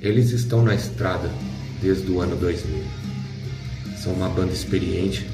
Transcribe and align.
Eles 0.00 0.30
estão 0.30 0.62
na 0.62 0.74
estrada 0.74 1.28
desde 1.82 2.10
o 2.10 2.20
ano 2.20 2.36
2000. 2.36 2.84
São 3.96 4.12
uma 4.12 4.28
banda 4.28 4.52
experiente. 4.52 5.28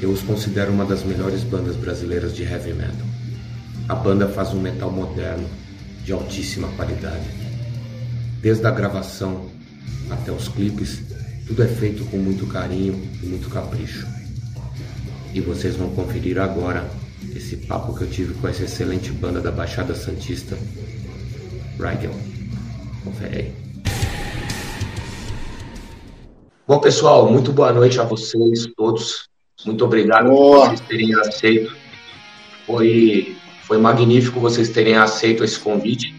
Eu 0.00 0.10
os 0.10 0.22
considero 0.22 0.72
uma 0.72 0.86
das 0.86 1.04
melhores 1.04 1.42
bandas 1.42 1.76
brasileiras 1.76 2.34
de 2.34 2.42
heavy 2.42 2.72
metal. 2.72 3.06
A 3.88 3.94
banda 3.94 4.26
faz 4.28 4.54
um 4.54 4.60
metal 4.60 4.90
moderno, 4.90 5.46
de 6.02 6.12
altíssima 6.12 6.68
qualidade. 6.68 7.26
Desde 8.40 8.66
a 8.66 8.70
gravação 8.70 9.50
até 10.10 10.32
os 10.32 10.48
clipes, 10.48 11.02
tudo 11.46 11.62
é 11.62 11.68
feito 11.68 12.04
com 12.06 12.16
muito 12.16 12.46
carinho 12.46 12.94
e 13.22 13.26
muito 13.26 13.50
capricho. 13.50 14.06
E 15.34 15.40
vocês 15.40 15.76
vão 15.76 15.90
conferir 15.90 16.38
agora 16.38 16.88
esse 17.34 17.56
papo 17.56 17.94
que 17.94 18.04
eu 18.04 18.10
tive 18.10 18.34
com 18.34 18.48
essa 18.48 18.64
excelente 18.64 19.12
banda 19.12 19.40
da 19.40 19.52
Baixada 19.52 19.94
Santista, 19.94 20.56
Rigel. 21.78 22.14
Confere 23.04 23.36
aí. 23.36 23.65
Bom, 26.68 26.80
pessoal, 26.80 27.30
muito 27.30 27.52
boa 27.52 27.72
noite 27.72 28.00
a 28.00 28.02
vocês 28.02 28.66
todos. 28.76 29.28
Muito 29.64 29.84
obrigado 29.84 30.26
boa. 30.26 30.62
por 30.62 30.66
vocês 30.70 30.80
terem 30.80 31.14
aceito. 31.14 31.76
Foi, 32.66 33.36
foi 33.62 33.78
magnífico 33.78 34.40
vocês 34.40 34.68
terem 34.70 34.96
aceito 34.96 35.44
esse 35.44 35.60
convite. 35.60 36.12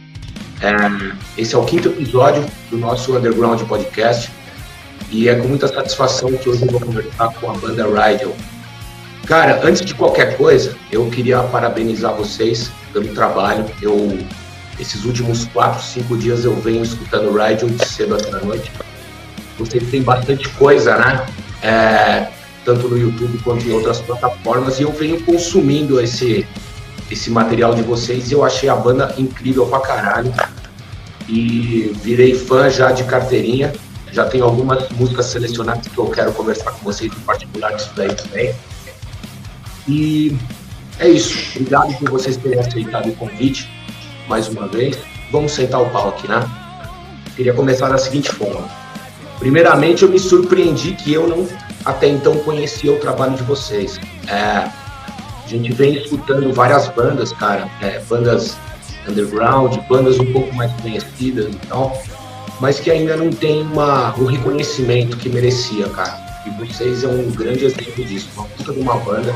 É, 0.61 0.71
esse 1.37 1.53
é 1.53 1.57
o 1.57 1.65
quinto 1.65 1.89
episódio 1.89 2.45
do 2.69 2.77
nosso 2.77 3.17
Underground 3.17 3.61
Podcast 3.63 4.31
e 5.11 5.27
é 5.27 5.35
com 5.35 5.49
muita 5.49 5.67
satisfação 5.67 6.31
que 6.31 6.47
hoje 6.47 6.61
eu 6.61 6.71
vou 6.71 6.79
conversar 6.79 7.27
com 7.33 7.51
a 7.51 7.53
banda 7.53 7.83
Rigel. 7.83 8.33
Cara, 9.25 9.59
antes 9.67 9.83
de 9.83 9.93
qualquer 9.95 10.37
coisa, 10.37 10.77
eu 10.89 11.09
queria 11.09 11.43
parabenizar 11.43 12.15
vocês 12.15 12.71
pelo 12.93 13.13
trabalho. 13.13 13.65
Eu, 13.81 14.17
esses 14.79 15.03
últimos 15.03 15.43
quatro, 15.47 15.83
cinco 15.83 16.15
dias 16.15 16.45
eu 16.45 16.55
venho 16.55 16.83
escutando 16.83 17.31
o 17.31 17.37
Rigel 17.37 17.67
de 17.67 17.85
cedo 17.85 18.15
até 18.15 18.29
a 18.29 18.39
noite. 18.39 18.71
Vocês 19.57 19.83
têm 19.89 20.01
bastante 20.01 20.47
coisa, 20.49 20.97
né? 20.97 21.25
É, 21.61 22.27
tanto 22.63 22.87
no 22.87 22.97
YouTube 22.97 23.39
quanto 23.39 23.65
em 23.65 23.71
outras 23.71 23.99
plataformas, 24.01 24.79
e 24.79 24.83
eu 24.83 24.91
venho 24.91 25.21
consumindo 25.23 25.99
esse, 25.99 26.45
esse 27.09 27.29
material 27.29 27.73
de 27.73 27.81
vocês 27.81 28.29
e 28.29 28.33
eu 28.33 28.43
achei 28.43 28.69
a 28.69 28.75
banda 28.75 29.13
incrível 29.17 29.65
pra 29.65 29.79
caralho. 29.79 30.33
E 31.29 31.93
virei 32.03 32.33
fã 32.35 32.69
já 32.69 32.91
de 32.91 33.03
carteirinha. 33.03 33.73
Já 34.11 34.25
tenho 34.25 34.45
algumas 34.45 34.89
músicas 34.89 35.25
selecionadas 35.25 35.87
que 35.87 35.97
eu 35.97 36.07
quero 36.07 36.31
conversar 36.31 36.71
com 36.71 36.83
vocês 36.83 37.11
em 37.11 37.19
particular 37.21 37.73
disso 37.75 37.91
daí 37.95 38.13
também. 38.13 38.55
E 39.87 40.37
é 40.99 41.09
isso. 41.09 41.37
Obrigado 41.55 41.93
por 41.97 42.11
vocês 42.11 42.37
terem 42.37 42.59
aceitado 42.59 43.09
o 43.09 43.15
convite 43.15 43.69
mais 44.27 44.47
uma 44.47 44.67
vez. 44.67 44.97
Vamos 45.31 45.51
sentar 45.51 45.81
o 45.81 45.89
pau 45.89 46.09
aqui, 46.09 46.27
né? 46.27 46.39
Queria 47.35 47.53
começar 47.53 47.89
da 47.89 47.97
seguinte 47.97 48.31
forma. 48.31 48.67
Primeiramente, 49.39 50.03
eu 50.03 50.09
me 50.09 50.19
surpreendi 50.19 50.93
que 50.93 51.13
eu 51.13 51.27
não 51.27 51.47
até 51.85 52.07
então 52.07 52.37
conhecia 52.39 52.91
o 52.91 52.99
trabalho 52.99 53.35
de 53.35 53.43
vocês. 53.43 53.99
É, 54.27 54.33
a 54.33 55.47
gente 55.47 55.71
vem 55.71 55.95
escutando 55.95 56.51
várias 56.53 56.87
bandas, 56.89 57.31
cara, 57.31 57.69
é, 57.81 57.99
bandas 58.09 58.57
underground, 59.07 59.77
bandas 59.87 60.19
um 60.19 60.31
pouco 60.33 60.53
mais 60.55 60.71
conhecidas 60.81 61.45
e 61.45 61.57
tal, 61.67 61.97
mas 62.59 62.79
que 62.79 62.91
ainda 62.91 63.15
não 63.15 63.29
tem 63.29 63.61
uma, 63.61 64.13
o 64.17 64.25
reconhecimento 64.25 65.15
que 65.17 65.29
merecia, 65.29 65.87
cara. 65.89 66.27
E 66.45 66.49
vocês 66.65 67.03
é 67.03 67.07
um 67.07 67.31
grande 67.31 67.65
exemplo 67.65 68.03
disso, 68.03 68.29
uma 68.35 68.45
puta 68.45 68.73
de 68.73 68.79
uma 68.79 68.97
banda 68.97 69.33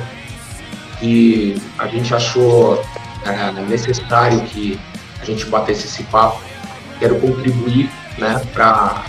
que 1.00 1.62
a 1.78 1.88
gente 1.88 2.14
achou 2.14 2.82
é, 3.26 3.52
necessário 3.62 4.42
que 4.42 4.80
a 5.22 5.26
gente 5.26 5.46
batesse 5.46 5.88
esse 5.88 6.04
papo. 6.04 6.42
Quero 7.00 7.20
contribuir 7.20 7.90
né, 8.18 8.42
para 8.54 9.06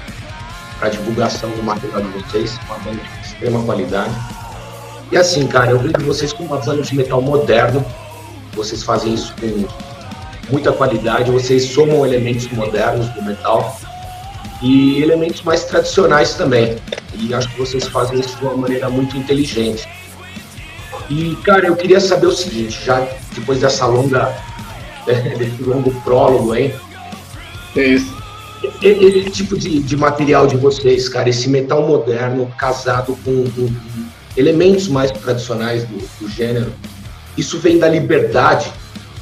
a 0.82 0.88
divulgação 0.88 1.50
do 1.50 1.62
material 1.62 2.02
de 2.02 2.08
vocês, 2.08 2.58
uma 2.66 2.78
banda 2.78 3.00
de 3.00 3.26
extrema 3.26 3.62
qualidade. 3.64 4.14
E 5.10 5.16
assim, 5.16 5.46
cara, 5.46 5.70
eu 5.70 5.78
vejo 5.78 6.06
vocês 6.06 6.32
com 6.32 6.44
uma 6.44 6.58
banda 6.58 6.82
de 6.82 6.94
metal 6.94 7.22
moderno, 7.22 7.84
vocês 8.54 8.82
fazem 8.82 9.14
isso 9.14 9.34
com 9.40 9.66
muita 10.50 10.72
qualidade, 10.72 11.30
vocês 11.30 11.64
somam 11.64 12.04
elementos 12.04 12.50
modernos 12.50 13.08
do 13.10 13.22
metal 13.22 13.78
e 14.60 15.02
elementos 15.02 15.42
mais 15.42 15.64
tradicionais 15.64 16.34
também. 16.34 16.76
E 17.14 17.32
acho 17.34 17.48
que 17.50 17.58
vocês 17.58 17.86
fazem 17.86 18.20
isso 18.20 18.36
de 18.38 18.44
uma 18.44 18.56
maneira 18.56 18.88
muito 18.88 19.16
inteligente. 19.16 19.88
E, 21.10 21.36
cara, 21.44 21.66
eu 21.66 21.76
queria 21.76 22.00
saber 22.00 22.26
o 22.26 22.32
seguinte, 22.32 22.84
já 22.84 23.06
depois 23.34 23.60
dessa 23.60 23.86
longa, 23.86 24.34
desse 25.06 25.62
longo 25.62 25.90
prólogo 26.02 26.52
aí. 26.52 26.74
É 27.76 27.84
isso. 27.84 28.11
Esse 28.82 29.30
tipo 29.30 29.56
de, 29.56 29.80
de 29.80 29.96
material 29.96 30.46
de 30.46 30.56
vocês, 30.56 31.08
cara, 31.08 31.28
esse 31.28 31.48
metal 31.48 31.86
moderno 31.86 32.46
casado 32.58 33.16
com, 33.24 33.44
com 33.50 33.72
elementos 34.36 34.88
mais 34.88 35.10
tradicionais 35.10 35.84
do, 35.84 35.98
do 36.18 36.28
gênero, 36.28 36.72
isso 37.36 37.58
vem 37.58 37.78
da 37.78 37.88
liberdade 37.88 38.72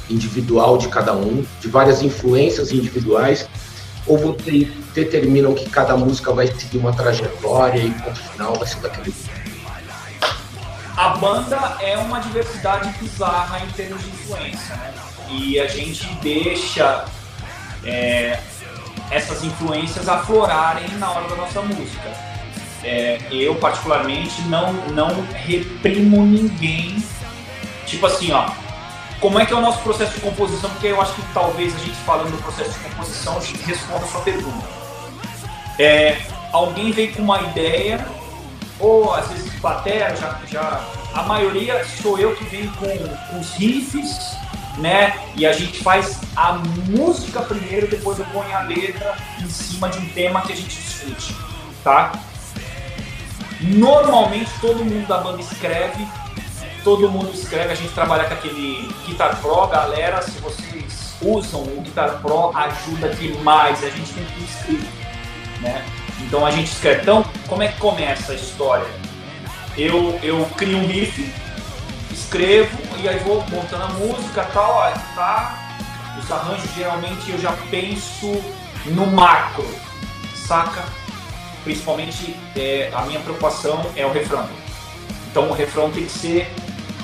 individual 0.09 0.77
de 0.77 0.87
cada 0.87 1.13
um, 1.13 1.45
de 1.59 1.67
várias 1.67 2.01
influências 2.01 2.71
individuais, 2.71 3.47
ou 4.07 4.17
vocês 4.17 4.67
determinam 4.95 5.53
que 5.53 5.69
cada 5.69 5.95
música 5.95 6.33
vai 6.33 6.47
seguir 6.47 6.79
uma 6.79 6.91
trajetória 6.91 7.79
e 7.79 7.91
ponto 7.91 8.19
final 8.19 8.55
vai 8.55 8.67
ser 8.67 8.79
daquele 8.79 9.13
a 11.01 11.09
banda 11.09 11.77
é 11.81 11.97
uma 11.97 12.19
diversidade 12.19 12.93
bizarra 12.99 13.59
em 13.65 13.71
termos 13.71 14.03
de 14.03 14.09
influência, 14.09 14.75
né? 14.75 14.93
E 15.29 15.59
a 15.59 15.67
gente 15.67 16.05
deixa 16.21 17.05
é, 17.83 18.39
essas 19.11 19.43
influências 19.43 20.07
aflorarem 20.07 20.87
na 20.97 21.11
hora 21.11 21.27
da 21.27 21.35
nossa 21.35 21.61
música. 21.61 22.09
É, 22.83 23.19
eu, 23.29 23.53
particularmente, 23.55 24.41
não, 24.43 24.73
não 24.73 25.21
reprimo 25.45 26.25
ninguém. 26.25 27.03
Tipo 27.85 28.07
assim, 28.07 28.31
ó, 28.31 28.49
como 29.19 29.39
é 29.39 29.45
que 29.45 29.53
é 29.53 29.55
o 29.55 29.61
nosso 29.61 29.79
processo 29.83 30.15
de 30.15 30.21
composição? 30.21 30.69
Porque 30.71 30.87
eu 30.87 30.99
acho 30.99 31.13
que 31.13 31.21
talvez 31.33 31.75
a 31.75 31.77
gente 31.77 31.95
falando 31.97 32.31
do 32.31 32.41
processo 32.41 32.71
de 32.71 32.79
composição 32.79 33.39
responda 33.65 34.05
a 34.05 34.07
sua 34.07 34.21
pergunta. 34.21 34.67
É, 35.77 36.17
alguém 36.51 36.91
vem 36.91 37.11
com 37.11 37.21
uma 37.21 37.41
ideia 37.41 38.03
ou 38.79 39.13
às 39.13 39.27
vezes 39.27 39.51
batera, 39.59 40.15
já, 40.15 40.39
já 40.47 40.83
a 41.13 41.23
maioria 41.23 41.85
sou 41.85 42.17
eu 42.17 42.35
que 42.35 42.43
venho 42.45 42.71
com, 42.73 42.87
com 42.87 43.39
os 43.39 43.53
riffs, 43.53 44.35
né? 44.77 45.13
E 45.35 45.45
a 45.45 45.53
gente 45.53 45.83
faz 45.83 46.21
a 46.35 46.53
música 46.87 47.41
primeiro, 47.41 47.87
depois 47.87 48.19
eu 48.19 48.25
ponho 48.25 48.55
a 48.55 48.61
letra 48.61 49.15
em 49.41 49.49
cima 49.49 49.89
de 49.89 49.99
um 49.99 50.09
tema 50.09 50.41
que 50.41 50.53
a 50.53 50.55
gente 50.55 50.75
discute, 50.75 51.35
tá? 51.83 52.11
Normalmente 53.59 54.49
todo 54.59 54.83
mundo 54.83 55.07
da 55.07 55.19
banda 55.19 55.41
escreve, 55.41 56.07
todo 56.83 57.09
mundo 57.09 57.31
escreve, 57.33 57.71
a 57.71 57.75
gente 57.75 57.93
trabalha 57.93 58.25
com 58.25 58.33
aquele 58.33 58.89
Guitar 59.05 59.39
Pro, 59.39 59.67
galera, 59.67 60.21
se 60.21 60.39
vocês 60.39 61.15
usam 61.21 61.61
o 61.61 61.81
Guitar 61.81 62.19
Pro, 62.21 62.55
ajuda 62.55 63.09
demais, 63.09 63.83
a 63.83 63.89
gente 63.89 64.13
tem 64.13 64.25
que 64.25 64.43
escrever, 64.43 64.89
né? 65.61 65.85
Então 66.21 66.45
a 66.45 66.51
gente 66.51 66.71
escreve. 66.71 67.01
Então, 67.01 67.25
como 67.47 67.61
é 67.63 67.67
que 67.67 67.77
começa 67.77 68.31
a 68.31 68.35
história? 68.35 68.87
Eu, 69.77 70.19
eu 70.23 70.45
crio 70.57 70.77
um 70.77 70.87
riff, 70.87 71.31
escrevo 72.31 72.77
e 72.97 73.09
aí 73.09 73.19
vou 73.19 73.43
montando 73.49 73.83
a 73.83 73.87
música 73.89 74.43
tal, 74.53 74.81
tá. 75.13 75.57
Os 76.17 76.31
arranjos 76.31 76.73
geralmente 76.73 77.29
eu 77.29 77.37
já 77.37 77.51
penso 77.69 78.41
no 78.85 79.05
macro, 79.07 79.67
saca? 80.33 80.83
Principalmente 81.65 82.35
é, 82.55 82.89
a 82.93 83.01
minha 83.01 83.19
preocupação 83.19 83.85
é 83.97 84.05
o 84.05 84.13
refrão. 84.13 84.47
Então 85.29 85.49
o 85.49 85.53
refrão 85.53 85.91
tem 85.91 86.05
que 86.05 86.11
ser 86.11 86.49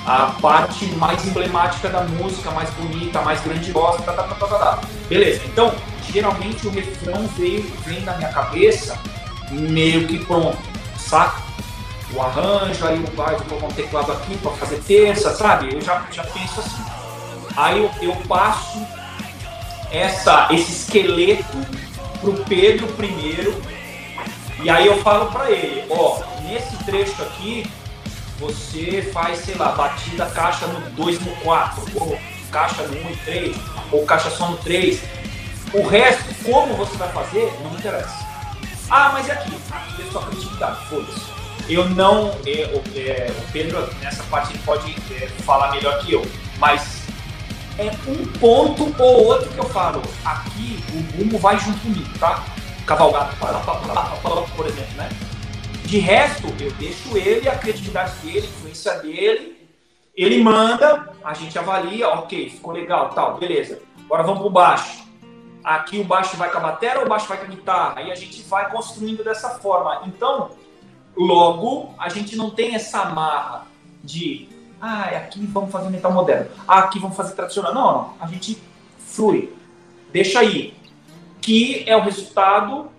a 0.06 0.34
parte 0.40 0.86
mais 0.92 1.22
emblemática 1.26 1.90
da 1.90 2.02
música, 2.04 2.50
mais 2.50 2.70
bonita, 2.70 3.20
mais 3.20 3.40
grandiosa, 3.42 4.02
tá, 4.02 4.14
tá, 4.14 4.22
tá, 4.22 4.34
tá, 4.34 4.46
tá. 4.46 4.58
tá. 4.58 4.80
Beleza, 5.10 5.42
então 5.44 5.74
geralmente 6.10 6.66
o 6.66 6.70
refrão 6.70 7.26
vem, 7.36 7.60
vem 7.84 8.00
na 8.00 8.16
minha 8.16 8.30
cabeça 8.30 8.98
meio 9.50 10.06
que 10.06 10.24
pronto, 10.24 10.58
saca? 10.96 11.47
O 12.14 12.22
arranjo, 12.22 12.86
aí 12.86 12.98
vai, 13.14 13.36
vou 13.36 13.44
colocar 13.46 13.66
um 13.66 13.72
teclado 13.72 14.12
aqui 14.12 14.36
para 14.38 14.50
fazer 14.52 14.82
terça, 14.86 15.34
sabe? 15.34 15.74
Eu 15.74 15.80
já, 15.80 16.06
já 16.10 16.24
penso 16.24 16.60
assim. 16.60 16.84
Aí 17.56 17.78
eu, 17.78 17.90
eu 18.00 18.16
passo 18.26 18.86
essa, 19.90 20.48
esse 20.50 20.72
esqueleto 20.72 21.58
pro 22.20 22.32
Pedro 22.44 22.86
primeiro, 22.88 23.60
e 24.62 24.68
aí 24.68 24.86
eu 24.86 25.00
falo 25.02 25.30
para 25.30 25.50
ele, 25.50 25.84
ó, 25.90 26.20
nesse 26.42 26.76
trecho 26.84 27.22
aqui, 27.22 27.70
você 28.38 29.10
faz, 29.12 29.40
sei 29.40 29.54
lá, 29.56 29.72
batida 29.72 30.26
caixa 30.26 30.66
no 30.66 30.80
2 30.90 31.20
no 31.20 31.36
4, 31.36 31.82
ou 31.94 32.18
caixa 32.50 32.82
no 32.82 32.96
1 32.96 33.06
um 33.06 33.10
e 33.10 33.16
3, 33.16 33.56
ou 33.92 34.04
caixa 34.04 34.30
só 34.30 34.48
no 34.48 34.56
3. 34.58 35.00
O 35.72 35.86
resto, 35.86 36.24
como 36.44 36.74
você 36.74 36.96
vai 36.96 37.10
fazer, 37.12 37.52
não 37.62 37.74
interessa. 37.74 38.26
Ah, 38.90 39.10
mas 39.12 39.28
é 39.28 39.32
aqui. 39.32 39.52
Aqui 39.70 40.02
é 40.02 40.10
sua 40.10 40.22
criatividade, 40.22 40.86
foda-se. 40.86 41.27
Eu 41.68 41.88
não. 41.90 42.30
É, 42.46 42.70
o, 42.72 42.82
é, 42.98 43.30
o, 43.30 43.52
Pedro, 43.52 43.88
nessa 44.00 44.22
parte, 44.24 44.52
ele 44.52 44.62
pode 44.64 44.94
é, 45.12 45.26
falar 45.44 45.70
melhor 45.70 45.98
que 46.00 46.12
eu. 46.12 46.24
Mas 46.58 47.02
é 47.78 47.90
um 48.08 48.26
ponto 48.38 48.94
ou 49.02 49.26
outro 49.26 49.48
que 49.50 49.58
eu 49.58 49.68
falo. 49.68 50.02
Aqui 50.24 50.82
o 50.92 51.18
rumo 51.18 51.38
vai 51.38 51.58
junto 51.58 51.78
comigo, 51.80 52.18
tá? 52.18 52.44
cavalgada, 52.88 53.34
por 54.56 54.66
exemplo, 54.66 54.96
né? 54.96 55.10
De 55.84 55.98
resto, 55.98 56.46
eu 56.58 56.70
deixo 56.72 57.16
ele, 57.16 57.48
a 57.48 57.56
criatividade 57.56 58.12
dele, 58.20 58.38
a 58.38 58.50
influência 58.50 58.94
dele, 59.00 59.68
ele 60.16 60.42
manda, 60.42 61.12
a 61.22 61.34
gente 61.34 61.58
avalia, 61.58 62.08
ok, 62.08 62.50
ficou 62.50 62.72
legal, 62.72 63.10
tal, 63.10 63.36
beleza. 63.36 63.80
Agora 64.04 64.22
vamos 64.22 64.40
pro 64.40 64.50
baixo. 64.50 65.06
Aqui 65.62 66.00
o 66.00 66.04
baixo 66.04 66.36
vai 66.36 66.50
com 66.50 66.58
a 66.58 66.60
bateria 66.60 67.00
ou 67.00 67.06
o 67.06 67.08
baixo 67.08 67.28
vai 67.28 67.36
com 67.36 67.44
a 67.44 67.48
guitarra? 67.48 67.94
Aí 67.96 68.10
a 68.10 68.14
gente 68.14 68.42
vai 68.42 68.70
construindo 68.70 69.22
dessa 69.22 69.50
forma. 69.50 70.02
Então, 70.06 70.50
logo, 71.18 71.92
a 71.98 72.08
gente 72.08 72.36
não 72.36 72.50
tem 72.50 72.76
essa 72.76 73.00
amarra 73.00 73.66
de, 74.02 74.48
ah, 74.80 75.04
aqui 75.04 75.44
vamos 75.46 75.72
fazer 75.72 75.90
metal 75.90 76.12
moderno, 76.12 76.48
ah, 76.66 76.78
aqui 76.80 77.00
vamos 77.00 77.16
fazer 77.16 77.34
tradicional. 77.34 77.74
Não, 77.74 77.92
não, 77.92 78.14
a 78.20 78.26
gente 78.28 78.62
flui, 78.98 79.52
deixa 80.12 80.38
aí. 80.38 80.74
Que 81.40 81.84
é 81.88 81.96
o 81.96 82.00
resultado, 82.00 82.90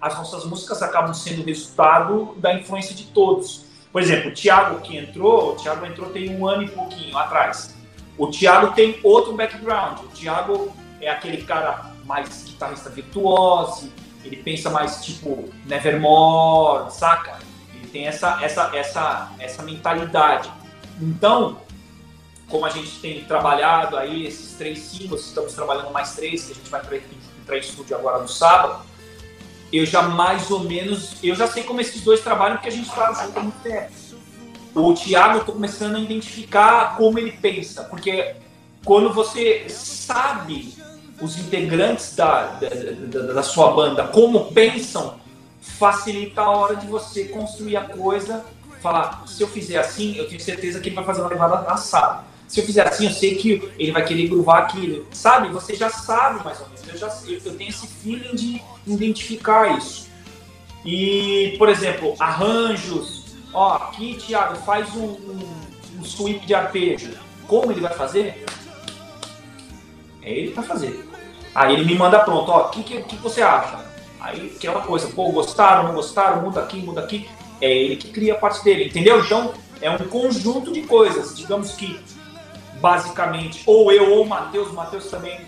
as 0.00 0.16
nossas 0.16 0.44
músicas 0.44 0.82
acabam 0.82 1.12
sendo 1.12 1.42
o 1.42 1.44
resultado 1.44 2.34
da 2.38 2.54
influência 2.54 2.94
de 2.94 3.04
todos. 3.06 3.66
Por 3.92 4.00
exemplo, 4.00 4.30
o 4.30 4.34
Thiago 4.34 4.80
que 4.80 4.96
entrou, 4.96 5.52
o 5.52 5.56
Thiago 5.56 5.84
entrou 5.84 6.10
tem 6.10 6.34
um 6.34 6.46
ano 6.46 6.62
e 6.62 6.68
pouquinho 6.68 7.16
atrás. 7.18 7.74
O 8.16 8.28
Thiago 8.28 8.74
tem 8.74 8.98
outro 9.02 9.34
background. 9.34 10.00
O 10.00 10.08
Thiago 10.08 10.72
é 11.00 11.10
aquele 11.10 11.42
cara 11.42 11.92
mais 12.04 12.44
guitarrista 12.44 12.88
virtuoso, 12.88 13.90
ele 14.24 14.36
pensa 14.36 14.70
mais 14.70 15.04
tipo 15.04 15.48
Nevermore, 15.66 16.92
saca? 16.92 17.45
Ele 17.86 17.92
tem 17.92 18.06
essa, 18.06 18.42
essa, 18.42 18.70
essa, 18.74 19.32
essa 19.38 19.62
mentalidade. 19.62 20.50
Então, 21.00 21.58
como 22.48 22.66
a 22.66 22.70
gente 22.70 22.98
tem 22.98 23.24
trabalhado 23.24 23.96
aí 23.96 24.26
esses 24.26 24.56
três 24.56 24.80
singles, 24.80 25.26
estamos 25.26 25.54
trabalhando 25.54 25.92
mais 25.92 26.14
três, 26.14 26.44
que 26.44 26.52
a 26.52 26.54
gente 26.54 26.70
vai 26.70 26.82
em 27.56 27.60
estúdio 27.60 27.96
agora 27.96 28.20
no 28.20 28.28
sábado, 28.28 28.84
eu 29.72 29.86
já 29.86 30.02
mais 30.02 30.50
ou 30.50 30.60
menos, 30.60 31.16
eu 31.22 31.34
já 31.34 31.46
sei 31.46 31.62
como 31.62 31.80
esses 31.80 32.02
dois 32.02 32.20
trabalham, 32.20 32.56
porque 32.56 32.68
a 32.68 32.72
gente 32.72 32.88
faz 32.90 33.18
junto 33.20 33.38
há 33.38 33.42
muito 33.42 33.62
tempo. 33.62 33.92
O 34.74 34.92
Thiago, 34.94 35.34
eu 35.34 35.40
estou 35.40 35.54
começando 35.54 35.96
a 35.96 36.00
identificar 36.00 36.96
como 36.96 37.18
ele 37.18 37.32
pensa, 37.32 37.84
porque 37.84 38.36
quando 38.84 39.12
você 39.12 39.68
sabe 39.68 40.74
os 41.20 41.38
integrantes 41.38 42.14
da, 42.14 42.58
da, 42.58 43.32
da, 43.32 43.42
sua 43.42 43.70
banda 43.72 44.06
como 44.08 44.52
pensam, 44.52 45.18
facilita 45.78 46.42
a 46.42 46.50
hora 46.50 46.76
de 46.76 46.86
você 46.86 47.24
construir 47.24 47.76
a 47.76 47.82
coisa. 47.82 48.44
Falar, 48.80 49.26
se 49.26 49.42
eu 49.42 49.48
fizer 49.48 49.78
assim, 49.78 50.16
eu 50.16 50.28
tenho 50.28 50.40
certeza 50.40 50.80
que 50.80 50.88
ele 50.88 50.96
vai 50.96 51.04
fazer 51.04 51.20
uma 51.20 51.30
levada 51.30 51.56
assada. 51.70 52.24
Se 52.46 52.60
eu 52.60 52.64
fizer 52.64 52.86
assim, 52.86 53.06
eu 53.06 53.12
sei 53.12 53.34
que 53.34 53.72
ele 53.78 53.92
vai 53.92 54.04
querer 54.04 54.28
groovar 54.28 54.62
aquilo. 54.62 55.06
Sabe? 55.12 55.48
Você 55.48 55.74
já 55.74 55.90
sabe 55.90 56.44
mais 56.44 56.60
ou 56.60 56.68
menos. 56.68 56.88
Eu, 56.88 56.96
já, 56.96 57.08
eu, 57.26 57.40
eu 57.44 57.56
tenho 57.56 57.70
esse 57.70 57.86
feeling 57.86 58.34
de 58.34 58.62
identificar 58.86 59.76
isso. 59.76 60.08
E, 60.84 61.56
por 61.58 61.68
exemplo, 61.68 62.14
arranjos. 62.18 63.24
Ó, 63.52 63.74
aqui, 63.74 64.16
Thiago, 64.16 64.56
faz 64.62 64.94
um, 64.94 65.06
um, 65.06 65.60
um 65.98 66.04
sweep 66.04 66.46
de 66.46 66.54
arpejo. 66.54 67.12
Como 67.48 67.72
ele 67.72 67.80
vai 67.80 67.94
fazer? 67.94 68.44
É 70.22 70.30
ele 70.30 70.52
para 70.52 70.62
fazer. 70.62 71.08
Aí 71.54 71.72
ele 71.72 71.84
me 71.86 71.94
manda 71.94 72.18
pronto, 72.18 72.50
ó, 72.50 72.66
o 72.66 72.68
que, 72.68 72.82
que, 72.82 73.02
que, 73.02 73.16
você 73.16 73.40
acha? 73.40 73.85
Aí 74.20 74.52
aquela 74.56 74.80
coisa, 74.80 75.08
pô, 75.08 75.30
gostaram, 75.30 75.84
não 75.84 75.94
gostaram, 75.94 76.42
muda 76.42 76.60
aqui, 76.60 76.78
muda 76.78 77.00
aqui. 77.00 77.28
É 77.60 77.70
ele 77.70 77.96
que 77.96 78.08
cria 78.08 78.34
a 78.34 78.38
parte 78.38 78.62
dele, 78.64 78.86
entendeu? 78.86 79.20
Então 79.20 79.54
é 79.80 79.90
um 79.90 79.98
conjunto 79.98 80.72
de 80.72 80.82
coisas. 80.82 81.36
Digamos 81.36 81.72
que, 81.72 81.98
basicamente, 82.80 83.62
ou 83.66 83.92
eu 83.92 84.12
ou 84.12 84.24
o 84.24 84.28
Matheus, 84.28 84.68
o 84.68 84.74
Matheus 84.74 85.06
também. 85.06 85.40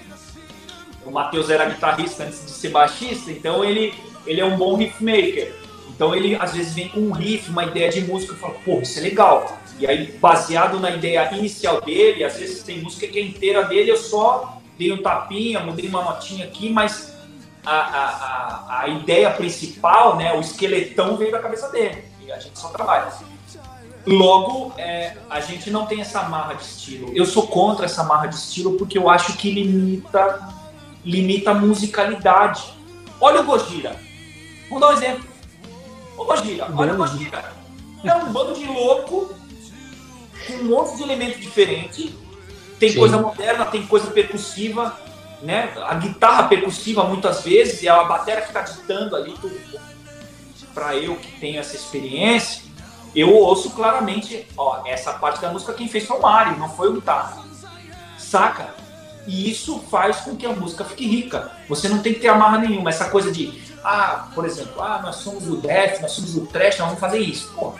O 1.04 1.10
Matheus 1.10 1.48
era 1.48 1.64
guitarrista 1.64 2.24
antes 2.24 2.44
de 2.44 2.50
ser 2.50 2.68
baixista, 2.68 3.30
então 3.30 3.64
ele, 3.64 3.94
ele 4.26 4.40
é 4.40 4.44
um 4.44 4.56
bom 4.56 4.76
riff 4.76 5.02
maker. 5.02 5.54
Então 5.88 6.14
ele 6.14 6.36
às 6.36 6.52
vezes 6.52 6.74
vem 6.74 6.88
com 6.88 7.00
um 7.00 7.12
riff, 7.12 7.50
uma 7.50 7.64
ideia 7.64 7.90
de 7.90 8.02
música 8.02 8.34
e 8.34 8.36
fala, 8.36 8.54
pô, 8.64 8.80
isso 8.80 8.98
é 8.98 9.02
legal. 9.02 9.58
E 9.80 9.86
aí, 9.86 10.12
baseado 10.20 10.78
na 10.80 10.90
ideia 10.90 11.32
inicial 11.34 11.80
dele, 11.80 12.24
às 12.24 12.36
vezes 12.36 12.62
tem 12.62 12.80
música 12.80 13.06
que 13.06 13.18
é 13.18 13.22
inteira 13.22 13.64
dele, 13.64 13.90
eu 13.90 13.96
só 13.96 14.60
dei 14.76 14.92
um 14.92 15.02
tapinha, 15.02 15.60
mudei 15.60 15.88
uma 15.88 16.02
notinha 16.02 16.44
aqui, 16.44 16.68
mas 16.68 17.17
a, 17.68 18.70
a, 18.70 18.80
a, 18.82 18.88
ideia 18.88 19.30
principal, 19.30 20.16
né, 20.16 20.32
o 20.32 20.40
esqueletão 20.40 21.16
veio 21.16 21.32
da 21.32 21.38
cabeça 21.38 21.68
dele. 21.68 22.04
E 22.24 22.32
a 22.32 22.38
gente 22.38 22.58
só 22.58 22.68
trabalha. 22.68 23.12
Logo, 24.06 24.72
é, 24.78 25.16
a 25.28 25.40
gente 25.40 25.70
não 25.70 25.84
tem 25.84 26.00
essa 26.00 26.22
marra 26.22 26.54
de 26.54 26.62
estilo. 26.62 27.12
Eu 27.14 27.26
sou 27.26 27.46
contra 27.46 27.84
essa 27.84 28.02
marra 28.04 28.26
de 28.26 28.36
estilo 28.36 28.78
porque 28.78 28.96
eu 28.96 29.10
acho 29.10 29.36
que 29.36 29.50
limita, 29.50 30.48
limita 31.04 31.50
a 31.50 31.54
musicalidade. 31.54 32.62
Olha 33.20 33.42
o 33.42 33.44
Gojira. 33.44 33.94
Vamos 34.70 34.80
dar 34.80 34.88
um 34.88 34.92
exemplo. 34.92 35.24
O 36.16 36.24
Gojira, 36.24 36.68
olha 36.74 36.94
o 36.94 36.96
Gojira. 36.96 37.52
É 38.02 38.14
um 38.14 38.32
bando 38.32 38.54
de 38.54 38.66
louco 38.66 39.34
com 40.46 40.54
um 40.54 40.64
monte 40.64 40.96
de 40.96 41.02
elementos 41.02 41.40
diferentes. 41.40 42.10
Tem 42.78 42.90
Sim. 42.90 42.98
coisa 42.98 43.18
moderna, 43.18 43.66
tem 43.66 43.86
coisa 43.86 44.10
percussiva, 44.10 44.96
né? 45.42 45.72
A 45.86 45.94
guitarra 45.94 46.44
percussiva 46.44 47.04
muitas 47.04 47.42
vezes 47.42 47.82
é 47.82 47.88
a 47.88 48.04
bateria 48.04 48.42
que 48.42 48.48
está 48.48 48.62
ditando 48.62 49.16
ali 49.16 49.34
tudo. 49.40 49.58
Para 50.74 50.96
eu 50.96 51.16
que 51.16 51.32
tenho 51.40 51.58
essa 51.58 51.76
experiência, 51.76 52.62
eu 53.14 53.32
ouço 53.34 53.70
claramente, 53.70 54.46
ó, 54.56 54.82
essa 54.86 55.12
parte 55.14 55.40
da 55.40 55.50
música 55.50 55.72
quem 55.72 55.88
fez 55.88 56.04
foi 56.04 56.18
o 56.18 56.22
Mário, 56.22 56.58
não 56.58 56.68
foi 56.68 56.88
o 56.88 56.94
guitarra. 56.94 57.44
Saca? 58.18 58.74
E 59.26 59.50
isso 59.50 59.80
faz 59.90 60.18
com 60.20 60.36
que 60.36 60.46
a 60.46 60.52
música 60.52 60.84
fique 60.84 61.06
rica. 61.06 61.50
Você 61.68 61.88
não 61.88 61.98
tem 61.98 62.14
que 62.14 62.20
ter 62.20 62.28
amarra 62.28 62.58
nenhuma. 62.58 62.90
Essa 62.90 63.10
coisa 63.10 63.30
de, 63.30 63.60
ah, 63.84 64.28
por 64.34 64.44
exemplo, 64.44 64.80
ah, 64.82 65.00
nós 65.02 65.16
somos 65.16 65.46
o 65.48 65.56
death, 65.56 66.00
nós 66.00 66.12
somos 66.12 66.36
o 66.36 66.46
trash, 66.46 66.78
nós 66.78 66.88
vamos 66.88 67.00
fazer 67.00 67.18
isso. 67.18 67.52
Pô, 67.54 67.74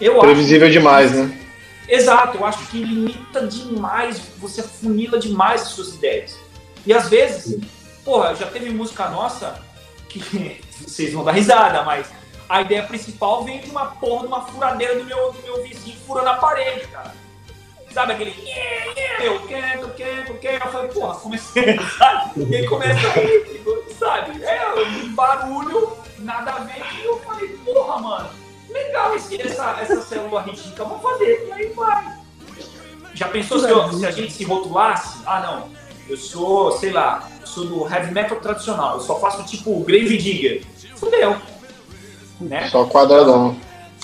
eu 0.00 0.18
Previsível 0.18 0.66
acho 0.66 0.72
demais, 0.72 1.12
né? 1.12 1.38
Exato, 1.88 2.38
eu 2.38 2.46
acho 2.46 2.66
que 2.68 2.82
limita 2.82 3.46
demais, 3.46 4.20
você 4.38 4.62
funila 4.62 5.18
demais 5.18 5.62
as 5.62 5.68
suas 5.68 5.94
ideias. 5.94 6.38
E 6.86 6.92
às 6.92 7.08
vezes, 7.08 7.60
porra, 8.04 8.34
já 8.34 8.46
teve 8.46 8.70
música 8.70 9.08
nossa 9.08 9.60
que 10.08 10.60
vocês 10.80 11.12
vão 11.12 11.24
dar 11.24 11.32
risada, 11.32 11.82
mas 11.82 12.06
a 12.48 12.60
ideia 12.60 12.82
principal 12.84 13.44
vem 13.44 13.60
de 13.60 13.70
uma 13.70 13.86
porra 13.86 14.20
de 14.20 14.26
uma 14.26 14.42
furadeira 14.42 14.98
do 14.98 15.04
meu, 15.04 15.32
do 15.32 15.42
meu 15.42 15.62
vizinho 15.62 15.96
furando 16.06 16.28
a 16.28 16.34
parede, 16.34 16.86
cara. 16.88 17.14
Sabe 17.92 18.12
aquele. 18.12 18.34
Eu 19.22 19.40
quero, 19.46 19.90
quero, 19.90 20.38
quero. 20.38 20.64
Eu 20.64 20.72
falei, 20.72 20.88
porra, 20.88 21.14
comecei, 21.16 21.78
sabe? 21.98 22.42
E 22.42 22.56
aí 22.56 22.66
começa 22.66 23.06
a 23.06 23.12
rir, 23.12 23.64
sabe? 23.98 24.42
É 24.42 24.74
um 24.74 25.14
barulho, 25.14 25.92
nada 26.20 26.52
a 26.52 26.58
ver. 26.60 26.82
E 27.02 27.04
eu 27.04 27.18
falei, 27.20 27.48
porra, 27.64 27.98
mano 27.98 28.41
legal 28.72 29.14
esse, 29.14 29.40
essa, 29.40 29.78
essa 29.80 30.00
célula 30.02 30.42
rítmica, 30.42 30.84
vamos 30.84 31.02
fazer, 31.02 31.46
e 31.48 31.52
aí 31.52 31.68
vai. 31.68 32.22
Já 33.14 33.28
pensou 33.28 33.58
se, 33.58 33.68
eu, 33.68 33.92
se, 33.92 34.06
a 34.06 34.10
gente 34.10 34.32
se 34.32 34.44
rotulasse? 34.44 35.18
Ah, 35.26 35.40
não, 35.40 35.70
eu 36.08 36.16
sou, 36.16 36.72
sei 36.72 36.90
lá, 36.90 37.28
eu 37.40 37.46
sou 37.46 37.66
do 37.66 37.86
heavy 37.86 38.12
metal 38.12 38.38
tradicional, 38.40 38.94
eu 38.94 39.00
só 39.00 39.18
faço 39.20 39.44
tipo 39.44 39.80
Grave 39.80 40.16
Digger. 40.16 40.62
Fudeu. 40.96 41.36
Né? 42.40 42.68
Só 42.68 42.84
quadradão. 42.86 43.56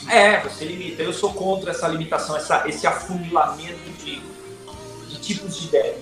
É, 0.08 0.40
você 0.40 0.64
limita. 0.64 1.02
Eu 1.02 1.12
sou 1.12 1.32
contra 1.32 1.70
essa 1.70 1.88
limitação, 1.88 2.36
essa, 2.36 2.68
esse 2.68 2.86
afunilamento 2.86 3.90
de, 4.04 4.20
de 5.08 5.20
tipos 5.20 5.56
de 5.58 5.68
ideia. 5.68 5.96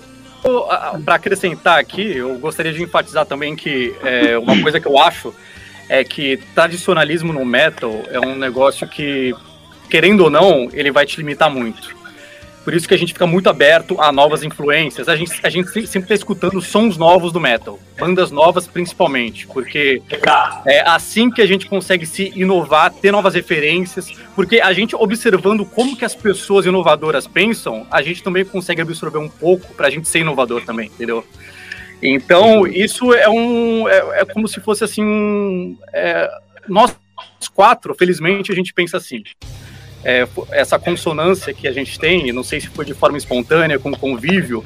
Para 1.04 1.16
acrescentar 1.16 1.78
aqui, 1.78 2.16
eu 2.16 2.38
gostaria 2.38 2.72
de 2.72 2.82
enfatizar 2.82 3.26
também 3.26 3.56
que 3.56 3.96
é, 4.02 4.38
uma 4.38 4.60
coisa 4.62 4.80
que 4.80 4.86
eu 4.86 4.98
acho 4.98 5.34
é 5.88 6.04
que 6.04 6.38
tradicionalismo 6.54 7.32
no 7.32 7.44
metal 7.44 8.02
é 8.10 8.20
um 8.20 8.36
negócio 8.36 8.86
que, 8.88 9.34
querendo 9.88 10.24
ou 10.24 10.30
não, 10.30 10.68
ele 10.72 10.90
vai 10.90 11.06
te 11.06 11.16
limitar 11.18 11.50
muito. 11.50 11.96
Por 12.66 12.74
isso 12.74 12.88
que 12.88 12.94
a 12.94 12.98
gente 12.98 13.12
fica 13.12 13.28
muito 13.28 13.48
aberto 13.48 14.00
a 14.00 14.10
novas 14.10 14.42
influências. 14.42 15.08
A 15.08 15.14
gente, 15.14 15.38
a 15.40 15.48
gente 15.48 15.68
sempre 15.86 16.00
está 16.00 16.14
escutando 16.16 16.60
sons 16.60 16.96
novos 16.96 17.30
do 17.30 17.38
metal, 17.38 17.78
bandas 17.96 18.32
novas 18.32 18.66
principalmente, 18.66 19.46
porque 19.46 20.02
é 20.66 20.80
assim 20.80 21.30
que 21.30 21.40
a 21.40 21.46
gente 21.46 21.66
consegue 21.66 22.04
se 22.04 22.32
inovar, 22.34 22.92
ter 22.92 23.12
novas 23.12 23.34
referências, 23.34 24.08
porque 24.34 24.60
a 24.60 24.72
gente 24.72 24.96
observando 24.96 25.64
como 25.64 25.96
que 25.96 26.04
as 26.04 26.16
pessoas 26.16 26.66
inovadoras 26.66 27.28
pensam, 27.28 27.86
a 27.88 28.02
gente 28.02 28.20
também 28.20 28.44
consegue 28.44 28.82
absorver 28.82 29.18
um 29.18 29.28
pouco 29.28 29.72
para 29.74 29.86
a 29.86 29.90
gente 29.90 30.08
ser 30.08 30.18
inovador 30.18 30.64
também, 30.64 30.88
entendeu? 30.88 31.24
Então, 32.02 32.66
isso 32.66 33.12
é 33.14 33.28
um. 33.28 33.88
É, 33.88 34.20
é 34.20 34.24
como 34.24 34.46
se 34.46 34.60
fosse 34.60 34.84
assim. 34.84 35.78
é, 35.92 36.28
nós 36.68 36.96
quatro, 37.54 37.94
felizmente, 37.94 38.52
a 38.52 38.54
gente 38.54 38.72
pensa 38.72 38.96
assim. 38.96 39.22
É, 40.04 40.28
essa 40.52 40.78
consonância 40.78 41.52
que 41.52 41.66
a 41.66 41.72
gente 41.72 41.98
tem, 41.98 42.32
não 42.32 42.44
sei 42.44 42.60
se 42.60 42.68
foi 42.68 42.84
de 42.84 42.94
forma 42.94 43.18
espontânea, 43.18 43.78
com 43.78 43.90
convívio, 43.92 44.62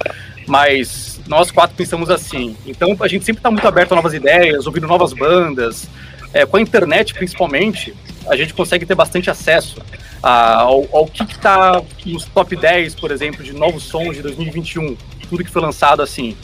mas 0.47 1.21
nós 1.27 1.51
quatro 1.51 1.77
pensamos 1.77 2.11
assim. 2.11 2.57
Então, 2.67 2.97
a 3.01 3.09
gente 3.09 3.25
sempre 3.25 3.41
está 3.41 3.51
muito 3.51 3.67
aberto 3.67 3.93
a 3.93 3.97
novas 3.97 4.13
ideias, 4.13 4.67
ouvindo 4.67 4.87
novas 4.87 5.13
bandas. 5.13 5.89
É, 6.33 6.45
com 6.45 6.57
a 6.57 6.61
internet, 6.61 7.15
principalmente, 7.15 7.95
a 8.29 8.37
gente 8.37 8.53
consegue 8.53 8.85
ter 8.85 8.95
bastante 8.95 9.31
acesso 9.31 9.81
a, 10.23 10.61
ao, 10.61 10.87
ao 10.93 11.07
que 11.07 11.23
está 11.23 11.83
nos 12.05 12.25
top 12.27 12.55
10, 12.55 12.95
por 12.97 13.11
exemplo, 13.11 13.43
de 13.43 13.53
novos 13.53 13.85
sons 13.85 14.17
de 14.17 14.23
2021, 14.23 14.97
tudo 15.29 15.45
que 15.45 15.51
foi 15.51 15.63
lançado 15.63 16.03
assim. 16.03 16.37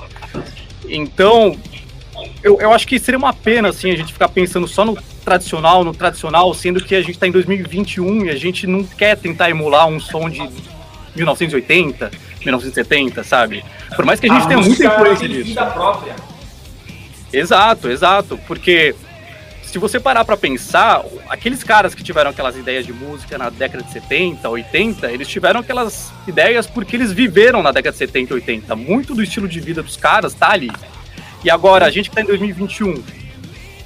Então, 0.89 1.57
eu, 2.43 2.61
eu 2.61 2.73
acho 2.73 2.87
que 2.87 2.99
seria 2.99 3.19
uma 3.19 3.33
pena, 3.33 3.69
assim, 3.69 3.91
a 3.91 3.97
gente 3.97 4.13
ficar 4.13 4.29
pensando 4.29 4.67
só 4.67 4.85
no 4.85 4.97
tradicional, 5.25 5.83
no 5.85 5.93
tradicional, 5.93 6.53
sendo 6.55 6.83
que 6.83 6.95
a 6.95 7.01
gente 7.01 7.13
está 7.13 7.27
em 7.27 7.33
2021 7.33 8.27
e 8.27 8.31
a 8.31 8.37
gente 8.37 8.67
não 8.67 8.85
quer 8.85 9.17
tentar 9.17 9.51
emular 9.51 9.89
um 9.89 9.99
som 9.99 10.31
de 10.31 10.41
1980, 11.17 12.11
1970, 12.41 13.25
sabe? 13.25 13.65
Por 13.95 14.05
mais 14.05 14.21
que 14.21 14.31
a 14.31 14.33
gente 14.33 14.45
a 14.45 14.47
tenha 14.47 14.61
muita 14.61 14.85
influência 14.85 15.29
disso. 15.29 15.45
Vida 15.45 15.67
própria. 15.67 16.15
Exato, 17.33 17.91
exato, 17.91 18.39
porque 18.47 18.95
se 19.77 19.79
você 19.79 20.01
parar 20.01 20.25
para 20.25 20.39
pensar, 20.39 21.05
aqueles 21.29 21.63
caras 21.63 21.95
que 21.95 22.03
tiveram 22.03 22.31
aquelas 22.31 22.57
ideias 22.57 22.87
de 22.87 22.95
música 22.95 23.37
na 23.37 23.51
década 23.51 23.85
de 23.85 23.93
70, 23.93 24.49
80, 24.49 25.13
eles 25.13 25.29
tiveram 25.29 25.61
aquelas 25.61 26.11
ideias 26.27 26.67
porque 26.67 26.97
eles 26.97 27.13
viveram 27.13 27.63
na 27.63 27.73
década 27.73 27.93
de 27.93 27.99
70, 27.99 28.33
80. 28.33 28.75
Muito 28.75 29.15
do 29.15 29.23
estilo 29.23 29.47
de 29.47 29.61
vida 29.61 29.83
dos 29.83 29.99
caras 29.99 30.33
tá 30.33 30.51
ali. 30.51 30.71
E 31.45 31.51
agora, 31.51 31.85
a 31.85 31.91
gente 31.91 32.09
que 32.09 32.17
tá 32.17 32.23
em 32.23 32.25
2021, 32.25 33.05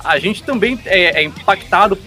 a 0.04 0.16
gente 0.20 0.44
também 0.44 0.78
é, 0.86 1.22
é 1.22 1.24
impactado 1.24 1.98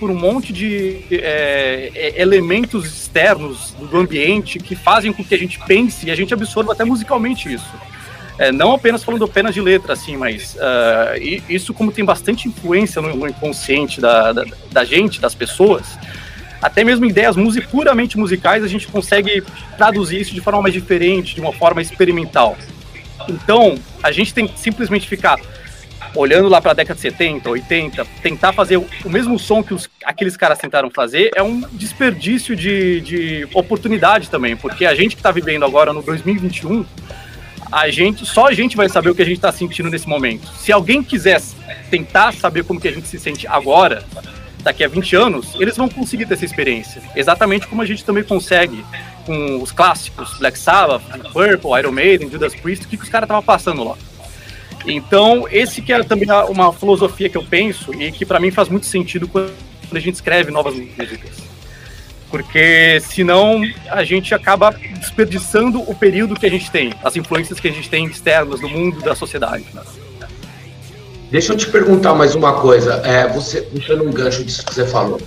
por 0.00 0.10
um 0.10 0.16
monte 0.16 0.52
de 0.52 1.04
é, 1.12 1.92
é, 1.94 2.20
elementos 2.20 2.84
externos 2.84 3.76
do 3.78 3.96
ambiente 3.96 4.58
que 4.58 4.74
fazem 4.74 5.12
com 5.12 5.22
que 5.22 5.36
a 5.36 5.38
gente 5.38 5.56
pense 5.68 6.04
e 6.04 6.10
a 6.10 6.16
gente 6.16 6.34
absorva 6.34 6.72
até 6.72 6.84
musicalmente 6.84 7.52
isso 7.52 7.70
é, 8.38 8.50
não 8.50 8.72
apenas 8.72 9.04
falando 9.04 9.24
apenas 9.24 9.54
de 9.54 9.60
letra, 9.60 9.92
assim, 9.92 10.16
mas 10.16 10.54
uh, 10.54 11.48
isso 11.48 11.74
como 11.74 11.92
tem 11.92 12.04
bastante 12.04 12.48
influência 12.48 13.02
no, 13.02 13.28
inconsciente 13.28 14.00
da, 14.00 14.32
da, 14.32 14.44
da, 14.70 14.84
gente, 14.84 15.20
das 15.20 15.34
pessoas, 15.34 15.98
até 16.62 16.84
mesmo 16.84 17.04
ideias 17.04 17.36
music, 17.36 17.66
puramente 17.68 18.18
musicais, 18.18 18.64
a 18.64 18.68
gente 18.68 18.86
consegue 18.86 19.42
traduzir 19.76 20.20
isso 20.20 20.34
de 20.34 20.40
forma 20.40 20.62
mais 20.62 20.74
diferente, 20.74 21.34
de 21.34 21.40
uma 21.40 21.52
forma 21.52 21.82
experimental. 21.82 22.56
Então, 23.28 23.78
a 24.02 24.10
gente 24.10 24.32
tem 24.32 24.46
que 24.46 24.58
simplesmente 24.58 25.08
ficar 25.08 25.38
olhando 26.14 26.48
lá 26.48 26.60
para 26.60 26.72
a 26.72 26.74
década 26.74 26.96
de 26.96 27.02
70, 27.02 27.48
80, 27.48 28.04
tentar 28.22 28.52
fazer 28.52 28.76
o 28.76 28.88
mesmo 29.06 29.38
som 29.38 29.62
que 29.62 29.72
os, 29.72 29.88
aqueles 30.04 30.36
caras 30.36 30.58
tentaram 30.58 30.90
fazer 30.90 31.30
é 31.34 31.42
um 31.42 31.60
desperdício 31.72 32.56
de, 32.56 33.00
de 33.00 33.48
oportunidade 33.54 34.28
também, 34.28 34.56
porque 34.56 34.84
a 34.86 34.94
gente 34.94 35.14
que 35.14 35.20
está 35.20 35.30
vivendo 35.30 35.64
agora 35.64 35.92
no 35.92 36.02
2021 36.02 36.84
a 37.70 37.88
gente, 37.90 38.26
só 38.26 38.48
a 38.48 38.52
gente 38.52 38.76
vai 38.76 38.88
saber 38.88 39.10
o 39.10 39.14
que 39.14 39.22
a 39.22 39.24
gente 39.24 39.36
está 39.36 39.52
sentindo 39.52 39.88
nesse 39.88 40.08
momento. 40.08 40.48
Se 40.58 40.72
alguém 40.72 41.02
quiser 41.02 41.40
tentar 41.90 42.32
saber 42.32 42.64
como 42.64 42.80
que 42.80 42.88
a 42.88 42.92
gente 42.92 43.06
se 43.06 43.18
sente 43.18 43.46
agora, 43.46 44.04
daqui 44.62 44.82
a 44.82 44.88
20 44.88 45.16
anos, 45.16 45.54
eles 45.58 45.76
vão 45.76 45.88
conseguir 45.88 46.26
ter 46.26 46.34
essa 46.34 46.44
experiência. 46.44 47.02
Exatamente 47.14 47.66
como 47.66 47.82
a 47.82 47.86
gente 47.86 48.04
também 48.04 48.24
consegue 48.24 48.84
com 49.24 49.62
os 49.62 49.70
clássicos, 49.70 50.36
Black 50.38 50.58
Sabbath, 50.58 51.02
Purple, 51.32 51.78
Iron 51.78 51.92
Maiden, 51.92 52.30
Judas 52.30 52.54
Priest, 52.54 52.86
o 52.86 52.88
que, 52.88 52.96
que 52.96 53.04
os 53.04 53.08
caras 53.08 53.26
estavam 53.26 53.42
passando 53.42 53.84
lá. 53.84 53.96
Então, 54.86 55.46
esse 55.50 55.82
que 55.82 55.92
é 55.92 56.02
também 56.02 56.28
uma 56.48 56.72
filosofia 56.72 57.28
que 57.28 57.36
eu 57.36 57.44
penso 57.44 57.94
e 57.94 58.10
que 58.10 58.24
para 58.24 58.40
mim 58.40 58.50
faz 58.50 58.68
muito 58.68 58.86
sentido 58.86 59.28
quando 59.28 59.52
a 59.92 60.00
gente 60.00 60.14
escreve 60.14 60.50
novas 60.50 60.74
músicas 60.74 61.49
porque 62.30 63.00
senão 63.00 63.60
a 63.90 64.04
gente 64.04 64.34
acaba 64.34 64.70
desperdiçando 64.70 65.80
o 65.80 65.94
período 65.94 66.36
que 66.36 66.46
a 66.46 66.50
gente 66.50 66.70
tem, 66.70 66.92
as 67.02 67.16
influências 67.16 67.58
que 67.58 67.68
a 67.68 67.72
gente 67.72 67.90
tem 67.90 68.06
externas 68.06 68.60
do 68.60 68.68
mundo, 68.68 69.00
da 69.00 69.14
sociedade. 69.14 69.64
Né? 69.74 69.82
Deixa 71.30 71.52
eu 71.52 71.56
te 71.56 71.68
perguntar 71.68 72.14
mais 72.14 72.34
uma 72.34 72.54
coisa, 72.54 72.94
é, 73.04 73.28
você 73.28 73.62
puxando 73.62 74.02
um 74.02 74.12
gancho 74.12 74.44
disso 74.44 74.64
que 74.64 74.74
você 74.74 74.86
falou. 74.86 75.20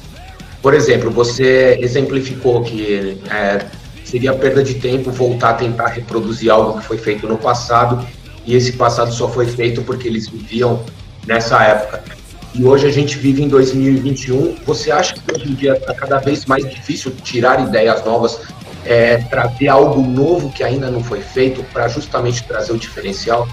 Por 0.62 0.74
exemplo, 0.74 1.12
você 1.12 1.77
exemplificou 1.81 2.63
que 2.63 3.22
é, 3.29 3.65
seria 4.03 4.33
perda 4.33 4.63
de 4.63 4.75
tempo 4.75 5.12
voltar 5.12 5.50
a 5.50 5.53
tentar 5.53 5.88
reproduzir 5.88 6.50
algo 6.50 6.79
que 6.79 6.86
foi 6.86 6.98
feito 6.98 7.27
no 7.27 7.38
passado 7.38 8.05
e 8.45 8.55
esse 8.55 8.74
passado 8.74 9.13
só 9.13 9.27
foi 9.27 9.45
feito 9.45 9.81
porque 9.81 10.07
eles 10.07 10.27
viviam 10.29 10.83
nessa 11.25 11.62
época 11.63 12.03
e 12.55 12.63
hoje 12.63 12.88
a 12.88 12.91
gente 12.91 13.17
vive 13.17 13.43
em 13.43 13.48
2021. 13.48 14.57
Você 14.65 14.91
acha 14.91 15.15
que 15.15 15.22
hoje 15.33 15.51
em 15.51 15.55
dia 15.55 15.74
está 15.74 15.93
cada 15.93 16.19
vez 16.19 16.45
mais 16.45 16.69
difícil 16.69 17.12
tirar 17.24 17.62
ideias 17.62 18.05
novas, 18.05 18.39
é, 18.86 19.17
trazer 19.17 19.69
algo 19.69 20.01
novo 20.01 20.51
que 20.51 20.63
ainda 20.63 20.91
não 20.91 21.03
foi 21.03 21.22
feito 21.22 21.63
para 21.74 21.88
justamente 21.88 22.43
trazer 22.43 22.72
o 22.72 22.77
diferencial? 22.77 23.48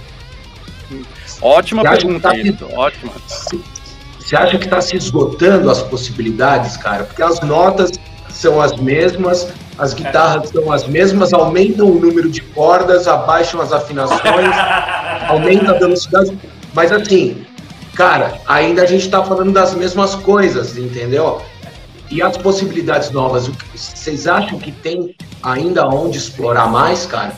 Ótima 1.40 1.82
pergunta, 1.82 2.28
tá 2.28 2.36
isso, 2.36 2.66
ótima. 2.74 3.12
Você 4.18 4.36
acha 4.36 4.58
que 4.58 4.64
está 4.64 4.80
se 4.80 4.96
esgotando 4.96 5.70
as 5.70 5.82
possibilidades, 5.82 6.76
cara? 6.76 7.04
Porque 7.04 7.22
as 7.22 7.40
notas 7.40 7.90
são 8.28 8.60
as 8.60 8.76
mesmas, 8.76 9.48
as 9.78 9.94
guitarras 9.94 10.50
são 10.50 10.70
as 10.70 10.86
mesmas, 10.86 11.32
aumentam 11.32 11.90
o 11.90 11.98
número 11.98 12.28
de 12.30 12.42
cordas, 12.42 13.08
abaixam 13.08 13.60
as 13.60 13.72
afinações, 13.72 14.54
aumentam 15.28 15.74
a 15.74 15.78
velocidade. 15.78 16.36
Mas 16.74 16.92
assim, 16.92 17.44
cara, 18.00 18.40
ainda 18.46 18.80
a 18.80 18.86
gente 18.86 19.04
está 19.04 19.22
falando 19.22 19.52
das 19.52 19.74
mesmas 19.74 20.14
coisas, 20.14 20.78
entendeu? 20.78 21.42
E 22.10 22.22
as 22.22 22.34
possibilidades 22.34 23.10
novas, 23.10 23.50
vocês 23.74 24.26
acham 24.26 24.58
que 24.58 24.72
tem 24.72 25.14
ainda 25.42 25.86
onde 25.86 26.16
explorar 26.16 26.66
mais, 26.68 27.04
cara? 27.04 27.34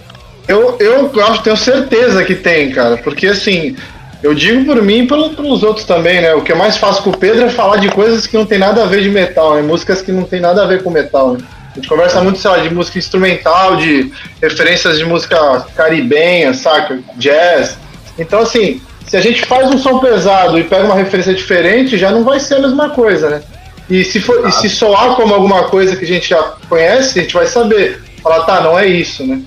Eu, 0.46 0.76
eu 0.78 1.10
acho, 1.26 1.42
tenho 1.42 1.56
certeza 1.56 2.24
que 2.24 2.36
tem, 2.36 2.70
cara, 2.70 2.96
porque 2.96 3.26
assim, 3.26 3.74
eu 4.22 4.36
digo 4.36 4.64
por 4.64 4.80
mim 4.80 5.02
e 5.02 5.06
pelos 5.08 5.64
outros 5.64 5.84
também, 5.84 6.20
né? 6.20 6.32
O 6.32 6.42
que 6.42 6.52
eu 6.52 6.56
mais 6.56 6.76
faço 6.76 7.02
com 7.02 7.10
o 7.10 7.18
Pedro 7.18 7.44
é 7.44 7.50
falar 7.50 7.78
de 7.78 7.88
coisas 7.88 8.24
que 8.24 8.36
não 8.36 8.46
tem 8.46 8.60
nada 8.60 8.84
a 8.84 8.86
ver 8.86 9.02
de 9.02 9.10
metal, 9.10 9.56
né? 9.56 9.62
Músicas 9.62 10.00
que 10.00 10.12
não 10.12 10.22
tem 10.22 10.38
nada 10.38 10.62
a 10.62 10.66
ver 10.66 10.84
com 10.84 10.90
metal, 10.90 11.32
né? 11.32 11.40
A 11.72 11.74
gente 11.74 11.88
conversa 11.88 12.22
muito, 12.22 12.38
sei 12.38 12.50
lá, 12.52 12.58
de 12.58 12.72
música 12.72 13.00
instrumental, 13.00 13.74
de 13.78 14.12
referências 14.40 14.96
de 14.96 15.04
música 15.04 15.66
caribenha, 15.74 16.54
saca? 16.54 17.00
Jazz. 17.16 17.76
Então, 18.16 18.42
assim, 18.42 18.80
se 19.06 19.16
a 19.16 19.20
gente 19.20 19.44
faz 19.44 19.70
um 19.70 19.78
som 19.78 19.98
pesado 19.98 20.58
e 20.58 20.64
pega 20.64 20.84
uma 20.84 20.94
referência 20.94 21.34
diferente, 21.34 21.98
já 21.98 22.10
não 22.10 22.24
vai 22.24 22.40
ser 22.40 22.56
a 22.56 22.60
mesma 22.60 22.90
coisa, 22.90 23.30
né? 23.30 23.42
E 23.90 24.04
se, 24.04 24.20
for, 24.20 24.46
e 24.48 24.52
se 24.52 24.70
soar 24.70 25.16
como 25.16 25.34
alguma 25.34 25.64
coisa 25.64 25.96
que 25.96 26.04
a 26.04 26.08
gente 26.08 26.30
já 26.30 26.42
conhece, 26.68 27.18
a 27.18 27.22
gente 27.22 27.34
vai 27.34 27.46
saber. 27.46 28.02
Falar, 28.22 28.44
tá, 28.44 28.60
não 28.60 28.78
é 28.78 28.86
isso, 28.86 29.26
né? 29.26 29.42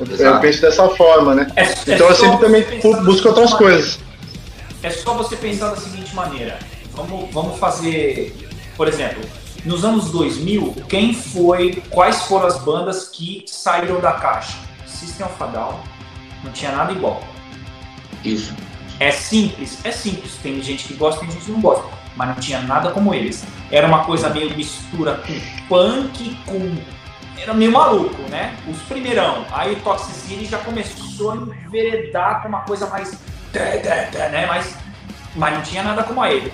Eu, 0.00 0.06
eu 0.06 0.40
penso 0.40 0.60
dessa 0.60 0.88
forma, 0.88 1.34
né? 1.34 1.46
É, 1.54 1.62
é 1.62 1.94
então 1.94 2.08
eu 2.08 2.14
sempre 2.14 2.38
também 2.38 2.64
busco 3.04 3.28
outras 3.28 3.52
maneira. 3.52 3.56
coisas. 3.56 3.98
É 4.82 4.90
só 4.90 5.14
você 5.14 5.36
pensar 5.36 5.70
da 5.70 5.76
seguinte 5.76 6.14
maneira. 6.14 6.58
Vamos, 6.94 7.32
vamos 7.32 7.58
fazer, 7.58 8.34
por 8.76 8.88
exemplo, 8.88 9.22
nos 9.64 9.84
anos 9.84 10.10
2000, 10.10 10.74
quem 10.88 11.14
foi, 11.14 11.82
quais 11.90 12.22
foram 12.22 12.46
as 12.46 12.58
bandas 12.58 13.08
que 13.08 13.44
saíram 13.46 14.00
da 14.00 14.12
caixa? 14.12 14.56
System 14.86 15.26
of 15.26 15.42
a 15.42 15.46
Down, 15.46 15.80
não 16.42 16.52
tinha 16.52 16.72
nada 16.72 16.92
igual. 16.92 17.22
Isso. 18.24 18.54
É 19.00 19.10
simples? 19.10 19.84
É 19.84 19.90
simples. 19.90 20.36
Tem 20.42 20.62
gente 20.62 20.84
que 20.84 20.94
gosta, 20.94 21.20
tem 21.20 21.30
gente 21.30 21.44
que 21.44 21.52
não 21.52 21.60
gosta. 21.60 21.84
Mas 22.16 22.28
não 22.28 22.36
tinha 22.36 22.60
nada 22.60 22.90
como 22.90 23.12
eles. 23.12 23.44
Era 23.70 23.86
uma 23.86 24.04
coisa 24.04 24.28
meio 24.30 24.56
mistura 24.56 25.14
com 25.26 25.68
punk, 25.68 26.36
com. 26.46 26.76
Era 27.36 27.52
meio 27.52 27.72
maluco, 27.72 28.22
né? 28.30 28.56
Os 28.68 28.78
primeirão. 28.82 29.44
Aí 29.52 29.72
o 29.72 29.80
Toxicity 29.80 30.46
já 30.46 30.58
começou 30.58 31.32
a 31.32 31.36
enveredar 31.36 32.42
com 32.42 32.48
uma 32.48 32.60
coisa 32.60 32.86
mais. 32.86 33.18
Né? 33.52 34.46
Mas, 34.46 34.76
mas 35.34 35.54
não 35.54 35.62
tinha 35.62 35.82
nada 35.82 36.04
como 36.04 36.24
ele. 36.24 36.52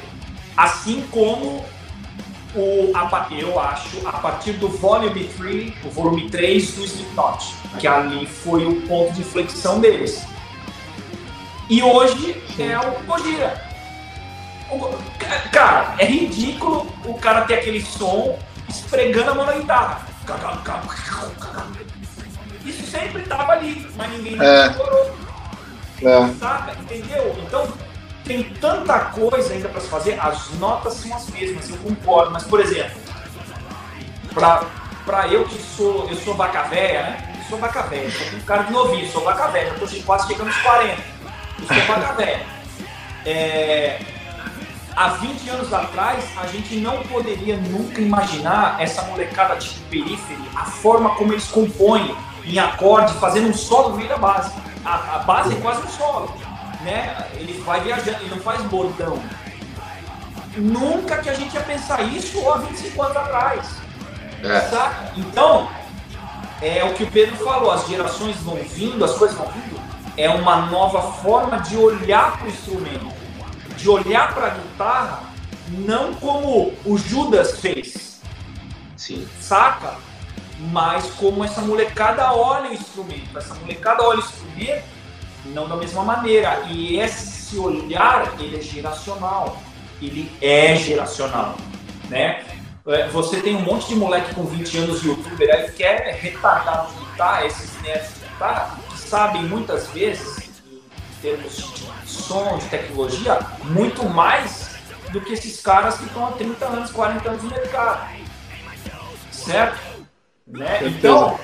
Assim 0.56 1.04
como 1.10 1.64
o, 2.54 2.92
a, 2.94 3.28
eu 3.30 3.60
acho, 3.60 4.06
a 4.06 4.12
partir 4.12 4.52
do 4.54 4.68
Volume 4.68 5.24
3, 5.24 5.72
o 5.84 5.90
volume 5.90 6.28
3 6.30 6.72
do 6.72 6.84
Slipknot, 6.84 7.54
que 7.78 7.86
ali 7.86 8.26
foi 8.26 8.66
o 8.66 8.80
ponto 8.82 9.12
de 9.12 9.20
inflexão 9.20 9.80
deles. 9.80 10.24
E 11.70 11.84
hoje 11.84 12.42
é 12.58 12.76
o 12.80 13.00
Gojira. 13.04 13.62
Cara, 15.52 15.94
é 15.98 16.04
ridículo 16.04 16.92
o 17.04 17.14
cara 17.14 17.42
ter 17.42 17.54
aquele 17.54 17.80
som 17.80 18.36
esfregando 18.68 19.30
a 19.30 19.34
mão 19.36 19.46
na 19.46 19.52
guitarra. 19.52 20.04
Isso 22.64 22.84
sempre 22.90 23.22
tava 23.22 23.52
ali, 23.52 23.88
mas 23.96 24.10
ninguém 24.10 24.36
é. 24.42 24.66
explorou. 24.66 25.16
É. 26.02 26.34
Saca? 26.40 26.72
Entendeu? 26.80 27.36
Então, 27.46 27.72
tem 28.24 28.42
tanta 28.54 28.98
coisa 29.06 29.52
ainda 29.52 29.68
para 29.68 29.80
se 29.80 29.88
fazer, 29.88 30.18
as 30.20 30.50
notas 30.54 30.94
são 30.94 31.14
as 31.14 31.30
mesmas, 31.30 31.70
eu 31.70 31.76
concordo, 31.76 32.32
mas 32.32 32.42
por 32.44 32.58
exemplo, 32.60 33.00
pra, 34.34 34.64
pra 35.04 35.28
eu 35.28 35.44
que 35.44 35.60
sou, 35.62 36.08
eu 36.08 36.16
sou 36.16 36.34
vaca 36.34 36.64
né? 36.64 37.32
Eu 37.38 37.44
sou 37.48 37.58
vaca 37.58 37.82
velha, 37.82 38.10
sou 38.10 38.38
um 38.38 38.40
cara 38.40 38.62
de 38.64 38.72
novinho, 38.72 39.10
sou 39.10 39.22
vaca 39.22 39.56
eu 39.58 39.78
tô 39.78 40.02
quase 40.04 40.26
chegando 40.26 40.48
aos 40.48 40.62
40. 40.62 41.19
Isso 41.62 41.72
é 41.72 41.80
vaga 41.86 42.12
velha. 42.12 42.46
É, 43.26 44.00
há 44.96 45.08
20 45.08 45.48
anos 45.50 45.72
atrás, 45.72 46.24
a 46.36 46.46
gente 46.46 46.76
não 46.76 47.02
poderia 47.04 47.56
nunca 47.56 48.00
imaginar 48.00 48.80
essa 48.80 49.02
molecada 49.02 49.56
tipo 49.56 49.80
períferi, 49.88 50.42
a 50.54 50.64
forma 50.64 51.14
como 51.14 51.32
eles 51.32 51.48
compõem 51.48 52.14
em 52.44 52.58
acorde, 52.58 53.12
fazendo 53.14 53.48
um 53.48 53.54
solo 53.54 53.90
no 53.90 53.96
meio 53.96 54.08
da 54.08 54.18
base. 54.18 54.52
A, 54.84 55.16
a 55.16 55.18
base 55.20 55.54
é 55.54 55.60
quase 55.60 55.82
um 55.86 55.90
solo. 55.90 56.34
Né? 56.82 57.26
Ele 57.34 57.60
vai 57.62 57.80
viajando, 57.80 58.18
ele 58.20 58.30
não 58.30 58.40
faz 58.40 58.62
bordão. 58.62 59.20
Nunca 60.56 61.18
que 61.18 61.30
a 61.30 61.34
gente 61.34 61.54
ia 61.54 61.60
pensar 61.60 62.02
isso 62.02 62.50
há 62.50 62.58
25 62.58 63.02
anos 63.02 63.16
atrás. 63.16 63.66
É. 64.42 65.18
Então, 65.18 65.68
é 66.62 66.84
o 66.84 66.94
que 66.94 67.04
o 67.04 67.10
Pedro 67.10 67.36
falou, 67.36 67.70
as 67.70 67.86
gerações 67.86 68.36
vão 68.36 68.56
vindo, 68.56 69.04
as 69.04 69.12
coisas 69.12 69.36
vão 69.36 69.46
vindo, 69.48 69.69
é 70.20 70.30
uma 70.30 70.66
nova 70.66 71.12
forma 71.14 71.58
de 71.60 71.76
olhar 71.76 72.38
para 72.38 72.46
o 72.46 72.50
instrumento, 72.50 73.12
de 73.76 73.88
olhar 73.88 74.34
para 74.34 74.46
a 74.46 74.50
guitarra 74.50 75.22
não 75.68 76.14
como 76.14 76.72
o 76.84 76.98
Judas 76.98 77.60
fez, 77.60 78.20
Sim. 78.96 79.26
saca? 79.40 79.96
Mas 80.58 81.06
como 81.12 81.44
essa 81.44 81.60
molecada 81.62 82.32
olha 82.32 82.70
o 82.70 82.74
instrumento, 82.74 83.38
essa 83.38 83.54
molecada 83.54 84.02
olha 84.02 84.18
o 84.18 84.20
instrumento 84.20 85.00
não 85.46 85.68
da 85.68 85.76
mesma 85.76 86.02
maneira. 86.02 86.62
E 86.68 86.98
esse 86.98 87.56
olhar, 87.58 88.34
ele 88.38 88.58
é 88.58 88.60
geracional. 88.60 89.60
Ele 90.00 90.30
é 90.40 90.76
geracional, 90.76 91.56
né? 92.08 92.44
É, 92.86 93.06
você 93.08 93.40
tem 93.40 93.54
um 93.54 93.60
monte 93.60 93.88
de 93.88 93.94
moleque 93.94 94.34
com 94.34 94.44
20 94.44 94.78
anos 94.78 95.04
youtuber 95.04 95.54
aí 95.54 95.70
que 95.72 95.82
é 95.82 96.10
retardado 96.12 96.90
de 96.92 97.04
guitarra, 97.04 97.46
esses 97.46 97.82
nerds 97.82 98.14
de 98.14 98.20
guitarra, 98.20 98.78
sabem 99.10 99.42
muitas 99.42 99.88
vezes, 99.88 100.50
em 100.64 101.20
termos 101.20 101.56
de 101.56 102.08
som, 102.08 102.58
de 102.58 102.66
tecnologia, 102.66 103.40
muito 103.64 104.08
mais 104.08 104.70
do 105.10 105.20
que 105.20 105.32
esses 105.32 105.60
caras 105.60 105.98
que 105.98 106.04
estão 106.04 106.28
há 106.28 106.32
30 106.32 106.64
anos, 106.64 106.90
40 106.92 107.28
anos 107.28 107.42
no 107.42 107.50
mercado. 107.50 108.08
Certo? 109.32 110.06
Né? 110.46 110.78
Então, 110.84 111.40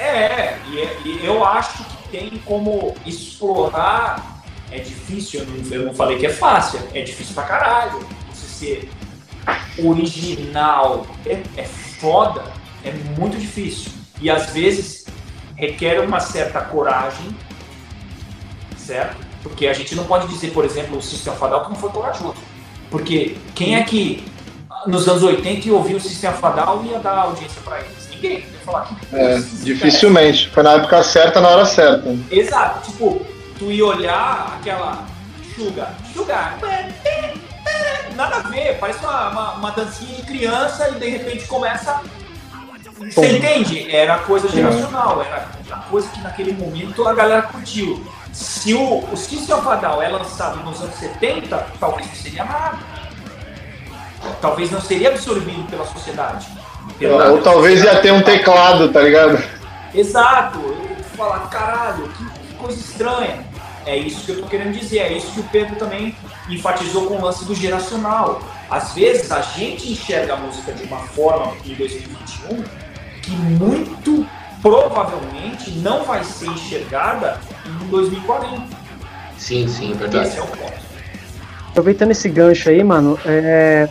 é, 0.00 0.58
e, 0.68 0.80
é, 0.80 0.98
e 1.04 1.24
eu 1.24 1.44
acho 1.44 1.84
que 1.84 2.08
tem 2.08 2.30
como 2.44 2.96
explorar. 3.06 4.42
É 4.72 4.78
difícil, 4.78 5.40
eu 5.40 5.46
não, 5.46 5.72
eu 5.72 5.86
não 5.86 5.94
falei 5.94 6.18
que 6.18 6.26
é 6.26 6.30
fácil, 6.30 6.80
é 6.92 7.02
difícil 7.02 7.34
pra 7.34 7.44
caralho. 7.44 8.04
Você 8.32 8.46
ser 8.46 8.90
original 9.86 11.06
é, 11.24 11.42
é 11.56 11.64
foda, 11.64 12.42
é 12.82 12.90
muito 13.16 13.38
difícil. 13.38 13.92
E 14.20 14.28
às 14.28 14.50
vezes 14.50 15.03
requer 15.56 16.00
uma 16.00 16.20
certa 16.20 16.60
coragem, 16.60 17.34
certo? 18.76 19.16
Porque 19.42 19.66
a 19.66 19.72
gente 19.72 19.94
não 19.94 20.04
pode 20.04 20.26
dizer, 20.28 20.52
por 20.52 20.64
exemplo, 20.64 20.98
o 20.98 21.02
Sistema 21.02 21.36
Fadal 21.36 21.64
que 21.64 21.70
não 21.70 21.76
foi 21.76 21.90
corajoso. 21.90 22.34
Porque 22.90 23.36
quem 23.54 23.76
é 23.76 23.82
que 23.82 24.24
nos 24.86 25.08
anos 25.08 25.22
80 25.22 25.70
ouviu 25.72 25.96
o 25.96 26.00
Sistema 26.00 26.34
Fadal 26.34 26.82
e 26.84 26.88
ia 26.88 26.98
dar 26.98 27.18
audiência 27.18 27.60
para 27.62 27.80
eles? 27.80 28.08
Ninguém. 28.10 28.38
Ia 28.38 28.58
falar 28.64 28.88
é, 29.12 29.38
dificilmente. 29.62 30.48
Foi 30.50 30.62
na 30.62 30.72
época 30.74 31.02
certa, 31.02 31.40
na 31.40 31.48
hora 31.48 31.66
certa. 31.66 32.16
Exato. 32.30 32.90
Tipo, 32.90 33.20
tu 33.58 33.70
ia 33.70 33.84
olhar 33.84 34.58
aquela 34.58 35.06
Sugar, 35.54 35.94
Sugar, 36.12 36.58
nada 38.16 38.36
a 38.36 38.40
ver, 38.40 38.78
parece 38.78 39.04
uma, 39.04 39.28
uma, 39.30 39.52
uma 39.52 39.70
dancinha 39.70 40.16
de 40.16 40.22
criança 40.22 40.88
e 40.88 40.94
de 40.94 41.08
repente 41.08 41.46
começa. 41.46 42.00
Você 42.98 43.36
entende? 43.36 43.90
Era 43.90 44.18
coisa 44.18 44.48
geracional, 44.48 45.22
era 45.22 45.48
a 45.70 45.76
coisa 45.76 46.08
que 46.08 46.20
naquele 46.20 46.52
momento 46.52 47.06
a 47.06 47.12
galera 47.12 47.42
curtiu. 47.42 48.04
Se 48.32 48.74
o, 48.74 48.98
o 48.98 49.12
of 49.12 49.80
Down 49.80 50.02
é 50.02 50.08
lançado 50.08 50.62
nos 50.64 50.80
anos 50.80 50.94
70, 50.96 51.66
talvez 51.80 52.06
não 52.06 52.14
seria 52.14 52.44
nada. 52.44 52.78
Talvez 54.40 54.70
não 54.70 54.80
seria 54.80 55.08
absorvido 55.10 55.68
pela 55.68 55.84
sociedade. 55.86 56.46
Pela 56.98 57.30
Ou 57.30 57.42
talvez 57.42 57.82
ia 57.82 58.00
ter 58.00 58.12
um 58.12 58.22
teclado, 58.22 58.92
tá 58.92 59.00
ligado? 59.00 59.42
Exato. 59.94 60.58
Eu 60.58 61.04
falar, 61.16 61.48
caralho, 61.48 62.08
que, 62.08 62.24
que 62.24 62.54
coisa 62.54 62.78
estranha. 62.78 63.44
É 63.86 63.96
isso 63.96 64.24
que 64.24 64.32
eu 64.32 64.40
tô 64.40 64.46
querendo 64.46 64.72
dizer, 64.72 65.00
é 65.00 65.12
isso 65.12 65.30
que 65.32 65.40
o 65.40 65.44
Pedro 65.44 65.76
também 65.76 66.16
enfatizou 66.48 67.06
com 67.06 67.16
o 67.16 67.24
lance 67.24 67.44
do 67.44 67.54
geracional. 67.54 68.40
Às 68.70 68.94
vezes 68.94 69.30
a 69.30 69.42
gente 69.42 69.92
enxerga 69.92 70.34
a 70.34 70.36
música 70.36 70.72
de 70.72 70.84
uma 70.84 71.00
forma 71.00 71.52
em 71.66 71.74
2021 71.74 72.83
que 73.24 73.30
muito 73.30 74.26
provavelmente 74.60 75.70
não 75.82 76.04
vai 76.04 76.24
ser 76.24 76.46
enxergada 76.46 77.38
em 77.66 77.86
2040. 77.88 78.62
Sim, 79.36 79.68
sim, 79.68 79.92
é 79.92 79.94
verdade. 79.94 80.28
Esse 80.28 80.38
é 80.38 80.42
o 80.42 80.46
ponto. 80.46 80.72
Aproveitando 81.70 82.12
esse 82.12 82.28
gancho 82.28 82.68
aí, 82.68 82.82
mano, 82.82 83.18
é... 83.26 83.88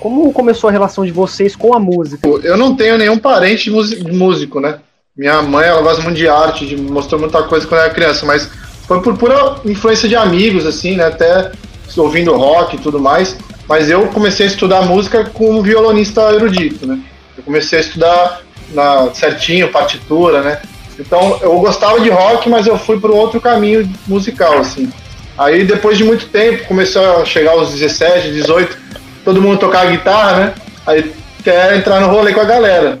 como 0.00 0.32
começou 0.32 0.68
a 0.68 0.72
relação 0.72 1.04
de 1.04 1.12
vocês 1.12 1.54
com 1.54 1.74
a 1.74 1.78
música? 1.78 2.26
Eu 2.28 2.56
não 2.56 2.74
tenho 2.74 2.96
nenhum 2.98 3.18
parente 3.18 3.70
músico, 3.70 4.58
né? 4.58 4.80
Minha 5.16 5.42
mãe, 5.42 5.68
ela 5.68 5.82
gosta 5.82 6.02
muito 6.02 6.16
de 6.16 6.28
arte, 6.28 6.66
de, 6.66 6.76
mostrou 6.76 7.20
muita 7.20 7.42
coisa 7.42 7.66
quando 7.66 7.82
era 7.82 7.92
criança, 7.92 8.24
mas 8.24 8.48
foi 8.86 9.02
por 9.02 9.16
pura 9.16 9.60
influência 9.64 10.08
de 10.08 10.16
amigos, 10.16 10.64
assim, 10.66 10.96
né? 10.96 11.04
Até 11.04 11.52
ouvindo 11.96 12.34
rock 12.36 12.76
e 12.76 12.78
tudo 12.78 12.98
mais. 12.98 13.36
Mas 13.68 13.90
eu 13.90 14.06
comecei 14.08 14.46
a 14.46 14.48
estudar 14.48 14.82
música 14.82 15.24
com 15.26 15.58
um 15.58 15.62
violonista 15.62 16.32
erudito, 16.32 16.86
né? 16.86 16.98
Eu 17.36 17.44
comecei 17.44 17.78
a 17.78 17.82
estudar 17.82 18.40
na, 18.70 19.10
certinho, 19.14 19.68
partitura, 19.68 20.42
né? 20.42 20.60
Então 20.98 21.38
eu 21.40 21.58
gostava 21.60 22.00
de 22.00 22.10
rock, 22.10 22.48
mas 22.48 22.66
eu 22.66 22.78
fui 22.78 23.00
para 23.00 23.10
outro 23.10 23.40
caminho 23.40 23.90
musical, 24.06 24.58
assim. 24.58 24.92
Aí 25.38 25.64
depois 25.64 25.96
de 25.96 26.04
muito 26.04 26.26
tempo, 26.26 26.66
começou 26.66 27.22
a 27.22 27.24
chegar 27.24 27.52
aos 27.52 27.72
17, 27.72 28.30
18, 28.30 28.76
todo 29.24 29.40
mundo 29.40 29.58
tocar 29.58 29.90
guitarra, 29.90 30.36
né? 30.36 30.54
Aí 30.86 31.12
quer 31.42 31.76
entrar 31.76 32.00
no 32.00 32.08
rolê 32.08 32.34
com 32.34 32.40
a 32.40 32.44
galera. 32.44 32.98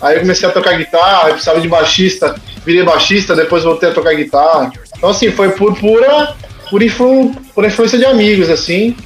Aí 0.00 0.16
eu 0.16 0.20
comecei 0.20 0.48
a 0.48 0.52
tocar 0.52 0.76
guitarra, 0.76 1.28
eu 1.28 1.34
precisava 1.34 1.60
de 1.60 1.68
baixista, 1.68 2.34
virei 2.64 2.82
baixista, 2.82 3.36
depois 3.36 3.62
voltei 3.62 3.90
a 3.90 3.92
tocar 3.92 4.14
guitarra. 4.14 4.72
Então 4.96 5.10
assim, 5.10 5.30
foi 5.30 5.50
por 5.50 5.78
pura, 5.78 6.34
por, 6.70 6.82
influ, 6.82 7.34
por 7.54 7.64
influência 7.64 7.98
de 7.98 8.06
amigos, 8.06 8.48
assim, 8.48 8.96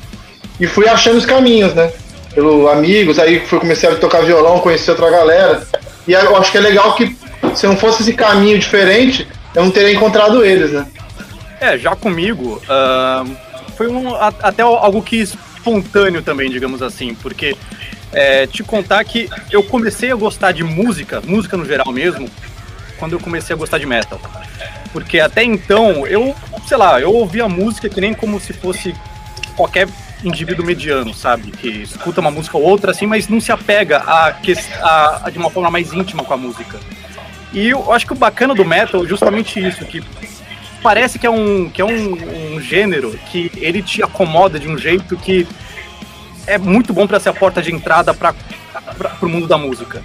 e 0.60 0.66
fui 0.66 0.88
achando 0.88 1.18
os 1.18 1.26
caminhos, 1.26 1.74
né? 1.74 1.92
Pelo 2.34 2.68
amigos, 2.68 3.18
aí 3.18 3.40
fui 3.40 3.58
comecei 3.58 3.88
a 3.88 3.96
tocar 3.96 4.22
violão, 4.22 4.60
conhecer 4.60 4.92
outra 4.92 5.10
galera. 5.10 5.66
E 6.06 6.12
eu 6.12 6.36
acho 6.36 6.52
que 6.52 6.58
é 6.58 6.60
legal 6.60 6.94
que 6.94 7.16
se 7.54 7.66
não 7.66 7.76
fosse 7.76 8.02
esse 8.02 8.12
caminho 8.12 8.58
diferente, 8.58 9.26
eu 9.54 9.64
não 9.64 9.70
teria 9.70 9.92
encontrado 9.92 10.44
eles, 10.44 10.72
né? 10.72 10.86
É, 11.60 11.78
já 11.78 11.96
comigo, 11.96 12.62
uh, 12.64 13.36
foi 13.76 13.88
um, 13.88 14.14
até 14.14 14.62
algo 14.62 15.02
que 15.02 15.16
espontâneo 15.16 16.22
também, 16.22 16.50
digamos 16.50 16.82
assim, 16.82 17.14
porque 17.14 17.56
é, 18.12 18.46
te 18.46 18.62
contar 18.62 19.02
que 19.04 19.28
eu 19.50 19.62
comecei 19.62 20.12
a 20.12 20.14
gostar 20.14 20.52
de 20.52 20.62
música, 20.62 21.20
música 21.22 21.56
no 21.56 21.64
geral 21.64 21.90
mesmo, 21.92 22.30
quando 22.98 23.14
eu 23.14 23.20
comecei 23.20 23.54
a 23.54 23.58
gostar 23.58 23.78
de 23.78 23.86
metal. 23.86 24.20
Porque 24.92 25.18
até 25.18 25.42
então, 25.42 26.06
eu, 26.06 26.34
sei 26.66 26.76
lá, 26.76 27.00
eu 27.00 27.12
ouvia 27.12 27.48
música 27.48 27.88
que 27.88 28.00
nem 28.00 28.14
como 28.14 28.40
se 28.40 28.52
fosse 28.52 28.94
qualquer 29.56 29.88
indivíduo 30.24 30.64
mediano, 30.64 31.12
sabe? 31.14 31.50
Que 31.50 31.68
escuta 31.68 32.20
uma 32.20 32.30
música 32.30 32.56
ou 32.56 32.62
outra 32.62 32.90
assim, 32.90 33.06
mas 33.06 33.28
não 33.28 33.40
se 33.40 33.52
apega 33.52 33.98
a, 33.98 34.28
a, 34.30 35.26
a 35.26 35.30
de 35.30 35.38
uma 35.38 35.50
forma 35.50 35.70
mais 35.70 35.92
íntima 35.92 36.24
com 36.24 36.34
a 36.34 36.36
música. 36.36 36.78
E 37.52 37.68
eu 37.68 37.92
acho 37.92 38.06
que 38.06 38.12
o 38.12 38.16
bacana 38.16 38.54
do 38.54 38.64
metal 38.64 39.04
é 39.04 39.08
justamente 39.08 39.64
isso, 39.64 39.84
que 39.84 40.02
parece 40.82 41.18
que 41.18 41.26
é 41.26 41.30
um, 41.30 41.70
que 41.70 41.80
é 41.80 41.84
um, 41.84 42.54
um 42.54 42.60
gênero 42.60 43.18
que 43.30 43.50
ele 43.56 43.82
te 43.82 44.02
acomoda 44.02 44.58
de 44.58 44.68
um 44.68 44.76
jeito 44.76 45.16
que 45.16 45.46
é 46.46 46.58
muito 46.58 46.92
bom 46.92 47.06
para 47.06 47.18
ser 47.18 47.30
a 47.30 47.34
porta 47.34 47.60
de 47.60 47.72
entrada 47.72 48.14
para 48.14 48.34
o 49.20 49.28
mundo 49.28 49.46
da 49.46 49.58
música. 49.58 50.02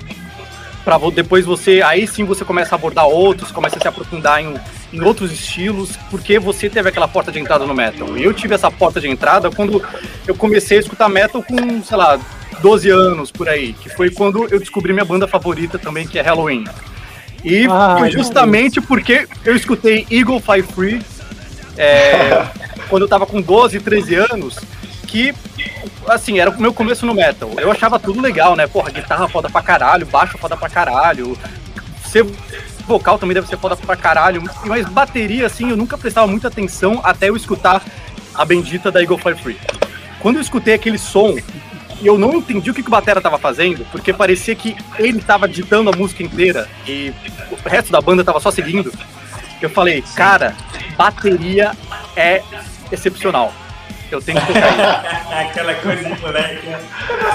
Para 0.84 0.97
depois 1.12 1.45
você, 1.45 1.82
aí 1.84 2.08
sim 2.08 2.24
você 2.24 2.43
começa 2.43 2.74
a 2.74 2.78
abordar 2.78 3.06
outros, 3.06 3.52
começa 3.52 3.78
a 3.78 3.82
se 3.82 3.88
aprofundar 3.88 4.41
em, 4.41 4.56
em 4.91 5.01
outros 5.01 5.32
estilos, 5.32 5.97
porque 6.10 6.38
você 6.38 6.69
teve 6.69 6.89
aquela 6.89 7.08
porta 7.08 7.32
de 7.32 7.39
entrada 7.39 7.65
no 7.65 7.73
metal. 7.73 8.17
E 8.17 8.23
eu 8.23 8.34
tive 8.34 8.56
essa 8.56 8.69
porta 8.69 8.99
de 8.99 9.08
entrada 9.08 9.49
quando 9.49 9.82
eu 10.27 10.36
comecei 10.36 10.77
a 10.77 10.82
escutar 10.82 11.08
metal 11.08 11.41
com, 11.41 11.82
sei 11.84 11.97
lá, 11.97 12.19
12 12.62 12.89
anos 12.89 13.32
por 13.32 13.47
aí, 13.47 13.73
que 13.73 13.89
foi 13.89 14.12
quando 14.12 14.47
eu 14.51 14.60
descobri 14.60 14.93
minha 14.93 15.06
banda 15.06 15.27
favorita 15.27 15.80
também, 15.80 16.08
que 16.08 16.19
é 16.19 16.21
Halloween. 16.21 16.65
E 17.43 17.65
ah, 17.69 17.95
foi 17.97 18.12
justamente 18.12 18.80
porque 18.80 19.27
eu 19.43 19.56
escutei 19.56 20.06
Eagle 20.12 20.39
Fly 20.39 20.62
Free 20.62 21.01
é, 21.77 22.45
quando 22.89 23.04
eu 23.04 23.08
tava 23.08 23.25
com 23.25 23.41
12, 23.41 23.80
13 23.80 24.15
anos, 24.15 24.60
que, 25.08 25.34
assim, 26.08 26.39
era 26.39 26.49
o 26.51 26.62
meu 26.62 26.73
começo 26.73 27.06
no 27.06 27.13
metal. 27.13 27.49
Eu 27.58 27.71
achava 27.71 27.97
tudo 27.97 28.21
legal, 28.21 28.56
né? 28.56 28.67
Porra, 28.67 28.91
guitarra 28.91 29.27
foda 29.27 29.49
pra 29.49 29.62
caralho, 29.62 30.06
baixo 30.06 30.38
foda 30.38 30.56
pra 30.56 30.69
caralho, 30.69 31.38
ser 32.06 32.25
vocal 32.86 33.17
também 33.17 33.34
deve 33.34 33.48
ser 33.48 33.58
foda 33.58 33.76
pra 33.76 33.96
caralho, 33.96 34.44
mas 34.65 34.88
bateria, 34.88 35.46
assim, 35.46 35.70
eu 35.70 35.78
nunca 35.78 35.98
prestava 35.98 36.28
muita 36.28 36.48
atenção 36.48 37.00
até 37.04 37.30
eu 37.30 37.36
escutar 37.36 37.84
a 38.34 38.46
bendita 38.46 38.91
da 38.91 39.02
Eagle 39.02 39.17
Fire 39.17 39.36
Free. 39.36 39.60
Quando 40.20 40.38
eu 40.38 40.41
escutei 40.41 40.74
aquele 40.74 40.98
som, 40.98 41.36
eu 42.04 42.17
não 42.17 42.36
entendi 42.36 42.70
o 42.70 42.74
que, 42.74 42.82
que 42.82 42.88
o 42.88 42.91
Batera 42.91 43.22
tava 43.22 43.38
fazendo, 43.38 43.86
porque 43.91 44.13
parecia 44.13 44.56
que 44.56 44.76
ele 44.98 45.22
tava 45.22 45.48
ditando 45.48 45.89
a 45.89 45.96
música 45.96 46.24
inteira 46.24 46.67
e 46.88 47.13
o 47.52 47.70
resto 47.70 47.91
da 47.91 48.02
banda 48.02 48.24
tava 48.24 48.39
só 48.39 48.52
seguindo. 48.52 48.91
Eu 49.62 49.70
falei, 49.70 50.04
cara, 50.15 50.56
bateria 50.98 51.72
é 52.15 52.41
excepcional. 52.91 53.54
Eu 54.12 54.22
tenho 54.22 54.41
que 54.41 54.48
tocar 54.48 55.06
Aquela 55.32 55.74
coisa 55.76 56.04
de 56.04 56.22
moleque. 56.22 56.67
Né? 56.67 56.80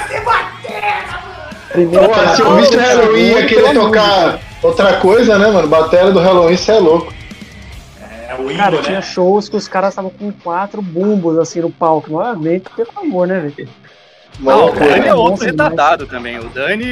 Você 0.09 0.21
batera! 0.21 1.37
Pô, 1.73 2.35
se 2.35 2.43
eu 2.43 2.57
visse 2.57 2.77
Halloween 2.77 3.27
ia 3.29 3.47
querer 3.47 3.75
tocar 3.75 4.39
outra 4.67 5.01
coisa, 5.01 5.39
né, 5.39 5.51
mano? 5.51 5.69
Bateria 5.69 6.11
do 6.11 6.21
Halloween, 6.21 6.57
você 6.57 6.73
é 6.73 6.79
louco. 6.79 7.13
É, 8.01 8.35
o 8.39 8.51
Indo, 8.51 8.57
cara, 8.57 8.77
né? 8.77 8.83
tinha 8.83 9.03
shows 9.03 9.49
que 9.49 9.57
os 9.57 9.69
caras 9.69 9.91
estavam 9.91 10.11
com 10.11 10.33
quatro 10.33 10.83
bumbos 10.83 11.39
assim 11.39 11.61
no 11.61 11.71
palco. 11.71 12.13
Mano, 12.13 12.43
pelo 12.75 12.91
amor, 12.97 13.27
né, 13.27 13.41
velho? 13.41 13.69
Não, 14.39 14.67
o 14.67 14.73
Dani 14.73 15.07
é 15.07 15.15
outro 15.15 15.45
retardado 15.45 16.07
também. 16.07 16.39
O 16.39 16.49
Dani, 16.49 16.87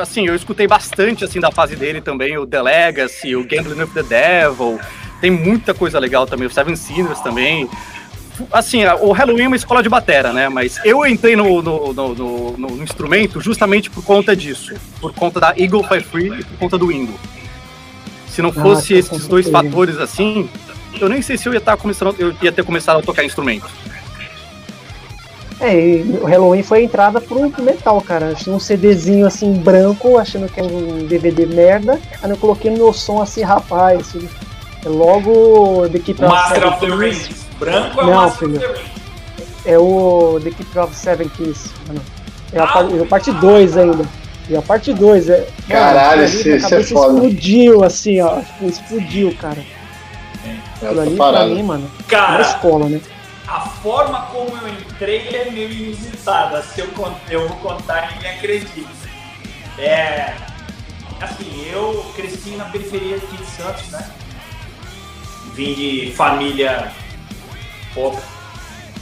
assim, 0.00 0.26
eu 0.26 0.34
escutei 0.34 0.66
bastante 0.66 1.24
assim 1.24 1.38
da 1.38 1.50
fase 1.50 1.76
dele 1.76 2.00
também, 2.00 2.36
o 2.36 2.46
The 2.46 2.60
Legacy, 2.60 3.36
o 3.36 3.46
Gambling 3.46 3.80
with 3.80 3.92
the 3.94 4.02
Devil. 4.02 4.80
tem 5.20 5.30
muita 5.30 5.72
coisa 5.72 5.98
legal 5.98 6.26
também. 6.26 6.48
O 6.48 6.50
Seven 6.50 6.74
Sinners 6.74 7.20
também. 7.20 7.68
Assim, 8.52 8.84
o 9.00 9.12
Halloween 9.12 9.44
é 9.44 9.46
uma 9.48 9.56
escola 9.56 9.82
de 9.82 9.88
batera, 9.88 10.32
né? 10.32 10.48
Mas 10.48 10.80
eu 10.84 11.06
entrei 11.06 11.36
no, 11.36 11.62
no, 11.62 11.92
no, 11.92 12.14
no, 12.14 12.56
no 12.56 12.82
instrumento 12.82 13.40
justamente 13.40 13.90
por 13.90 14.04
conta 14.04 14.34
disso. 14.36 14.74
Por 15.00 15.12
conta 15.12 15.40
da 15.40 15.54
Eagle 15.56 15.84
Fly 15.84 16.00
Free 16.00 16.40
e 16.40 16.44
por 16.44 16.58
conta 16.58 16.78
do 16.78 16.88
Windows. 16.88 17.18
Se 18.28 18.42
não 18.42 18.52
fosse 18.52 18.94
ah, 18.94 18.98
esses 18.98 19.26
dois 19.26 19.48
fatores 19.48 19.98
assim, 19.98 20.48
eu 21.00 21.08
nem 21.08 21.20
sei 21.20 21.36
se 21.36 21.48
eu 21.48 21.52
ia 21.52 21.58
estar 21.58 21.76
começando, 21.76 22.14
eu 22.18 22.34
ia 22.40 22.52
ter 22.52 22.64
começado 22.64 22.98
a 22.98 23.02
tocar 23.02 23.24
instrumento. 23.24 23.68
É, 25.60 26.02
o 26.20 26.24
Halloween 26.24 26.62
foi 26.62 26.80
a 26.80 26.82
entrada 26.82 27.20
pro 27.20 27.52
metal, 27.60 28.00
cara. 28.00 28.30
Achei 28.30 28.52
um 28.52 28.60
CDzinho 28.60 29.26
assim 29.26 29.52
branco, 29.54 30.16
achando 30.16 30.48
que 30.48 30.60
era 30.60 30.68
um 30.68 31.04
DVD 31.04 31.46
merda. 31.46 31.98
Aí 32.22 32.30
eu 32.30 32.36
coloquei 32.36 32.70
no 32.70 32.76
meu 32.76 32.92
som 32.92 33.20
assim, 33.20 33.42
rapaz. 33.42 34.14
É 34.84 34.88
logo 34.88 35.88
Keeper 36.04 36.30
of 36.30 36.48
Seven 36.48 36.68
of 36.68 36.80
the 36.80 36.94
Rings. 36.94 37.47
Branco 37.58 38.00
é 38.00 38.04
Não, 38.04 38.10
o 38.10 38.14
Master 38.14 38.48
filho. 38.48 38.74
É 39.64 39.78
o 39.78 40.40
The 40.42 40.50
Keeper 40.50 40.84
of 40.84 40.94
Seven 40.94 41.28
Keys. 41.28 41.70
É 42.52 42.58
a, 42.58 42.64
ah, 42.64 43.02
a 43.02 43.06
parte 43.06 43.32
2 43.32 43.76
ainda. 43.76 44.04
E 44.48 44.56
a 44.56 44.62
parte 44.62 44.94
2 44.94 45.28
é. 45.28 45.46
Caralho, 45.68 46.22
esse, 46.24 46.48
esse 46.48 46.74
é 46.74 46.82
foda. 46.82 47.12
explodiu 47.14 47.84
assim, 47.84 48.20
ó. 48.20 48.40
Tipo, 48.40 48.64
explodiu, 48.66 49.36
cara. 49.40 49.62
É, 50.46 50.86
Aquilo 50.86 51.00
ali 51.00 51.16
pra 51.16 51.46
mim, 51.46 51.62
mano. 51.62 51.90
Cara, 52.06 52.32
uma 52.32 52.40
escola, 52.40 52.88
né? 52.88 53.00
a 53.48 53.60
forma 53.60 54.26
como 54.26 54.54
eu 54.58 54.68
entrei 54.68 55.26
é 55.28 55.50
meio 55.50 55.70
inusitada. 55.70 56.62
Se 56.62 56.80
eu, 56.80 56.88
eu 57.30 57.48
vou 57.48 57.56
contar, 57.58 58.12
ninguém 58.12 58.30
acredita. 58.32 58.88
É. 59.78 60.34
Assim, 61.20 61.66
eu 61.72 62.04
cresci 62.14 62.50
na 62.50 62.66
periferia 62.66 63.16
aqui 63.16 63.36
de 63.36 63.46
Santos, 63.46 63.88
né? 63.88 64.06
Vim 65.54 65.74
de 65.74 66.12
família 66.14 66.92
pobre. 67.98 68.22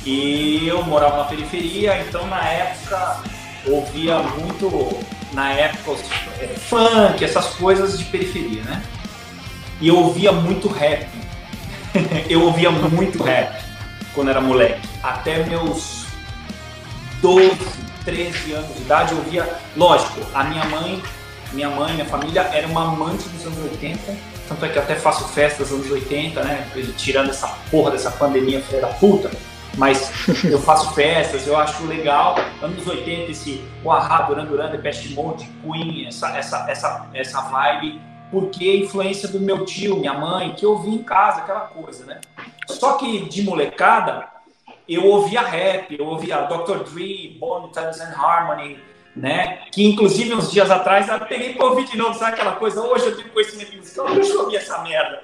E 0.05 0.67
eu 0.67 0.83
morava 0.85 1.19
na 1.19 1.25
periferia, 1.25 2.01
então 2.01 2.27
na 2.29 2.43
época 2.43 3.21
ouvia 3.67 4.19
muito, 4.21 4.99
na 5.33 5.53
época, 5.53 6.01
é, 6.41 6.47
funk, 6.47 7.23
essas 7.23 7.47
coisas 7.55 7.99
de 7.99 8.05
periferia, 8.05 8.63
né? 8.63 8.83
E 9.81 9.89
eu 9.89 9.99
ouvia 9.99 10.33
muito 10.33 10.69
rap. 10.69 11.07
eu 12.31 12.43
ouvia 12.43 12.71
muito 12.71 13.23
rap 13.23 13.63
quando 14.15 14.31
era 14.31 14.41
moleque. 14.41 14.89
Até 15.03 15.45
meus 15.45 16.07
12, 17.21 17.59
13 18.05 18.53
anos 18.53 18.75
de 18.77 18.83
idade, 18.83 19.13
eu 19.13 19.23
via. 19.23 19.59
Lógico, 19.77 20.21
a 20.33 20.45
minha 20.45 20.65
mãe, 20.67 21.03
minha 21.53 21.69
mãe, 21.69 21.93
minha 21.93 22.07
família 22.07 22.43
era 22.53 22.67
uma 22.69 22.85
amante 22.85 23.29
dos 23.29 23.47
anos 23.47 23.59
80. 23.73 24.36
Tanto 24.49 24.65
é 24.65 24.69
que 24.69 24.79
eu 24.79 24.83
até 24.83 24.95
faço 24.95 25.27
festas 25.29 25.73
anos 25.73 25.91
80, 25.91 26.43
né? 26.43 26.69
Tirando 26.97 27.31
essa 27.31 27.49
porra 27.71 27.91
dessa 27.91 28.11
pandemia 28.11 28.61
filha 28.63 28.81
da 28.81 28.89
puta. 28.89 29.31
Mas 29.77 30.11
eu 30.45 30.59
faço 30.61 30.95
festas, 30.95 31.47
eu 31.47 31.57
acho 31.57 31.85
legal. 31.87 32.37
Anos 32.63 32.87
80, 32.87 33.31
esse 33.31 33.63
Wahá, 33.85 34.23
Duran 34.23 34.45
Duran, 34.47 34.71
Depeche 34.71 35.15
Mode, 35.15 35.49
Queen, 35.63 36.07
essa, 36.07 36.37
essa, 36.37 36.67
essa, 36.69 37.07
essa 37.13 37.41
vibe. 37.43 38.01
Porque 38.31 38.69
a 38.69 38.77
influência 38.77 39.29
do 39.29 39.39
meu 39.39 39.65
tio, 39.65 39.97
minha 39.97 40.15
mãe, 40.15 40.53
que 40.55 40.65
eu 40.65 40.79
vi 40.79 40.91
em 40.91 41.03
casa, 41.03 41.43
aquela 41.43 41.61
coisa, 41.61 42.05
né? 42.05 42.21
Só 42.67 42.95
que 42.95 43.29
de 43.29 43.43
molecada, 43.43 44.27
eu 44.89 45.05
ouvia 45.05 45.43
rap, 45.43 45.97
eu 45.97 46.07
ouvia 46.07 46.43
Dr. 46.43 46.91
Dre, 46.91 47.37
Bone 47.39 47.73
Thugs 47.73 48.01
and 48.01 48.15
Harmony, 48.17 48.79
né? 49.17 49.63
Que 49.73 49.85
inclusive 49.85 50.35
uns 50.35 50.51
dias 50.51 50.71
atrás 50.71 51.09
eu 51.09 51.19
peguei 51.21 51.57
ouvir 51.59 51.87
de 51.87 51.97
novo, 51.97 52.19
sabe 52.19 52.35
aquela 52.35 52.53
coisa? 52.53 52.83
Hoje 52.83 53.07
eu 53.07 53.17
tenho 53.17 53.31
conhecimento 53.31 53.77
musical, 53.77 54.09
eu 54.09 54.23
já 54.23 54.35
ouvi 54.35 54.57
essa 54.57 54.83
merda, 54.83 55.23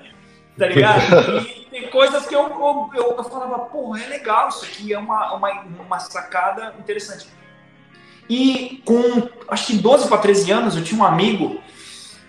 tá 0.59 0.67
ligado? 0.67 1.47
E 1.47 1.67
tem 1.71 1.89
coisas 1.89 2.27
que 2.27 2.35
eu, 2.35 2.43
eu, 2.43 2.91
eu, 2.95 3.17
eu 3.17 3.25
falava, 3.25 3.59
porra, 3.67 4.03
é 4.03 4.09
legal 4.09 4.49
isso 4.49 4.65
aqui, 4.65 4.93
é 4.93 4.99
uma, 4.99 5.35
uma, 5.35 5.51
uma 5.87 5.99
sacada 5.99 6.75
interessante. 6.79 7.29
E 8.29 8.83
com 8.85 9.29
acho 9.49 9.67
que 9.67 9.77
12 9.77 10.09
para 10.09 10.19
13 10.19 10.51
anos, 10.51 10.77
eu 10.77 10.83
tinha 10.83 11.01
um 11.01 11.05
amigo, 11.05 11.61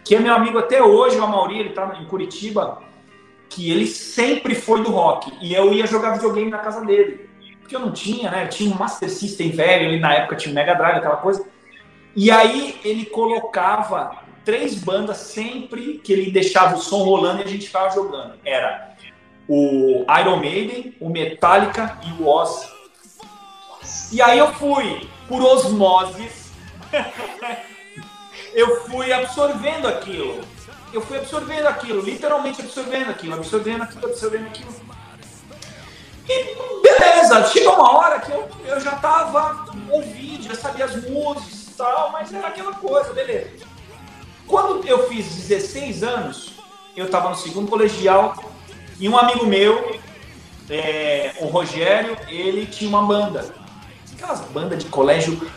que 0.04 0.16
é 0.16 0.20
meu 0.20 0.34
amigo 0.34 0.58
até 0.58 0.82
hoje, 0.84 1.18
o 1.18 1.24
Amauri, 1.24 1.60
ele 1.60 1.70
tá 1.70 1.98
em 2.00 2.06
Curitiba 2.06 2.82
que 3.50 3.72
ele 3.72 3.86
sempre 3.86 4.56
foi 4.56 4.82
do 4.82 4.90
rock. 4.90 5.32
E 5.40 5.54
eu 5.54 5.72
ia 5.72 5.86
jogar 5.86 6.14
videogame 6.14 6.50
na 6.50 6.58
casa 6.58 6.84
dele. 6.84 7.30
Porque 7.60 7.76
eu 7.76 7.80
não 7.80 7.92
tinha, 7.92 8.30
né? 8.32 8.46
Eu 8.46 8.50
tinha 8.50 8.74
um 8.74 8.78
Master 8.78 9.10
System 9.10 9.52
velho, 9.52 9.86
ele 9.86 10.00
na 10.00 10.14
época 10.14 10.36
tinha 10.36 10.52
um 10.52 10.56
Mega 10.56 10.74
Drive, 10.74 10.98
aquela 10.98 11.18
coisa. 11.18 11.46
E 12.16 12.30
aí 12.30 12.80
ele 12.84 13.06
colocava 13.06 14.24
três 14.46 14.76
bandas 14.76 15.18
sempre 15.18 16.00
que 16.00 16.14
ele 16.14 16.32
deixava 16.32 16.76
o 16.76 16.82
som 16.82 17.04
rolando 17.04 17.42
e 17.42 17.46
a 17.46 17.48
gente 17.48 17.68
ficava 17.68 17.94
jogando. 17.94 18.36
Era 18.46 18.96
o 19.48 20.06
Iron 20.20 20.38
Maiden, 20.38 20.96
o 21.00 21.10
Metallica 21.10 22.00
e 22.06 22.22
o 22.22 22.28
Ozzy. 22.28 22.68
E 24.12 24.22
aí 24.22 24.38
eu 24.38 24.54
fui, 24.54 25.08
por 25.28 25.42
osmoses, 25.42 26.52
eu 28.54 28.86
fui 28.86 29.12
absorvendo 29.12 29.88
aquilo 29.88 30.42
eu 30.94 31.02
fui 31.02 31.18
absorvendo 31.18 31.68
aquilo, 31.68 32.02
literalmente 32.02 32.62
absorvendo 32.62 33.10
aquilo, 33.10 33.34
absorvendo 33.34 33.82
aquilo, 33.82 34.06
absorvendo 34.06 34.46
aquilo. 34.46 34.72
E 36.30 36.56
beleza, 36.82 37.50
chegou 37.50 37.74
uma 37.74 37.98
hora 37.98 38.20
que 38.20 38.32
eu, 38.32 38.48
eu 38.66 38.80
já 38.80 38.92
tava 38.98 39.66
ouvindo, 39.90 40.44
já 40.44 40.56
sabia 40.56 40.86
as 40.86 40.96
músicas 41.10 41.63
tal, 41.78 42.12
mas 42.12 42.34
era 42.34 42.48
aquela 42.48 42.74
coisa, 42.74 43.14
beleza. 43.14 43.66
Quando 44.48 44.86
eu 44.88 45.08
fiz 45.08 45.26
16 45.36 46.04
anos, 46.04 46.54
eu 46.96 47.10
tava 47.10 47.30
no 47.30 47.36
segundo 47.36 47.70
colegial 47.70 48.36
e 49.00 49.10
um 49.10 49.18
amigo 49.18 49.46
meu, 49.46 50.00
é, 50.70 51.34
o 51.40 51.48
Rogério, 51.48 52.18
ele 52.28 52.66
tinha 52.66 52.90
uma 52.90 53.04
banda. 53.04 53.54
Aquelas 54.14 54.42
bandas 54.42 54.84
de 54.84 54.90
colégio 54.90 55.50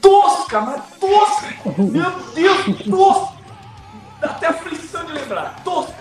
tosca, 0.00 0.60
mas 0.60 0.82
tosca! 0.98 1.54
Meu 1.78 2.10
Deus, 2.34 2.84
tosca! 2.88 3.38
Dá 4.20 4.28
até 4.30 4.46
aflição 4.48 5.04
de 5.04 5.12
lembrar. 5.12 5.62
Tosca. 5.62 5.94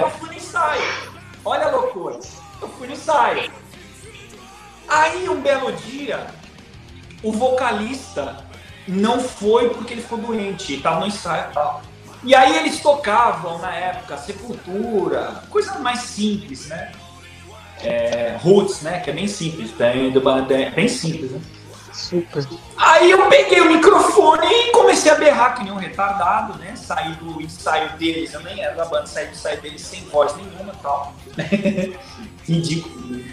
Eu 0.00 0.10
fui 0.10 0.28
no 0.28 0.34
ensaio. 0.34 0.82
Olha 1.44 1.66
a 1.66 1.70
loucura. 1.70 2.18
Eu 2.60 2.68
fui 2.68 2.88
no 2.88 2.94
ensaio. 2.94 3.52
Aí, 4.88 5.28
um 5.28 5.40
belo 5.40 5.72
dia, 5.72 6.26
o 7.22 7.32
vocalista 7.32 8.43
não 8.86 9.20
foi 9.20 9.70
porque 9.70 9.94
ele 9.94 10.02
ficou 10.02 10.18
doente, 10.18 10.74
estava 10.74 11.00
no 11.00 11.06
ensaio 11.06 11.50
e 11.50 11.54
tal. 11.54 11.82
E 12.22 12.34
aí 12.34 12.56
eles 12.56 12.80
tocavam 12.80 13.58
na 13.58 13.74
época 13.74 14.16
Sepultura, 14.16 15.42
coisa 15.50 15.78
mais 15.78 16.00
simples, 16.00 16.66
né? 16.66 16.92
É, 17.82 18.38
roots, 18.40 18.80
né? 18.80 19.00
Que 19.00 19.10
é 19.10 19.12
bem 19.12 19.28
simples, 19.28 19.70
bem, 19.72 20.10
bem 20.70 20.88
simples, 20.88 21.30
né? 21.32 21.40
Super. 21.92 22.46
Aí 22.76 23.10
eu 23.10 23.28
peguei 23.28 23.60
o 23.60 23.72
microfone 23.72 24.46
e 24.46 24.72
comecei 24.72 25.12
a 25.12 25.14
berrar 25.14 25.54
que 25.54 25.62
nem 25.62 25.72
um 25.72 25.76
retardado, 25.76 26.58
né? 26.58 26.74
Saí 26.74 27.14
do 27.14 27.40
ensaio 27.40 27.96
deles, 27.98 28.32
eu 28.34 28.40
nem 28.42 28.60
era 28.60 28.74
da 28.74 28.84
banda, 28.84 29.06
saí 29.06 29.26
do 29.26 29.32
ensaio 29.32 29.60
deles 29.60 29.82
sem 29.82 30.02
voz 30.06 30.34
nenhuma 30.36 30.72
e 30.72 30.82
tal. 30.82 31.14
Ridículo. 32.44 33.24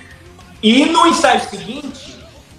E 0.61 0.85
no 0.85 1.07
ensaio 1.07 1.41
seguinte, 1.49 2.10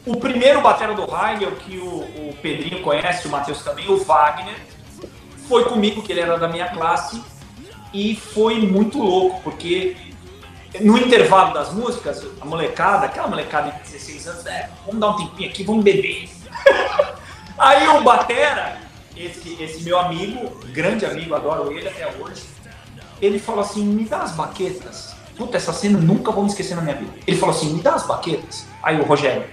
o 0.05 0.17
primeiro 0.17 0.61
batera 0.61 0.95
do 0.95 1.03
Heigl, 1.03 1.53
que 1.53 1.79
o, 1.79 2.29
o 2.31 2.37
Pedrinho 2.43 2.83
conhece, 2.83 3.29
o 3.29 3.31
Matheus 3.31 3.63
também, 3.63 3.89
o 3.89 4.03
Wagner, 4.03 4.57
foi 5.49 5.65
comigo, 5.65 6.03
que 6.03 6.13
ele 6.13 6.21
era 6.21 6.39
da 6.39 6.49
minha 6.49 6.69
classe, 6.69 7.23
e 7.93 8.17
foi 8.17 8.59
muito 8.61 8.99
louco, 8.99 9.41
porque 9.43 9.97
no 10.81 10.97
intervalo 10.97 11.53
das 11.53 11.73
músicas, 11.73 12.27
a 12.41 12.45
molecada, 12.45 13.07
aquela 13.07 13.29
molecada 13.29 13.71
de 13.71 13.91
16 13.91 14.29
anos, 14.29 14.47
é, 14.47 14.71
vamos 14.87 15.01
dar 15.01 15.11
um 15.11 15.17
tempinho 15.17 15.51
aqui, 15.51 15.63
vamos 15.63 15.85
beber. 15.85 16.29
Aí 17.59 17.87
o 17.89 18.03
Batera, 18.03 18.79
esse, 19.17 19.63
esse 19.63 19.83
meu 19.83 19.99
amigo, 19.99 20.51
grande 20.73 21.05
amigo, 21.05 21.35
adoro 21.35 21.71
ele 21.71 21.89
até 21.89 22.07
hoje, 22.19 22.43
ele 23.21 23.39
falou 23.39 23.61
assim: 23.61 23.85
me 23.85 24.05
dá 24.05 24.23
as 24.23 24.33
baquetas. 24.33 25.15
Puta, 25.37 25.57
essa 25.57 25.73
cena 25.73 25.99
nunca 25.99 26.33
vou 26.33 26.43
me 26.43 26.51
esquecer 26.51 26.75
na 26.75 26.83
minha 26.83 26.97
vida. 26.97 27.13
Ele 27.27 27.37
falou 27.39 27.55
assim: 27.55 27.75
me 27.75 27.83
dá 27.83 27.95
as 27.95 28.07
baquetas. 28.07 28.67
Aí 28.83 29.01
o 29.01 29.05
Rogério, 29.05 29.45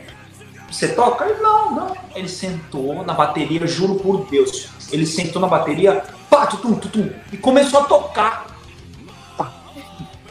você 0.71 0.89
toca? 0.89 1.25
Ele, 1.25 1.41
não, 1.41 1.75
não. 1.75 1.97
Ele 2.15 2.27
sentou 2.27 3.03
na 3.03 3.13
bateria, 3.13 3.65
juro 3.67 3.95
por 3.95 4.25
Deus. 4.29 4.69
Ele 4.91 5.05
sentou 5.05 5.41
na 5.41 5.47
bateria, 5.47 6.03
pá, 6.29 6.47
tutum, 6.47 6.75
tutum, 6.75 7.10
e 7.32 7.38
começou 7.38 7.82
a 7.82 7.84
tocar 7.84 8.47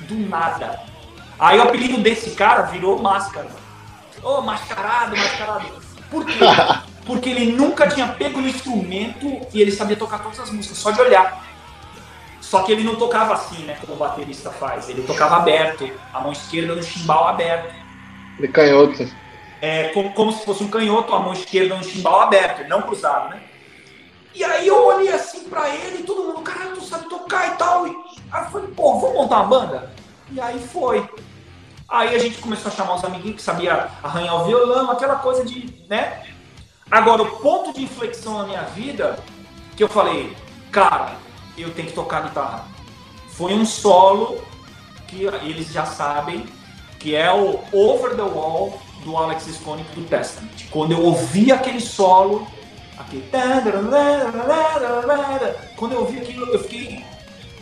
do 0.08 0.28
nada. 0.28 0.80
Aí 1.38 1.58
o 1.58 1.62
apelido 1.62 1.98
desse 1.98 2.30
cara 2.30 2.62
virou 2.62 3.00
Máscara. 3.00 3.48
Ô, 4.22 4.38
oh, 4.38 4.40
mascarado, 4.40 5.16
mascarado. 5.16 5.66
Por 6.10 6.24
quê? 6.24 6.38
Porque 7.06 7.30
ele 7.30 7.52
nunca 7.52 7.88
tinha 7.88 8.08
pego 8.08 8.40
no 8.40 8.48
instrumento 8.48 9.46
e 9.52 9.62
ele 9.62 9.70
sabia 9.70 9.96
tocar 9.96 10.18
todas 10.18 10.40
as 10.40 10.50
músicas, 10.50 10.78
só 10.78 10.90
de 10.90 11.00
olhar. 11.00 11.46
Só 12.40 12.62
que 12.62 12.72
ele 12.72 12.82
não 12.82 12.96
tocava 12.96 13.34
assim, 13.34 13.62
né, 13.64 13.78
como 13.80 13.94
o 13.94 13.96
baterista 13.96 14.50
faz. 14.50 14.88
Ele 14.88 15.02
tocava 15.02 15.36
aberto, 15.36 15.88
a 16.12 16.20
mão 16.20 16.32
esquerda 16.32 16.74
no 16.74 16.82
chimbal 16.82 17.28
aberto. 17.28 17.74
De 18.38 18.48
canhoto. 18.48 19.08
É, 19.60 19.88
como, 19.88 20.12
como 20.12 20.32
se 20.32 20.44
fosse 20.44 20.62
um 20.62 20.68
canhoto, 20.68 21.14
a 21.14 21.18
mão 21.18 21.32
esquerda 21.32 21.74
no 21.74 21.84
chimbal 21.84 22.20
aberto, 22.20 22.68
não 22.68 22.82
cruzado, 22.82 23.30
né? 23.30 23.42
E 24.34 24.44
aí 24.44 24.68
eu 24.68 24.86
olhei 24.86 25.12
assim 25.12 25.48
pra 25.48 25.68
ele 25.68 26.04
todo 26.04 26.22
mundo, 26.22 26.42
caralho, 26.42 26.76
tu 26.76 26.84
sabe 26.84 27.08
tocar 27.08 27.54
e 27.54 27.56
tal. 27.56 27.86
E... 27.88 27.96
Aí 28.30 28.44
eu 28.44 28.50
falei, 28.50 28.68
pô, 28.68 28.98
vamos 29.00 29.16
montar 29.16 29.40
uma 29.40 29.48
banda? 29.48 29.92
E 30.30 30.40
aí 30.40 30.60
foi. 30.60 31.08
Aí 31.88 32.14
a 32.14 32.18
gente 32.18 32.38
começou 32.38 32.70
a 32.70 32.74
chamar 32.74 32.94
os 32.94 33.04
amiguinhos 33.04 33.36
que 33.36 33.42
sabia 33.42 33.88
arranhar 34.02 34.42
o 34.42 34.44
violão, 34.44 34.90
aquela 34.90 35.16
coisa 35.16 35.44
de, 35.44 35.84
né? 35.88 36.26
Agora, 36.90 37.22
o 37.22 37.36
ponto 37.38 37.72
de 37.72 37.82
inflexão 37.82 38.38
na 38.38 38.44
minha 38.44 38.62
vida, 38.62 39.18
que 39.76 39.82
eu 39.82 39.88
falei, 39.88 40.36
cara, 40.70 41.16
eu 41.56 41.72
tenho 41.74 41.88
que 41.88 41.94
tocar 41.94 42.22
guitarra. 42.22 42.64
Foi 43.30 43.54
um 43.54 43.66
solo 43.66 44.40
que 45.06 45.24
eles 45.24 45.72
já 45.72 45.84
sabem, 45.84 46.46
que 46.98 47.16
é 47.16 47.32
o 47.32 47.60
Over 47.72 48.14
the 48.14 48.22
Wall 48.22 48.78
do 49.04 49.16
Alex 49.16 49.46
Skolnick 49.46 49.90
do 49.94 50.04
Testament. 50.04 50.68
Quando 50.70 50.92
eu 50.92 51.02
ouvi 51.02 51.50
aquele 51.52 51.80
solo, 51.80 52.46
aquele... 52.98 53.24
Quando 55.76 55.92
eu 55.92 56.00
ouvi 56.00 56.18
aquilo, 56.18 56.46
eu 56.46 56.62
fiquei 56.62 57.04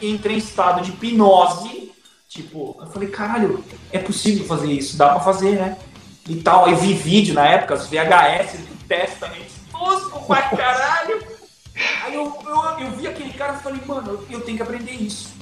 entrei 0.03 0.37
em 0.37 0.39
estado 0.39 0.83
de 0.83 0.91
hipnose. 0.91 1.93
Tipo, 2.29 2.77
eu 2.81 2.87
falei, 2.89 3.09
caralho, 3.09 3.65
é 3.93 3.99
possível 3.99 4.45
fazer 4.47 4.71
isso, 4.71 4.97
dá 4.97 5.11
pra 5.11 5.21
fazer, 5.21 5.53
né? 5.53 5.79
E 6.29 6.37
tal. 6.37 6.67
Aí 6.67 6.75
vi 6.75 6.93
vídeo 6.93 7.35
na 7.35 7.47
época, 7.47 7.75
os 7.75 7.87
VHS 7.87 8.59
do 8.59 8.89
Testament, 8.89 9.47
tosco 9.71 10.27
pra 10.27 10.43
caralho. 10.43 11.23
Aí 12.05 12.15
eu, 12.15 12.25
eu, 12.45 12.87
eu 12.87 12.91
vi 12.93 13.07
aquele 13.07 13.33
cara 13.33 13.55
e 13.55 13.63
falei, 13.63 13.81
mano, 13.87 14.09
eu, 14.09 14.27
eu 14.31 14.41
tenho 14.41 14.57
que 14.57 14.63
aprender 14.63 14.93
isso. 14.93 15.35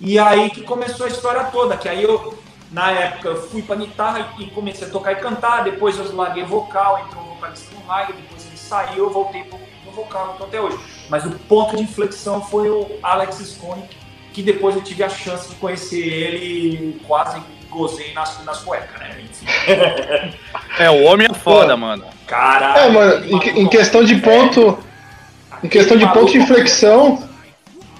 E 0.00 0.18
aí 0.18 0.50
que 0.50 0.62
começou 0.62 1.06
a 1.06 1.08
história 1.08 1.44
toda, 1.44 1.76
que 1.76 1.88
aí 1.88 2.02
eu, 2.02 2.36
na 2.72 2.90
época, 2.90 3.28
eu 3.28 3.42
fui 3.48 3.60
pra 3.60 3.76
guitarra 3.76 4.34
e 4.38 4.46
comecei 4.46 4.88
a 4.88 4.90
tocar 4.90 5.12
e 5.12 5.16
cantar, 5.16 5.62
depois 5.62 5.98
eu 5.98 6.16
larguei 6.16 6.42
vocal, 6.42 7.04
entrou 7.06 7.22
um 7.22 7.34
vocalista 7.34 7.74
no 7.74 7.86
raio, 7.86 8.14
depois 8.14 8.46
ele 8.46 8.56
saiu, 8.56 9.04
eu 9.04 9.10
voltei 9.10 9.44
pro, 9.44 9.58
pro 9.58 9.92
vocal, 9.92 10.32
então 10.34 10.46
até 10.46 10.58
hoje. 10.58 10.78
Mas 11.10 11.26
o 11.26 11.30
ponto 11.30 11.76
de 11.76 11.82
inflexão 11.82 12.40
foi 12.40 12.70
o 12.70 12.98
Alex 13.02 13.36
Scone, 13.36 13.84
que 14.32 14.42
depois 14.42 14.74
eu 14.74 14.82
tive 14.82 15.04
a 15.04 15.08
chance 15.10 15.50
de 15.50 15.54
conhecer 15.56 15.98
ele 15.98 16.96
e 16.96 17.00
quase 17.06 17.42
gozei 17.68 18.14
nas, 18.14 18.42
nas 18.44 18.60
cuecas, 18.60 18.98
né? 18.98 20.32
é, 20.78 20.90
o 20.90 21.04
homem 21.04 21.26
é 21.30 21.34
foda, 21.34 21.74
Pô, 21.74 21.80
mano. 21.80 22.04
Caralho. 22.26 22.80
É, 22.80 22.88
mano, 22.90 23.24
em, 23.26 23.60
em 23.60 23.68
questão 23.68 24.02
de 24.02 24.16
ponto. 24.16 24.78
É, 25.62 25.66
em 25.66 25.68
questão 25.68 25.96
de 25.96 26.06
ponto 26.06 26.32
de 26.32 26.38
inflexão, 26.38 27.28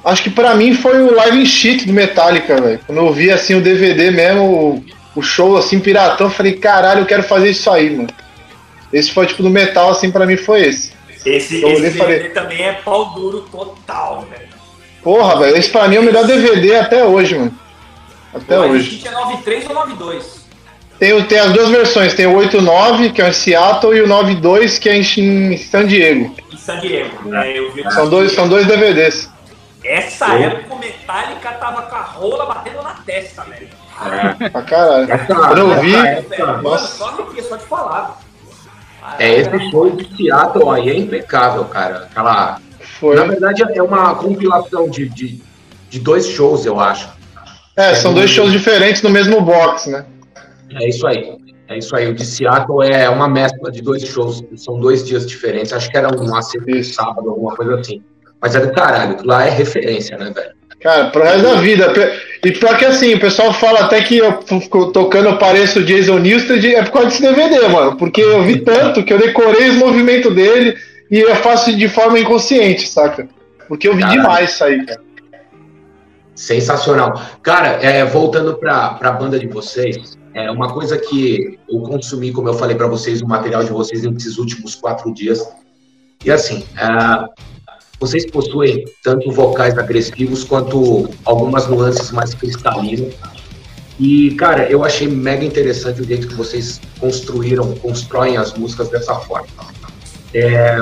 acho 0.04 0.22
que 0.22 0.30
para 0.30 0.54
mim 0.54 0.74
foi 0.74 1.02
o 1.02 1.14
live 1.14 1.40
in 1.40 1.46
sheet 1.46 1.86
do 1.86 1.92
Metallica, 1.92 2.60
velho. 2.60 2.80
Quando 2.86 2.98
eu 2.98 3.12
vi 3.12 3.30
assim 3.30 3.54
o 3.54 3.60
DVD 3.60 4.10
mesmo, 4.10 4.42
o, 4.42 4.84
o 5.20 5.22
show 5.22 5.56
assim, 5.56 5.80
piratão, 5.80 6.26
eu 6.26 6.32
falei, 6.32 6.54
caralho, 6.54 7.00
eu 7.00 7.06
quero 7.06 7.22
fazer 7.22 7.50
isso 7.50 7.70
aí, 7.70 7.90
mano. 7.90 8.08
Esse 8.92 9.10
foi 9.10 9.26
tipo 9.26 9.42
do 9.42 9.50
metal, 9.50 9.90
assim, 9.90 10.10
para 10.10 10.26
mim 10.26 10.36
foi 10.36 10.62
esse. 10.62 10.92
Esse, 11.24 11.56
esse 11.56 11.60
DVD 11.60 11.90
falei, 11.98 12.28
também 12.30 12.62
é 12.62 12.72
pau 12.72 13.14
duro 13.14 13.42
total, 13.50 14.26
velho. 14.30 14.48
Porra, 15.02 15.38
velho, 15.38 15.56
esse 15.56 15.70
pra 15.70 15.88
mim 15.88 15.96
é 15.96 16.00
o 16.00 16.02
melhor 16.02 16.26
DVD 16.26 16.76
até 16.76 17.04
hoje, 17.04 17.36
mano. 17.36 17.54
Até 18.34 18.58
o 18.58 18.70
hoje. 18.70 19.02
é 19.06 19.10
93 19.10 19.68
ou 19.68 19.74
92? 19.74 20.42
Tem, 20.98 21.22
tem 21.24 21.38
as 21.38 21.52
duas 21.52 21.68
versões, 21.68 22.14
tem 22.14 22.26
o 22.26 22.36
89, 22.36 23.10
que 23.10 23.20
é 23.20 23.28
em 23.28 23.32
Seattle, 23.32 23.96
e 23.96 24.02
o 24.02 24.06
92, 24.06 24.78
que 24.78 24.88
é 24.88 24.96
em 24.96 25.56
San 25.56 25.86
Diego. 25.86 26.34
Em 26.52 26.56
San 26.56 26.78
Diego, 26.78 27.34
é, 27.34 27.58
eu 27.58 27.72
vi 27.72 27.82
são, 27.90 28.08
dois, 28.08 28.32
são 28.32 28.48
dois 28.48 28.66
DVDs. 28.66 29.31
Essa 29.84 30.34
época 30.34 30.74
o 30.74 30.78
Metallica 30.78 31.52
tava 31.52 31.82
com 31.82 31.96
a 31.96 32.02
rola 32.02 32.46
batendo 32.46 32.82
na 32.82 32.94
testa, 32.94 33.42
velho. 33.42 33.68
É, 34.40 34.48
pra 34.48 34.62
caralho. 34.62 35.08
Quando 35.26 35.58
eu 35.58 35.80
vi. 35.80 35.92
Mano, 36.38 36.78
só 36.78 37.08
arrepia, 37.08 37.42
só 37.42 37.56
de 37.56 37.64
falar. 37.64 38.20
É, 39.18 39.40
esse 39.40 39.70
show 39.70 39.90
de 39.90 40.16
Seattle 40.16 40.70
aí 40.70 40.88
é 40.88 40.96
impecável, 40.96 41.64
cara. 41.64 42.04
Aquela. 42.04 42.60
Foi. 43.00 43.16
Na 43.16 43.24
verdade, 43.24 43.64
é 43.74 43.82
uma 43.82 44.14
compilação 44.14 44.88
de, 44.88 45.08
de, 45.08 45.42
de 45.90 45.98
dois 45.98 46.28
shows, 46.28 46.64
eu 46.64 46.78
acho. 46.78 47.08
É, 47.76 47.94
são 47.94 48.14
dois 48.14 48.30
shows 48.30 48.52
diferentes 48.52 49.02
no 49.02 49.10
mesmo 49.10 49.40
box, 49.40 49.90
né? 49.90 50.04
É 50.74 50.88
isso 50.88 51.06
aí. 51.06 51.36
É 51.68 51.78
isso 51.78 51.96
aí. 51.96 52.08
O 52.08 52.14
de 52.14 52.24
Seattle 52.24 52.84
é 52.84 53.08
uma 53.08 53.28
mescla 53.28 53.72
de 53.72 53.82
dois 53.82 54.04
shows. 54.06 54.44
São 54.56 54.78
dois 54.78 55.04
dias 55.04 55.26
diferentes. 55.26 55.72
Acho 55.72 55.90
que 55.90 55.96
era 55.96 56.08
um 56.14 56.36
acerto 56.36 56.84
sábado, 56.84 57.30
alguma 57.30 57.56
coisa 57.56 57.80
assim. 57.80 58.02
Mas 58.42 58.56
é 58.56 58.60
do 58.60 58.72
caralho. 58.72 59.18
Lá 59.24 59.46
é 59.46 59.50
referência, 59.50 60.18
né, 60.18 60.32
velho? 60.34 60.50
Cara, 60.80 61.10
pro 61.10 61.22
resto 61.22 61.42
da 61.42 61.54
vida. 61.54 61.92
E 62.44 62.50
pior 62.50 62.76
que 62.76 62.84
assim, 62.84 63.14
o 63.14 63.20
pessoal 63.20 63.52
fala 63.52 63.80
até 63.80 64.02
que 64.02 64.18
eu 64.18 64.42
fico 64.42 64.90
tocando, 64.90 65.28
eu 65.28 65.38
pareço 65.38 65.78
o 65.78 65.84
Jason 65.84 66.18
Newsted, 66.18 66.74
é 66.74 66.82
por 66.82 66.90
causa 66.90 67.08
desse 67.08 67.22
DVD, 67.22 67.68
mano. 67.68 67.96
Porque 67.96 68.20
eu 68.20 68.42
vi 68.42 68.60
tanto 68.60 69.04
que 69.04 69.12
eu 69.12 69.18
decorei 69.18 69.70
os 69.70 69.76
movimentos 69.76 70.34
dele 70.34 70.76
e 71.08 71.20
eu 71.20 71.36
faço 71.36 71.74
de 71.76 71.88
forma 71.88 72.18
inconsciente, 72.18 72.88
saca? 72.88 73.28
Porque 73.68 73.86
eu 73.86 73.94
vi 73.94 74.00
Caralho. 74.00 74.22
demais 74.22 74.50
isso 74.50 74.64
aí, 74.64 74.84
cara. 74.84 75.00
Sensacional. 76.34 77.22
Cara, 77.42 77.68
é, 77.80 78.04
voltando 78.04 78.54
para 78.56 78.98
a 79.00 79.12
banda 79.12 79.38
de 79.38 79.46
vocês, 79.46 80.18
é 80.34 80.50
uma 80.50 80.72
coisa 80.72 80.98
que 80.98 81.60
eu 81.70 81.80
consumi, 81.80 82.32
como 82.32 82.48
eu 82.48 82.54
falei 82.54 82.74
para 82.74 82.88
vocês, 82.88 83.22
o 83.22 83.28
material 83.28 83.62
de 83.62 83.70
vocês 83.70 84.02
nesses 84.02 84.36
últimos 84.36 84.74
quatro 84.74 85.14
dias. 85.14 85.46
E 86.24 86.30
assim, 86.30 86.64
é, 86.76 87.42
vocês 88.02 88.26
possuem 88.26 88.84
tanto 89.00 89.30
vocais 89.30 89.78
agressivos 89.78 90.42
quanto 90.42 91.08
algumas 91.24 91.68
nuances 91.68 92.10
mais 92.10 92.34
cristalinas. 92.34 93.14
E, 93.96 94.32
cara, 94.32 94.68
eu 94.68 94.82
achei 94.82 95.06
mega 95.06 95.44
interessante 95.44 96.00
o 96.00 96.04
jeito 96.04 96.26
que 96.26 96.34
vocês 96.34 96.80
construíram, 96.98 97.76
constroem 97.76 98.36
as 98.36 98.54
músicas 98.54 98.88
dessa 98.88 99.14
forma. 99.14 99.46
É, 100.34 100.80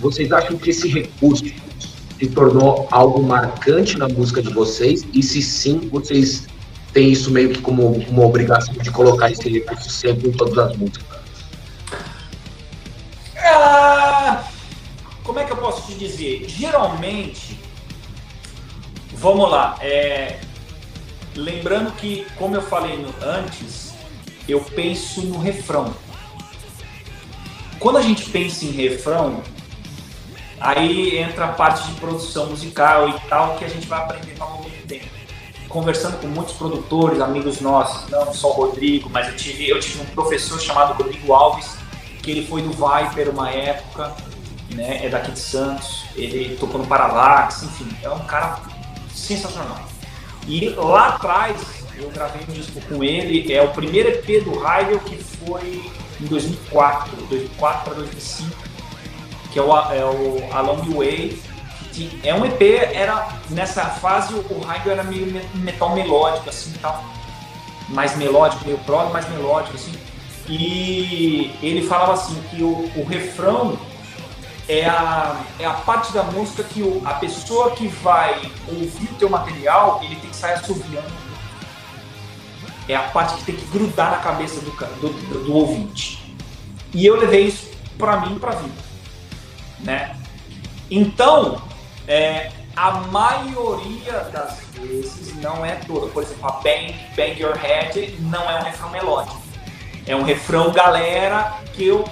vocês 0.00 0.32
acham 0.32 0.58
que 0.58 0.70
esse 0.70 0.88
recurso 0.88 1.44
se 1.44 2.26
tornou 2.30 2.88
algo 2.90 3.22
marcante 3.22 3.96
na 3.96 4.08
música 4.08 4.42
de 4.42 4.52
vocês? 4.52 5.06
E 5.12 5.22
se 5.22 5.40
sim, 5.40 5.88
vocês 5.92 6.48
têm 6.92 7.12
isso 7.12 7.30
meio 7.30 7.50
que 7.50 7.60
como 7.60 7.86
uma 7.86 8.24
obrigação 8.24 8.74
de 8.74 8.90
colocar 8.90 9.30
esse 9.30 9.48
recurso 9.48 9.88
sempre 9.90 10.30
em 10.30 10.32
todas 10.32 10.58
as 10.58 10.76
músicas? 10.76 11.06
Ah 13.36 14.42
como 15.26 15.40
é 15.40 15.44
que 15.44 15.52
eu 15.52 15.56
posso 15.56 15.82
te 15.86 15.98
dizer? 15.98 16.48
Geralmente, 16.48 17.58
vamos 19.12 19.50
lá, 19.50 19.76
é, 19.80 20.38
lembrando 21.34 21.90
que, 21.96 22.24
como 22.36 22.54
eu 22.54 22.62
falei 22.62 22.96
no, 22.96 23.12
antes, 23.20 23.92
eu 24.48 24.60
penso 24.60 25.22
no 25.22 25.38
refrão. 25.38 25.92
Quando 27.80 27.98
a 27.98 28.02
gente 28.02 28.30
pensa 28.30 28.64
em 28.64 28.70
refrão, 28.70 29.42
aí 30.60 31.18
entra 31.18 31.46
a 31.46 31.52
parte 31.52 31.86
de 31.88 32.00
produção 32.00 32.46
musical 32.46 33.08
e 33.08 33.20
tal 33.28 33.56
que 33.56 33.64
a 33.64 33.68
gente 33.68 33.86
vai 33.86 34.00
aprender 34.00 34.36
ao 34.38 34.50
longo 34.52 34.70
do 34.70 34.86
tempo. 34.86 35.06
Conversando 35.68 36.18
com 36.20 36.28
muitos 36.28 36.54
produtores, 36.54 37.20
amigos 37.20 37.60
nossos, 37.60 38.08
não 38.08 38.32
só 38.32 38.50
o 38.50 38.52
Rodrigo, 38.52 39.10
mas 39.10 39.26
eu 39.28 39.36
tive, 39.36 39.68
eu 39.68 39.80
tive 39.80 40.00
um 40.00 40.06
professor 40.06 40.60
chamado 40.60 40.96
Rodrigo 41.02 41.32
Alves, 41.32 41.76
que 42.22 42.30
ele 42.30 42.46
foi 42.46 42.62
do 42.62 42.70
Viper 42.70 43.30
uma 43.30 43.50
época, 43.50 44.14
né? 44.74 45.04
É 45.04 45.08
daqui 45.08 45.32
de 45.32 45.38
Santos, 45.38 46.04
ele 46.16 46.56
tocou 46.56 46.80
no 46.80 46.86
Paralax, 46.86 47.62
enfim, 47.62 47.88
é 48.02 48.10
um 48.10 48.20
cara 48.20 48.58
sensacional. 49.14 49.80
E 50.46 50.68
lá 50.70 51.08
atrás 51.08 51.84
eu 51.96 52.10
gravei 52.10 52.42
um 52.48 52.52
disco 52.52 52.80
com 52.82 53.02
ele, 53.02 53.52
é 53.52 53.62
o 53.62 53.68
primeiro 53.68 54.08
EP 54.08 54.44
do 54.44 54.52
Heidel 54.54 55.00
que 55.00 55.16
foi 55.16 55.82
em 56.20 56.26
2004, 56.26 57.16
2004 57.28 57.84
para 57.84 57.94
2005, 57.94 58.50
que 59.52 59.58
é 59.58 59.62
o, 59.62 59.76
é 59.92 60.04
o 60.04 60.54
Along 60.54 60.88
the 60.88 60.96
Way. 60.96 61.42
Que 61.92 62.20
é 62.22 62.34
um 62.34 62.44
EP, 62.44 62.60
era 62.92 63.26
nessa 63.48 63.86
fase 63.86 64.34
o 64.34 64.70
Heidel 64.70 64.92
era 64.92 65.02
meio 65.02 65.42
metal 65.54 65.94
melódico 65.94 66.50
assim 66.50 66.72
tal, 66.82 67.02
mais 67.88 68.14
melódico, 68.16 68.66
meio 68.66 68.78
prog, 68.78 69.10
mais 69.12 69.26
melódico 69.30 69.76
assim. 69.76 69.94
E 70.48 71.56
ele 71.62 71.86
falava 71.86 72.12
assim 72.12 72.40
que 72.50 72.62
o, 72.62 72.90
o 72.96 73.04
refrão 73.04 73.78
é 74.68 74.86
a, 74.86 75.44
é 75.58 75.64
a 75.64 75.74
parte 75.74 76.12
da 76.12 76.24
música 76.24 76.64
que 76.64 76.82
o, 76.82 77.00
a 77.04 77.14
pessoa 77.14 77.70
que 77.72 77.86
vai 77.88 78.50
ouvir 78.68 79.08
o 79.10 79.14
teu 79.14 79.30
material, 79.30 80.00
ele 80.02 80.16
tem 80.16 80.30
que 80.30 80.36
sair 80.36 80.54
assoviando. 80.54 81.26
É 82.88 82.94
a 82.94 83.02
parte 83.02 83.36
que 83.36 83.44
tem 83.44 83.56
que 83.56 83.66
grudar 83.66 84.10
na 84.12 84.18
cabeça 84.18 84.60
do, 84.60 84.70
do, 84.70 85.44
do 85.44 85.54
ouvinte. 85.54 86.36
E 86.92 87.04
eu 87.04 87.16
levei 87.16 87.46
isso 87.46 87.70
para 87.98 88.20
mim 88.20 88.38
para 88.38 88.52
vida. 88.52 88.86
Né? 89.80 90.16
Então, 90.90 91.60
é, 92.06 92.50
a 92.76 92.92
maioria 92.92 94.20
das 94.32 94.60
vezes, 94.74 95.34
não 95.36 95.64
é 95.64 95.76
toda, 95.76 96.06
por 96.08 96.22
exemplo, 96.22 96.46
a 96.48 96.52
Bang, 96.52 96.94
Bang 97.16 97.40
Your 97.40 97.56
Head 97.56 98.16
não 98.20 98.48
é 98.48 98.60
um 98.60 98.62
refrão 98.62 98.90
melódico. 98.90 99.42
É 100.06 100.14
um 100.14 100.22
refrão 100.22 100.70
galera 100.70 101.58
que 101.72 101.86
eu 101.86 102.04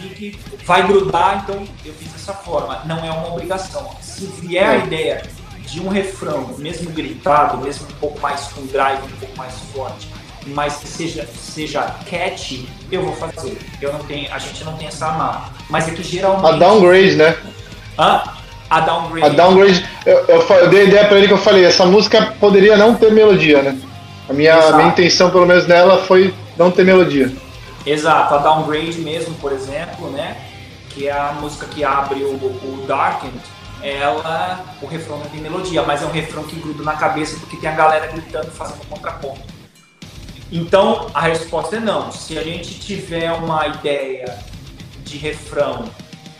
vi 0.00 0.08
que 0.10 0.38
vai 0.64 0.86
grudar, 0.86 1.42
então 1.42 1.62
eu 1.84 1.92
fiz 1.94 2.12
dessa 2.12 2.32
forma. 2.32 2.82
Não 2.86 3.04
é 3.04 3.10
uma 3.10 3.28
obrigação. 3.28 3.90
Se 4.00 4.26
vier 4.26 4.68
a 4.68 4.76
ideia 4.78 5.22
de 5.66 5.80
um 5.80 5.88
refrão, 5.88 6.54
mesmo 6.58 6.90
gritado, 6.90 7.58
mesmo 7.58 7.86
um 7.88 7.94
pouco 8.00 8.20
mais 8.20 8.40
com 8.48 8.66
drive, 8.66 9.02
um 9.04 9.18
pouco 9.20 9.36
mais 9.36 9.54
forte, 9.72 10.08
mas 10.46 10.76
que 10.76 10.88
seja, 10.88 11.28
seja 11.38 11.82
catchy, 12.10 12.68
eu 12.90 13.02
vou 13.02 13.14
fazer. 13.14 13.58
Eu 13.80 13.92
não 13.92 14.00
tenho, 14.00 14.32
a 14.32 14.38
gente 14.38 14.64
não 14.64 14.76
tem 14.76 14.88
essa 14.88 15.06
amarra. 15.06 15.50
Mas 15.68 15.88
é 15.88 15.92
que 15.92 16.02
geralmente. 16.02 16.54
A 16.54 16.58
downgrade, 16.58 17.16
né? 17.16 17.36
Hã? 17.98 18.22
A 18.68 18.80
downgrade. 18.80 19.26
A 19.26 19.28
downgrade, 19.28 19.86
eu, 20.06 20.24
eu, 20.26 20.42
eu 20.42 20.68
dei 20.70 20.80
a 20.80 20.84
ideia 20.84 21.04
pra 21.06 21.18
ele 21.18 21.26
que 21.26 21.32
eu 21.32 21.38
falei, 21.38 21.64
essa 21.64 21.84
música 21.84 22.34
poderia 22.40 22.76
não 22.76 22.94
ter 22.94 23.12
melodia, 23.12 23.62
né? 23.62 23.78
A 24.28 24.32
minha, 24.32 24.72
minha 24.72 24.88
intenção, 24.88 25.30
pelo 25.30 25.46
menos 25.46 25.66
nela, 25.66 25.98
foi 26.04 26.32
não 26.56 26.70
ter 26.70 26.84
melodia. 26.84 27.32
Exato, 27.86 28.34
a 28.34 28.38
Downgrade 28.38 29.00
mesmo, 29.00 29.34
por 29.36 29.52
exemplo, 29.52 30.10
né? 30.10 30.36
Que 30.90 31.08
é 31.08 31.12
a 31.12 31.32
música 31.32 31.66
que 31.66 31.84
abre 31.84 32.22
o, 32.22 32.34
o 32.34 32.84
Darkened, 32.86 33.40
ela, 33.82 34.64
o 34.82 34.86
refrão 34.86 35.18
não 35.18 35.26
tem 35.26 35.40
melodia, 35.40 35.82
mas 35.82 36.02
é 36.02 36.06
um 36.06 36.10
refrão 36.10 36.44
que 36.44 36.56
gruda 36.56 36.82
na 36.82 36.94
cabeça 36.96 37.38
porque 37.40 37.56
tem 37.56 37.70
a 37.70 37.74
galera 37.74 38.06
gritando, 38.08 38.50
fazendo 38.50 38.86
contraponto. 38.86 39.40
Então, 40.52 41.10
a 41.14 41.22
resposta 41.22 41.76
é 41.76 41.80
não. 41.80 42.10
Se 42.10 42.36
a 42.36 42.42
gente 42.42 42.78
tiver 42.80 43.32
uma 43.32 43.66
ideia 43.68 44.38
de 45.04 45.16
refrão 45.16 45.88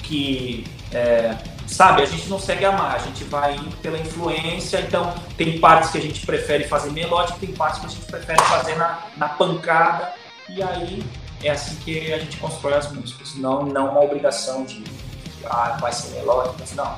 que, 0.02 0.66
é, 0.92 1.36
sabe, 1.66 2.02
a 2.02 2.06
gente 2.06 2.28
não 2.28 2.38
segue 2.38 2.64
a 2.64 2.72
mar, 2.72 2.96
a 2.96 2.98
gente 2.98 3.24
vai 3.24 3.54
indo 3.54 3.76
pela 3.76 3.98
influência, 3.98 4.80
então 4.80 5.14
tem 5.36 5.58
partes 5.60 5.90
que 5.90 5.98
a 5.98 6.02
gente 6.02 6.26
prefere 6.26 6.64
fazer 6.64 6.90
melódico, 6.90 7.38
tem 7.38 7.52
partes 7.52 7.80
que 7.80 7.86
a 7.86 7.88
gente 7.88 8.04
prefere 8.06 8.42
fazer 8.42 8.74
na, 8.76 8.98
na 9.16 9.28
pancada, 9.28 10.12
e 10.48 10.60
aí 10.62 11.02
é 11.42 11.50
assim 11.50 11.76
que 11.76 12.12
a 12.12 12.18
gente 12.18 12.36
constrói 12.36 12.74
as 12.74 12.92
músicas, 12.92 13.34
não, 13.36 13.64
não 13.64 13.90
uma 13.90 14.02
obrigação 14.02 14.64
de, 14.64 14.80
de 14.80 14.92
ah, 15.44 15.78
vai 15.80 15.92
ser 15.92 16.14
melódico, 16.16 16.56
mas 16.58 16.74
não. 16.74 16.96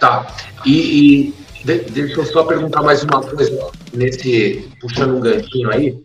Tá, 0.00 0.26
e, 0.64 0.72
e 0.72 1.34
de, 1.64 1.78
deixa 1.90 2.20
eu 2.20 2.26
só 2.26 2.44
perguntar 2.44 2.82
mais 2.82 3.02
uma 3.02 3.20
coisa, 3.20 3.70
nesse, 3.92 4.68
puxando 4.80 5.16
um 5.16 5.20
ganchinho 5.20 5.70
aí, 5.70 5.98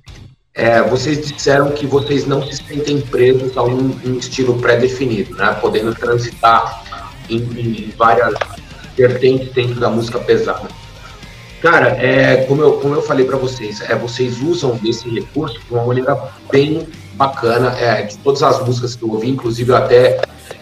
é, 0.55 0.81
vocês 0.83 1.27
disseram 1.27 1.71
que 1.71 1.87
vocês 1.87 2.27
não 2.27 2.45
se 2.45 2.57
sentem 2.63 3.01
presos 3.01 3.57
a 3.57 3.63
um, 3.63 3.99
um 4.05 4.17
estilo 4.17 4.59
pré-definido, 4.59 5.35
né? 5.35 5.53
Podendo 5.59 5.95
transitar 5.95 6.83
em, 7.27 7.37
em, 7.37 7.93
várias 7.97 8.35
vertentes 8.95 9.51
dentro 9.53 9.79
da 9.79 9.89
música 9.89 10.19
pesada. 10.19 10.67
Cara, 11.63 11.91
é, 11.91 12.43
como, 12.43 12.61
eu, 12.61 12.73
como 12.73 12.93
eu 12.93 13.01
falei 13.01 13.25
para 13.25 13.37
vocês, 13.37 13.79
é, 13.89 13.95
vocês 13.95 14.41
usam 14.41 14.77
esse 14.83 15.09
recurso 15.09 15.57
de 15.61 15.73
uma 15.73 15.85
maneira 15.85 16.13
bem 16.51 16.85
bacana. 17.13 17.73
É, 17.79 18.01
de 18.01 18.17
todas 18.17 18.43
as 18.43 18.59
músicas 18.65 18.97
que 18.97 19.03
eu 19.03 19.09
ouvi, 19.09 19.29
inclusive 19.29 19.71
eu 19.71 19.77
até 19.77 20.19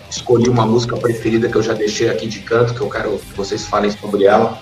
escolhi 0.07 0.47
uma 0.47 0.63
música 0.63 0.95
preferida 0.95 1.49
que 1.49 1.55
eu 1.55 1.63
já 1.63 1.73
deixei 1.73 2.07
aqui 2.07 2.27
de 2.27 2.41
canto, 2.41 2.75
que 2.75 2.81
eu 2.81 2.87
quero 2.87 3.17
que 3.17 3.35
vocês 3.35 3.65
falem 3.65 3.89
sobre 3.89 4.25
ela. 4.25 4.59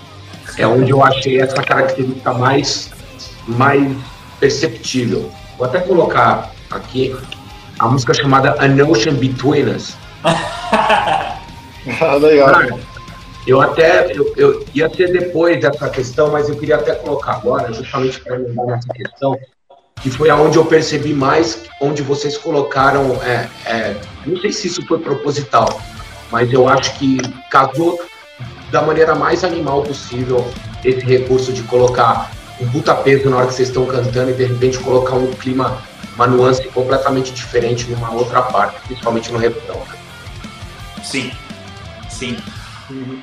É 0.56 0.66
onde 0.66 0.90
eu 0.90 1.04
achei 1.04 1.38
essa 1.42 1.62
característica 1.62 2.32
mais, 2.32 2.90
mais 3.46 3.94
perceptível. 4.40 5.30
Vou 5.58 5.66
até 5.66 5.80
colocar 5.80 6.52
aqui 6.70 7.14
a 7.78 7.86
música 7.86 8.14
chamada 8.14 8.56
An 8.64 8.82
Ocean 8.88 9.12
Between 9.12 9.74
Us. 9.76 9.94
Legal. 12.22 12.50
Cara, 12.50 12.89
eu 13.50 13.60
até 13.60 14.12
eu, 14.16 14.32
eu, 14.36 14.64
ia 14.72 14.88
ser 14.94 15.10
depois 15.10 15.60
dessa 15.60 15.90
questão, 15.90 16.30
mas 16.30 16.48
eu 16.48 16.56
queria 16.56 16.76
até 16.76 16.94
colocar 16.94 17.32
agora, 17.32 17.72
justamente 17.72 18.20
para 18.20 18.36
lembrar 18.36 18.76
nessa 18.76 18.88
questão, 18.90 19.36
que 20.00 20.08
foi 20.08 20.30
aonde 20.30 20.56
eu 20.56 20.64
percebi 20.64 21.12
mais, 21.12 21.64
onde 21.80 22.00
vocês 22.00 22.38
colocaram, 22.38 23.20
é, 23.24 23.48
é, 23.66 23.96
não 24.24 24.36
sei 24.40 24.52
se 24.52 24.68
isso 24.68 24.86
foi 24.86 25.00
proposital, 25.00 25.80
mas 26.30 26.52
eu 26.52 26.68
acho 26.68 26.96
que 26.96 27.18
casou 27.50 28.00
da 28.70 28.82
maneira 28.82 29.16
mais 29.16 29.42
animal 29.42 29.82
possível 29.82 30.48
esse 30.84 31.00
recurso 31.00 31.52
de 31.52 31.64
colocar 31.64 32.30
um 32.60 32.70
puta 32.70 32.94
peso 32.94 33.28
na 33.28 33.38
hora 33.38 33.46
que 33.48 33.54
vocês 33.54 33.68
estão 33.68 33.84
cantando 33.84 34.30
e 34.30 34.34
de 34.34 34.44
repente 34.44 34.78
colocar 34.78 35.16
um 35.16 35.32
clima, 35.32 35.82
uma 36.14 36.28
nuance 36.28 36.62
completamente 36.68 37.32
diferente 37.32 37.90
numa 37.90 38.12
outra 38.12 38.42
parte, 38.42 38.80
principalmente 38.86 39.32
no 39.32 39.38
refrão. 39.38 39.82
Sim, 41.02 41.32
sim. 42.08 42.36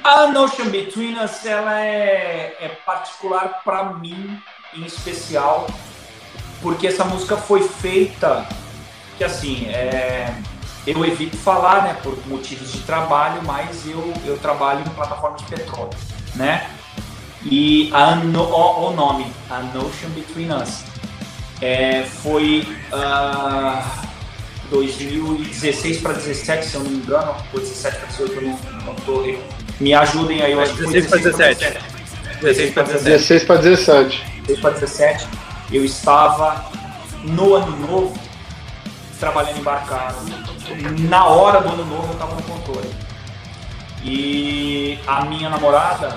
A 0.03 0.27
Notion 0.27 0.69
Between 0.69 1.17
Us, 1.19 1.45
ela 1.45 1.79
é, 1.81 2.57
é 2.59 2.69
particular 2.85 3.61
para 3.63 3.93
mim, 3.93 4.41
em 4.73 4.85
especial, 4.85 5.67
porque 6.61 6.87
essa 6.87 7.03
música 7.03 7.37
foi 7.37 7.67
feita, 7.67 8.47
que 9.17 9.23
assim, 9.23 9.67
é, 9.67 10.33
eu 10.85 11.05
evito 11.05 11.35
falar, 11.37 11.83
né, 11.83 11.97
por 12.01 12.17
motivos 12.27 12.71
de 12.71 12.79
trabalho, 12.81 13.41
mas 13.43 13.85
eu, 13.85 14.13
eu 14.25 14.37
trabalho 14.37 14.81
em 14.81 14.89
plataforma 14.89 15.37
de 15.37 15.45
petróleo, 15.45 15.97
né? 16.35 16.69
E 17.43 17.91
a 17.93 18.15
o, 18.15 18.87
o 18.87 18.91
nome, 18.91 19.31
A 19.49 19.59
Notion 19.59 20.09
Between 20.09 20.51
Us, 20.51 20.83
é, 21.61 22.03
foi 22.03 22.67
uh, 22.91 24.07
2016 24.69 26.01
para 26.01 26.13
17, 26.13 26.65
se 26.65 26.75
eu 26.75 26.83
não 26.83 26.91
me 26.91 26.97
engano, 26.97 27.35
ou 27.53 27.59
17 27.59 27.97
para 27.97 28.07
18, 28.07 28.33
eu 28.33 28.41
não, 28.41 28.95
tô. 29.05 29.23
Me 29.79 29.93
ajudem 29.93 30.41
aí, 30.41 30.53
eu 30.53 30.61
acho 30.61 30.73
que 30.73 30.83
foi 30.83 30.93
16 30.93 31.09
para 31.09 31.47
17. 31.47 31.77
16 32.41 32.73
para 32.73 32.83
17. 32.83 33.09
16 33.09 33.43
para 33.43 33.55
17. 33.57 34.25
16 34.47 34.59
para 34.59 34.71
17. 34.71 35.27
Eu 35.71 35.85
estava 35.85 36.65
no 37.23 37.55
ano 37.55 37.77
novo 37.87 38.19
trabalhando 39.19 39.59
embarcado. 39.59 40.15
Na 41.09 41.25
hora 41.25 41.61
do 41.61 41.69
ano 41.69 41.85
novo 41.85 42.07
eu 42.07 42.13
estava 42.13 42.35
no 42.35 42.41
controle. 42.43 42.89
E 44.03 44.99
a 45.05 45.25
minha 45.25 45.49
namorada 45.49 46.15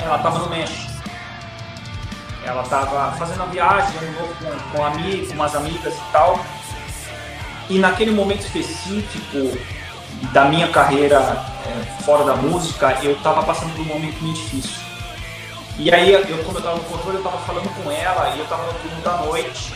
ela 0.00 0.16
estava 0.16 0.38
no 0.38 0.50
México. 0.50 0.92
Ela 2.44 2.62
estava 2.62 3.12
fazendo 3.12 3.42
a 3.42 3.46
viagem 3.46 3.96
ano 3.98 4.20
novo 4.20 4.34
com, 4.34 4.76
com 4.76 4.84
amigos, 4.84 5.28
com 5.28 5.34
umas 5.34 5.54
amigas 5.54 5.94
e 5.94 6.12
tal. 6.12 6.44
E 7.70 7.78
naquele 7.78 8.10
momento 8.10 8.42
específico 8.42 9.58
da 10.32 10.44
minha 10.46 10.68
carreira 10.68 11.53
fora 12.04 12.24
da 12.24 12.36
música, 12.36 12.98
eu 13.02 13.12
estava 13.12 13.42
passando 13.42 13.74
por 13.74 13.82
um 13.82 13.84
momento 13.84 14.20
muito 14.22 14.40
difícil. 14.40 14.82
E 15.78 15.92
aí, 15.92 16.12
eu, 16.12 16.22
como 16.44 16.56
eu 16.56 16.58
estava 16.58 16.76
no 16.76 16.84
controle, 16.84 17.16
eu 17.16 17.24
estava 17.24 17.38
falando 17.38 17.68
com 17.82 17.90
ela 17.90 18.34
e 18.34 18.38
eu 18.38 18.44
estava 18.44 18.64
no 18.64 18.78
turno 18.78 19.00
da 19.02 19.16
noite. 19.18 19.74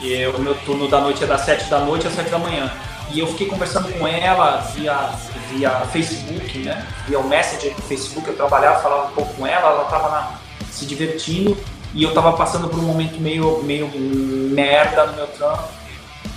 E 0.00 0.26
o 0.26 0.38
meu 0.38 0.54
turno 0.56 0.88
da 0.88 1.00
noite 1.00 1.24
é 1.24 1.26
das 1.26 1.42
7 1.42 1.68
da 1.70 1.80
noite 1.80 2.06
às 2.06 2.14
7 2.14 2.30
da 2.30 2.38
manhã. 2.38 2.70
E 3.10 3.20
eu 3.20 3.26
fiquei 3.28 3.46
conversando 3.46 3.92
com 3.98 4.06
ela 4.06 4.58
via, 4.74 5.10
via 5.50 5.70
Facebook, 5.86 6.58
né? 6.58 6.86
Via 7.06 7.18
o 7.18 7.26
Messenger 7.26 7.74
do 7.74 7.82
Facebook, 7.82 8.28
eu 8.28 8.36
trabalhava, 8.36 8.80
falava 8.80 9.08
um 9.08 9.14
pouco 9.14 9.34
com 9.34 9.46
ela, 9.46 9.70
ela 9.70 9.84
estava 9.84 10.34
se 10.70 10.84
divertindo 10.84 11.56
e 11.94 12.02
eu 12.02 12.10
estava 12.10 12.32
passando 12.34 12.68
por 12.68 12.78
um 12.78 12.82
momento 12.82 13.18
meio, 13.18 13.62
meio 13.62 13.88
merda 13.88 15.06
no 15.06 15.14
meu 15.14 15.26
trampo. 15.28 15.64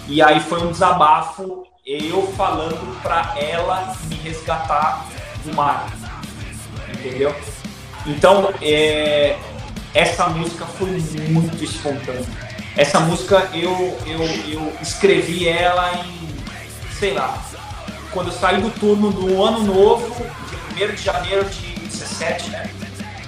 E 0.08 0.22
aí 0.22 0.40
foi 0.40 0.64
um 0.64 0.72
desabafo, 0.72 1.68
eu 1.86 2.32
falando 2.34 3.02
para 3.02 3.34
ela 3.38 3.96
me 4.06 4.16
resgatar 4.16 5.08
do 5.44 5.56
mar. 5.56 5.92
Entendeu? 6.90 7.36
Então, 8.06 8.54
é, 8.62 9.38
essa 9.94 10.28
música 10.28 10.66
foi 10.66 10.90
muito 11.30 11.64
espontânea. 11.64 12.26
Essa 12.76 13.00
música 13.00 13.50
eu, 13.54 13.98
eu, 14.06 14.24
eu 14.48 14.74
escrevi 14.82 15.48
ela 15.48 15.94
em 16.06 16.22
sei 17.02 17.14
lá, 17.16 17.36
quando 18.12 18.28
eu 18.28 18.34
saí 18.34 18.62
do 18.62 18.70
turno 18.70 19.12
do 19.12 19.44
ano 19.44 19.64
novo, 19.64 20.24
dia 20.76 20.88
1 20.88 20.94
de 20.94 21.02
janeiro 21.02 21.44
de 21.46 21.74
17, 21.80 22.52
né? 22.52 22.70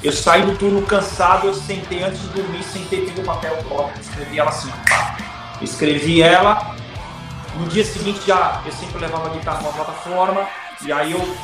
Eu 0.03 0.11
saí 0.11 0.43
do 0.43 0.55
turno 0.55 0.83
cansado, 0.83 1.47
eu 1.47 1.55
sentei 1.55 2.03
antes 2.03 2.21
de 2.21 2.27
dormir, 2.27 2.61
sentei, 2.61 3.03
peguei 3.03 3.23
o 3.23 3.25
papel 3.25 3.55
próprio, 3.67 3.99
escrevi 3.99 4.37
ela 4.37 4.51
assim, 4.51 4.69
pá. 4.87 5.17
Escrevi 5.59 6.21
ela, 6.21 6.75
no 7.55 7.67
dia 7.67 7.83
seguinte 7.83 8.21
já, 8.25 8.61
eu 8.65 8.71
sempre 8.71 8.99
levava 8.99 9.27
a 9.27 9.33
guitarra 9.33 9.61
numa 9.61 9.73
plataforma, 9.73 10.47
e 10.85 10.91
aí 10.91 11.11
eu 11.11 11.37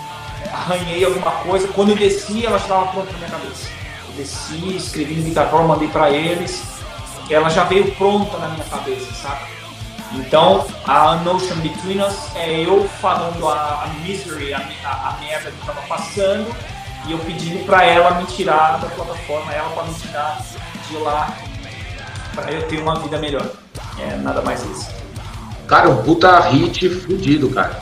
arranhei 0.52 1.06
alguma 1.06 1.32
coisa, 1.32 1.68
quando 1.70 1.90
eu 1.90 1.96
desci, 1.96 2.46
ela 2.46 2.58
estava 2.58 2.88
pronta 2.88 3.12
na 3.12 3.18
minha 3.18 3.30
cabeça. 3.30 3.70
Eu 4.08 4.14
desci, 4.16 4.76
escrevi 4.76 5.16
no 5.16 5.24
guitarra, 5.24 5.62
mandei 5.64 5.88
para 5.88 6.10
eles, 6.10 6.64
ela 7.30 7.50
já 7.50 7.64
veio 7.64 7.94
pronta 7.96 8.38
na 8.38 8.50
minha 8.50 8.66
cabeça, 8.66 9.14
sabe? 9.14 9.60
Então, 10.14 10.66
a 10.88 11.18
Notion 11.18 11.58
Between 11.58 12.02
Us 12.02 12.36
é 12.36 12.66
eu 12.66 12.90
falando 13.00 13.48
a, 13.48 13.84
a 13.84 13.88
misery, 14.02 14.54
a, 14.54 14.58
a, 14.84 15.10
a 15.10 15.18
merda 15.20 15.52
que 15.52 15.60
estava 15.60 15.82
passando, 15.84 16.56
e 17.06 17.12
eu 17.12 17.20
pedindo 17.20 17.64
para 17.66 17.84
ela 17.84 18.12
me 18.12 18.26
tirar 18.26 18.80
da 18.80 18.88
plataforma, 18.90 19.54
ela 19.54 19.70
para 19.70 19.84
me 19.84 19.94
tirar 19.94 20.42
de 20.88 20.98
lá, 20.98 21.38
para 22.34 22.52
eu 22.52 22.68
ter 22.68 22.80
uma 22.82 22.96
vida 22.96 23.20
melhor. 23.20 23.46
É 24.00 24.16
nada 24.16 24.42
mais 24.42 24.64
isso. 24.64 24.90
Cara, 25.70 25.88
um 25.88 26.02
puta 26.02 26.40
hit 26.40 26.90
fudido, 26.90 27.48
cara. 27.52 27.80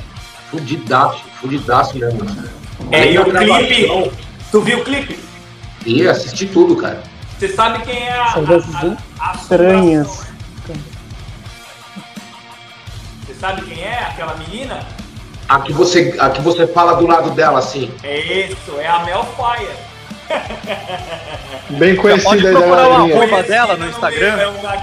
Fudidaço, 0.51 1.23
fudidaço 1.39 1.97
mesmo. 1.97 2.19
É, 2.91 3.13
e 3.13 3.17
o 3.17 3.23
clipe? 3.23 4.11
Tu 4.51 4.61
viu 4.61 4.79
o 4.79 4.83
clipe? 4.83 5.17
E 5.85 6.05
assisti 6.05 6.47
tudo, 6.47 6.75
cara. 6.75 7.01
Você 7.39 7.47
sabe 7.47 7.81
quem 7.85 7.97
é 7.97 8.19
a. 8.19 8.27
São 8.33 8.45
coisas 8.45 8.69
estranhas. 9.35 10.27
sabe 13.39 13.61
quem 13.61 13.81
é 13.81 13.99
aquela 13.99 14.35
menina? 14.35 14.85
A 15.47 15.61
que 15.61 15.71
você, 15.71 16.13
a 16.19 16.29
que 16.29 16.41
você 16.41 16.67
fala 16.67 16.95
do 16.95 17.07
lado 17.07 17.31
dela, 17.31 17.59
assim. 17.59 17.89
É 18.03 18.19
isso, 18.49 18.77
é 18.79 18.87
a 18.87 18.99
Mel 19.05 19.25
Fire. 19.37 19.71
Bem 21.77 21.95
conhecida 21.95 22.29
pode 22.29 22.41
procurar 22.41 22.89
uma 22.89 23.13
arroba 23.13 23.43
dela 23.43 23.77
no 23.77 23.87
Instagram. 23.87 24.35
É 24.35 24.47
uma 24.47 24.75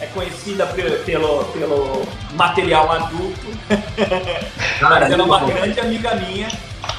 É 0.00 0.06
conhecida 0.06 0.66
pelo, 0.66 0.98
pelo, 1.04 1.44
pelo 1.46 2.06
material 2.34 2.90
adulto. 2.92 3.46
Mas 4.80 5.10
ela 5.10 5.22
é 5.22 5.24
uma 5.24 5.40
grande 5.40 5.80
amiga 5.80 6.14
minha. 6.16 6.48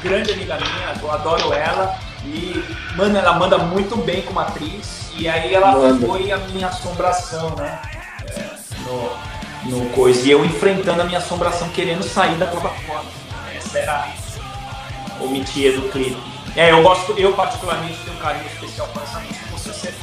Grande 0.02 0.32
amiga 0.32 0.58
minha. 0.58 0.95
Eu 1.02 1.12
adoro 1.12 1.54
ela. 1.54 2.00
E, 2.26 2.64
mano, 2.95 3.18
ela 3.18 3.34
manda 3.34 3.58
muito 3.58 3.95
bem 3.98 4.22
como 4.24 4.39
atriz. 4.39 5.12
E 5.16 5.30
aí 5.30 5.54
ela 5.54 5.74
manda. 5.74 6.08
foi 6.08 6.32
a 6.32 6.38
minha 6.38 6.68
assombração, 6.68 7.56
né? 7.56 7.80
É, 8.36 8.50
no, 8.84 9.80
no 9.80 9.89
coisa. 9.91 10.28
E 10.28 10.32
eu 10.32 10.43
enfrentando 10.43 11.02
a 11.02 11.06
minha 11.06 11.20
assombração, 11.20 11.70
querendo 11.70 12.04
sair 12.04 12.36
da 12.36 12.48
plataforma. 12.48 13.10
Essa 13.56 13.80
era 13.80 14.08
o 15.20 15.28
mitia 15.28 15.74
do 15.74 15.89
clipe. 15.89 16.22
É, 16.56 16.72
eu 16.72 16.82
gosto, 16.82 17.14
eu 17.14 17.34
particularmente 17.34 17.98
tenho 18.04 18.18
um 18.18 18.20
carinho 18.20 18.48
especial 18.48 18.88
por 18.88 19.04
essa 19.04 19.20
música, 19.20 19.45
você 19.52 19.74
sempre 19.74 20.00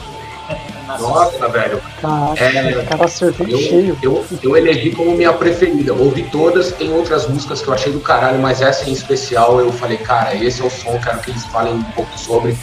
nossa, 0.98 1.48
velho. 1.48 1.80
Caraca, 2.00 2.44
é, 2.44 2.84
cara 2.84 3.04
acertou 3.04 3.46
eu, 3.46 3.58
cheio. 3.58 3.98
Eu, 4.02 4.24
eu 4.42 4.56
elegi 4.56 4.90
como 4.90 5.12
minha 5.12 5.32
preferida. 5.32 5.92
Ouvi 5.94 6.24
todas, 6.24 6.72
tem 6.72 6.92
outras 6.92 7.26
músicas 7.26 7.62
que 7.62 7.68
eu 7.68 7.74
achei 7.74 7.92
do 7.92 8.00
caralho, 8.00 8.38
mas 8.38 8.60
essa 8.60 8.88
em 8.88 8.92
especial 8.92 9.60
eu 9.60 9.72
falei, 9.72 9.96
cara, 9.98 10.34
esse 10.34 10.60
é 10.60 10.64
o 10.64 10.70
som, 10.70 10.98
quero 10.98 11.20
que 11.20 11.30
eles 11.30 11.44
falem 11.46 11.74
um 11.74 11.82
pouco 11.82 12.18
sobre. 12.18 12.56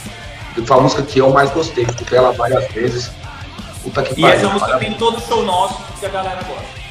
E 0.58 0.66
foi 0.66 0.78
a 0.78 0.82
música 0.82 1.02
que 1.02 1.20
eu 1.20 1.30
mais 1.32 1.50
gostei, 1.52 1.84
escutei 1.84 2.18
ela 2.18 2.32
várias 2.32 2.68
vezes. 2.72 3.12
Puta 3.84 4.04
que 4.04 4.20
e 4.20 4.22
pariu, 4.22 4.38
essa 4.38 4.50
música 4.50 4.78
tem 4.78 4.94
todo 4.94 5.18
o 5.18 5.22
show 5.22 5.44
nosso 5.44 5.82
que 6.00 6.06
a 6.06 6.10
galera 6.10 6.42
gosta. 6.44 6.82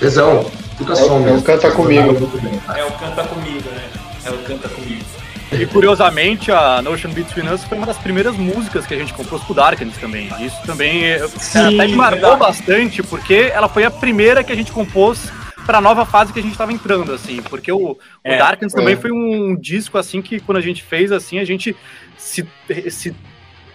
Tesão, 0.00 0.50
puta 0.76 0.92
é, 0.92 0.96
som 0.96 1.18
mesmo. 1.20 1.36
É 1.36 1.40
o 1.40 1.42
Canta 1.42 1.70
Comigo. 1.70 2.30
É 2.76 2.84
o 2.84 2.92
Canta 2.92 3.24
Comigo, 3.24 3.70
né? 3.70 3.90
É 4.24 4.30
o 4.30 4.38
Canta 4.38 4.68
Comigo. 4.68 5.19
E 5.52 5.66
curiosamente, 5.66 6.52
a 6.52 6.80
Notion 6.80 7.10
Between 7.10 7.48
Us 7.48 7.64
foi 7.64 7.76
uma 7.76 7.86
das 7.86 7.98
primeiras 7.98 8.36
músicas 8.36 8.86
que 8.86 8.94
a 8.94 8.98
gente 8.98 9.12
compôs 9.12 9.42
pro 9.42 9.54
Darkness 9.54 9.96
também. 9.96 10.30
Isso 10.40 10.56
também 10.64 11.04
é, 11.04 11.26
Sim, 11.26 11.80
até 11.80 11.88
me 11.88 11.96
marcou 11.96 12.36
bastante, 12.36 13.02
porque 13.02 13.50
ela 13.52 13.68
foi 13.68 13.84
a 13.84 13.90
primeira 13.90 14.44
que 14.44 14.52
a 14.52 14.54
gente 14.54 14.70
compôs 14.70 15.30
para 15.66 15.78
a 15.78 15.80
nova 15.80 16.06
fase 16.06 16.32
que 16.32 16.38
a 16.38 16.42
gente 16.42 16.52
estava 16.52 16.72
entrando, 16.72 17.12
assim, 17.12 17.42
porque 17.42 17.70
o, 17.70 17.96
é, 18.24 18.36
o 18.36 18.38
Darkness 18.38 18.72
é. 18.74 18.76
também 18.76 18.96
foi 18.96 19.10
um, 19.10 19.56
disco 19.56 19.98
assim 19.98 20.22
que 20.22 20.40
quando 20.40 20.58
a 20.58 20.62
gente 20.62 20.82
fez 20.82 21.12
assim, 21.12 21.38
a 21.38 21.44
gente 21.44 21.76
se, 22.16 22.46
se 22.88 23.14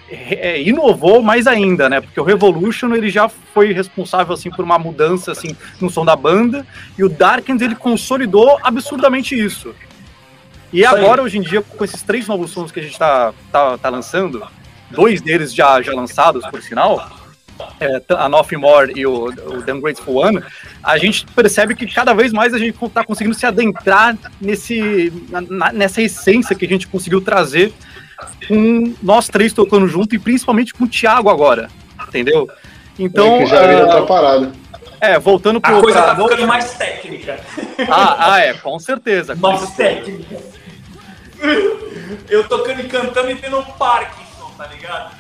é, 0.10 0.62
inovou 0.62 1.22
mais 1.22 1.48
ainda, 1.48 1.90
né? 1.90 2.00
Porque 2.00 2.20
o 2.20 2.24
Revolution 2.24 2.94
ele 2.94 3.10
já 3.10 3.28
foi 3.28 3.74
responsável 3.74 4.34
assim 4.34 4.50
por 4.50 4.64
uma 4.64 4.80
mudança 4.80 5.32
assim 5.32 5.56
no 5.80 5.90
som 5.90 6.06
da 6.06 6.16
banda 6.16 6.66
e 6.98 7.04
o 7.04 7.10
Darkness 7.10 7.62
ele 7.62 7.76
consolidou 7.76 8.60
absurdamente 8.64 9.38
isso. 9.38 9.74
E 10.76 10.86
agora, 10.86 11.24
hoje 11.24 11.38
em 11.38 11.42
dia, 11.42 11.62
com 11.62 11.86
esses 11.86 12.02
três 12.02 12.28
novos 12.28 12.52
sons 12.52 12.70
que 12.70 12.82
a 12.82 12.84
gente 12.84 12.92
está 12.92 13.34
tá, 13.50 13.78
tá 13.78 13.88
lançando, 13.88 14.46
dois 14.92 15.22
deles 15.22 15.56
já, 15.56 15.82
já 15.82 15.94
lançados, 15.94 16.46
por 16.48 16.62
sinal, 16.62 17.10
é, 17.80 18.02
a 18.10 18.28
Nothing 18.28 18.58
More 18.58 18.92
e 18.94 19.06
o, 19.06 19.28
o 19.28 19.62
The 19.62 19.74
Ungrateful 19.74 20.18
One, 20.18 20.44
a 20.84 20.98
gente 20.98 21.26
percebe 21.28 21.76
que 21.76 21.88
cada 21.88 22.14
vez 22.14 22.34
mais 22.34 22.54
a 22.54 22.58
gente 22.58 22.78
está 22.84 23.06
conseguindo 23.06 23.34
se 23.34 23.46
adentrar 23.46 24.18
nesse, 24.42 25.14
na, 25.30 25.72
nessa 25.72 26.02
essência 26.02 26.54
que 26.54 26.66
a 26.66 26.70
gente 26.70 26.88
conseguiu 26.88 27.22
trazer 27.22 27.72
com 28.46 28.94
nós 29.02 29.30
três 29.30 29.54
tocando 29.54 29.88
junto 29.88 30.14
e 30.14 30.20
principalmente 30.20 30.74
com 30.74 30.84
o 30.84 30.90
Thiago 30.90 31.30
agora, 31.30 31.70
entendeu? 32.06 32.50
Então. 33.00 33.38
É 33.38 33.40
que 33.40 33.46
já 33.46 33.62
é 33.62 33.82
outra 33.82 34.02
parada. 34.02 34.52
É, 35.00 35.18
voltando 35.20 35.62
pro. 35.62 35.78
A 35.78 35.82
coisa 35.82 36.02
pra... 36.02 36.16
tá 36.16 36.24
ficando 36.24 36.48
mais 36.48 36.74
técnica. 36.74 37.40
Ah, 37.90 38.34
ah, 38.34 38.40
é, 38.40 38.54
com 38.54 38.78
certeza. 38.80 39.36
Mais 39.36 39.70
técnica. 39.72 40.55
Eu 42.30 42.48
tocando 42.48 42.82
e 42.82 42.88
cantando 42.88 43.32
e 43.32 43.36
tendo 43.36 43.60
um 43.60 43.64
Parkinson, 43.64 44.52
tá 44.58 44.68
ligado? 44.68 45.16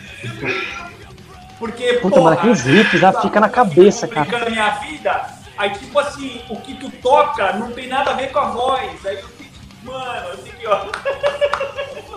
Porque, 1.58 1.94
Puta, 1.94 2.18
porra, 2.18 2.36
mano, 2.36 2.54
riffs 2.54 3.00
já 3.00 3.14
fica 3.14 3.40
na 3.40 3.50
cabeça, 3.50 4.08
cara. 4.08 4.40
na 4.40 4.50
minha 4.50 4.70
vida, 4.72 5.26
aí 5.58 5.70
tipo 5.72 5.98
assim, 6.00 6.42
o 6.50 6.58
que 6.58 6.74
tu 6.76 6.92
toca 7.02 7.54
não 7.54 7.72
tem 7.72 7.88
nada 7.88 8.12
a 8.12 8.14
ver 8.16 8.32
com 8.32 8.40
a 8.40 8.50
voz. 8.50 9.06
Aí 9.06 9.16
eu 9.16 9.24
fico, 9.24 9.52
mano, 9.84 10.30
eu 10.30 10.38
fico, 10.40 10.58
ó. 10.68 10.86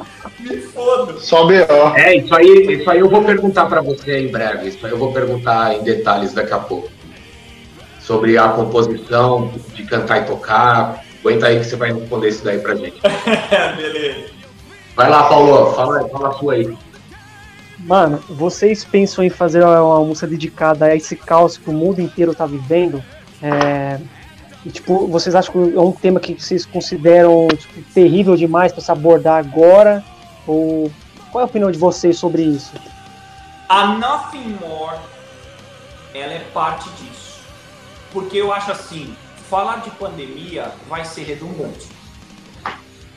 Me 0.38 0.60
foda. 0.60 1.18
Só 1.18 1.46
B.O. 1.46 1.96
É, 1.96 2.16
isso 2.16 2.34
aí, 2.34 2.78
isso 2.80 2.90
aí 2.90 3.00
eu 3.00 3.08
vou 3.08 3.24
perguntar 3.24 3.66
pra 3.66 3.80
você 3.80 4.20
em 4.20 4.30
breve. 4.30 4.68
Isso 4.68 4.84
aí 4.86 4.92
eu 4.92 4.98
vou 4.98 5.12
perguntar 5.12 5.74
em 5.74 5.82
detalhes 5.82 6.32
daqui 6.32 6.52
a 6.52 6.58
pouco. 6.58 6.88
Sobre 8.00 8.38
a 8.38 8.48
composição, 8.48 9.52
de 9.74 9.84
cantar 9.84 10.22
e 10.22 10.24
tocar, 10.26 11.04
Aguenta 11.28 11.48
aí 11.48 11.58
que 11.60 11.66
você 11.66 11.76
vai 11.76 11.92
responder 11.92 12.28
isso 12.28 12.42
daí 12.42 12.58
pra 12.58 12.74
gente. 12.74 12.98
Beleza. 13.76 14.30
Vai 14.96 15.10
lá, 15.10 15.24
Paulo, 15.24 15.74
fala, 15.74 16.08
fala 16.08 16.28
a 16.30 16.32
sua 16.32 16.54
aí. 16.54 16.78
Mano, 17.80 18.18
vocês 18.30 18.82
pensam 18.82 19.22
em 19.22 19.28
fazer 19.28 19.62
uma 19.62 20.00
música 20.00 20.26
dedicada 20.26 20.86
a 20.86 20.96
esse 20.96 21.14
caos 21.14 21.58
que 21.58 21.68
o 21.68 21.72
mundo 21.72 22.00
inteiro 22.00 22.34
tá 22.34 22.46
vivendo? 22.46 23.04
É... 23.42 24.00
E, 24.64 24.70
tipo, 24.70 25.06
vocês 25.06 25.34
acham 25.34 25.52
que 25.52 25.76
é 25.76 25.80
um 25.80 25.92
tema 25.92 26.18
que 26.18 26.32
vocês 26.34 26.64
consideram 26.64 27.46
tipo, 27.48 27.82
terrível 27.92 28.34
demais 28.34 28.72
para 28.72 28.80
se 28.80 28.90
abordar 28.90 29.38
agora? 29.38 30.02
Ou 30.46 30.90
qual 31.30 31.42
é 31.42 31.44
a 31.44 31.46
opinião 31.46 31.70
de 31.70 31.78
vocês 31.78 32.18
sobre 32.18 32.42
isso? 32.42 32.72
A 33.68 33.86
Nothing 33.88 34.58
More, 34.60 34.98
ela 36.14 36.32
é 36.32 36.40
parte 36.54 36.88
disso. 37.00 37.42
Porque 38.12 38.38
eu 38.38 38.50
acho 38.50 38.72
assim, 38.72 39.14
falar 39.48 39.76
de 39.82 39.90
pandemia 39.92 40.72
vai 40.88 41.04
ser 41.04 41.24
redundante. 41.24 41.88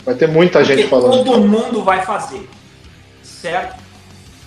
Vai 0.06 0.16
ter 0.16 0.28
muita 0.28 0.60
Porque 0.60 0.76
gente 0.76 0.90
falando. 0.90 1.24
Todo 1.24 1.42
mundo 1.42 1.84
vai 1.84 2.04
fazer, 2.04 2.50
certo? 3.22 3.82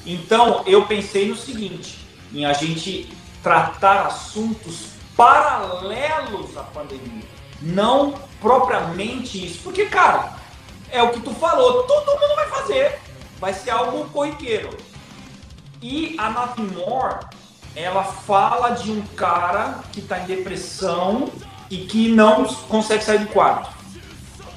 Então 0.05 0.62
eu 0.66 0.87
pensei 0.87 1.28
no 1.28 1.37
seguinte, 1.37 2.07
em 2.32 2.45
a 2.45 2.53
gente 2.53 3.09
tratar 3.43 4.07
assuntos 4.07 4.95
paralelos 5.16 6.57
à 6.57 6.62
pandemia, 6.62 7.22
não 7.62 8.14
propriamente 8.41 9.47
isso, 9.47 9.61
porque 9.62 9.87
cara, 9.87 10.35
é 10.91 11.03
o 11.03 11.11
que 11.11 11.20
tu 11.20 11.32
falou, 11.32 11.85
todo 11.85 12.20
mundo 12.20 12.35
vai 12.35 12.49
fazer, 12.49 13.01
vai 13.39 13.53
ser 13.53 13.70
algo 13.70 14.09
corriqueiro. 14.11 14.70
E 15.80 16.16
a 16.18 16.30
Nothing 16.30 16.74
More, 16.74 17.26
ela 17.76 18.05
fala 18.05 18.70
de 18.70 18.91
um 18.91 19.03
cara 19.14 19.80
que 19.93 20.01
está 20.01 20.20
em 20.20 20.26
depressão 20.26 21.30
e 21.71 21.79
que 21.79 22.09
não 22.09 22.45
consegue 22.69 23.05
sair 23.05 23.19
do 23.19 23.27
quarto. 23.27 23.75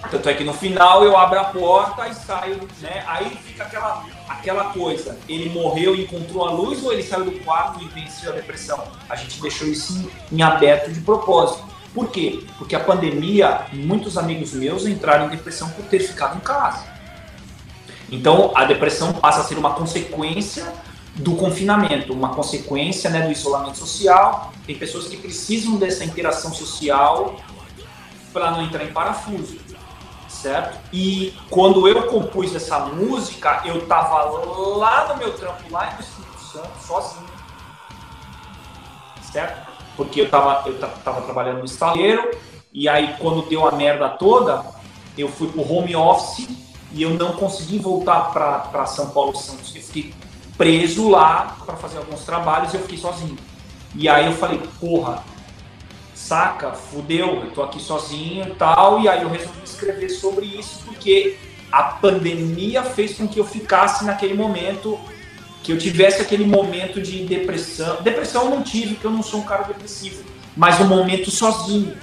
Tanto 0.10 0.30
é 0.30 0.34
que 0.34 0.43
no 0.43 0.53
final 0.53 1.03
eu 1.03 1.18
abro 1.18 1.39
a 1.39 1.45
porta 1.45 2.08
e 2.08 2.14
saio, 2.14 2.68
né? 2.80 3.03
Aí 3.08 3.30
fica 3.45 3.64
aquela, 3.64 4.05
aquela 4.30 4.64
coisa. 4.66 5.18
Ele 5.28 5.49
morreu 5.49 5.95
e 5.95 6.03
encontrou 6.03 6.47
a 6.47 6.51
luz 6.51 6.84
ou 6.84 6.93
ele 6.93 7.03
saiu 7.03 7.26
do 7.26 7.32
quarto 7.43 7.84
e 7.84 7.88
venceu 7.89 8.32
a 8.32 8.36
depressão? 8.36 8.82
A 9.10 9.16
gente 9.16 9.41
deixou 9.41 9.68
isso 9.68 10.10
em, 10.32 10.41
aberto 10.41 10.91
de 10.91 11.01
propósito. 11.01 11.66
Por 11.93 12.10
quê? 12.10 12.45
Porque 12.58 12.76
a 12.76 12.80
pandemia, 12.80 13.66
muitos 13.74 14.18
amigos 14.18 14.53
meus 14.53 14.86
entraram 14.86 15.26
em 15.26 15.30
depressão 15.30 15.70
por 15.72 15.86
ter 15.86 15.99
ficado 15.99 16.38
em 16.38 16.41
casa. 16.41 16.86
Então 18.10 18.51
a 18.55 18.64
depressão 18.64 19.12
passa 19.14 19.41
a 19.41 19.43
ser 19.43 19.58
uma 19.58 19.74
consequência 19.74 20.72
do 21.18 21.36
confinamento, 21.36 22.13
uma 22.13 22.30
consequência 22.30 23.09
né, 23.09 23.22
do 23.26 23.32
isolamento 23.32 23.78
social. 23.78 24.53
Tem 24.65 24.78
pessoas 24.78 25.07
que 25.07 25.18
precisam 25.18 25.78
dessa 25.78 26.03
interação 26.03 26.53
social 26.53 27.36
para 28.32 28.51
não 28.51 28.61
entrar 28.61 28.84
em 28.84 28.93
parafuso, 28.93 29.57
certo? 30.30 30.78
E 30.93 31.34
quando 31.49 31.88
eu 31.88 32.03
compus 32.03 32.53
essa 32.53 32.80
música, 32.80 33.63
eu 33.65 33.88
tava 33.88 34.24
lá 34.78 35.07
no 35.07 35.18
meu 35.18 35.34
trampo, 35.34 35.63
lá 35.72 35.95
no 35.95 36.01
Espírito 36.01 36.39
Santo, 36.39 36.70
sozinho, 36.86 37.26
certo? 39.32 39.68
Porque 39.95 40.22
eu 40.22 40.30
tava, 40.30 40.70
eu 40.70 40.78
tava 40.78 41.22
trabalhando 41.22 41.59
no 41.59 41.65
estaleiro, 41.65 42.30
e 42.72 42.88
aí 42.88 43.15
quando 43.18 43.49
deu 43.49 43.68
a 43.68 43.72
merda 43.72 44.09
toda, 44.09 44.63
eu 45.18 45.28
fui 45.30 45.47
pro 45.47 45.61
home 45.61 45.95
office 45.95 46.47
e 46.91 47.01
eu 47.01 47.11
não 47.11 47.34
consegui 47.34 47.80
voltar 47.80 48.32
para 48.32 48.86
São 48.86 49.09
Paulo 49.09 49.36
Santos. 49.36 49.76
Eu 49.76 49.82
fiquei 49.82 50.13
preso 50.58 51.10
lá 51.10 51.58
para 51.66 51.76
fazer 51.76 51.99
alguns 51.99 52.22
trabalhos 52.22 52.74
e 52.74 52.78
eu 52.78 52.82
fiquei 52.82 52.97
sozinho. 52.97 53.38
E 53.95 54.10
aí 54.10 54.26
eu 54.26 54.34
falei, 54.34 54.62
porra, 54.80 55.24
saca, 56.14 56.72
fudeu, 56.72 57.43
eu 57.43 57.51
tô 57.51 57.64
aqui 57.64 57.80
sozinho 57.80 58.47
e 58.47 58.55
tal. 58.55 58.99
E 58.99 59.08
aí 59.08 59.22
eu 59.22 59.30
resolvi 59.30 59.64
escrever 59.64 60.10
sobre 60.10 60.45
isso 60.45 60.82
porque 60.86 61.38
a 61.72 61.84
pandemia 61.84 62.84
fez 62.84 63.16
com 63.16 63.28
que 63.28 63.39
eu 63.39 63.45
ficasse 63.45 64.03
naquele 64.05 64.34
momento, 64.34 64.99
que 65.64 65.72
eu 65.72 65.78
tivesse 65.78 66.22
aquele 66.22 66.45
momento 66.45 67.01
de 67.01 67.26
depressão. 67.26 68.01
Depressão 68.01 68.45
eu 68.45 68.49
não 68.49 68.64
tive, 68.64 68.95
porque 68.95 69.08
eu 69.08 69.12
não 69.12 69.24
sou 69.24 69.41
um 69.41 69.43
cara 69.43 69.64
depressivo, 69.64 70.24
mas 70.55 70.80
um 70.80 70.88
momento 70.88 71.30
sozinho. 71.30 71.95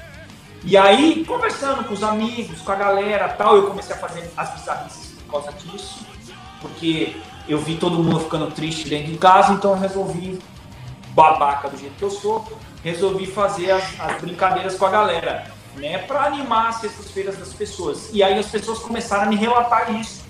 E 0.64 0.76
aí, 0.76 1.24
conversando 1.26 1.84
com 1.84 1.92
os 1.92 2.02
amigos, 2.02 2.60
com 2.62 2.72
a 2.72 2.76
galera 2.76 3.28
tal, 3.28 3.56
eu 3.56 3.66
comecei 3.66 3.94
a 3.94 3.98
fazer 3.98 4.30
as 4.36 4.50
bizarrices 4.54 5.12
por 5.26 5.42
causa 5.42 5.52
disso, 5.58 6.06
porque 6.60 7.16
eu 7.48 7.58
vi 7.58 7.76
todo 7.76 8.02
mundo 8.02 8.20
ficando 8.20 8.50
triste 8.50 8.88
dentro 8.88 9.12
de 9.12 9.18
casa, 9.18 9.52
então 9.52 9.72
eu 9.72 9.78
resolvi, 9.78 10.38
babaca 11.10 11.68
do 11.68 11.78
jeito 11.78 11.94
que 11.96 12.02
eu 12.02 12.10
sou, 12.10 12.44
resolvi 12.82 13.26
fazer 13.26 13.70
as, 13.70 14.00
as 14.00 14.20
brincadeiras 14.20 14.76
com 14.76 14.86
a 14.86 14.90
galera, 14.90 15.52
né, 15.76 15.98
para 15.98 16.24
animar 16.24 16.68
as 16.68 16.76
sextas-feiras 16.76 17.36
das 17.36 17.52
pessoas. 17.52 18.10
E 18.12 18.22
aí 18.22 18.38
as 18.38 18.46
pessoas 18.46 18.78
começaram 18.78 19.24
a 19.24 19.26
me 19.26 19.36
relatar 19.36 19.94
isso. 19.94 20.24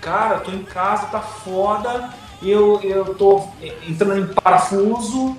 Cara, 0.00 0.40
tô 0.40 0.50
em 0.50 0.64
casa, 0.64 1.06
tá 1.06 1.20
foda, 1.20 2.10
eu, 2.42 2.80
eu 2.82 3.14
tô 3.14 3.44
entrando 3.86 4.18
em 4.18 4.34
parafuso, 4.34 5.36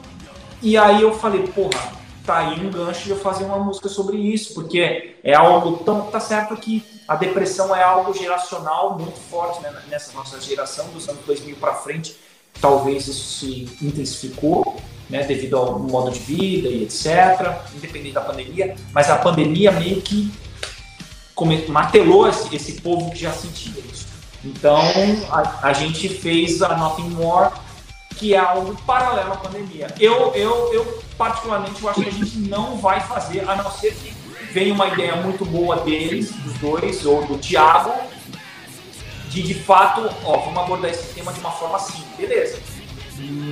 e 0.61 0.77
aí 0.77 1.01
eu 1.01 1.13
falei, 1.13 1.45
porra, 1.47 1.91
tá 2.25 2.37
aí 2.37 2.65
um 2.65 2.71
gancho 2.71 3.03
de 3.03 3.09
eu 3.09 3.19
fazer 3.19 3.43
uma 3.43 3.59
música 3.59 3.89
sobre 3.89 4.17
isso, 4.17 4.53
porque 4.53 5.15
é 5.23 5.33
algo 5.33 5.83
tão. 5.83 6.03
Tá 6.03 6.19
certo 6.19 6.55
que 6.55 6.83
a 7.13 7.15
depressão 7.15 7.75
é 7.75 7.83
algo 7.83 8.11
geracional 8.11 8.97
muito 8.97 9.19
forte 9.29 9.61
né, 9.61 9.71
nessa 9.87 10.11
nossa 10.13 10.41
geração, 10.41 10.87
dos 10.87 11.07
anos 11.07 11.23
2000 11.25 11.55
para 11.57 11.75
frente. 11.75 12.15
Talvez 12.59 13.07
isso 13.07 13.39
se 13.39 13.69
intensificou, 13.79 14.77
né, 15.07 15.21
devido 15.21 15.55
ao 15.55 15.77
modo 15.77 16.09
de 16.09 16.17
vida 16.17 16.67
e 16.69 16.83
etc., 16.83 17.55
independente 17.75 18.15
da 18.15 18.21
pandemia, 18.21 18.75
mas 18.91 19.11
a 19.11 19.17
pandemia 19.17 19.71
meio 19.71 20.01
que 20.01 20.33
martelou 21.67 22.27
esse, 22.27 22.55
esse 22.55 22.81
povo 22.81 23.11
que 23.11 23.19
já 23.19 23.31
sentia 23.31 23.79
isso. 23.91 24.07
Então, 24.43 24.81
a, 25.29 25.67
a 25.67 25.73
gente 25.73 26.09
fez 26.09 26.63
a 26.63 26.75
Nothing 26.75 27.11
More, 27.11 27.53
que 28.17 28.33
é 28.33 28.39
algo 28.39 28.75
paralelo 28.87 29.33
à 29.33 29.37
pandemia. 29.37 29.87
Eu, 29.99 30.33
eu, 30.33 30.73
eu 30.73 31.03
particularmente, 31.15 31.79
eu 31.79 31.89
acho 31.89 32.01
que 32.01 32.09
a 32.09 32.11
gente 32.11 32.37
não 32.39 32.77
vai 32.77 32.99
fazer, 33.01 33.47
a 33.47 33.55
não 33.55 33.69
ser 33.71 33.93
que 33.93 34.12
venha 34.53 34.73
uma 34.73 34.87
ideia 34.87 35.15
muito 35.15 35.43
boa 35.43 35.77
deles, 35.77 36.31
dos 36.31 36.53
dois, 36.59 37.05
ou 37.05 37.25
do 37.25 37.39
Thiago, 37.39 37.91
de 39.29 39.41
de 39.41 39.55
fato, 39.55 40.07
ó, 40.23 40.37
vamos 40.37 40.59
abordar 40.59 40.91
esse 40.91 41.11
tema 41.15 41.33
de 41.33 41.39
uma 41.39 41.49
forma 41.49 41.77
assim, 41.77 42.03
beleza. 42.15 42.59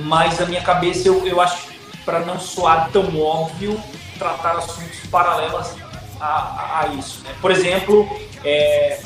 Mas 0.04 0.38
na 0.38 0.46
minha 0.46 0.62
cabeça, 0.62 1.08
eu, 1.08 1.26
eu 1.26 1.40
acho, 1.40 1.66
para 2.04 2.20
não 2.20 2.38
soar 2.38 2.88
tão 2.92 3.20
óbvio, 3.20 3.80
tratar 4.16 4.52
assuntos 4.52 5.00
paralelos 5.10 5.74
a, 6.20 6.26
a, 6.26 6.80
a 6.82 6.86
isso. 6.94 7.20
Né? 7.24 7.34
Por 7.40 7.50
exemplo, 7.50 8.08
é, 8.44 9.00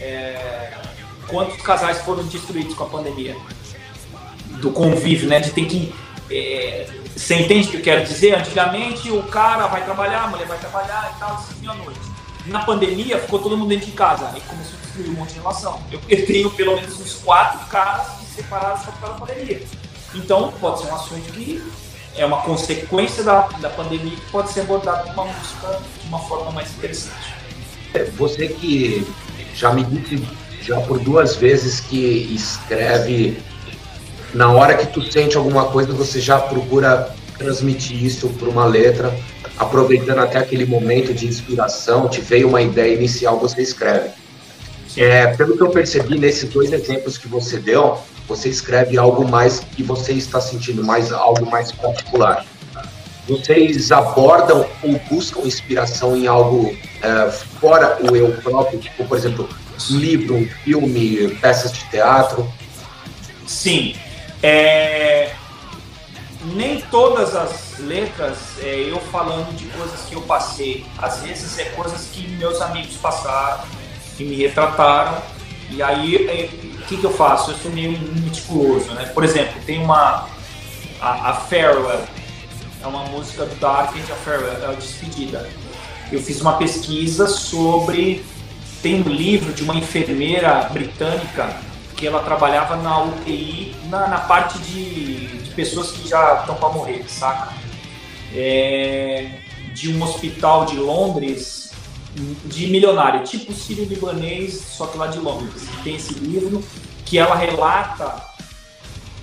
é, 0.00 0.74
quantos 1.28 1.60
casais 1.62 2.02
foram 2.02 2.24
destruídos 2.24 2.74
com 2.74 2.84
a 2.84 2.88
pandemia? 2.88 3.34
Do 4.60 4.70
convívio, 4.70 5.28
né? 5.28 5.40
De 5.40 5.50
ter 5.50 5.66
que 5.66 5.94
é, 6.30 6.86
você 7.16 7.34
entende 7.34 7.68
o 7.68 7.70
que 7.70 7.76
eu 7.78 7.82
quero 7.82 8.04
dizer? 8.04 8.34
Antigamente 8.34 9.10
o 9.10 9.22
cara 9.24 9.66
vai 9.66 9.84
trabalhar, 9.84 10.24
a 10.24 10.26
mulher 10.28 10.46
vai 10.46 10.58
trabalhar 10.58 11.12
e 11.14 11.18
tal, 11.18 11.34
assim, 11.34 11.66
à 11.66 11.74
noite. 11.74 12.00
Na 12.46 12.64
pandemia 12.64 13.18
ficou 13.18 13.38
todo 13.38 13.56
mundo 13.56 13.68
dentro 13.68 13.86
de 13.86 13.92
casa, 13.92 14.30
aí 14.32 14.40
começou 14.42 14.78
a 14.78 14.82
destruir 14.82 15.10
um 15.10 15.14
monte 15.14 15.34
de 15.34 15.40
relação. 15.40 15.80
Eu, 15.90 16.00
eu 16.08 16.26
tenho 16.26 16.50
pelo 16.50 16.76
menos 16.76 17.00
uns 17.00 17.14
quatro 17.14 17.66
caras 17.68 18.06
separados 18.34 18.84
só 18.84 18.90
por 18.92 19.00
causa 19.00 19.14
da 19.18 19.26
pandemia. 19.26 19.62
Então 20.14 20.52
pode 20.60 20.80
ser 20.80 20.86
um 20.86 20.94
assunto 20.94 21.32
que 21.32 21.62
é 22.16 22.24
uma 22.24 22.42
consequência 22.42 23.22
da, 23.22 23.42
da 23.60 23.70
pandemia 23.70 24.16
que 24.16 24.30
pode 24.30 24.50
ser 24.50 24.60
abordado 24.60 25.04
com 25.04 25.12
uma 25.12 25.24
música 25.24 25.80
de 26.00 26.08
uma 26.08 26.18
forma 26.20 26.50
mais 26.52 26.70
interessante. 26.70 27.34
É, 27.94 28.04
você 28.04 28.48
que 28.48 29.06
já 29.54 29.72
me 29.72 29.84
disse 29.84 30.22
já 30.62 30.80
por 30.82 30.98
duas 30.98 31.36
vezes 31.36 31.80
que 31.80 32.34
escreve 32.34 33.42
na 34.34 34.50
hora 34.50 34.76
que 34.76 34.86
tu 34.86 35.02
sente 35.10 35.36
alguma 35.36 35.66
coisa, 35.66 35.92
você 35.92 36.20
já 36.20 36.38
procura 36.38 37.14
transmitir 37.38 38.04
isso 38.04 38.28
por 38.30 38.48
uma 38.48 38.66
letra, 38.66 39.16
aproveitando 39.56 40.18
até 40.18 40.38
aquele 40.38 40.66
momento 40.66 41.14
de 41.14 41.26
inspiração, 41.26 42.08
te 42.08 42.20
veio 42.20 42.48
uma 42.48 42.60
ideia 42.60 42.94
inicial, 42.94 43.38
você 43.38 43.62
escreve. 43.62 44.10
É, 44.96 45.28
pelo 45.28 45.56
que 45.56 45.62
eu 45.62 45.70
percebi 45.70 46.18
nesses 46.18 46.48
dois 46.50 46.72
exemplos 46.72 47.16
que 47.16 47.28
você 47.28 47.58
deu, 47.58 47.98
você 48.26 48.48
escreve 48.48 48.98
algo 48.98 49.26
mais 49.26 49.60
que 49.60 49.82
você 49.82 50.12
está 50.12 50.40
sentindo, 50.40 50.84
mais 50.84 51.12
algo 51.12 51.48
mais 51.48 51.70
particular. 51.72 52.44
Vocês 53.28 53.92
abordam 53.92 54.66
ou 54.82 55.00
buscam 55.10 55.46
inspiração 55.46 56.16
em 56.16 56.26
algo 56.26 56.74
é, 57.02 57.30
fora 57.30 57.98
o 58.10 58.16
eu 58.16 58.32
próprio, 58.42 58.78
tipo, 58.78 59.04
por 59.04 59.16
exemplo, 59.16 59.48
um 59.90 59.96
livro, 59.96 60.34
um 60.34 60.46
filme, 60.64 61.28
peças 61.40 61.72
de 61.72 61.88
teatro? 61.90 62.50
Sim, 63.46 63.94
é, 64.42 65.32
nem 66.54 66.80
todas 66.82 67.34
as 67.34 67.78
letras 67.78 68.38
é 68.60 68.88
eu 68.88 69.00
falando 69.00 69.54
de 69.56 69.66
coisas 69.66 70.00
que 70.02 70.14
eu 70.14 70.22
passei. 70.22 70.84
Às 70.98 71.20
vezes 71.20 71.58
é 71.58 71.64
coisas 71.70 72.08
que 72.12 72.26
meus 72.28 72.60
amigos 72.60 72.96
passaram, 72.96 73.64
que 74.16 74.24
me 74.24 74.36
retrataram. 74.36 75.20
E 75.70 75.82
aí, 75.82 76.28
é, 76.28 76.44
o 76.80 76.86
que, 76.86 76.96
que 76.96 77.04
eu 77.04 77.12
faço? 77.12 77.50
Eu 77.50 77.56
sou 77.58 77.70
meio 77.72 77.92
meticuloso, 77.92 78.90
né? 78.92 79.06
Por 79.06 79.24
exemplo, 79.24 79.60
tem 79.66 79.82
uma. 79.82 80.28
A, 81.00 81.30
a 81.30 81.34
Farewell, 81.34 82.04
é 82.82 82.86
uma 82.86 83.04
música 83.04 83.44
do 83.44 83.54
Dark 83.56 83.92
Age, 83.94 84.10
a 84.10 84.16
Farewell, 84.16 84.62
é 84.62 84.66
a 84.66 84.72
despedida. 84.72 85.48
Eu 86.10 86.22
fiz 86.22 86.40
uma 86.40 86.56
pesquisa 86.56 87.26
sobre. 87.26 88.24
Tem 88.80 89.02
um 89.02 89.08
livro 89.08 89.52
de 89.52 89.64
uma 89.64 89.74
enfermeira 89.74 90.68
britânica 90.72 91.56
que 91.98 92.06
ela 92.06 92.22
trabalhava 92.22 92.76
na 92.76 93.02
UTI, 93.02 93.74
na, 93.86 94.06
na 94.06 94.18
parte 94.18 94.56
de, 94.60 95.26
de, 95.26 95.50
pessoas 95.50 95.90
que 95.90 96.08
já 96.08 96.40
estão 96.40 96.54
para 96.54 96.68
morrer, 96.68 97.04
saca? 97.08 97.52
É, 98.32 99.40
de 99.74 99.92
um 99.92 100.00
hospital 100.04 100.64
de 100.64 100.76
Londres, 100.76 101.72
de 102.44 102.68
milionário, 102.68 103.24
tipo 103.24 103.52
sírio-libanês, 103.52 104.60
só 104.60 104.86
que 104.86 104.96
lá 104.96 105.08
de 105.08 105.18
Londres. 105.18 105.64
Tem 105.82 105.96
esse 105.96 106.14
livro 106.14 106.62
que 107.04 107.18
ela 107.18 107.34
relata 107.34 108.22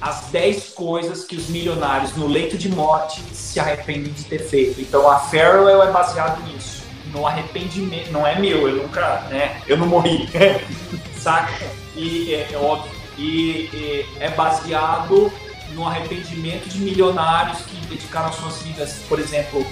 as 0.02 0.26
10 0.32 0.72
coisas 0.72 1.24
que 1.24 1.38
os 1.38 1.48
milionários 1.48 2.14
no 2.18 2.28
leito 2.28 2.58
de 2.58 2.68
morte 2.68 3.22
se 3.32 3.58
arrependem 3.58 4.12
de 4.12 4.26
ter 4.26 4.40
feito. 4.40 4.82
Então 4.82 5.10
a 5.10 5.18
Farewell 5.20 5.82
é 5.82 5.92
baseado 5.92 6.44
nisso, 6.44 6.84
no 7.14 7.26
arrependimento. 7.26 8.12
Não 8.12 8.28
é 8.28 8.38
meu, 8.38 8.68
eu 8.68 8.84
nunca, 8.84 9.22
né? 9.30 9.62
Eu 9.66 9.78
não 9.78 9.88
morri, 9.88 10.28
saca? 11.18 11.85
E 11.96 12.34
é, 12.34 12.50
é 12.52 12.58
óbvio, 12.58 12.92
e, 13.18 13.70
e, 13.74 14.06
é 14.20 14.30
baseado 14.30 15.32
no 15.74 15.88
arrependimento 15.88 16.68
de 16.70 16.80
milionários 16.80 17.60
que 17.62 17.76
dedicaram 17.88 18.32
suas 18.34 18.62
vidas, 18.62 19.02
por 19.08 19.20
exemplo, 19.20 19.66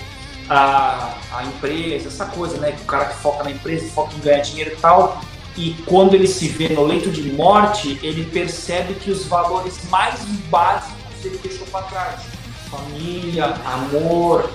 a, 0.50 1.14
a 1.32 1.44
empresa, 1.44 2.08
essa 2.08 2.26
coisa, 2.26 2.58
né? 2.58 2.76
O 2.82 2.86
cara 2.86 3.06
que 3.06 3.16
foca 3.16 3.44
na 3.44 3.52
empresa, 3.52 3.90
foca 3.92 4.14
em 4.16 4.20
ganhar 4.20 4.40
dinheiro 4.40 4.72
e 4.74 4.76
tal, 4.78 5.22
e 5.56 5.76
quando 5.86 6.16
ele 6.16 6.28
se 6.28 6.48
vê 6.48 6.70
no 6.70 6.84
leito 6.84 7.12
de 7.12 7.32
morte, 7.32 8.00
ele 8.02 8.26
percebe 8.26 8.96
que 8.96 9.12
os 9.12 9.26
valores 9.26 9.80
mais 9.90 10.20
básicos 10.50 11.24
ele 11.24 11.38
deixou 11.38 11.68
para 11.68 11.84
trás. 11.84 12.22
Família, 12.70 13.54
amor, 13.66 14.50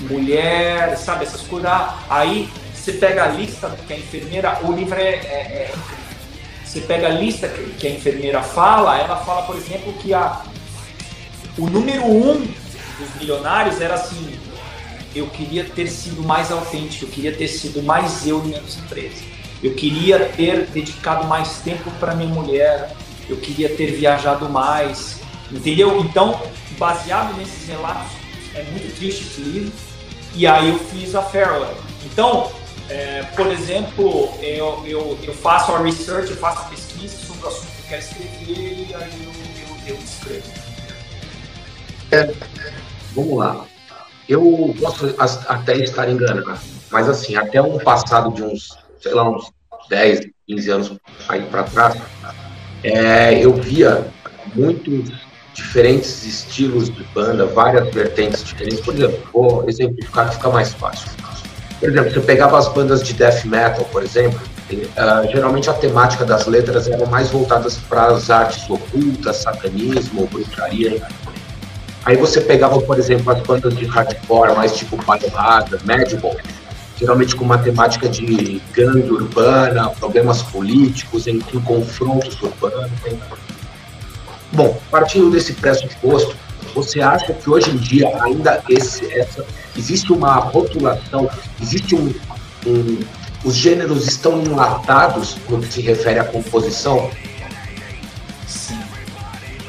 mulher, 0.00 0.96
sabe, 0.96 1.24
essas 1.24 1.42
coisas. 1.42 1.70
Aí 2.10 2.50
você 2.74 2.92
pega 2.94 3.24
a 3.24 3.28
lista 3.28 3.70
que 3.86 3.92
a 3.92 3.98
enfermeira, 3.98 4.58
o 4.64 4.72
livro 4.72 4.98
é, 4.98 5.10
é, 5.10 5.70
é 5.70 5.74
você 6.72 6.80
pega 6.80 7.08
a 7.08 7.10
lista 7.10 7.50
que 7.50 7.86
a 7.86 7.90
enfermeira 7.90 8.42
fala, 8.42 8.96
ela 8.96 9.18
fala, 9.18 9.42
por 9.42 9.54
exemplo, 9.56 9.92
que 9.92 10.14
a, 10.14 10.42
o 11.58 11.68
número 11.68 12.02
um 12.06 12.38
dos 12.38 13.14
milionários 13.20 13.78
era 13.78 13.92
assim: 13.92 14.38
eu 15.14 15.26
queria 15.26 15.64
ter 15.64 15.86
sido 15.86 16.22
mais 16.22 16.50
autêntico, 16.50 17.04
eu 17.04 17.10
queria 17.10 17.36
ter 17.36 17.48
sido 17.48 17.82
mais 17.82 18.26
eu 18.26 18.42
em 18.42 18.48
minhas 18.48 18.78
empresas, 18.78 19.22
eu 19.62 19.74
queria 19.74 20.30
ter 20.30 20.64
dedicado 20.68 21.26
mais 21.26 21.58
tempo 21.58 21.90
para 22.00 22.14
minha 22.14 22.32
mulher, 22.32 22.96
eu 23.28 23.36
queria 23.36 23.68
ter 23.68 23.92
viajado 23.92 24.48
mais, 24.48 25.20
entendeu? 25.50 26.00
Então, 26.00 26.40
baseado 26.78 27.36
nesses 27.36 27.68
relatos, 27.68 28.12
é 28.54 28.62
muito 28.62 28.96
triste 28.96 29.24
esse 29.24 29.42
livro, 29.42 29.72
e 30.34 30.46
aí 30.46 30.70
eu 30.70 30.78
fiz 30.78 31.14
a 31.14 31.20
Farewell. 31.20 31.76
Então, 32.06 32.50
é, 32.92 33.22
por 33.34 33.46
exemplo, 33.46 34.34
eu, 34.42 34.84
eu, 34.84 35.18
eu, 35.22 35.32
faço 35.32 35.72
a 35.72 35.78
research, 35.80 36.30
eu 36.30 36.36
faço 36.36 36.68
pesquisa 36.68 37.16
sobre 37.26 37.46
o 37.46 37.48
assunto 37.48 37.70
que 37.70 37.80
eu 37.80 37.88
quero 37.88 38.02
escrever 38.02 38.86
e 38.90 38.94
aí 38.94 39.24
eu, 39.24 39.94
eu, 39.94 39.96
eu 39.96 40.02
escrevo. 40.02 40.42
É, 42.10 42.34
vamos 43.14 43.38
lá. 43.38 43.64
Eu 44.28 44.74
posso 44.78 45.14
até 45.48 45.76
estar 45.76 46.10
enganado, 46.10 46.60
mas 46.90 47.08
assim, 47.08 47.34
até 47.34 47.62
um 47.62 47.78
passado 47.78 48.30
de 48.34 48.42
uns, 48.42 48.76
sei 49.00 49.14
lá, 49.14 49.26
uns 49.26 49.50
10, 49.88 50.28
15 50.46 50.70
anos 50.70 50.92
aí 51.30 51.42
para 51.46 51.62
trás, 51.62 51.96
é, 52.84 53.42
eu 53.42 53.54
via 53.54 54.06
muitos 54.54 55.10
diferentes 55.54 56.24
estilos 56.24 56.90
de 56.94 57.02
banda, 57.14 57.46
várias 57.46 57.88
vertentes 57.94 58.44
diferentes. 58.44 58.80
Por 58.80 58.94
exemplo, 58.94 59.18
vou 59.32 59.68
exemplificar 59.68 60.28
que 60.28 60.36
fica 60.36 60.50
mais 60.50 60.74
fácil. 60.74 61.10
Por 61.82 61.88
exemplo, 61.88 62.12
você 62.12 62.20
pegava 62.20 62.56
as 62.56 62.68
bandas 62.68 63.02
de 63.02 63.12
death 63.12 63.44
metal, 63.44 63.84
por 63.86 64.04
exemplo, 64.04 64.40
uh, 64.70 65.32
geralmente 65.32 65.68
a 65.68 65.72
temática 65.72 66.24
das 66.24 66.46
letras 66.46 66.86
eram 66.86 67.06
mais 67.06 67.28
voltadas 67.28 67.76
para 67.76 68.06
as 68.06 68.30
artes 68.30 68.70
ocultas, 68.70 69.38
satanismo, 69.38 70.28
bruxaria. 70.28 71.02
Aí 72.04 72.16
você 72.16 72.40
pegava, 72.40 72.80
por 72.80 72.96
exemplo, 73.00 73.32
as 73.32 73.40
bandas 73.40 73.74
de 73.74 73.84
hardcore, 73.84 74.54
mais 74.54 74.76
tipo 74.76 74.96
Biohazard, 74.96 75.76
Madball, 75.84 76.36
geralmente 76.96 77.34
com 77.34 77.44
uma 77.44 77.58
temática 77.58 78.08
de 78.08 78.62
gangue 78.72 79.10
urbana, 79.10 79.90
problemas 79.90 80.40
políticos, 80.40 81.26
em, 81.26 81.42
em 81.52 81.60
confrontos 81.62 82.40
urbanos. 82.40 82.92
Bom, 84.52 84.80
partindo 84.88 85.32
desse 85.32 85.54
pressuposto, 85.54 86.36
você 86.74 87.00
acha 87.00 87.32
que 87.32 87.48
hoje 87.48 87.70
em 87.70 87.76
dia 87.76 88.08
ainda 88.22 88.62
esse, 88.68 89.10
essa, 89.12 89.44
existe 89.76 90.12
uma 90.12 90.34
rotulação, 90.36 91.28
existe 91.60 91.94
um, 91.94 92.14
um, 92.66 93.00
os 93.44 93.54
gêneros 93.54 94.06
estão 94.06 94.40
enlatados 94.40 95.36
no 95.48 95.60
que 95.60 95.72
se 95.72 95.80
refere 95.80 96.18
à 96.18 96.24
composição? 96.24 97.10
Sim. 98.46 98.80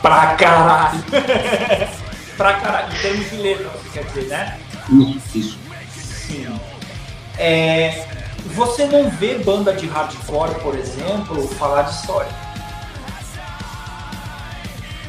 Pra 0.02 0.36
caralho! 0.36 1.04
pra 2.38 2.54
caralho, 2.54 2.94
em 2.96 3.02
termos 3.02 3.30
de 3.30 3.36
letra, 3.38 3.72
quer 3.94 4.04
dizer, 4.06 4.28
né? 4.28 4.60
Isso, 4.90 5.38
isso. 5.38 5.60
Sim. 5.96 6.60
É, 7.38 8.06
você 8.48 8.86
não 8.86 9.10
vê 9.10 9.38
banda 9.40 9.74
de 9.74 9.88
hardcore, 9.88 10.56
por 10.62 10.76
exemplo, 10.76 11.48
falar 11.48 11.84
de 11.84 11.96
história. 11.96 12.32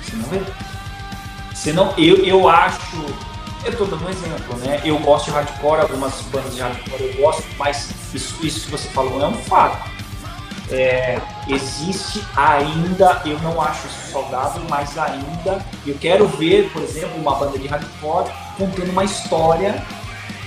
Você 0.01 0.17
não 0.17 0.25
vê? 0.25 0.64
Você 1.65 1.73
não, 1.73 1.95
eu, 1.97 2.17
eu 2.27 2.47
acho. 2.47 2.79
Eu 3.65 3.73
estou 3.73 3.87
dando 3.87 4.05
um 4.05 4.11
exemplo, 4.11 4.55
né? 4.59 4.83
Eu 4.85 4.99
gosto 4.99 5.25
de 5.25 5.31
hardcore, 5.31 5.81
algumas 5.81 6.21
bandas 6.31 6.55
de 6.55 6.61
hardcore 6.61 7.01
eu 7.01 7.23
gosto, 7.23 7.43
mas 7.57 7.89
isso, 8.13 8.45
isso 8.45 8.67
que 8.67 8.71
você 8.71 8.87
falou 8.89 9.23
é 9.23 9.27
um 9.27 9.33
fato. 9.33 9.91
É, 10.71 11.19
existe 11.49 12.23
ainda, 12.37 13.23
eu 13.25 13.39
não 13.39 13.59
acho 13.63 13.87
isso 13.87 14.13
saudável, 14.13 14.63
mas 14.69 14.99
ainda 14.99 15.65
eu 15.87 15.95
quero 15.99 16.29
ver, 16.29 16.71
por 16.71 16.83
exemplo, 16.83 17.19
uma 17.19 17.35
banda 17.35 17.59
de 17.59 17.67
hardcore 17.67 18.31
contando 18.59 18.91
uma 18.91 19.05
história, 19.05 19.83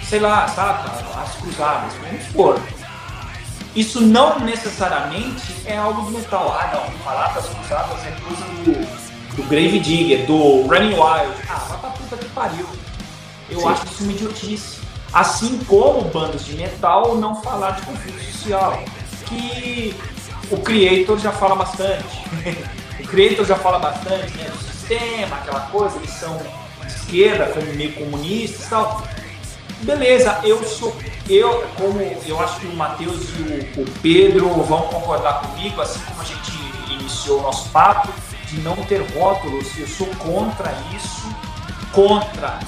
sei 0.04 0.20
lá, 0.20 0.48
saca? 0.50 0.92
As 1.20 1.34
cruzadas, 1.38 1.94
vamos 1.96 2.26
supor. 2.26 2.62
Isso 3.76 4.02
não 4.02 4.40
necessariamente 4.40 5.64
é 5.66 5.78
algo 5.78 6.04
do 6.04 6.12
metal. 6.12 6.56
Ah, 6.60 6.70
não, 6.76 6.92
falar 7.00 7.34
das 7.34 7.50
cruzadas 7.50 8.06
é 8.06 8.12
coisa 8.22 8.46
do, 8.64 9.07
do 9.38 9.44
Grave 9.44 9.80
Digger, 9.80 10.26
do 10.26 10.64
Running 10.64 10.96
Wild. 10.96 11.34
Ah, 11.48 11.66
vai 11.70 11.80
pra 11.80 11.90
puta 11.92 12.18
que 12.18 12.26
pariu. 12.32 12.66
Eu 13.50 13.62
Sim. 13.62 13.68
acho 13.70 13.86
isso 13.86 14.04
uma 14.04 14.12
idiotice. 14.12 14.80
Assim 15.14 15.60
como 15.60 16.02
bandas 16.10 16.44
de 16.44 16.54
metal 16.56 17.16
não 17.16 17.42
falar 17.42 17.72
de 17.72 17.84
conflito 17.84 18.20
social 18.20 18.84
que 19.28 19.96
o 20.50 20.58
Creator 20.58 21.18
já 21.20 21.32
fala 21.32 21.56
bastante. 21.56 22.26
o 23.00 23.08
Creator 23.08 23.46
já 23.46 23.56
fala 23.56 23.80
bastante 23.80 24.36
né, 24.38 24.50
do 24.50 24.58
sistema, 24.58 25.38
aquela 25.38 25.62
coisa, 25.62 25.98
eles 25.98 26.10
são 26.10 26.38
de 26.38 26.94
esquerda, 26.94 27.46
como 27.54 27.74
meio 27.74 27.94
comunistas 27.94 28.66
e 28.66 28.70
tal. 28.70 29.04
Beleza, 29.82 30.40
eu 30.44 30.64
sou. 30.64 30.96
Eu, 31.30 31.68
como 31.78 32.00
eu 32.26 32.40
acho 32.40 32.60
que 32.62 32.68
o 32.68 32.76
Matheus 32.76 33.30
e 33.38 33.80
o, 33.80 33.84
o 33.84 33.92
Pedro 34.02 34.50
vão 34.64 34.84
concordar 34.84 35.42
comigo, 35.42 35.80
assim 35.82 36.00
como 36.00 36.22
a 36.22 36.24
gente 36.24 36.52
iniciou 36.90 37.40
o 37.40 37.44
nosso 37.44 37.70
papo, 37.70 38.10
de 38.48 38.60
não 38.62 38.76
ter 38.76 39.02
rótulos, 39.14 39.78
eu 39.78 39.88
sou 39.88 40.08
contra 40.18 40.74
isso, 40.96 41.28
contra. 41.92 42.60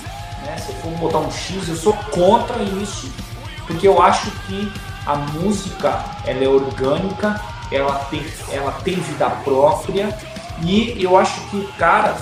Né? 0.46 0.58
Se 0.58 0.74
for 0.74 0.92
botar 0.92 1.20
um 1.20 1.32
X, 1.32 1.68
eu 1.68 1.76
sou 1.76 1.94
contra 2.12 2.62
isso, 2.64 3.12
porque 3.66 3.88
eu 3.88 4.02
acho 4.02 4.30
que 4.48 4.72
a 5.06 5.16
música 5.16 6.04
ela 6.26 6.44
é 6.44 6.48
orgânica, 6.48 7.42
ela 7.72 7.96
tem, 8.10 8.26
ela 8.52 8.72
tem 8.84 8.96
vida 8.96 9.30
própria 9.44 10.18
e 10.64 11.02
eu 11.02 11.18
acho 11.18 11.40
que 11.50 11.58
o 11.58 11.68
cara, 11.74 12.18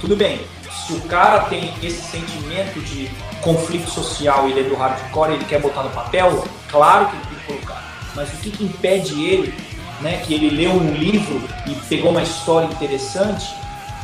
tudo 0.00 0.16
bem, 0.16 0.40
se 0.86 0.94
o 0.94 1.00
cara 1.02 1.40
tem 1.44 1.72
esse 1.82 2.00
sentimento 2.02 2.80
de 2.80 3.10
conflito 3.42 3.90
social, 3.90 4.48
ele 4.48 4.60
é 4.60 4.62
do 4.62 4.74
hardcore, 4.74 5.34
ele 5.34 5.44
quer 5.44 5.60
botar 5.60 5.82
no 5.82 5.90
papel, 5.90 6.44
claro 6.68 7.08
que 7.08 7.16
ele 7.16 7.24
tem 7.26 7.38
que 7.38 7.46
colocar. 7.46 7.84
Mas 8.14 8.32
o 8.32 8.36
que, 8.38 8.50
que 8.50 8.64
impede 8.64 9.22
ele, 9.22 9.54
né, 10.00 10.22
que 10.24 10.34
ele 10.34 10.50
leu 10.50 10.72
um 10.72 10.92
livro 10.92 11.42
e 11.66 11.74
pegou 11.88 12.10
uma 12.10 12.22
história 12.22 12.66
interessante 12.66 13.54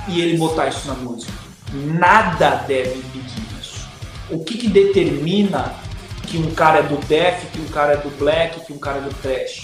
e 0.09 0.21
ele 0.21 0.37
botar 0.37 0.69
isso 0.69 0.87
na 0.87 0.95
música? 0.95 1.33
Nada 1.73 2.65
deve 2.67 2.99
impedir 2.99 3.43
isso. 3.61 3.87
O 4.31 4.45
que, 4.45 4.57
que 4.57 4.69
determina 4.69 5.75
que 6.35 6.39
um 6.39 6.53
cara 6.53 6.81
é 6.81 6.83
do 6.83 6.97
death, 7.07 7.41
que 7.53 7.61
um 7.61 7.69
cara 7.69 7.93
é 7.93 7.97
do 7.97 8.11
black, 8.19 8.59
que 8.61 8.73
um 8.73 8.79
cara 8.79 8.99
é 8.99 9.01
do 9.03 9.15
trash. 9.15 9.63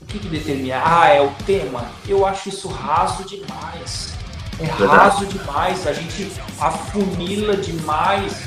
O 0.00 0.06
que, 0.06 0.18
que 0.18 0.28
determina? 0.28 0.82
Ah, 0.84 1.08
é 1.08 1.20
o 1.22 1.30
tema? 1.46 1.86
Eu 2.08 2.26
acho 2.26 2.48
isso 2.48 2.66
raso 2.66 3.24
demais. 3.24 4.14
É 4.58 4.66
raso 4.66 5.24
demais, 5.26 5.86
a 5.86 5.92
gente 5.92 6.32
afunila 6.60 7.56
demais. 7.56 8.42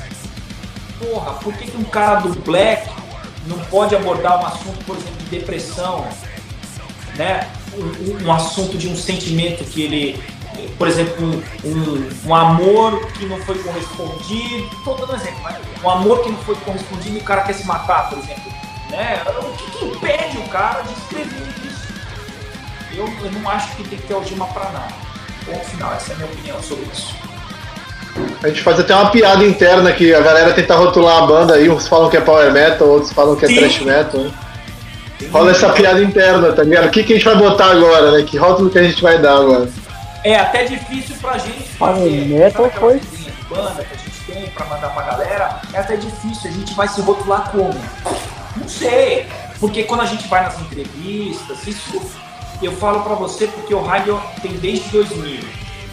Porra, 0.98 1.32
por 1.34 1.54
que, 1.54 1.70
que 1.70 1.76
um 1.78 1.84
cara 1.84 2.20
do 2.20 2.38
black 2.40 2.90
não 3.46 3.58
pode 3.66 3.96
abordar 3.96 4.42
um 4.42 4.46
assunto, 4.46 4.84
por 4.84 4.96
exemplo, 4.96 5.16
de 5.16 5.38
depressão? 5.38 6.06
Né? 7.16 7.48
Um, 7.74 8.26
um 8.26 8.32
assunto 8.32 8.76
de 8.76 8.88
um 8.88 8.96
sentimento 8.96 9.64
que 9.64 9.82
ele 9.82 10.36
por 10.78 10.88
exemplo, 10.88 11.42
um, 11.64 12.28
um, 12.28 12.34
amor 12.34 13.06
que 13.12 13.26
não 13.26 13.38
foi 13.42 13.58
correspondido, 13.58 14.68
estou 14.76 14.96
dando 14.96 15.12
um 15.12 15.16
exemplo, 15.16 15.40
um 15.84 15.90
amor 15.90 16.22
que 16.22 16.30
não 16.30 16.38
foi 16.38 16.54
correspondido 16.56 17.16
e 17.16 17.20
o 17.20 17.24
cara 17.24 17.42
quer 17.42 17.52
se 17.54 17.66
matar, 17.66 18.08
por 18.08 18.18
exemplo. 18.18 18.52
Né? 18.90 19.22
O 19.40 19.56
que, 19.56 19.70
que 19.72 19.84
impede 19.84 20.38
o 20.38 20.48
cara 20.48 20.82
de 20.82 20.92
escrever 20.92 21.48
isso? 21.64 21.86
Eu, 22.94 23.06
eu 23.24 23.32
não 23.32 23.50
acho 23.50 23.76
que 23.76 23.84
tem 23.84 23.98
que 23.98 24.06
ter 24.06 24.14
algema 24.14 24.46
para 24.46 24.70
nada. 24.70 24.94
Ponto 25.44 25.64
final, 25.66 25.92
essa 25.92 26.12
é 26.12 26.14
a 26.14 26.18
minha 26.18 26.30
opinião 26.30 26.62
sobre 26.62 26.86
isso. 26.92 27.14
A 28.42 28.48
gente 28.48 28.62
faz 28.62 28.80
até 28.80 28.94
uma 28.94 29.10
piada 29.10 29.44
interna 29.44 29.92
que 29.92 30.14
a 30.14 30.20
galera 30.20 30.52
tenta 30.54 30.74
rotular 30.74 31.22
a 31.22 31.26
banda 31.26 31.54
aí, 31.54 31.68
uns 31.68 31.86
falam 31.86 32.08
que 32.08 32.16
é 32.16 32.20
power 32.20 32.50
metal, 32.52 32.88
outros 32.88 33.12
falam 33.12 33.36
que 33.36 33.44
é 33.44 33.48
Sim. 33.48 33.56
thrash 33.56 33.80
metal. 33.80 34.20
Né? 34.22 34.32
Rola 35.30 35.50
essa 35.50 35.70
piada 35.70 36.02
interna, 36.02 36.52
tá 36.52 36.62
ligado? 36.62 36.86
O 36.86 36.90
que, 36.90 37.02
que 37.02 37.12
a 37.12 37.16
gente 37.16 37.24
vai 37.24 37.36
botar 37.36 37.70
agora, 37.70 38.12
né? 38.12 38.24
Que 38.24 38.36
rótulo 38.36 38.70
que 38.70 38.78
a 38.78 38.82
gente 38.82 39.02
vai 39.02 39.18
dar 39.18 39.36
agora? 39.38 39.68
É 40.24 40.36
até 40.36 40.64
difícil 40.64 41.16
pra 41.20 41.38
gente 41.38 41.62
fazer. 41.78 42.26
Metal 42.26 42.70
foi. 42.70 42.98
De 42.98 43.30
banda 43.48 43.84
que 43.84 43.94
a 43.94 43.98
gente 43.98 44.20
tem 44.26 44.50
pra 44.50 44.66
mandar 44.66 44.88
pra 44.90 45.02
galera, 45.02 45.60
é 45.72 45.78
até 45.78 45.96
difícil. 45.96 46.50
A 46.50 46.52
gente 46.52 46.74
vai 46.74 46.88
se 46.88 47.00
rotular 47.00 47.50
como? 47.50 47.74
Não 48.56 48.68
sei. 48.68 49.26
Porque 49.60 49.84
quando 49.84 50.00
a 50.00 50.06
gente 50.06 50.26
vai 50.28 50.42
nas 50.42 50.60
entrevistas, 50.60 51.66
isso 51.66 52.02
eu 52.62 52.72
falo 52.72 53.00
pra 53.00 53.14
você 53.14 53.46
porque 53.46 53.74
o 53.74 53.82
rádio 53.82 54.20
tem 54.42 54.52
desde 54.52 54.88
2000. 54.90 55.40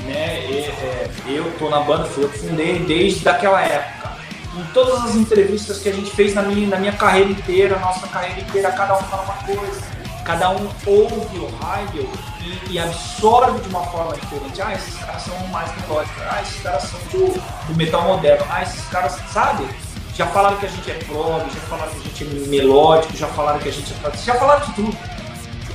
Né? 0.05 0.45
E, 0.49 0.65
é, 0.65 1.09
eu 1.27 1.51
tô 1.57 1.69
na 1.69 1.79
banda, 1.79 2.05
fui 2.05 2.23
eu 2.23 2.29
que 2.29 2.39
fundei 2.39 2.79
desde 2.79 3.21
daquela 3.21 3.61
época. 3.61 4.12
Em 4.55 4.63
todas 4.73 5.03
as 5.05 5.15
entrevistas 5.15 5.79
que 5.79 5.89
a 5.89 5.93
gente 5.93 6.11
fez 6.11 6.33
na 6.33 6.43
minha, 6.43 6.67
na 6.67 6.77
minha 6.77 6.93
carreira 6.93 7.31
inteira, 7.31 7.79
nossa 7.79 8.07
carreira 8.07 8.39
inteira, 8.39 8.71
cada 8.71 8.97
um 8.97 9.01
fala 9.03 9.23
uma 9.23 9.55
coisa 9.55 9.93
cada 10.23 10.49
um 10.51 10.69
ouve 10.85 11.37
o 11.37 11.47
rádio 11.57 12.09
e, 12.41 12.73
e, 12.73 12.79
absorve 12.79 13.59
de 13.61 13.69
uma 13.69 13.83
forma 13.85 14.13
diferente. 14.15 14.61
Ah, 14.61 14.73
esses 14.73 14.95
caras 14.97 15.21
são 15.21 15.47
mais 15.47 15.69
melódicos, 15.81 16.23
ah, 16.23 16.41
esses 16.41 16.61
caras 16.61 16.83
são 16.83 16.99
do, 17.11 17.33
do 17.67 17.75
metal 17.75 18.03
moderno, 18.03 18.45
ah, 18.49 18.63
esses 18.63 18.85
caras, 18.87 19.19
sabe? 19.31 19.67
Já 20.15 20.27
falaram 20.27 20.57
que 20.57 20.65
a 20.65 20.69
gente 20.69 20.91
é 20.91 20.93
prog, 21.05 21.43
já 21.49 21.59
falaram 21.61 21.91
que 21.91 21.97
a 21.97 22.03
gente 22.03 22.23
é 22.23 22.47
melódico, 22.47 23.17
já 23.17 23.27
falaram 23.27 23.59
que 23.59 23.69
a 23.69 23.71
gente 23.71 23.93
é 23.93 24.17
já 24.17 24.35
falaram 24.35 24.65
de 24.65 24.73
tudo. 24.73 24.97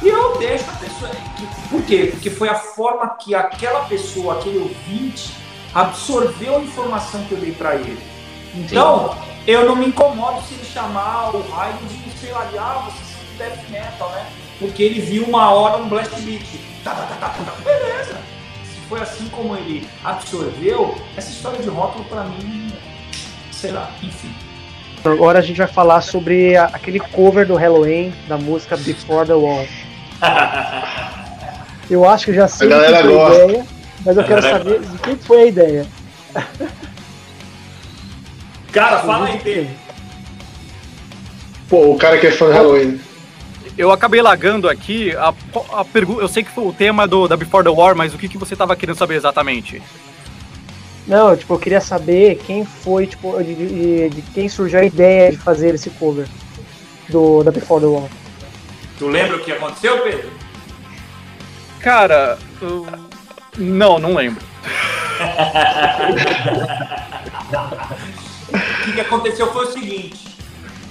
E 0.00 0.08
eu 0.08 0.38
deixo 0.38 0.64
a 0.70 0.74
pessoa. 0.74 1.10
Por 1.68 1.82
quê? 1.82 2.08
Porque 2.12 2.30
foi 2.30 2.48
a 2.48 2.54
forma 2.54 3.08
que 3.16 3.34
aquela 3.34 3.80
pessoa, 3.86 4.34
aquele 4.34 4.58
ouvinte, 4.58 5.34
absorveu 5.74 6.56
a 6.56 6.60
informação 6.60 7.22
que 7.24 7.32
eu 7.32 7.38
dei 7.38 7.52
para 7.52 7.74
ele. 7.74 7.98
Então, 8.58 9.10
Sim. 9.12 9.18
eu 9.46 9.64
não 9.64 9.76
me 9.76 9.86
incomodo 9.86 10.42
se 10.42 10.54
ele 10.54 10.64
chamar 10.64 11.34
o 11.34 11.48
raio 11.50 11.76
de, 11.88 12.18
sei 12.18 12.32
lá, 12.32 12.44
de, 12.44 12.58
ah, 12.58 12.82
você 12.86 13.08
death 13.38 13.70
metal, 13.70 14.10
né? 14.10 14.26
Porque 14.58 14.82
ele 14.82 15.00
viu 15.00 15.24
uma 15.24 15.50
hora 15.50 15.78
um 15.78 15.88
blast 15.88 16.20
beat. 16.22 16.44
Tá, 16.82 16.90
tá, 16.90 17.06
tá, 17.20 17.28
tá, 17.28 17.52
beleza. 17.64 18.16
Se 18.64 18.80
foi 18.88 19.00
assim 19.00 19.28
como 19.28 19.56
ele 19.56 19.88
absorveu, 20.04 20.96
essa 21.16 21.30
história 21.30 21.60
de 21.60 21.68
rótulo 21.68 22.04
para 22.06 22.24
mim, 22.24 22.72
sei 23.52 23.70
lá, 23.70 23.90
enfim. 24.02 24.34
Agora 25.04 25.38
a 25.38 25.42
gente 25.42 25.56
vai 25.56 25.68
falar 25.68 26.00
sobre 26.00 26.56
a, 26.56 26.64
aquele 26.64 26.98
cover 26.98 27.46
do 27.46 27.54
Halloween 27.54 28.12
da 28.26 28.36
música 28.36 28.76
Before 28.76 29.26
the 29.26 29.34
Wall. 29.34 29.66
Eu 31.88 32.06
acho 32.06 32.26
que 32.26 32.34
já 32.34 32.46
sei 32.46 32.66
a 32.66 32.70
galera 32.70 33.02
foi 33.02 33.18
a 33.18 33.44
ideia, 33.44 33.66
mas 34.04 34.16
eu 34.18 34.24
quero 34.24 34.42
saber 34.42 34.80
de 34.80 34.98
quem 34.98 35.16
foi 35.16 35.40
a 35.40 35.46
ideia. 35.46 35.86
Cara, 38.72 39.00
fala 39.00 39.26
aí, 39.26 39.38
Pedro. 39.38 39.68
Pô, 41.68 41.92
o 41.92 41.98
cara 41.98 42.18
que 42.18 42.26
é 42.26 42.30
fã 42.30 42.46
do 42.46 42.52
Halloween. 42.52 43.00
Eu 43.76 43.92
acabei 43.92 44.20
lagando 44.20 44.68
aqui 44.68 45.14
a, 45.16 45.32
a 45.72 45.84
pergunta. 45.84 46.22
Eu 46.22 46.28
sei 46.28 46.42
que 46.42 46.50
foi 46.50 46.64
o 46.64 46.72
tema 46.72 47.06
do, 47.06 47.28
da 47.28 47.36
Before 47.36 47.62
the 47.62 47.70
War, 47.70 47.94
mas 47.94 48.14
o 48.14 48.18
que, 48.18 48.28
que 48.28 48.38
você 48.38 48.54
estava 48.54 48.74
querendo 48.74 48.96
saber 48.96 49.14
exatamente? 49.14 49.82
Não, 51.06 51.36
tipo, 51.36 51.54
eu 51.54 51.58
queria 51.58 51.80
saber 51.80 52.40
quem 52.44 52.64
foi, 52.64 53.06
tipo, 53.06 53.42
de, 53.42 53.54
de, 53.54 54.10
de, 54.10 54.22
quem 54.32 54.48
surgiu 54.48 54.80
a 54.80 54.84
ideia 54.84 55.30
de 55.30 55.38
fazer 55.38 55.74
esse 55.74 55.90
cover 55.90 56.26
do 57.08 57.42
da 57.42 57.50
Before 57.50 57.80
the 57.80 57.86
War. 57.86 58.08
Tu 58.98 59.06
lembra 59.06 59.36
o 59.36 59.40
que 59.40 59.52
aconteceu, 59.52 60.02
Pedro? 60.02 60.30
Cara, 61.80 62.38
eu... 62.60 62.86
não, 63.56 63.98
não 63.98 64.14
lembro. 64.14 64.44
o 68.90 68.94
que, 68.94 69.00
aconteceu 69.00 69.52
foi 69.52 69.66
o 69.66 69.72
seguinte: 69.72 70.28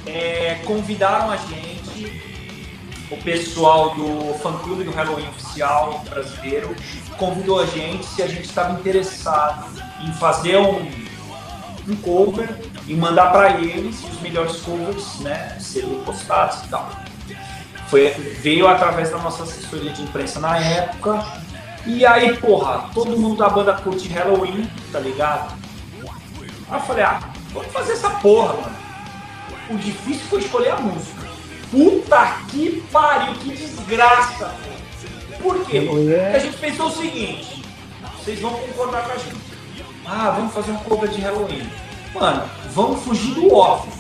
é, 0.06 0.60
convidaram 0.66 1.32
a 1.32 1.38
gente 1.38 2.28
o 3.10 3.18
pessoal 3.18 3.96
do 3.96 4.34
fã-clube 4.40 4.84
do 4.84 4.92
Halloween 4.92 5.30
oficial 5.30 6.04
brasileiro 6.10 6.76
convidou 7.18 7.62
a 7.62 7.66
gente 7.66 8.06
se 8.06 8.22
a 8.22 8.28
gente 8.28 8.46
estava 8.46 8.78
interessado 8.80 9.66
em 10.02 10.12
fazer 10.14 10.58
um, 10.58 10.92
um 11.88 11.96
cover 11.98 12.50
e 12.86 12.94
mandar 12.94 13.32
para 13.32 13.62
eles 13.62 14.04
os 14.04 14.22
melhores 14.22 14.58
covers, 14.58 15.20
né, 15.20 15.58
serem 15.60 16.02
postados 16.04 16.64
e 16.66 16.68
tal. 16.68 16.90
Foi, 17.88 18.10
veio 18.10 18.68
através 18.68 19.12
da 19.12 19.18
nossa 19.18 19.44
assessoria 19.44 19.92
de 19.92 20.02
imprensa 20.02 20.40
na 20.42 20.58
época. 20.58 21.26
E 21.86 22.06
aí, 22.06 22.36
porra, 22.38 22.90
todo 22.94 23.18
mundo 23.18 23.38
da 23.38 23.48
banda 23.48 23.74
curte 23.74 24.10
Halloween, 24.10 24.70
tá 24.92 25.00
ligado? 25.00 25.54
Aí 26.70 26.78
eu 26.78 26.80
falei, 26.82 27.06
ah, 27.06 27.22
Vamos 27.54 27.72
fazer 27.72 27.94
essa 27.94 28.10
porra, 28.10 28.54
mano. 28.54 28.76
O 29.70 29.78
difícil 29.78 30.26
foi 30.30 30.40
escolher 30.40 30.72
a 30.72 30.78
música. 30.78 31.28
Puta 31.72 32.38
que 32.50 32.82
pariu, 32.92 33.34
que 33.36 33.50
desgraça, 33.50 34.54
pô. 34.64 35.44
Por 35.44 35.66
quê? 35.66 35.82
Porque 35.82 36.14
a 36.14 36.40
gente 36.40 36.58
pensou 36.58 36.88
o 36.88 36.92
seguinte, 36.92 37.64
vocês 38.18 38.40
vão 38.40 38.52
concordar 38.52 39.04
com 39.04 39.12
a 39.12 39.18
gente. 39.18 39.38
Ah, 40.06 40.34
vamos 40.36 40.54
fazer 40.54 40.72
um 40.72 40.78
cover 40.78 41.10
de 41.10 41.22
Halloween. 41.22 41.70
Mano, 42.14 42.50
vamos 42.72 43.04
fugir 43.04 43.34
do 43.34 43.54
óbvio. 43.54 43.92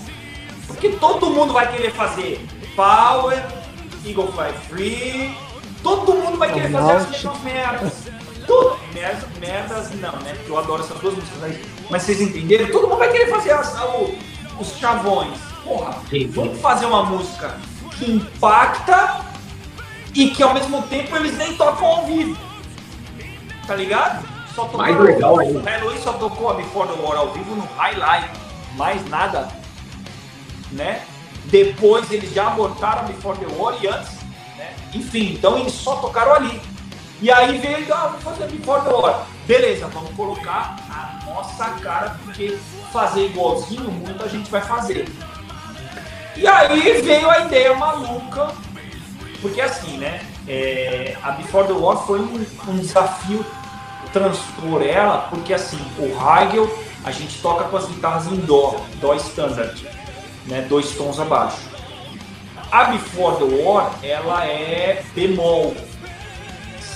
Porque 0.65 0.89
todo 0.89 1.29
mundo 1.29 1.53
vai 1.53 1.71
querer 1.71 1.91
fazer 1.91 2.45
Power, 2.75 3.45
Eagle 4.05 4.31
Fly 4.31 4.53
Free, 4.69 5.37
todo 5.83 6.13
mundo 6.13 6.37
vai 6.37 6.51
querer 6.53 6.71
fazer 6.71 6.91
as 6.91 7.09
mesmas 7.09 7.41
merdas. 7.41 7.93
Tudo, 8.47 8.79
merdas, 8.93 9.29
merdas 9.39 9.91
não, 9.99 10.13
né? 10.21 10.33
Porque 10.35 10.49
eu 10.49 10.57
adoro 10.57 10.81
essas 10.81 10.97
duas 10.99 11.13
músicas 11.15 11.43
aí. 11.43 11.61
Mas 11.89 12.03
vocês 12.03 12.21
entenderam? 12.21 12.71
Todo 12.71 12.87
mundo 12.87 12.99
vai 12.99 13.11
querer 13.11 13.29
fazer 13.29 13.51
as, 13.51 13.75
os 14.57 14.77
chavões. 14.77 15.37
Porra, 15.63 16.01
vamos 16.29 16.59
fazer 16.61 16.85
uma 16.85 17.03
música 17.03 17.57
que 17.97 18.09
impacta 18.09 19.19
e 20.15 20.29
que 20.29 20.41
ao 20.41 20.53
mesmo 20.53 20.81
tempo 20.83 21.15
eles 21.17 21.37
nem 21.37 21.55
tocam 21.57 21.85
ao 21.85 22.05
vivo. 22.05 22.37
Tá 23.67 23.75
ligado? 23.75 24.25
Só 24.55 24.63
tocou 24.63 24.77
Mais 24.79 24.97
legal 24.97 25.39
ainda. 25.39 25.59
O 25.59 25.63
Halloween 25.63 26.01
só 26.01 26.13
tocou 26.13 26.49
a 26.49 26.53
Before 26.53 26.87
the 26.87 27.01
War 27.01 27.17
ao 27.17 27.33
vivo 27.33 27.53
no 27.53 27.67
highlight. 27.75 28.29
Mais 28.75 29.07
nada. 29.09 29.49
Né? 30.71 31.03
Depois 31.45 32.09
eles 32.11 32.33
já 32.33 32.47
abortaram 32.47 33.01
a 33.01 33.03
Before 33.03 33.37
the 33.37 33.45
War 33.57 33.75
e 33.81 33.87
antes. 33.87 34.13
Né? 34.57 34.73
Enfim, 34.93 35.33
então 35.33 35.59
eles 35.59 35.73
só 35.73 35.97
tocaram 35.97 36.33
ali. 36.33 36.61
E 37.19 37.31
aí 37.31 37.57
veio, 37.57 37.91
ah, 37.93 38.07
vamos 38.07 38.23
fazer 38.23 38.47
Before 38.47 38.81
the 38.81 38.89
War. 38.89 39.25
Beleza, 39.47 39.87
vamos 39.87 40.11
colocar 40.15 40.75
a 40.89 41.25
nossa 41.25 41.65
cara, 41.81 42.15
porque 42.23 42.57
fazer 42.91 43.25
igualzinho 43.25 43.89
muita 43.89 44.29
gente 44.29 44.51
vai 44.51 44.61
fazer. 44.61 45.07
E 46.35 46.45
aí 46.45 47.01
veio 47.01 47.29
a 47.29 47.39
ideia 47.39 47.75
maluca, 47.75 48.51
porque 49.41 49.59
assim, 49.59 49.97
né? 49.97 50.21
É, 50.47 51.17
a 51.23 51.31
Before 51.31 51.67
the 51.67 51.73
War 51.73 51.97
foi 52.05 52.19
um, 52.19 52.45
um, 52.67 52.77
desafio 52.77 53.43
transpor 54.13 54.83
ela, 54.83 55.27
porque 55.29 55.53
assim, 55.53 55.79
o 55.97 56.05
Heigl 56.05 56.69
a 57.03 57.11
gente 57.11 57.41
toca 57.41 57.63
com 57.65 57.77
as 57.77 57.87
guitarras 57.87 58.27
em 58.27 58.35
Dó, 58.41 58.79
Dó 59.01 59.15
standard, 59.15 59.87
né? 60.45 60.61
Dois 60.69 60.91
tons 60.91 61.19
abaixo. 61.19 61.57
A 62.71 62.85
Before 62.85 63.37
the 63.37 63.63
War, 63.63 63.91
ela 64.03 64.45
é 64.45 65.03
bemol, 65.15 65.75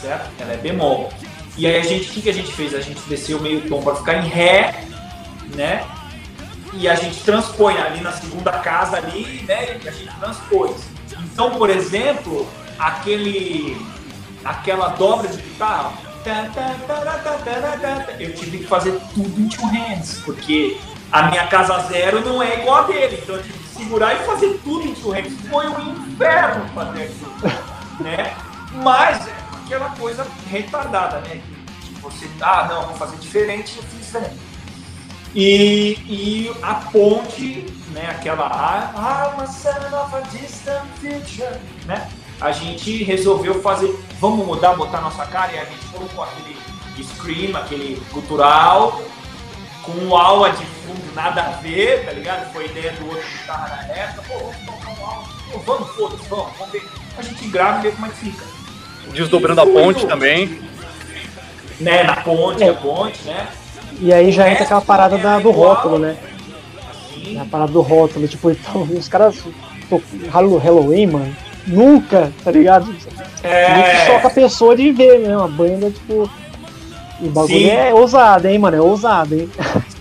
certo? 0.02 0.30
Ela 0.40 0.54
é 0.54 0.58
bemol. 0.58 1.12
E 1.58 1.68
aí 1.68 1.78
a 1.78 1.84
gente, 1.84 2.10
o 2.10 2.14
que, 2.14 2.22
que 2.22 2.30
a 2.30 2.34
gente 2.34 2.52
fez? 2.52 2.74
A 2.74 2.82
gente 2.82 3.02
desceu 3.08 3.40
meio 3.40 3.62
tom 3.70 3.82
para 3.82 3.96
ficar 3.96 4.16
em 4.16 4.28
Ré, 4.28 4.86
né? 5.56 5.86
e 6.74 6.88
a 6.88 6.96
gente 6.96 7.22
transpõe 7.24 7.78
ali 7.78 8.02
na 8.02 8.12
segunda 8.12 8.52
casa 8.52 8.98
ali, 8.98 9.44
né? 9.48 9.80
E 9.84 9.88
a 9.88 9.92
gente 9.92 10.16
transpôs. 10.20 10.84
Então, 11.34 11.52
por 11.52 11.70
exemplo, 11.70 12.48
aquele 12.80 13.78
aquela 14.44 14.90
dobra 14.90 15.28
de 15.28 15.42
guitarra, 15.42 15.94
eu 18.20 18.34
tive 18.34 18.60
que 18.60 18.68
fazer 18.68 19.00
tudo 19.14 19.40
em 19.40 19.48
two 19.48 19.68
hands, 19.68 20.22
porque 20.26 20.78
a 21.12 21.24
minha 21.24 21.48
casa 21.48 21.78
zero 21.90 22.22
não 22.22 22.42
é 22.42 22.62
igual 22.62 22.84
a 22.84 22.88
dele, 22.88 23.20
então 23.22 23.36
eu 23.36 23.44
tive 23.44 23.58
que 23.58 23.68
segurar 23.76 24.16
e 24.16 24.26
fazer 24.26 24.60
tudo 24.64 24.88
em 24.88 24.94
two 24.96 25.12
hands. 25.12 25.34
Foi 25.50 25.68
um 25.68 25.92
inferno 25.92 26.68
fazer 26.74 27.04
aquilo, 27.04 27.54
né? 28.00 28.34
Mas 28.84 29.28
aquela 29.72 29.90
coisa 29.92 30.28
retardada, 30.50 31.22
né? 31.22 31.42
Que 31.82 31.94
você, 32.02 32.30
ah, 32.42 32.68
não, 32.70 32.88
vou 32.88 32.96
fazer 32.96 33.16
diferente, 33.18 33.78
eu 33.78 33.84
fiz 33.84 34.06
diferente. 34.06 34.36
E, 35.34 35.94
e 36.08 36.52
a 36.62 36.76
ponte, 36.76 37.66
né, 37.94 38.10
aquela 38.10 38.48
I'm 38.94 39.40
a 39.40 40.04
of 40.04 40.16
a 40.16 40.20
distant 40.32 40.86
future, 41.00 41.58
né? 41.86 42.10
A 42.42 42.52
gente 42.52 43.04
resolveu 43.04 43.62
fazer, 43.62 43.98
vamos 44.20 44.46
mudar, 44.46 44.76
botar 44.76 45.00
nossa 45.00 45.26
cara 45.28 45.54
e 45.54 45.60
a 45.60 45.64
gente 45.64 45.86
colocou 45.88 46.26
aquele 46.26 46.58
scream, 47.02 47.56
aquele 47.56 48.02
cultural, 48.12 49.02
com 49.84 50.18
aula 50.18 50.52
de 50.52 50.66
fundo 50.66 51.16
nada 51.16 51.44
a 51.44 51.50
ver, 51.62 52.06
tá 52.06 52.12
ligado? 52.12 52.52
Foi 52.52 52.66
ideia 52.66 52.92
do 52.94 53.08
outro 53.08 53.26
guitarra 53.30 53.70
na 53.70 53.94
época, 53.94 54.24
pô, 54.28 54.52
vamos 54.66 55.00
um 55.00 55.06
aula, 55.06 55.28
pô, 55.52 55.60
vamos, 55.60 55.90
foda-se, 55.96 56.28
vamos, 56.28 56.58
vamos 56.58 56.72
ver. 56.74 56.90
A 57.18 57.22
gente 57.22 57.48
grava 57.48 57.80
e 57.80 57.82
vê 57.84 57.92
como 57.92 58.08
é 58.08 58.10
que 58.10 58.18
fica. 58.18 58.61
Desdobrando 59.14 59.62
a 59.62 59.66
ponte 59.66 60.06
também. 60.06 60.60
Né, 61.80 62.04
na 62.04 62.18
ponte, 62.18 62.64
é. 62.64 62.70
a 62.70 62.74
ponte, 62.74 63.24
né? 63.26 63.48
E 64.00 64.14
aí 64.14 64.32
já 64.32 64.50
entra 64.50 64.64
aquela 64.64 64.82
parada 64.82 65.18
da, 65.18 65.40
do 65.40 65.52
rótulo, 65.52 66.00
né? 66.00 66.18
A 67.40 67.46
parada 67.46 67.72
do 67.72 67.82
rótulo, 67.82 68.28
tipo, 68.28 68.52
então, 68.52 68.84
os 68.84 69.08
caras 69.08 69.44
Halloween, 70.32 71.08
mano, 71.08 71.36
nunca, 71.68 72.32
tá 72.44 72.52
ligado? 72.52 72.94
É. 73.44 74.06
Só 74.06 74.20
com 74.20 74.28
a 74.28 74.32
pessoa 74.32 74.76
de 74.76 74.92
ver, 74.92 75.20
né? 75.20 75.36
Uma 75.36 75.48
banda, 75.48 75.90
tipo. 75.92 76.30
E 77.20 77.28
o 77.28 77.32
bagulho 77.32 77.60
Sim. 77.60 77.70
é 77.70 77.94
ousado, 77.94 78.48
hein, 78.48 78.58
mano? 78.58 78.78
É 78.78 78.82
ousado, 78.82 79.36
hein? 79.36 79.50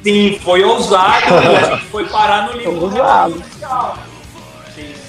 Sim, 0.03 0.39
foi 0.43 0.65
ousado 0.65 1.27
gente 1.77 1.85
foi 1.91 2.05
parar 2.07 2.47
no 2.47 2.59
livro 2.59 2.85
ousado. 2.85 3.37
oficial. 3.37 3.99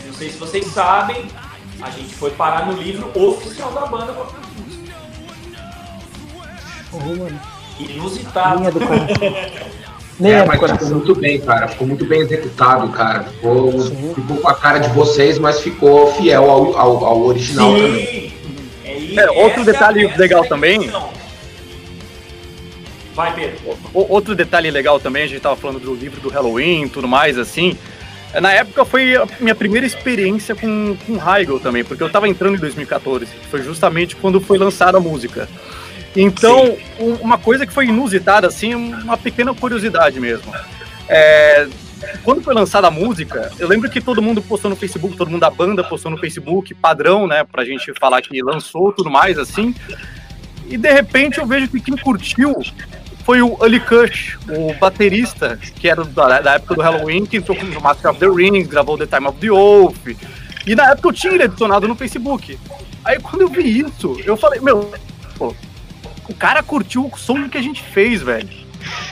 Não 0.06 0.14
sei 0.14 0.30
se 0.30 0.38
vocês 0.38 0.66
sabem, 0.68 1.26
a 1.82 1.90
gente 1.90 2.14
foi 2.16 2.32
parar 2.32 2.68
no 2.68 2.74
livro 2.74 3.12
oficial 3.16 3.72
da 3.72 3.86
banda 3.86 4.14
com. 4.14 4.26
Oh. 6.94 7.82
Inusitado. 7.82 8.60
Linha 8.60 8.72
do 8.72 8.80
Nem 10.20 10.34
é, 10.34 10.46
mas 10.46 10.60
ficou 10.60 10.90
muito 10.90 11.16
bem, 11.16 11.42
cara. 11.42 11.68
Ficou 11.68 11.88
muito 11.88 12.06
bem 12.06 12.22
executado, 12.22 12.88
cara. 12.90 13.24
Ficou, 13.24 13.72
ficou 14.14 14.38
com 14.38 14.48
a 14.48 14.54
cara 14.54 14.78
de 14.78 14.90
vocês, 14.90 15.40
mas 15.40 15.62
ficou 15.62 16.14
fiel 16.14 16.50
ao, 16.50 16.78
ao, 16.78 17.06
ao 17.06 17.22
original 17.24 17.74
Sim. 17.74 17.82
também. 17.82 18.34
É, 19.18 19.32
outro 19.32 19.66
detalhe 19.66 20.06
é 20.06 20.16
legal 20.16 20.46
também. 20.46 20.92
Vai, 23.16 23.34
Pedro. 23.34 23.78
Outro 23.94 24.36
detalhe 24.36 24.70
legal 24.70 25.00
também, 25.00 25.24
a 25.24 25.28
gente 25.28 25.42
tava 25.42 25.56
falando 25.56 25.80
do 25.80 25.96
livro 25.96 26.22
do 26.22 26.30
Halloween 26.30 26.84
e 26.84 26.90
tudo 26.90 27.08
mais, 27.08 27.38
assim. 27.38 27.76
Na 28.40 28.54
época 28.54 28.86
foi 28.86 29.16
a 29.16 29.28
minha 29.40 29.56
primeira 29.56 29.86
experiência 29.86 30.56
com, 30.56 30.96
com 31.06 31.18
Heigl 31.30 31.60
também, 31.60 31.84
porque 31.84 32.02
eu 32.02 32.10
tava 32.10 32.30
entrando 32.30 32.56
em 32.56 32.60
2014. 32.60 33.26
Foi 33.50 33.62
justamente 33.62 34.16
quando 34.16 34.40
foi 34.40 34.58
lançada 34.58 34.98
a 34.98 35.02
música. 35.02 35.50
Então, 36.16 36.78
um, 37.00 37.14
uma 37.16 37.38
coisa 37.38 37.66
que 37.66 37.74
foi 37.74 37.88
inusitada, 37.88 38.48
assim, 38.48 38.74
uma 38.74 39.18
pequena 39.18 39.54
curiosidade 39.54 40.20
mesmo. 40.20 40.54
É, 41.10 41.68
quando 42.24 42.42
foi 42.42 42.54
lançada 42.54 42.88
a 42.88 42.92
música, 42.92 43.52
eu 43.60 43.68
lembro 43.68 43.90
que 43.90 44.02
todo 44.02 44.22
mundo 44.22 44.42
postou 44.42 44.70
no 44.70 44.76
Facebook, 44.76 45.18
todo 45.18 45.30
mundo 45.30 45.42
da 45.42 45.50
banda 45.50 45.84
postou 45.84 46.12
no 46.12 46.18
Facebook, 46.18 46.74
padrão, 46.74 47.28
né, 47.28 47.44
pra 47.44 47.66
gente 47.66 47.94
falar 48.00 48.22
que 48.22 48.42
lançou 48.42 48.92
tudo 48.92 49.10
mais, 49.10 49.38
assim. 49.38 49.76
E 50.68 50.78
de 50.78 50.92
repente 50.92 51.38
eu 51.38 51.46
vejo 51.46 51.68
que 51.68 51.80
quem 51.80 51.98
curtiu 51.98 52.56
foi 53.24 53.42
o 53.42 53.62
Ali 53.64 53.80
Kush, 53.80 54.38
o 54.50 54.74
baterista, 54.80 55.58
que 55.76 55.88
era 55.88 56.04
da, 56.04 56.40
da 56.40 56.54
época 56.56 56.76
do 56.76 56.82
Halloween, 56.82 57.26
que 57.26 57.38
entrou 57.38 57.58
no 57.64 57.82
Master 57.82 58.12
of 58.12 58.20
the 58.20 58.28
Rings, 58.28 58.68
gravou 58.68 58.98
The 58.98 59.06
Time 59.06 59.28
of 59.28 59.38
the 59.40 59.52
Oath. 59.52 60.18
E 60.66 60.76
na 60.76 60.92
época 60.92 61.10
eu 61.10 61.14
tinha 61.14 61.34
ele 61.34 61.44
adicionado 61.44 61.88
no 61.88 61.96
Facebook. 61.96 62.58
Aí 63.04 63.20
quando 63.20 63.42
eu 63.42 63.50
vi 63.50 63.80
isso, 63.80 64.20
eu 64.26 64.38
falei, 64.38 64.60
meu, 64.60 64.92
pô, 65.38 65.56
o 66.30 66.36
cara 66.36 66.62
curtiu 66.62 67.10
o 67.12 67.18
som 67.18 67.50
que 67.50 67.58
a 67.58 67.62
gente 67.62 67.82
fez, 67.82 68.22
velho. 68.22 68.62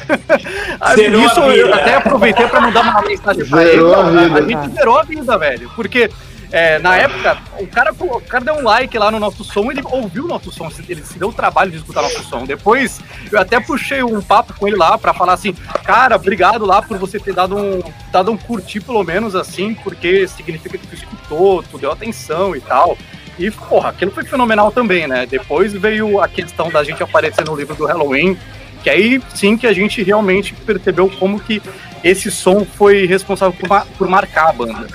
Isso 1.26 1.40
eu 1.42 1.74
até 1.74 1.96
aproveitei 1.96 2.48
para 2.48 2.62
mandar 2.62 2.82
uma 2.82 3.02
mensagem 3.04 3.46
pra 3.46 3.64
ele. 3.64 3.82
A, 3.94 4.36
a, 4.36 4.42
gente 4.42 4.74
zerou 4.74 4.98
a 4.98 5.04
vida, 5.04 5.38
velho. 5.38 5.72
Porque 5.76 6.10
é, 6.52 6.80
na 6.80 6.96
época, 6.96 7.38
o 7.60 7.68
cara, 7.68 7.94
o 7.94 8.22
cara 8.22 8.44
deu 8.44 8.56
um 8.56 8.64
like 8.64 8.98
lá 8.98 9.12
no 9.12 9.20
nosso 9.20 9.44
som, 9.44 9.72
ele 9.72 9.82
ouviu 9.84 10.26
o 10.26 10.28
nosso 10.28 10.52
som, 10.52 10.72
ele 10.88 11.04
se 11.04 11.20
deu 11.20 11.30
o 11.30 11.34
trabalho 11.34 11.70
de 11.70 11.78
escutar 11.78 12.02
nosso 12.02 12.24
som. 12.24 12.44
Depois, 12.44 13.00
eu 13.32 13.40
até 13.40 13.60
puxei 13.60 14.02
um 14.02 14.22
papo 14.22 14.54
com 14.58 14.68
ele 14.68 14.76
lá 14.76 14.98
para 14.98 15.14
falar 15.14 15.34
assim, 15.34 15.54
cara, 15.84 16.16
obrigado 16.16 16.66
lá 16.66 16.82
por 16.82 16.98
você 16.98 17.20
ter 17.20 17.34
dado 17.34 17.56
um, 17.56 17.84
dado 18.12 18.32
um 18.32 18.38
curtir 18.38 18.80
pelo 18.80 19.04
menos 19.04 19.36
assim, 19.36 19.76
porque 19.76 20.28
significa 20.28 20.78
que 20.78 20.88
tu 20.88 20.96
escutou, 20.96 21.62
tu 21.62 21.78
deu 21.78 21.92
atenção 21.92 22.56
e 22.56 22.62
tal. 22.62 22.98
E, 23.38 23.52
porra, 23.52 23.90
aquilo 23.90 24.12
foi 24.12 24.26
fenomenal 24.26 24.72
também, 24.72 25.08
né? 25.08 25.26
Depois 25.26 25.72
veio 25.72 26.20
a 26.20 26.28
questão 26.28 26.70
da 26.70 26.84
gente 26.84 27.02
aparecer 27.02 27.46
no 27.46 27.56
livro 27.56 27.76
do 27.76 27.86
Halloween, 27.86 28.38
que 28.84 28.90
aí 28.90 29.22
sim 29.36 29.56
que 29.56 29.68
a 29.68 29.72
gente 29.72 30.02
realmente 30.02 30.54
percebeu 30.54 31.10
como 31.20 31.40
que 31.40 31.62
esse 32.04 32.32
som 32.32 32.66
foi 32.66 33.06
responsável 33.06 33.56
por, 33.58 33.86
por 33.98 34.08
marcar 34.10 34.50
a 34.50 34.54
banda. 34.54 34.88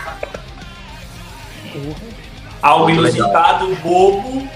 Algo 2.62 2.90
inusitado, 2.90 3.74
bobo, 3.76 4.48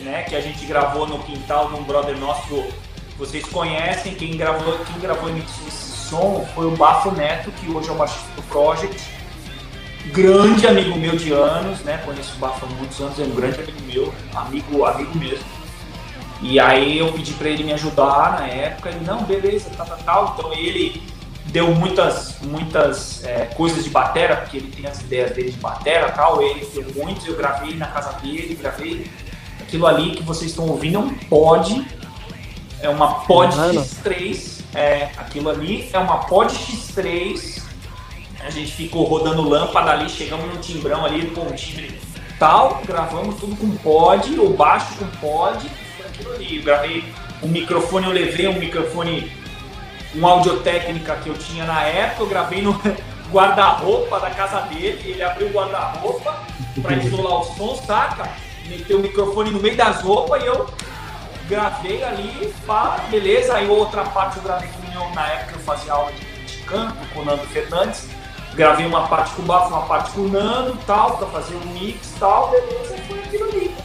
né? 0.00 0.22
Que 0.22 0.36
a 0.36 0.40
gente 0.40 0.64
gravou 0.66 1.06
no 1.06 1.18
quintal 1.20 1.68
de 1.68 1.74
um 1.74 1.82
brother 1.82 2.16
nosso. 2.18 2.64
Vocês 3.18 3.44
conhecem, 3.46 4.14
quem 4.14 4.36
gravou, 4.36 4.78
quem 4.80 5.00
gravou 5.00 5.30
esse 5.36 5.70
som 5.70 6.46
foi 6.54 6.66
o 6.66 6.76
Bafo 6.76 7.10
Neto, 7.12 7.50
que 7.52 7.70
hoje 7.70 7.88
é 7.88 7.92
o 7.92 7.96
baixista 7.96 8.28
do 8.36 8.42
Project 8.42 9.16
grande 10.12 10.66
amigo 10.66 10.96
meu 10.98 11.16
de 11.16 11.32
anos, 11.32 11.80
né? 11.80 12.00
Conheço 12.04 12.34
o 12.36 12.38
Bafo 12.38 12.66
há 12.66 12.68
muitos 12.68 13.00
anos, 13.00 13.18
é 13.18 13.24
um 13.24 13.34
grande 13.34 13.60
amigo 13.60 13.80
meu, 13.86 14.14
amigo, 14.34 14.84
amigo 14.84 15.18
mesmo. 15.18 15.44
E 16.42 16.60
aí 16.60 16.98
eu 16.98 17.12
pedi 17.12 17.32
para 17.32 17.48
ele 17.48 17.64
me 17.64 17.72
ajudar 17.72 18.38
na 18.38 18.46
época, 18.46 18.90
ele, 18.90 19.04
não, 19.04 19.22
beleza, 19.24 19.70
tal, 19.76 19.86
tal, 19.86 19.98
tal. 19.98 20.34
Então 20.38 20.52
ele 20.52 21.02
deu 21.56 21.74
muitas, 21.74 22.34
muitas 22.42 23.24
é, 23.24 23.46
coisas 23.46 23.82
de 23.82 23.88
batera, 23.88 24.36
porque 24.36 24.58
ele 24.58 24.70
tem 24.70 24.86
as 24.86 25.00
ideias 25.00 25.30
dele 25.30 25.52
de 25.52 25.56
batera 25.56 26.12
tal, 26.12 26.42
ele 26.42 26.68
deu 26.74 26.84
muitos, 26.94 27.26
eu 27.26 27.34
gravei 27.34 27.74
na 27.76 27.86
casa 27.86 28.12
dele, 28.20 28.58
gravei 28.60 29.10
aquilo 29.58 29.86
ali 29.86 30.10
que 30.10 30.22
vocês 30.22 30.50
estão 30.50 30.68
ouvindo 30.68 30.96
é 30.96 31.00
um 31.00 31.14
pod, 31.14 31.86
é 32.82 32.90
uma 32.90 33.20
pod 33.20 33.56
X3, 33.56 34.64
é, 34.74 35.04
aquilo 35.16 35.48
ali 35.48 35.88
é 35.94 35.98
uma 35.98 36.18
pod 36.26 36.52
X3, 36.54 37.62
a 38.44 38.50
gente 38.50 38.72
ficou 38.72 39.04
rodando 39.04 39.40
lâmpada 39.48 39.92
ali, 39.92 40.10
chegamos 40.10 40.54
no 40.54 40.60
timbrão 40.60 41.06
ali, 41.06 41.30
com 41.30 41.40
o 41.40 41.52
timbre 41.54 41.98
tal, 42.38 42.82
gravamos 42.86 43.34
tudo 43.36 43.56
com 43.56 43.70
pod, 43.78 44.38
o 44.38 44.50
baixo 44.50 44.94
com 44.98 45.06
pod, 45.26 45.66
aquilo 46.06 46.34
ali, 46.34 46.58
eu 46.58 46.62
gravei 46.62 47.02
um 47.42 47.48
microfone, 47.48 48.04
eu 48.04 48.12
levei 48.12 48.46
um 48.46 48.58
microfone 48.58 49.45
uma 50.16 50.30
audiotécnica 50.32 51.16
que 51.16 51.28
eu 51.28 51.34
tinha 51.34 51.64
na 51.64 51.82
época, 51.82 52.22
eu 52.22 52.26
gravei 52.26 52.62
no 52.62 52.80
guarda-roupa 53.30 54.18
da 54.18 54.30
casa 54.30 54.60
dele, 54.62 55.10
ele 55.10 55.22
abriu 55.22 55.48
o 55.48 55.52
guarda-roupa 55.52 56.42
para 56.80 56.96
isolar 56.96 57.40
o 57.40 57.44
som, 57.44 57.76
saca? 57.86 58.28
Meteu 58.66 58.98
o 58.98 59.02
microfone 59.02 59.50
no 59.50 59.60
meio 59.60 59.76
das 59.76 60.00
roupas 60.00 60.42
e 60.42 60.46
eu 60.46 60.68
gravei 61.48 62.02
ali, 62.02 62.52
pá, 62.66 62.98
beleza. 63.10 63.54
Aí 63.54 63.68
outra 63.68 64.04
parte 64.04 64.38
eu 64.38 64.42
gravei 64.42 64.68
com 64.68 64.86
o 64.98 65.14
na 65.14 65.26
época 65.28 65.52
eu 65.56 65.60
fazia 65.60 65.92
aula 65.92 66.10
de, 66.12 66.46
de 66.46 66.58
canto 66.64 66.96
com 67.12 67.20
o 67.20 67.24
Nando 67.24 67.46
Fernandes. 67.46 68.08
Gravei 68.54 68.86
uma 68.86 69.06
parte 69.06 69.34
com 69.34 69.42
o 69.42 69.44
Bafo, 69.44 69.68
uma 69.68 69.82
parte 69.82 70.10
com 70.12 70.22
o 70.22 70.28
Nando 70.28 70.78
tal, 70.86 71.18
pra 71.18 71.26
fazer 71.28 71.54
um 71.56 71.66
mix 71.74 72.14
tal, 72.18 72.50
beleza, 72.50 72.96
foi 73.06 73.18
aquilo 73.18 73.48
ali. 73.50 73.76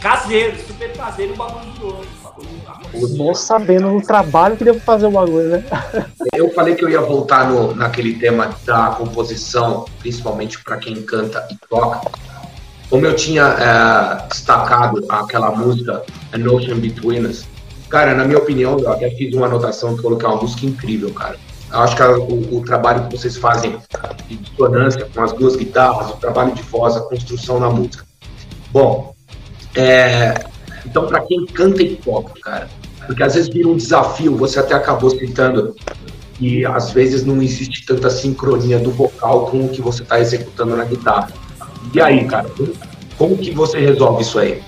Caseiro, 0.00 0.56
super 0.66 0.92
caseiro 0.92 1.34
o 1.34 1.36
bagulho 1.36 1.72
de 1.72 1.84
hoje. 1.84 3.16
Não 3.16 3.34
sabendo 3.34 3.88
o 3.96 4.02
trabalho 4.02 4.56
que 4.56 4.64
deu 4.64 4.74
pra 4.74 4.82
fazer 4.82 5.06
o 5.06 5.10
bagulho, 5.10 5.48
né? 5.48 5.64
Eu 6.34 6.52
falei 6.52 6.74
que 6.74 6.84
eu 6.84 6.90
ia 6.90 7.00
voltar 7.00 7.48
no, 7.48 7.74
naquele 7.74 8.14
tema 8.14 8.54
da 8.64 8.88
composição, 8.90 9.86
principalmente 10.00 10.62
para 10.62 10.76
quem 10.76 11.02
canta 11.02 11.46
e 11.50 11.56
toca. 11.68 12.10
Como 12.90 13.04
eu 13.04 13.16
tinha 13.16 13.42
é, 13.42 14.28
destacado 14.28 15.04
aquela 15.08 15.50
música 15.50 16.04
An 16.32 16.50
Ocean 16.52 16.78
Between 16.78 17.26
Us, 17.26 17.46
cara, 17.88 18.14
na 18.14 18.24
minha 18.24 18.38
opinião, 18.38 18.78
eu 18.78 18.92
até 18.92 19.10
fiz 19.10 19.34
uma 19.34 19.46
anotação 19.46 19.96
que 19.96 20.02
colocar 20.02 20.28
uma 20.28 20.42
música 20.42 20.66
incrível, 20.66 21.12
cara. 21.12 21.36
Eu 21.72 21.80
acho 21.80 21.96
que 21.96 22.02
a, 22.02 22.10
o, 22.16 22.58
o, 22.58 22.64
trabalho 22.64 23.06
que 23.08 23.16
vocês 23.16 23.36
fazem 23.36 23.76
de 24.28 24.36
dissonância 24.36 25.08
com 25.12 25.20
as 25.20 25.32
duas 25.32 25.56
guitarras, 25.56 26.10
o 26.10 26.16
trabalho 26.16 26.54
de 26.54 26.62
voz, 26.62 26.96
a 26.96 27.00
construção 27.00 27.58
na 27.58 27.70
música. 27.70 28.04
Bom, 28.70 29.15
é, 29.76 30.34
então, 30.86 31.06
para 31.06 31.20
quem 31.20 31.44
canta 31.46 31.82
e 31.82 31.96
toca, 31.96 32.32
cara, 32.40 32.68
porque 33.06 33.22
às 33.22 33.34
vezes 33.34 33.48
vira 33.50 33.68
um 33.68 33.76
desafio, 33.76 34.36
você 34.36 34.58
até 34.58 34.74
acabou 34.74 35.10
citando 35.10 35.76
que 36.34 36.64
às 36.64 36.90
vezes 36.90 37.24
não 37.24 37.42
existe 37.42 37.84
tanta 37.84 38.10
sincronia 38.10 38.78
do 38.78 38.90
vocal 38.90 39.46
com 39.46 39.66
o 39.66 39.68
que 39.68 39.80
você 39.80 40.02
está 40.02 40.18
executando 40.18 40.76
na 40.76 40.84
guitarra. 40.84 41.28
E 41.94 42.00
aí, 42.00 42.26
cara, 42.26 42.50
como 43.16 43.36
que 43.36 43.50
você 43.50 43.78
resolve 43.80 44.22
isso 44.22 44.38
aí? 44.38 44.62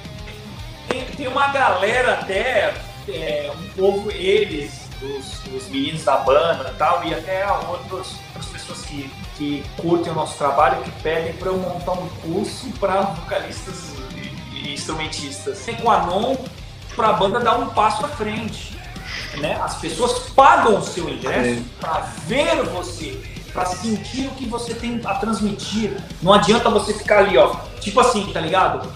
Tem, 0.88 1.04
tem 1.04 1.28
uma 1.28 1.48
galera 1.48 2.14
até, 2.14 2.74
é, 3.08 3.50
um 3.58 3.68
pouco 3.80 4.10
eles, 4.10 4.88
os, 5.02 5.54
os, 5.54 5.68
meninos 5.68 6.04
da 6.04 6.16
banda 6.18 6.70
e 6.74 6.78
tal, 6.78 7.04
e 7.04 7.14
até 7.14 7.46
outros, 7.50 8.14
outras 8.34 8.46
pessoas 8.52 8.82
que, 8.82 9.10
que 9.36 9.62
curtem 9.76 10.12
o 10.12 10.14
nosso 10.14 10.38
trabalho, 10.38 10.82
que 10.82 10.90
pedem 11.02 11.32
para 11.34 11.48
eu 11.48 11.58
montar 11.58 11.92
um 11.92 12.08
curso 12.22 12.68
para 12.78 13.00
vocalistas 13.02 13.92
instrumentistas. 14.66 15.58
Tem 15.64 15.76
com 15.76 15.90
a 15.90 16.06
Non 16.06 16.36
para 16.94 17.10
a 17.10 17.12
banda 17.12 17.40
dar 17.40 17.58
um 17.58 17.68
passo 17.70 18.04
à 18.04 18.08
frente. 18.08 18.76
Né? 19.40 19.58
As 19.62 19.76
pessoas 19.76 20.30
pagam 20.30 20.78
o 20.78 20.82
seu 20.82 21.08
ingresso 21.08 21.62
para 21.80 22.00
ver 22.26 22.62
você, 22.64 23.20
para 23.52 23.66
sentir 23.66 24.26
o 24.26 24.30
que 24.32 24.46
você 24.46 24.74
tem 24.74 25.00
a 25.04 25.14
transmitir. 25.14 25.96
Não 26.22 26.32
adianta 26.32 26.68
você 26.70 26.92
ficar 26.92 27.18
ali, 27.18 27.38
ó, 27.38 27.54
tipo 27.80 28.00
assim, 28.00 28.26
tá 28.32 28.40
ligado? 28.40 28.90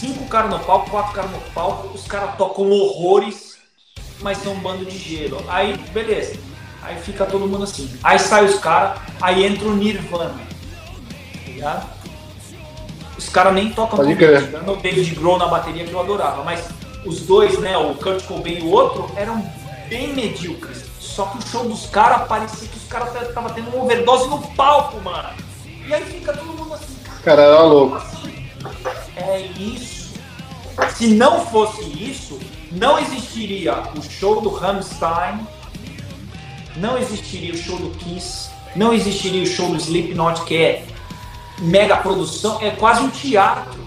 Cinco 0.00 0.26
caras 0.26 0.50
no 0.50 0.58
palco, 0.58 0.90
quatro 0.90 1.12
caras 1.12 1.30
no 1.30 1.40
palco, 1.52 1.88
os 1.94 2.06
caras 2.06 2.34
tocam 2.36 2.68
horrores, 2.70 3.58
mas 4.20 4.38
são 4.38 4.54
um 4.54 4.60
bando 4.60 4.84
de 4.84 4.98
gelo. 4.98 5.44
Aí, 5.48 5.76
beleza. 5.92 6.38
Aí 6.82 6.96
fica 7.00 7.24
todo 7.24 7.46
mundo 7.46 7.62
assim. 7.62 7.88
Aí 8.02 8.18
sai 8.18 8.44
os 8.44 8.58
caras, 8.58 9.00
aí 9.20 9.46
entra 9.46 9.68
o 9.68 9.76
Nirvana. 9.76 10.34
Tá 10.34 11.40
ligado? 11.46 12.01
Os 13.16 13.28
caras 13.28 13.54
nem 13.54 13.70
tocam 13.70 13.98
Pode 13.98 14.16
crer. 14.16 14.54
o 14.66 14.76
David 14.76 15.14
Grohl 15.14 15.38
na 15.38 15.46
bateria 15.46 15.84
que 15.84 15.92
eu 15.92 16.00
adorava, 16.00 16.42
mas 16.42 16.68
os 17.04 17.20
dois, 17.20 17.58
né, 17.58 17.76
o 17.76 17.94
Kurt 17.94 18.24
Cobain 18.24 18.58
e 18.58 18.62
o 18.62 18.70
outro, 18.70 19.10
eram 19.16 19.44
bem 19.88 20.14
medíocres. 20.14 20.84
Só 20.98 21.26
que 21.26 21.38
o 21.38 21.42
show 21.42 21.68
dos 21.68 21.86
caras 21.86 22.26
parecia 22.26 22.68
que 22.68 22.76
os 22.76 22.84
caras 22.84 23.28
estavam 23.28 23.50
tendo 23.50 23.68
uma 23.68 23.84
overdose 23.84 24.28
no 24.28 24.38
palco, 24.54 25.00
mano. 25.02 25.28
E 25.86 25.92
aí 25.92 26.04
fica 26.04 26.32
todo 26.32 26.46
mundo 26.46 26.72
assim, 26.72 26.96
cara. 27.22 27.42
era 27.42 27.62
louco. 27.62 27.96
Assim, 27.96 28.46
é 29.16 29.40
isso. 29.58 30.14
Se 30.94 31.08
não 31.08 31.44
fosse 31.46 31.82
isso, 31.82 32.38
não 32.70 32.98
existiria 32.98 33.82
o 33.96 34.02
show 34.02 34.40
do 34.40 34.48
Rammstein, 34.48 35.46
não 36.76 36.96
existiria 36.96 37.52
o 37.52 37.56
show 37.56 37.76
do 37.78 37.90
Kiss, 37.98 38.48
não 38.74 38.94
existiria 38.94 39.42
o 39.42 39.46
show 39.46 39.68
do 39.68 39.76
Slipknot, 39.76 40.44
que 40.44 40.56
é 40.56 40.84
mega 41.62 41.96
produção, 41.96 42.58
é 42.60 42.70
quase 42.70 43.02
um 43.02 43.10
teatro. 43.10 43.80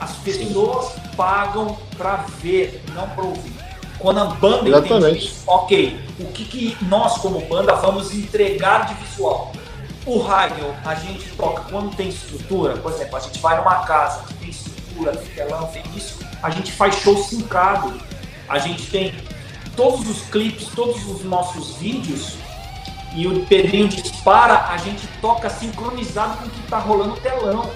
As 0.00 0.12
pessoas 0.16 0.86
Sim. 0.86 1.00
pagam 1.16 1.76
para 1.96 2.24
ver, 2.40 2.82
não 2.94 3.08
para 3.08 3.24
ouvir. 3.24 3.52
Quando 3.98 4.18
a 4.18 4.24
banda 4.24 4.68
Exatamente. 4.68 5.26
entende 5.26 5.40
ok, 5.46 6.00
o 6.18 6.24
que, 6.26 6.44
que 6.44 6.84
nós 6.86 7.18
como 7.18 7.40
banda 7.40 7.74
vamos 7.76 8.14
entregar 8.14 8.86
de 8.86 8.94
visual? 9.04 9.52
O 10.06 10.18
rádio, 10.18 10.74
a 10.84 10.94
gente 10.94 11.28
toca 11.36 11.62
quando 11.70 11.94
tem 11.94 12.08
estrutura, 12.08 12.76
por 12.78 12.92
exemplo, 12.92 13.16
a 13.16 13.20
gente 13.20 13.38
vai 13.40 13.58
numa 13.58 13.84
casa 13.84 14.24
que 14.24 14.34
tem 14.34 14.48
estrutura, 14.48 15.14
tem 15.14 15.34
telão, 15.34 15.66
tem 15.66 15.82
isso, 15.94 16.18
a 16.42 16.48
gente 16.48 16.72
faz 16.72 16.94
show 16.96 17.16
sincado. 17.22 18.00
A 18.50 18.58
gente 18.58 18.90
tem 18.90 19.14
todos 19.76 20.08
os 20.08 20.22
clipes, 20.22 20.66
todos 20.74 21.06
os 21.06 21.22
nossos 21.22 21.76
vídeos 21.76 22.34
e 23.14 23.26
o 23.26 23.44
Pedrinho 23.46 23.88
dispara, 23.88 24.66
a 24.70 24.76
gente 24.76 25.06
toca 25.20 25.50
sincronizado 25.50 26.38
com 26.38 26.46
o 26.46 26.50
que 26.50 26.60
está 26.60 26.78
rolando 26.78 27.10
no 27.10 27.16
telão. 27.16 27.70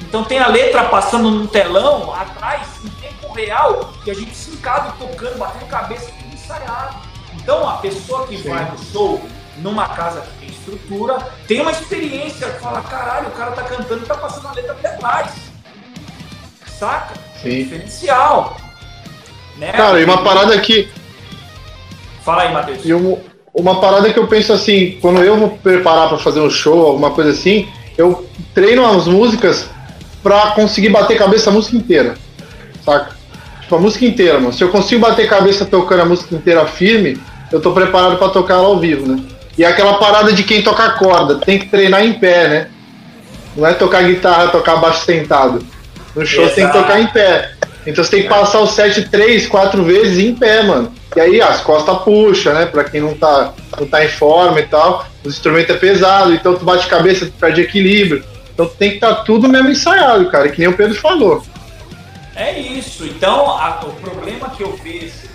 Então 0.00 0.24
tem 0.24 0.38
a 0.38 0.48
letra 0.48 0.84
passando 0.84 1.30
no 1.30 1.46
telão, 1.46 2.12
atrás, 2.12 2.66
em 2.84 2.88
tempo 3.00 3.32
real, 3.32 3.92
e 4.04 4.10
a 4.10 4.14
gente 4.14 4.34
sincado 4.34 4.92
tocando, 4.98 5.38
batendo 5.38 5.66
cabeça, 5.66 6.10
tudo 6.18 6.34
ensaiado. 6.34 6.96
Então 7.34 7.68
a 7.68 7.74
pessoa 7.78 8.26
que 8.26 8.36
Sim. 8.36 8.50
vai 8.50 8.70
no 8.70 8.78
show, 8.78 9.22
numa 9.58 9.88
casa 9.88 10.20
que 10.20 10.40
tem 10.40 10.48
estrutura, 10.50 11.18
tem 11.46 11.60
uma 11.60 11.70
experiência 11.70 12.48
fala, 12.60 12.82
caralho, 12.82 13.28
o 13.28 13.32
cara 13.32 13.52
tá 13.52 13.62
cantando 13.62 14.04
e 14.04 14.06
tá 14.06 14.16
passando 14.16 14.48
a 14.48 14.52
letra 14.52 14.72
até 14.72 14.88
atrás. 14.88 15.32
Saca? 16.66 17.14
Sim. 17.40 17.64
Diferencial. 17.64 18.56
Né? 19.56 19.72
Cara, 19.72 20.00
e 20.00 20.04
uma 20.04 20.22
parada 20.22 20.58
que. 20.60 20.90
Fala 22.22 22.42
aí, 22.42 22.52
Matheus. 22.52 22.84
E 22.84 22.94
um, 22.94 23.20
uma 23.54 23.80
parada 23.80 24.12
que 24.12 24.18
eu 24.18 24.26
penso 24.26 24.52
assim, 24.52 24.98
quando 25.00 25.22
eu 25.22 25.36
vou 25.36 25.50
preparar 25.50 26.08
para 26.08 26.18
fazer 26.18 26.40
um 26.40 26.50
show, 26.50 26.86
alguma 26.86 27.10
coisa 27.10 27.30
assim, 27.30 27.68
eu 27.98 28.26
treino 28.54 28.84
as 28.84 29.06
músicas 29.06 29.68
pra 30.22 30.52
conseguir 30.52 30.88
bater 30.88 31.18
cabeça 31.18 31.50
a 31.50 31.52
música 31.52 31.76
inteira. 31.76 32.14
Saca? 32.84 33.14
Tipo, 33.60 33.76
a 33.76 33.78
música 33.78 34.04
inteira, 34.06 34.40
mano. 34.40 34.52
Se 34.52 34.62
eu 34.64 34.68
consigo 34.70 35.00
bater 35.00 35.28
cabeça 35.28 35.64
tocando 35.64 36.00
a 36.00 36.04
música 36.06 36.34
inteira 36.34 36.64
firme, 36.66 37.20
eu 37.50 37.60
tô 37.60 37.72
preparado 37.72 38.16
para 38.16 38.28
tocar 38.30 38.54
ela 38.54 38.68
ao 38.68 38.78
vivo, 38.78 39.06
né? 39.06 39.22
E 39.56 39.64
é 39.64 39.66
aquela 39.66 39.94
parada 39.94 40.32
de 40.32 40.42
quem 40.42 40.62
toca 40.62 40.90
corda, 40.92 41.36
tem 41.36 41.58
que 41.58 41.68
treinar 41.68 42.02
em 42.04 42.14
pé, 42.14 42.48
né? 42.48 42.68
Não 43.54 43.66
é 43.66 43.74
tocar 43.74 44.02
guitarra, 44.04 44.48
tocar 44.48 44.76
baixo 44.76 45.04
sentado. 45.04 45.64
No 46.16 46.24
show 46.24 46.44
Exato. 46.44 46.56
tem 46.56 46.66
que 46.66 46.72
tocar 46.72 47.00
em 47.00 47.06
pé. 47.08 47.52
Então 47.86 48.02
você 48.02 48.10
tem 48.10 48.22
que 48.22 48.28
passar 48.28 48.60
o 48.60 48.66
set 48.66 49.08
três, 49.10 49.46
quatro 49.46 49.82
vezes 49.82 50.18
em 50.18 50.34
pé, 50.34 50.62
mano. 50.62 50.92
E 51.14 51.20
aí 51.20 51.40
as 51.42 51.60
costas 51.60 51.98
puxa, 52.02 52.52
né? 52.52 52.66
Pra 52.66 52.84
quem 52.84 53.00
não 53.00 53.14
tá, 53.14 53.52
não 53.78 53.86
tá 53.86 54.04
em 54.04 54.08
forma 54.08 54.60
e 54.60 54.66
tal. 54.66 55.06
O 55.24 55.28
instrumento 55.28 55.72
é 55.72 55.76
pesado, 55.76 56.32
então 56.32 56.56
tu 56.56 56.64
bate 56.64 56.86
cabeça, 56.86 57.26
tu 57.26 57.32
perde 57.32 57.60
equilíbrio. 57.60 58.24
Então 58.52 58.66
tem 58.66 58.90
que 58.90 58.94
estar 58.96 59.14
tá 59.14 59.22
tudo 59.22 59.48
mesmo 59.48 59.70
ensaiado, 59.70 60.30
cara, 60.30 60.48
que 60.48 60.58
nem 60.58 60.68
o 60.68 60.76
Pedro 60.76 60.94
falou. 60.94 61.42
É 62.34 62.58
isso. 62.58 63.04
Então, 63.04 63.50
a, 63.50 63.80
o 63.84 63.92
problema 63.94 64.50
que 64.50 64.62
eu 64.62 64.74
vejo 64.76 65.30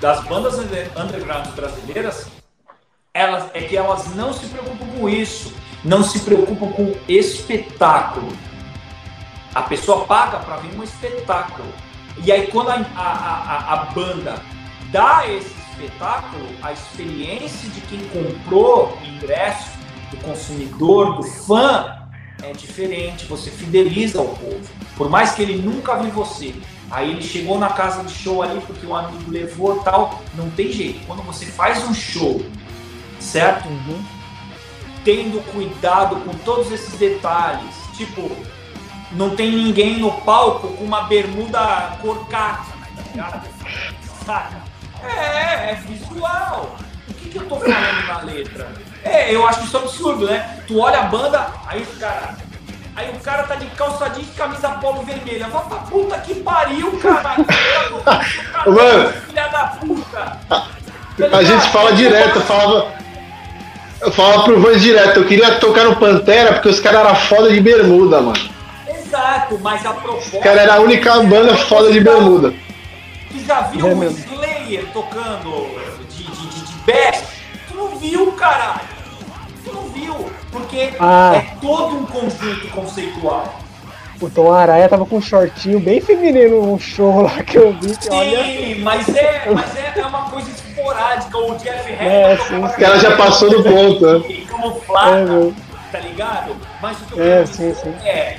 das 0.00 0.24
bandas 0.24 0.58
underground 0.58 1.48
brasileiras 1.54 2.26
elas, 3.12 3.50
é 3.54 3.60
que 3.62 3.76
elas 3.76 4.14
não 4.14 4.32
se 4.32 4.46
preocupam 4.46 4.86
com 4.86 5.08
isso. 5.08 5.52
Não 5.84 6.04
se 6.04 6.20
preocupam 6.20 6.70
com 6.72 6.94
espetáculo. 7.08 8.32
A 9.54 9.62
pessoa 9.62 10.04
paga 10.04 10.38
para 10.38 10.56
ver 10.56 10.78
um 10.78 10.82
espetáculo. 10.82 11.68
E 12.24 12.30
aí, 12.30 12.46
quando 12.48 12.70
a, 12.70 12.74
a, 12.96 13.02
a, 13.02 13.72
a 13.72 13.76
banda 13.86 14.40
dá 14.90 15.28
esse 15.28 15.54
espetáculo, 15.70 16.46
a 16.62 16.72
experiência 16.72 17.68
de 17.70 17.80
quem 17.82 18.00
comprou 18.08 18.98
o 19.00 19.06
ingresso, 19.06 19.70
do 20.10 20.16
consumidor, 20.18 21.16
do 21.16 21.22
fã, 21.22 21.96
é 22.42 22.52
diferente. 22.52 23.26
Você 23.26 23.50
fideliza 23.50 24.20
o 24.20 24.28
povo. 24.36 24.68
Por 24.96 25.08
mais 25.08 25.32
que 25.32 25.42
ele 25.42 25.56
nunca 25.56 25.96
viu 25.96 26.10
você, 26.10 26.54
Aí 26.90 27.10
ele 27.10 27.22
chegou 27.22 27.56
na 27.56 27.68
casa 27.68 28.02
de 28.02 28.12
show 28.12 28.42
ali 28.42 28.60
porque 28.66 28.84
o 28.84 28.94
amigo 28.94 29.30
levou 29.30 29.78
tal. 29.80 30.20
Não 30.34 30.50
tem 30.50 30.72
jeito. 30.72 31.06
Quando 31.06 31.22
você 31.22 31.46
faz 31.46 31.84
um 31.88 31.94
show, 31.94 32.44
certo? 33.20 33.68
Uhum. 33.68 34.02
Tendo 35.04 35.40
cuidado 35.52 36.16
com 36.16 36.32
todos 36.38 36.72
esses 36.72 36.98
detalhes. 36.98 37.74
Tipo, 37.96 38.30
não 39.12 39.36
tem 39.36 39.52
ninguém 39.52 40.00
no 40.00 40.10
palco 40.22 40.68
com 40.68 40.84
uma 40.84 41.02
bermuda 41.02 41.96
corcata, 42.02 42.72
tá 42.96 43.02
ligado? 43.10 43.48
É, 45.04 45.72
é 45.72 45.78
visual. 45.86 46.76
O 47.08 47.14
que, 47.14 47.28
que 47.30 47.38
eu 47.38 47.46
tô 47.46 47.56
falando 47.56 48.06
na 48.08 48.20
letra? 48.22 48.68
É, 49.04 49.34
eu 49.34 49.46
acho 49.46 49.64
isso 49.64 49.76
absurdo, 49.76 50.26
né? 50.26 50.58
Tu 50.66 50.78
olha 50.78 51.00
a 51.00 51.04
banda, 51.04 51.46
aí 51.66 51.82
os 51.82 51.98
caras. 51.98 52.36
Aí 52.96 53.08
o 53.10 53.20
cara 53.20 53.44
tá 53.44 53.54
de 53.54 53.66
calça 53.66 54.10
jeans 54.10 54.28
e 54.28 54.36
camisa 54.36 54.68
polo 54.70 55.02
vermelha. 55.02 55.46
Vai 55.48 55.62
pra 55.64 55.78
puta 55.78 56.18
que 56.18 56.34
pariu, 56.34 56.92
caralho. 56.98 57.46
Mano, 58.66 59.12
filha 59.26 59.48
da 59.48 59.64
puta. 59.80 60.38
A 61.32 61.42
gente 61.42 61.68
fala 61.70 61.92
direto, 61.92 62.40
falava. 62.40 62.88
Eu 64.00 64.10
falava 64.10 64.44
pro 64.44 64.60
Voz 64.60 64.80
direto, 64.80 65.20
eu 65.20 65.26
queria 65.26 65.56
tocar 65.56 65.84
no 65.84 65.96
Pantera 65.96 66.54
porque 66.54 66.70
os 66.70 66.80
caras 66.80 67.00
eram 67.00 67.14
foda 67.14 67.50
de 67.50 67.60
bermuda, 67.60 68.20
mano. 68.22 68.50
Exato, 68.88 69.58
mas 69.60 69.84
a 69.84 69.92
proposta. 69.92 70.36
Os 70.38 70.42
caras 70.42 70.62
eram 70.62 70.74
a 70.74 70.80
única 70.80 71.22
banda 71.22 71.54
foda 71.54 71.92
de 71.92 72.00
bermuda. 72.00 72.54
Tu 73.30 73.44
já 73.44 73.60
viu 73.62 73.86
é 73.86 73.94
o 73.94 74.04
Slayer 74.10 74.49
tocando 74.78 75.68
de, 76.08 76.24
de, 76.24 76.46
de, 76.46 76.64
de 76.64 76.74
best? 76.84 77.24
Tu 77.68 77.74
não 77.74 77.96
viu, 77.96 78.32
caralho? 78.32 78.80
Tu 79.64 79.72
não 79.72 79.88
viu? 79.88 80.30
Porque 80.50 80.92
ah. 80.98 81.32
é 81.36 81.56
todo 81.60 81.96
um 81.96 82.06
conjunto 82.06 82.68
conceitual. 82.68 83.60
O 84.20 84.28
Tom 84.28 84.52
Araia 84.52 84.88
tava 84.88 85.06
com 85.06 85.16
um 85.16 85.20
shortinho 85.20 85.80
bem 85.80 86.00
feminino 86.00 86.66
no 86.66 86.78
show 86.78 87.22
lá 87.22 87.42
que 87.42 87.56
eu 87.56 87.72
vi. 87.72 87.94
sim, 87.94 88.10
olha... 88.10 88.78
mas, 88.80 89.08
é, 89.08 89.50
mas 89.50 89.76
é, 89.76 89.92
é 89.96 90.06
uma 90.06 90.28
coisa 90.28 90.50
esporádica. 90.50 91.38
O 91.38 91.56
Jeff. 91.56 91.92
É, 91.92 92.36
sim, 92.36 92.68
sim. 92.68 92.84
ela 92.84 92.98
já 92.98 93.16
passou 93.16 93.48
do 93.48 93.62
ponto. 93.62 94.18
Né? 94.18 94.44
Camuflada, 94.46 95.48
é, 95.48 95.92
tá 95.92 96.00
ligado? 96.00 96.56
Mas 96.82 97.00
o 97.00 97.04
que 97.06 97.18
eu 97.18 97.24
é, 97.24 97.46
sim, 97.46 97.74
sim. 97.74 97.94
é, 98.04 98.36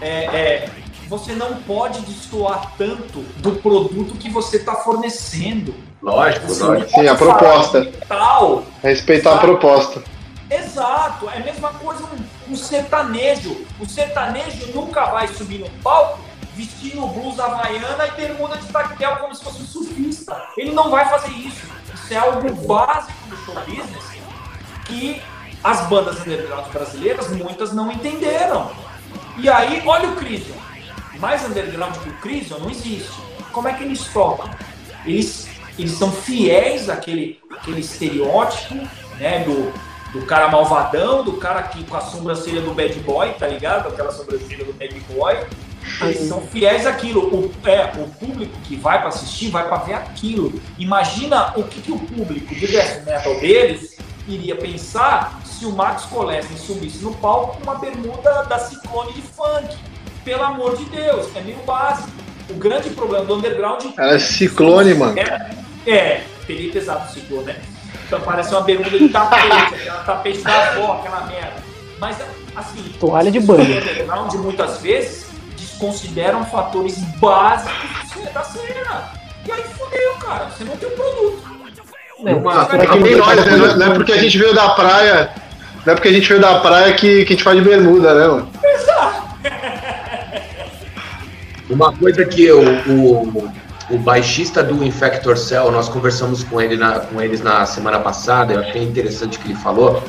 é, 0.00 0.08
é 0.08 0.68
você 1.10 1.32
não 1.32 1.56
pode 1.62 2.00
destoar 2.02 2.72
tanto 2.78 3.18
do 3.38 3.56
produto 3.56 4.16
que 4.16 4.30
você 4.30 4.58
está 4.58 4.76
fornecendo. 4.76 5.74
Lógico, 6.00 6.46
você 6.46 6.62
lógico. 6.62 6.88
Sim, 6.88 7.08
a 7.08 7.16
proposta. 7.16 7.92
Tal, 8.06 8.64
Respeitar 8.80 9.30
sabe? 9.30 9.42
a 9.42 9.48
proposta. 9.48 10.04
Exato, 10.48 11.28
é 11.28 11.38
a 11.38 11.40
mesma 11.40 11.70
coisa 11.70 12.04
um, 12.04 12.52
um 12.52 12.56
sertanejo. 12.56 13.66
O 13.80 13.86
sertanejo 13.86 14.72
nunca 14.72 15.06
vai 15.06 15.26
subir 15.26 15.58
no 15.58 15.68
palco 15.82 16.20
vestindo 16.54 17.04
blusa 17.08 17.44
havaiana 17.44 18.06
e 18.06 18.10
bermuda 18.12 18.56
de 18.56 18.68
tactel 18.68 19.16
como 19.16 19.34
se 19.34 19.42
fosse 19.42 19.62
um 19.62 19.66
surfista. 19.66 20.40
Ele 20.56 20.70
não 20.70 20.90
vai 20.90 21.08
fazer 21.08 21.32
isso. 21.32 21.66
Isso 21.92 22.14
é 22.14 22.18
algo 22.18 22.54
básico 22.68 23.18
do 23.28 23.36
show 23.38 23.54
business 23.66 24.10
que 24.84 25.20
as 25.64 25.80
bandas 25.88 26.20
underground 26.20 26.68
brasileiras, 26.68 27.28
muitas 27.30 27.72
não 27.72 27.90
entenderam. 27.90 28.70
E 29.38 29.48
aí, 29.48 29.82
olha 29.84 30.08
o 30.10 30.16
Crisium 30.16 30.69
mais 31.20 31.44
underground 31.44 31.94
que 31.98 32.08
o 32.08 32.12
Crisium 32.14 32.58
não 32.58 32.70
existe. 32.70 33.12
Como 33.52 33.68
é 33.68 33.74
que 33.74 33.84
eles 33.84 34.06
tocam? 34.08 34.50
Eles, 35.04 35.48
eles 35.78 35.92
são 35.92 36.10
fiéis 36.10 36.88
àquele, 36.88 37.38
àquele 37.50 37.80
estereótipo 37.80 38.74
né, 39.18 39.44
do, 39.44 39.72
do 40.18 40.26
cara 40.26 40.48
malvadão, 40.48 41.22
do 41.22 41.34
cara 41.34 41.62
que 41.64 41.84
com 41.84 41.96
a 41.96 42.00
sobrancelha 42.00 42.62
do 42.62 42.74
bad 42.74 42.98
boy, 43.00 43.32
tá 43.34 43.46
ligado? 43.46 43.88
Aquela 43.88 44.10
sobrancelha 44.10 44.64
do 44.64 44.72
bad 44.72 44.98
boy. 45.12 45.36
Eles 46.02 46.28
são 46.28 46.40
fiéis 46.42 46.86
àquilo. 46.86 47.22
O, 47.34 47.52
é, 47.68 47.92
o 47.96 48.08
público 48.08 48.56
que 48.64 48.76
vai 48.76 48.98
para 48.98 49.08
assistir 49.08 49.50
vai 49.50 49.68
para 49.68 49.78
ver 49.78 49.94
aquilo. 49.94 50.60
Imagina 50.78 51.52
o 51.56 51.64
que, 51.64 51.80
que 51.80 51.92
o 51.92 51.98
público 51.98 52.54
de 52.54 52.66
death 52.66 53.04
metal 53.04 53.38
deles 53.40 53.98
iria 54.28 54.54
pensar 54.54 55.40
se 55.44 55.66
o 55.66 55.72
Max 55.72 56.04
Colessen 56.04 56.56
subisse 56.56 57.02
no 57.02 57.14
palco 57.16 57.56
com 57.56 57.64
uma 57.64 57.74
bermuda 57.74 58.44
da 58.44 58.58
Ciclone 58.58 59.12
de 59.12 59.22
funk 59.22 59.76
pelo 60.24 60.42
amor 60.42 60.76
de 60.76 60.84
Deus, 60.86 61.34
é 61.34 61.40
meio 61.40 61.58
básico. 61.58 62.08
O 62.48 62.54
grande 62.54 62.90
problema 62.90 63.24
do 63.24 63.36
underground. 63.36 63.84
Ela 63.96 64.14
é 64.14 64.18
ciclone, 64.18 64.94
mano. 64.94 65.18
É, 65.18 65.50
é 65.86 66.24
peguei 66.46 66.70
pesado 66.70 67.08
o 67.08 67.12
ciclone, 67.12 67.44
né? 67.44 67.56
Então 68.06 68.20
parece 68.22 68.50
uma 68.50 68.62
bermuda 68.62 68.98
de 68.98 69.08
tapete, 69.08 69.46
aquela 69.52 70.02
tapete 70.02 70.42
da 70.42 70.70
avó, 70.70 70.94
aquela 70.94 71.26
merda. 71.26 71.62
Mas, 72.00 72.16
assim. 72.56 72.82
Toalha 72.98 73.30
de 73.30 73.38
banho. 73.38 73.60
O 73.60 73.78
underground, 73.78 74.34
muitas 74.34 74.80
vezes, 74.80 75.26
desconsideram 75.56 76.44
fatores 76.46 76.98
básicos 77.20 78.32
da 78.34 78.42
cena. 78.42 79.12
E 79.46 79.52
aí 79.52 79.62
fodeu, 79.62 80.14
cara. 80.18 80.46
Você 80.46 80.64
não 80.64 80.76
tem 80.76 80.88
um 80.88 80.92
produto. 80.92 81.50
É, 82.26 82.34
uma, 82.34 82.54
nós, 82.54 82.68
né? 82.68 83.76
Não 83.76 83.86
é 83.86 83.94
porque 83.94 84.12
a 84.12 84.18
gente 84.18 84.36
veio 84.36 84.54
da 84.54 84.70
praia. 84.70 85.32
Não 85.86 85.92
é 85.92 85.96
porque 85.96 86.08
a 86.08 86.12
gente 86.12 86.28
veio 86.28 86.40
da 86.40 86.58
praia 86.60 86.92
que, 86.92 87.24
que 87.24 87.32
a 87.32 87.36
gente 87.36 87.44
faz 87.44 87.56
de 87.56 87.64
bermuda, 87.64 88.14
né, 88.14 88.26
mano? 88.26 88.50
Exato. 88.62 89.22
Uma 91.70 91.96
coisa 91.96 92.24
que 92.24 92.50
o, 92.50 92.62
o, 92.90 93.52
o, 93.90 93.98
baixista 93.98 94.60
do 94.62 94.82
Infector 94.84 95.36
Cell, 95.36 95.70
nós 95.70 95.88
conversamos 95.88 96.42
com, 96.42 96.60
ele 96.60 96.76
na, 96.76 96.98
com 96.98 97.22
eles 97.22 97.40
na 97.40 97.64
semana 97.64 98.00
passada, 98.00 98.52
eu 98.52 98.60
achei 98.60 98.82
interessante 98.82 99.38
o 99.38 99.40
que 99.40 99.48
ele 99.48 99.58
falou. 99.58 100.02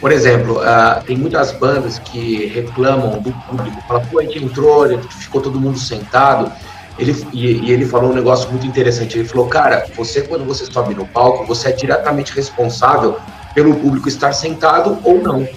Por 0.00 0.10
exemplo, 0.10 0.58
uh, 0.58 1.02
tem 1.04 1.16
muitas 1.16 1.52
bandas 1.52 2.00
que 2.00 2.46
reclamam 2.46 3.20
do 3.20 3.32
público, 3.32 3.80
falam, 3.86 4.04
pô, 4.06 4.18
a 4.18 4.22
gente 4.22 4.44
entrou, 4.44 4.86
ficou 5.10 5.40
todo 5.40 5.58
mundo 5.60 5.78
sentado. 5.78 6.50
Ele, 6.98 7.14
e, 7.32 7.46
e, 7.46 7.72
ele 7.72 7.86
falou 7.86 8.10
um 8.10 8.14
negócio 8.14 8.50
muito 8.50 8.66
interessante. 8.66 9.18
Ele 9.18 9.28
falou, 9.28 9.46
cara, 9.46 9.86
você 9.96 10.22
quando 10.22 10.44
você 10.44 10.66
sobe 10.66 10.94
no 10.94 11.06
palco, 11.06 11.46
você 11.46 11.68
é 11.68 11.72
diretamente 11.72 12.32
responsável 12.32 13.18
pelo 13.54 13.74
público 13.76 14.08
estar 14.08 14.32
sentado 14.32 14.98
ou 15.04 15.22
não. 15.22 15.48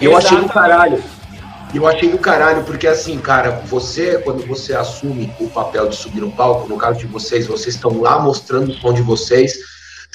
Eu 0.00 0.16
achei 0.16 0.36
do 0.36 0.48
caralho. 0.48 1.02
E 1.74 1.76
eu 1.76 1.88
achei 1.88 2.08
do 2.08 2.18
caralho, 2.18 2.62
porque 2.62 2.86
assim, 2.86 3.18
cara, 3.18 3.50
você, 3.66 4.18
quando 4.18 4.46
você 4.46 4.74
assume 4.74 5.28
o 5.40 5.48
papel 5.48 5.88
de 5.88 5.96
subir 5.96 6.20
no 6.20 6.30
palco, 6.30 6.68
no 6.68 6.76
caso 6.76 7.00
de 7.00 7.06
vocês, 7.06 7.48
vocês 7.48 7.74
estão 7.74 8.00
lá 8.00 8.20
mostrando 8.20 8.70
o 8.70 8.74
som 8.74 8.92
de 8.92 9.02
vocês, 9.02 9.58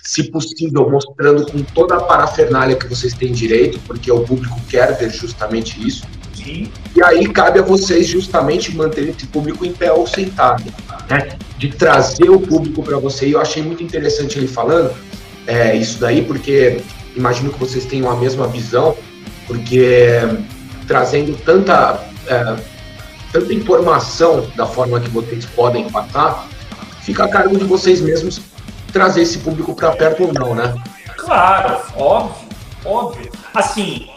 se 0.02 0.24
possível, 0.32 0.90
mostrando 0.90 1.46
com 1.52 1.62
toda 1.62 1.98
a 1.98 2.00
parafernália 2.00 2.78
que 2.78 2.88
vocês 2.88 3.14
têm 3.14 3.34
direito, 3.34 3.78
porque 3.80 4.10
o 4.10 4.22
público 4.22 4.58
quer 4.70 4.98
ver 4.98 5.10
justamente 5.10 5.86
isso. 5.86 6.06
Sim. 6.34 6.72
E 6.96 7.04
aí 7.04 7.28
cabe 7.28 7.60
a 7.60 7.62
vocês 7.62 8.08
justamente 8.08 8.74
manter 8.74 9.10
esse 9.10 9.28
público 9.28 9.66
em 9.66 9.74
pé 9.74 9.92
ou 9.92 10.08
sentado, 10.08 10.64
né? 11.10 11.38
De 11.58 11.68
trazer 11.68 12.30
o 12.30 12.40
público 12.40 12.82
para 12.82 12.98
você. 12.98 13.28
E 13.28 13.34
eu 13.34 13.42
achei 13.42 13.62
muito 13.62 13.84
interessante 13.84 14.40
ele 14.40 14.48
falando 14.48 14.96
é, 15.46 15.76
isso 15.76 16.00
daí, 16.00 16.22
porque 16.24 16.80
imagino 17.18 17.52
que 17.52 17.60
vocês 17.60 17.84
tenham 17.84 18.10
a 18.10 18.16
mesma 18.16 18.48
visão, 18.48 18.96
porque 19.46 20.22
trazendo 20.90 21.38
tanta, 21.46 22.04
é, 22.26 22.56
tanta 23.32 23.54
informação 23.54 24.50
da 24.56 24.66
forma 24.66 25.00
que 25.00 25.08
vocês 25.10 25.46
podem 25.46 25.88
passar, 25.88 26.48
fica 27.04 27.26
a 27.26 27.28
cargo 27.28 27.56
de 27.56 27.64
vocês 27.64 28.02
mesmos 28.02 28.42
trazer 28.92 29.22
esse 29.22 29.38
público 29.38 29.76
para 29.76 29.92
perto 29.92 30.24
ou 30.24 30.34
não, 30.34 30.56
né? 30.56 30.74
Claro, 31.16 31.80
óbvio, 31.96 32.50
óbvio. 32.84 33.32
Assim, 33.54 34.10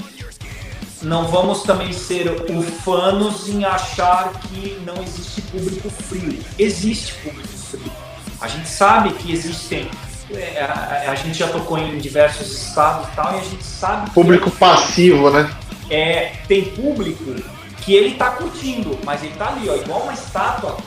não 1.02 1.28
vamos 1.28 1.62
também 1.62 1.92
ser 1.92 2.34
ufanos 2.48 3.50
em 3.50 3.66
achar 3.66 4.32
que 4.40 4.80
não 4.86 5.02
existe 5.02 5.42
público 5.42 5.90
frio. 5.90 6.38
Existe 6.58 7.12
público 7.16 7.48
frio. 7.48 7.92
A 8.40 8.48
gente 8.48 8.68
sabe 8.68 9.12
que 9.12 9.30
existem. 9.30 9.90
É, 10.30 10.62
a, 10.64 11.10
a, 11.10 11.14
gente 11.14 11.38
já 11.38 11.48
tocou 11.48 11.76
em 11.76 11.98
diversos 11.98 12.50
estados 12.50 13.06
e 13.08 13.14
tal, 13.14 13.34
e 13.34 13.40
a 13.40 13.44
gente 13.44 13.62
sabe. 13.62 14.10
Público 14.12 14.50
passivo, 14.52 15.28
né? 15.30 15.50
É, 15.92 16.32
tem 16.48 16.64
público 16.64 17.34
que 17.78 17.94
ele 17.94 18.14
tá 18.14 18.30
curtindo, 18.30 18.98
mas 19.04 19.22
ele 19.22 19.34
tá 19.34 19.48
ali, 19.48 19.68
ó, 19.68 19.74
igual 19.74 20.02
uma 20.02 20.12
estátua 20.12 20.78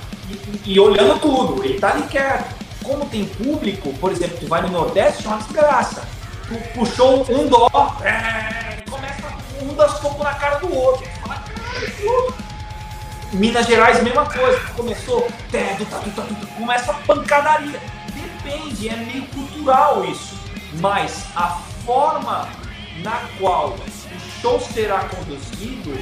e, 0.66 0.74
e 0.74 0.80
olhando 0.80 1.20
tudo. 1.20 1.64
Ele 1.64 1.80
tá 1.80 1.92
ali 1.92 2.04
quieto. 2.08 2.56
Como 2.84 3.06
tem 3.06 3.26
público, 3.26 3.94
por 4.00 4.12
exemplo, 4.12 4.38
tu 4.40 4.48
vai 4.48 4.62
no 4.62 4.70
Nordeste, 4.70 5.26
é 5.26 5.30
uma 5.30 5.38
desgraça. 5.38 6.08
Tu 6.48 6.56
puxou 6.74 7.26
um 7.30 7.48
dó, 7.48 7.98
é, 8.04 8.82
começa 8.90 9.34
um 9.62 9.74
dar 9.74 9.90
soco 9.90 10.24
na 10.24 10.34
cara 10.36 10.60
do 10.60 10.74
outro. 10.74 11.08
Fala, 11.22 11.44
Minas 13.34 13.66
Gerais, 13.66 14.02
mesma 14.02 14.26
coisa. 14.26 14.60
Começou, 14.76 15.28
teto, 15.52 15.86
tá, 15.86 15.98
tá, 16.00 16.22
tá, 16.22 16.48
começa 16.58 16.92
a 16.92 16.96
pancadaria. 16.96 17.80
Depende, 18.14 18.90
é 18.90 18.96
meio 18.96 19.26
cultural 19.28 20.06
isso. 20.06 20.36
Mas 20.74 21.26
a 21.36 21.60
forma 21.86 22.48
na 23.04 23.20
qual 23.40 23.76
show 24.46 24.60
será 24.60 25.00
conduzido 25.06 25.98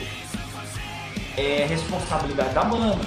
é 1.37 1.65
responsabilidade 1.65 2.53
da 2.53 2.65
banda. 2.65 2.99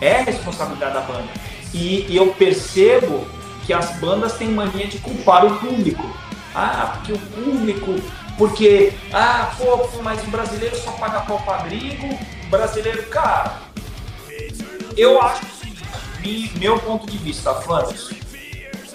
É 0.00 0.22
responsabilidade 0.22 0.94
da 0.94 1.00
banda. 1.02 1.28
E, 1.74 2.06
e, 2.10 2.16
eu 2.16 2.32
percebo 2.32 3.26
que 3.66 3.74
as 3.74 3.96
bandas 3.98 4.38
têm 4.38 4.48
mania 4.48 4.86
de 4.86 4.98
culpar 5.00 5.44
o 5.44 5.58
público. 5.58 6.02
Ah, 6.54 6.94
porque 6.94 7.12
o 7.12 7.18
público. 7.18 7.94
Porque, 8.38 8.94
ah, 9.12 9.54
pô, 9.58 9.86
mas 10.02 10.22
o 10.22 10.30
brasileiro 10.30 10.76
só 10.76 10.92
paga 10.92 11.20
pau 11.20 11.38
pra 11.42 11.58
gringo. 11.58 12.18
Brasileiro, 12.48 13.02
cara, 13.08 13.58
eu 14.96 15.20
acho 15.20 15.44
o 15.44 15.48
seguinte, 15.50 16.58
meu 16.58 16.78
ponto 16.78 17.06
de 17.06 17.18
vista, 17.18 17.54
fãs, 17.54 18.10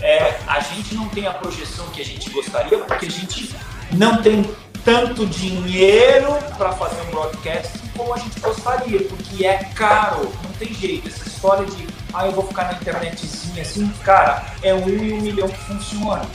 é, 0.02 0.40
a 0.48 0.60
gente 0.62 0.96
não 0.96 1.08
tem 1.10 1.28
a 1.28 1.34
projeção 1.34 1.86
que 1.90 2.02
a 2.02 2.06
gente 2.06 2.32
gostaria, 2.32 2.80
porque 2.80 3.06
a 3.06 3.12
gente 3.12 3.54
não 3.92 4.20
tem 4.22 4.44
tanto 4.84 5.26
dinheiro 5.26 6.34
para 6.58 6.74
fazer 6.74 7.02
um 7.04 7.12
broadcast 7.12 7.80
como 7.96 8.14
a 8.14 8.18
gente 8.18 8.40
gostaria, 8.40 9.04
porque 9.08 9.46
é 9.46 9.64
caro, 9.76 10.32
não 10.44 10.52
tem 10.54 10.74
jeito. 10.74 11.08
Essa 11.08 11.28
história 11.28 11.66
de, 11.66 11.88
ah, 12.14 12.26
eu 12.26 12.32
vou 12.32 12.48
ficar 12.48 12.66
na 12.66 12.74
internetzinha 12.74 13.62
assim, 13.62 13.88
cara, 14.04 14.46
é 14.62 14.74
um 14.74 14.88
e 14.90 15.14
um 15.14 15.22
milhão 15.22 15.48
que 15.48 15.60
funciona. 15.60 16.26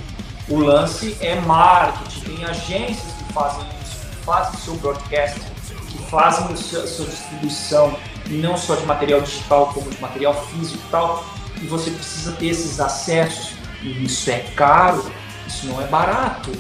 O 0.49 0.59
lance 0.59 1.17
é 1.21 1.35
marketing, 1.41 2.21
tem 2.21 2.45
agências 2.45 3.13
que 3.13 3.33
fazem 3.33 3.67
isso, 3.83 4.07
que 4.07 4.25
fazem 4.25 4.61
seu 4.61 4.75
broadcast, 4.77 5.41
que 5.89 5.99
fazem 6.11 6.47
a 6.47 6.57
sua 6.57 7.07
distribuição, 7.07 7.97
não 8.27 8.57
só 8.57 8.75
de 8.77 8.87
material 8.87 9.21
digital, 9.21 9.73
como 9.75 9.91
de 9.91 10.01
material 10.01 10.35
físico 10.47 10.83
e 10.87 10.91
tal. 10.91 11.25
E 11.61 11.67
você 11.67 11.91
precisa 11.91 12.33
ter 12.33 12.47
esses 12.47 12.81
acessos. 12.81 13.53
E 13.83 14.05
isso 14.05 14.31
é 14.31 14.39
caro, 14.57 15.11
isso 15.47 15.67
não 15.67 15.81
é 15.83 15.87
barato. 15.87 16.51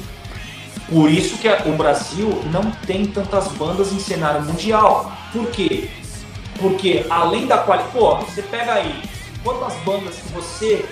Por 0.88 1.10
isso 1.10 1.36
que 1.36 1.48
o 1.68 1.76
Brasil 1.76 2.30
não 2.50 2.70
tem 2.86 3.04
tantas 3.06 3.48
bandas 3.48 3.92
em 3.92 3.98
cenário 3.98 4.42
mundial. 4.42 5.12
Por 5.32 5.46
quê? 5.50 5.90
Porque 6.58 7.04
além 7.10 7.46
da 7.46 7.58
qualidade. 7.58 7.92
Pô, 7.92 8.16
você 8.16 8.40
pega 8.42 8.72
aí, 8.74 9.02
quantas 9.44 9.74
bandas 9.84 10.16
que 10.16 10.28
você, 10.32 10.84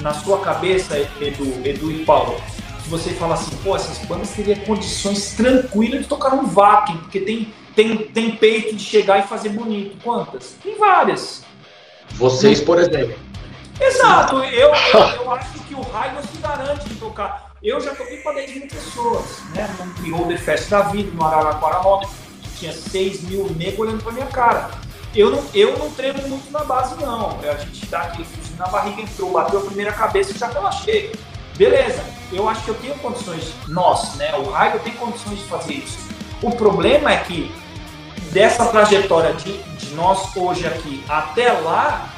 na 0.00 0.12
sua 0.12 0.40
cabeça, 0.40 0.98
Edu, 1.20 1.60
Edu 1.64 1.92
e 1.92 2.04
Paulo, 2.04 2.40
que 2.82 2.88
você 2.88 3.10
fala 3.10 3.34
assim, 3.34 3.56
pô, 3.62 3.76
essas 3.76 3.98
bandas 4.06 4.30
teriam 4.30 4.58
condições 4.60 5.34
tranquilas 5.36 6.02
de 6.02 6.08
tocar 6.08 6.34
um 6.34 6.46
vacuum, 6.46 6.96
porque 6.98 7.20
tem, 7.20 7.54
tem, 7.74 7.98
tem 7.98 8.32
peito 8.32 8.74
de 8.74 8.82
chegar 8.82 9.20
e 9.20 9.28
fazer 9.28 9.50
bonito. 9.50 9.96
Quantas? 10.02 10.56
Tem 10.60 10.76
várias. 10.76 11.44
Vocês, 12.14 12.60
por 12.60 12.80
exemplo. 12.80 13.16
Exato, 13.80 14.36
eu, 14.36 14.42
eu, 14.42 14.74
eu 15.22 15.32
acho 15.32 15.52
que 15.60 15.74
o 15.74 15.82
Raigo 15.82 16.20
se 16.22 16.38
garante 16.38 16.88
de 16.88 16.96
tocar. 16.96 17.45
Eu 17.66 17.80
já 17.80 17.92
toquei 17.96 18.18
para 18.18 18.34
10 18.34 18.54
mil 18.54 18.68
pessoas, 18.68 19.24
né? 19.52 19.68
No 19.80 19.86
Beholder 20.00 20.40
Fest 20.40 20.68
da 20.68 20.82
vida, 20.82 21.10
no 21.12 21.24
Araraquara 21.24 21.78
Rock, 21.78 22.06
tinha 22.56 22.72
6 22.72 23.22
mil 23.22 23.50
negros 23.56 23.80
olhando 23.80 24.04
pra 24.04 24.12
minha 24.12 24.26
cara. 24.26 24.70
Eu 25.12 25.32
não, 25.32 25.44
eu 25.52 25.76
não 25.76 25.90
tremo 25.90 26.28
muito 26.28 26.48
na 26.52 26.62
base, 26.62 26.94
não. 27.02 27.40
A 27.40 27.56
gente 27.56 27.92
aquele 27.92 28.24
fuzil 28.24 28.56
na 28.56 28.68
barriga, 28.68 29.02
entrou, 29.02 29.32
bateu 29.32 29.58
a 29.58 29.64
primeira 29.64 29.92
cabeça 29.92 30.30
e 30.30 30.38
já 30.38 30.70
cheio. 30.70 31.10
Beleza, 31.56 32.04
eu 32.32 32.48
acho 32.48 32.62
que 32.62 32.68
eu 32.68 32.76
tenho 32.76 32.94
condições, 32.98 33.52
nós, 33.66 34.14
né? 34.14 34.32
O 34.36 34.48
Raigo 34.48 34.78
tem 34.78 34.92
condições 34.92 35.40
de 35.40 35.44
fazer 35.46 35.74
isso. 35.74 35.98
O 36.40 36.52
problema 36.52 37.12
é 37.12 37.16
que 37.16 37.52
dessa 38.30 38.66
trajetória 38.66 39.34
de, 39.34 39.60
de 39.60 39.92
nós 39.96 40.36
hoje 40.36 40.68
aqui 40.68 41.02
até 41.08 41.50
lá, 41.50 42.14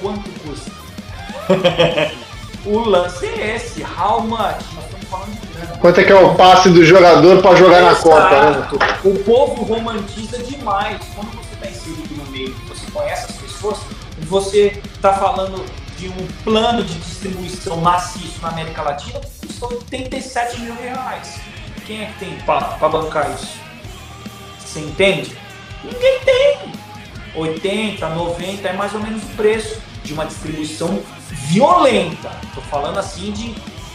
quanto 0.00 0.30
custa? 0.38 0.70
o 2.64 2.78
lance 2.80 3.26
é 3.26 3.56
esse, 3.56 3.82
how 3.82 4.20
much? 4.20 4.38
Nós 4.74 4.84
estamos 4.84 5.08
falando 5.10 5.40
de 5.40 5.46
grana. 5.46 5.78
Quanto 5.78 6.00
é 6.00 6.04
que 6.04 6.12
é 6.12 6.14
o 6.14 6.34
passe 6.34 6.70
do 6.70 6.84
jogador 6.84 7.40
para 7.40 7.56
jogar 7.56 7.82
na 7.82 7.94
Copa, 7.94 8.30
né? 8.30 8.68
O 9.04 9.14
povo 9.20 9.62
romantiza 9.62 10.38
demais. 10.42 10.98
Quando 11.14 11.30
você 11.30 11.54
está 11.54 11.66
inserido 11.68 12.14
no 12.16 12.30
meio, 12.30 12.54
você 12.68 12.90
conhece 12.90 13.26
as 13.30 13.36
pessoas, 13.36 13.78
você 14.22 14.80
está 14.94 15.14
falando 15.14 15.64
de 15.96 16.08
um 16.08 16.26
plano 16.44 16.84
de 16.84 16.94
distribuição 16.94 17.76
maciço 17.78 18.40
na 18.40 18.48
América 18.48 18.82
Latina 18.82 19.20
custa 19.58 19.66
87 19.66 20.60
mil 20.60 20.74
reais. 20.74 21.40
Quem 21.86 22.02
é 22.02 22.06
que 22.06 22.18
tem 22.18 22.38
para 22.40 22.88
bancar 22.88 23.30
isso? 23.34 23.58
Você 24.60 24.80
entende? 24.80 25.36
Ninguém 25.82 26.20
tem. 26.20 26.72
80, 27.34 28.08
90 28.08 28.68
é 28.68 28.72
mais 28.72 28.94
ou 28.94 29.00
menos 29.00 29.22
o 29.22 29.26
preço 29.36 29.80
de 30.02 30.12
uma 30.12 30.26
distribuição 30.26 31.00
violenta. 31.30 32.30
Estou 32.44 32.62
falando 32.64 32.98
assim 32.98 33.32
de 33.32 33.54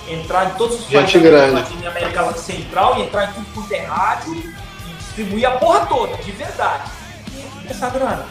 entrar 0.09 0.51
em 0.51 0.53
todos 0.55 0.79
os 0.79 0.85
países 0.85 1.21
da 1.81 1.89
América 1.89 2.33
Central 2.33 2.97
e 2.97 3.03
entrar 3.03 3.29
em 3.29 3.33
tudo 3.33 3.53
quanto 3.53 3.73
é 3.73 3.85
rádio 3.85 4.35
e 4.35 4.93
distribuir 4.97 5.47
a 5.47 5.51
porra 5.51 5.85
toda, 5.85 6.17
de 6.17 6.31
verdade. 6.31 6.91
E 7.35 7.67
essa 7.69 7.89
grana 7.89 8.25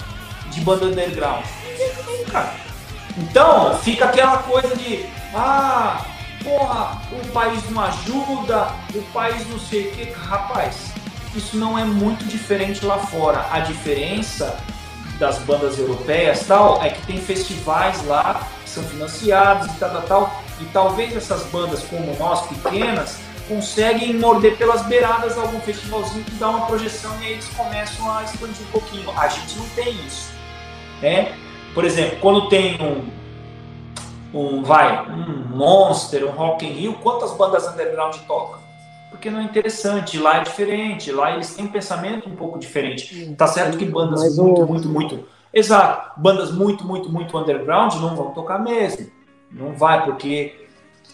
de 0.50 0.60
banda 0.60 0.86
underground? 0.86 1.44
Ninguém 1.66 2.24
cara. 2.26 2.54
Então, 3.16 3.78
fica 3.78 4.06
aquela 4.06 4.38
coisa 4.38 4.74
de, 4.74 5.04
ah, 5.34 6.04
porra, 6.42 7.02
o 7.12 7.26
país 7.28 7.68
não 7.70 7.82
ajuda, 7.82 8.68
o 8.94 9.02
país 9.12 9.46
não 9.48 9.58
sei 9.58 9.88
o 9.88 9.92
que. 9.92 10.10
Rapaz, 10.12 10.92
isso 11.34 11.56
não 11.56 11.78
é 11.78 11.84
muito 11.84 12.24
diferente 12.24 12.84
lá 12.84 12.98
fora. 12.98 13.46
A 13.50 13.60
diferença 13.60 14.58
das 15.18 15.38
bandas 15.38 15.78
europeias 15.78 16.46
tal, 16.46 16.82
é 16.82 16.90
que 16.90 17.06
tem 17.06 17.20
festivais 17.20 18.04
lá 18.06 18.46
são 18.72 18.82
financiados 18.84 19.66
e 19.66 19.78
tal, 19.78 19.90
tal, 19.90 20.02
tal, 20.02 20.42
e 20.60 20.64
talvez 20.66 21.16
essas 21.16 21.42
bandas 21.44 21.82
como 21.84 22.14
nós, 22.18 22.46
pequenas, 22.46 23.18
conseguem 23.48 24.14
morder 24.14 24.56
pelas 24.56 24.82
beiradas 24.82 25.36
algum 25.36 25.60
festivalzinho 25.60 26.24
que 26.24 26.32
dá 26.32 26.50
uma 26.50 26.66
projeção 26.66 27.10
e 27.20 27.26
aí 27.26 27.32
eles 27.32 27.48
começam 27.48 28.10
a 28.10 28.22
expandir 28.22 28.62
um 28.68 28.70
pouquinho. 28.70 29.10
A 29.16 29.28
gente 29.28 29.58
não 29.58 29.68
tem 29.70 29.92
isso, 30.06 30.30
né? 31.00 31.34
Por 31.74 31.84
exemplo, 31.84 32.18
quando 32.20 32.48
tem 32.48 32.78
um, 32.80 33.08
um 34.38 34.62
vai, 34.62 35.08
um 35.10 35.56
Monster, 35.56 36.24
um 36.24 36.30
Rock 36.30 36.66
in 36.66 36.72
Rio, 36.72 36.94
quantas 36.94 37.32
bandas 37.32 37.66
underground 37.66 38.16
tocam? 38.26 38.62
porque 39.22 39.30
não 39.30 39.38
é 39.38 39.44
interessante. 39.44 40.18
Lá 40.18 40.38
é 40.38 40.40
diferente, 40.40 41.12
lá 41.12 41.32
eles 41.32 41.54
têm 41.54 41.66
um 41.66 41.68
pensamento 41.68 42.28
um 42.28 42.34
pouco 42.34 42.58
diferente. 42.58 43.32
Tá 43.38 43.46
certo 43.46 43.78
que 43.78 43.84
bandas 43.84 44.20
Mas 44.20 44.36
muito, 44.36 44.66
muito, 44.66 44.88
muito. 44.88 45.28
Exato, 45.52 46.18
bandas 46.20 46.50
muito, 46.50 46.84
muito, 46.84 47.10
muito 47.10 47.36
underground 47.36 47.94
não 47.96 48.16
vão 48.16 48.30
tocar 48.32 48.58
mesmo. 48.58 49.10
Não 49.50 49.74
vai, 49.74 50.04
porque 50.04 50.66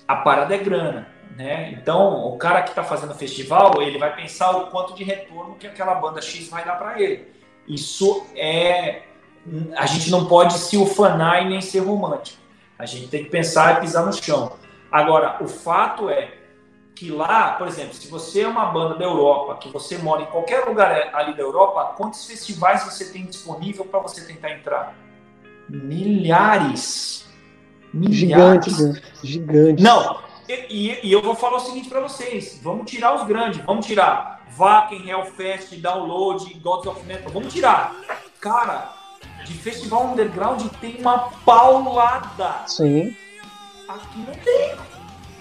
a 0.07 0.16
parada 0.16 0.55
é 0.55 0.59
grana. 0.59 1.09
Né? 1.36 1.72
Então, 1.72 2.26
o 2.26 2.36
cara 2.36 2.62
que 2.62 2.70
está 2.70 2.82
fazendo 2.82 3.14
festival, 3.14 3.80
ele 3.82 3.99
vai 3.99 4.14
pensar 4.14 4.51
o 4.51 4.66
quanto 4.70 4.95
de 4.95 5.05
retorno 5.05 5.55
que 5.55 5.66
aquela 5.66 5.95
banda 5.95 6.20
X 6.20 6.49
vai 6.49 6.64
dar 6.64 6.76
para 6.76 7.01
ele. 7.01 7.28
Isso 7.66 8.26
é. 8.34 9.03
A 9.76 9.86
gente 9.86 10.11
não 10.11 10.26
pode 10.26 10.55
se 10.55 10.76
ufanar 10.76 11.43
e 11.43 11.49
nem 11.49 11.61
ser 11.61 11.80
romântico. 11.80 12.41
A 12.78 12.86
gente 12.86 13.09
tem 13.09 13.24
que 13.24 13.30
pensar 13.30 13.78
e 13.78 13.80
pisar 13.80 14.05
no 14.05 14.12
chão. 14.12 14.53
Agora, 14.91 15.36
o 15.41 15.49
fato 15.49 16.09
é 16.09 16.38
que 16.99 17.13
lá, 17.13 17.53
por 17.53 17.69
exemplo, 17.69 17.95
se 17.95 18.09
você 18.09 18.41
é 18.41 18.49
uma 18.49 18.67
banda 18.67 18.97
da 18.97 19.05
Europa, 19.05 19.55
que 19.61 19.69
você 19.69 19.97
mora 19.99 20.23
em 20.23 20.27
qualquer 20.27 20.65
lugar 20.65 21.15
ali 21.15 21.33
da 21.37 21.43
Europa, 21.43 21.95
quantos 21.97 22.27
festivais 22.27 22.83
você 22.83 23.12
tem 23.12 23.25
disponível 23.25 23.85
para 23.85 24.01
você 24.01 24.23
tentar 24.23 24.51
entrar? 24.51 24.97
Milhares. 25.69 27.25
Milhares. 27.95 28.65
Gigante, 28.75 29.03
gigante. 29.23 29.81
Não, 29.81 30.19
e, 30.49 30.99
e, 31.05 31.12
eu 31.12 31.23
vou 31.23 31.37
falar 31.37 31.59
o 31.59 31.61
seguinte 31.61 31.89
para 31.89 32.01
vocês: 32.01 32.59
vamos 32.65 32.91
tirar 32.91 33.15
os 33.15 33.25
grandes, 33.29 33.65
vamos 33.65 33.87
tirar 33.87 34.45
Wacken, 34.57 35.09
Hellfest, 35.09 35.77
Download, 35.77 36.53
Gods 36.55 36.87
of 36.87 37.07
Metal, 37.07 37.31
vamos 37.31 37.53
tirar. 37.53 37.95
Cara, 38.41 38.93
de 39.45 39.53
festival 39.53 40.09
underground 40.09 40.66
tem 40.81 40.97
uma 40.99 41.31
paulada. 41.47 42.66
Sim. 42.66 43.16
Aqui 43.89 44.19
não 44.19 44.35
tem. 44.35 44.75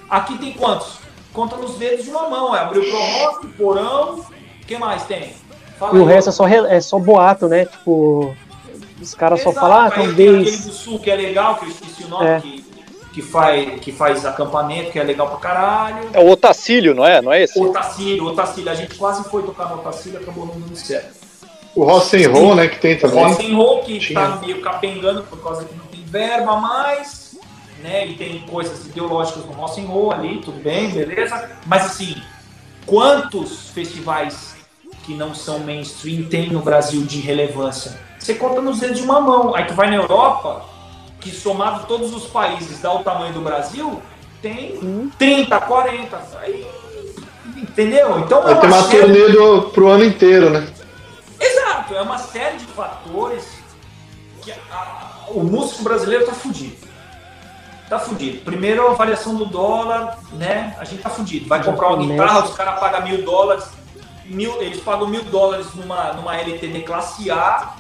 Aqui 0.08 0.38
tem 0.38 0.54
quantos? 0.54 1.07
Conta 1.38 1.56
nos 1.56 1.76
dedos 1.76 2.04
de 2.04 2.10
uma 2.10 2.28
mão. 2.28 2.56
É 2.56 2.62
abrir 2.62 2.80
o 2.80 3.40
Pro 3.40 3.50
Porão, 3.50 4.16
o 4.16 4.66
que 4.66 4.76
mais 4.76 5.04
tem? 5.04 5.36
Fala 5.78 5.94
e 5.94 5.98
aí. 5.98 6.02
o 6.02 6.06
resto 6.06 6.30
é 6.32 6.34
só, 6.34 6.48
é 6.48 6.82
só 6.82 6.98
boato, 6.98 7.48
né? 7.48 7.66
Tipo, 7.66 8.36
os 9.00 9.14
caras 9.14 9.44
só 9.44 9.52
falam, 9.52 9.82
ah, 9.82 9.92
talvez. 9.92 10.66
Do 10.66 10.74
sul 10.74 11.00
que 11.00 11.12
é 11.12 11.16
legal, 11.16 11.56
que 11.58 11.66
eu 11.66 11.70
esqueci 11.70 12.04
o 12.06 12.08
nome, 12.08 12.28
é. 12.28 12.40
que, 12.40 12.66
que, 13.14 13.22
faz, 13.22 13.80
que 13.80 13.92
faz 13.92 14.26
acampamento, 14.26 14.92
que 14.92 15.00
é 15.00 15.04
legal 15.04 15.30
pra 15.30 15.38
caralho. 15.38 16.10
É 16.12 16.20
o 16.20 16.28
Otacílio, 16.28 16.96
não 16.96 17.06
é? 17.06 17.22
Não 17.22 17.32
é 17.32 17.44
esse? 17.44 17.60
Otacílio, 17.60 18.26
Otacílio. 18.26 18.72
A 18.72 18.76
gente 18.76 18.96
quase 18.96 19.24
foi 19.30 19.44
tocar 19.44 19.70
no 19.70 19.76
Otacílio, 19.76 20.20
acabou 20.20 20.48
não 20.48 20.60
dando 20.60 20.76
certo. 20.76 21.28
O 21.76 21.84
Rock'n'Roll, 21.84 22.56
né, 22.56 22.68
que 22.68 22.80
tem 22.80 22.98
também. 22.98 23.24
O 23.24 23.28
Rock'n'Roll, 23.28 23.84
que 23.84 24.00
Tinha. 24.00 24.20
tá 24.20 24.36
meio 24.38 24.60
capengando 24.62 25.22
por 25.22 25.44
causa 25.44 25.64
que 25.64 25.76
não 25.76 25.86
tem 25.86 26.04
verba 26.06 26.56
mais 26.56 27.27
né? 27.82 28.08
E 28.08 28.16
tem 28.16 28.40
coisas 28.41 28.86
ideológicas 28.88 29.45
no 29.45 29.52
rock 29.54 29.82
and 29.82 29.88
roll 29.88 30.12
ali, 30.12 30.41
tudo 30.41 30.62
bem, 30.62 30.90
beleza? 30.90 31.49
Mas 31.66 31.86
assim, 31.86 32.16
quantos 32.86 33.70
festivais 33.70 34.56
que 35.04 35.14
não 35.14 35.34
são 35.34 35.60
mainstream 35.60 36.24
tem 36.24 36.49
no 36.49 36.62
Brasil 36.62 37.04
de 37.04 37.20
relevância? 37.20 37.99
Você 38.20 38.36
conta 38.36 38.62
nos 38.62 38.80
dedos 38.80 38.98
de 38.98 39.04
uma 39.04 39.22
mão. 39.22 39.56
Aí 39.56 39.66
tu 39.66 39.74
vai 39.74 39.90
na 39.90 39.95
Europa, 39.95 40.66
que 41.20 41.32
somado 41.32 41.86
todos 41.88 42.14
os 42.14 42.26
países 42.26 42.82
dá 42.82 42.94
o 42.94 43.04
tamanho 43.04 43.34
do 43.34 43.41
Brasil, 43.41 44.02
tem 44.41 44.78
hum. 44.82 45.10
30, 45.18 45.60
40. 45.62 46.22
Aí, 46.41 46.68
entendeu? 47.56 48.20
Então 48.20 48.41
Vai 48.41 48.54
é 48.54 48.56
ter 48.56 48.68
uma 48.68 48.84
série... 48.84 49.02
turnê 49.02 49.30
do, 49.30 49.62
pro 49.70 49.88
ano 49.88 50.04
inteiro, 50.04 50.49
né? 50.49 50.68
Exato, 51.40 51.94
é 51.94 52.02
uma 52.02 52.18
série 52.18 52.58
de 52.58 52.66
fatores 52.66 53.45
que 54.41 54.52
a, 54.52 54.56
a, 54.72 55.26
o 55.30 55.44
músico 55.44 55.84
brasileiro 55.84 56.26
tá 56.26 56.34
fudido 56.34 56.87
tá 57.90 58.00
fudido. 58.00 58.40
Primeiro 58.44 58.88
a 58.88 58.94
variação 58.94 59.36
do 59.36 59.46
dólar, 59.46 60.20
né? 60.34 60.76
A 60.80 60.84
gente 60.84 61.02
tá 61.02 61.10
fudido. 61.10 61.48
Vai 61.48 61.64
comprar 61.64 61.90
uma 61.90 62.06
guitarra, 62.06 62.46
os 62.46 62.56
caras 62.56 62.80
pagam 62.80 63.04
mil 63.04 63.24
dólares, 63.24 63.66
mil, 64.26 64.62
eles 64.62 64.80
pagam 64.82 65.08
mil 65.08 65.24
dólares 65.24 65.68
numa, 65.74 66.14
numa 66.14 66.36
LTD 66.38 66.82
classe 66.82 67.32
A 67.32 67.76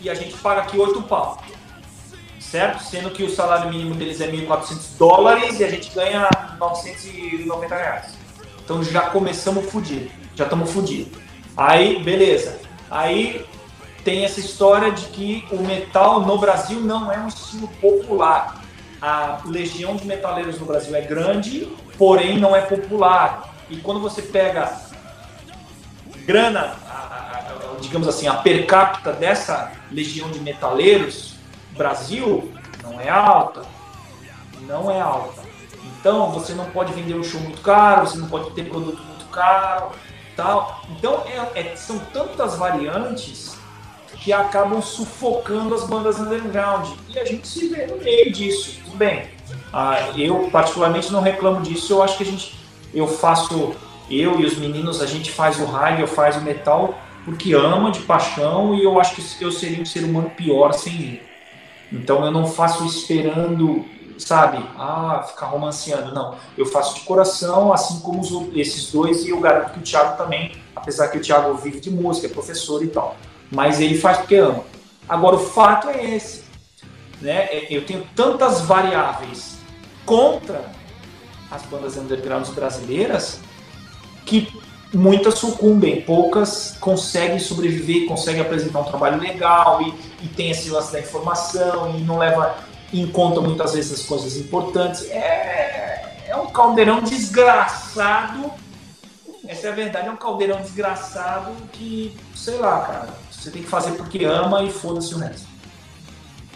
e 0.00 0.10
a 0.10 0.14
gente 0.14 0.36
paga 0.38 0.62
aqui 0.62 0.78
8 0.78 1.02
pau. 1.02 1.42
Certo? 2.40 2.82
Sendo 2.82 3.10
que 3.10 3.22
o 3.22 3.30
salário 3.30 3.68
mínimo 3.70 3.94
deles 3.94 4.20
é 4.20 4.30
1.400 4.30 4.96
dólares 4.98 5.60
e 5.60 5.64
a 5.64 5.70
gente 5.70 5.90
ganha 5.90 6.28
990 6.58 7.74
reais. 7.74 8.14
Então 8.64 8.82
já 8.82 9.02
começamos 9.10 9.70
fudido. 9.70 10.10
Já 10.34 10.44
estamos 10.44 10.70
fudidos. 10.70 11.18
Aí, 11.56 12.02
beleza. 12.02 12.58
Aí 12.90 13.44
tem 14.04 14.24
essa 14.24 14.40
história 14.40 14.90
de 14.92 15.06
que 15.06 15.46
o 15.50 15.60
metal 15.62 16.20
no 16.20 16.38
Brasil 16.38 16.80
não 16.80 17.12
é 17.12 17.18
um 17.18 17.28
estilo 17.28 17.68
popular. 17.80 18.62
A 19.00 19.40
legião 19.44 19.96
de 19.96 20.06
metaleiros 20.06 20.58
no 20.58 20.66
Brasil 20.66 20.94
é 20.94 21.00
grande, 21.00 21.68
porém 21.96 22.38
não 22.38 22.54
é 22.54 22.60
popular. 22.60 23.54
E 23.70 23.76
quando 23.76 24.00
você 24.00 24.22
pega 24.22 24.76
grana, 26.26 26.74
digamos 27.80 28.08
assim, 28.08 28.26
a 28.26 28.34
per 28.34 28.66
capita 28.66 29.12
dessa 29.12 29.72
legião 29.90 30.30
de 30.30 30.40
metaleiros, 30.40 31.34
Brasil 31.76 32.52
não 32.82 33.00
é 33.00 33.08
alta. 33.08 33.62
Não 34.62 34.90
é 34.90 35.00
alta. 35.00 35.42
Então 36.00 36.30
você 36.32 36.52
não 36.54 36.66
pode 36.66 36.92
vender 36.92 37.14
um 37.14 37.24
show 37.24 37.40
muito 37.40 37.60
caro, 37.62 38.06
você 38.06 38.18
não 38.18 38.28
pode 38.28 38.50
ter 38.50 38.68
produto 38.68 39.02
muito 39.02 39.26
caro, 39.26 39.92
tal. 40.36 40.82
Então 40.90 41.22
é, 41.26 41.60
é, 41.60 41.76
são 41.76 41.98
tantas 42.12 42.56
variantes 42.56 43.57
que 44.16 44.32
acabam 44.32 44.80
sufocando 44.80 45.74
as 45.74 45.84
bandas 45.84 46.18
underground. 46.18 46.88
E 47.08 47.18
a 47.18 47.24
gente 47.24 47.46
se 47.46 47.68
vê 47.68 47.86
no 47.86 47.96
meio 47.98 48.32
disso. 48.32 48.80
Tudo 48.84 48.96
bem. 48.96 49.30
Ah, 49.72 50.10
eu 50.16 50.48
particularmente 50.50 51.12
não 51.12 51.20
reclamo 51.20 51.60
disso. 51.62 51.92
Eu 51.92 52.02
acho 52.02 52.16
que 52.16 52.22
a 52.22 52.26
gente, 52.26 52.58
eu 52.92 53.06
faço, 53.06 53.74
eu 54.10 54.40
e 54.40 54.44
os 54.44 54.56
meninos, 54.56 55.00
a 55.00 55.06
gente 55.06 55.30
faz 55.30 55.58
o 55.60 55.64
raio, 55.64 56.00
eu 56.00 56.08
faço 56.08 56.38
o 56.38 56.42
metal 56.42 56.98
porque 57.24 57.52
ama 57.52 57.90
de 57.90 58.00
paixão 58.00 58.74
e 58.74 58.82
eu 58.82 58.98
acho 58.98 59.14
que 59.14 59.44
eu 59.44 59.52
seria 59.52 59.82
um 59.82 59.86
ser 59.86 60.04
humano 60.04 60.30
pior 60.30 60.72
sem 60.72 60.94
ele. 60.94 61.22
Então 61.92 62.24
eu 62.24 62.30
não 62.30 62.46
faço 62.46 62.86
esperando, 62.86 63.84
sabe, 64.16 64.64
ah, 64.78 65.24
ficar 65.28 65.46
romanceando. 65.46 66.14
Não, 66.14 66.36
eu 66.56 66.64
faço 66.64 66.94
de 66.94 67.00
coração, 67.02 67.70
assim 67.70 68.00
como 68.00 68.20
os, 68.20 68.56
esses 68.56 68.90
dois 68.90 69.26
e 69.26 69.30
eu 69.30 69.40
garanto 69.40 69.72
que 69.72 69.78
o 69.78 69.82
Thiago 69.82 70.16
também, 70.16 70.52
apesar 70.74 71.08
que 71.08 71.18
o 71.18 71.20
Thiago 71.20 71.54
vive 71.56 71.80
de 71.80 71.90
música, 71.90 72.26
é 72.26 72.30
professor 72.30 72.82
e 72.82 72.88
tal 72.88 73.14
mas 73.50 73.80
ele 73.80 73.98
faz 73.98 74.18
porque 74.18 74.36
ama. 74.36 74.64
Agora, 75.08 75.36
o 75.36 75.38
fato 75.38 75.88
é 75.88 76.14
esse. 76.14 76.44
Né? 77.20 77.44
É, 77.46 77.66
eu 77.70 77.84
tenho 77.84 78.06
tantas 78.14 78.60
variáveis 78.60 79.56
contra 80.04 80.64
as 81.50 81.62
bandas 81.62 81.96
undergrounds 81.96 82.50
brasileiras 82.50 83.40
que 84.24 84.52
muitas 84.92 85.38
sucumbem, 85.38 86.02
poucas 86.02 86.76
conseguem 86.78 87.38
sobreviver, 87.38 88.06
conseguem 88.06 88.42
apresentar 88.42 88.80
um 88.80 88.84
trabalho 88.84 89.20
legal 89.20 89.80
e, 89.82 89.94
e 90.24 90.28
tem 90.28 90.50
esse 90.50 90.70
lance 90.70 90.92
da 90.92 91.00
informação 91.00 91.94
e 91.96 92.02
não 92.02 92.18
leva 92.18 92.56
em 92.92 93.06
conta 93.06 93.40
muitas 93.40 93.72
vezes 93.72 94.00
as 94.00 94.06
coisas 94.06 94.36
importantes. 94.36 95.10
É, 95.10 96.24
é 96.26 96.36
um 96.36 96.46
caldeirão 96.46 97.02
desgraçado. 97.02 98.50
Essa 99.46 99.68
é 99.68 99.70
a 99.70 99.74
verdade, 99.74 100.08
é 100.08 100.10
um 100.10 100.16
caldeirão 100.16 100.60
desgraçado 100.60 101.50
que, 101.72 102.14
sei 102.34 102.58
lá, 102.58 102.82
cara 102.82 103.27
você 103.38 103.50
tem 103.50 103.62
que 103.62 103.68
fazer 103.68 103.92
porque 103.92 104.24
ama 104.24 104.64
e 104.64 104.70
foda-se 104.70 105.14
o 105.14 105.18
resto. 105.18 105.46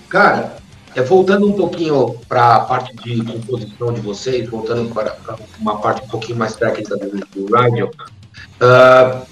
Cara, 0.09 0.57
é, 0.95 1.03
voltando 1.03 1.47
um 1.47 1.53
pouquinho 1.53 2.19
para 2.29 2.57
a 2.57 2.61
parte 2.61 2.95
de 2.97 3.25
composição 3.25 3.93
de 3.93 4.01
vocês, 4.01 4.49
voltando 4.49 4.93
para, 4.93 5.17
uma 5.59 5.79
parte 5.79 6.05
um 6.05 6.09
pouquinho 6.09 6.39
mais 6.39 6.55
técnica 6.57 6.97
do, 6.97 7.09
do 7.09 7.55
rádio, 7.55 7.87
uh, 7.89 9.27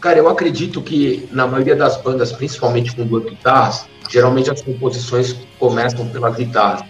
cara, 0.00 0.18
eu 0.18 0.28
acredito 0.28 0.82
que 0.82 1.26
na 1.32 1.46
maioria 1.46 1.76
das 1.76 1.96
bandas, 2.02 2.32
principalmente 2.32 2.94
com 2.94 3.06
duas 3.06 3.24
guitarras, 3.24 3.86
geralmente 4.10 4.50
as 4.50 4.60
composições 4.60 5.36
começam 5.58 6.06
pelas 6.08 6.36
guitarras. 6.36 6.84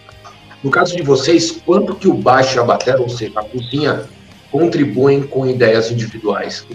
No 0.64 0.70
caso 0.70 0.96
de 0.96 1.02
vocês, 1.02 1.52
quanto 1.64 1.94
que 1.94 2.08
o 2.08 2.14
baixo 2.14 2.56
e 2.56 2.60
a 2.60 2.64
bateria, 2.64 3.00
ou 3.00 3.08
seja, 3.08 3.38
a 3.38 3.44
cozinha, 3.44 4.08
contribuem 4.50 5.22
com 5.22 5.46
ideias 5.46 5.90
individuais? 5.90 6.66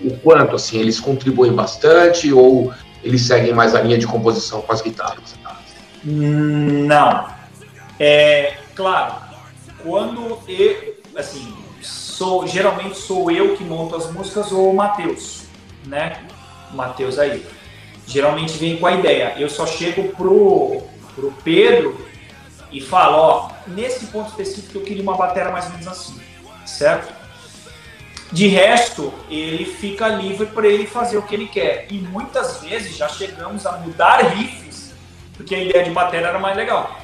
O 0.00 0.10
quanto, 0.18 0.56
assim, 0.56 0.78
eles 0.78 0.98
contribuem 1.00 1.52
bastante 1.52 2.32
ou 2.32 2.72
eles 3.04 3.22
seguem 3.22 3.52
mais 3.52 3.74
a 3.74 3.82
linha 3.82 3.98
de 3.98 4.06
composição 4.06 4.62
com 4.62 4.72
as 4.72 4.80
guitarras? 4.80 5.36
Não. 6.02 7.28
É, 8.00 8.56
claro, 8.74 9.14
quando 9.82 10.38
eu, 10.48 10.94
assim, 11.14 11.54
sou, 11.80 12.46
geralmente 12.46 12.96
sou 12.96 13.30
eu 13.30 13.56
que 13.56 13.62
monto 13.62 13.94
as 13.94 14.10
músicas 14.10 14.50
ou 14.50 14.70
o 14.70 14.76
Matheus, 14.76 15.42
né? 15.86 16.24
Matheus 16.72 17.18
aí. 17.18 17.46
Geralmente 18.06 18.58
vem 18.58 18.78
com 18.78 18.86
a 18.86 18.92
ideia. 18.92 19.34
Eu 19.38 19.48
só 19.48 19.66
chego 19.66 20.08
pro, 20.14 20.82
pro 21.14 21.32
Pedro 21.44 22.06
e 22.72 22.80
falo, 22.80 23.16
ó, 23.16 23.50
nesse 23.66 24.06
ponto 24.06 24.30
específico 24.30 24.78
eu 24.78 24.82
queria 24.82 25.02
uma 25.02 25.16
bateria 25.16 25.52
mais 25.52 25.66
ou 25.66 25.72
menos 25.72 25.86
assim, 25.86 26.20
certo? 26.66 27.23
De 28.34 28.48
resto, 28.48 29.14
ele 29.30 29.64
fica 29.64 30.08
livre 30.08 30.46
para 30.46 30.66
ele 30.66 30.88
fazer 30.88 31.16
o 31.16 31.22
que 31.22 31.36
ele 31.36 31.46
quer. 31.46 31.86
E 31.88 31.98
muitas 31.98 32.60
vezes 32.60 32.96
já 32.96 33.08
chegamos 33.08 33.64
a 33.64 33.78
mudar 33.78 34.22
riffs, 34.22 34.92
porque 35.34 35.54
a 35.54 35.62
ideia 35.62 35.84
de 35.84 35.92
bateria 35.92 36.26
era 36.26 36.38
mais 36.40 36.56
legal. 36.56 36.98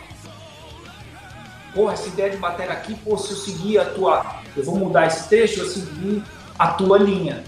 Porra, 1.72 1.92
essa 1.92 2.08
ideia 2.08 2.30
de 2.30 2.36
bateria 2.36 2.72
aqui, 2.72 2.96
pô, 2.96 3.16
se 3.16 3.30
eu 3.30 3.36
seguir 3.36 3.78
a 3.78 3.84
tua. 3.84 4.40
Eu 4.56 4.64
vou 4.64 4.76
mudar 4.76 5.06
esse 5.06 5.28
trecho, 5.28 5.60
eu 5.60 5.68
seguir 5.68 6.24
a 6.58 6.72
tua 6.72 6.98
linha. 6.98 7.44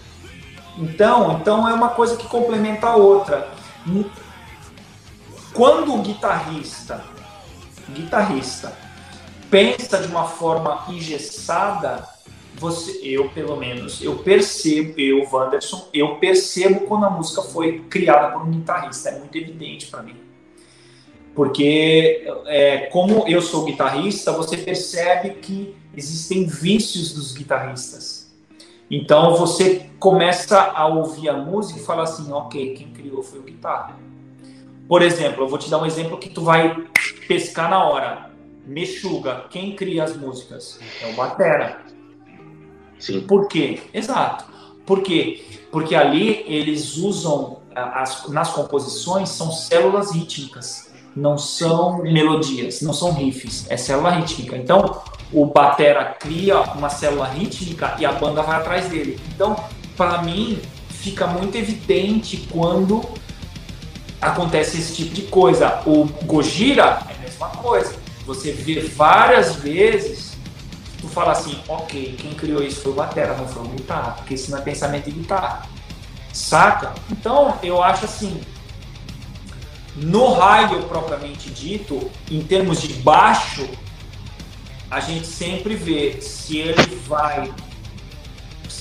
Então, 0.78 1.38
então 1.40 1.68
é 1.68 1.74
uma 1.74 1.88
coisa 1.88 2.16
que 2.16 2.28
complementa 2.28 2.86
a 2.86 2.94
outra. 2.94 3.48
Quando 5.52 5.92
o 5.92 6.02
guitarrista, 6.02 7.02
guitarrista 7.90 8.72
pensa 9.50 9.98
de 9.98 10.06
uma 10.06 10.28
forma 10.28 10.84
engessada, 10.88 12.11
você, 12.62 13.00
eu 13.02 13.28
pelo 13.30 13.56
menos, 13.56 14.00
eu 14.00 14.16
percebo, 14.18 14.94
eu, 14.98 15.28
Wanderson, 15.30 15.88
eu 15.92 16.16
percebo 16.16 16.86
quando 16.86 17.04
a 17.04 17.10
música 17.10 17.42
foi 17.42 17.80
criada 17.90 18.32
por 18.32 18.46
um 18.46 18.50
guitarrista, 18.50 19.10
é 19.10 19.18
muito 19.18 19.36
evidente 19.36 19.88
para 19.88 20.02
mim. 20.02 20.16
Porque, 21.34 22.24
é, 22.46 22.86
como 22.86 23.26
eu 23.26 23.42
sou 23.42 23.64
guitarrista, 23.64 24.32
você 24.32 24.56
percebe 24.56 25.30
que 25.40 25.74
existem 25.96 26.46
vícios 26.46 27.12
dos 27.12 27.32
guitarristas. 27.32 28.32
Então 28.90 29.34
você 29.36 29.90
começa 29.98 30.60
a 30.60 30.86
ouvir 30.86 31.30
a 31.30 31.32
música 31.32 31.80
e 31.80 31.82
fala 31.82 32.02
assim, 32.04 32.30
ok, 32.30 32.74
quem 32.74 32.92
criou 32.92 33.22
foi 33.22 33.40
o 33.40 33.42
guitarra. 33.42 33.98
Por 34.86 35.02
exemplo, 35.02 35.42
eu 35.42 35.48
vou 35.48 35.58
te 35.58 35.70
dar 35.70 35.78
um 35.78 35.86
exemplo 35.86 36.18
que 36.18 36.28
tu 36.28 36.42
vai 36.42 36.86
pescar 37.26 37.68
na 37.70 37.82
hora. 37.82 38.30
Mexuga, 38.66 39.46
quem 39.50 39.74
cria 39.74 40.04
as 40.04 40.16
músicas? 40.16 40.78
É 41.02 41.10
o 41.10 41.14
Batera. 41.14 41.91
Sim. 43.02 43.20
Por 43.22 43.48
quê? 43.48 43.80
Exato. 43.92 44.44
Por 44.86 45.02
quê? 45.02 45.44
Porque 45.72 45.96
ali 45.96 46.44
eles 46.46 46.96
usam, 46.96 47.58
as, 47.74 48.28
nas 48.28 48.50
composições, 48.50 49.28
são 49.28 49.50
células 49.50 50.12
rítmicas, 50.12 50.92
não 51.14 51.36
são 51.36 51.98
melodias, 51.98 52.80
não 52.80 52.92
são 52.92 53.12
riffs, 53.12 53.66
é 53.68 53.76
célula 53.76 54.10
rítmica. 54.10 54.56
Então, 54.56 55.02
o 55.32 55.46
batera 55.46 56.04
cria 56.04 56.60
uma 56.60 56.88
célula 56.88 57.26
rítmica 57.26 57.96
e 57.98 58.06
a 58.06 58.12
banda 58.12 58.40
vai 58.40 58.60
atrás 58.60 58.88
dele. 58.88 59.18
Então, 59.34 59.56
para 59.96 60.22
mim, 60.22 60.60
fica 60.88 61.26
muito 61.26 61.56
evidente 61.56 62.46
quando 62.52 63.02
acontece 64.20 64.78
esse 64.78 64.94
tipo 64.94 65.12
de 65.12 65.22
coisa. 65.22 65.82
O 65.86 66.04
Gojira 66.24 67.02
é 67.08 67.14
a 67.14 67.18
mesma 67.18 67.48
coisa. 67.48 67.96
Você 68.26 68.52
vê 68.52 68.80
várias 68.80 69.56
vezes 69.56 70.31
tu 71.02 71.08
fala 71.08 71.32
assim, 71.32 71.58
ok, 71.68 72.16
quem 72.16 72.32
criou 72.32 72.62
isso 72.62 72.80
foi 72.80 72.92
o 72.92 72.94
Batera, 72.94 73.36
não 73.36 73.46
foi 73.46 73.62
o 73.64 73.68
guitarra, 73.68 74.12
porque 74.12 74.34
isso 74.34 74.52
não 74.52 74.58
é 74.58 74.60
pensamento 74.62 75.06
de 75.06 75.10
guitarra. 75.10 75.68
Saca? 76.32 76.94
Então, 77.10 77.58
eu 77.60 77.82
acho 77.82 78.04
assim, 78.04 78.40
no 79.96 80.32
raio 80.32 80.84
propriamente 80.84 81.50
dito, 81.50 82.08
em 82.30 82.40
termos 82.42 82.80
de 82.80 82.94
baixo, 82.94 83.68
a 84.88 85.00
gente 85.00 85.26
sempre 85.26 85.74
vê 85.74 86.22
se 86.22 86.58
ele 86.58 86.96
vai 87.08 87.52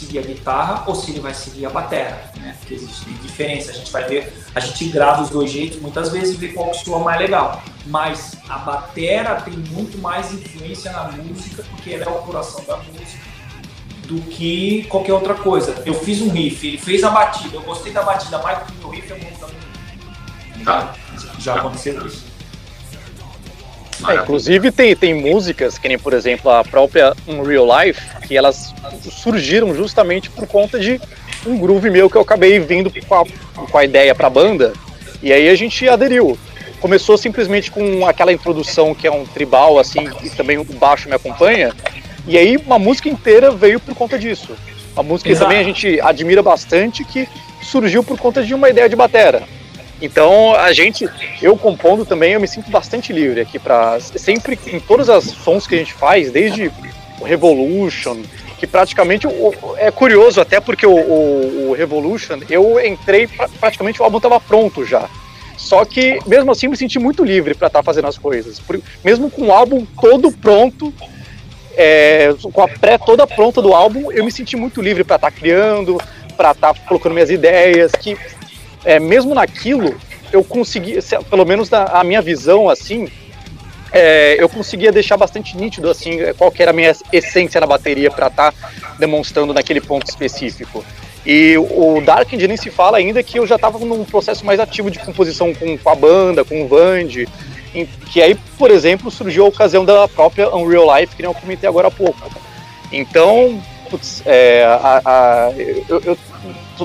seguir 0.01 0.19
a 0.19 0.21
guitarra 0.21 0.83
ou 0.87 0.95
se 0.95 1.11
ele 1.11 1.19
vai 1.19 1.33
seguir 1.33 1.65
a 1.65 1.69
bateria, 1.69 2.31
né? 2.37 2.55
Porque 2.59 2.73
existe 2.73 3.09
diferença, 3.21 3.71
a 3.71 3.73
gente 3.73 3.91
vai 3.91 4.03
ver, 4.05 4.33
a 4.53 4.59
gente 4.59 4.85
grava 4.85 5.21
os 5.21 5.29
dois 5.29 5.51
jeitos 5.51 5.79
muitas 5.79 6.09
vezes 6.09 6.35
e 6.35 6.37
vê 6.37 6.49
qual 6.49 6.69
que 6.71 6.83
soa 6.83 6.99
mais 6.99 7.19
legal. 7.19 7.61
Mas 7.85 8.35
a 8.49 8.57
bateria 8.57 9.35
tem 9.35 9.53
muito 9.53 9.97
mais 9.99 10.31
influência 10.33 10.91
na 10.91 11.11
música 11.11 11.63
porque 11.69 11.93
ela 11.93 12.05
é 12.05 12.09
o 12.09 12.21
coração 12.23 12.63
da 12.65 12.77
música 12.77 13.31
do 14.07 14.21
que 14.23 14.83
qualquer 14.89 15.13
outra 15.13 15.35
coisa. 15.35 15.81
Eu 15.85 15.93
fiz 15.93 16.21
um 16.21 16.29
riff, 16.29 16.67
ele 16.67 16.77
fez 16.77 17.03
a 17.03 17.09
batida, 17.09 17.55
eu 17.55 17.61
gostei 17.61 17.93
da 17.93 18.03
batida 18.03 18.37
mais 18.39 18.59
do 18.59 18.73
que 18.73 18.85
o 18.85 18.89
riff, 18.89 19.09
eu 19.09 19.19
montando. 19.19 19.55
Tá. 20.65 20.93
Já 21.39 21.55
aconteceu 21.55 22.05
isso. 22.05 22.30
É, 24.07 24.15
inclusive 24.15 24.71
tem, 24.71 24.95
tem 24.95 25.13
músicas, 25.13 25.77
que 25.77 25.87
nem 25.87 25.97
por 25.97 26.13
exemplo 26.13 26.49
a 26.49 26.63
própria 26.63 27.13
Unreal 27.27 27.67
Life, 27.79 28.01
que 28.27 28.35
elas 28.35 28.73
surgiram 29.11 29.73
justamente 29.75 30.29
por 30.29 30.47
conta 30.47 30.79
de 30.79 30.99
um 31.45 31.57
groove 31.57 31.89
meu 31.89 32.09
que 32.09 32.15
eu 32.15 32.21
acabei 32.21 32.59
vindo 32.59 32.91
com 33.07 33.15
a, 33.15 33.25
com 33.67 33.77
a 33.77 33.85
ideia 33.85 34.13
pra 34.13 34.29
banda. 34.29 34.73
E 35.21 35.31
aí 35.31 35.49
a 35.49 35.55
gente 35.55 35.87
aderiu. 35.87 36.37
Começou 36.79 37.15
simplesmente 37.15 37.69
com 37.69 38.07
aquela 38.07 38.33
introdução 38.33 38.95
que 38.95 39.05
é 39.05 39.11
um 39.11 39.23
tribal, 39.23 39.77
assim, 39.77 40.09
e 40.23 40.29
também 40.31 40.57
o 40.57 40.63
baixo 40.63 41.07
me 41.07 41.15
acompanha. 41.15 41.71
E 42.27 42.37
aí 42.37 42.57
uma 42.57 42.79
música 42.79 43.07
inteira 43.07 43.51
veio 43.51 43.79
por 43.79 43.93
conta 43.93 44.17
disso. 44.17 44.55
A 44.95 45.03
música 45.03 45.29
que 45.29 45.37
também 45.37 45.59
a 45.59 45.63
gente 45.63 46.01
admira 46.01 46.41
bastante, 46.41 47.03
que 47.03 47.27
surgiu 47.61 48.03
por 48.03 48.17
conta 48.17 48.43
de 48.43 48.53
uma 48.53 48.69
ideia 48.69 48.89
de 48.89 48.95
batera. 48.95 49.43
Então 50.01 50.55
a 50.55 50.73
gente, 50.73 51.07
eu 51.41 51.55
compondo 51.55 52.05
também, 52.05 52.33
eu 52.33 52.39
me 52.39 52.47
sinto 52.47 52.71
bastante 52.71 53.13
livre 53.13 53.39
aqui 53.39 53.59
para 53.59 53.99
sempre 53.99 54.57
em 54.65 54.79
todas 54.79 55.09
as 55.09 55.25
sons 55.25 55.67
que 55.67 55.75
a 55.75 55.77
gente 55.77 55.93
faz, 55.93 56.31
desde 56.31 56.71
o 57.19 57.23
Revolution, 57.23 58.17
que 58.57 58.65
praticamente 58.65 59.27
é 59.77 59.91
curioso 59.91 60.41
até 60.41 60.59
porque 60.59 60.87
o, 60.87 60.95
o, 60.95 61.69
o 61.69 61.73
Revolution 61.73 62.39
eu 62.49 62.83
entrei 62.83 63.27
praticamente 63.59 64.01
o 64.01 64.03
álbum 64.03 64.17
estava 64.17 64.39
pronto 64.39 64.83
já. 64.83 65.07
Só 65.55 65.85
que 65.85 66.17
mesmo 66.25 66.51
assim 66.51 66.67
me 66.67 66.75
senti 66.75 66.97
muito 66.97 67.23
livre 67.23 67.53
para 67.53 67.67
estar 67.67 67.79
tá 67.79 67.83
fazendo 67.83 68.07
as 68.07 68.17
coisas, 68.17 68.59
mesmo 69.03 69.29
com 69.29 69.43
o 69.43 69.51
álbum 69.51 69.85
todo 69.99 70.31
pronto. 70.31 70.91
É, 71.77 72.33
com 72.51 72.61
a 72.61 72.67
pré 72.67 72.97
toda 72.97 73.25
pronta 73.25 73.61
do 73.61 73.73
álbum, 73.73 74.11
eu 74.11 74.25
me 74.25 74.31
senti 74.31 74.57
muito 74.57 74.81
livre 74.81 75.05
para 75.05 75.15
estar 75.15 75.31
tá 75.31 75.37
criando, 75.37 75.97
para 76.35 76.51
estar 76.51 76.73
tá 76.73 76.79
colocando 76.81 77.13
minhas 77.13 77.29
ideias, 77.29 77.93
que 77.93 78.17
é, 78.83 78.99
mesmo 78.99 79.33
naquilo, 79.33 79.95
eu 80.31 80.43
consegui, 80.43 80.97
pelo 81.29 81.45
menos 81.45 81.69
na 81.69 81.83
a 81.83 82.03
minha 82.03 82.21
visão, 82.21 82.69
assim, 82.69 83.07
é, 83.91 84.41
eu 84.41 84.47
conseguia 84.47 84.91
deixar 84.91 85.17
bastante 85.17 85.57
nítido, 85.57 85.89
assim, 85.89 86.17
qual 86.37 86.51
que 86.51 86.61
era 86.61 86.71
a 86.71 86.73
minha 86.73 86.95
essência 87.11 87.59
na 87.59 87.67
bateria 87.67 88.09
para 88.09 88.27
estar 88.27 88.51
tá 88.51 88.71
demonstrando 88.97 89.53
naquele 89.53 89.81
ponto 89.81 90.07
específico. 90.07 90.83
E 91.25 91.55
o 91.57 92.01
Dark 92.01 92.31
nem 92.31 92.57
se 92.57 92.71
fala 92.71 92.97
ainda 92.97 93.21
que 93.21 93.37
eu 93.37 93.45
já 93.45 93.55
estava 93.55 93.77
num 93.79 94.03
processo 94.03 94.45
mais 94.45 94.59
ativo 94.59 94.89
de 94.89 94.97
composição 94.97 95.53
com, 95.53 95.77
com 95.77 95.89
a 95.89 95.95
banda, 95.95 96.43
com 96.43 96.63
o 96.63 96.67
Vand, 96.67 97.25
que 98.11 98.21
aí, 98.21 98.35
por 98.57 98.71
exemplo, 98.71 99.11
surgiu 99.11 99.45
a 99.45 99.49
ocasião 99.49 99.85
da 99.85 100.07
própria 100.07 100.53
Unreal 100.55 100.97
Life, 100.97 101.15
que 101.15 101.23
eu 101.23 101.33
comentei 101.33 101.69
agora 101.69 101.89
há 101.89 101.91
pouco. 101.91 102.19
Então, 102.91 103.61
putz, 103.89 104.23
é, 104.25 104.63
a, 104.65 105.01
a, 105.05 105.51
eu, 105.87 106.01
eu, 106.03 106.17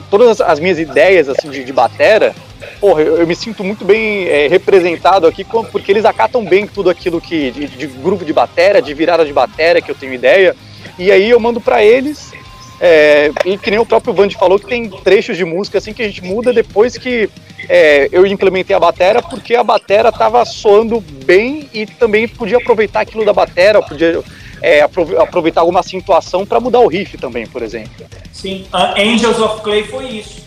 todas 0.00 0.40
as 0.40 0.60
minhas 0.60 0.78
ideias 0.78 1.28
assim 1.28 1.50
de, 1.50 1.64
de 1.64 1.72
batera, 1.72 2.34
porra, 2.80 3.02
eu, 3.02 3.18
eu, 3.18 3.26
me 3.26 3.34
sinto 3.34 3.62
muito 3.64 3.84
bem 3.84 4.28
é, 4.28 4.48
representado 4.48 5.26
aqui 5.26 5.44
porque 5.44 5.92
eles 5.92 6.04
acatam 6.04 6.44
bem 6.44 6.66
tudo 6.66 6.90
aquilo 6.90 7.20
que 7.20 7.50
de, 7.50 7.66
de, 7.66 7.86
grupo 7.86 8.24
de 8.24 8.32
batera, 8.32 8.80
de 8.80 8.92
virada 8.94 9.24
de 9.24 9.32
batera 9.32 9.80
que 9.80 9.90
eu 9.90 9.94
tenho 9.94 10.14
ideia. 10.14 10.54
E 10.98 11.10
aí 11.10 11.30
eu 11.30 11.40
mando 11.40 11.60
para 11.60 11.82
eles 11.82 12.32
é, 12.80 13.30
e 13.44 13.56
que 13.56 13.70
nem 13.70 13.80
o 13.80 13.86
próprio 13.86 14.12
Vand 14.12 14.30
falou 14.30 14.58
que 14.58 14.66
tem 14.66 14.88
trechos 14.88 15.36
de 15.36 15.44
música 15.44 15.78
assim 15.78 15.92
que 15.92 16.02
a 16.02 16.06
gente 16.06 16.22
muda 16.22 16.52
depois 16.52 16.98
que 16.98 17.28
é, 17.68 18.08
eu 18.12 18.26
implementei 18.26 18.76
a 18.76 18.80
batera, 18.80 19.22
porque 19.22 19.54
a 19.54 19.64
batera 19.64 20.12
tava 20.12 20.44
soando 20.44 21.00
bem 21.00 21.68
e 21.72 21.86
também 21.86 22.28
podia 22.28 22.58
aproveitar 22.58 23.00
aquilo 23.00 23.24
da 23.24 23.32
batera, 23.32 23.82
podia 23.82 24.22
é, 24.62 24.80
aproveitar 24.80 25.60
alguma 25.60 25.82
situação 25.82 26.46
para 26.46 26.60
mudar 26.60 26.80
o 26.80 26.88
riff 26.88 27.16
também, 27.18 27.46
por 27.46 27.62
exemplo. 27.62 28.06
Sim, 28.32 28.66
Angels 28.72 29.38
of 29.38 29.62
Clay 29.62 29.84
foi 29.84 30.06
isso. 30.06 30.44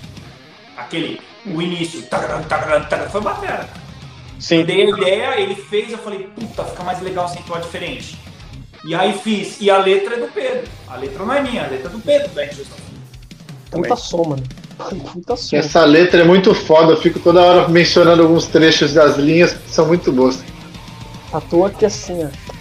Aquele, 0.77 1.19
o 1.45 1.61
início, 1.61 2.01
tagaram, 2.03 2.43
tagaram, 2.43 2.85
tagaram, 2.85 3.11
foi 3.11 3.21
bacana. 3.21 3.67
Sim. 4.39 4.59
Eu 4.59 4.65
dei 4.65 4.85
a 4.85 4.89
ideia, 4.89 5.39
ele 5.41 5.55
fez, 5.55 5.91
eu 5.91 5.97
falei, 5.97 6.29
puta, 6.35 6.63
fica 6.63 6.83
mais 6.83 7.01
legal 7.01 7.27
sem 7.27 7.39
atuar 7.39 7.61
diferente. 7.61 8.17
E 8.85 8.95
aí 8.95 9.13
fiz. 9.13 9.57
E 9.59 9.69
a 9.69 9.77
letra 9.77 10.15
é 10.15 10.19
do 10.19 10.27
Pedro. 10.31 10.63
A 10.87 10.95
letra 10.95 11.25
não 11.25 11.33
é 11.33 11.41
minha, 11.41 11.65
a 11.65 11.67
letra 11.67 11.89
é 11.89 11.91
do 11.91 11.99
Pedro 11.99 12.29
da 12.29 12.43
Angels 12.43 12.61
of 12.61 12.81
Clay. 13.69 13.83
Puta 13.83 13.95
soma, 13.97 14.35
né? 14.37 14.43
Puta 15.13 15.35
soma. 15.35 15.59
Essa 15.59 15.83
letra 15.83 16.21
é 16.21 16.23
muito 16.23 16.55
foda, 16.55 16.93
eu 16.93 16.97
fico 16.97 17.19
toda 17.19 17.41
hora 17.41 17.67
mencionando 17.67 18.21
alguns 18.21 18.47
trechos 18.47 18.93
das 18.93 19.17
linhas 19.17 19.53
que 19.53 19.69
são 19.69 19.85
muito 19.85 20.11
boas. 20.13 20.41
À 21.33 21.41
toa 21.41 21.69
que 21.69 21.85
assim, 21.85 22.23
ó 22.23 22.58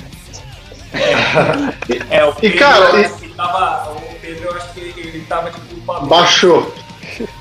é, 2.11 2.25
o 2.25 2.33
Pedro, 2.33 2.57
e 2.57 2.59
cara, 2.59 3.01
e... 3.01 3.29
Tava, 3.29 3.93
o 3.93 4.21
Pedro, 4.21 4.45
eu 4.45 4.57
acho 4.57 4.73
que 4.75 4.81
ele 4.81 5.25
tava 5.29 5.51
de 5.51 5.61
culpa. 5.61 6.01
Baixou. 6.01 6.75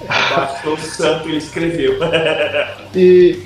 Baixou 0.08 0.74
o 0.74 0.78
santo, 0.78 1.28
ele 1.28 1.38
escreveu. 1.38 1.98
e, 2.96 3.40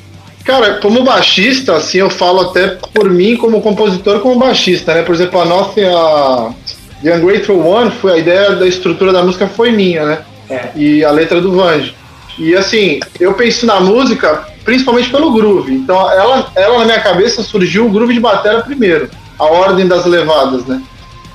cara, 0.44 0.76
como 0.76 1.04
baixista, 1.04 1.76
assim, 1.76 2.00
eu 2.00 2.10
falo 2.10 2.42
até 2.42 2.78
por 2.94 3.10
mim 3.10 3.38
como 3.38 3.62
compositor, 3.62 4.20
como 4.20 4.40
baixista, 4.40 4.94
né? 4.94 5.04
Por 5.04 5.16
exemplo, 5.16 5.42
a 5.42 5.46
nossa, 5.46 5.80
a 5.82 6.54
The 7.02 7.16
Ungrateful 7.16 7.66
One, 7.66 7.92
foi, 7.92 8.14
a 8.14 8.18
ideia 8.18 8.56
da 8.56 8.68
estrutura 8.68 9.12
da 9.12 9.24
música 9.24 9.48
foi 9.48 9.72
minha, 9.72 10.06
né? 10.06 10.26
É. 10.50 10.70
E 10.76 11.06
a 11.06 11.12
letra 11.12 11.40
do 11.40 11.54
Vange. 11.54 11.96
E 12.38 12.56
assim, 12.56 13.00
eu 13.20 13.34
penso 13.34 13.66
na 13.66 13.80
música 13.80 14.48
principalmente 14.64 15.10
pelo 15.10 15.32
groove. 15.32 15.74
Então, 15.74 16.12
ela, 16.12 16.52
ela 16.56 16.80
na 16.80 16.86
minha 16.86 17.00
cabeça 17.00 17.42
surgiu 17.42 17.86
o 17.86 17.90
groove 17.90 18.14
de 18.14 18.20
bateria 18.20 18.62
primeiro 18.62 19.10
a 19.42 19.46
ordem 19.46 19.88
das 19.88 20.06
levadas, 20.06 20.66
né? 20.66 20.82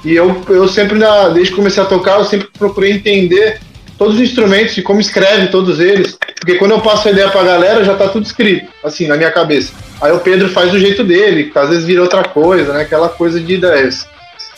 E 0.04 0.14
eu, 0.14 0.40
eu 0.48 0.68
sempre, 0.68 0.96
na, 0.96 1.28
desde 1.30 1.50
que 1.50 1.56
comecei 1.56 1.82
a 1.82 1.86
tocar, 1.86 2.18
eu 2.20 2.24
sempre 2.24 2.48
procurei 2.56 2.92
entender 2.92 3.58
todos 3.98 4.14
os 4.14 4.20
instrumentos 4.20 4.76
e 4.76 4.82
como 4.82 5.00
escreve 5.00 5.48
todos 5.48 5.80
eles, 5.80 6.16
porque 6.38 6.54
quando 6.54 6.70
eu 6.72 6.80
passo 6.80 7.08
a 7.08 7.10
ideia 7.10 7.28
pra 7.28 7.42
galera, 7.42 7.82
já 7.82 7.96
tá 7.96 8.06
tudo 8.08 8.24
escrito, 8.24 8.68
assim, 8.84 9.08
na 9.08 9.16
minha 9.16 9.32
cabeça. 9.32 9.72
Aí 10.00 10.12
o 10.12 10.20
Pedro 10.20 10.48
faz 10.50 10.70
do 10.70 10.78
jeito 10.78 11.02
dele, 11.02 11.50
às 11.52 11.68
vezes 11.68 11.84
vira 11.84 12.02
outra 12.02 12.22
coisa, 12.22 12.72
né? 12.72 12.82
Aquela 12.82 13.08
coisa 13.08 13.40
de 13.40 13.54
ideias. 13.54 14.06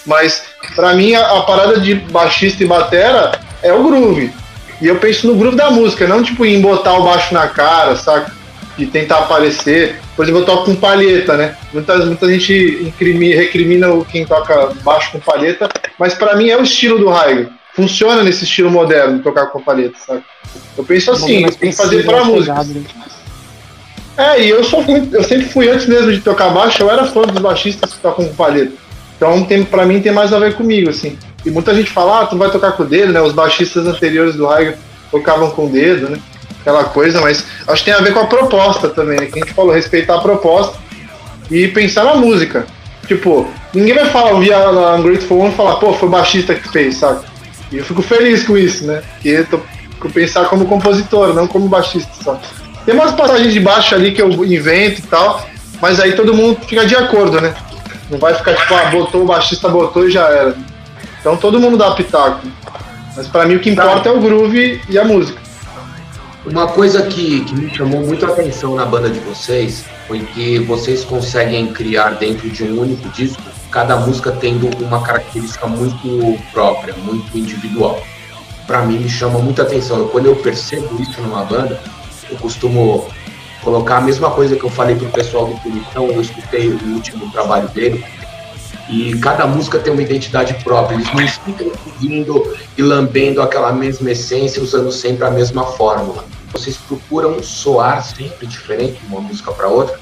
Mas, 0.05 0.43
para 0.77 0.93
mim, 0.95 1.15
a, 1.15 1.39
a, 1.39 1.43
parada 1.43 1.81
de 1.81 1.95
baixista 1.95 2.63
e 2.63 2.67
batera 2.67 3.41
é 3.63 3.73
o 3.73 3.83
groove. 3.83 4.31
E 4.83 4.87
eu 4.87 4.97
penso 4.97 5.27
no 5.27 5.37
groove 5.37 5.57
da 5.57 5.71
música, 5.71 6.07
não 6.07 6.23
tipo 6.23 6.45
em 6.45 6.61
botar 6.61 6.99
o 6.99 7.05
baixo 7.05 7.33
na 7.33 7.47
cara, 7.49 7.97
saca? 7.97 8.38
De 8.79 8.87
tentar 8.87 9.19
aparecer. 9.19 9.97
Por 10.17 10.25
exemplo, 10.25 10.43
eu 10.43 10.47
toco 10.47 10.67
com 10.67 10.77
palheta, 10.77 11.37
né? 11.37 11.57
Muita, 11.73 11.97
muita 12.07 12.29
gente 12.29 12.79
incrimina, 12.87 13.37
recrimina 13.37 13.89
quem 14.11 14.25
toca 14.25 14.73
baixo 14.83 15.13
com 15.13 15.21
palheta, 15.21 15.69
mas 15.99 16.15
para 16.15 16.37
mim 16.37 16.49
é 16.49 16.57
o 16.57 16.63
estilo 16.63 16.99
do 16.99 17.09
Raigo. 17.09 17.51
Funciona 17.75 18.23
nesse 18.23 18.45
estilo 18.45 18.71
moderno, 18.71 19.23
tocar 19.23 19.47
com 19.47 19.61
palheta, 19.61 19.99
sabe? 19.99 20.23
Eu 20.77 20.85
penso 20.85 21.11
assim, 21.11 21.47
tem 21.47 21.71
que 21.71 21.77
fazer 21.77 22.05
pra 22.05 22.25
música. 22.25 22.65
Né? 22.65 22.83
É, 24.17 24.43
e 24.43 24.49
eu 24.49 24.65
sou 24.65 24.85
eu 25.13 25.23
sempre 25.23 25.47
fui 25.49 25.69
antes 25.69 25.87
mesmo 25.87 26.11
de 26.11 26.21
tocar 26.21 26.51
baixo, 26.51 26.83
eu 26.83 26.91
era 26.91 27.05
fã 27.05 27.23
dos 27.23 27.41
baixistas 27.41 27.95
que 27.95 28.01
tocam 28.01 28.27
com 28.27 28.35
palheta. 28.35 28.73
Então, 29.17 29.45
tem, 29.45 29.65
pra 29.65 29.85
mim, 29.85 30.01
tem 30.01 30.13
mais 30.13 30.33
a 30.33 30.39
ver 30.39 30.55
comigo, 30.55 30.91
assim. 30.91 31.19
E 31.45 31.51
muita 31.51 31.75
gente 31.75 31.91
fala, 31.91 32.21
ah, 32.21 32.27
tu 32.27 32.39
vai 32.39 32.51
tocar 32.51 32.73
com 32.73 32.85
o 32.85 32.87
dedo, 32.87 33.13
né? 33.13 33.21
Os 33.21 33.33
baixistas 33.33 33.85
anteriores 33.87 34.37
do 34.37 34.47
Raigo 34.47 34.79
tocavam 35.11 35.51
com 35.51 35.67
o 35.67 35.69
dedo, 35.69 36.09
né? 36.09 36.19
Aquela 36.61 36.85
coisa, 36.85 37.21
mas 37.21 37.45
acho 37.67 37.85
que 37.85 37.91
tem 37.91 37.99
a 37.99 38.03
ver 38.03 38.13
com 38.13 38.21
a 38.21 38.27
proposta 38.27 38.89
também, 38.89 39.19
né? 39.19 39.27
Que 39.27 39.39
a 39.39 39.45
gente 39.45 39.55
falou, 39.55 39.75
respeitar 39.75 40.17
a 40.17 40.21
proposta 40.21 40.77
e 41.51 41.69
pensar 41.69 42.05
na 42.05 42.15
música. 42.15 42.67
Tipo, 43.07 43.49
ninguém 43.73 43.95
vai 43.95 44.07
falar, 44.07 44.33
ouvir 44.33 44.53
a 44.53 44.95
Ungrateful 44.97 45.41
One 45.41 45.53
e 45.53 45.57
falar, 45.57 45.77
pô, 45.77 45.95
foi 45.95 46.09
o 46.09 46.13
baixista 46.13 46.55
que 46.55 46.69
fez, 46.69 46.97
sabe? 46.97 47.25
E 47.73 47.79
eu 47.79 47.85
fico 47.85 48.03
feliz 48.03 48.45
com 48.45 48.57
isso, 48.57 48.87
né? 48.87 49.03
Porque 49.15 49.29
eu 49.29 49.47
tô 49.47 49.61
pensar 50.09 50.45
como 50.45 50.67
compositor, 50.67 51.35
não 51.35 51.47
como 51.47 51.69
baixista, 51.69 52.13
sabe? 52.23 52.41
Tem 52.87 52.95
umas 52.95 53.13
passagens 53.13 53.53
de 53.53 53.61
baixo 53.61 53.95
ali 53.95 54.13
que 54.13 54.23
eu 54.23 54.31
invento 54.45 55.01
e 55.01 55.05
tal, 55.05 55.47
mas 55.81 55.99
aí 56.01 56.13
todo 56.13 56.33
mundo 56.33 56.61
fica 56.67 56.87
de 56.87 56.95
acordo, 56.95 57.41
né? 57.41 57.55
Não 58.11 58.19
vai 58.19 58.35
ficar 58.35 58.55
tipo, 58.55 58.75
ah, 58.75 58.85
botou, 58.91 59.23
o 59.23 59.27
baixista 59.27 59.69
botou 59.69 60.07
e 60.07 60.11
já 60.11 60.29
era. 60.29 60.57
Então 61.21 61.37
todo 61.37 61.61
mundo 61.61 61.77
dá 61.77 61.91
pitaco. 61.91 62.47
Mas 63.17 63.27
para 63.27 63.45
mim 63.47 63.57
o 63.57 63.61
que 63.61 63.71
importa 63.71 64.09
é 64.09 64.13
o 64.13 64.21
groove 64.21 64.81
e 64.89 64.99
a 64.99 65.05
música. 65.05 65.48
Uma 66.51 66.67
coisa 66.67 67.03
que, 67.03 67.45
que 67.45 67.55
me 67.55 67.75
chamou 67.75 68.01
muito 68.01 68.25
a 68.25 68.31
atenção 68.31 68.75
na 68.75 68.87
banda 68.87 69.11
de 69.11 69.21
vocês 69.21 69.85
foi 70.07 70.21
que 70.21 70.59
vocês 70.61 71.05
conseguem 71.05 71.67
criar 71.75 72.13
dentro 72.13 72.49
de 72.49 72.65
um 72.65 72.81
único 72.81 73.07
disco, 73.11 73.43
cada 73.71 73.97
música 73.99 74.33
tendo 74.33 74.67
uma 74.83 75.03
característica 75.03 75.67
muito 75.67 76.39
própria, 76.51 76.95
muito 76.95 77.37
individual. 77.37 78.03
Para 78.67 78.81
mim 78.81 78.99
me 78.99 79.11
chama 79.11 79.39
muita 79.41 79.63
atenção. 79.63 80.09
Quando 80.09 80.25
eu 80.25 80.37
percebo 80.37 81.01
isso 81.03 81.21
numa 81.21 81.45
banda, 81.45 81.79
eu 82.31 82.37
costumo 82.39 83.07
colocar 83.63 83.99
a 83.99 84.01
mesma 84.01 84.31
coisa 84.31 84.57
que 84.57 84.65
eu 84.65 84.71
falei 84.71 84.97
pro 84.97 85.09
pessoal 85.11 85.47
do 85.49 85.61
Punição, 85.61 86.07
eu 86.07 86.21
escutei 86.23 86.71
o 86.71 86.95
último 86.95 87.31
trabalho 87.31 87.69
dele, 87.69 88.03
e 88.89 89.15
cada 89.19 89.47
música 89.47 89.79
tem 89.79 89.93
uma 89.93 90.01
identidade 90.01 90.55
própria. 90.65 90.97
Eles 90.97 91.13
não 91.13 91.29
ficam 91.29 91.71
seguindo 91.85 92.57
e 92.77 92.83
lambendo 92.83 93.43
aquela 93.43 93.71
mesma 93.71 94.11
essência, 94.11 94.63
usando 94.63 94.91
sempre 94.91 95.27
a 95.27 95.31
mesma 95.31 95.63
fórmula. 95.65 96.25
Vocês 96.53 96.77
procuram 96.77 97.43
soar 97.43 98.03
sempre 98.03 98.47
diferente 98.47 99.01
de 99.01 99.07
uma 99.07 99.21
música 99.21 99.53
para 99.53 99.69
outra? 99.69 100.01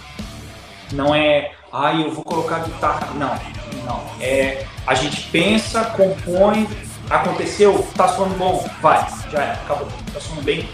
Não 0.93 1.15
é, 1.15 1.53
ai, 1.73 2.05
eu 2.05 2.13
vou 2.13 2.25
colocar 2.25 2.61
guitarra. 2.61 3.09
Não, 3.15 3.39
não. 3.85 4.03
É, 4.21 4.67
a 4.87 4.95
gente 4.95 5.23
pensa, 5.31 5.85
compõe, 5.85 6.69
aconteceu, 7.11 7.87
tá 7.97 8.09
soando 8.09 8.35
bom, 8.37 8.69
vai, 8.81 9.07
já 9.31 9.43
é, 9.43 9.53
acabou, 9.53 9.89
tá 10.13 10.21
soando 10.21 10.43
bem. 10.43 10.69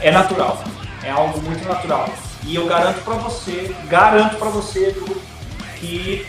É 0.00 0.10
natural, 0.10 0.62
é 1.02 1.10
algo 1.10 1.40
muito 1.42 1.66
natural. 1.66 2.08
E 2.44 2.54
eu 2.54 2.66
garanto 2.66 3.02
para 3.02 3.14
você, 3.14 3.74
garanto 3.88 4.36
para 4.36 4.48
você, 4.48 4.88
Edu, 4.88 5.20
que 5.78 6.26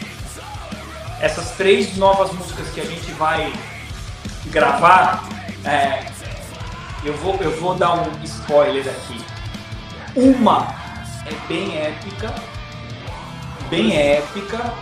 essas 1.21 1.51
três 1.51 1.95
novas 1.97 2.31
músicas 2.31 2.67
que 2.69 2.81
a 2.81 2.85
gente 2.85 3.11
vai 3.11 3.53
gravar, 4.47 5.23
é, 5.65 6.05
eu, 7.03 7.13
vou, 7.17 7.35
eu 7.35 7.59
vou 7.59 7.75
dar 7.75 7.93
um 7.93 8.23
spoiler 8.23 8.87
aqui. 8.87 9.23
Uma 10.15 10.73
é 11.25 11.47
bem 11.47 11.77
épica, 11.77 12.33
bem 13.69 13.95
épica, 13.95 14.73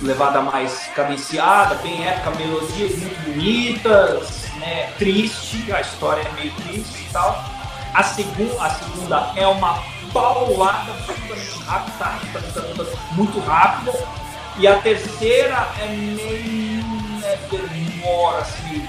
levada 0.00 0.42
mais 0.42 0.88
cadenciada, 0.94 1.76
bem 1.76 2.06
épica, 2.06 2.30
melodias 2.32 2.98
muito 2.98 3.24
bonitas, 3.24 4.48
né? 4.56 4.92
Triste, 4.98 5.72
a 5.72 5.80
história 5.80 6.22
é 6.22 6.32
meio 6.32 6.52
triste 6.52 7.06
e 7.08 7.12
tal. 7.12 7.44
A, 7.94 8.02
segu 8.02 8.50
a 8.60 8.70
segunda 8.70 9.32
é 9.36 9.46
uma 9.46 9.82
paulada 10.12 10.92
muito 13.12 13.40
rápida. 13.40 13.92
E 14.58 14.66
a 14.66 14.78
terceira 14.82 15.66
é 15.80 15.86
meio 15.88 16.84
né, 17.20 17.38
demora, 17.50 18.38
assim, 18.38 18.68
meio 18.68 18.88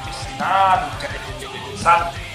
sabe? 1.78 2.33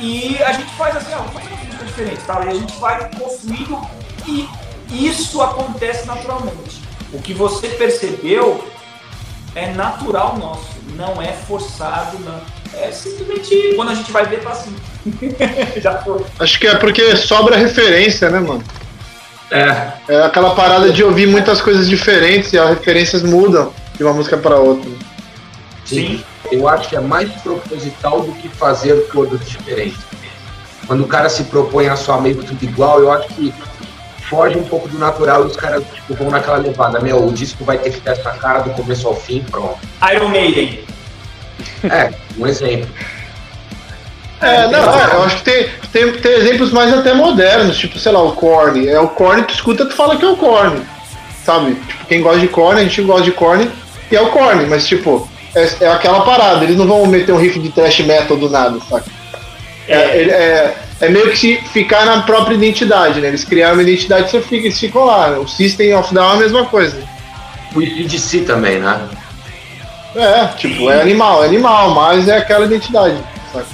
E 0.00 0.36
a 0.42 0.52
gente 0.52 0.72
faz 0.74 0.96
assim, 0.96 1.12
ó, 1.14 1.18
vamos 1.18 1.32
fazer 1.34 1.54
uma 1.54 1.64
música 1.64 1.84
diferente, 1.84 2.20
tá? 2.26 2.44
E 2.44 2.48
a 2.48 2.54
gente 2.54 2.76
vai 2.78 3.10
construindo 3.10 3.80
e 4.26 4.48
isso 4.90 5.40
acontece 5.40 6.06
naturalmente. 6.06 6.82
O 7.12 7.20
que 7.20 7.32
você 7.32 7.68
percebeu 7.68 8.64
é 9.54 9.72
natural 9.72 10.36
nosso, 10.36 10.68
não 10.96 11.20
é 11.20 11.32
forçado, 11.32 12.18
não. 12.20 12.40
É 12.74 12.90
simplesmente 12.92 13.72
quando 13.74 13.90
a 13.90 13.94
gente 13.94 14.12
vai 14.12 14.26
ver, 14.26 14.40
tá 14.42 14.50
assim. 14.50 14.76
Já 15.80 15.98
foi. 16.02 16.24
Acho 16.38 16.60
que 16.60 16.66
é 16.66 16.74
porque 16.74 17.16
sobra 17.16 17.56
referência, 17.56 18.28
né, 18.28 18.40
mano? 18.40 18.62
É. 19.50 19.92
É 20.08 20.22
aquela 20.22 20.54
parada 20.54 20.90
de 20.90 21.02
ouvir 21.02 21.26
muitas 21.26 21.60
coisas 21.60 21.88
diferentes 21.88 22.52
e 22.52 22.58
as 22.58 22.68
referências 22.70 23.22
mudam 23.22 23.72
de 23.94 24.02
uma 24.02 24.12
música 24.12 24.36
para 24.36 24.56
outra. 24.56 24.90
Sim. 25.84 26.22
Eu 26.50 26.68
acho 26.68 26.88
que 26.88 26.96
é 26.96 27.00
mais 27.00 27.30
proposital 27.42 28.22
do 28.22 28.32
que 28.32 28.48
fazer 28.48 29.08
coisas 29.08 29.40
diferentes. 29.48 29.98
Quando 30.86 31.02
o 31.02 31.08
cara 31.08 31.28
se 31.28 31.44
propõe 31.44 31.88
a 31.88 31.96
só 31.96 32.20
meio 32.20 32.42
tudo 32.42 32.62
igual, 32.62 33.00
eu 33.00 33.12
acho 33.12 33.28
que 33.28 33.52
foge 34.28 34.58
um 34.58 34.64
pouco 34.64 34.88
do 34.88 34.98
natural 34.98 35.44
e 35.44 35.46
os 35.46 35.56
caras 35.56 35.84
tipo, 35.92 36.14
vão 36.14 36.30
naquela 36.30 36.58
levada. 36.58 37.00
Meu, 37.00 37.26
o 37.26 37.32
disco 37.32 37.64
vai 37.64 37.78
ter 37.78 37.90
que 37.90 38.00
ter 38.00 38.10
essa 38.10 38.30
cara 38.32 38.60
do 38.60 38.70
começo 38.70 39.06
ao 39.06 39.14
fim, 39.14 39.44
pronto. 39.50 39.78
Iron 40.12 40.28
Maiden. 40.28 40.84
É, 41.84 42.12
um 42.38 42.46
exemplo. 42.46 42.88
É, 44.40 44.68
não, 44.68 44.78
é, 44.78 45.14
eu 45.14 45.22
acho 45.22 45.36
que 45.38 45.44
tem, 45.44 45.68
tem, 45.92 46.12
tem 46.12 46.32
exemplos 46.32 46.70
mais 46.70 46.92
até 46.92 47.14
modernos, 47.14 47.76
tipo, 47.76 47.98
sei 47.98 48.12
lá, 48.12 48.22
o 48.22 48.32
Korn. 48.32 48.86
É 48.86 49.00
o 49.00 49.08
Korn, 49.08 49.42
tu 49.44 49.54
escuta, 49.54 49.86
tu 49.86 49.94
fala 49.94 50.16
que 50.16 50.24
é 50.24 50.28
o 50.28 50.36
Korn. 50.36 50.82
Sabe? 51.44 51.74
Tipo, 51.74 52.06
quem 52.06 52.20
gosta 52.20 52.40
de 52.40 52.48
Korn, 52.48 52.80
a 52.80 52.84
gente 52.84 53.02
gosta 53.02 53.22
de 53.22 53.32
Korn, 53.32 53.70
e 54.10 54.16
é 54.16 54.20
o 54.20 54.30
Korn, 54.30 54.66
mas 54.66 54.86
tipo, 54.86 55.28
é, 55.56 55.84
é 55.84 55.88
aquela 55.88 56.20
parada, 56.20 56.62
eles 56.62 56.76
não 56.76 56.86
vão 56.86 57.06
meter 57.06 57.32
um 57.32 57.38
riff 57.38 57.58
de 57.58 57.70
thrash 57.70 58.00
metal 58.00 58.36
do 58.36 58.50
nada, 58.50 58.78
saca? 58.88 59.10
É, 59.88 59.96
é, 59.96 60.22
é, 60.28 60.76
é 61.00 61.08
meio 61.08 61.30
que 61.30 61.36
se 61.36 61.56
ficar 61.72 62.04
na 62.04 62.22
própria 62.22 62.54
identidade, 62.54 63.20
né? 63.20 63.28
Eles 63.28 63.44
criaram 63.44 63.74
uma 63.74 63.82
identidade 63.82 64.28
e 64.28 64.30
você 64.30 64.40
fica, 64.42 64.66
eles 64.66 64.78
ficam 64.78 65.04
lá. 65.04 65.38
O 65.38 65.48
System 65.48 65.94
of 65.94 66.12
Down 66.12 66.32
é 66.32 66.34
a 66.34 66.36
mesma 66.36 66.66
coisa. 66.66 67.02
O 67.74 67.80
de 67.82 68.18
si 68.18 68.40
também, 68.40 68.78
né? 68.78 69.08
É, 70.14 70.46
tipo, 70.56 70.90
é 70.90 71.00
animal, 71.00 71.42
é 71.44 71.46
animal, 71.46 71.94
mas 71.94 72.28
é 72.28 72.36
aquela 72.36 72.66
identidade. 72.66 73.16
Saca? 73.52 73.66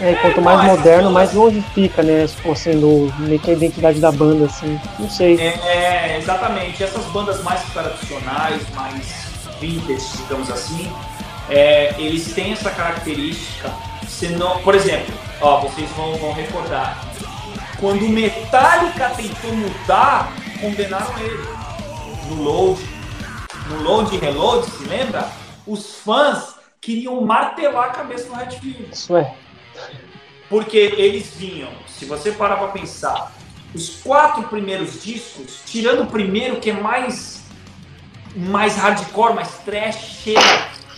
É, 0.00 0.14
quanto 0.14 0.40
mais 0.42 0.64
moderno, 0.64 1.10
mais 1.10 1.32
longe 1.32 1.62
fica, 1.74 2.02
né? 2.02 2.26
Se 2.26 2.36
for 2.36 2.56
sendo 2.56 3.12
meio 3.18 3.38
que 3.38 3.50
a 3.50 3.54
identidade 3.54 4.00
da 4.00 4.10
banda, 4.10 4.46
assim. 4.46 4.80
Não 4.98 5.08
sei. 5.08 5.38
É, 5.38 5.58
é, 5.64 6.18
exatamente. 6.18 6.82
Essas 6.82 7.04
bandas 7.06 7.42
mais 7.42 7.62
tradicionais, 7.72 8.62
mais 8.74 9.30
vintage, 9.60 10.16
digamos 10.22 10.50
assim, 10.50 10.90
é, 11.50 11.94
eles 11.98 12.32
têm 12.32 12.52
essa 12.52 12.70
característica. 12.70 13.70
Senão, 14.08 14.60
por 14.62 14.74
exemplo, 14.74 15.12
ó, 15.40 15.60
vocês 15.60 15.90
vão, 15.90 16.14
vão 16.16 16.32
recordar. 16.32 17.04
Quando 17.78 18.04
o 18.04 18.08
Metallica 18.08 19.10
tentou 19.10 19.52
mudar, 19.52 20.32
condenaram 20.60 21.18
ele. 21.18 21.42
No 22.28 22.42
load. 22.42 22.80
No 23.68 23.82
load 23.82 24.14
e 24.14 24.18
reload, 24.18 24.70
se 24.70 24.84
lembra? 24.84 25.28
Os 25.66 25.96
fãs 25.96 26.54
queriam 26.80 27.20
martelar 27.22 27.86
a 27.86 27.90
cabeça 27.90 28.28
do 28.28 28.34
Redfield. 28.34 28.88
Isso 28.92 29.16
é. 29.16 29.34
Porque 30.48 30.76
eles 30.76 31.34
vinham, 31.36 31.70
se 31.86 32.04
você 32.04 32.32
parar 32.32 32.56
pra 32.56 32.68
pensar, 32.68 33.32
os 33.74 34.00
quatro 34.02 34.42
primeiros 34.44 35.02
discos, 35.02 35.60
tirando 35.64 36.02
o 36.02 36.06
primeiro 36.06 36.56
que 36.56 36.70
é 36.70 36.72
mais 36.72 37.40
mais 38.34 38.76
hardcore, 38.76 39.34
mais 39.34 39.58
trash, 39.64 40.22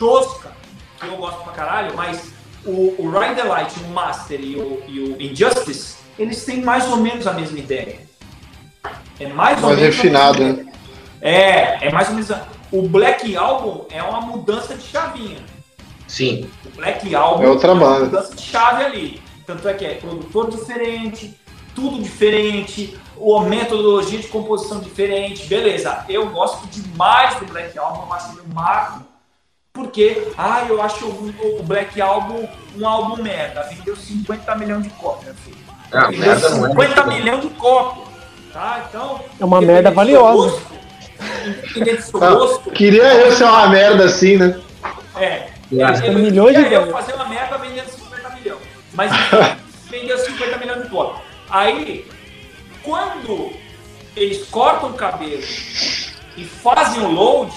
tosca, 0.02 0.50
que 0.98 1.06
eu 1.06 1.16
gosto 1.16 1.44
pra 1.44 1.52
caralho, 1.52 1.96
mas 1.96 2.32
o, 2.64 2.94
o 2.98 3.10
Ride 3.10 3.36
the 3.36 3.44
Light, 3.44 3.72
o 3.84 3.88
Master 3.90 4.40
e 4.40 4.56
o, 4.56 4.82
e 4.88 5.00
o 5.00 5.22
Injustice, 5.22 5.96
eles 6.18 6.44
têm 6.44 6.60
mais 6.60 6.88
ou 6.90 6.96
menos 6.96 7.24
a 7.28 7.32
mesma 7.32 7.56
ideia. 7.56 8.00
É 9.20 9.28
mais, 9.28 9.60
mais 9.60 9.62
ou 9.62 9.70
menos. 9.70 9.82
refinado, 9.82 10.42
né? 10.42 10.66
É, 11.20 11.86
é 11.86 11.92
mais 11.92 12.08
ou 12.08 12.14
menos. 12.14 12.30
O 12.72 12.88
Black 12.88 13.36
Album 13.36 13.86
é 13.90 14.02
uma 14.02 14.22
mudança 14.22 14.74
de 14.74 14.82
chavinha. 14.82 15.38
Sim. 16.08 16.50
O 16.66 16.76
Black 16.76 17.14
Album 17.14 17.44
é 17.44 17.48
outra 17.48 17.72
banda. 17.72 17.86
uma 17.86 18.06
mudança 18.06 18.34
de 18.34 18.42
chave 18.42 18.84
ali. 18.84 19.22
Tanto 19.46 19.68
é 19.68 19.74
que 19.74 19.84
é 19.84 19.94
produtor 19.94 20.50
diferente, 20.50 21.38
tudo 21.76 22.02
diferente, 22.02 22.98
a 23.16 23.42
metodologia 23.42 24.18
de 24.18 24.26
composição 24.26 24.80
diferente, 24.80 25.46
beleza. 25.46 26.04
Eu 26.08 26.28
gosto 26.30 26.66
demais 26.66 27.36
do 27.36 27.46
Black 27.46 27.78
Album, 27.78 28.06
eu 28.06 28.12
acho 28.12 28.32
ele 28.32 28.52
marco, 28.52 29.11
porque, 29.72 30.28
ah, 30.36 30.66
eu 30.68 30.82
acho 30.82 31.06
o, 31.06 31.62
Black 31.62 32.00
Album 32.00 32.46
um 32.76 32.86
álbum 32.86 33.22
merda, 33.22 33.62
vendeu 33.62 33.96
50 33.96 34.54
milhões 34.56 34.82
de 34.82 34.90
cópias, 34.90 35.34
filho. 35.40 35.56
É, 35.92 36.10
vendeu 36.10 36.50
50 36.50 37.00
é 37.00 37.06
milhões 37.06 37.40
de 37.40 37.48
cópias, 37.50 38.08
tá? 38.52 38.84
Então... 38.88 39.20
É 39.40 39.44
uma 39.44 39.62
merda 39.62 39.90
valiosa. 39.90 40.60
Gosto, 42.12 42.70
ah, 42.70 42.72
queria 42.74 43.14
eu 43.14 43.32
ser 43.32 43.44
uma 43.44 43.68
merda 43.68 44.04
assim, 44.04 44.36
né? 44.36 44.60
É. 45.16 45.24
é 45.24 46.08
eu, 46.08 46.14
milhões 46.14 46.56
de 46.56 46.72
eu 46.72 46.90
fazer 46.90 47.14
uma 47.14 47.28
merda 47.28 47.56
vendendo 47.56 47.88
50 47.88 48.30
milhões. 48.30 48.62
Mas 48.92 49.10
vendeu 49.90 50.18
50 50.18 50.58
milhões 50.58 50.82
de 50.82 50.88
cópias. 50.90 51.22
Aí, 51.48 52.06
quando 52.82 53.52
eles 54.14 54.46
cortam 54.48 54.90
o 54.90 54.94
cabelo 54.94 55.42
e 56.36 56.44
fazem 56.44 57.02
o 57.02 57.10
load, 57.10 57.52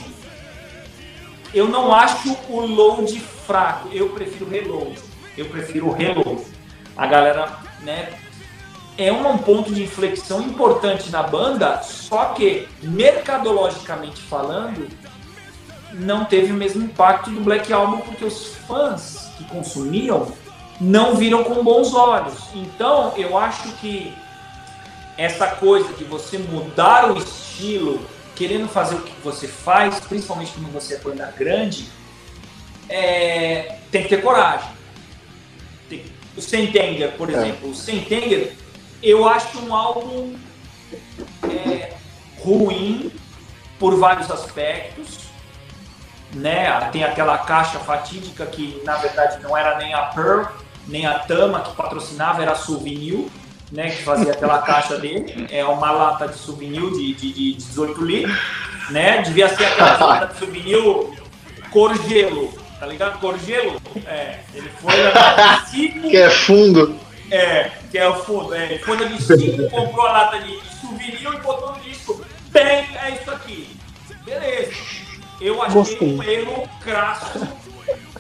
eu 1.56 1.70
não 1.70 1.94
acho 1.94 2.38
o 2.50 2.60
load 2.60 3.18
fraco. 3.20 3.88
Eu 3.94 4.10
prefiro 4.10 4.50
reload. 4.50 5.00
Eu 5.38 5.46
prefiro 5.46 5.88
o 5.88 5.92
reload. 5.94 6.44
A 6.98 7.08
galera, 7.08 7.50
né? 7.82 8.14
É 8.98 9.12
um 9.12 9.38
ponto 9.38 9.74
de 9.74 9.84
inflexão 9.84 10.42
importante 10.42 11.10
na 11.10 11.24
banda, 11.24 11.82
só 11.82 12.28
que 12.28 12.68
mercadologicamente 12.82 14.22
falando, 14.22 14.88
não 15.94 16.24
teve 16.24 16.52
o 16.52 16.56
mesmo 16.56 16.86
impacto 16.86 17.30
do 17.30 17.42
Black 17.42 17.74
Album 17.74 18.00
porque 18.00 18.24
os 18.24 18.56
fãs 18.68 19.32
que 19.38 19.44
consumiam 19.46 20.32
não 20.80 21.16
viram 21.16 21.44
com 21.44 21.64
bons 21.64 21.94
olhos. 21.94 22.36
Então, 22.54 23.14
eu 23.18 23.38
acho 23.38 23.70
que 23.74 24.14
essa 25.18 25.48
coisa 25.48 25.94
de 25.94 26.04
você 26.04 26.38
mudar 26.38 27.12
o 27.12 27.18
estilo, 27.18 28.00
querendo 28.36 28.68
fazer 28.68 28.96
o 28.96 29.02
que 29.02 29.14
você 29.24 29.48
faz, 29.48 30.00
principalmente 30.02 30.52
quando 30.52 30.72
você 30.72 30.96
é 30.96 30.98
banda 31.00 31.34
grande, 31.38 31.88
é, 32.90 33.78
tem 33.90 34.04
que 34.04 34.10
ter 34.10 34.22
coragem. 34.22 34.70
Tem, 35.90 36.06
o 36.36 36.42
Sentenger, 36.42 37.14
por 37.14 37.30
é. 37.30 37.34
exemplo, 37.34 37.70
o 37.70 37.76
Sentenger, 37.76 38.54
eu 39.02 39.28
acho 39.28 39.60
um 39.60 39.74
álbum 39.74 40.36
é, 41.44 41.94
ruim 42.40 43.12
por 43.80 43.98
vários 43.98 44.30
aspectos. 44.30 45.26
Né? 46.34 46.70
Tem 46.92 47.04
aquela 47.04 47.38
caixa 47.38 47.80
fatídica 47.80 48.46
que 48.46 48.82
na 48.84 48.98
verdade 48.98 49.42
não 49.42 49.56
era 49.56 49.78
nem 49.78 49.94
a 49.94 50.08
Pearl, 50.08 50.48
nem 50.86 51.06
a 51.06 51.20
Tama 51.20 51.62
que 51.62 51.74
patrocinava, 51.76 52.42
era 52.42 52.52
a 52.52 52.56
Souvenir, 52.56 53.28
né, 53.72 53.90
que 53.90 54.04
fazia 54.04 54.32
aquela 54.32 54.60
caixa 54.60 54.98
dele. 54.98 55.48
É 55.52 55.64
uma 55.66 55.92
lata 55.92 56.28
de 56.28 56.36
souvenir 56.36 56.90
de, 56.92 57.14
de, 57.14 57.34
de 57.34 57.54
18 57.54 58.04
litros, 58.04 58.38
né? 58.90 59.22
Devia 59.22 59.50
ser 59.50 59.66
aquela 59.66 59.98
lata 60.06 60.34
de 60.34 60.40
souvenir 60.40 60.78
cor 61.72 61.96
gelo, 62.08 62.54
tá 62.80 62.86
ligado? 62.86 63.20
Cor 63.20 63.38
gelo. 63.40 63.82
É, 64.06 64.40
ele 64.54 64.70
foi 64.82 64.96
na 65.04 65.58
25. 65.72 66.10
Que 66.10 66.18
é 66.18 66.30
fundo. 66.30 67.00
É, 67.32 67.72
que 67.92 67.98
é 67.98 68.08
o 68.08 68.16
fundo. 68.16 68.54
É, 68.54 68.66
ele 68.66 68.80
foi 68.80 68.98
na 68.98 69.06
25, 69.06 69.70
comprou 69.70 70.08
a 70.08 70.12
lata 70.12 70.40
de, 70.40 70.60
de 70.60 70.76
souvenir 70.80 71.22
e 71.22 71.38
botou 71.40 71.74
no 71.74 71.80
disco. 71.82 72.24
Bem, 72.50 72.88
é 73.04 73.18
isso 73.20 73.32
aqui. 73.32 73.76
Beleza. 74.24 74.72
Eu 75.42 75.62
achei 75.62 75.74
Gostei. 75.74 76.16
um 76.16 76.24
erro 76.24 76.70
crasso 76.82 77.46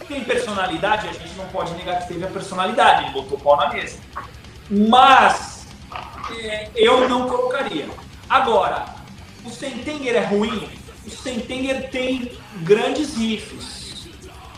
tem 0.07 0.23
personalidade, 0.23 1.07
a 1.07 1.13
gente 1.13 1.35
não 1.35 1.45
pode 1.47 1.73
negar 1.73 1.99
que 2.01 2.07
teve 2.07 2.23
a 2.23 2.27
personalidade, 2.27 3.03
ele 3.03 3.13
botou 3.13 3.37
o 3.37 3.41
pau 3.41 3.57
na 3.57 3.69
mesa. 3.73 3.97
Mas 4.69 5.65
é, 6.39 6.69
eu 6.75 7.07
não 7.07 7.27
colocaria. 7.27 7.87
Agora, 8.29 8.85
o 9.45 9.49
Sentenger 9.49 10.15
é 10.15 10.25
ruim? 10.25 10.67
O 11.05 11.09
Sentenger 11.09 11.89
tem 11.89 12.31
grandes 12.63 13.15
riffs. 13.15 14.07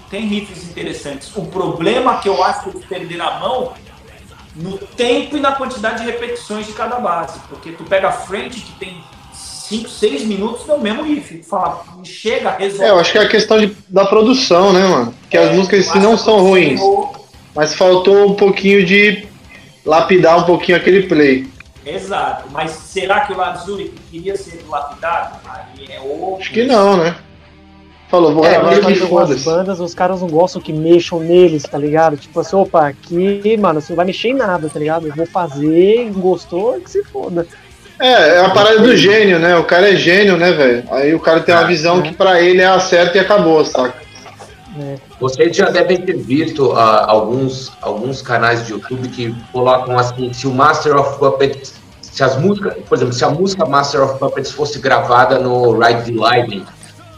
Tem 0.09 0.25
riffs 0.25 0.69
interessantes. 0.69 1.35
O 1.35 1.45
problema 1.45 2.19
que 2.19 2.29
eu 2.29 2.41
acho 2.41 2.69
eles 2.69 2.85
perderam 2.85 3.27
a 3.27 3.39
mão 3.39 3.73
no 4.55 4.77
tempo 4.77 5.37
e 5.37 5.39
na 5.39 5.51
quantidade 5.51 6.03
de 6.03 6.09
repetições 6.09 6.65
de 6.65 6.73
cada 6.73 6.97
base. 6.99 7.39
Porque 7.49 7.71
tu 7.71 7.83
pega 7.83 8.07
a 8.07 8.11
frente 8.13 8.61
que 8.61 8.71
tem 8.79 9.03
5, 9.33 9.89
6 9.89 10.23
minutos 10.23 10.65
no 10.65 10.77
mesmo 10.77 11.03
riff. 11.03 11.43
Fala, 11.43 11.83
chega, 12.03 12.51
resolve. 12.51 12.85
É, 12.85 12.89
eu 12.89 12.99
acho 12.99 13.11
que 13.11 13.17
é 13.17 13.21
a 13.21 13.27
questão 13.27 13.59
de, 13.59 13.75
da 13.89 14.05
produção, 14.05 14.71
né, 14.71 14.87
mano? 14.87 15.13
Que 15.29 15.37
é, 15.37 15.43
as 15.43 15.55
músicas 15.55 15.93
não 15.95 16.17
são 16.17 16.39
ruins. 16.39 16.79
Mas 17.53 17.73
faltou 17.73 18.31
um 18.31 18.35
pouquinho 18.35 18.85
de 18.85 19.27
lapidar 19.87 20.37
um 20.39 20.43
pouquinho 20.43 20.77
aquele 20.77 21.03
play. 21.07 21.47
Exato. 21.85 22.49
Mas 22.51 22.71
será 22.71 23.21
que 23.21 23.31
o 23.33 23.37
Lazuri 23.37 23.93
queria 24.11 24.35
ser 24.35 24.63
lapidado? 24.67 25.37
Aí 25.47 25.87
é 25.89 25.99
outro. 26.01 26.41
Acho 26.41 26.51
que 26.51 26.63
não, 26.65 26.97
né? 26.97 27.15
Falou, 28.09 28.33
vou 28.33 28.45
É, 28.45 28.51
gravar 28.51 28.75
algumas 28.75 28.99
foda-se. 28.99 29.45
bandas, 29.45 29.79
os 29.79 29.93
caras 29.93 30.21
não 30.21 30.29
gostam 30.29 30.61
que 30.61 30.71
mexam 30.71 31.19
neles, 31.19 31.63
tá 31.63 31.77
ligado? 31.77 32.15
Tipo 32.17 32.39
assim, 32.39 32.55
opa, 32.55 32.87
aqui, 32.87 33.57
mano, 33.57 33.81
você 33.81 33.91
não 33.91 33.97
vai 33.97 34.05
mexer 34.05 34.29
em 34.29 34.33
nada, 34.33 34.69
tá 34.69 34.79
ligado? 34.79 35.07
Eu 35.07 35.15
vou 35.15 35.25
fazer, 35.25 36.09
gostou, 36.13 36.79
que 36.79 36.89
se 36.89 37.03
foda. 37.03 37.45
É, 37.99 38.35
é 38.37 38.39
a 38.45 38.49
parada 38.49 38.79
do 38.79 38.95
gênio, 38.95 39.39
né? 39.39 39.57
O 39.57 39.63
cara 39.65 39.91
é 39.91 39.95
gênio, 39.95 40.37
né, 40.37 40.51
velho? 40.51 40.83
Aí 40.91 41.13
o 41.13 41.19
cara 41.19 41.41
tem 41.41 41.53
uma 41.55 41.65
visão 41.65 42.01
que 42.01 42.13
pra 42.13 42.41
ele 42.41 42.61
é 42.61 42.67
a 42.67 42.79
certa 42.79 43.17
e 43.17 43.19
acabou, 43.21 43.63
saca? 43.65 43.95
Vocês 45.19 45.55
já 45.55 45.69
devem 45.69 45.97
ter 46.01 46.17
visto 46.17 46.73
ah, 46.73 47.05
alguns, 47.07 47.71
alguns 47.81 48.21
canais 48.21 48.65
de 48.65 48.73
YouTube 48.73 49.07
que 49.09 49.35
colocam 49.51 49.97
assim, 49.97 50.31
se 50.31 50.45
o 50.45 50.53
Master 50.53 50.95
of 50.95 51.17
Puppets, 51.17 51.73
se 52.01 52.23
as 52.23 52.37
músicas, 52.39 52.75
por 52.87 52.95
exemplo, 52.95 53.13
se 53.13 53.25
a 53.25 53.29
música 53.29 53.65
Master 53.65 54.03
of 54.03 54.19
Puppets 54.19 54.51
fosse 54.51 54.77
gravada 54.79 55.39
no 55.39 55.77
Ride 55.77 56.11
the 56.11 56.19
Lightning, 56.19 56.65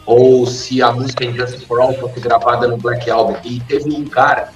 ou 0.06 0.46
se 0.46 0.82
a 0.82 0.90
música 0.90 1.24
Injustice 1.24 1.66
for 1.66 1.80
All 1.80 1.94
fosse 1.94 2.20
gravada 2.20 2.66
no 2.66 2.78
Black 2.78 3.08
Album, 3.10 3.36
e 3.44 3.60
teve 3.60 3.94
um 3.94 4.04
cara 4.06 4.50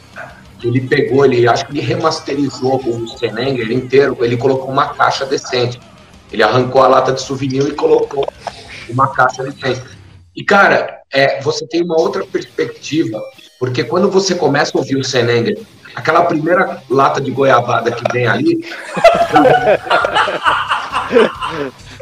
que 0.59 0.69
ele 0.69 0.81
pegou, 0.81 1.27
ele 1.27 1.47
acho 1.47 1.67
que 1.67 1.73
ele 1.73 1.81
remasterizou 1.81 2.77
o 2.77 3.07
Senenger 3.07 3.71
inteiro, 3.71 4.17
ele 4.21 4.39
colocou 4.39 4.71
uma 4.71 4.95
caixa 4.95 5.27
decente. 5.27 5.79
Ele 6.33 6.43
arrancou 6.43 6.83
a 6.83 6.89
lata 6.89 7.13
de 7.13 7.21
souvenir 7.21 7.63
e 7.69 7.73
colocou 7.73 8.27
uma 8.89 9.09
caixa 9.09 9.45
decente. 9.45 9.83
E, 10.35 10.43
cara, 10.43 11.03
é, 11.13 11.41
você 11.43 11.67
tem 11.67 11.83
uma 11.83 11.99
outra 12.01 12.25
perspectiva, 12.27 13.23
porque 13.65 13.83
quando 13.83 14.11
você 14.11 14.35
começa 14.35 14.77
a 14.77 14.79
ouvir 14.79 14.97
o 14.97 15.03
Senenger, 15.03 15.59
aquela 15.95 16.27
primeira 16.27 16.83
lata 16.91 17.19
de 17.19 17.31
goiabada 17.31 17.91
que 17.91 18.05
vem 18.13 18.27
ali, 18.27 18.63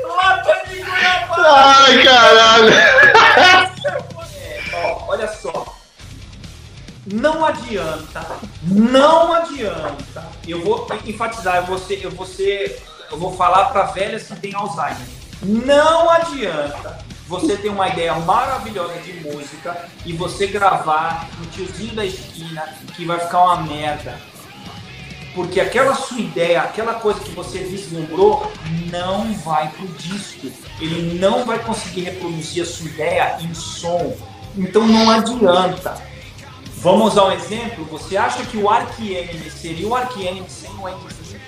Lata 0.02 0.62
de 0.68 0.82
Goiabada! 0.82 1.48
Ai, 1.48 2.02
caralho! 2.02 2.72
Ó, 4.74 5.04
olha 5.12 5.28
só. 5.28 5.76
Não 7.06 7.44
adianta, 7.44 8.26
não 8.62 9.32
adianta. 9.34 10.24
Eu 10.46 10.64
vou 10.64 10.88
enfatizar, 11.06 11.58
eu 11.58 11.66
vou, 11.66 11.78
ser, 11.78 12.02
eu 12.02 12.10
vou, 12.10 12.26
ser, 12.26 12.82
eu 13.10 13.18
vou 13.18 13.36
falar 13.36 13.66
para 13.66 13.84
velhas 13.84 14.24
que 14.24 14.34
têm 14.36 14.54
Alzheimer. 14.54 15.06
Não 15.42 16.10
adianta 16.10 17.11
você 17.32 17.56
ter 17.56 17.70
uma 17.70 17.88
ideia 17.88 18.14
maravilhosa 18.14 18.92
de 18.98 19.14
música 19.14 19.88
e 20.04 20.12
você 20.12 20.46
gravar 20.48 21.30
no 21.38 21.46
tiozinho 21.46 21.94
da 21.94 22.04
esquina 22.04 22.62
que 22.94 23.06
vai 23.06 23.18
ficar 23.18 23.42
uma 23.44 23.62
merda. 23.62 24.20
Porque 25.34 25.58
aquela 25.58 25.94
sua 25.94 26.20
ideia, 26.20 26.60
aquela 26.60 26.92
coisa 26.92 27.20
que 27.20 27.30
você 27.30 27.60
vislumbrou, 27.60 28.52
não 28.90 29.32
vai 29.32 29.70
pro 29.70 29.88
disco. 29.94 30.52
Ele 30.78 31.18
não 31.18 31.46
vai 31.46 31.58
conseguir 31.58 32.02
reproduzir 32.02 32.64
a 32.64 32.66
sua 32.66 32.86
ideia 32.88 33.38
em 33.40 33.54
som. 33.54 34.14
Então 34.54 34.86
não 34.86 35.08
adianta. 35.08 35.96
Vamos 36.76 37.12
usar 37.12 37.28
um 37.28 37.32
exemplo. 37.32 37.86
Você 37.86 38.14
acha 38.14 38.44
que 38.44 38.58
o 38.58 38.68
Ark 38.68 39.00
Enemy 39.00 39.50
seria 39.50 39.88
o 39.88 39.94
Ark 39.94 40.20
Enemy 40.20 40.50
sem 40.50 40.70
o 40.72 40.86
Andy 40.86 41.40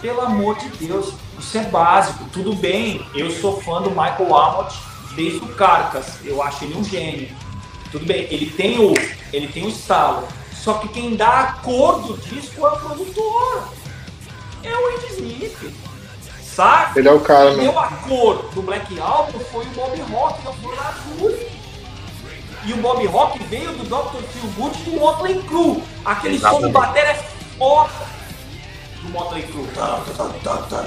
Pelo 0.00 0.20
amor 0.20 0.56
de 0.58 0.68
Deus, 0.86 1.12
isso 1.40 1.58
é 1.58 1.64
básico. 1.64 2.24
Tudo 2.32 2.54
bem, 2.54 3.04
eu 3.16 3.32
sou 3.32 3.60
fã 3.60 3.82
do 3.82 3.90
Michael 3.90 4.36
Amott 4.36 4.87
desde 5.18 5.38
o 5.38 5.48
Carcas. 5.48 6.24
Eu 6.24 6.40
acho 6.40 6.64
ele 6.64 6.76
um 6.76 6.84
gênio. 6.84 7.28
Tudo 7.90 8.06
bem, 8.06 8.28
ele 8.30 8.46
tem 8.50 8.78
o, 8.78 8.94
ele 9.32 9.48
tem 9.48 9.64
o 9.64 9.68
estalo. 9.68 10.28
Só 10.52 10.74
que 10.74 10.88
quem 10.88 11.16
dá 11.16 11.40
a 11.40 11.52
cor 11.54 12.00
do 12.02 12.16
disco 12.18 12.64
é 12.64 12.70
o 12.70 12.76
produtor. 12.78 13.68
É 14.62 14.72
o 14.72 14.94
Andy 14.94 15.06
Smith. 15.14 15.74
Saca? 16.40 16.98
Ele 16.98 17.08
é 17.08 17.12
o 17.12 17.20
cara, 17.20 17.50
mano. 17.50 17.62
deu 17.62 17.78
a 17.78 17.88
cor 17.88 18.48
do 18.54 18.62
Black 18.62 18.98
Album 19.00 19.38
foi 19.40 19.64
o 19.64 19.70
Bob 19.70 20.00
Rock, 20.12 20.42
foi 20.42 20.72
o 20.72 20.76
Lazuri. 20.76 21.48
E 22.64 22.72
o 22.72 22.76
Bob 22.76 23.06
Rock 23.06 23.42
veio 23.44 23.72
do 23.72 23.84
Dr. 23.84 24.22
Phil 24.32 24.50
Good 24.56 24.82
do 24.82 24.90
Motley 25.00 25.42
Crue. 25.44 25.82
Aquele 26.04 26.38
som 26.38 26.60
do 26.60 26.70
bateria 26.70 27.10
é 27.10 27.14
foda 27.56 28.17
do 29.02 29.08
Motley 29.10 29.42
Crue. 29.44 29.66
Tá, 29.74 30.00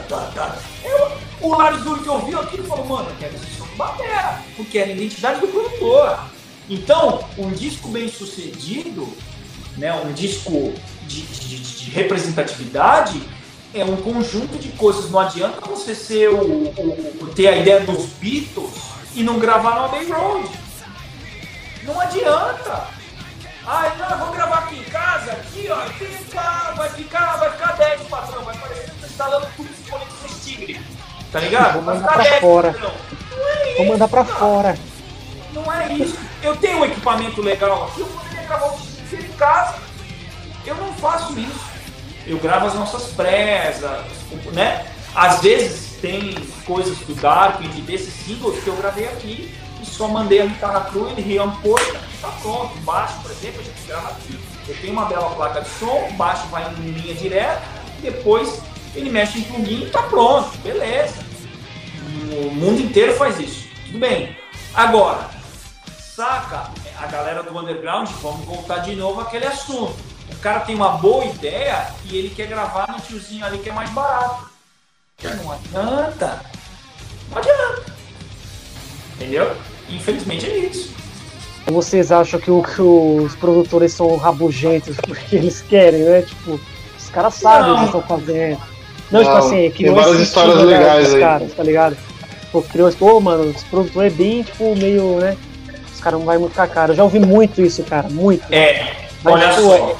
tá, 0.08 0.32
tá. 0.36 0.58
Eu- 0.84 1.12
o 1.42 1.56
Lazuri 1.58 2.02
que 2.04 2.10
ouviu 2.10 2.40
aquilo 2.40 2.64
falou, 2.66 2.86
mano, 2.86 3.10
eu 3.10 3.16
quero 3.18 3.36
esse 3.36 3.58
som 3.58 3.66
do 3.66 3.76
batera, 3.76 4.42
porque 4.56 4.78
era 4.78 4.90
a 4.90 4.94
identidade 4.94 5.40
do 5.42 5.48
produtor. 5.48 6.20
Então, 6.70 7.24
um 7.38 7.50
disco 7.52 7.88
bem 7.90 8.08
sucedido, 8.10 9.08
né, 9.78 9.92
um 9.94 10.14
disco 10.14 10.74
de, 11.08 11.22
de- 11.22 11.58
de- 11.58 11.76
de 11.86 11.92
representatividade, 11.92 13.22
é 13.74 13.84
um 13.84 13.96
conjunto 13.98 14.58
de 14.60 14.70
coisas. 14.70 15.10
Não 15.10 15.20
adianta 15.20 15.62
você 15.62 15.96
ser 15.96 16.30
o, 16.30 16.42
o- 16.42 17.20
o- 17.24 17.28
ter 17.36 17.48
a 17.48 17.58
ideia 17.58 17.80
dos 17.82 18.06
Beatles 18.20 18.72
e 19.16 19.24
não 19.24 19.40
gravar 19.40 19.76
no 19.76 19.86
Abbey 19.86 20.12
Road. 20.12 20.48
Não 21.84 22.00
adianta. 22.00 22.88
Ai, 23.66 23.96
não, 23.98 24.10
eu 24.10 24.18
vou 24.18 24.34
gravar 24.34 24.58
aqui 24.60 24.80
em 24.80 24.84
casa, 24.86 25.32
aqui, 25.34 25.70
ó, 25.70 25.82
fica, 25.92 26.74
vai 26.76 26.90
ficar, 26.90 27.38
vai 27.38 27.52
ficar 27.52 27.72
10, 27.74 28.02
patrão, 28.04 28.44
vai 28.44 28.58
parecer 28.58 28.90
que 28.90 29.02
tá 29.02 29.08
instalando 29.08 29.48
tudo 29.56 29.70
esse 29.72 29.90
conexões 29.90 30.44
Tigre. 30.44 30.82
Tá 31.32 31.40
ligado? 31.40 31.74
Vou 31.74 31.82
mandar 31.84 32.00
ficar 32.02 32.14
pra 32.14 32.24
10, 32.24 32.42
fora. 32.42 32.72
Não 32.72 33.48
é 33.48 33.64
Vou 33.64 33.72
isso, 33.74 33.86
mandar 33.86 34.08
pra 34.08 34.26
cara. 34.26 34.40
fora. 34.40 34.78
Não 35.54 35.74
é 35.74 35.94
isso. 35.94 36.18
Eu 36.42 36.56
tenho 36.58 36.80
um 36.80 36.86
equipamento 36.86 37.42
legal 37.42 37.86
aqui, 37.86 38.02
eu 38.02 38.08
poderia 38.08 38.44
gravar 38.48 38.68
o 38.68 38.78
disco 38.78 39.16
em 39.16 39.38
casa. 39.38 39.76
Eu 40.66 40.76
não 40.76 40.94
faço 40.94 41.40
isso. 41.40 41.72
Eu 42.26 42.40
gravo 42.40 42.68
as 42.68 42.74
nossas 42.74 43.12
presas, 43.14 44.02
né? 44.54 44.86
Às 45.14 45.42
vezes 45.42 46.00
tem 46.02 46.34
coisas 46.66 46.98
do 47.00 47.14
Darkwing, 47.14 47.82
desses 47.82 48.14
singles 48.14 48.64
que 48.64 48.68
eu 48.70 48.76
gravei 48.76 49.08
aqui 49.08 49.54
e 49.82 49.86
só 49.86 50.08
mandei 50.08 50.42
a 50.42 50.46
guitarra 50.46 50.82
crua, 50.82 51.12
ele 51.12 51.22
reampou 51.22 51.80
e 51.80 52.22
tá 52.22 52.30
pronto. 52.42 52.78
Baixo, 52.80 53.20
por 53.22 53.32
exemplo, 53.32 53.62
a 53.62 53.64
gente 53.64 53.88
grava 53.88 54.10
aqui. 54.10 54.40
Eu 54.68 54.78
tenho 54.78 54.94
uma 54.94 55.06
bela 55.06 55.30
placa 55.32 55.62
de 55.62 55.70
som, 55.70 56.12
baixo 56.14 56.48
vai 56.48 56.72
em 56.72 56.92
linha 56.92 57.16
direta, 57.16 57.62
depois 58.02 58.62
ele 58.94 59.10
mexe 59.10 59.40
em 59.40 59.44
plugin 59.44 59.84
e 59.84 59.90
tá 59.90 60.04
pronto, 60.04 60.58
beleza. 60.60 61.24
O 62.46 62.52
mundo 62.52 62.82
inteiro 62.82 63.16
faz 63.16 63.40
isso. 63.40 63.68
Tudo 63.86 64.00
bem. 64.00 64.38
Agora, 64.74 65.30
saca 66.00 66.72
a 66.98 67.08
galera 67.08 67.44
do 67.44 67.58
underground, 67.58 68.08
vamos 68.22 68.46
voltar 68.46 68.80
de 68.80 68.96
novo 68.96 69.22
àquele 69.22 69.48
assunto. 69.48 69.96
O 70.30 70.36
cara 70.42 70.62
tem 70.62 70.76
uma 70.76 70.90
boa 70.90 71.26
ideia 71.26 71.94
e 72.06 72.18
ele 72.18 72.30
quer 72.30 72.48
gravar 72.48 72.88
no 72.88 73.00
tiozinho 73.00 73.46
ali 73.46 73.58
que 73.60 73.70
é 73.70 73.74
mais 73.74 73.90
barato. 73.90 74.50
Não 75.24 75.52
adianta. 75.52 76.42
Não 77.30 77.38
adianta. 77.38 77.86
Entendeu? 79.16 79.56
Infelizmente 79.90 80.46
é 80.46 80.58
isso. 80.58 80.92
Vocês 81.68 82.12
acham 82.12 82.40
que, 82.40 82.50
o- 82.52 82.64
que 82.64 82.82
os 82.82 83.36
produtores 83.36 83.94
são 83.94 84.16
rabugentos 84.18 84.96
porque 85.08 85.36
eles 85.36 85.62
querem, 85.62 86.02
né? 86.02 86.22
Tipo, 86.24 86.60
os 86.98 87.10
caras 87.10 87.36
sabem 87.36 87.72
o 87.72 87.76
que 87.76 87.80
Não. 87.80 87.86
estão 87.86 88.02
fazendo. 88.04 88.60
Não, 89.12 89.20
tipo 89.22 89.32
Não, 89.34 89.38
assim, 89.40 89.70
que 89.72 89.84
tem 89.84 89.88
não 89.94 89.96
várias 90.02 90.20
histórias 90.22 90.58
né, 90.58 90.64
legais 90.64 91.14
aí. 91.14 91.20
caras, 91.20 91.54
tá 91.54 91.64
ligado? 91.64 91.98
Pô, 92.52 92.62
criou, 92.62 92.92
pô, 92.94 93.20
mano, 93.20 93.50
esse 93.52 93.64
produtor 93.66 94.06
é 94.06 94.10
bem, 94.10 94.44
tipo, 94.44 94.76
meio, 94.76 95.20
né? 95.20 95.38
Os 95.94 96.00
caras 96.00 96.20
não 96.20 96.26
vai 96.26 96.38
muito 96.38 96.56
com 96.56 96.62
a 96.62 96.68
cara. 96.68 96.92
Eu 96.94 96.96
já 96.96 97.04
ouvi 97.04 97.20
muito 97.20 97.62
isso, 97.62 97.84
cara, 97.84 98.10
muito. 98.10 98.44
É, 98.54 98.94
Mas, 99.24 99.34
olha 99.34 99.50
tipo, 99.50 99.62
só. 99.62 99.98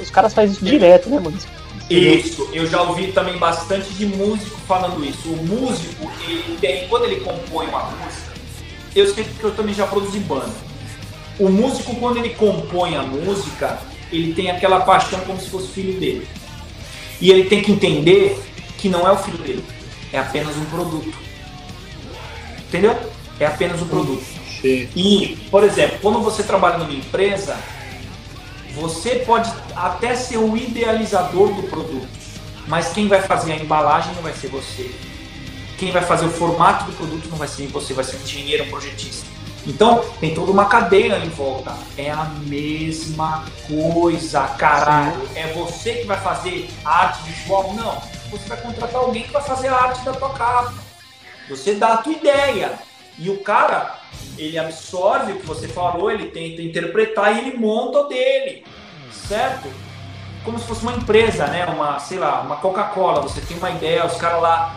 Os 0.00 0.10
caras 0.10 0.34
fazem 0.34 0.52
isso 0.52 0.64
direto, 0.64 1.08
né, 1.08 1.18
mano? 1.18 1.36
Isso, 1.90 2.48
eu 2.52 2.66
já 2.66 2.80
ouvi 2.82 3.08
também 3.12 3.36
bastante 3.38 3.90
de 3.90 4.06
músico 4.06 4.58
falando 4.66 5.04
isso. 5.04 5.28
O 5.28 5.36
músico, 5.46 6.10
ele 6.26 6.56
tem, 6.60 6.88
quando 6.88 7.04
ele 7.04 7.16
compõe 7.20 7.66
uma 7.66 7.84
música, 7.84 8.23
eu 8.94 9.12
sei 9.12 9.24
que 9.24 9.42
eu 9.42 9.54
também 9.54 9.74
já 9.74 9.86
produzi 9.86 10.18
banda. 10.20 10.54
O 11.38 11.48
músico, 11.48 11.96
quando 11.96 12.18
ele 12.18 12.30
compõe 12.30 12.96
a 12.96 13.02
música, 13.02 13.78
ele 14.12 14.32
tem 14.34 14.50
aquela 14.50 14.80
paixão 14.80 15.20
como 15.20 15.40
se 15.40 15.48
fosse 15.48 15.68
filho 15.68 15.98
dele. 15.98 16.28
E 17.20 17.30
ele 17.30 17.44
tem 17.48 17.62
que 17.62 17.72
entender 17.72 18.40
que 18.78 18.88
não 18.88 19.06
é 19.06 19.12
o 19.12 19.16
filho 19.16 19.38
dele, 19.38 19.64
é 20.12 20.18
apenas 20.18 20.56
um 20.56 20.64
produto. 20.66 21.16
Entendeu? 22.68 22.96
É 23.40 23.46
apenas 23.46 23.80
um 23.82 23.88
produto. 23.88 24.24
Sim. 24.60 24.88
E, 24.94 25.48
por 25.50 25.64
exemplo, 25.64 25.98
quando 26.00 26.20
você 26.20 26.42
trabalha 26.42 26.78
numa 26.78 26.92
empresa, 26.92 27.56
você 28.74 29.16
pode 29.16 29.52
até 29.74 30.14
ser 30.14 30.38
o 30.38 30.56
idealizador 30.56 31.52
do 31.52 31.62
produto, 31.64 32.08
mas 32.66 32.92
quem 32.92 33.08
vai 33.08 33.22
fazer 33.22 33.52
a 33.52 33.56
embalagem 33.56 34.14
não 34.14 34.22
vai 34.22 34.32
ser 34.32 34.48
você. 34.48 34.90
Quem 35.78 35.90
vai 35.90 36.02
fazer 36.02 36.26
o 36.26 36.30
formato 36.30 36.84
do 36.84 36.92
produto 36.92 37.28
não 37.28 37.36
vai 37.36 37.48
ser 37.48 37.66
você, 37.66 37.92
vai 37.92 38.04
ser 38.04 38.16
um 38.16 38.22
engenheiro, 38.22 38.64
um 38.64 38.70
projetista. 38.70 39.26
Então, 39.66 40.04
tem 40.20 40.34
toda 40.34 40.52
uma 40.52 40.66
cadeia 40.66 41.16
em 41.18 41.28
volta. 41.30 41.74
É 41.96 42.10
a 42.10 42.24
mesma 42.46 43.44
coisa, 43.66 44.42
caralho. 44.58 45.28
É 45.34 45.52
você 45.52 45.94
que 45.94 46.06
vai 46.06 46.20
fazer 46.20 46.68
a 46.84 47.04
arte 47.06 47.22
visual? 47.22 47.72
Não. 47.72 48.00
Você 48.30 48.46
vai 48.48 48.60
contratar 48.60 48.96
alguém 48.96 49.22
que 49.22 49.32
vai 49.32 49.42
fazer 49.42 49.68
a 49.68 49.76
arte 49.76 50.04
da 50.04 50.12
tua 50.12 50.30
capa. 50.30 50.74
Você 51.48 51.74
dá 51.74 51.94
a 51.94 51.96
tua 51.98 52.12
ideia. 52.12 52.72
E 53.18 53.30
o 53.30 53.42
cara, 53.42 53.98
ele 54.36 54.58
absorve 54.58 55.32
o 55.32 55.40
que 55.40 55.46
você 55.46 55.66
falou, 55.66 56.10
ele 56.10 56.26
tenta 56.26 56.60
interpretar 56.60 57.34
e 57.34 57.46
ele 57.48 57.56
monta 57.56 58.00
o 58.00 58.08
dele. 58.08 58.64
Certo? 59.12 59.68
Como 60.44 60.58
se 60.58 60.66
fosse 60.66 60.82
uma 60.82 60.92
empresa, 60.92 61.46
né? 61.46 61.64
Uma, 61.66 61.98
sei 62.00 62.18
lá, 62.18 62.42
uma 62.42 62.56
Coca-Cola. 62.56 63.22
Você 63.22 63.40
tem 63.40 63.56
uma 63.56 63.70
ideia, 63.70 64.04
os 64.04 64.16
caras 64.16 64.42
lá 64.42 64.76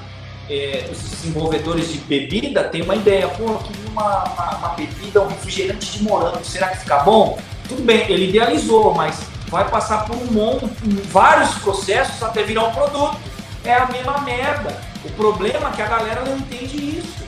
é, 0.50 0.90
os 0.92 0.98
desenvolvedores 0.98 1.92
de 1.92 1.98
bebida 2.00 2.64
têm 2.66 2.82
uma 2.82 2.96
ideia, 2.96 3.28
pô, 3.28 3.44
eu 3.44 3.58
queria 3.60 3.90
uma, 3.90 4.24
uma, 4.24 4.56
uma, 4.58 4.70
bebida, 4.70 5.22
um 5.22 5.28
refrigerante 5.28 5.98
de 5.98 6.04
morango, 6.04 6.44
será 6.44 6.70
que 6.70 6.80
fica 6.80 7.00
bom? 7.00 7.40
Tudo 7.68 7.84
bem, 7.84 8.10
ele 8.10 8.30
idealizou, 8.30 8.94
mas 8.94 9.20
vai 9.50 9.70
passar 9.70 10.06
por 10.06 10.16
um 10.16 10.26
monte, 10.26 10.66
vários 11.10 11.54
processos 11.56 12.22
até 12.24 12.44
virar 12.44 12.66
um 12.66 12.72
produto. 12.72 13.18
É 13.64 13.74
a 13.74 13.88
mesma 13.88 14.20
merda. 14.20 14.80
O 15.04 15.10
problema 15.12 15.70
é 15.70 15.72
que 15.74 15.82
a 15.82 15.88
galera 15.88 16.22
não 16.22 16.38
entende 16.38 17.00
isso, 17.00 17.26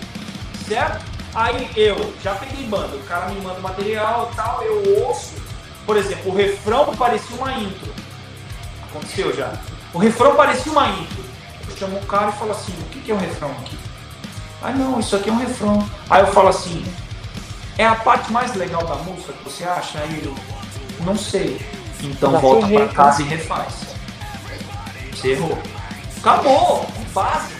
certo? 0.67 1.03
Aí 1.35 1.69
eu 1.75 2.13
já 2.23 2.33
peguei 2.35 2.65
banda, 2.65 2.95
o 2.95 3.03
cara 3.03 3.27
me 3.27 3.41
manda 3.41 3.59
material 3.59 4.29
e 4.31 4.35
tal, 4.35 4.63
eu 4.63 5.05
ouço, 5.05 5.33
por 5.85 5.97
exemplo, 5.97 6.31
o 6.31 6.35
refrão 6.35 6.95
parecia 6.95 7.35
uma 7.35 7.51
intro. 7.53 7.93
Aconteceu 8.89 9.35
já. 9.35 9.53
O 9.93 9.97
refrão 9.97 10.35
parecia 10.35 10.71
uma 10.71 10.87
intro 10.87 11.28
chama 11.79 11.97
o 11.97 12.05
cara 12.05 12.29
e 12.29 12.33
fala 12.33 12.51
assim, 12.51 12.73
o 12.73 12.85
que, 12.89 12.99
que 12.99 13.11
é 13.11 13.15
um 13.15 13.19
refrão 13.19 13.51
aqui? 13.51 13.77
Ah 14.61 14.71
não, 14.71 14.99
isso 14.99 15.15
aqui 15.15 15.29
é 15.29 15.31
um 15.31 15.37
refrão. 15.37 15.89
Aí 16.09 16.21
eu 16.21 16.27
falo 16.27 16.49
assim, 16.49 16.85
é 17.77 17.85
a 17.85 17.95
parte 17.95 18.31
mais 18.31 18.53
legal 18.55 18.85
da 18.85 18.95
música 18.95 19.31
que 19.31 19.43
você 19.45 19.63
acha? 19.63 19.99
Aí 19.99 20.17
ele, 20.17 20.35
não 21.05 21.17
sei. 21.17 21.65
Então 22.03 22.33
Já 22.33 22.39
volta 22.39 22.67
para 22.67 22.87
casa 22.89 23.21
e 23.21 23.25
refaz. 23.25 23.73
Você 25.13 25.31
errou. 25.31 25.57
Acabou, 26.17 26.85
básico. 27.13 27.59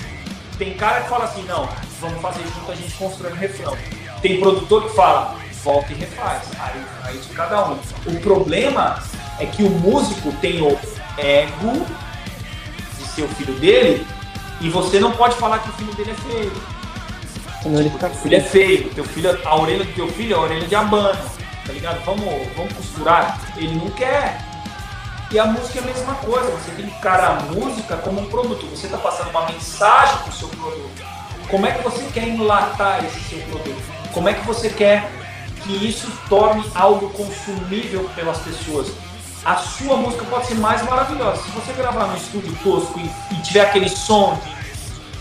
Tem 0.57 0.73
cara 0.75 1.01
que 1.01 1.09
fala 1.09 1.23
assim, 1.23 1.43
não, 1.43 1.69
vamos 2.01 2.21
fazer 2.21 2.43
junto, 2.43 2.71
a 2.71 2.75
gente 2.75 2.93
constrói 2.95 3.31
um 3.31 3.35
refrão. 3.35 3.77
Tem 4.21 4.39
produtor 4.41 4.83
que 4.83 4.95
fala, 4.95 5.35
volta 5.63 5.93
e 5.93 5.95
refaz. 5.95 6.43
Aí, 6.59 6.85
aí 7.03 7.17
de 7.17 7.29
cada 7.29 7.69
um. 7.69 7.79
O 8.05 8.19
problema 8.19 9.01
é 9.39 9.45
que 9.45 9.63
o 9.63 9.69
músico 9.69 10.33
tem 10.41 10.61
o 10.61 10.77
ego 11.17 11.85
ser 13.09 13.23
o 13.23 13.27
filho 13.29 13.53
dele 13.55 14.05
e 14.61 14.69
você 14.69 14.99
não 14.99 15.11
pode 15.11 15.35
falar 15.35 15.59
que 15.59 15.69
o 15.69 15.73
filho 15.73 15.93
dele 15.93 16.11
é 16.11 16.15
feio. 16.15 16.51
Senão 17.61 17.79
ele 17.79 17.89
fica 17.89 18.07
o 18.07 18.15
filho 18.15 18.35
é 18.35 18.41
feio, 18.41 18.89
teu 18.93 19.03
filho, 19.03 19.39
a 19.45 19.55
orelha 19.55 19.83
do 19.83 19.93
teu 19.93 20.07
filho 20.07 20.33
é 20.33 20.37
a 20.37 20.41
orelha 20.41 20.67
de 20.67 20.75
abano, 20.75 21.19
tá 21.65 21.73
ligado? 21.73 22.03
Vamos, 22.05 22.23
vamos 22.55 22.73
costurar. 22.73 23.39
Ele 23.57 23.75
não 23.75 23.89
quer. 23.91 24.41
E 25.31 25.37
a 25.37 25.45
música 25.45 25.79
é 25.79 25.83
a 25.83 25.85
mesma 25.85 26.15
coisa, 26.15 26.49
você 26.49 26.71
tem 26.71 26.87
que 26.87 26.97
encarar 26.97 27.37
a 27.37 27.41
música 27.53 27.97
como 27.97 28.21
um 28.21 28.25
produto. 28.25 28.65
Você 28.67 28.87
está 28.87 28.97
passando 28.97 29.29
uma 29.29 29.45
mensagem 29.45 30.17
para 30.17 30.29
o 30.29 30.33
seu 30.33 30.47
produto. 30.47 31.03
Como 31.49 31.65
é 31.65 31.71
que 31.71 31.83
você 31.83 32.03
quer 32.13 32.27
enlatar 32.27 33.05
esse 33.05 33.19
seu 33.21 33.39
produto? 33.47 33.81
Como 34.13 34.27
é 34.27 34.33
que 34.33 34.45
você 34.45 34.69
quer 34.69 35.11
que 35.63 35.87
isso 35.87 36.11
torne 36.27 36.63
algo 36.73 37.09
consumível 37.09 38.09
pelas 38.15 38.39
pessoas? 38.39 38.87
A 39.45 39.55
sua 39.55 39.95
música 39.95 40.25
pode 40.25 40.47
ser 40.47 40.55
mais 40.55 40.83
maravilhosa. 40.83 41.41
Se 41.43 41.49
você 41.51 41.73
gravar 41.73 42.07
no 42.07 42.17
estúdio 42.17 42.53
tosco 42.63 42.99
e, 42.99 43.33
e 43.33 43.41
tiver 43.41 43.61
aquele 43.61 43.89
som 43.89 44.39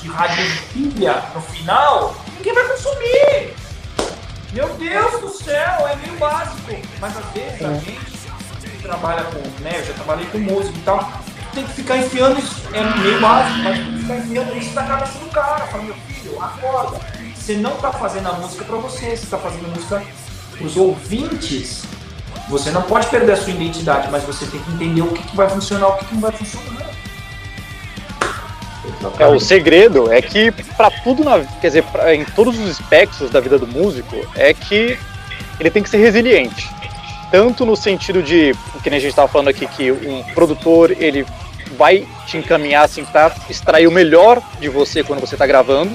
de, 0.02 0.08
de 0.08 0.62
pilha 0.72 1.22
no 1.34 1.40
final, 1.40 2.14
ninguém 2.36 2.54
vai 2.54 2.68
consumir. 2.68 3.54
Meu 4.52 4.68
Deus 4.74 5.20
do 5.20 5.28
céu, 5.28 5.88
é 5.88 5.96
meio 5.96 6.18
básico. 6.18 6.72
Mas 7.00 7.16
às 7.16 7.24
vezes 7.32 7.62
a 7.62 7.70
é. 7.70 7.80
gente 7.80 8.18
que 8.60 8.82
trabalha 8.82 9.24
com, 9.24 9.38
né, 9.62 9.78
eu 9.78 9.84
já 9.84 9.94
trabalhei 9.94 10.26
com 10.26 10.38
música 10.38 10.76
e 10.76 10.82
tal, 10.82 11.12
tem 11.54 11.64
que 11.64 11.72
ficar 11.72 11.98
enfiando 11.98 12.38
isso, 12.38 12.62
é 12.72 12.82
meio 12.98 13.20
básico, 13.20 13.58
mas 13.58 13.78
tem 13.78 13.92
que 13.92 13.98
ficar 14.00 14.16
enfiando 14.16 14.56
isso 14.56 14.74
na 14.74 14.82
cabeça 14.84 15.18
do 15.18 15.30
cara. 15.30 15.66
Fala, 15.66 15.82
meu 15.84 15.94
filho, 15.94 16.42
acorda. 16.42 17.00
Você 17.34 17.56
não 17.56 17.74
está 17.74 17.92
fazendo 17.92 18.28
a 18.28 18.32
música 18.32 18.64
para 18.64 18.76
você, 18.76 19.06
você 19.06 19.24
está 19.24 19.38
fazendo 19.38 19.66
a 19.66 19.68
música 19.68 20.04
para 20.56 20.66
os 20.66 20.76
ouvintes 20.76 21.84
você 22.48 22.70
não 22.70 22.82
pode 22.82 23.06
perder 23.08 23.32
a 23.32 23.36
sua 23.36 23.52
identidade, 23.52 24.08
mas 24.10 24.24
você 24.24 24.46
tem 24.46 24.60
que 24.60 24.70
entender 24.72 25.02
o 25.02 25.12
que, 25.12 25.22
que 25.22 25.36
vai 25.36 25.48
funcionar, 25.48 25.88
o 25.88 25.96
que, 25.98 26.06
que 26.06 26.14
não 26.14 26.20
vai 26.20 26.32
funcionar. 26.32 26.88
É, 29.18 29.26
o 29.26 29.38
segredo 29.38 30.10
é 30.10 30.20
que 30.22 30.50
para 30.50 30.90
tudo 30.90 31.22
na, 31.22 31.40
quer 31.60 31.68
dizer, 31.68 31.84
pra, 31.84 32.14
em 32.14 32.24
todos 32.24 32.58
os 32.58 32.68
espectros 32.68 33.30
da 33.30 33.40
vida 33.40 33.58
do 33.58 33.66
músico, 33.66 34.16
é 34.34 34.54
que 34.54 34.98
ele 35.60 35.70
tem 35.70 35.82
que 35.82 35.90
ser 35.90 35.98
resiliente. 35.98 36.68
Tanto 37.30 37.66
no 37.66 37.76
sentido 37.76 38.22
de, 38.22 38.54
que 38.82 38.88
nem 38.88 38.98
a 38.98 39.00
gente 39.00 39.10
estava 39.10 39.28
falando 39.28 39.48
aqui, 39.48 39.66
que 39.66 39.92
um 39.92 40.22
produtor 40.34 40.90
ele 40.90 41.26
vai 41.76 42.06
te 42.26 42.38
encaminhar 42.38 42.84
assim 42.84 43.04
para 43.04 43.34
extrair 43.50 43.86
o 43.86 43.90
melhor 43.90 44.40
de 44.58 44.68
você 44.68 45.04
quando 45.04 45.20
você 45.20 45.34
está 45.34 45.46
gravando, 45.46 45.94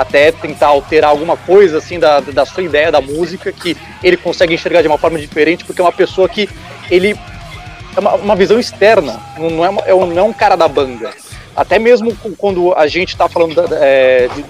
até 0.00 0.32
tentar 0.32 0.68
alterar 0.68 1.10
alguma 1.10 1.36
coisa 1.36 1.76
assim 1.76 1.98
da, 1.98 2.20
da 2.20 2.46
sua 2.46 2.62
ideia 2.62 2.90
da 2.90 3.02
música 3.02 3.52
que 3.52 3.76
ele 4.02 4.16
consegue 4.16 4.54
enxergar 4.54 4.80
de 4.80 4.88
uma 4.88 4.96
forma 4.96 5.18
diferente 5.18 5.62
porque 5.62 5.78
é 5.78 5.84
uma 5.84 5.92
pessoa 5.92 6.26
que 6.26 6.48
ele 6.90 7.14
é 7.94 8.00
uma, 8.00 8.14
uma 8.14 8.34
visão 8.34 8.58
externa 8.58 9.20
não 9.38 9.62
é, 9.62 9.68
uma, 9.68 9.82
é 9.82 9.94
um, 9.94 10.06
não 10.06 10.18
é 10.18 10.22
um 10.22 10.32
cara 10.32 10.56
da 10.56 10.66
banda. 10.66 11.10
Até 11.54 11.78
mesmo 11.78 12.16
quando 12.38 12.72
a 12.72 12.86
gente 12.86 13.10
está 13.10 13.28
falando 13.28 13.54
da, 13.54 13.76
é, 13.76 14.28
de, 14.34 14.42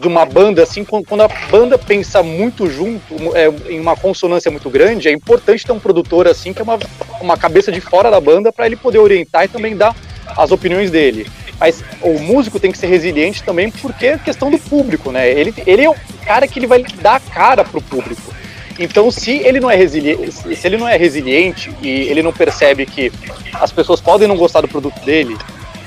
de, 0.00 0.08
uma 0.08 0.26
banda 0.26 0.64
assim 0.64 0.84
quando 0.84 1.20
a 1.20 1.28
banda 1.48 1.78
pensa 1.78 2.20
muito 2.20 2.68
junto 2.68 3.14
é, 3.36 3.48
em 3.72 3.78
uma 3.78 3.96
consonância 3.96 4.50
muito 4.50 4.68
grande 4.68 5.08
é 5.08 5.12
importante 5.12 5.64
ter 5.64 5.70
um 5.70 5.78
produtor 5.78 6.26
assim 6.26 6.52
que 6.52 6.60
é 6.60 6.64
uma, 6.64 6.78
uma 7.20 7.36
cabeça 7.36 7.70
de 7.70 7.80
fora 7.80 8.10
da 8.10 8.20
banda 8.20 8.52
para 8.52 8.66
ele 8.66 8.74
poder 8.74 8.98
orientar 8.98 9.44
e 9.44 9.48
também 9.48 9.76
dar 9.76 9.94
as 10.36 10.50
opiniões 10.50 10.90
dele 10.90 11.30
mas 11.58 11.82
o 12.00 12.18
músico 12.18 12.58
tem 12.58 12.72
que 12.72 12.78
ser 12.78 12.86
resiliente 12.86 13.42
também 13.42 13.70
porque 13.70 14.06
é 14.06 14.18
questão 14.18 14.50
do 14.50 14.58
público, 14.58 15.12
né? 15.12 15.30
Ele, 15.30 15.54
ele 15.66 15.84
é 15.84 15.90
o 15.90 15.96
cara 16.24 16.46
que 16.46 16.58
ele 16.58 16.66
vai 16.66 16.82
dar 17.00 17.16
a 17.16 17.20
cara 17.20 17.64
pro 17.64 17.80
público. 17.80 18.32
Então, 18.78 19.10
se 19.10 19.32
ele 19.38 19.60
não 19.60 19.70
é 19.70 19.76
resiliente, 19.76 20.32
se 20.32 20.66
ele 20.66 20.76
não 20.76 20.88
é 20.88 20.96
resiliente 20.96 21.70
e 21.82 21.88
ele 21.88 22.22
não 22.22 22.32
percebe 22.32 22.86
que 22.86 23.12
as 23.52 23.70
pessoas 23.70 24.00
podem 24.00 24.26
não 24.26 24.36
gostar 24.36 24.62
do 24.62 24.68
produto 24.68 24.98
dele 25.04 25.36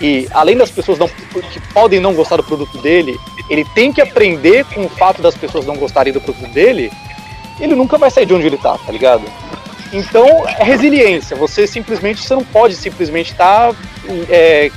e 0.02 0.28
além 0.32 0.58
das 0.58 0.70
pessoas 0.70 0.98
não, 0.98 1.08
que 1.08 1.60
podem 1.74 2.00
não 2.00 2.14
gostar 2.14 2.38
do 2.38 2.44
produto 2.44 2.78
dele, 2.80 3.18
ele 3.50 3.66
tem 3.74 3.92
que 3.92 4.02
aprender 4.02 4.66
com 4.66 4.86
o 4.86 4.90
fato 4.90 5.22
das 5.22 5.36
pessoas 5.36 5.66
não 5.66 5.76
gostarem 5.78 6.12
do 6.12 6.22
produto 6.22 6.50
dele, 6.52 6.92
ele 7.60 7.76
nunca 7.76 7.98
vai 7.98 8.12
sair 8.12 8.26
de 8.26 8.34
onde 8.34 8.46
ele 8.46 8.58
tá, 8.58 8.78
tá 8.78 8.92
ligado? 8.92 9.24
Então, 9.94 10.44
é 10.48 10.64
resiliência. 10.64 11.38
Você 11.38 11.66
simplesmente, 11.66 12.22
você 12.22 12.34
não 12.34 12.44
pode 12.44 12.76
simplesmente 12.76 13.32
estar 13.32 13.72
tá, 13.72 13.80
é, 14.30 14.70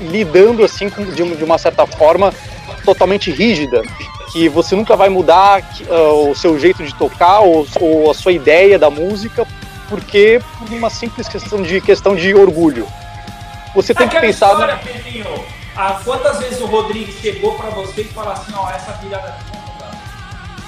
lidando 0.00 0.64
assim 0.64 0.88
com, 0.88 1.04
de, 1.04 1.36
de 1.36 1.44
uma 1.44 1.58
certa 1.58 1.86
forma 1.86 2.32
totalmente 2.84 3.30
rígida, 3.30 3.82
que 4.32 4.48
você 4.48 4.74
nunca 4.76 4.96
vai 4.96 5.08
mudar 5.08 5.62
uh, 5.88 6.30
o 6.30 6.34
seu 6.34 6.58
jeito 6.58 6.84
de 6.84 6.94
tocar 6.94 7.40
ou, 7.40 7.66
ou, 7.80 8.10
a 8.10 8.14
sua 8.14 8.32
ideia 8.32 8.78
da 8.78 8.90
música, 8.90 9.46
porque 9.88 10.40
por 10.58 10.72
uma 10.72 10.90
simples 10.90 11.28
questão 11.28 11.62
de 11.62 11.80
questão 11.80 12.14
de 12.14 12.34
orgulho. 12.34 12.86
Você 13.74 13.94
tem 13.94 14.06
Aquela 14.06 14.20
que 14.20 14.26
pensar. 14.26 14.52
História, 14.52 14.76
no... 14.76 14.80
Pedrinho, 14.80 15.44
ah, 15.76 16.00
quantas 16.04 16.38
vezes 16.38 16.60
o 16.60 16.66
Rodrigues 16.66 17.16
chegou 17.20 17.54
para 17.54 17.70
você 17.70 18.02
e 18.02 18.04
falou 18.04 18.32
assim, 18.32 18.52
ó, 18.56 18.70
essa 18.70 18.92
virada 18.92 19.36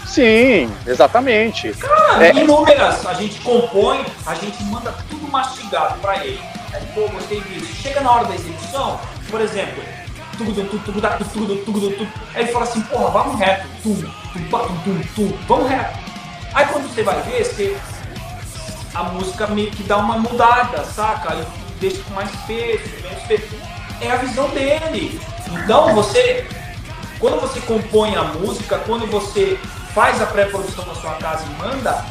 Sim, 0.09 0.71
exatamente. 0.87 1.71
Cara, 1.75 2.27
é... 2.27 2.33
inúmeras. 2.33 3.07
A 3.07 3.15
gente 3.15 3.41
compõe, 3.41 4.05
a 4.27 4.35
gente 4.35 4.63
manda 4.65 4.93
tudo 5.09 5.31
mastigado 5.31 5.99
para 6.01 6.25
ele. 6.25 6.41
Aí, 6.73 6.83
pô, 6.95 7.09
gostei 7.09 7.41
disso. 7.43 7.67
Chega 7.83 8.01
na 8.01 8.13
hora 8.13 8.25
da 8.25 8.35
execução, 8.35 8.99
por 9.31 9.41
exemplo, 9.41 9.83
tudo, 10.37 10.53
tudo, 10.55 10.79
tudo, 10.85 11.25
tudo, 11.25 11.57
tudo, 11.65 11.91
tudo. 11.97 12.13
Aí 12.35 12.43
ele 12.43 12.53
fala 12.53 12.65
assim, 12.65 12.81
porra, 12.83 13.11
vamos 13.11 13.39
reto, 13.39 13.67
tum, 13.83 13.95
tum, 13.95 14.79
tum, 14.85 15.03
tum, 15.15 15.39
vamos 15.47 15.69
reto. 15.69 15.99
Aí 16.55 16.67
quando 16.67 16.89
você 16.89 17.03
vai 17.03 17.21
ver, 17.23 17.45
você, 17.45 17.77
a 18.95 19.03
música 19.05 19.47
meio 19.49 19.71
que 19.71 19.83
dá 19.83 19.99
uma 19.99 20.19
mudada, 20.19 20.85
saca? 20.85 21.33
Aí 21.33 21.47
deixa 21.81 22.03
com 22.03 22.15
mais 22.15 22.31
peso, 22.47 22.85
menos 23.03 23.23
peso. 23.25 23.57
É 24.01 24.11
a 24.11 24.17
visão 24.17 24.49
dele. 24.51 25.21
Então 25.53 25.95
você, 25.95 26.47
quando 27.19 27.41
você 27.41 27.61
compõe 27.61 28.17
a 28.17 28.25
música, 28.25 28.79
quando 28.79 29.07
você 29.07 29.59
faz 29.95 30.23
a 30.23 30.27
pré-produção 30.27 30.87
na 30.87 30.95
sua 30.95 31.15
casa 31.15 31.45
e 31.45 31.63
manda, 31.63 32.05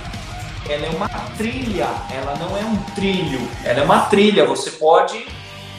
ela 0.70 0.86
é 0.86 0.90
uma 0.90 1.10
trilha, 1.38 1.88
ela 2.12 2.36
não 2.40 2.58
é 2.58 2.62
um 2.62 2.76
trilho, 2.94 3.48
ela 3.64 3.80
é 3.80 3.84
uma 3.84 4.02
trilha. 4.02 4.46
Você 4.46 4.72
pode, 4.72 5.26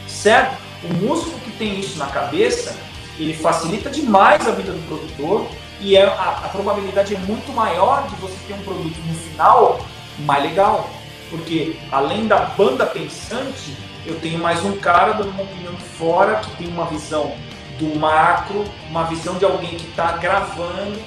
certo? 0.07 0.68
O 0.83 0.93
músico 0.93 1.37
que 1.41 1.51
tem 1.51 1.79
isso 1.79 1.97
na 1.97 2.07
cabeça, 2.07 2.75
ele 3.17 3.33
facilita 3.33 3.89
demais 3.89 4.47
a 4.47 4.51
vida 4.51 4.71
do 4.71 4.87
produtor 4.87 5.47
e 5.81 5.95
é, 5.95 6.05
a, 6.05 6.41
a 6.45 6.49
probabilidade 6.49 7.15
é 7.15 7.19
muito 7.19 7.51
maior 7.53 8.07
de 8.07 8.15
você 8.15 8.35
ter 8.47 8.53
um 8.53 8.63
produto 8.63 8.97
no 9.05 9.13
final 9.13 9.79
mais 10.19 10.43
legal. 10.43 10.89
Porque 11.29 11.77
além 11.91 12.27
da 12.27 12.39
banda 12.39 12.85
pensante, 12.85 13.77
eu 14.05 14.19
tenho 14.19 14.39
mais 14.39 14.63
um 14.63 14.77
cara 14.77 15.13
dando 15.13 15.29
uma 15.29 15.43
opinião 15.43 15.75
fora 15.97 16.37
que 16.37 16.55
tem 16.57 16.67
uma 16.67 16.85
visão 16.85 17.35
do 17.77 17.97
macro, 17.99 18.65
uma 18.89 19.03
visão 19.05 19.35
de 19.35 19.45
alguém 19.45 19.77
que 19.77 19.87
está 19.87 20.13
gravando, 20.13 20.99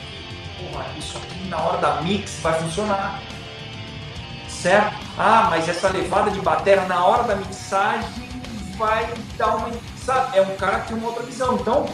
porra, 0.59 0.87
isso 0.99 1.19
aqui 1.19 1.49
na 1.49 1.59
hora 1.59 1.79
da 1.79 2.01
mix 2.03 2.41
vai 2.43 2.59
funcionar. 2.61 3.21
Certo? 4.49 4.95
Ah, 5.19 5.49
mas 5.51 5.69
essa 5.69 5.89
levada 5.89 6.31
de 6.31 6.41
bateria 6.41 6.85
na 6.85 7.05
hora 7.05 7.25
da 7.25 7.37
mixagem 7.37 8.22
vai 8.77 9.09
dar 9.37 9.57
uma. 9.57 9.71
Sabe? 10.05 10.39
É 10.39 10.43
um 10.43 10.57
cara 10.57 10.81
que 10.81 10.89
tem 10.89 10.97
uma 10.97 11.09
outra 11.09 11.23
visão. 11.23 11.57
Então, 11.61 11.87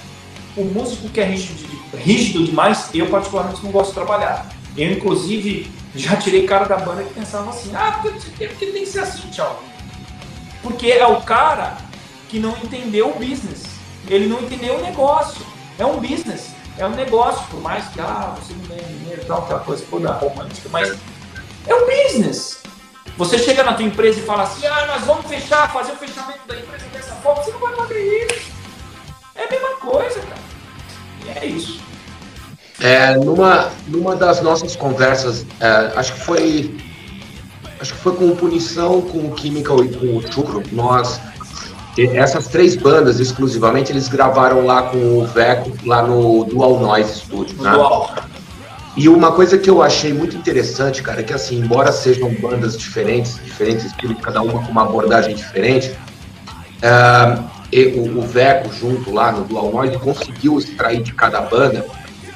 o 0.57 0.65
músico 0.65 1.09
que 1.09 1.21
é 1.21 1.25
rígido, 1.25 1.69
rígido 1.97 2.45
demais, 2.45 2.89
eu 2.95 3.07
particularmente 3.07 3.63
não 3.63 3.71
gosto 3.71 3.89
de 3.89 3.95
trabalhar. 3.95 4.47
Eu, 4.77 4.93
inclusive, 4.93 5.71
já 5.95 6.17
tirei 6.17 6.47
cara 6.47 6.67
da 6.67 6.77
banda 6.77 7.03
que 7.03 7.15
pensava 7.15 7.51
assim: 7.51 7.75
ah, 7.75 7.99
porque, 8.03 8.49
tem 8.49 8.73
que 8.73 8.87
ser 8.87 9.01
assim, 9.01 9.29
tchau. 9.31 9.63
Porque 10.63 10.91
é 10.91 11.07
o 11.07 11.21
cara 11.23 11.77
que 12.29 12.39
não 12.39 12.57
entendeu 12.59 13.11
o 13.11 13.19
business. 13.19 13.65
Ele 14.09 14.27
não 14.27 14.41
entendeu 14.41 14.79
o 14.79 14.83
negócio. 14.83 15.45
É 15.79 15.87
um 15.87 16.01
business, 16.01 16.51
é 16.77 16.87
um 16.87 16.95
negócio, 16.95 17.47
por 17.49 17.61
mais 17.61 17.87
que 17.89 18.01
ah, 18.01 18.35
você 18.37 18.53
não 18.53 18.65
ganha 18.67 18.83
dinheiro 18.83 19.23
e 19.23 19.25
tal, 19.25 19.45
aquela 19.45 19.61
coisa 19.61 19.85
toda 19.89 20.13
romântica, 20.13 20.69
mas 20.71 20.97
é 21.67 21.75
um 21.75 21.87
business. 21.87 22.58
Você 23.19 23.37
chega 23.37 23.65
na 23.65 23.75
tua 23.75 23.85
empresa 23.85 24.21
e 24.21 24.23
fala 24.23 24.45
assim, 24.45 24.65
ah, 24.65 24.87
nós 24.87 25.03
vamos 25.03 25.27
fechar, 25.27 25.73
fazer 25.73 25.91
o 25.91 25.97
fechamento 25.97 26.47
da 26.47 26.57
empresa 26.57 26.87
dessa 26.93 27.15
forma, 27.17 27.43
você 27.43 27.51
não 27.51 27.59
vai 27.59 27.75
fazer 27.75 28.27
isso. 28.27 28.53
É 29.35 29.45
a 29.45 29.51
mesma 29.51 29.71
coisa, 29.81 30.21
cara. 30.21 30.41
E 31.27 31.39
é 31.39 31.47
isso. 31.47 31.81
É, 32.81 33.17
numa, 33.17 33.73
numa 33.89 34.15
das 34.15 34.41
nossas 34.41 34.77
conversas, 34.77 35.45
é, 35.59 35.93
acho 35.97 36.15
que 36.15 36.21
foi 36.21 36.79
acho 37.81 37.93
que 37.93 38.01
foi 38.01 38.15
com 38.15 38.37
Punição, 38.37 39.01
com 39.03 39.33
o 39.33 39.37
Chemical 39.37 39.85
e 39.85 39.89
com 39.89 40.17
o 40.17 40.33
Chucro, 40.33 40.63
nós 40.73 41.21
essas 42.15 42.47
três 42.47 42.77
bandas 42.77 43.19
exclusivamente 43.19 43.91
eles 43.91 44.07
gravaram 44.07 44.65
lá 44.65 44.83
com 44.83 45.19
o 45.19 45.27
Veco 45.27 45.73
lá 45.85 46.03
no 46.03 46.45
Dual 46.45 46.79
Noise 46.79 47.21
Studio, 47.23 47.61
né? 47.61 47.73
Dual. 47.73 48.15
E 48.99 49.09
uma 49.09 49.31
coisa 49.31 49.57
que 49.57 49.71
eu 49.71 49.81
achei 49.81 50.13
muito 50.13 50.37
interessante, 50.37 51.05
cara, 51.05 51.21
é 51.21 51.23
que 51.23 51.33
assim, 51.33 51.61
embora 51.61 51.93
sejam 51.93 52.35
bandas 52.35 52.77
diferentes, 52.77 53.39
diferentes 53.45 53.85
estilos, 53.85 54.17
cada 54.21 54.43
uma 54.43 54.61
com 54.61 54.73
uma 54.73 54.83
abordagem 54.83 55.37
diferente, 55.37 55.97
uh, 56.83 57.45
o, 57.97 58.19
o 58.19 58.23
Veco 58.23 58.75
junto 58.75 59.15
lá 59.15 59.31
no 59.31 59.45
Dual 59.45 59.71
Noise 59.71 59.99
conseguiu 59.99 60.59
extrair 60.59 61.01
de 61.01 61.15
cada 61.15 61.41
banda 61.43 61.87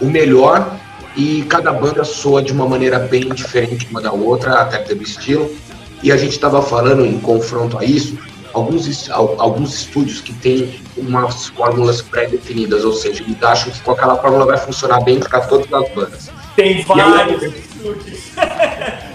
o 0.01 0.07
melhor 0.07 0.79
e 1.17 1.43
cada 1.49 1.73
banda 1.73 2.05
soa 2.05 2.41
de 2.41 2.53
uma 2.53 2.69
maneira 2.69 3.01
bem 3.01 3.31
diferente 3.31 3.89
uma 3.91 4.01
da 4.01 4.13
outra, 4.13 4.61
até 4.61 4.79
pelo 4.79 5.03
estilo. 5.03 5.53
E 6.01 6.13
a 6.13 6.17
gente 6.17 6.31
estava 6.31 6.63
falando 6.63 7.05
em 7.05 7.19
confronto 7.19 7.77
a 7.77 7.85
isso, 7.85 8.17
alguns, 8.53 9.11
alguns 9.11 9.75
estúdios 9.75 10.21
que 10.21 10.33
têm 10.35 10.81
umas 10.97 11.49
fórmulas 11.49 12.01
pré-definidas, 12.01 12.85
ou 12.85 12.93
seja, 12.93 13.21
eles 13.25 13.43
acham 13.43 13.73
que 13.73 13.81
com 13.81 13.91
aquela 13.91 14.17
fórmula 14.17 14.47
vai 14.47 14.59
funcionar 14.59 15.01
bem 15.01 15.19
para 15.19 15.41
todas 15.41 15.73
as 15.73 15.93
bandas. 15.93 16.31
Tem 16.57 16.83
vários 16.83 17.43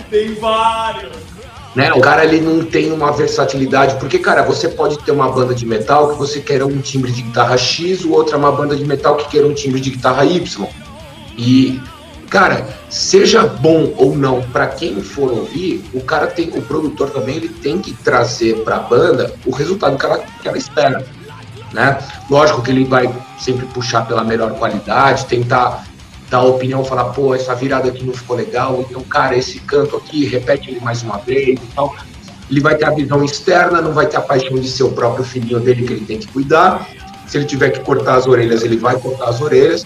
tem 0.10 0.34
vários. 0.36 1.12
Né? 1.76 1.94
O 1.94 2.02
cara 2.02 2.26
ele 2.26 2.42
não 2.42 2.66
tem 2.66 2.92
uma 2.92 3.12
versatilidade, 3.12 3.96
porque, 4.00 4.18
cara, 4.18 4.42
você 4.42 4.68
pode 4.68 4.98
ter 5.00 5.12
uma 5.12 5.32
banda 5.32 5.54
de 5.54 5.66
metal 5.66 6.10
que 6.10 6.18
você 6.18 6.40
queira 6.40 6.66
um 6.66 6.80
timbre 6.80 7.12
de 7.12 7.22
guitarra 7.22 7.56
X, 7.58 8.04
o 8.04 8.12
outro 8.12 8.34
é 8.34 8.38
uma 8.38 8.52
banda 8.52 8.76
de 8.76 8.84
metal 8.84 9.16
que 9.16 9.30
queira 9.30 9.46
um 9.46 9.54
timbre 9.54 9.80
de 9.80 9.92
guitarra 9.92 10.26
Y. 10.26 10.68
E 11.38 11.80
cara, 12.30 12.68
seja 12.90 13.44
bom 13.44 13.94
ou 13.98 14.16
não 14.16 14.42
para 14.42 14.68
quem 14.68 15.02
for 15.02 15.32
ouvir, 15.32 15.84
o 15.94 16.02
cara 16.02 16.28
tem, 16.28 16.50
o 16.50 16.62
produtor 16.62 17.10
também 17.10 17.38
ele 17.38 17.50
tem 17.50 17.80
que 17.80 17.94
trazer 17.94 18.64
para 18.64 18.78
a 18.78 18.80
banda 18.80 19.34
o 19.46 19.52
resultado 19.52 19.98
que 19.98 20.06
ela, 20.06 20.18
que 20.42 20.48
ela 20.48 20.58
espera, 20.58 21.06
né? 21.74 21.98
Lógico 22.30 22.62
que 22.62 22.72
ele 22.72 22.86
vai 22.86 23.14
sempre 23.40 23.66
puxar 23.68 24.06
pela 24.06 24.24
melhor 24.24 24.54
qualidade, 24.58 25.26
tentar 25.26 25.86
dar 26.30 26.42
opinião, 26.42 26.84
falar, 26.84 27.06
pô, 27.06 27.34
essa 27.34 27.56
virada 27.56 27.90
aqui 27.90 28.04
não 28.04 28.14
ficou 28.14 28.36
legal, 28.36 28.86
então, 28.88 29.02
cara, 29.04 29.36
esse 29.38 29.60
canto 29.60 29.96
aqui, 29.96 30.26
repete 30.26 30.72
ele 30.72 30.80
mais 30.80 31.02
uma 31.04 31.18
vez 31.18 31.60
e 31.60 31.68
tal. 31.74 31.96
Ele 32.50 32.60
vai 32.60 32.76
ter 32.76 32.86
a 32.86 32.92
visão 32.92 33.24
externa, 33.24 33.82
não 33.82 33.94
vai 33.94 34.08
ter 34.08 34.18
a 34.18 34.22
paixão 34.22 34.58
de 34.58 34.70
ser 34.70 34.84
o 34.84 34.92
próprio 34.92 35.24
filhinho 35.24 35.60
dele 35.60 35.86
que 35.86 35.94
ele 35.94 36.06
tem 36.06 36.20
que 36.20 36.28
cuidar. 36.28 36.88
Se 37.28 37.38
ele 37.38 37.46
tiver 37.46 37.72
que 37.72 37.80
cortar 37.82 38.16
as 38.16 38.26
orelhas, 38.26 38.64
ele 38.64 38.78
vai 38.78 38.98
cortar 38.98 39.30
as 39.30 39.42
orelhas 39.42 39.86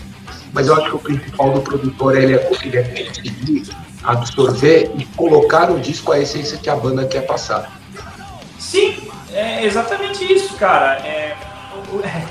mas 0.54 0.68
eu 0.68 0.76
acho 0.76 0.90
que 0.90 0.96
o 0.96 1.00
principal 1.00 1.54
do 1.54 1.62
produtor 1.62 2.18
ele 2.18 2.34
é 2.36 2.38
conseguir 2.38 3.64
absorver 4.04 4.92
e 4.98 5.06
colocar 5.06 5.70
no 5.70 5.80
disco 5.80 6.12
a 6.12 6.20
essência 6.20 6.58
que 6.58 6.70
a 6.70 6.76
banda 6.76 7.06
quer 7.06 7.22
passar. 7.22 7.80
Sim, 8.60 8.98
é 9.32 9.66
exatamente 9.66 10.32
isso, 10.32 10.56
cara. 10.56 10.98
É, 11.06 11.36
é, 12.04 12.28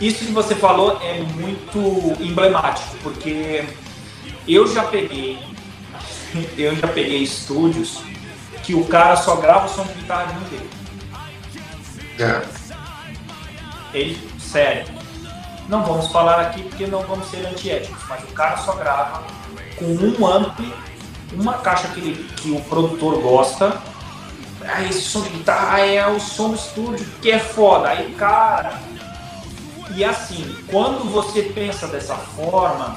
isso 0.00 0.24
que 0.24 0.32
você 0.32 0.54
falou 0.54 0.98
é 1.02 1.20
muito 1.20 2.22
emblemático, 2.22 2.96
porque 3.02 3.64
eu 4.46 4.66
já 4.66 4.84
peguei, 4.84 5.38
eu 6.56 6.76
já 6.76 6.88
peguei 6.88 7.22
estúdios 7.22 8.00
que 8.62 8.74
o 8.74 8.84
cara 8.84 9.16
só 9.16 9.36
grava 9.36 9.66
o 9.66 9.68
som 9.68 9.84
de 9.84 9.94
guitarra 9.94 10.32
de 10.32 10.38
um 10.38 10.48
dele. 10.48 10.70
É. 12.18 12.42
Ele, 13.94 14.30
sério, 14.38 14.86
não 15.68 15.84
vamos 15.84 16.08
falar 16.08 16.40
aqui 16.40 16.62
porque 16.62 16.86
não 16.86 17.02
vamos 17.02 17.28
ser 17.28 17.46
antiéticos, 17.46 18.02
mas 18.08 18.22
o 18.24 18.28
cara 18.28 18.56
só 18.56 18.72
grava 18.74 19.22
com 19.76 19.84
um 19.84 20.26
ampli, 20.26 20.72
uma 21.32 21.54
caixa 21.54 21.88
que, 21.88 22.00
ele, 22.00 22.30
que 22.36 22.50
o 22.50 22.60
produtor 22.62 23.20
gosta. 23.20 23.80
Ah, 24.64 24.82
esse 24.84 25.00
som 25.00 25.22
de 25.22 25.30
guitarra 25.30 25.80
é 25.80 26.06
o 26.06 26.20
som 26.20 26.50
do 26.50 26.56
estúdio, 26.56 27.06
que 27.22 27.30
é 27.30 27.38
foda. 27.38 27.88
Aí, 27.88 28.12
cara. 28.14 28.78
E 29.94 30.04
assim, 30.04 30.56
quando 30.68 31.10
você 31.10 31.42
pensa 31.42 31.86
dessa 31.86 32.14
forma, 32.14 32.96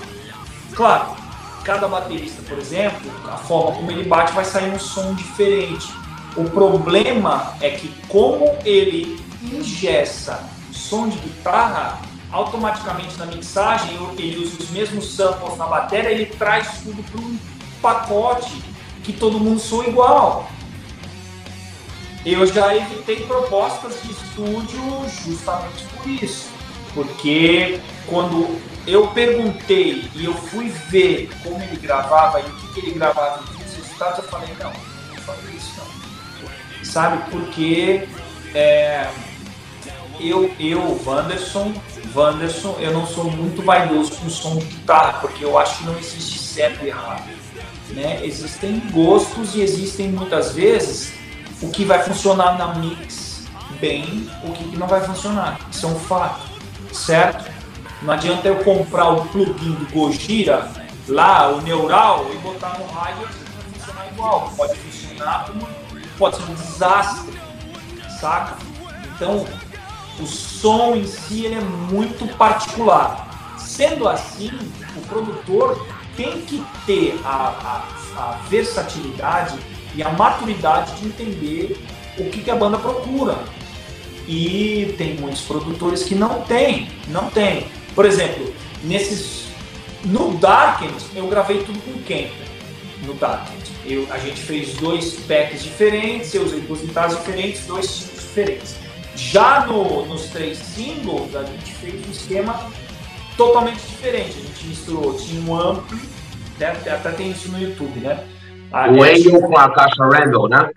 claro, 0.73 1.15
cada 1.63 1.87
baterista, 1.87 2.41
por 2.47 2.57
exemplo, 2.57 3.11
a 3.27 3.37
forma 3.37 3.77
como 3.77 3.91
ele 3.91 4.03
bate 4.03 4.33
vai 4.33 4.45
sair 4.45 4.71
um 4.71 4.79
som 4.79 5.13
diferente. 5.13 5.87
O 6.35 6.45
problema 6.45 7.55
é 7.61 7.71
que 7.71 7.89
como 8.07 8.45
ele 8.65 9.23
ingessa 9.41 10.43
som 10.71 11.09
de 11.09 11.17
guitarra, 11.17 11.99
automaticamente 12.31 13.17
na 13.17 13.25
mixagem, 13.25 13.95
ele 14.17 14.43
usa 14.43 14.63
os 14.63 14.69
mesmos 14.69 15.15
samples 15.15 15.57
na 15.57 15.65
bateria, 15.65 16.11
ele 16.11 16.25
traz 16.25 16.81
tudo 16.83 17.03
para 17.03 17.21
um 17.21 17.37
pacote 17.81 18.63
que 19.03 19.11
todo 19.11 19.39
mundo 19.39 19.59
soa 19.59 19.87
igual. 19.87 20.47
Eu 22.25 22.45
já 22.45 22.75
evitei 22.75 23.25
propostas 23.25 23.99
de 24.03 24.11
estúdio 24.11 24.79
justamente 25.25 25.83
por 25.85 26.07
isso. 26.07 26.50
Porque 26.93 27.79
quando 28.07 28.59
eu 28.85 29.07
perguntei 29.07 30.09
e 30.15 30.25
eu 30.25 30.33
fui 30.33 30.69
ver 30.89 31.29
como 31.43 31.61
ele 31.61 31.77
gravava 31.77 32.39
e 32.39 32.43
o 32.43 32.73
que, 32.73 32.79
ele 32.79 32.91
gravava 32.91 33.43
e 33.43 33.63
os 33.63 33.75
resultados, 33.75 34.17
eu 34.19 34.23
falei, 34.25 34.49
não, 34.59 34.71
não 34.71 35.55
isso 35.55 35.73
não. 35.77 36.85
Sabe, 36.85 37.23
porque 37.31 38.07
é, 38.53 39.07
eu, 40.19 40.53
eu, 40.59 41.01
Wanderson, 41.05 41.73
Wanderson, 42.13 42.75
eu 42.79 42.91
não 42.93 43.05
sou 43.05 43.29
muito 43.31 43.61
vaidoso 43.61 44.15
com 44.15 44.29
som 44.29 44.57
de 44.57 44.65
guitarra, 44.65 45.19
porque 45.19 45.45
eu 45.45 45.57
acho 45.57 45.79
que 45.79 45.85
não 45.85 45.97
existe 45.97 46.39
certo 46.39 46.83
e 46.83 46.89
errado. 46.89 47.29
Né? 47.89 48.25
Existem 48.25 48.79
gostos 48.91 49.55
e 49.55 49.61
existem 49.61 50.09
muitas 50.09 50.53
vezes 50.53 51.13
o 51.61 51.69
que 51.69 51.85
vai 51.85 52.01
funcionar 52.03 52.57
na 52.57 52.75
mix 52.75 53.43
bem, 53.79 54.29
o 54.43 54.51
que 54.51 54.77
não 54.77 54.87
vai 54.87 55.01
funcionar. 55.01 55.59
Isso 55.71 55.85
é 55.85 55.89
um 55.89 55.99
fato, 55.99 56.50
certo? 56.93 57.51
Não 58.01 58.13
adianta 58.13 58.47
eu 58.47 58.63
comprar 58.63 59.09
o 59.09 59.25
plugin 59.27 59.73
do 59.73 59.91
Gojira 59.91 60.71
lá, 61.07 61.49
o 61.49 61.61
Neural, 61.61 62.25
e 62.33 62.37
botar 62.37 62.77
no 62.79 62.85
rádio 62.87 63.21
e 63.21 63.51
vai 63.53 63.63
funcionar 63.73 64.07
igual. 64.07 64.53
Pode 64.55 64.75
funcionar 64.75 65.45
como 65.45 65.67
pode 66.17 66.35
ser 66.37 66.43
um 66.43 66.53
desastre, 66.53 67.39
saca? 68.19 68.57
Então, 69.15 69.45
o 70.19 70.25
som 70.25 70.95
em 70.95 71.05
si 71.05 71.47
é 71.47 71.59
muito 71.59 72.27
particular. 72.37 73.55
Sendo 73.57 74.07
assim, 74.07 74.51
o 74.95 75.01
produtor 75.07 75.87
tem 76.15 76.41
que 76.41 76.63
ter 76.85 77.19
a, 77.23 77.83
a, 78.15 78.21
a 78.21 78.31
versatilidade 78.49 79.57
e 79.95 80.03
a 80.03 80.09
maturidade 80.09 80.95
de 80.97 81.07
entender 81.07 81.83
o 82.17 82.29
que, 82.29 82.41
que 82.41 82.51
a 82.51 82.55
banda 82.55 82.77
procura. 82.77 83.37
E 84.31 84.95
tem 84.97 85.15
muitos 85.15 85.41
produtores 85.41 86.03
que 86.05 86.15
não 86.15 86.39
tem, 86.43 86.87
não 87.09 87.29
tem. 87.29 87.67
Por 87.93 88.05
exemplo, 88.05 88.53
nesses 88.81 89.47
no 90.05 90.35
Darkend 90.35 90.95
eu 91.13 91.27
gravei 91.27 91.61
tudo 91.63 91.77
com 91.81 92.01
quem? 92.03 92.31
No 93.05 93.13
Darkend. 93.15 93.61
Eu, 93.85 94.07
a 94.09 94.17
gente 94.19 94.39
fez 94.39 94.75
dois 94.75 95.15
packs 95.27 95.61
diferentes, 95.61 96.33
eu 96.33 96.43
usei 96.43 96.61
duas 96.61 96.79
guitarras 96.79 97.17
diferentes, 97.17 97.65
dois 97.65 97.97
tipos 97.97 98.21
diferentes. 98.21 98.75
Já 99.17 99.65
no, 99.65 100.05
nos 100.05 100.27
três 100.27 100.57
singles, 100.59 101.35
a 101.35 101.43
gente 101.43 101.73
fez 101.73 102.07
um 102.07 102.11
esquema 102.11 102.71
totalmente 103.35 103.81
diferente. 103.81 104.37
A 104.37 104.47
gente 104.47 104.65
misturou, 104.65 105.13
tinha 105.15 105.41
um 105.41 105.59
ampli, 105.59 105.99
né? 106.57 106.69
até 106.69 107.11
tem 107.11 107.31
isso 107.31 107.51
no 107.51 107.61
YouTube, 107.61 107.99
né? 107.99 108.23
A 108.71 108.89
o 108.89 109.03
Angel 109.03 109.41
com 109.41 109.57
a 109.57 109.69
caixa 109.73 110.05
Randall, 110.05 110.47
né? 110.47 110.69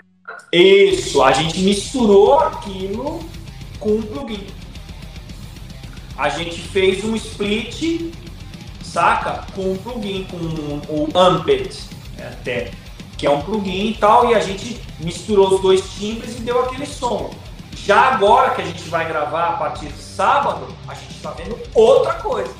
Isso, 0.53 1.23
a 1.23 1.31
gente 1.31 1.61
misturou 1.61 2.41
aquilo 2.41 3.21
com 3.85 3.91
um 3.91 4.03
plugin. 4.03 4.47
A 6.17 6.31
gente 6.31 6.59
fez 6.59 7.05
um 7.05 7.15
split 7.15 8.15
saca? 8.83 9.45
Com 9.55 9.73
um 9.73 9.77
plugin, 9.77 10.25
com 10.31 10.37
o 10.37 11.19
Amped, 11.19 11.77
até, 12.19 12.71
que 13.19 13.27
é 13.27 13.31
um 13.31 13.43
plugin 13.43 13.89
e 13.89 13.95
tal, 13.95 14.31
e 14.31 14.35
a 14.35 14.41
gente 14.41 14.81
misturou 15.01 15.55
os 15.55 15.61
dois 15.61 15.83
timbres 15.95 16.39
e 16.39 16.41
deu 16.41 16.65
aquele 16.65 16.87
som. 16.87 17.31
Já 17.75 18.15
agora 18.15 18.55
que 18.55 18.63
a 18.63 18.65
gente 18.65 18.89
vai 18.89 19.07
gravar 19.07 19.49
a 19.49 19.53
partir 19.55 19.87
de 19.87 20.01
sábado, 20.01 20.69
a 20.89 20.95
gente 20.95 21.17
está 21.17 21.33
vendo 21.33 21.59
outra 21.75 22.15
coisa. 22.15 22.55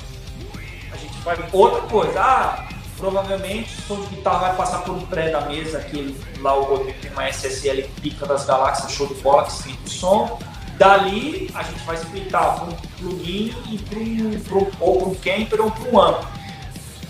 A 0.91 0.97
gente 0.97 1.17
vai 1.23 1.37
ver 1.37 1.47
outra 1.53 1.81
coisa. 1.83 2.19
Ah, 2.19 2.67
provavelmente 2.97 3.73
o 3.79 3.81
som 3.87 4.01
de 4.01 4.15
guitarra 4.15 4.39
vai 4.39 4.55
passar 4.57 4.79
por 4.79 4.93
um 4.93 5.05
pré 5.05 5.29
da 5.29 5.41
mesa, 5.41 5.79
que 5.79 6.15
lá 6.41 6.53
o 6.53 6.63
Rodrigo 6.63 6.99
tem 7.01 7.11
uma 7.11 7.27
SSL 7.29 7.89
pica 8.01 8.25
das 8.25 8.45
galáxias, 8.45 8.91
show 8.91 9.07
de 9.07 9.15
bola, 9.15 9.45
que 9.45 9.71
o 9.85 9.89
som. 9.89 10.37
Dali 10.77 11.49
a 11.53 11.63
gente 11.63 11.83
vai 11.85 11.95
splitar 11.95 12.55
para 12.55 12.65
um 12.65 12.75
plugin 12.99 13.55
e 13.71 13.77
para 13.77 13.99
um, 13.99 14.71
ou 14.79 14.97
para 14.97 15.07
um 15.07 15.15
camper 15.15 15.61
ou 15.61 15.71
para 15.71 15.89
um 15.89 15.99
amp. 15.99 16.23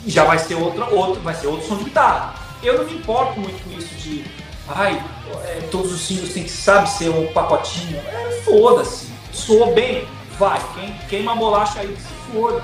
E 0.05 0.11
já 0.11 0.23
vai 0.23 0.37
ser 0.37 0.55
outra, 0.55 0.85
outro, 0.85 1.21
vai 1.21 1.33
ser 1.33 1.47
outro 1.47 1.67
som 1.67 1.77
de 1.77 1.85
guitarra. 1.85 2.35
Eu 2.61 2.77
não 2.77 2.85
me 2.85 2.95
importo 2.95 3.39
muito 3.39 3.63
com 3.63 3.77
isso 3.77 3.93
de 3.95 4.23
ai, 4.67 5.03
é, 5.45 5.67
todos 5.71 5.91
os 5.91 6.01
singles 6.01 6.33
tem 6.33 6.43
que, 6.43 6.49
sabe, 6.49 6.89
ser 6.89 7.09
um 7.09 7.31
pacotinho. 7.33 7.97
É, 7.97 8.41
foda-se. 8.43 9.07
Soou 9.31 9.73
bem, 9.73 10.07
vai. 10.37 10.59
Quem, 10.75 10.95
queima 11.09 11.33
a 11.33 11.35
bolacha 11.35 11.79
aí 11.79 11.87
que 11.87 12.01
se 12.01 12.31
foda. 12.31 12.61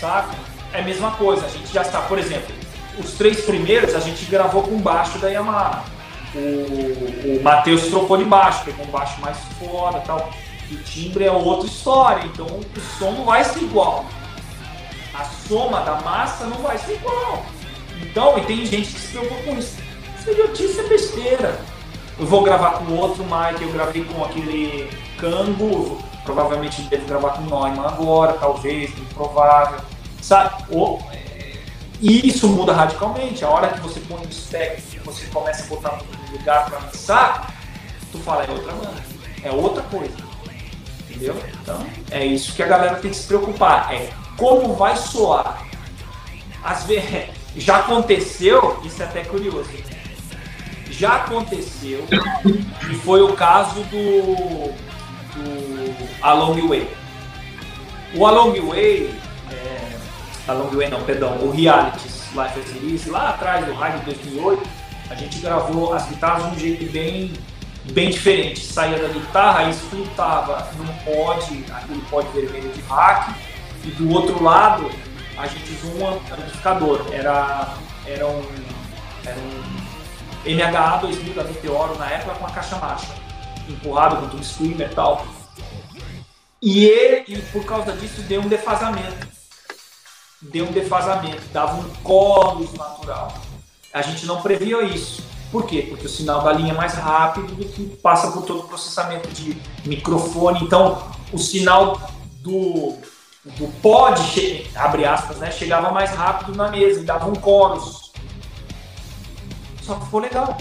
Saca? 0.00 0.34
É 0.72 0.80
a 0.80 0.82
mesma 0.82 1.12
coisa. 1.12 1.46
A 1.46 1.48
gente 1.48 1.72
já 1.72 1.82
está, 1.82 2.02
por 2.02 2.18
exemplo, 2.18 2.54
os 2.98 3.12
três 3.12 3.42
primeiros 3.44 3.94
a 3.94 4.00
gente 4.00 4.24
gravou 4.26 4.62
com 4.62 4.78
baixo 4.78 5.18
da 5.18 5.28
Yamaha. 5.28 5.84
O, 6.34 7.38
o 7.38 7.42
Matheus 7.42 7.86
trocou 7.86 8.16
de 8.16 8.24
baixo, 8.24 8.64
pegou 8.64 8.86
um 8.86 8.90
baixo 8.90 9.20
mais 9.20 9.38
foda 9.58 10.00
tal. 10.00 10.30
O 10.70 10.76
timbre 10.78 11.24
é 11.24 11.30
outra 11.30 11.66
história, 11.66 12.24
então 12.26 12.46
o 12.46 12.80
som 12.98 13.12
não 13.12 13.24
vai 13.24 13.44
ser 13.44 13.60
igual. 13.60 14.04
A 15.14 15.24
soma 15.24 15.80
da 15.80 16.00
massa 16.00 16.46
não 16.46 16.58
vai 16.58 16.76
ser 16.76 16.94
igual. 16.94 17.44
Então, 18.02 18.36
e 18.38 18.42
tem 18.42 18.66
gente 18.66 18.92
que 18.92 19.00
se 19.00 19.08
preocupa 19.08 19.42
com 19.44 19.58
isso 19.58 19.86
idiotice 20.30 20.80
é 20.80 20.82
besteira. 20.84 21.60
Eu 22.18 22.26
vou 22.26 22.42
gravar 22.42 22.78
com 22.78 22.92
outro 22.94 23.24
Mike, 23.24 23.62
eu 23.62 23.72
gravei 23.72 24.04
com 24.04 24.24
aquele 24.24 24.90
Cango, 25.18 25.98
provavelmente 26.24 26.82
devo 26.82 27.06
gravar 27.06 27.30
com 27.30 27.42
o 27.42 27.46
Neumann 27.46 27.86
agora, 27.86 28.32
talvez, 28.34 28.90
improvável. 28.98 29.80
Sabe? 30.20 30.64
Ou, 30.70 31.00
e 32.00 32.28
isso 32.28 32.48
muda 32.48 32.72
radicalmente. 32.72 33.44
A 33.44 33.48
hora 33.48 33.68
que 33.68 33.80
você 33.80 34.00
põe 34.00 34.24
o 34.24 34.32
spec, 34.32 34.82
você 35.04 35.26
começa 35.26 35.64
a 35.64 35.66
botar 35.66 35.98
no 35.98 36.32
lugar 36.36 36.66
para 36.66 36.80
mixar, 36.80 37.54
tu 38.12 38.18
fala, 38.18 38.44
é 38.44 38.50
outra 38.50 38.72
banda, 38.72 39.04
é 39.42 39.50
outra 39.50 39.82
coisa. 39.84 40.14
Entendeu? 41.08 41.36
Então, 41.62 41.86
é 42.10 42.24
isso 42.24 42.54
que 42.54 42.62
a 42.62 42.66
galera 42.66 42.96
tem 42.96 43.10
que 43.10 43.16
se 43.16 43.26
preocupar. 43.26 43.92
É 43.94 44.10
como 44.36 44.74
vai 44.74 44.96
soar. 44.96 45.66
Às 46.62 46.84
vezes, 46.84 47.30
já 47.56 47.78
aconteceu, 47.78 48.80
isso 48.84 49.02
é 49.02 49.06
até 49.06 49.24
curioso 49.24 49.70
já 50.98 51.16
aconteceu 51.16 52.04
e 52.90 52.94
foi 52.96 53.20
o 53.20 53.34
caso 53.34 53.80
do, 53.84 54.72
do 55.34 56.08
Along 56.22 56.68
Way. 56.68 56.88
O 58.14 58.26
Along 58.26 58.60
Way, 58.60 59.14
é, 59.50 59.95
Along 60.48 60.76
Way 60.76 60.90
não, 60.90 61.02
perdão, 61.02 61.36
o 61.38 61.50
Realities 61.50 62.26
Life 62.32 62.60
as 62.60 62.70
It 62.70 63.10
lá 63.10 63.30
atrás 63.30 63.64
do 63.66 63.72
Raid 63.74 64.04
2008, 64.04 64.62
a 65.10 65.14
gente 65.14 65.38
gravou 65.38 65.92
as 65.92 66.06
guitarras 66.08 66.50
de 66.50 66.56
um 66.56 66.58
jeito 66.58 66.92
bem, 66.92 67.32
bem 67.92 68.10
diferente. 68.10 68.60
Saía 68.60 68.98
da 68.98 69.08
guitarra 69.08 69.64
e 69.64 69.70
escutava 69.70 70.68
num 70.76 70.92
pod, 71.04 71.64
aquele 71.72 72.02
pod 72.10 72.28
vermelho 72.32 72.70
de 72.70 72.80
hack, 72.82 73.34
e 73.84 73.90
do 73.90 74.10
outro 74.12 74.42
lado 74.42 74.90
a 75.36 75.46
gente 75.46 75.72
usou 75.72 75.96
um 76.00 76.16
amplificador. 76.32 77.06
Era, 77.12 77.74
era 78.06 78.26
um, 78.26 78.44
era 79.24 79.36
um 79.36 79.86
MHA 80.54 80.98
2000 80.98 81.34
da 81.34 81.44
Meteoro 81.44 81.98
na 81.98 82.10
época 82.10 82.34
com 82.36 82.46
a 82.46 82.50
caixa 82.50 82.76
marcha, 82.76 83.14
empurrado 83.68 84.16
com 84.16 84.28
tudo 84.28 84.44
screamer 84.44 84.90
e 84.90 84.94
tal. 84.94 85.26
E 86.62 86.84
ele, 86.86 87.24
e 87.28 87.38
por 87.52 87.64
causa 87.64 87.92
disso, 87.92 88.22
deu 88.22 88.40
um 88.40 88.48
defasamento. 88.48 89.35
Deu 90.40 90.66
um 90.66 90.72
defasamento, 90.72 91.42
dava 91.52 91.76
um 91.76 91.90
chorus 92.02 92.72
natural. 92.74 93.34
A 93.92 94.02
gente 94.02 94.26
não 94.26 94.42
previa 94.42 94.82
isso. 94.82 95.24
Por 95.50 95.66
quê? 95.66 95.86
Porque 95.88 96.06
o 96.06 96.10
sinal 96.10 96.42
da 96.42 96.52
linha 96.52 96.72
é 96.72 96.76
mais 96.76 96.94
rápido 96.94 97.54
do 97.54 97.64
que 97.64 97.86
passa 97.96 98.30
por 98.30 98.42
todo 98.42 98.60
o 98.60 98.68
processamento 98.68 99.28
de 99.28 99.56
microfone. 99.84 100.62
Então, 100.62 101.10
o 101.32 101.38
sinal 101.38 102.10
do, 102.40 102.96
do 103.44 103.68
pod, 103.80 104.70
abre 104.74 105.04
aspas, 105.04 105.38
né, 105.38 105.50
chegava 105.50 105.90
mais 105.90 106.10
rápido 106.10 106.54
na 106.54 106.68
mesa 106.68 107.00
e 107.00 107.04
dava 107.04 107.30
um 107.30 107.34
chorus 107.40 108.06
só 109.86 109.94
que 109.94 110.04
ficou 110.04 110.18
legal. 110.18 110.58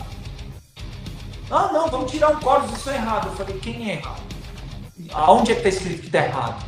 Ah, 1.50 1.72
não, 1.74 1.88
vamos 1.90 2.12
tirar 2.12 2.30
um 2.30 2.40
chorus, 2.40 2.72
isso 2.78 2.90
é 2.92 2.96
errado. 2.96 3.30
Eu 3.30 3.36
falei, 3.36 3.60
quem 3.60 3.90
é 3.90 3.96
errado? 3.96 4.22
Aonde 5.12 5.52
é 5.52 5.56
que 5.56 5.64
tá 5.64 5.70
escrito 5.70 6.04
que 6.04 6.12
tá 6.12 6.20
errado? 6.20 6.64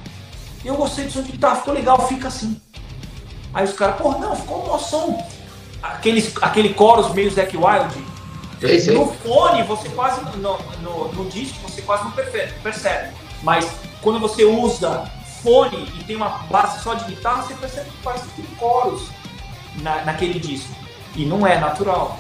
Eu 0.66 0.76
gostei 0.76 1.06
do 1.06 1.12
som 1.12 1.22
de 1.22 1.34
guitarra, 1.34 1.58
ficou 1.58 1.74
legal, 1.74 2.08
fica 2.08 2.28
assim. 2.28 2.60
Aí 3.54 3.66
os 3.66 3.74
caras, 3.74 3.98
pô, 3.98 4.12
não, 4.12 4.36
ficou 4.36 4.74
um 4.74 4.80
som. 4.80 5.26
Aquele, 5.82 6.34
aquele 6.42 6.74
chorus 6.74 7.14
meio 7.14 7.32
Zack 7.32 7.56
Wild. 7.56 8.06
No 8.94 9.08
fone, 9.14 9.64
você 9.64 9.90
quase. 9.90 10.22
No, 10.38 10.58
no, 10.82 11.14
no 11.14 11.30
disco, 11.30 11.58
você 11.62 11.82
quase 11.82 12.04
não 12.04 12.12
percebe. 12.12 13.14
Mas 13.44 13.70
quando 14.02 14.20
você 14.20 14.44
usa 14.44 15.10
fone 15.44 15.88
e 16.00 16.04
tem 16.04 16.16
uma 16.16 16.30
base 16.50 16.82
só 16.82 16.96
de 16.96 17.06
guitarra, 17.06 17.44
você 17.44 17.54
percebe 17.54 17.90
que 17.92 17.98
faz 18.04 18.22
um 18.24 18.58
chorus 18.58 19.10
na, 19.82 20.04
naquele 20.04 20.40
disco. 20.40 20.74
E 21.16 21.26
não 21.26 21.46
é 21.46 21.60
natural 21.60 22.18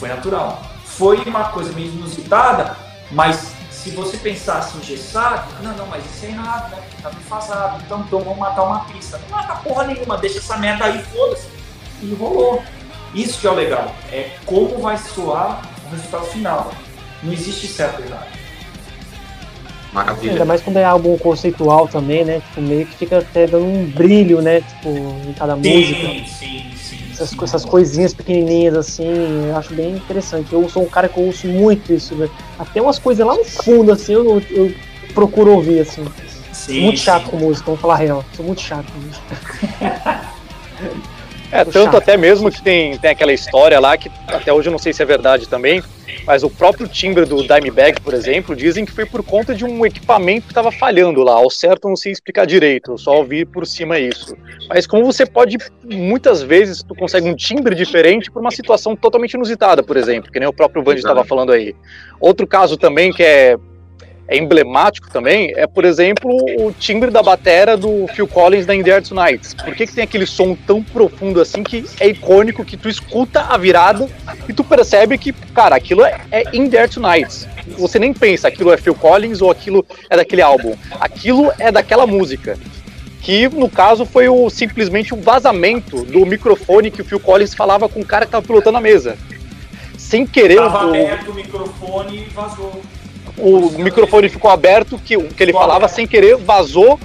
foi 0.00 0.08
natural. 0.08 0.62
Foi 0.84 1.18
uma 1.26 1.50
coisa 1.50 1.72
meio 1.74 1.92
inusitada, 1.92 2.74
mas 3.12 3.52
se 3.82 3.90
você 3.90 4.18
pensasse 4.18 4.76
engessado, 4.76 5.50
não, 5.62 5.74
não, 5.74 5.86
mas 5.86 6.04
isso 6.04 6.26
é 6.26 6.28
errado, 6.28 6.70
né? 6.70 6.82
Tá 7.02 7.08
defasado, 7.08 7.82
então, 7.84 8.00
então 8.00 8.20
vamos 8.20 8.38
matar 8.38 8.62
uma 8.62 8.84
pista. 8.84 9.18
Não 9.18 9.38
mata 9.38 9.56
porra 9.56 9.84
nenhuma, 9.84 10.18
deixa 10.18 10.38
essa 10.38 10.58
merda 10.58 10.84
aí, 10.84 11.02
foda-se. 11.04 11.48
E 12.02 12.14
rolou. 12.14 12.62
Isso 13.14 13.40
que 13.40 13.46
é 13.46 13.50
o 13.50 13.54
legal, 13.54 13.94
é 14.12 14.36
como 14.44 14.78
vai 14.78 14.98
soar 14.98 15.62
o 15.86 15.90
resultado 15.90 16.26
final. 16.26 16.72
Não 17.22 17.32
existe 17.32 17.66
certo 17.68 18.02
e 18.02 18.04
errado. 18.04 18.28
Maravilha. 19.92 20.32
Ainda 20.32 20.44
mais 20.44 20.62
quando 20.62 20.76
é 20.76 20.84
álbum 20.84 21.16
conceitual 21.18 21.88
também, 21.88 22.24
né? 22.24 22.40
Tipo, 22.40 22.60
meio 22.60 22.86
que 22.86 22.96
fica 22.96 23.18
até 23.18 23.46
dando 23.46 23.64
um 23.64 23.86
brilho, 23.86 24.40
né? 24.40 24.60
Tipo, 24.60 24.88
em 25.26 25.32
cada 25.32 25.56
sim, 25.56 25.60
música. 25.60 26.08
Sim, 26.28 26.72
sim 26.76 27.09
essas, 27.22 27.42
essas 27.42 27.64
coisinhas 27.64 28.14
pequenininhas 28.14 28.74
assim, 28.74 29.48
eu 29.48 29.56
acho 29.56 29.74
bem 29.74 29.96
interessante. 29.96 30.52
Eu 30.52 30.68
sou 30.68 30.82
um 30.82 30.88
cara 30.88 31.08
que 31.08 31.20
ouço 31.20 31.46
muito 31.46 31.92
isso, 31.92 32.14
né? 32.14 32.28
Até 32.58 32.80
umas 32.80 32.98
coisas 32.98 33.26
lá 33.26 33.34
no 33.34 33.44
fundo, 33.44 33.92
assim, 33.92 34.12
eu, 34.12 34.42
eu 34.50 34.74
procuro 35.14 35.52
ouvir, 35.52 35.80
assim. 35.80 36.04
Sim, 36.52 36.82
muito 36.82 37.00
chato 37.00 37.24
sim. 37.24 37.30
com 37.30 37.36
música, 37.38 37.66
vamos 37.66 37.80
falar 37.80 37.96
real. 37.96 38.24
Sou 38.34 38.44
muito 38.44 38.60
chato 38.60 38.86
com 38.92 38.98
música. 38.98 40.30
É, 41.52 41.64
tanto 41.64 41.84
chato. 41.84 41.96
até 41.96 42.16
mesmo 42.16 42.50
que 42.50 42.62
tem, 42.62 42.96
tem 42.98 43.10
aquela 43.10 43.32
história 43.32 43.78
lá, 43.80 43.96
que 43.96 44.10
até 44.28 44.52
hoje 44.52 44.68
eu 44.68 44.72
não 44.72 44.78
sei 44.78 44.92
se 44.92 45.02
é 45.02 45.06
verdade 45.06 45.48
também, 45.48 45.82
mas 46.26 46.42
o 46.42 46.50
próprio 46.50 46.86
timbre 46.86 47.24
do 47.24 47.42
Dimebag, 47.42 48.00
por 48.00 48.14
exemplo, 48.14 48.54
dizem 48.54 48.84
que 48.84 48.92
foi 48.92 49.04
por 49.04 49.22
conta 49.22 49.54
de 49.54 49.64
um 49.64 49.84
equipamento 49.84 50.42
que 50.42 50.52
estava 50.52 50.70
falhando 50.70 51.22
lá. 51.22 51.34
Ao 51.34 51.50
certo, 51.50 51.88
não 51.88 51.96
sei 51.96 52.12
explicar 52.12 52.46
direito, 52.46 52.92
eu 52.92 52.98
só 52.98 53.16
ouvi 53.16 53.44
por 53.44 53.66
cima 53.66 53.98
isso. 53.98 54.36
Mas 54.68 54.86
como 54.86 55.04
você 55.04 55.26
pode, 55.26 55.56
muitas 55.84 56.42
vezes, 56.42 56.82
tu 56.82 56.94
consegue 56.94 57.28
um 57.28 57.34
timbre 57.34 57.74
diferente 57.74 58.30
por 58.30 58.40
uma 58.40 58.50
situação 58.50 58.94
totalmente 58.94 59.34
inusitada, 59.34 59.82
por 59.82 59.96
exemplo, 59.96 60.30
que 60.30 60.38
nem 60.38 60.48
o 60.48 60.52
próprio 60.52 60.82
Vandy 60.82 61.00
estava 61.00 61.24
falando 61.24 61.52
aí. 61.52 61.74
Outro 62.20 62.46
caso 62.46 62.76
também 62.76 63.12
que 63.12 63.22
é 63.22 63.56
é 64.30 64.38
emblemático 64.38 65.10
também 65.10 65.52
é, 65.56 65.66
por 65.66 65.84
exemplo, 65.84 66.30
o 66.60 66.72
timbre 66.72 67.10
da 67.10 67.22
batera 67.22 67.76
do 67.76 68.06
Phil 68.14 68.28
Collins 68.28 68.64
da 68.64 68.74
In 68.74 68.82
The 68.82 68.92
Air 68.92 69.02
Tonight. 69.02 69.56
Por 69.56 69.74
que, 69.74 69.86
que 69.86 69.92
tem 69.92 70.04
aquele 70.04 70.24
som 70.24 70.54
tão 70.54 70.82
profundo 70.82 71.40
assim 71.40 71.64
que 71.64 71.84
é 71.98 72.08
icônico, 72.08 72.64
que 72.64 72.76
tu 72.76 72.88
escuta 72.88 73.40
a 73.40 73.58
virada 73.58 74.08
e 74.48 74.52
tu 74.52 74.62
percebe 74.62 75.18
que, 75.18 75.32
cara, 75.32 75.74
aquilo 75.74 76.04
é, 76.04 76.20
é 76.30 76.44
In 76.52 76.70
The 76.70 76.78
Air 76.78 76.88
Tonight. 76.88 77.48
Você 77.76 77.98
nem 77.98 78.14
pensa 78.14 78.46
aquilo 78.46 78.72
é 78.72 78.76
Phil 78.76 78.94
Collins 78.94 79.42
ou 79.42 79.50
aquilo 79.50 79.84
é 80.08 80.16
daquele 80.16 80.42
álbum. 80.42 80.76
Aquilo 81.00 81.52
é 81.58 81.72
daquela 81.72 82.06
música 82.06 82.56
que 83.20 83.48
no 83.48 83.68
caso 83.68 84.06
foi 84.06 84.28
o, 84.28 84.48
simplesmente 84.48 85.12
o 85.12 85.20
vazamento 85.20 86.04
do 86.04 86.24
microfone 86.24 86.90
que 86.90 87.02
o 87.02 87.04
Phil 87.04 87.20
Collins 87.20 87.52
falava 87.52 87.88
com 87.88 88.00
o 88.00 88.06
cara 88.06 88.24
que 88.24 88.32
tava 88.32 88.46
pilotando 88.46 88.78
a 88.78 88.80
mesa. 88.80 89.18
Sem 89.98 90.26
querer. 90.26 90.56
Tava 90.56 90.86
o, 90.86 90.88
aberto 90.88 91.30
o 91.30 91.34
microfone 91.34 92.22
e 92.22 92.24
vazou 92.30 92.80
o 93.40 93.70
microfone 93.78 94.28
ficou 94.28 94.50
aberto, 94.50 94.98
que 94.98 95.16
o 95.16 95.28
que 95.28 95.42
ele 95.42 95.52
falava 95.52 95.88
sem 95.88 96.06
querer 96.06 96.36
vazou, 96.36 96.98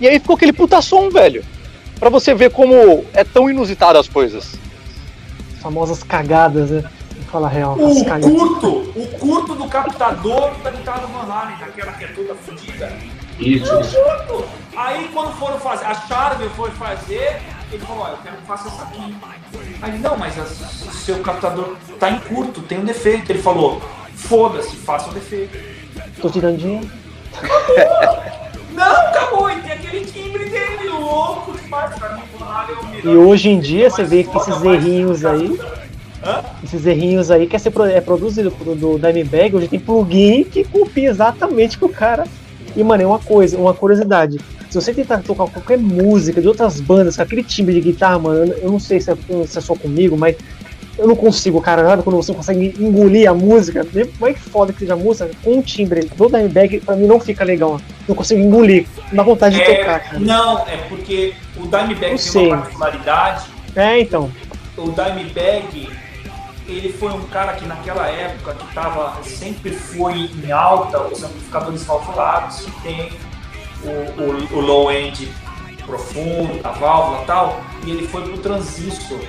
e 0.00 0.08
aí 0.08 0.18
ficou 0.18 0.36
aquele 0.36 0.52
puta 0.52 0.80
som, 0.82 1.10
velho. 1.10 1.44
Pra 1.98 2.10
você 2.10 2.34
ver 2.34 2.50
como 2.50 3.04
é 3.12 3.24
tão 3.24 3.50
inusitado 3.50 3.98
as 3.98 4.08
coisas. 4.08 4.54
Famosas 5.60 6.02
cagadas, 6.02 6.70
né? 6.70 6.84
Fala 7.30 7.48
real. 7.48 7.74
O 7.74 8.04
curto, 8.20 8.68
o 8.96 9.06
curto 9.18 9.54
do 9.54 9.68
captador 9.68 10.52
da 10.62 10.70
guitarra 10.70 11.00
do 11.00 11.08
Van 11.08 11.32
Halen, 11.32 11.58
daquela 11.58 11.92
que 11.92 12.04
é 12.04 12.08
toda 12.08 12.34
fodida. 12.34 12.92
Isso. 13.38 13.70
curto. 13.70 14.44
Aí 14.76 15.10
quando 15.12 15.32
foram 15.38 15.58
fazer, 15.58 15.84
a 15.84 15.94
Charme 15.94 16.48
foi 16.50 16.70
fazer, 16.70 17.40
ele 17.70 17.84
falou, 17.84 18.04
ó, 18.04 18.08
eu 18.10 18.16
quero 18.18 18.36
que 18.36 18.46
faça 18.46 18.68
essa 18.68 18.82
aqui. 18.82 19.16
Aí 19.82 19.90
ele, 19.90 19.98
não, 19.98 20.16
mas 20.16 20.36
o 20.38 20.92
seu 20.92 21.18
captador 21.20 21.76
tá 21.98 22.10
em 22.10 22.18
curto, 22.20 22.62
tem 22.62 22.78
um 22.78 22.84
defeito. 22.84 23.30
Ele 23.30 23.42
falou, 23.42 23.82
foda-se, 24.18 24.76
faça 24.76 25.10
o 25.10 25.14
defeito. 25.14 25.58
Tô 26.20 26.28
tirando 26.28 26.58
dinheiro. 26.58 26.88
Não, 28.72 28.96
acabou, 29.08 29.50
e 29.50 29.60
tem 29.60 29.72
aquele 29.72 30.04
timbre 30.04 30.44
dele, 30.44 30.88
louco 30.88 31.52
demais, 31.52 31.94
pra 31.94 32.16
mim, 32.16 32.22
E 33.04 33.08
hoje 33.08 33.48
em 33.48 33.60
dia 33.60 33.90
você 33.90 34.04
vê 34.04 34.24
que 34.24 34.36
esses 34.36 34.62
errinhos 34.62 35.24
aí. 35.24 35.58
Hã? 36.24 36.44
Esses 36.64 36.84
errinhos 36.84 37.30
aí 37.30 37.46
quer 37.46 37.58
ser 37.58 37.72
é 37.92 38.00
produzido 38.00 38.50
do, 38.50 38.74
do 38.74 38.98
Dimebag, 38.98 39.54
hoje 39.54 39.68
tem 39.68 39.78
plugin 39.78 40.44
que 40.44 40.64
copia 40.64 41.08
exatamente 41.08 41.76
o 41.76 41.80
que 41.80 41.84
o 41.86 41.88
cara. 41.88 42.24
E, 42.76 42.82
mano, 42.82 43.02
é 43.02 43.06
uma 43.06 43.18
coisa, 43.18 43.56
uma 43.56 43.72
curiosidade. 43.72 44.38
Se 44.68 44.74
você 44.74 44.92
tentar 44.92 45.18
tocar 45.22 45.46
qualquer 45.46 45.78
música 45.78 46.40
de 46.40 46.46
outras 46.46 46.80
bandas 46.80 47.16
com 47.16 47.22
aquele 47.22 47.42
timbre 47.42 47.74
de 47.74 47.80
guitarra, 47.80 48.18
mano, 48.18 48.52
eu 48.52 48.70
não 48.70 48.78
sei 48.78 49.00
se 49.00 49.10
é, 49.10 49.16
se 49.46 49.58
é 49.58 49.60
só 49.60 49.74
comigo, 49.74 50.16
mas 50.16 50.36
eu 50.98 51.06
não 51.06 51.16
consigo, 51.16 51.60
cara. 51.60 51.84
Sabe 51.84 52.02
quando 52.02 52.16
você 52.16 52.34
consegue 52.34 52.74
engolir 52.78 53.30
a 53.30 53.34
música? 53.34 53.86
Mais 54.20 54.36
foda 54.38 54.72
que 54.72 54.80
seja 54.80 54.94
a 54.94 54.96
música, 54.96 55.30
com 55.42 55.54
um 55.54 55.62
timbre 55.62 56.04
do 56.04 56.26
Dimebag, 56.26 56.80
pra 56.80 56.96
mim 56.96 57.06
não 57.06 57.20
fica 57.20 57.44
legal. 57.44 57.80
Não 58.06 58.16
consigo 58.16 58.40
engolir. 58.40 58.86
Não 59.10 59.16
dá 59.16 59.22
vontade 59.22 59.54
de 59.54 59.62
é, 59.62 59.76
tocar, 59.76 60.00
cara. 60.00 60.18
Não, 60.18 60.66
é 60.66 60.76
porque 60.88 61.34
o 61.56 61.62
Dimebag 61.62 62.00
tem 62.00 62.18
sei. 62.18 62.48
uma 62.48 62.58
particularidade. 62.58 63.46
É, 63.76 64.00
então. 64.00 64.30
O 64.76 64.90
Dimebag, 64.90 65.88
ele 66.66 66.92
foi 66.92 67.12
um 67.12 67.22
cara 67.28 67.52
que 67.52 67.64
naquela 67.64 68.08
época 68.08 68.54
que 68.54 68.74
tava, 68.74 69.22
sempre 69.22 69.70
foi 69.70 70.30
em 70.44 70.50
alta 70.50 71.00
os 71.02 71.22
amplificadores 71.22 71.84
valvulados, 71.84 72.64
que 72.64 72.82
tem 72.82 73.12
o, 73.84 74.20
o, 74.20 74.58
o 74.58 74.60
low 74.60 74.90
end 74.90 75.28
profundo, 75.86 76.60
a 76.64 76.70
válvula 76.72 77.22
e 77.22 77.26
tal, 77.26 77.60
e 77.86 77.90
ele 77.92 78.06
foi 78.08 78.22
pro 78.22 78.36
transistor. 78.38 79.20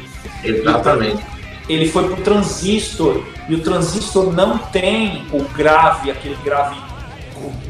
Exatamente 0.44 1.24
ele 1.24 1.39
foi 1.88 2.10
para 2.10 2.20
o 2.20 2.24
transistor 2.24 3.24
e 3.48 3.56
o 3.56 3.62
transistor 3.62 4.34
não 4.34 4.58
tem 4.58 5.26
o 5.32 5.44
grave, 5.50 6.10
aquele 6.10 6.36
grave, 6.44 6.76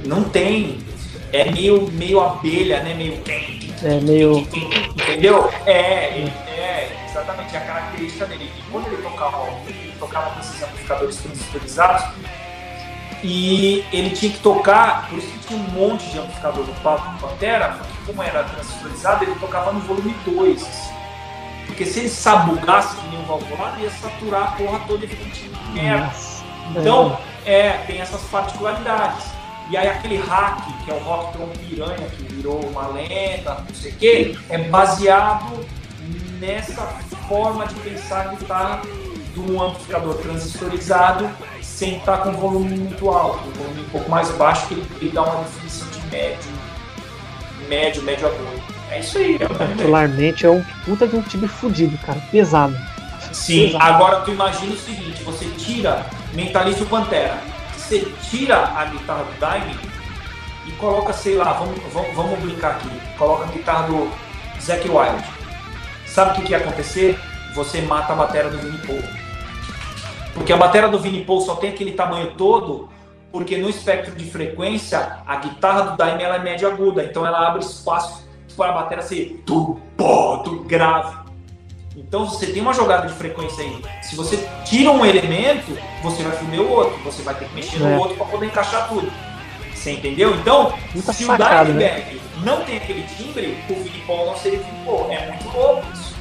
não 0.05 0.23
tem, 0.23 0.79
é 1.33 1.51
meio, 1.51 1.89
meio 1.91 2.21
abelha, 2.21 2.81
né? 2.81 2.93
Meio 2.93 3.21
é 3.83 3.99
meio 4.01 4.39
entendeu? 4.39 5.49
É, 5.65 6.27
é 6.57 7.05
exatamente 7.09 7.55
a 7.55 7.61
característica 7.61 8.25
dele. 8.25 8.49
E 8.57 8.71
quando 8.71 8.87
ele 8.87 9.01
tocava, 9.01 9.47
ele 9.67 9.93
tocava 9.99 10.31
com 10.31 10.39
esses 10.39 10.61
amplificadores 10.61 11.17
transistorizados 11.17 12.05
e 13.23 13.83
ele 13.91 14.11
tinha 14.11 14.31
que 14.31 14.39
tocar, 14.39 15.09
por 15.09 15.17
isso 15.19 15.27
que 15.27 15.47
tinha 15.47 15.59
um 15.59 15.71
monte 15.71 16.05
de 16.09 16.19
amplificador 16.19 16.65
no 16.65 16.73
palco 16.75 17.09
do 17.09 17.19
Pantera, 17.19 17.77
porque 17.77 17.93
como 18.05 18.23
era 18.23 18.43
transistorizado, 18.43 19.25
ele 19.25 19.35
tocava 19.35 19.73
no 19.73 19.81
volume 19.81 20.15
2 20.25 20.98
porque 21.79 21.93
se 21.93 21.99
ele 21.99 22.09
sabugasse 22.09 22.93
que 22.97 23.07
nem 23.07 23.19
um 23.19 23.23
valvulado, 23.23 23.79
ia 23.79 23.89
saturar 23.89 24.43
a 24.43 24.51
porra 24.51 24.81
toda 24.85 25.05
e 25.05 25.07
ficar 25.07 25.71
merda. 25.71 26.11
Então, 26.75 27.17
é, 27.45 27.71
tem 27.87 28.01
essas 28.01 28.21
particularidades. 28.23 29.27
E 29.69 29.77
aí 29.77 29.87
aquele 29.87 30.17
hack, 30.17 30.61
que 30.83 30.91
é 30.91 30.93
o 30.93 30.99
Rock 30.99 31.31
Tron 31.31 31.47
Piranha, 31.47 32.09
que 32.09 32.23
virou 32.33 32.59
uma 32.65 32.87
lenda, 32.87 33.63
não 33.65 33.73
sei 33.73 33.91
o 33.93 33.95
quê, 33.95 34.37
é 34.49 34.57
baseado 34.57 35.65
nessa 36.41 36.85
forma 37.29 37.65
de 37.65 37.75
pensar 37.75 38.31
que 38.31 38.43
está 38.43 38.81
de 39.33 39.39
um 39.39 39.63
amplificador 39.63 40.15
transistorizado 40.15 41.29
sem 41.61 41.95
estar 41.95 42.17
tá 42.17 42.23
com 42.23 42.33
volume 42.33 42.77
muito 42.77 43.09
alto, 43.09 43.47
um 43.47 43.51
volume 43.53 43.81
um 43.83 43.89
pouco 43.89 44.11
mais 44.11 44.29
baixo, 44.31 44.67
que 44.67 44.73
ele, 44.73 44.85
ele 44.99 45.11
dá 45.11 45.23
uma 45.23 45.43
definição 45.43 45.87
de 45.87 46.07
médio, 46.07 46.51
médio, 47.69 48.03
médio 48.03 48.27
agudo. 48.27 48.68
É 48.89 48.99
isso 48.99 49.17
aí. 49.17 49.37
Particularmente 49.39 50.45
é 50.45 50.49
um 50.49 50.63
puta 50.85 51.07
de 51.07 51.15
um 51.15 51.21
time 51.21 51.47
fudido, 51.47 51.97
cara. 51.99 52.19
Pesado. 52.31 52.77
Sim, 53.31 53.67
Pesado. 53.67 53.83
agora 53.83 54.21
tu 54.21 54.31
imagina 54.31 54.73
o 54.73 54.77
seguinte: 54.77 55.23
você 55.23 55.45
tira 55.57 56.05
Mentalista 56.33 56.83
o 56.83 56.87
Pantera, 56.87 57.37
você 57.75 58.07
tira 58.29 58.57
a 58.57 58.85
guitarra 58.85 59.23
do 59.23 59.39
Daime 59.39 59.75
e 60.67 60.71
coloca, 60.73 61.13
sei 61.13 61.35
lá, 61.35 61.53
vamos, 61.53 61.79
vamos, 61.93 62.15
vamos 62.15 62.39
brincar 62.39 62.71
aqui, 62.71 62.89
coloca 63.17 63.45
a 63.45 63.47
guitarra 63.47 63.87
do 63.87 64.11
Zack 64.61 64.87
Wild. 64.87 65.23
Sabe 66.05 66.31
o 66.31 66.35
que, 66.35 66.41
que 66.43 66.51
ia 66.51 66.57
acontecer? 66.57 67.19
Você 67.55 67.81
mata 67.81 68.13
a 68.13 68.15
bateria 68.15 68.49
do 68.49 68.57
Vini 68.57 68.77
Paul. 68.85 69.03
Porque 70.33 70.53
a 70.53 70.57
bateria 70.57 70.87
do 70.87 70.99
Vini 70.99 71.23
Paul 71.23 71.41
só 71.41 71.55
tem 71.55 71.71
aquele 71.71 71.91
tamanho 71.91 72.31
todo 72.37 72.89
porque 73.31 73.57
no 73.57 73.69
espectro 73.69 74.15
de 74.15 74.25
frequência 74.29 75.17
a 75.25 75.35
guitarra 75.35 75.81
do 75.91 75.97
Daime 75.97 76.23
ela 76.23 76.37
é 76.37 76.39
média 76.39 76.67
aguda, 76.67 77.03
então 77.03 77.25
ela 77.25 77.47
abre 77.47 77.61
espaço 77.61 78.27
para 78.59 78.71
a 78.71 78.73
bateria 78.73 79.01
ser 79.01 79.41
tu, 79.45 79.79
pó, 79.95 80.39
tu, 80.39 80.59
grave. 80.65 81.17
Então 81.95 82.25
você 82.25 82.47
tem 82.47 82.61
uma 82.61 82.73
jogada 82.73 83.07
de 83.07 83.13
frequência 83.13 83.63
aí. 83.63 83.81
Se 84.03 84.15
você 84.17 84.37
tira 84.65 84.91
um 84.91 85.05
elemento, 85.05 85.77
você 86.03 86.21
vai 86.23 86.33
fuder 86.33 86.59
o 86.59 86.69
outro. 86.69 86.99
Você 87.05 87.21
vai 87.21 87.33
ter 87.35 87.45
que 87.45 87.55
mexer 87.55 87.79
no 87.79 87.87
é. 87.87 87.97
outro 87.97 88.17
para 88.17 88.25
poder 88.25 88.47
encaixar 88.47 88.89
tudo. 88.89 89.09
Você 89.73 89.91
entendeu? 89.91 90.35
Então, 90.35 90.73
Muita 90.93 91.13
se 91.13 91.23
sacada, 91.23 91.69
o 91.69 91.73
Dimebag 91.73 92.01
né? 92.01 92.19
não 92.43 92.63
tem 92.65 92.77
aquele 92.77 93.03
timbre, 93.03 93.57
o 93.69 93.75
Vini 93.75 94.03
Paul 94.05 94.25
não 94.25 94.37
seria 94.37 94.59
Vini 94.59 94.85
Paul. 94.85 95.07
É 95.09 95.27
muito 95.27 95.57
louco 95.57 95.83
isso. 95.93 96.15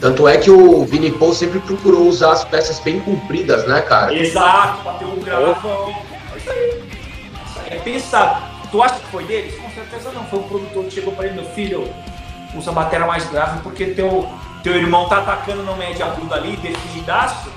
Tanto 0.00 0.26
é 0.26 0.36
que 0.36 0.50
o 0.50 0.84
Vini 0.84 1.12
Paul 1.12 1.32
sempre 1.32 1.60
procurou 1.60 2.08
usar 2.08 2.32
as 2.32 2.44
peças 2.44 2.80
bem 2.80 2.98
compridas, 3.00 3.66
né, 3.68 3.80
cara? 3.80 4.12
Exato, 4.12 4.98
ter 4.98 5.04
um 5.04 5.20
gravão. 5.20 5.94
É 6.32 6.36
isso 6.36 6.50
aí. 6.50 6.82
Isso 7.46 7.60
aí 7.60 7.76
é 7.76 7.80
pensado. 7.80 8.53
Tu 8.74 8.82
acha 8.82 8.96
que 8.96 9.06
foi 9.06 9.22
deles? 9.22 9.54
Com 9.54 9.70
certeza 9.70 10.10
não. 10.10 10.24
Foi 10.24 10.40
o 10.40 10.42
produtor 10.42 10.84
que 10.86 10.90
chegou 10.90 11.12
para 11.12 11.26
ele, 11.26 11.40
meu 11.40 11.48
filho, 11.50 11.88
usa 12.56 12.72
matéria 12.72 13.06
mais 13.06 13.24
grave 13.30 13.60
porque 13.62 13.86
teu, 13.86 14.28
teu 14.64 14.74
irmão 14.74 15.08
tá 15.08 15.18
atacando 15.18 15.62
no 15.62 15.76
média 15.76 16.04
aguda 16.04 16.34
ali, 16.34 16.56
definidaço, 16.56 17.52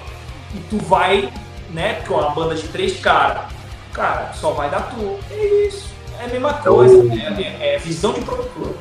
e 0.54 0.60
tu 0.70 0.78
vai, 0.78 1.34
né, 1.72 1.94
porque 1.94 2.14
é 2.14 2.18
uma 2.18 2.30
banda 2.30 2.54
de 2.54 2.68
três 2.68 3.00
caras. 3.00 3.46
Cara, 3.94 4.32
só 4.34 4.52
vai 4.52 4.70
dar 4.70 4.92
tu. 4.92 5.18
É 5.32 5.66
isso. 5.66 5.90
É 6.20 6.26
a 6.26 6.28
mesma 6.28 6.52
é 6.52 6.64
coisa. 6.64 7.12
É, 7.12 7.42
é, 7.42 7.74
é 7.74 7.78
visão 7.80 8.14
de 8.14 8.22
produtor. 8.22 8.76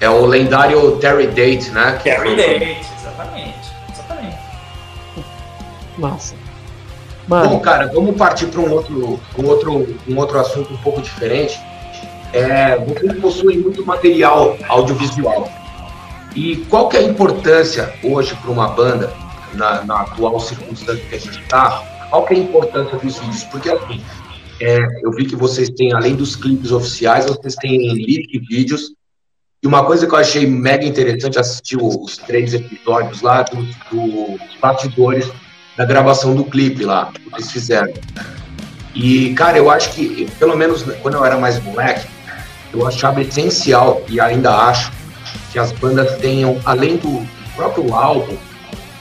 É 0.00 0.10
o 0.10 0.26
lendário 0.26 0.96
Terry 0.96 1.28
Date, 1.28 1.70
né? 1.70 2.00
Terry 2.02 2.34
Date, 2.34 2.84
exatamente. 2.98 3.72
Exatamente. 3.92 4.38
Massa. 5.96 6.34
Mano. 7.30 7.50
Bom, 7.50 7.60
cara, 7.60 7.86
vamos 7.86 8.16
partir 8.16 8.46
para 8.46 8.60
um 8.60 8.72
outro, 8.72 9.20
um, 9.38 9.46
outro, 9.46 9.96
um 10.08 10.16
outro 10.16 10.40
assunto 10.40 10.74
um 10.74 10.76
pouco 10.78 11.00
diferente. 11.00 11.60
É, 12.32 12.76
vocês 12.76 13.20
possuem 13.20 13.58
muito 13.58 13.86
material 13.86 14.58
audiovisual. 14.68 15.48
E 16.34 16.56
qual 16.68 16.88
que 16.88 16.96
é 16.96 17.00
a 17.00 17.02
importância 17.04 17.94
hoje 18.02 18.34
para 18.34 18.50
uma 18.50 18.66
banda, 18.70 19.12
na, 19.54 19.84
na, 19.84 20.00
atual 20.00 20.40
circunstância 20.40 21.04
que 21.08 21.14
a 21.14 21.18
gente 21.18 21.40
está, 21.40 21.84
qual 22.10 22.24
que 22.24 22.34
é 22.34 22.36
a 22.36 22.40
importância 22.40 22.98
dos 22.98 23.18
vídeos? 23.20 23.44
Porque 23.44 23.70
assim, 23.70 24.02
é, 24.60 24.78
eu 25.04 25.12
vi 25.12 25.24
que 25.24 25.36
vocês 25.36 25.70
têm, 25.70 25.92
além 25.92 26.16
dos 26.16 26.34
clipes 26.34 26.72
oficiais, 26.72 27.26
vocês 27.26 27.54
têm 27.54 27.92
lyric 27.92 28.40
vídeos. 28.40 28.92
E 29.62 29.68
uma 29.68 29.84
coisa 29.84 30.04
que 30.04 30.12
eu 30.12 30.18
achei 30.18 30.48
mega 30.48 30.84
interessante, 30.84 31.38
assistir 31.38 31.76
os 31.80 32.16
três 32.16 32.54
episódios 32.54 33.22
lá 33.22 33.42
dos, 33.42 33.68
dos 33.92 34.40
bastidores 34.60 35.30
da 35.76 35.84
gravação 35.84 36.34
do 36.34 36.44
clipe 36.44 36.84
lá, 36.84 37.10
que 37.12 37.22
eles 37.34 37.50
fizeram. 37.50 37.92
E, 38.94 39.32
cara, 39.34 39.56
eu 39.56 39.70
acho 39.70 39.90
que, 39.92 40.30
pelo 40.38 40.56
menos 40.56 40.82
quando 41.02 41.14
eu 41.14 41.24
era 41.24 41.38
mais 41.38 41.62
moleque, 41.62 42.06
eu 42.72 42.86
achava 42.86 43.20
essencial, 43.20 44.02
e 44.08 44.20
ainda 44.20 44.54
acho, 44.54 44.92
que 45.52 45.58
as 45.58 45.72
bandas 45.72 46.18
tenham, 46.18 46.60
além 46.64 46.96
do 46.96 47.26
próprio 47.56 47.94
álbum, 47.94 48.36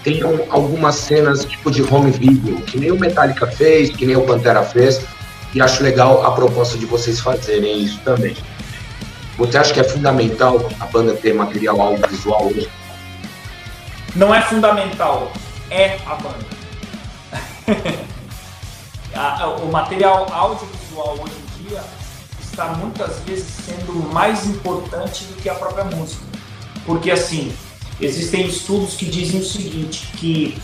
tenham 0.04 0.40
algumas 0.50 0.96
cenas 0.96 1.46
tipo 1.46 1.70
de 1.70 1.82
home 1.84 2.12
video, 2.12 2.62
que 2.62 2.80
nem 2.80 2.92
o 2.92 3.00
Metallica 3.00 3.46
fez, 3.48 3.90
que 3.90 4.06
nem 4.06 4.16
o 4.16 4.22
Pantera 4.22 4.64
fez, 4.64 5.02
e 5.54 5.62
acho 5.62 5.84
legal 5.84 6.26
a 6.26 6.32
proposta 6.32 6.78
de 6.78 6.86
vocês 6.86 7.20
fazerem 7.20 7.84
isso 7.84 8.00
também. 8.04 8.36
Você 9.38 9.58
acha 9.58 9.74
que 9.74 9.80
é 9.80 9.84
fundamental 9.84 10.70
a 10.80 10.86
banda 10.86 11.14
ter 11.14 11.34
material 11.34 11.80
audiovisual 11.80 12.48
hoje? 12.48 12.70
Não 14.16 14.34
é 14.34 14.42
fundamental, 14.42 15.32
é 15.70 15.98
a 16.06 16.16
banda. 16.16 16.59
o 19.64 19.72
material 19.72 20.28
audiovisual 20.32 21.18
hoje 21.22 21.34
em 21.38 21.64
dia 21.64 21.84
está 22.42 22.66
muitas 22.74 23.20
vezes 23.20 23.46
sendo 23.66 23.94
mais 24.14 24.46
importante 24.46 25.24
do 25.26 25.42
que 25.42 25.50
a 25.50 25.56
própria 25.56 25.84
música. 25.86 26.24
Porque 26.86 27.12
assim, 27.12 27.54
existem 28.00 28.48
estudos 28.48 28.96
que 28.96 29.06
dizem 29.06 29.40
o 29.40 29.46
seguinte, 29.46 30.12
que 30.18 30.58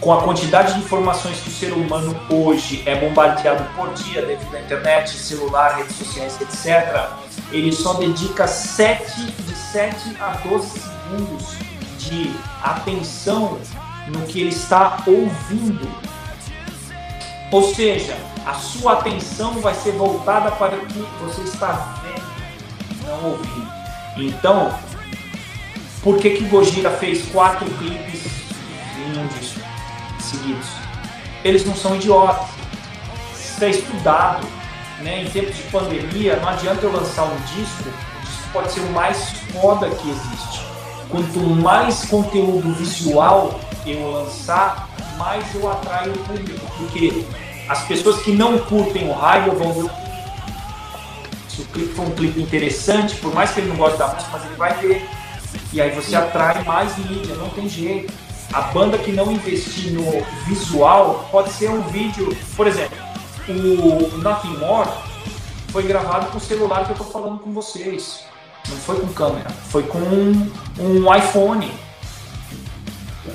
com 0.00 0.12
a 0.12 0.22
quantidade 0.22 0.74
de 0.74 0.80
informações 0.80 1.40
que 1.40 1.48
o 1.48 1.52
ser 1.52 1.72
humano 1.72 2.18
hoje 2.30 2.82
é 2.86 2.94
bombardeado 2.94 3.64
por 3.74 3.92
dia 3.94 4.24
devido 4.24 4.54
à 4.54 4.60
internet, 4.60 5.10
celular, 5.10 5.76
redes 5.76 5.96
sociais, 5.96 6.40
etc., 6.40 7.10
ele 7.50 7.72
só 7.72 7.94
dedica 7.94 8.46
7, 8.46 9.20
de 9.20 9.54
7 9.54 10.16
a 10.20 10.30
12 10.48 10.68
segundos 10.68 11.56
de 11.98 12.32
atenção 12.62 13.58
no 14.08 14.22
que 14.26 14.40
ele 14.40 14.50
está 14.50 15.02
ouvindo 15.06 15.88
ou 17.50 17.74
seja, 17.74 18.16
a 18.44 18.54
sua 18.54 18.94
atenção 18.94 19.54
vai 19.60 19.74
ser 19.74 19.92
voltada 19.92 20.50
para 20.52 20.76
o 20.76 20.86
que 20.86 21.06
você 21.22 21.42
está 21.42 22.00
vendo, 22.02 23.06
não 23.06 23.30
ouvindo. 23.30 23.68
Então, 24.16 24.72
Por 26.02 26.16
que, 26.18 26.30
que 26.30 26.44
Gojira 26.44 26.90
fez 26.90 27.26
quatro 27.32 27.66
clipes 27.66 28.24
em 28.96 29.18
um 29.18 29.26
disco 29.26 29.60
seguidos? 30.20 30.68
Eles 31.44 31.66
não 31.66 31.74
são 31.74 31.96
idiotas. 31.96 32.48
Isso 33.34 33.64
é 33.64 33.70
estudado. 33.70 34.46
Né? 35.00 35.22
Em 35.22 35.30
tempos 35.30 35.56
de 35.56 35.62
pandemia, 35.64 36.36
não 36.36 36.48
adianta 36.48 36.84
eu 36.84 36.92
lançar 36.92 37.24
um 37.24 37.36
disco, 37.54 37.88
o 37.88 38.24
disco 38.24 38.48
pode 38.52 38.72
ser 38.72 38.80
o 38.80 38.90
mais 38.92 39.30
foda 39.52 39.88
que 39.90 40.08
existe. 40.08 40.60
Quanto 41.08 41.40
mais 41.40 42.04
conteúdo 42.04 42.72
visual 42.74 43.58
eu 43.84 44.10
lançar, 44.10 44.88
mais 45.18 45.54
eu 45.54 45.70
atraio 45.70 46.12
o 46.12 46.18
público. 46.18 46.66
Porque 46.78 47.26
as 47.68 47.82
pessoas 47.82 48.22
que 48.22 48.32
não 48.32 48.58
curtem 48.58 49.08
o 49.08 49.12
raio 49.12 49.52
vão 49.54 49.72
ver 49.74 49.90
se 51.48 51.62
o 51.62 51.64
clipe 51.66 51.94
for 51.94 52.06
um 52.06 52.10
clipe 52.12 52.40
interessante, 52.40 53.16
por 53.16 53.34
mais 53.34 53.50
que 53.50 53.60
ele 53.60 53.68
não 53.68 53.76
goste 53.76 53.98
da 53.98 54.08
música, 54.08 54.30
mas 54.32 54.44
ele 54.46 54.54
vai 54.54 54.74
ver. 54.74 55.08
E 55.72 55.80
aí 55.80 55.90
você 55.90 56.14
atrai 56.14 56.62
mais 56.64 56.96
mídia, 56.98 57.34
não 57.34 57.50
tem 57.50 57.68
jeito. 57.68 58.12
A 58.52 58.62
banda 58.62 58.96
que 58.96 59.12
não 59.12 59.30
investir 59.30 59.92
no 59.92 60.24
visual 60.46 61.28
pode 61.30 61.50
ser 61.50 61.68
um 61.68 61.82
vídeo, 61.82 62.34
por 62.56 62.66
exemplo, 62.66 62.96
o 63.48 64.16
Nothing 64.18 64.56
More 64.58 64.88
foi 65.68 65.82
gravado 65.82 66.30
com 66.30 66.38
o 66.38 66.40
celular 66.40 66.84
que 66.84 66.90
eu 66.90 66.96
estou 66.96 67.10
falando 67.10 67.38
com 67.40 67.52
vocês. 67.52 68.24
Não 68.68 68.76
foi 68.76 69.00
com 69.00 69.08
câmera, 69.08 69.50
foi 69.50 69.82
com 69.82 69.98
um, 69.98 70.50
um 70.78 71.14
iPhone. 71.14 71.70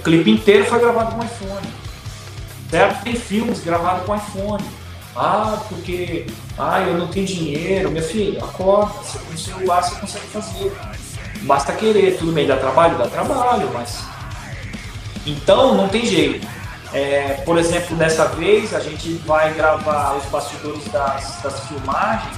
Clipe 0.03 0.31
inteiro 0.31 0.65
foi 0.65 0.79
gravado 0.79 1.15
com 1.15 1.23
iPhone. 1.23 1.67
Certo? 2.69 3.03
Tem 3.03 3.15
filmes 3.15 3.63
gravados 3.63 4.05
com 4.05 4.15
iPhone. 4.15 4.63
Ah, 5.15 5.61
porque 5.69 6.25
ah, 6.57 6.81
eu 6.81 6.97
não 6.97 7.07
tenho 7.07 7.25
dinheiro. 7.25 7.91
Meu 7.91 8.01
filho, 8.01 8.43
acorda. 8.43 8.93
Você 9.03 9.19
tem 9.19 9.37
celular, 9.37 9.81
você 9.81 9.95
consegue 9.99 10.25
fazer. 10.27 10.73
Basta 11.43 11.73
querer. 11.73 12.17
Tudo 12.17 12.31
bem, 12.31 12.47
dá 12.47 12.57
trabalho? 12.57 12.97
Dá 12.97 13.07
trabalho, 13.07 13.69
mas. 13.73 14.03
Então, 15.25 15.75
não 15.75 15.87
tem 15.87 16.05
jeito. 16.05 16.47
É, 16.93 17.41
por 17.45 17.57
exemplo, 17.57 17.95
dessa 17.95 18.25
vez 18.25 18.73
a 18.73 18.79
gente 18.79 19.13
vai 19.25 19.51
gravar 19.53 20.15
os 20.15 20.25
bastidores 20.25 20.83
das, 20.91 21.41
das 21.41 21.67
filmagens 21.67 22.37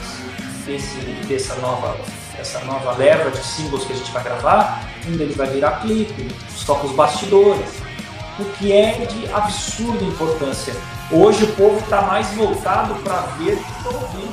desse, 0.65 0.97
dessa, 1.27 1.55
nova, 1.55 1.97
dessa 2.35 2.59
nova 2.61 2.91
leva 2.93 3.31
de 3.31 3.43
singles 3.43 3.83
que 3.85 3.93
a 3.93 3.95
gente 3.95 4.11
vai 4.11 4.23
gravar. 4.23 4.87
Um 5.07 5.17
deles 5.17 5.35
vai 5.35 5.47
virar 5.47 5.81
clipe, 5.81 6.27
só 6.49 6.75
com 6.75 6.87
os 6.87 6.93
bastidores. 6.93 7.69
O 8.39 8.45
que 8.57 8.71
é 8.71 9.05
de 9.05 9.31
absurda 9.33 10.03
importância 10.03 10.73
Hoje 11.11 11.43
o 11.43 11.47
povo 11.49 11.77
está 11.77 12.01
mais 12.01 12.27
voltado 12.33 12.95
para 12.95 13.21
ver 13.37 13.57
do 13.57 13.63
que 13.63 13.87
ouvir. 13.87 14.29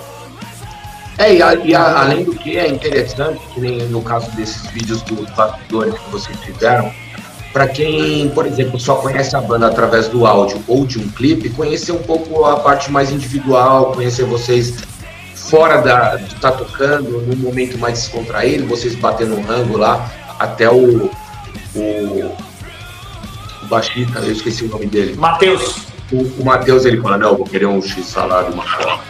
É, 1.19 1.35
e, 1.35 1.43
a, 1.43 1.55
e 1.55 1.75
a, 1.75 2.01
além 2.01 2.25
do 2.25 2.35
que 2.35 2.57
é 2.57 2.67
interessante, 2.67 3.41
que 3.53 3.61
nem 3.61 3.79
no 3.89 4.01
caso 4.01 4.31
desses 4.31 4.67
vídeos 4.69 5.03
dos 5.03 5.29
bastidores 5.33 5.95
que 5.99 6.11
vocês 6.11 6.39
fizeram, 6.41 6.91
para 7.53 7.69
quem, 7.69 8.31
por 8.31 8.47
exemplo, 8.47 8.81
só 8.81 8.95
conhece 8.95 9.37
a 9.37 9.41
banda 9.43 9.67
através 9.67 10.09
do 10.09 10.27
áudio 10.27 10.63
ou 10.67 10.87
de 10.87 10.99
um 10.99 11.07
clipe, 11.11 11.51
conhecer 11.51 11.93
um 11.93 12.03
pouco 12.03 12.47
a 12.47 12.59
parte 12.61 12.91
mais 12.91 13.11
individual, 13.11 13.93
conhecer 13.93 14.25
vocês 14.25 14.75
fora 15.49 15.81
da, 15.81 16.17
de 16.17 16.35
estar 16.35 16.53
tá 16.53 16.59
tocando, 16.59 17.23
num 17.23 17.37
momento 17.37 17.79
mais 17.79 18.01
descontraído, 18.01 18.67
vocês 18.67 18.95
batendo 18.95 19.37
um 19.37 19.43
rango 19.43 19.77
lá, 19.77 20.11
até 20.39 20.71
o, 20.71 21.11
o, 21.75 21.81
o 21.81 23.67
baixista, 23.69 24.21
eu 24.21 24.33
esqueci 24.33 24.65
o 24.65 24.69
nome 24.69 24.87
dele. 24.87 25.15
Matheus 25.17 25.93
o, 26.13 26.43
o 26.43 26.45
Matheus 26.45 26.85
ele 26.85 27.01
fala, 27.01 27.17
não, 27.17 27.37
vou 27.37 27.47
querer 27.47 27.67
um 27.67 27.81
X 27.81 28.05
salário, 28.07 28.53
uma 28.53 28.65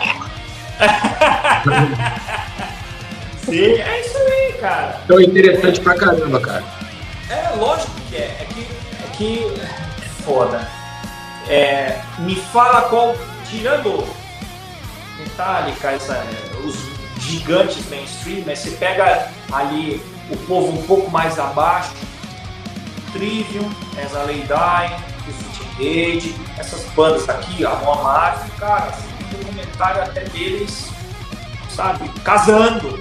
Sim, 3.45 3.73
é 3.73 4.01
isso 4.01 4.17
aí, 4.17 4.53
cara. 4.61 5.01
Então 5.05 5.19
é 5.19 5.25
interessante 5.25 5.81
pra 5.81 5.97
caramba, 5.97 6.41
cara. 6.41 6.63
É, 7.29 7.57
lógico 7.57 7.91
que 8.09 8.17
é. 8.17 8.37
É 8.41 8.47
que. 8.55 8.61
É 8.61 9.09
que. 9.17 9.45
É 10.01 10.09
foda. 10.25 10.69
É, 11.49 12.01
me 12.21 12.37
fala 12.37 12.83
qual. 12.83 13.17
Tirando 13.51 14.07
Metallica, 15.23 15.91
essa, 15.93 16.25
os 16.65 16.77
gigantes 17.23 17.89
mainstream, 17.89 18.45
né? 18.45 18.55
Você 18.55 18.71
pega 18.73 19.31
ali 19.53 20.03
o 20.31 20.37
povo 20.47 20.73
um 20.73 20.83
pouco 20.85 21.11
mais 21.11 21.39
abaixo, 21.39 21.93
Trivium, 23.13 23.71
As 24.03 24.15
a 24.15 24.23
Lay 24.23 24.43
Dying, 24.43 25.13
Rede, 25.79 26.35
essas 26.59 26.85
bandas 26.95 27.29
aqui, 27.29 27.65
a 27.65 27.75
Moamar, 27.77 28.47
cara, 28.59 28.87
assim, 28.87 29.09
tem 29.19 29.39
documentário 29.39 30.03
até 30.03 30.25
deles, 30.25 30.89
sabe, 31.71 32.09
casando. 32.25 32.99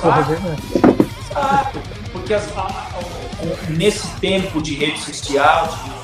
Sabe? 0.00 0.36
sabe? 1.32 1.78
Porque 2.12 2.34
as, 2.34 2.56
a, 2.56 2.62
a, 2.62 3.70
nesse 3.70 4.08
tempo 4.16 4.62
de 4.62 4.74
rede 4.74 5.00
social, 5.00 5.68
de 5.68 6.00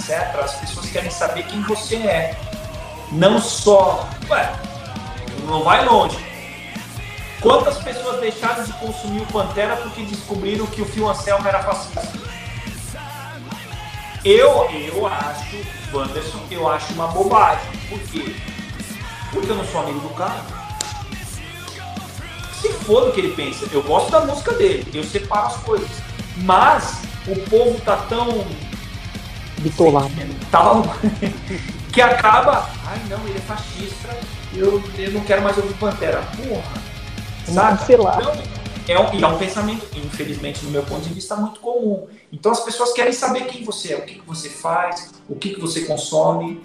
etc., 0.00 0.40
as 0.42 0.54
pessoas 0.54 0.86
querem 0.90 1.10
saber 1.10 1.44
quem 1.44 1.62
você 1.62 1.96
é. 1.96 2.49
Não 3.12 3.40
só. 3.40 4.08
Ué, 4.28 4.52
não 5.46 5.64
vai 5.64 5.84
longe. 5.84 6.18
Quantas 7.40 7.78
pessoas 7.78 8.20
deixaram 8.20 8.62
de 8.62 8.72
consumir 8.74 9.22
o 9.22 9.26
Pantera 9.26 9.76
porque 9.76 10.02
descobriram 10.02 10.66
que 10.66 10.82
o 10.82 10.86
Phil 10.86 11.08
Anselmo 11.08 11.48
era 11.48 11.62
fascista? 11.62 12.20
Eu, 14.24 14.68
eu 14.70 15.06
acho, 15.06 15.56
Wanderson, 15.92 16.40
eu 16.50 16.68
acho 16.68 16.92
uma 16.92 17.08
bobagem. 17.08 17.64
Por 17.88 17.98
quê? 18.00 18.36
Porque 19.32 19.50
eu 19.50 19.56
não 19.56 19.64
sou 19.64 19.80
amigo 19.80 20.00
do 20.00 20.10
cara. 20.10 20.44
Se 22.60 22.68
for 22.84 23.08
o 23.08 23.12
que 23.12 23.20
ele 23.20 23.34
pensa, 23.34 23.66
eu 23.72 23.82
gosto 23.82 24.10
da 24.10 24.20
música 24.20 24.52
dele, 24.52 24.86
eu 24.92 25.02
separo 25.02 25.46
as 25.46 25.56
coisas. 25.62 25.88
Mas 26.36 27.00
o 27.26 27.34
povo 27.48 27.80
tá 27.80 27.96
tão. 28.08 28.46
Bitolado. 29.58 30.10
Tal, 30.50 30.84
que 31.92 32.00
acaba. 32.00 32.68
Ai 32.86 33.00
não, 33.08 33.18
ele 33.26 33.38
é 33.38 33.40
fascista, 33.40 34.08
eu, 34.54 34.82
eu 34.98 35.12
não 35.12 35.20
quero 35.22 35.42
mais 35.42 35.56
ouvir 35.56 35.74
Pantera. 35.74 36.22
Porra. 36.36 36.90
Sabe? 37.46 37.84
Sei 37.84 37.96
lá. 37.96 38.18
Então, 38.20 38.60
é 38.88 38.98
um, 38.98 39.14
e 39.14 39.22
é 39.22 39.26
um 39.26 39.38
pensamento, 39.38 39.86
infelizmente, 39.96 40.64
no 40.64 40.70
meu 40.70 40.82
ponto 40.82 41.02
de 41.02 41.14
vista, 41.14 41.36
muito 41.36 41.60
comum. 41.60 42.08
Então 42.32 42.50
as 42.50 42.60
pessoas 42.60 42.92
querem 42.92 43.12
saber 43.12 43.44
quem 43.46 43.64
você 43.64 43.92
é, 43.92 43.96
o 43.96 44.02
que, 44.02 44.14
que 44.14 44.26
você 44.26 44.48
faz, 44.48 45.12
o 45.28 45.36
que, 45.36 45.50
que 45.50 45.60
você 45.60 45.82
consome. 45.82 46.60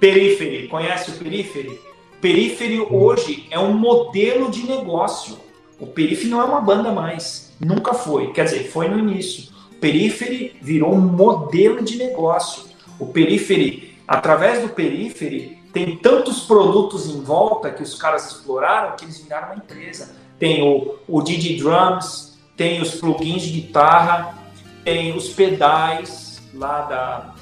Periphery, 0.00 0.66
conhece 0.66 1.10
o 1.10 1.14
Periphery? 1.14 1.80
Periphery 2.20 2.80
hoje 2.80 3.46
é 3.50 3.58
um 3.58 3.72
modelo 3.72 4.50
de 4.50 4.66
negócio. 4.66 5.38
O 5.78 5.86
Periphery 5.86 6.30
não 6.30 6.40
é 6.40 6.44
uma 6.44 6.60
banda 6.60 6.90
mais, 6.90 7.52
nunca 7.60 7.94
foi. 7.94 8.32
Quer 8.32 8.44
dizer, 8.44 8.68
foi 8.70 8.88
no 8.88 8.98
início. 8.98 9.52
O 9.70 9.74
Periphery 9.76 10.56
virou 10.60 10.92
um 10.92 11.00
modelo 11.00 11.82
de 11.82 11.96
negócio. 11.96 12.64
O 12.98 13.06
Periphery, 13.06 13.91
através 14.06 14.62
do 14.62 14.68
Periphery, 14.68 15.62
tem 15.72 15.96
tantos 15.96 16.40
produtos 16.40 17.06
em 17.06 17.22
volta 17.22 17.70
que 17.70 17.82
os 17.82 17.94
caras 17.94 18.30
exploraram 18.30 18.96
que 18.96 19.04
eles 19.04 19.18
viraram 19.18 19.48
uma 19.48 19.56
empresa 19.56 20.22
tem 20.42 20.60
o, 20.60 20.98
o 21.06 21.22
Didi 21.22 21.56
Drums, 21.56 22.36
tem 22.56 22.82
os 22.82 22.96
plugins 22.96 23.42
de 23.42 23.60
guitarra, 23.60 24.34
tem 24.82 25.16
os 25.16 25.28
pedais 25.28 26.42
lá 26.52 26.80
da, 26.80 27.34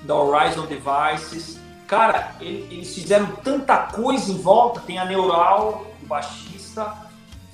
da 0.00 0.14
Horizon 0.14 0.64
Devices. 0.64 1.58
Cara, 1.86 2.34
eles 2.40 2.94
fizeram 2.94 3.26
tanta 3.44 3.76
coisa 3.76 4.32
em 4.32 4.38
volta, 4.38 4.80
tem 4.80 4.98
a 4.98 5.04
Neural, 5.04 5.86
o 6.02 6.06
baixista, 6.06 6.94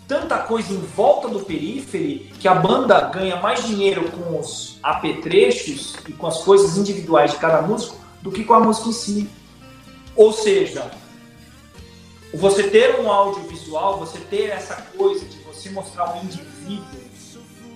tanta 0.06 0.39
coisa 0.39 0.72
em 0.72 0.78
volta 0.78 1.26
do 1.26 1.40
Periphery 1.40 2.32
que 2.39 2.47
a 2.47 2.55
banda 2.55 3.01
ganha 3.01 3.34
mais 3.40 3.66
dinheiro 3.66 4.09
com 4.12 4.39
os 4.39 4.78
apetrechos 4.84 5.97
e 6.09 6.12
com 6.12 6.28
as 6.28 6.44
coisas 6.44 6.76
individuais 6.76 7.32
de 7.32 7.39
cada 7.39 7.60
músico 7.60 7.97
do 8.23 8.31
que 8.31 8.44
com 8.44 8.55
a 8.55 8.61
música 8.61 8.89
em 8.89 8.93
si. 8.93 9.31
Ou 10.16 10.32
seja, 10.32 10.90
você 12.32 12.65
ter 12.65 13.01
um 13.01 13.11
audiovisual, 13.11 13.99
você 13.99 14.19
ter 14.19 14.49
essa 14.49 14.77
coisa 14.97 15.24
de 15.24 15.39
você 15.39 15.70
mostrar 15.70 16.15
um 16.15 16.23
indivíduo 16.23 17.03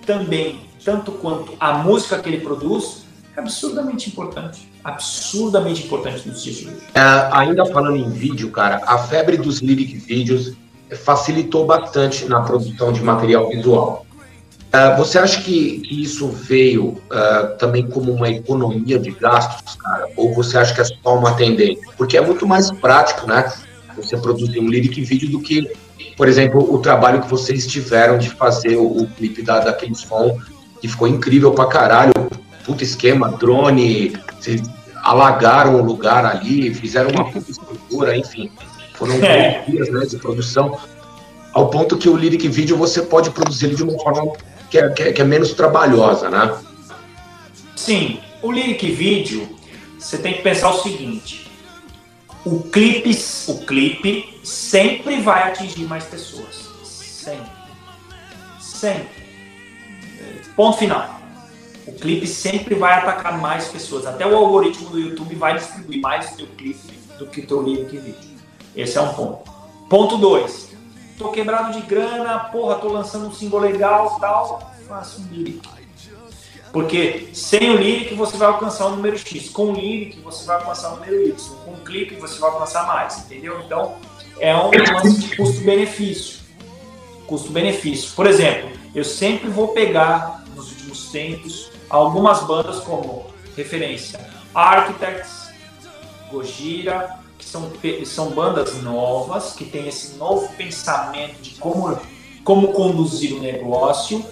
também, 0.05 0.61
tanto 0.83 1.11
quanto 1.11 1.53
a 1.59 1.73
música 1.79 2.17
que 2.19 2.29
ele 2.29 2.39
produz, 2.39 3.03
é 3.35 3.39
absurdamente 3.39 4.09
importante. 4.09 4.71
Absurdamente 4.83 5.85
importante 5.85 6.27
nos 6.27 6.41
dias 6.43 6.55
de 6.55 6.67
hoje. 6.69 6.77
É, 6.95 7.29
ainda 7.31 7.65
falando 7.65 7.97
em 7.97 8.09
vídeo, 8.09 8.49
cara, 8.49 8.81
a 8.85 8.97
febre 8.97 9.37
dos 9.37 9.59
lyric 9.59 9.95
vídeos 9.97 10.53
facilitou 11.03 11.65
bastante 11.65 12.25
na 12.25 12.41
produção 12.41 12.91
de 12.91 13.03
material 13.03 13.49
visual. 13.49 14.06
Uh, 14.67 14.97
você 14.97 15.17
acha 15.17 15.41
que, 15.41 15.79
que 15.79 16.01
isso 16.01 16.27
veio 16.27 16.87
uh, 16.87 17.57
também 17.57 17.87
como 17.87 18.11
uma 18.11 18.29
economia 18.29 18.99
de 18.99 19.11
gastos, 19.11 19.75
cara? 19.75 20.07
Ou 20.15 20.33
você 20.33 20.57
acha 20.57 20.73
que 20.73 20.81
é 20.81 20.83
só 20.83 21.17
uma 21.17 21.33
tendência? 21.35 21.87
Porque 21.97 22.17
é 22.17 22.21
muito 22.21 22.45
mais 22.45 22.69
prático, 22.71 23.25
né? 23.27 23.51
você 23.97 24.15
produzir 24.15 24.59
um 24.59 24.67
lyric 24.67 25.01
vídeo 25.01 25.29
do 25.29 25.41
que, 25.41 25.69
por 26.15 26.27
exemplo, 26.27 26.73
o 26.73 26.79
trabalho 26.79 27.21
que 27.21 27.29
vocês 27.29 27.67
tiveram 27.67 28.17
de 28.17 28.29
fazer 28.29 28.77
o, 28.77 28.85
o 28.85 29.07
clipe 29.07 29.41
da, 29.41 29.59
daquele 29.59 29.95
som, 29.95 30.37
que 30.79 30.87
ficou 30.87 31.07
incrível 31.07 31.51
pra 31.51 31.65
caralho. 31.65 32.13
Puta 32.63 32.83
esquema, 32.83 33.31
drone, 33.31 34.13
vocês 34.39 34.61
alagaram 35.03 35.75
o 35.75 35.83
lugar 35.83 36.25
ali, 36.25 36.73
fizeram 36.73 37.09
uma 37.11 37.31
puta 37.31 37.49
estrutura, 37.49 38.15
enfim. 38.15 38.51
Foram 38.93 39.15
é. 39.15 39.63
dias 39.67 39.89
né, 39.89 40.05
de 40.05 40.17
produção. 40.17 40.77
Ao 41.53 41.69
ponto 41.69 41.97
que 41.97 42.09
o 42.09 42.15
lyric 42.15 42.47
vídeo 42.47 42.77
você 42.77 43.01
pode 43.01 43.31
produzir 43.31 43.67
ele 43.67 43.75
de 43.75 43.83
uma 43.83 43.97
forma 43.99 44.33
que 44.69 44.77
é, 44.77 44.89
que 44.89 45.03
é, 45.03 45.13
que 45.13 45.21
é 45.21 45.25
menos 45.25 45.53
trabalhosa, 45.53 46.29
né? 46.29 46.57
Sim, 47.75 48.19
o 48.41 48.51
lyric 48.51 48.91
vídeo, 48.91 49.47
você 49.97 50.17
tem 50.17 50.33
que 50.33 50.41
pensar 50.41 50.69
o 50.69 50.81
seguinte: 50.81 51.49
o 52.45 52.61
clipe, 52.63 53.11
o 53.47 53.65
clipe 53.65 54.39
sempre 54.43 55.21
vai 55.21 55.43
atingir 55.43 55.85
mais 55.85 56.05
pessoas. 56.05 56.67
Sempre. 56.83 57.51
Sempre. 58.59 59.27
Ponto 60.55 60.77
final. 60.77 61.17
O 61.85 61.93
clipe 61.93 62.27
sempre 62.27 62.75
vai 62.75 62.95
atacar 62.95 63.39
mais 63.39 63.67
pessoas. 63.67 64.05
Até 64.05 64.25
o 64.25 64.35
algoritmo 64.35 64.89
do 64.89 64.99
YouTube 64.99 65.35
vai 65.35 65.57
distribuir 65.57 66.01
mais 66.01 66.31
o 66.31 66.37
teu 66.37 66.47
clipe 66.47 66.79
do 67.17 67.27
que 67.27 67.41
o 67.41 67.47
teu 67.47 67.61
lyric 67.61 67.97
vídeo. 67.97 68.37
Esse 68.75 68.97
é 68.97 69.01
um 69.01 69.13
ponto. 69.13 69.49
Ponto 69.89 70.17
2. 70.17 70.76
Tô 71.17 71.31
quebrado 71.31 71.73
de 71.73 71.81
grana, 71.81 72.39
porra, 72.51 72.75
tô 72.75 72.89
lançando 72.89 73.27
um 73.27 73.33
single 73.33 73.59
legal 73.59 74.19
tal. 74.19 74.71
Faço 74.87 75.21
um 75.21 75.25
lyric. 75.33 75.67
Porque 76.71 77.29
sem 77.33 77.71
o 77.71 77.77
lyric 77.77 78.13
você 78.13 78.37
vai 78.37 78.47
alcançar 78.47 78.85
o 78.85 78.91
número 78.91 79.17
X. 79.17 79.49
Com 79.49 79.71
o 79.71 79.73
lyric 79.73 80.19
você 80.21 80.45
vai 80.45 80.57
alcançar 80.57 80.93
o 80.93 80.97
número 80.97 81.27
Y. 81.27 81.55
Com 81.65 81.71
o 81.71 81.77
clipe 81.77 82.15
você 82.15 82.39
vai 82.39 82.51
alcançar 82.51 82.85
mais. 82.85 83.17
Entendeu? 83.19 83.59
Então 83.65 83.95
é 84.39 84.55
um 84.55 84.69
lance 84.69 85.19
de 85.19 85.35
custo-benefício. 85.35 86.41
Custo-benefício. 87.25 88.11
Por 88.15 88.27
exemplo, 88.27 88.69
eu 88.93 89.03
sempre 89.03 89.49
vou 89.49 89.69
pegar 89.69 90.43
nos 90.55 90.71
últimos 90.71 91.09
tempos 91.09 91.71
algumas 91.89 92.43
bandas 92.43 92.79
como 92.81 93.25
referência 93.55 94.19
Architects, 94.53 95.49
Gojira, 96.31 97.19
são, 97.47 97.71
são 98.05 98.29
bandas 98.31 98.81
novas, 98.81 99.53
que 99.53 99.65
têm 99.65 99.87
esse 99.87 100.15
novo 100.17 100.47
pensamento 100.55 101.41
de 101.41 101.51
como, 101.51 101.99
como 102.43 102.73
conduzir 102.73 103.35
o 103.35 103.39
negócio. 103.39 104.23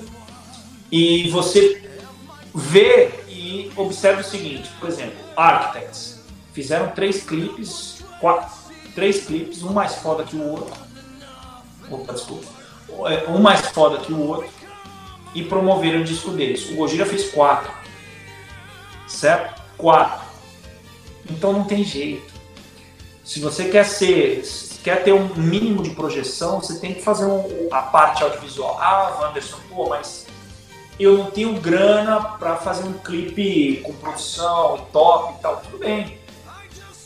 E 0.91 1.29
você 1.29 1.89
vê 2.53 3.11
e 3.27 3.71
observa 3.75 4.21
o 4.21 4.23
seguinte, 4.23 4.69
por 4.79 4.87
exemplo, 4.87 5.17
Architects 5.35 6.23
fizeram 6.53 6.91
três 6.91 7.23
clipes, 7.23 8.03
quatro, 8.19 8.55
três 8.93 9.25
clipes, 9.25 9.61
um 9.63 9.73
mais 9.73 9.95
foda 9.95 10.23
que 10.23 10.35
o 10.35 10.51
outro. 10.51 10.73
Opa, 11.91 12.13
desculpa. 12.13 12.47
É, 13.09 13.29
um 13.29 13.39
mais 13.39 13.61
foda 13.69 13.97
que 13.97 14.13
o 14.13 14.21
outro 14.21 14.49
e 15.33 15.43
promoveram 15.43 15.99
o 15.99 16.03
disco 16.03 16.31
deles. 16.31 16.69
O 16.69 16.75
Gojira 16.75 17.05
fez 17.05 17.29
quatro, 17.31 17.71
certo? 19.05 19.61
Quatro. 19.77 20.25
Então 21.29 21.51
não 21.51 21.65
tem 21.65 21.83
jeito. 21.83 22.34
Se 23.25 23.39
você 23.39 23.69
quer 23.69 23.83
ser, 23.85 24.43
quer 24.83 25.03
ter 25.03 25.11
um 25.11 25.33
mínimo 25.33 25.81
de 25.81 25.89
projeção, 25.89 26.61
você 26.61 26.79
tem 26.79 26.93
que 26.93 27.01
fazer 27.01 27.25
um, 27.25 27.67
a 27.71 27.81
parte 27.81 28.23
audiovisual. 28.23 28.77
Ah, 28.79 29.17
Wanderson, 29.19 29.57
pô, 29.67 29.89
mas 29.89 30.27
eu 30.99 31.17
não 31.17 31.31
tenho 31.31 31.59
grana 31.59 32.21
para 32.21 32.55
fazer 32.57 32.87
um 32.87 32.93
clipe 32.93 33.81
com 33.83 33.93
produção 33.93 34.85
top 34.93 35.33
e 35.33 35.41
tal. 35.41 35.57
Tudo 35.57 35.79
bem. 35.79 36.19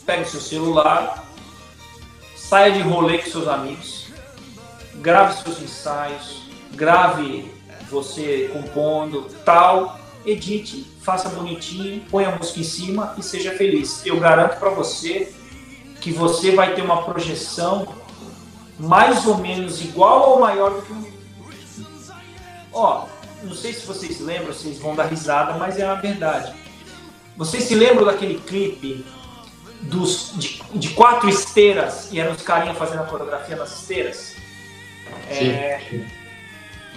Pega 0.04 0.22
o 0.22 0.26
seu 0.26 0.40
celular, 0.40 1.24
saia 2.36 2.70
de 2.72 2.82
rolê 2.82 3.18
com 3.18 3.30
seus 3.30 3.48
amigos, 3.48 4.08
grave 4.96 5.42
seus 5.42 5.62
ensaios, 5.62 6.42
grave 6.72 7.50
você 7.90 8.50
compondo, 8.52 9.22
tal, 9.44 9.98
edite, 10.26 10.86
faça 11.00 11.30
bonitinho, 11.30 12.02
ponha 12.10 12.28
a 12.28 12.36
música 12.36 12.60
em 12.60 12.64
cima 12.64 13.14
e 13.16 13.22
seja 13.22 13.52
feliz. 13.52 14.04
Eu 14.04 14.20
garanto 14.20 14.58
para 14.58 14.70
você 14.70 15.32
que 16.00 16.12
você 16.12 16.52
vai 16.52 16.74
ter 16.74 16.82
uma 16.82 17.02
projeção 17.02 17.86
mais 18.78 19.26
ou 19.26 19.36
menos 19.36 19.80
igual 19.82 20.30
ou 20.30 20.40
maior 20.40 20.70
do 20.70 20.82
que 20.82 20.92
um. 20.92 21.10
Ó, 22.72 23.06
não 23.42 23.54
sei 23.54 23.72
se 23.72 23.86
vocês 23.86 24.20
lembram, 24.20 24.52
vocês 24.52 24.78
vão 24.78 24.94
dar 24.94 25.04
risada, 25.04 25.54
mas 25.54 25.78
é 25.78 25.86
a 25.86 25.94
verdade. 25.94 26.54
Vocês 27.36 27.64
se 27.64 27.74
lembram 27.74 28.04
daquele 28.06 28.38
clipe 28.40 29.04
dos, 29.82 30.32
de, 30.36 30.62
de 30.74 30.90
quatro 30.90 31.28
esteiras 31.28 32.08
e 32.12 32.20
eram 32.20 32.32
os 32.32 32.42
carinhas 32.42 32.76
fazendo 32.76 33.02
a 33.02 33.06
coreografia 33.06 33.56
nas 33.56 33.80
esteiras? 33.80 34.34
Sim. 35.30 35.50
É, 35.50 36.06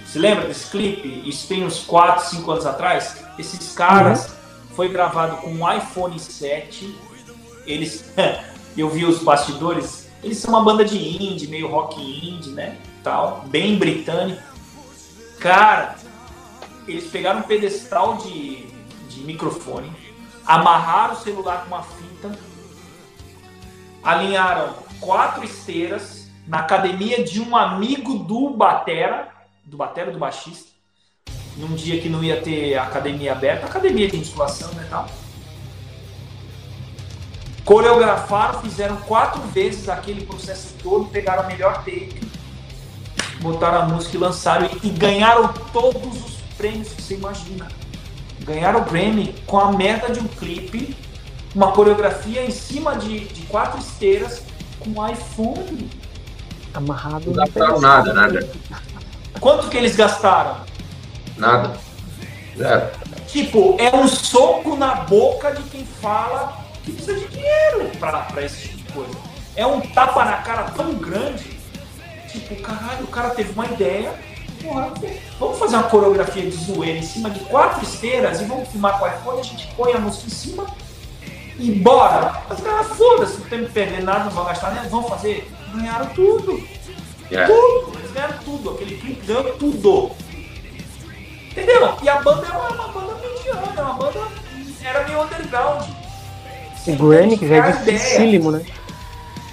se 0.06 0.18
lembra 0.18 0.46
desse 0.46 0.70
clipe? 0.70 1.28
Isso 1.28 1.48
tem 1.48 1.64
uns 1.64 1.80
4, 1.80 2.30
5 2.36 2.50
anos 2.50 2.66
atrás. 2.66 3.16
Esses 3.38 3.72
caras 3.74 4.28
uhum. 4.28 4.34
foi 4.76 4.88
gravado 4.88 5.38
com 5.38 5.50
um 5.50 5.72
iPhone 5.72 6.18
7. 6.18 6.94
Eles 7.66 8.04
eu 8.76 8.88
vi 8.88 9.04
os 9.04 9.22
bastidores, 9.22 10.10
eles 10.22 10.38
são 10.38 10.50
uma 10.50 10.62
banda 10.62 10.84
de 10.84 10.98
indie, 10.98 11.46
meio 11.46 11.68
rock 11.68 12.00
indie, 12.00 12.50
né? 12.50 12.78
Tal, 13.02 13.44
bem 13.46 13.76
britânico. 13.78 14.42
Cara, 15.38 15.96
eles 16.88 17.10
pegaram 17.10 17.40
um 17.40 17.42
pedestal 17.42 18.16
de, 18.16 18.66
de 19.08 19.20
microfone, 19.20 19.92
amarraram 20.46 21.14
o 21.14 21.18
celular 21.18 21.60
com 21.62 21.74
uma 21.74 21.82
fita, 21.82 22.38
alinharam 24.02 24.74
quatro 25.00 25.44
esteiras 25.44 26.28
na 26.46 26.58
academia 26.58 27.22
de 27.22 27.40
um 27.40 27.56
amigo 27.56 28.18
do 28.18 28.50
Batera, 28.50 29.28
do 29.64 29.76
Batera 29.76 30.10
do 30.10 30.18
baixista, 30.18 30.72
num 31.56 31.74
dia 31.74 32.00
que 32.00 32.08
não 32.08 32.24
ia 32.24 32.40
ter 32.40 32.76
academia 32.76 33.32
aberta, 33.32 33.66
academia 33.66 34.08
de 34.08 34.16
musculação, 34.16 34.72
né, 34.72 34.86
tal 34.90 35.06
coreografaram, 37.64 38.60
fizeram 38.60 38.96
quatro 38.96 39.40
vezes 39.42 39.88
aquele 39.88 40.26
processo 40.26 40.74
todo, 40.82 41.06
pegaram 41.06 41.44
a 41.44 41.46
melhor 41.46 41.84
take, 41.84 42.20
botaram 43.40 43.82
a 43.82 43.84
música 43.86 44.16
e 44.16 44.20
lançaram 44.20 44.68
e, 44.82 44.88
e 44.88 44.90
ganharam 44.90 45.48
todos 45.72 46.24
os 46.24 46.36
prêmios 46.56 46.88
que 46.88 47.02
você 47.02 47.14
imagina. 47.14 47.68
Ganharam 48.40 48.80
o 48.80 48.84
Grammy 48.84 49.34
com 49.46 49.58
a 49.58 49.72
meta 49.72 50.12
de 50.12 50.20
um 50.20 50.28
clipe, 50.28 50.94
uma 51.54 51.72
coreografia 51.72 52.44
em 52.44 52.50
cima 52.50 52.96
de, 52.96 53.20
de 53.20 53.42
quatro 53.46 53.80
esteiras 53.80 54.42
com 54.78 54.90
um 54.90 55.08
iPhone. 55.08 55.90
Amarrado. 56.74 57.26
Não 57.26 57.32
gastaram 57.32 57.80
nada, 57.80 58.12
nada. 58.12 58.48
Quanto 59.40 59.68
que 59.68 59.76
eles 59.76 59.96
gastaram? 59.96 60.56
Nada. 61.36 61.76
Zero. 62.56 62.90
Tipo, 63.28 63.76
é 63.78 63.94
um 63.94 64.06
soco 64.06 64.76
na 64.76 64.96
boca 64.96 65.52
de 65.52 65.62
quem 65.64 65.84
fala 65.84 66.63
que 66.84 66.92
precisa 66.92 67.18
de 67.18 67.28
dinheiro 67.28 67.90
pra, 67.98 68.20
pra 68.20 68.42
esse 68.42 68.68
tipo 68.68 68.76
de 68.76 68.92
coisa. 68.92 69.14
É 69.56 69.66
um 69.66 69.80
tapa 69.80 70.24
na 70.24 70.38
cara 70.38 70.64
tão 70.64 70.94
grande, 70.94 71.58
tipo, 72.30 72.56
caralho, 72.62 73.04
o 73.04 73.08
cara 73.08 73.30
teve 73.30 73.52
uma 73.52 73.66
ideia, 73.66 74.14
porra, 74.62 74.92
vamos 75.38 75.58
fazer 75.58 75.76
uma 75.76 75.84
coreografia 75.84 76.42
de 76.42 76.56
zoeira 76.56 76.98
em 76.98 77.02
cima 77.02 77.30
de 77.30 77.40
quatro 77.40 77.82
esteiras 77.84 78.40
e 78.40 78.44
vamos 78.44 78.68
filmar 78.68 78.98
com 78.98 79.04
o 79.04 79.08
iPhone, 79.08 79.40
a 79.40 79.44
gente 79.44 79.66
põe 79.74 79.92
a 79.92 79.98
música 79.98 80.26
em 80.26 80.30
cima 80.30 80.66
e 81.58 81.70
bora. 81.70 82.42
Os 82.50 82.60
caras, 82.60 82.88
foda-se, 82.88 83.38
não 83.38 83.48
tem 83.48 83.64
que 83.64 83.72
perder 83.72 84.02
nada, 84.02 84.24
não 84.24 84.30
vão 84.32 84.44
gastar 84.44 84.74
nada, 84.74 84.88
vão 84.88 85.04
fazer. 85.04 85.48
Ganharam 85.72 86.06
tudo. 86.06 86.62
Yeah. 87.30 87.52
Tudo, 87.52 87.98
eles 87.98 88.10
ganharam 88.12 88.38
tudo, 88.44 88.70
aquele 88.70 88.96
clipe 88.96 89.26
ganhou 89.26 89.56
tudo. 89.56 90.10
Entendeu? 91.50 91.96
E 92.02 92.08
a 92.08 92.20
banda 92.20 92.46
era 92.46 92.58
uma, 92.58 92.70
uma 92.70 92.88
banda 92.88 93.14
mediana, 93.14 93.82
uma 93.82 93.94
banda 93.94 94.20
era 94.82 95.04
meio 95.06 95.22
underground. 95.22 96.03
O 96.86 96.96
Granny, 96.96 97.38
que 97.38 97.48
já 97.48 97.56
é 97.56 97.72
dificílimo, 97.72 98.50
né? 98.50 98.64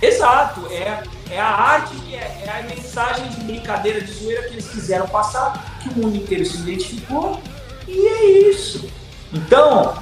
Exato, 0.02 0.68
é, 0.72 1.03
é 1.30 1.40
a 1.40 1.48
arte, 1.48 1.95
é, 2.14 2.44
é 2.45 2.60
a 2.60 2.64
mensagem 2.64 3.30
de 3.30 3.41
brincadeira, 3.41 4.02
de 4.02 4.12
zoeira 4.12 4.44
que 4.44 4.53
eles 4.53 4.68
quiseram 4.68 5.08
passar, 5.08 5.80
que 5.82 5.90
o 5.90 5.94
mundo 5.94 6.18
inteiro 6.18 6.45
se 6.45 6.58
identificou, 6.58 7.40
e 7.88 8.08
é 8.08 8.26
isso. 8.49 8.90
Então, 9.32 9.94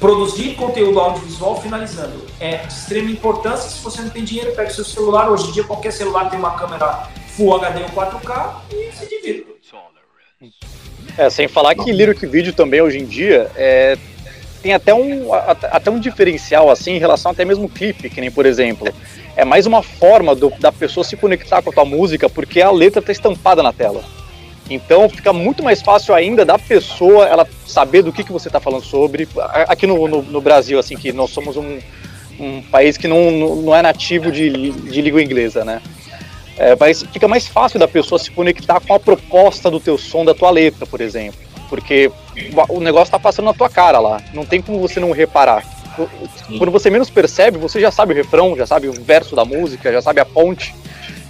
produzir 0.00 0.54
conteúdo 0.54 0.98
audiovisual, 0.98 1.60
finalizando, 1.60 2.24
é 2.40 2.56
de 2.56 2.72
extrema 2.72 3.10
importância. 3.10 3.70
Se 3.70 3.82
você 3.82 4.02
não 4.02 4.10
tem 4.10 4.24
dinheiro, 4.24 4.54
pega 4.54 4.70
seu 4.70 4.84
celular. 4.84 5.30
Hoje 5.30 5.48
em 5.48 5.52
dia, 5.52 5.64
qualquer 5.64 5.92
celular 5.92 6.30
tem 6.30 6.38
uma 6.38 6.56
câmera 6.56 7.08
Full 7.36 7.54
HD 7.56 7.82
ou 7.82 7.88
4K 7.90 8.54
e 8.72 8.92
se 8.92 9.06
divirta. 9.08 9.56
É, 11.18 11.30
sem 11.30 11.48
falar 11.48 11.74
que 11.74 11.92
lyric 11.92 12.26
vídeo 12.26 12.52
também 12.52 12.82
hoje 12.82 12.98
em 12.98 13.06
dia 13.06 13.50
é, 13.56 13.96
tem 14.56 14.72
até 14.72 14.94
um, 14.94 15.32
até 15.32 15.90
um 15.90 16.00
diferencial 16.00 16.70
assim 16.70 16.92
em 16.92 16.98
relação 16.98 17.32
até 17.32 17.44
mesmo 17.44 17.68
clipe, 17.68 18.10
que 18.10 18.20
nem 18.20 18.30
por 18.30 18.46
exemplo. 18.46 18.92
É 19.36 19.44
mais 19.44 19.66
uma 19.66 19.82
forma 19.82 20.34
do, 20.34 20.50
da 20.58 20.72
pessoa 20.72 21.04
se 21.04 21.16
conectar 21.16 21.60
com 21.62 21.70
a 21.70 21.72
tua 21.72 21.84
música 21.84 22.28
porque 22.28 22.60
a 22.60 22.70
letra 22.70 23.00
está 23.00 23.12
estampada 23.12 23.62
na 23.62 23.72
tela. 23.72 24.02
Então 24.68 25.08
fica 25.08 25.32
muito 25.32 25.62
mais 25.62 25.80
fácil 25.80 26.14
ainda 26.14 26.44
da 26.44 26.58
pessoa 26.58 27.26
ela 27.26 27.46
saber 27.66 28.02
do 28.02 28.12
que, 28.12 28.24
que 28.24 28.32
você 28.32 28.48
está 28.48 28.58
falando 28.58 28.84
sobre. 28.84 29.28
Aqui 29.68 29.86
no, 29.86 30.08
no, 30.08 30.22
no, 30.22 30.40
Brasil, 30.40 30.78
assim, 30.78 30.96
que 30.96 31.12
nós 31.12 31.30
somos 31.30 31.56
um, 31.56 31.78
um 32.40 32.62
país 32.62 32.96
que 32.96 33.06
não, 33.06 33.30
não 33.30 33.76
é 33.76 33.82
nativo 33.82 34.32
de, 34.32 34.70
de 34.72 35.02
língua 35.02 35.22
inglesa, 35.22 35.64
né? 35.64 35.80
É, 36.58 36.74
mas 36.80 37.04
fica 37.12 37.28
mais 37.28 37.46
fácil 37.46 37.78
da 37.78 37.86
pessoa 37.86 38.18
se 38.18 38.30
conectar 38.30 38.80
com 38.80 38.94
a 38.94 38.98
proposta 38.98 39.70
do 39.70 39.78
teu 39.78 39.98
som, 39.98 40.24
da 40.24 40.34
tua 40.34 40.50
letra, 40.50 40.86
por 40.86 41.00
exemplo 41.00 41.46
porque 41.68 42.10
o 42.68 42.80
negócio 42.80 43.10
tá 43.10 43.18
passando 43.18 43.46
na 43.46 43.54
tua 43.54 43.68
cara 43.68 43.98
lá. 43.98 44.20
Não 44.32 44.44
tem 44.44 44.60
como 44.60 44.80
você 44.80 45.00
não 45.00 45.10
reparar. 45.10 45.64
Quando 46.58 46.70
você 46.70 46.90
menos 46.90 47.08
percebe, 47.08 47.58
você 47.58 47.80
já 47.80 47.90
sabe 47.90 48.12
o 48.12 48.16
refrão, 48.16 48.56
já 48.56 48.66
sabe 48.66 48.88
o 48.88 48.92
verso 48.92 49.34
da 49.34 49.44
música, 49.44 49.92
já 49.92 50.02
sabe 50.02 50.20
a 50.20 50.24
ponte. 50.24 50.74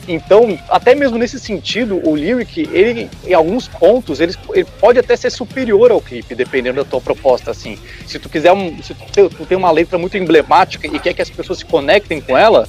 Então, 0.08 0.56
até 0.68 0.94
mesmo 0.94 1.18
nesse 1.18 1.38
sentido, 1.38 2.00
o 2.08 2.14
lyric, 2.14 2.68
ele, 2.72 3.10
em 3.24 3.34
alguns 3.34 3.66
pontos, 3.66 4.20
ele, 4.20 4.34
ele 4.54 4.64
pode 4.80 4.98
até 4.98 5.16
ser 5.16 5.30
superior 5.30 5.90
ao 5.90 6.00
clipe, 6.00 6.34
dependendo 6.34 6.82
da 6.82 6.88
tua 6.88 7.00
proposta, 7.00 7.50
assim. 7.50 7.76
Se 8.06 8.18
tu 8.18 8.28
quiser, 8.28 8.52
um, 8.52 8.80
se 8.82 8.94
tu, 8.94 9.28
tu 9.28 9.46
tem 9.46 9.58
uma 9.58 9.70
letra 9.70 9.98
muito 9.98 10.16
emblemática 10.16 10.86
e 10.86 10.98
quer 11.00 11.12
que 11.12 11.22
as 11.22 11.30
pessoas 11.30 11.58
se 11.58 11.64
conectem 11.64 12.20
com 12.20 12.38
ela, 12.38 12.68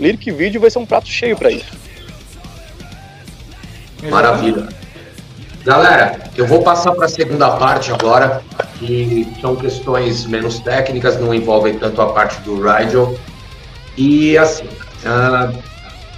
lyric 0.00 0.30
vídeo 0.30 0.60
vai 0.60 0.70
ser 0.70 0.78
um 0.78 0.86
prato 0.86 1.08
cheio 1.08 1.36
para 1.36 1.50
isso. 1.50 1.76
Maravilha. 4.08 4.68
Galera, 5.68 6.18
eu 6.34 6.46
vou 6.46 6.62
passar 6.62 6.92
para 6.94 7.04
a 7.04 7.08
segunda 7.10 7.50
parte 7.58 7.92
agora, 7.92 8.40
que 8.78 9.30
são 9.38 9.54
questões 9.54 10.24
menos 10.24 10.60
técnicas, 10.60 11.20
não 11.20 11.34
envolvem 11.34 11.78
tanto 11.78 12.00
a 12.00 12.10
parte 12.10 12.40
do 12.40 12.58
Rigel. 12.58 13.18
E 13.94 14.38
assim, 14.38 14.64
uh, 14.64 15.54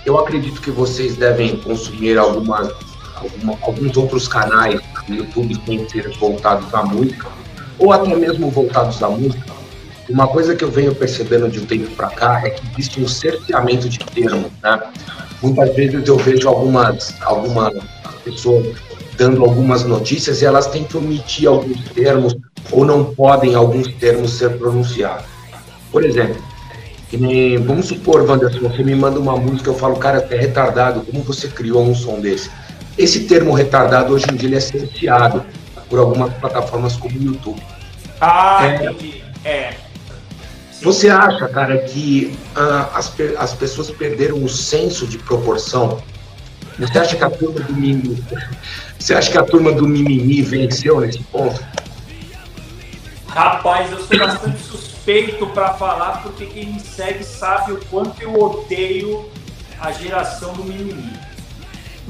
eu 0.07 0.17
acredito 0.21 0.61
que 0.61 0.71
vocês 0.71 1.17
devem 1.17 1.57
consumir 1.57 2.17
algumas, 2.17 2.73
alguma, 3.17 3.59
alguns 3.63 3.97
outros 3.97 4.29
canais 4.29 4.81
no 5.09 5.17
YouTube 5.17 5.61
sem 5.67 5.89
ser 5.89 6.09
voltados 6.17 6.73
à 6.73 6.85
música, 6.85 7.27
ou 7.77 7.93
até 7.93 8.15
mesmo 8.15 8.53
voltados 8.53 9.03
à 9.03 9.09
música. 9.09 9.51
Uma 10.09 10.29
coisa 10.29 10.55
que 10.55 10.63
eu 10.63 10.71
venho 10.71 10.95
percebendo 10.95 11.49
de 11.49 11.59
um 11.59 11.67
tempo 11.67 11.91
para 11.97 12.11
cá 12.11 12.41
é 12.45 12.51
que 12.51 12.63
existe 12.71 13.03
um 13.03 13.09
cerceamento 13.09 13.89
de 13.89 13.99
termos, 13.99 14.53
né? 14.63 14.81
Muitas 15.43 15.75
vezes 15.75 16.07
eu 16.07 16.17
vejo 16.19 16.49
algumas, 16.49 17.17
algumas 17.23 17.75
pessoas 18.25 18.77
dando 19.21 19.45
algumas 19.45 19.85
notícias 19.85 20.41
e 20.41 20.47
elas 20.47 20.67
têm 20.67 20.83
que 20.83 20.97
omitir 20.97 21.47
alguns 21.47 21.85
termos 21.91 22.35
ou 22.73 22.87
não 22.87 23.05
podem 23.05 23.55
alguns 23.55 23.87
termos 23.89 24.33
ser 24.33 24.57
pronunciados. 24.57 25.27
Por 25.93 26.03
exemplo, 26.03 26.43
nem, 27.13 27.59
vamos 27.59 27.89
supor, 27.89 28.23
Wanderson, 28.23 28.61
você 28.61 28.83
me 28.83 28.95
manda 28.95 29.21
uma 29.21 29.37
música, 29.37 29.69
eu 29.69 29.75
falo, 29.75 29.97
cara, 29.97 30.27
é 30.31 30.37
retardado, 30.37 31.03
como 31.03 31.23
você 31.23 31.49
criou 31.49 31.83
um 31.83 31.95
som 31.95 32.19
desse? 32.19 32.51
Esse 32.97 33.25
termo 33.25 33.53
retardado 33.53 34.15
hoje 34.15 34.25
em 34.33 34.37
dia 34.37 34.57
é 34.57 34.61
cerceado 34.61 35.45
por 35.91 35.99
algumas 35.99 36.33
plataformas 36.39 36.97
como 36.97 37.19
o 37.19 37.23
YouTube. 37.23 37.63
Ah, 38.23 38.61
é. 38.65 39.21
É. 39.45 39.75
Você 40.81 41.11
acha, 41.11 41.47
cara, 41.47 41.77
que 41.77 42.39
ah, 42.57 42.89
as, 42.95 43.13
as 43.37 43.53
pessoas 43.53 43.91
perderam 43.91 44.43
o 44.43 44.49
senso 44.49 45.07
de 45.07 45.19
proporção? 45.19 45.99
Você 46.79 46.99
acha 46.99 47.17
que 47.17 47.25
a 47.25 47.29
turma 47.29 47.61
do 47.61 47.75
mimimi, 47.75 48.25
você 49.01 49.15
acha 49.15 49.31
que 49.31 49.39
a 49.39 49.43
turma 49.43 49.73
do 49.73 49.89
mimimi 49.89 50.43
venceu 50.43 51.01
nesse 51.01 51.21
ponto? 51.25 51.59
Rapaz, 53.27 53.91
eu 53.91 53.99
sou 53.99 54.19
bastante 54.19 54.59
suspeito 54.59 55.47
para 55.49 55.73
falar 55.75 56.23
porque 56.23 56.45
quem 56.45 56.75
me 56.75 56.81
segue 56.81 57.25
sabe 57.25 57.73
o 57.73 57.81
quanto 57.87 58.21
eu 58.23 58.35
odeio 58.39 59.31
a 59.81 59.91
geração 59.91 60.53
do 60.53 60.65
mimimi, 60.65 61.13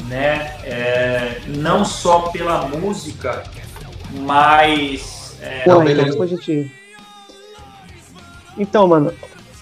né? 0.08 0.56
É, 0.64 1.40
não 1.46 1.84
só 1.84 2.30
pela 2.30 2.66
música, 2.66 3.44
mas 4.10 5.36
é... 5.40 5.62
Pô, 5.62 5.82
então, 5.82 6.04
depois 6.04 6.32
a 6.32 6.36
gente... 6.36 6.72
então, 8.58 8.88
mano, 8.88 9.14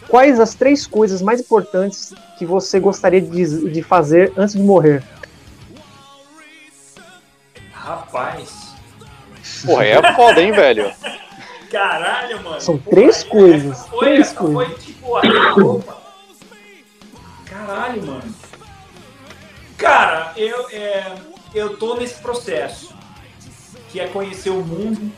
quais 0.09 0.41
as 0.41 0.55
três 0.55 0.87
coisas 0.87 1.21
mais 1.21 1.41
importantes 1.41 2.15
que 2.39 2.47
você 2.47 2.81
gostaria 2.81 3.21
de, 3.21 3.71
de 3.71 3.83
fazer 3.83 4.33
antes 4.37 4.55
de 4.55 4.63
morrer? 4.63 5.03
Rapaz. 7.89 8.75
Porra, 9.65 9.87
é 9.87 10.15
foda, 10.15 10.43
hein, 10.43 10.53
velho? 10.53 10.93
Caralho, 11.71 12.43
mano. 12.43 12.61
São 12.61 12.77
três 12.77 13.25
coisas. 13.25 13.87
Foi, 13.89 13.99
três 14.01 14.33
coisas. 14.33 14.69
Foi 14.69 14.79
tipo 14.79 15.17
a 15.17 15.23
Caralho, 17.47 18.07
mano. 18.07 18.35
Cara, 19.79 20.33
eu, 20.37 20.69
é, 20.71 21.15
eu 21.55 21.79
tô 21.79 21.95
nesse 21.95 22.21
processo. 22.21 22.95
Que 23.91 24.01
é 24.01 24.07
conhecer 24.09 24.51
o 24.51 24.63
mundo. 24.63 25.11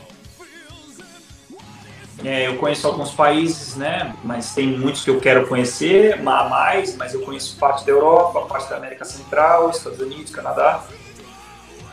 É, 2.23 2.47
eu 2.47 2.55
conheço 2.57 2.87
alguns 2.87 3.11
países, 3.11 3.75
né? 3.75 4.15
Mas 4.23 4.53
tem 4.53 4.67
muitos 4.67 5.03
que 5.03 5.09
eu 5.09 5.19
quero 5.19 5.45
conhecer, 5.45 6.13
a 6.25 6.47
mais, 6.47 6.95
mas 6.95 7.13
eu 7.13 7.21
conheço 7.21 7.57
parte 7.57 7.85
da 7.85 7.91
Europa, 7.91 8.41
parte 8.41 8.69
da 8.69 8.77
América 8.77 9.03
Central, 9.03 9.71
Estados 9.71 9.99
Unidos, 9.99 10.31
Canadá. 10.31 10.85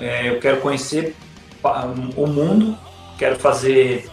É, 0.00 0.28
eu 0.28 0.38
quero 0.40 0.60
conhecer 0.60 1.16
o 2.16 2.26
mundo, 2.26 2.78
quero 3.18 3.36
fazer 3.36 4.08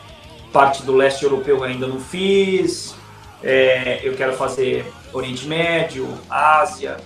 parte 0.52 0.84
do 0.84 0.96
leste 0.96 1.24
europeu 1.24 1.64
ainda 1.64 1.86
não 1.86 2.00
fiz, 2.00 2.96
é, 3.44 4.00
eu 4.04 4.16
quero 4.16 4.34
fazer 4.36 4.92
Oriente 5.14 5.48
Médio, 5.48 6.08
Ásia, 6.30 6.98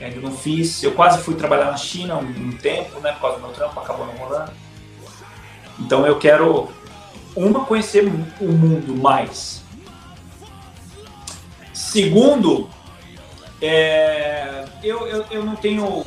ainda 0.00 0.20
não 0.20 0.30
fiz. 0.30 0.82
Eu 0.82 0.92
quase 0.92 1.18
fui 1.22 1.34
trabalhar 1.34 1.66
na 1.66 1.76
China 1.76 2.16
um, 2.16 2.48
um 2.48 2.52
tempo, 2.52 3.00
né, 3.00 3.12
por 3.12 3.20
causa 3.20 3.36
do 3.38 3.42
meu 3.42 3.52
trampo, 3.52 3.80
acabou 3.80 4.06
não 4.06 4.14
rolando. 4.14 4.52
Então 5.80 6.06
eu 6.06 6.18
quero, 6.18 6.68
uma, 7.34 7.64
conhecer 7.64 8.04
o 8.40 8.46
mundo 8.46 8.94
mais. 8.96 9.62
Segundo, 11.72 12.68
é, 13.60 14.64
eu, 14.82 15.06
eu, 15.06 15.24
eu 15.30 15.44
não 15.44 15.56
tenho 15.56 16.04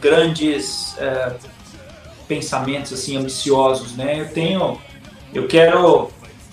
grandes 0.00 0.96
é, 0.98 1.36
pensamentos 2.28 2.92
assim 2.92 3.16
ambiciosos, 3.16 3.96
né? 3.96 4.20
Eu 4.20 4.28
tenho, 4.28 4.80
eu 5.32 5.46
quero 5.46 6.10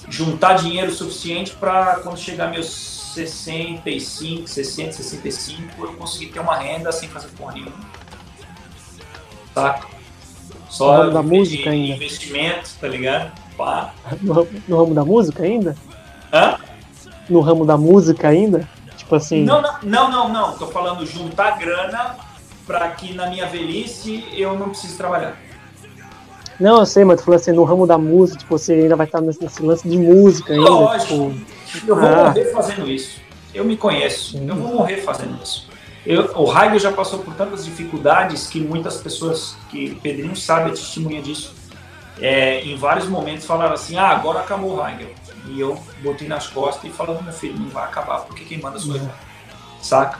juntar 0.09 0.53
dinheiro 0.53 0.91
suficiente 0.91 1.51
para 1.51 1.97
quando 1.97 2.17
chegar 2.17 2.49
meus 2.49 2.93
65, 3.13 4.47
60, 4.47 4.91
65, 4.93 5.85
eu 5.85 5.93
conseguir 5.93 6.27
ter 6.27 6.39
uma 6.39 6.55
renda 6.55 6.91
sem 6.91 7.07
fazer 7.09 7.27
porra 7.37 7.53
nenhuma. 7.53 7.79
Saca? 9.53 9.87
Só 10.69 10.87
no 10.87 10.99
ramo 10.99 11.11
da 11.11 11.21
música 11.21 11.69
ainda. 11.69 11.95
investimento, 11.95 12.69
tá 12.81 12.87
ligado? 12.87 13.31
Pá. 13.55 13.93
No, 14.21 14.47
no 14.67 14.77
ramo 14.77 14.95
da 14.95 15.05
música 15.05 15.43
ainda? 15.43 15.75
Hã? 16.33 16.57
No 17.29 17.39
ramo 17.41 17.63
da 17.63 17.77
música 17.77 18.29
ainda? 18.29 18.67
Tipo 18.97 19.15
assim. 19.15 19.43
Não, 19.43 19.61
não, 19.61 19.79
não, 19.83 20.11
não, 20.11 20.29
não. 20.29 20.57
Tô 20.57 20.65
falando 20.67 21.05
juntar 21.05 21.59
grana 21.59 22.15
para 22.65 22.89
que 22.91 23.13
na 23.13 23.27
minha 23.29 23.45
velhice 23.45 24.25
eu 24.33 24.57
não 24.57 24.69
precise 24.69 24.95
trabalhar. 24.97 25.37
Não, 26.59 26.79
eu 26.79 26.85
sei, 26.85 27.03
mas 27.03 27.19
tu 27.19 27.25
falou 27.25 27.39
assim, 27.39 27.51
no 27.51 27.63
ramo 27.63 27.87
da 27.87 27.97
música, 27.97 28.39
tipo, 28.39 28.57
você 28.57 28.73
ainda 28.73 28.95
vai 28.95 29.05
estar 29.05 29.21
nesse 29.21 29.61
lance 29.61 29.87
de 29.87 29.97
música 29.97 30.53
ainda. 30.53 30.69
Lógico. 30.69 31.33
Tipo... 31.65 31.87
Eu 31.87 31.95
vou 31.95 32.07
ah. 32.07 32.25
morrer 32.25 32.45
fazendo 32.45 32.89
isso. 32.89 33.21
Eu 33.53 33.65
me 33.65 33.75
conheço. 33.75 34.37
Eu 34.37 34.55
vou 34.55 34.75
morrer 34.75 34.97
fazendo 34.97 35.41
isso. 35.43 35.67
Eu, 36.05 36.31
o 36.35 36.45
Raigo 36.45 36.77
já 36.77 36.91
passou 36.91 37.19
por 37.19 37.33
tantas 37.33 37.65
dificuldades 37.65 38.47
que 38.47 38.59
muitas 38.59 38.97
pessoas, 38.97 39.55
que 39.69 39.95
Pedrinho 39.95 40.35
sabe, 40.35 40.69
é 40.69 40.73
testemunha 40.73 41.21
disso, 41.21 41.53
é, 42.19 42.61
em 42.61 42.75
vários 42.75 43.07
momentos 43.07 43.45
falaram 43.45 43.73
assim, 43.73 43.97
ah, 43.97 44.09
agora 44.09 44.39
acabou 44.39 44.71
o 44.71 44.75
Raigo. 44.75 45.09
E 45.47 45.59
eu 45.59 45.77
botei 46.01 46.27
nas 46.27 46.47
costas 46.47 46.89
e 46.89 46.93
falando, 46.93 47.23
meu 47.23 47.33
filho, 47.33 47.57
não 47.57 47.69
vai 47.69 47.83
acabar, 47.83 48.19
porque 48.21 48.43
quem 48.43 48.59
manda 48.59 48.79
sou 48.79 48.95
eu. 48.95 49.09
Saca? 49.81 50.19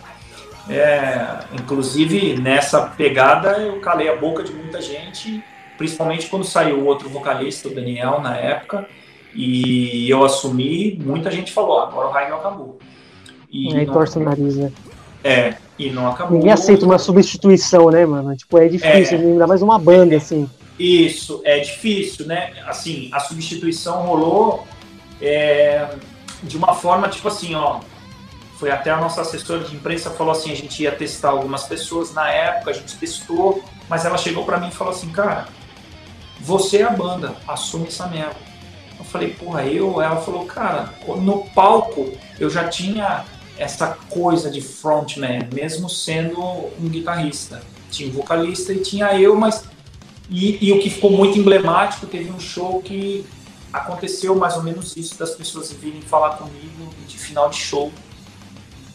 É, 0.69 1.39
inclusive, 1.53 2.39
nessa 2.39 2.81
pegada, 2.81 3.57
eu 3.57 3.79
calei 3.79 4.09
a 4.09 4.15
boca 4.15 4.43
de 4.43 4.53
muita 4.53 4.81
gente, 4.81 5.43
principalmente 5.77 6.27
quando 6.27 6.45
saiu 6.45 6.79
o 6.79 6.85
outro 6.85 7.09
vocalista, 7.09 7.67
o 7.67 7.75
Daniel, 7.75 8.21
na 8.21 8.37
época, 8.37 8.87
e 9.35 10.09
eu 10.09 10.23
assumi, 10.23 10.97
muita 11.03 11.29
gente 11.31 11.51
falou, 11.51 11.79
ah, 11.79 11.87
agora 11.87 12.07
o 12.07 12.11
Raio 12.11 12.35
acabou. 12.35 12.79
E 13.51 13.75
aí 13.75 13.85
torce 13.85 14.17
o 14.17 14.23
nariz, 14.23 14.55
né? 14.55 14.71
É, 15.23 15.55
e 15.77 15.89
não 15.89 16.07
acabou. 16.07 16.37
Ninguém 16.37 16.51
aceita 16.51 16.85
uma 16.85 16.97
substituição, 16.97 17.89
né, 17.89 18.05
mano? 18.05 18.35
Tipo, 18.35 18.57
é 18.57 18.67
difícil, 18.67 19.17
é, 19.17 19.21
ainda 19.21 19.47
mais 19.47 19.61
uma 19.61 19.77
banda, 19.77 20.15
assim. 20.15 20.49
Isso, 20.79 21.41
é 21.43 21.59
difícil, 21.59 22.25
né? 22.25 22.53
Assim, 22.65 23.09
a 23.11 23.19
substituição 23.19 24.03
rolou 24.03 24.65
é, 25.21 25.87
de 26.41 26.57
uma 26.57 26.73
forma, 26.73 27.07
tipo 27.09 27.27
assim, 27.27 27.53
ó, 27.55 27.79
foi 28.63 28.71
até 28.71 28.91
a 28.91 28.95
nossa 28.95 29.19
assessora 29.19 29.61
de 29.61 29.75
imprensa 29.75 30.09
falou 30.09 30.31
assim, 30.31 30.49
a 30.49 30.55
gente 30.55 30.81
ia 30.81 30.91
testar 30.93 31.31
algumas 31.31 31.63
pessoas 31.63 32.13
na 32.13 32.29
época, 32.29 32.71
a 32.71 32.73
gente 32.73 32.95
testou, 32.95 33.61
mas 33.89 34.05
ela 34.05 34.17
chegou 34.17 34.45
para 34.45 34.57
mim 34.57 34.69
e 34.69 34.71
falou 34.71 34.93
assim, 34.93 35.09
cara, 35.09 35.49
você 36.39 36.77
é 36.77 36.83
a 36.83 36.89
banda, 36.89 37.35
assume 37.45 37.87
essa 37.87 38.07
merda. 38.07 38.37
Eu 38.97 39.03
falei, 39.03 39.31
porra, 39.31 39.65
eu? 39.65 40.01
Ela 40.01 40.15
falou, 40.15 40.45
cara, 40.45 40.93
no 41.05 41.43
palco 41.49 42.13
eu 42.39 42.49
já 42.49 42.69
tinha 42.69 43.25
essa 43.57 43.97
coisa 44.09 44.49
de 44.49 44.61
frontman, 44.61 45.49
mesmo 45.53 45.89
sendo 45.89 46.41
um 46.41 46.87
guitarrista. 46.87 47.61
Tinha 47.91 48.07
um 48.07 48.13
vocalista 48.13 48.71
e 48.71 48.79
tinha 48.79 49.13
eu, 49.19 49.35
mas. 49.35 49.65
E, 50.29 50.65
e 50.65 50.71
o 50.71 50.79
que 50.79 50.89
ficou 50.89 51.11
muito 51.11 51.37
emblemático, 51.37 52.07
teve 52.07 52.31
um 52.31 52.39
show 52.39 52.81
que 52.81 53.25
aconteceu 53.73 54.33
mais 54.37 54.55
ou 54.55 54.63
menos 54.63 54.95
isso, 54.95 55.19
das 55.19 55.31
pessoas 55.31 55.69
virem 55.73 56.01
falar 56.01 56.37
comigo 56.37 56.89
de 57.05 57.17
final 57.17 57.49
de 57.49 57.57
show 57.57 57.91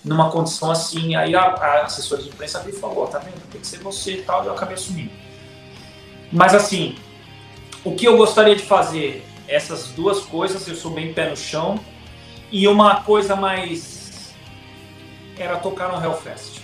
numa 0.09 0.31
condição 0.31 0.71
assim. 0.71 1.15
Aí 1.15 1.35
a, 1.35 1.43
a 1.43 1.83
assessora 1.83 2.23
de 2.23 2.29
imprensa 2.29 2.61
veio 2.61 2.77
e 2.77 2.81
falou: 2.81 3.07
tá 3.07 3.19
vendo? 3.19 3.41
Tem 3.51 3.61
que 3.61 3.67
ser 3.67 3.79
você 3.79 4.15
e 4.15 4.23
tal. 4.23 4.45
E 4.45 4.47
eu 4.47 4.55
acabei 4.55 4.75
assumindo. 4.75 5.11
Mas 6.33 6.55
assim, 6.55 6.97
o 7.85 7.95
que 7.95 8.07
eu 8.07 8.17
gostaria 8.17 8.57
de 8.57 8.63
fazer? 8.63 9.25
Essas 9.47 9.89
duas 9.89 10.21
coisas, 10.21 10.69
eu 10.69 10.75
sou 10.75 10.91
bem 10.91 11.15
pé 11.15 11.31
no 11.31 11.37
chão. 11.37 11.79
E 12.51 12.67
uma 12.67 13.03
coisa 13.03 13.37
mais. 13.37 14.35
Era 15.39 15.57
tocar 15.57 15.93
no 15.93 16.05
Hellfest. 16.05 16.61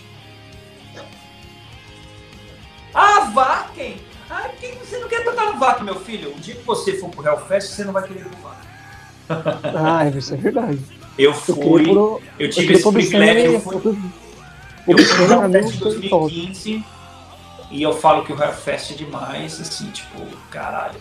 Ah, 2.92 3.30
Vaken! 3.34 3.96
Ah, 4.30 4.48
quem 4.60 4.78
você 4.78 4.98
não 4.98 5.08
quer 5.08 5.24
tocar 5.24 5.52
no 5.52 5.58
Vaken, 5.58 5.84
meu 5.84 6.00
filho? 6.00 6.32
O 6.34 6.40
dia 6.40 6.54
que 6.54 6.62
você 6.62 6.96
for 6.98 7.10
pro 7.10 7.26
Hellfest, 7.26 7.72
você 7.72 7.84
não 7.84 7.92
vai 7.92 8.06
querer 8.06 8.20
ir 8.20 8.28
pro 8.28 8.38
Vaken. 8.38 8.64
Ah, 9.76 10.06
isso 10.06 10.34
é 10.34 10.36
verdade. 10.36 10.80
Eu 11.18 11.32
fui, 11.32 11.88
eu, 11.88 12.22
eu 12.38 12.50
tive 12.50 12.74
esse 12.74 12.92
privilégio. 12.92 13.52
Eu 13.52 13.60
fui, 13.60 13.96
eu 14.86 14.98
fui 14.98 15.26
no 15.26 15.54
Hellfest 15.56 15.78
2015 15.78 16.84
e 17.70 17.82
eu 17.82 17.92
falo 17.92 18.24
que 18.24 18.32
o 18.32 18.42
Hellfest 18.42 18.92
é 18.92 18.94
demais, 18.94 19.60
assim, 19.60 19.90
tipo, 19.90 20.20
caralho. 20.50 20.98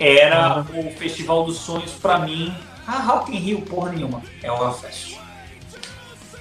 Era 0.00 0.60
o 0.60 0.90
Festival 0.92 1.44
dos 1.44 1.58
Sonhos 1.58 1.92
pra 1.92 2.18
mim. 2.18 2.52
Ah, 2.86 3.00
Rock 3.00 3.34
in 3.34 3.38
Rio, 3.38 3.60
porra 3.62 3.92
nenhuma. 3.92 4.22
É 4.42 4.50
o 4.50 4.56
Hellfest. 4.56 5.18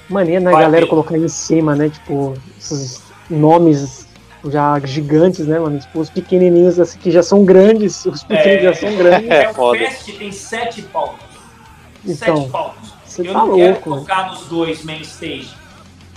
Mania, 0.10 0.40
né, 0.40 0.52
galera 0.52 0.88
colocar 0.88 1.18
em 1.18 1.28
cima, 1.28 1.76
né, 1.76 1.90
tipo, 1.90 2.34
esses 2.58 3.04
nomes 3.30 4.08
já 4.46 4.80
gigantes, 4.80 5.46
né, 5.48 5.60
mano? 5.60 5.80
Tipo, 5.80 6.00
os 6.00 6.10
pequenininhos 6.10 6.80
assim, 6.80 6.98
que 7.00 7.12
já 7.12 7.22
são 7.22 7.44
grandes, 7.44 8.06
os 8.06 8.24
pequenos 8.24 8.60
é, 8.60 8.64
já 8.64 8.74
são 8.74 8.96
grandes. 8.96 9.30
É, 9.30 9.50
o 9.50 9.72
Fest 9.74 10.18
tem 10.18 10.32
sete 10.32 10.82
palcos. 10.84 11.27
Então, 12.08 12.38
sete 12.38 12.50
palcos. 12.50 12.94
Você 13.06 13.22
eu 13.22 13.34
tá 13.34 13.40
não 13.40 13.48
louco, 13.48 13.58
quero 13.58 14.00
tocar 14.00 14.28
nos 14.32 14.46
dois 14.48 14.84
main 14.84 15.02
stage. 15.02 15.56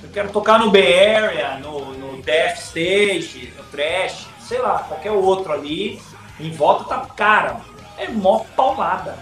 Eu 0.02 0.08
quero 0.10 0.30
tocar 0.30 0.58
no 0.58 0.70
Bay 0.70 1.14
Area, 1.14 1.58
no, 1.58 1.94
no 1.94 2.22
Death 2.22 2.58
Stage, 2.58 3.52
no 3.56 3.64
Trash, 3.64 4.28
sei 4.40 4.58
lá, 4.58 4.80
qualquer 4.80 5.12
outro 5.12 5.52
ali. 5.52 6.00
Em 6.38 6.50
volta 6.50 6.84
tá, 6.84 7.06
cara, 7.14 7.60
é 7.98 8.08
mó 8.08 8.44
paulada. 8.56 9.16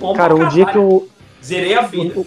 É 0.00 0.14
cara, 0.14 0.34
o 0.34 0.48
dia 0.48 0.66
que 0.66 0.76
eu. 0.76 1.08
Zerei 1.42 1.74
a 1.74 1.82
vida. 1.82 2.14
Eu, 2.14 2.26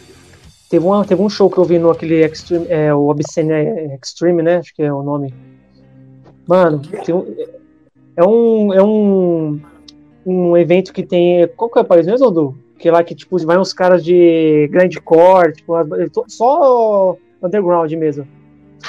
teve, 0.69 0.85
uma, 0.85 1.05
teve 1.05 1.21
um 1.21 1.29
show 1.29 1.49
que 1.49 1.57
eu 1.57 1.63
vi 1.63 1.77
no 1.77 1.91
aquele 1.91 2.25
Extreme, 2.25 2.65
é, 2.69 2.93
o 2.93 3.07
Obscene 3.07 3.97
Extreme, 4.01 4.41
né? 4.41 4.57
Acho 4.57 4.73
que 4.73 4.81
é 4.81 4.91
o 4.91 5.03
nome. 5.03 5.33
Mano, 6.47 6.81
um, 7.09 7.25
é 8.17 8.25
um. 8.25 8.73
É 8.73 8.83
um. 8.83 9.61
Um 10.25 10.57
evento 10.57 10.91
que 10.91 11.03
tem. 11.03 11.47
Qual 11.55 11.69
que 11.69 11.77
é 11.77 11.81
o 11.83 11.85
país 11.85 12.05
mesmo, 12.05 12.27
Edu? 12.27 12.64
Que 12.77 12.91
lá 12.91 13.03
que, 13.03 13.15
tipo, 13.15 13.37
vai 13.45 13.57
uns 13.57 13.73
caras 13.73 14.03
de 14.03 14.67
grande 14.71 14.99
core, 14.99 15.53
tipo, 15.53 15.73
só 16.27 17.17
underground 17.41 17.91
mesmo. 17.93 18.27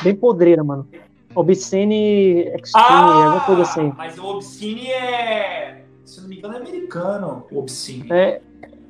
Bem 0.03 0.15
podreira, 0.15 0.63
mano. 0.65 0.87
Obscene 1.35 2.45
Extreme, 2.55 2.87
ah, 2.89 3.25
alguma 3.25 3.41
coisa 3.45 3.63
assim. 3.63 3.93
Mas 3.97 4.19
o 4.19 4.25
Obscene 4.25 4.91
é. 4.91 5.83
Se 6.05 6.21
não 6.21 6.29
me 6.29 6.39
engano, 6.39 6.55
é 6.55 6.57
americano, 6.59 7.45
o 7.51 7.59
Obscene. 7.59 8.11
É, 8.11 8.41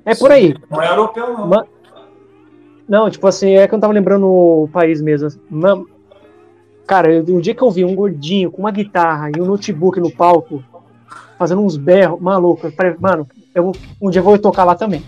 é 0.05 0.15
por 0.15 0.31
aí. 0.31 0.55
Não 0.71 0.81
é 0.81 0.91
europeu, 0.91 1.33
não. 1.33 1.47
Ma... 1.49 1.67
Não, 2.89 3.11
tipo 3.11 3.27
assim, 3.27 3.57
é 3.57 3.67
que 3.67 3.75
eu 3.75 3.77
não 3.77 3.81
tava 3.81 3.93
lembrando 3.93 4.27
o 4.29 4.69
país 4.73 5.01
mesmo. 5.03 5.29
Cara, 6.87 7.11
um 7.29 7.41
dia 7.41 7.53
que 7.53 7.63
eu 7.63 7.71
vi 7.71 7.85
um 7.85 7.97
gordinho 7.97 8.51
com 8.51 8.63
uma 8.63 8.71
guitarra 8.71 9.31
e 9.37 9.41
um 9.41 9.45
notebook 9.45 9.99
no 9.99 10.11
palco, 10.11 10.63
fazendo 11.37 11.63
uns 11.63 11.77
berros, 11.77 12.21
maluco, 12.21 12.65
eu 12.65 12.97
mano, 13.01 13.27
eu, 13.57 13.73
um 14.01 14.11
dia 14.11 14.21
eu 14.21 14.25
vou 14.25 14.39
tocar 14.39 14.65
lá 14.65 14.75
também. 14.75 15.05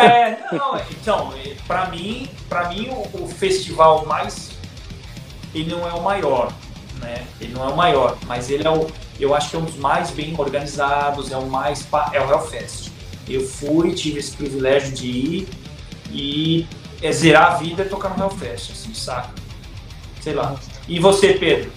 É, 0.00 0.38
não, 0.52 0.80
então, 0.90 1.34
pra 1.66 1.86
mim, 1.86 2.28
pra 2.48 2.68
mim 2.68 2.88
o, 2.88 3.24
o, 3.24 3.28
festival 3.28 4.06
mais. 4.06 4.50
Ele 5.54 5.70
não 5.70 5.86
é 5.86 5.92
o 5.92 6.02
maior, 6.02 6.52
né? 7.00 7.26
Ele 7.40 7.52
não 7.52 7.68
é 7.68 7.72
o 7.72 7.76
maior, 7.76 8.16
mas 8.26 8.50
ele 8.50 8.66
é 8.66 8.70
o. 8.70 8.86
Eu 9.20 9.34
acho 9.34 9.50
que 9.50 9.56
é 9.56 9.58
um 9.58 9.64
dos 9.64 9.76
mais 9.76 10.10
bem 10.10 10.34
organizados, 10.38 11.30
é 11.30 11.36
o 11.36 11.46
mais. 11.46 11.86
É 12.12 12.20
o 12.20 12.30
Hellfest. 12.30 12.90
Eu 13.28 13.46
fui, 13.46 13.92
tive 13.92 14.18
esse 14.18 14.36
privilégio 14.36 14.92
de 14.92 15.06
ir 15.06 15.48
e 16.10 16.66
é 17.02 17.12
zerar 17.12 17.52
a 17.52 17.54
vida 17.56 17.82
e 17.82 17.88
tocar 17.88 18.16
no 18.16 18.24
Hellfest, 18.24 18.72
assim, 18.72 18.94
saca? 18.94 19.42
sei 20.22 20.32
lá. 20.32 20.54
E 20.88 20.98
você, 21.00 21.34
Pedro? 21.34 21.70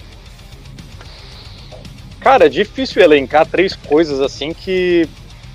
Cara, 2.20 2.46
é 2.46 2.50
difícil 2.50 3.02
elencar 3.02 3.46
três 3.46 3.76
coisas 3.76 4.22
assim 4.22 4.54
que, 4.54 5.08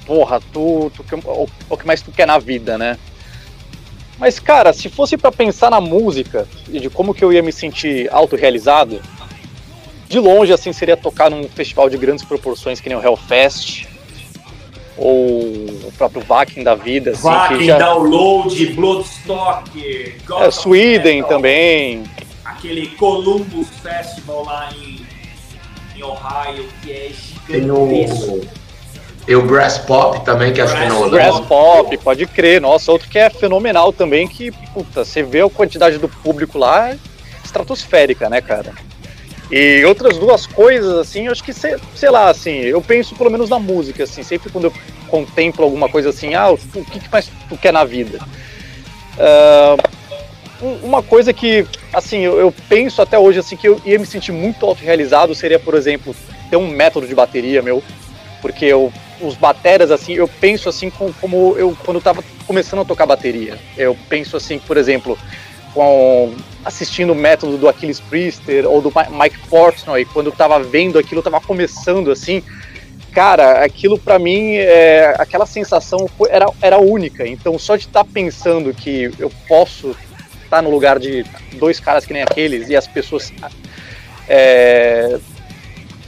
porra, 0.07 0.41
tu, 0.53 0.91
tu 0.95 1.05
o, 1.25 1.49
o 1.69 1.77
que 1.77 1.87
mais 1.87 2.03
tu 2.03 2.11
quer 2.11 2.27
na 2.27 2.39
vida, 2.39 2.77
né? 2.77 2.99
Mas, 4.19 4.39
cara, 4.39 4.73
se 4.73 4.89
fosse 4.89 5.17
para 5.17 5.33
pensar 5.33 5.71
na 5.71 5.81
música 5.81 6.47
e 6.69 6.79
de 6.79 6.91
como 6.91 7.15
que 7.15 7.25
eu 7.25 7.33
ia 7.33 7.43
me 7.43 7.53
sentir 7.53 8.09
autorrealizado, 8.13 9.01
de 10.09 10.19
longe, 10.19 10.53
assim, 10.53 10.73
seria 10.73 10.97
tocar 10.97 11.31
num 11.31 11.49
festival 11.49 11.89
de 11.89 11.97
grandes 11.97 12.25
proporções 12.25 12.81
que 12.81 12.89
nem 12.89 12.99
o 12.99 13.03
Hellfest, 13.03 13.87
ou 14.97 15.41
o 15.41 15.93
próprio 15.97 16.21
Vakin 16.21 16.63
da 16.63 16.75
vida. 16.75 17.13
Assim, 17.13 17.23
Vakin, 17.23 17.65
já... 17.65 17.79
Download, 17.79 18.67
Bloodstock, 18.75 20.15
God 20.27 20.43
é, 20.43 20.51
Sweden 20.51 21.23
também 21.25 22.05
aquele 22.61 22.89
Columbus 22.89 23.69
Festival 23.83 24.45
lá 24.45 24.71
em, 24.75 25.01
em 25.97 26.03
Ohio, 26.03 26.69
que 26.83 26.93
é 26.93 27.11
gigantesco. 27.11 28.41
Tem 29.31 29.37
o, 29.37 29.43
Brass 29.43 29.79
Pop 29.79 30.25
também, 30.25 30.53
que 30.53 30.61
acho 30.61 30.77
que 30.77 30.87
não 30.87 31.09
Brass 31.09 31.39
Pop, 31.43 31.97
pode 31.99 32.27
crer. 32.27 32.61
Nossa, 32.61 32.91
outro 32.91 33.09
que 33.09 33.17
é 33.17 33.31
fenomenal 33.31 33.93
também, 33.93 34.27
que, 34.27 34.51
puta, 34.75 35.05
você 35.05 35.23
vê 35.23 35.41
a 35.41 35.49
quantidade 35.49 35.99
do 35.99 36.09
público 36.09 36.59
lá, 36.59 36.91
é 36.91 36.99
estratosférica, 37.45 38.29
né, 38.29 38.41
cara? 38.41 38.73
E 39.49 39.85
outras 39.85 40.19
duas 40.19 40.49
coisas, 40.49 40.99
assim, 40.99 41.27
eu 41.27 41.33
acho 41.33 41.45
que, 41.45 41.53
sei, 41.53 41.77
sei 41.95 42.11
lá, 42.11 42.29
assim, 42.29 42.57
eu 42.57 42.83
penso 42.83 43.15
pelo 43.15 43.31
menos 43.31 43.49
na 43.49 43.61
música, 43.61 44.03
assim, 44.03 44.25
sempre 44.25 44.51
quando 44.51 44.65
eu 44.65 44.73
contemplo 45.07 45.65
alguma 45.65 45.89
coisa 45.89 46.11
assim, 46.11 46.35
ah, 46.35 46.51
o 46.51 46.59
que, 46.59 46.99
que 46.99 47.09
mais 47.13 47.31
tu 47.49 47.57
quer 47.57 47.73
na 47.73 47.85
vida? 47.85 48.19
Uh, 49.15 50.81
uma 50.83 51.05
coisa 51.05 51.33
que, 51.33 51.65
assim, 51.93 52.19
eu, 52.19 52.37
eu, 52.37 52.53
penso 52.69 53.01
até 53.01 53.17
hoje, 53.17 53.39
assim, 53.39 53.57
que 53.57 53.69
eu 53.69 53.81
ia 53.85 53.97
me 53.97 54.07
sentir 54.07 54.33
muito 54.33 54.67
autorrealizado 54.67 55.37
seria, 55.37 55.61
por 55.61 55.75
exemplo, 55.75 56.17
ter 56.51 56.57
um 56.57 56.67
método 56.67 57.07
de 57.07 57.15
bateria 57.15 57.63
meu, 57.63 57.81
porque 58.43 58.65
eu, 58.65 58.93
os 59.21 59.35
bateras, 59.37 59.91
assim, 59.91 60.13
eu 60.13 60.29
penso 60.29 60.69
assim 60.69 60.91
como, 60.91 61.13
como 61.15 61.55
eu, 61.57 61.77
quando 61.85 62.01
tava 62.01 62.23
começando 62.47 62.81
a 62.81 62.85
tocar 62.85 63.07
bateria. 63.07 63.59
Eu 63.77 63.97
penso 64.09 64.37
assim, 64.37 64.59
por 64.59 64.77
exemplo, 64.77 65.19
com, 65.75 66.35
assistindo 66.65 67.13
o 67.13 67.17
método 67.17 67.57
do 67.57 67.69
Achilles 67.69 68.01
Priester 68.01 68.67
ou 68.67 68.81
do 68.81 68.93
Mike 69.11 69.39
Portnoy, 69.49 70.05
quando 70.05 70.27
eu 70.27 70.33
tava 70.33 70.59
vendo 70.61 70.99
aquilo, 70.99 71.21
eu 71.21 71.25
tava 71.25 71.41
começando, 71.41 72.11
assim, 72.11 72.43
cara, 73.13 73.65
aquilo 73.65 73.99
para 73.99 74.19
mim, 74.19 74.55
é, 74.57 75.15
aquela 75.19 75.47
sensação 75.47 76.09
foi, 76.17 76.31
era, 76.31 76.47
era 76.61 76.79
única. 76.79 77.27
Então, 77.27 77.59
só 77.59 77.77
de 77.77 77.87
estar 77.87 78.05
tá 78.05 78.11
pensando 78.13 78.73
que 78.75 79.11
eu 79.19 79.31
posso 79.49 79.91
estar 80.45 80.57
tá 80.57 80.63
no 80.63 80.71
lugar 80.71 80.99
de 80.99 81.25
dois 81.55 81.79
caras 81.79 82.05
que 82.05 82.13
nem 82.13 82.23
aqueles 82.23 82.69
e 82.69 82.77
as 82.77 82.87
pessoas 82.87 83.33
é, 84.29 85.19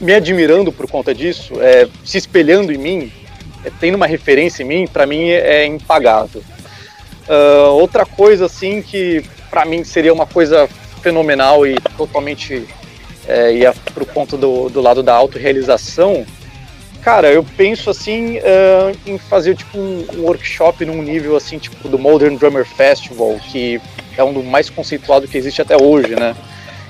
me 0.02 0.12
admirando 0.12 0.72
por 0.72 0.90
conta 0.90 1.14
disso, 1.14 1.54
é, 1.60 1.88
se 2.04 2.18
espelhando 2.18 2.72
em 2.72 2.76
mim, 2.76 3.12
é, 3.64 3.70
tendo 3.80 3.94
uma 3.94 4.06
referência 4.06 4.64
em 4.64 4.66
mim, 4.66 4.86
para 4.86 5.06
mim 5.06 5.30
é, 5.30 5.64
impagável. 5.64 6.42
Uh, 7.28 7.70
outra 7.78 8.04
coisa 8.04 8.46
assim 8.46 8.82
que 8.82 9.24
para 9.48 9.64
mim 9.64 9.84
seria 9.84 10.12
uma 10.12 10.26
coisa 10.26 10.68
fenomenal 11.00 11.64
e 11.64 11.76
totalmente 11.96 12.66
é, 13.28 13.54
ia 13.54 13.72
pro 13.94 14.04
ponto 14.04 14.36
do, 14.36 14.68
do 14.68 14.80
lado 14.80 15.04
da 15.04 15.14
autorrealização, 15.14 16.26
cara, 17.00 17.30
eu 17.30 17.44
penso 17.56 17.90
assim 17.90 18.38
uh, 18.38 18.96
em 19.06 19.18
fazer 19.18 19.54
tipo 19.54 19.78
um, 19.78 20.04
um, 20.14 20.22
workshop 20.22 20.84
num 20.84 21.00
nível 21.00 21.36
assim 21.36 21.58
tipo 21.58 21.88
do 21.88 21.96
Modern 21.96 22.36
Drummer 22.36 22.66
Festival, 22.66 23.38
que 23.52 23.80
é 24.16 24.24
um 24.24 24.32
do 24.32 24.42
mais 24.42 24.68
conceituado 24.68 25.28
que 25.28 25.38
existe 25.38 25.62
até 25.62 25.76
hoje, 25.80 26.16
né? 26.16 26.34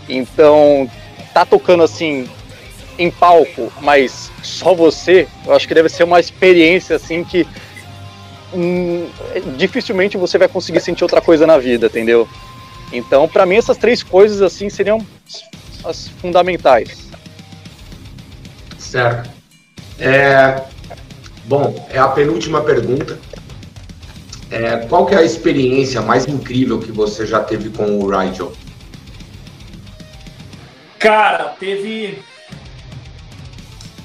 Então, 0.08 0.90
tá 1.34 1.44
tocando 1.44 1.82
assim 1.82 2.26
em 2.98 3.10
palco, 3.10 3.72
mas 3.80 4.30
só 4.42 4.74
você, 4.74 5.26
eu 5.46 5.54
acho 5.54 5.66
que 5.66 5.74
deve 5.74 5.88
ser 5.88 6.04
uma 6.04 6.20
experiência 6.20 6.96
assim 6.96 7.24
que 7.24 7.46
hum, 8.52 9.08
dificilmente 9.56 10.16
você 10.16 10.38
vai 10.38 10.48
conseguir 10.48 10.80
sentir 10.80 11.04
outra 11.04 11.20
coisa 11.20 11.46
na 11.46 11.58
vida, 11.58 11.86
entendeu? 11.86 12.28
Então, 12.92 13.26
para 13.26 13.46
mim 13.46 13.56
essas 13.56 13.76
três 13.76 14.02
coisas 14.02 14.42
assim 14.42 14.68
seriam 14.68 15.04
as 15.84 16.08
fundamentais. 16.08 17.08
Certo. 18.78 19.30
É, 19.98 20.62
bom, 21.44 21.86
é 21.90 21.98
a 21.98 22.08
penúltima 22.08 22.60
pergunta. 22.60 23.18
É, 24.50 24.84
qual 24.86 25.06
que 25.06 25.14
é 25.14 25.18
a 25.18 25.22
experiência 25.22 26.02
mais 26.02 26.26
incrível 26.26 26.78
que 26.78 26.92
você 26.92 27.26
já 27.26 27.40
teve 27.40 27.70
com 27.70 27.98
o 27.98 28.06
Rigel? 28.06 28.52
Cara, 30.98 31.54
teve 31.58 32.22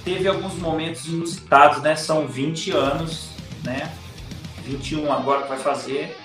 teve 0.08 0.26
alguns 0.26 0.54
momentos 0.56 1.06
inusitados, 1.06 1.84
né? 1.84 1.98
São 1.98 2.26
20 2.26 2.72
anos, 2.72 3.28
né? 3.62 3.92
21 4.64 5.12
agora 5.12 5.44
que 5.44 5.50
vai 5.50 5.58
fazer. 5.58 6.18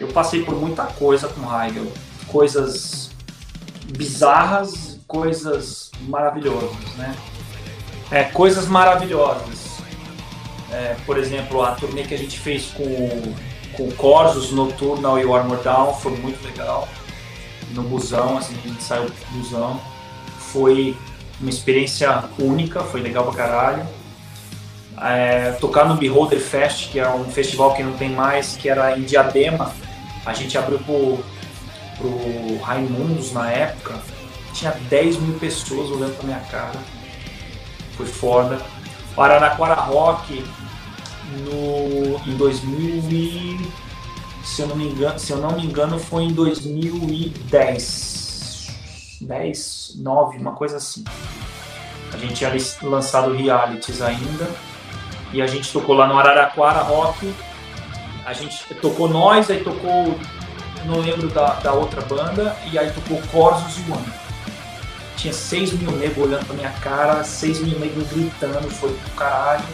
Eu 0.00 0.08
passei 0.08 0.42
por 0.42 0.56
muita 0.56 0.84
coisa 0.84 1.28
com 1.28 1.42
Heigl. 1.54 1.92
Coisas 2.28 3.10
bizarras, 3.94 4.98
coisas 5.06 5.90
maravilhosas, 6.08 6.94
né? 6.96 7.14
É, 8.10 8.24
coisas 8.24 8.66
maravilhosas. 8.66 9.80
É, 10.72 10.96
por 11.04 11.18
exemplo, 11.18 11.62
a 11.62 11.72
turnê 11.72 12.04
que 12.04 12.14
a 12.14 12.18
gente 12.18 12.38
fez 12.38 12.70
com 12.70 13.34
com 13.76 13.90
Corsos, 13.92 14.50
Nocturnal 14.50 15.18
e 15.18 15.22
Armor 15.22 15.58
Down, 15.62 15.94
foi 15.94 16.16
muito 16.16 16.44
legal. 16.44 16.88
no 17.70 17.82
busão, 17.84 18.36
assim, 18.36 18.56
a 18.64 18.68
gente 18.68 18.82
saiu 18.82 19.04
do 19.04 19.38
busão. 19.38 19.80
Foi 20.38 20.96
uma 21.40 21.50
experiência 21.50 22.24
única, 22.38 22.80
foi 22.80 23.00
legal 23.00 23.24
pra 23.24 23.34
caralho. 23.34 23.86
É, 25.00 25.52
tocar 25.52 25.86
no 25.86 25.96
Beholder 25.96 26.38
Fest, 26.38 26.90
que 26.90 27.00
é 27.00 27.08
um 27.08 27.24
festival 27.24 27.74
que 27.74 27.82
não 27.82 27.94
tem 27.94 28.10
mais, 28.10 28.56
que 28.56 28.68
era 28.68 28.98
em 28.98 29.02
Diadema. 29.02 29.72
A 30.26 30.34
gente 30.34 30.58
abriu 30.58 30.78
pro, 30.80 31.24
pro 31.96 32.58
Raimundos 32.62 33.32
na 33.32 33.50
época. 33.50 33.94
Tinha 34.52 34.72
10 34.72 35.16
mil 35.18 35.38
pessoas 35.38 35.90
olhando 35.90 36.16
pra 36.16 36.26
minha 36.26 36.40
cara. 36.40 36.78
Foi 37.96 38.06
foda. 38.06 38.60
O 39.16 39.22
Araraquara 39.22 39.74
Rock 39.74 40.44
no, 41.38 42.20
em 42.30 42.36
2000 42.36 43.10
e, 43.10 43.70
se 44.44 44.62
eu 44.62 44.68
não 44.68 44.76
me 44.76 44.86
engano, 44.86 45.18
se 45.18 45.32
eu 45.32 45.38
não 45.38 45.52
me 45.52 45.64
engano 45.64 45.98
foi 45.98 46.24
em 46.24 46.32
2010, 46.32 48.19
10, 49.20 49.94
9, 49.96 50.38
uma 50.38 50.52
coisa 50.52 50.76
assim. 50.76 51.04
A 52.12 52.16
gente 52.16 52.34
tinha 52.34 52.52
lançado 52.82 53.32
realities 53.32 54.02
ainda 54.02 54.50
e 55.32 55.40
a 55.40 55.46
gente 55.46 55.72
tocou 55.72 55.94
lá 55.94 56.06
no 56.06 56.18
Araraquara 56.18 56.80
Rock. 56.80 57.32
A 58.24 58.32
gente 58.32 58.74
tocou 58.74 59.08
nós, 59.08 59.50
aí 59.50 59.62
tocou, 59.62 60.18
não 60.84 60.98
lembro 61.00 61.28
da, 61.28 61.54
da 61.54 61.72
outra 61.72 62.02
banda, 62.02 62.56
e 62.70 62.78
aí 62.78 62.90
tocou 62.92 63.20
Corsos 63.30 63.78
e 63.78 63.90
One. 63.90 64.12
Tinha 65.16 65.32
6 65.32 65.74
mil 65.74 65.92
negros 65.92 66.26
olhando 66.26 66.46
pra 66.46 66.56
minha 66.56 66.72
cara, 66.80 67.24
6 67.24 67.60
mil 67.60 67.78
negros 67.78 68.08
gritando, 68.08 68.70
foi 68.70 68.90
do 68.90 69.14
caralho 69.14 69.64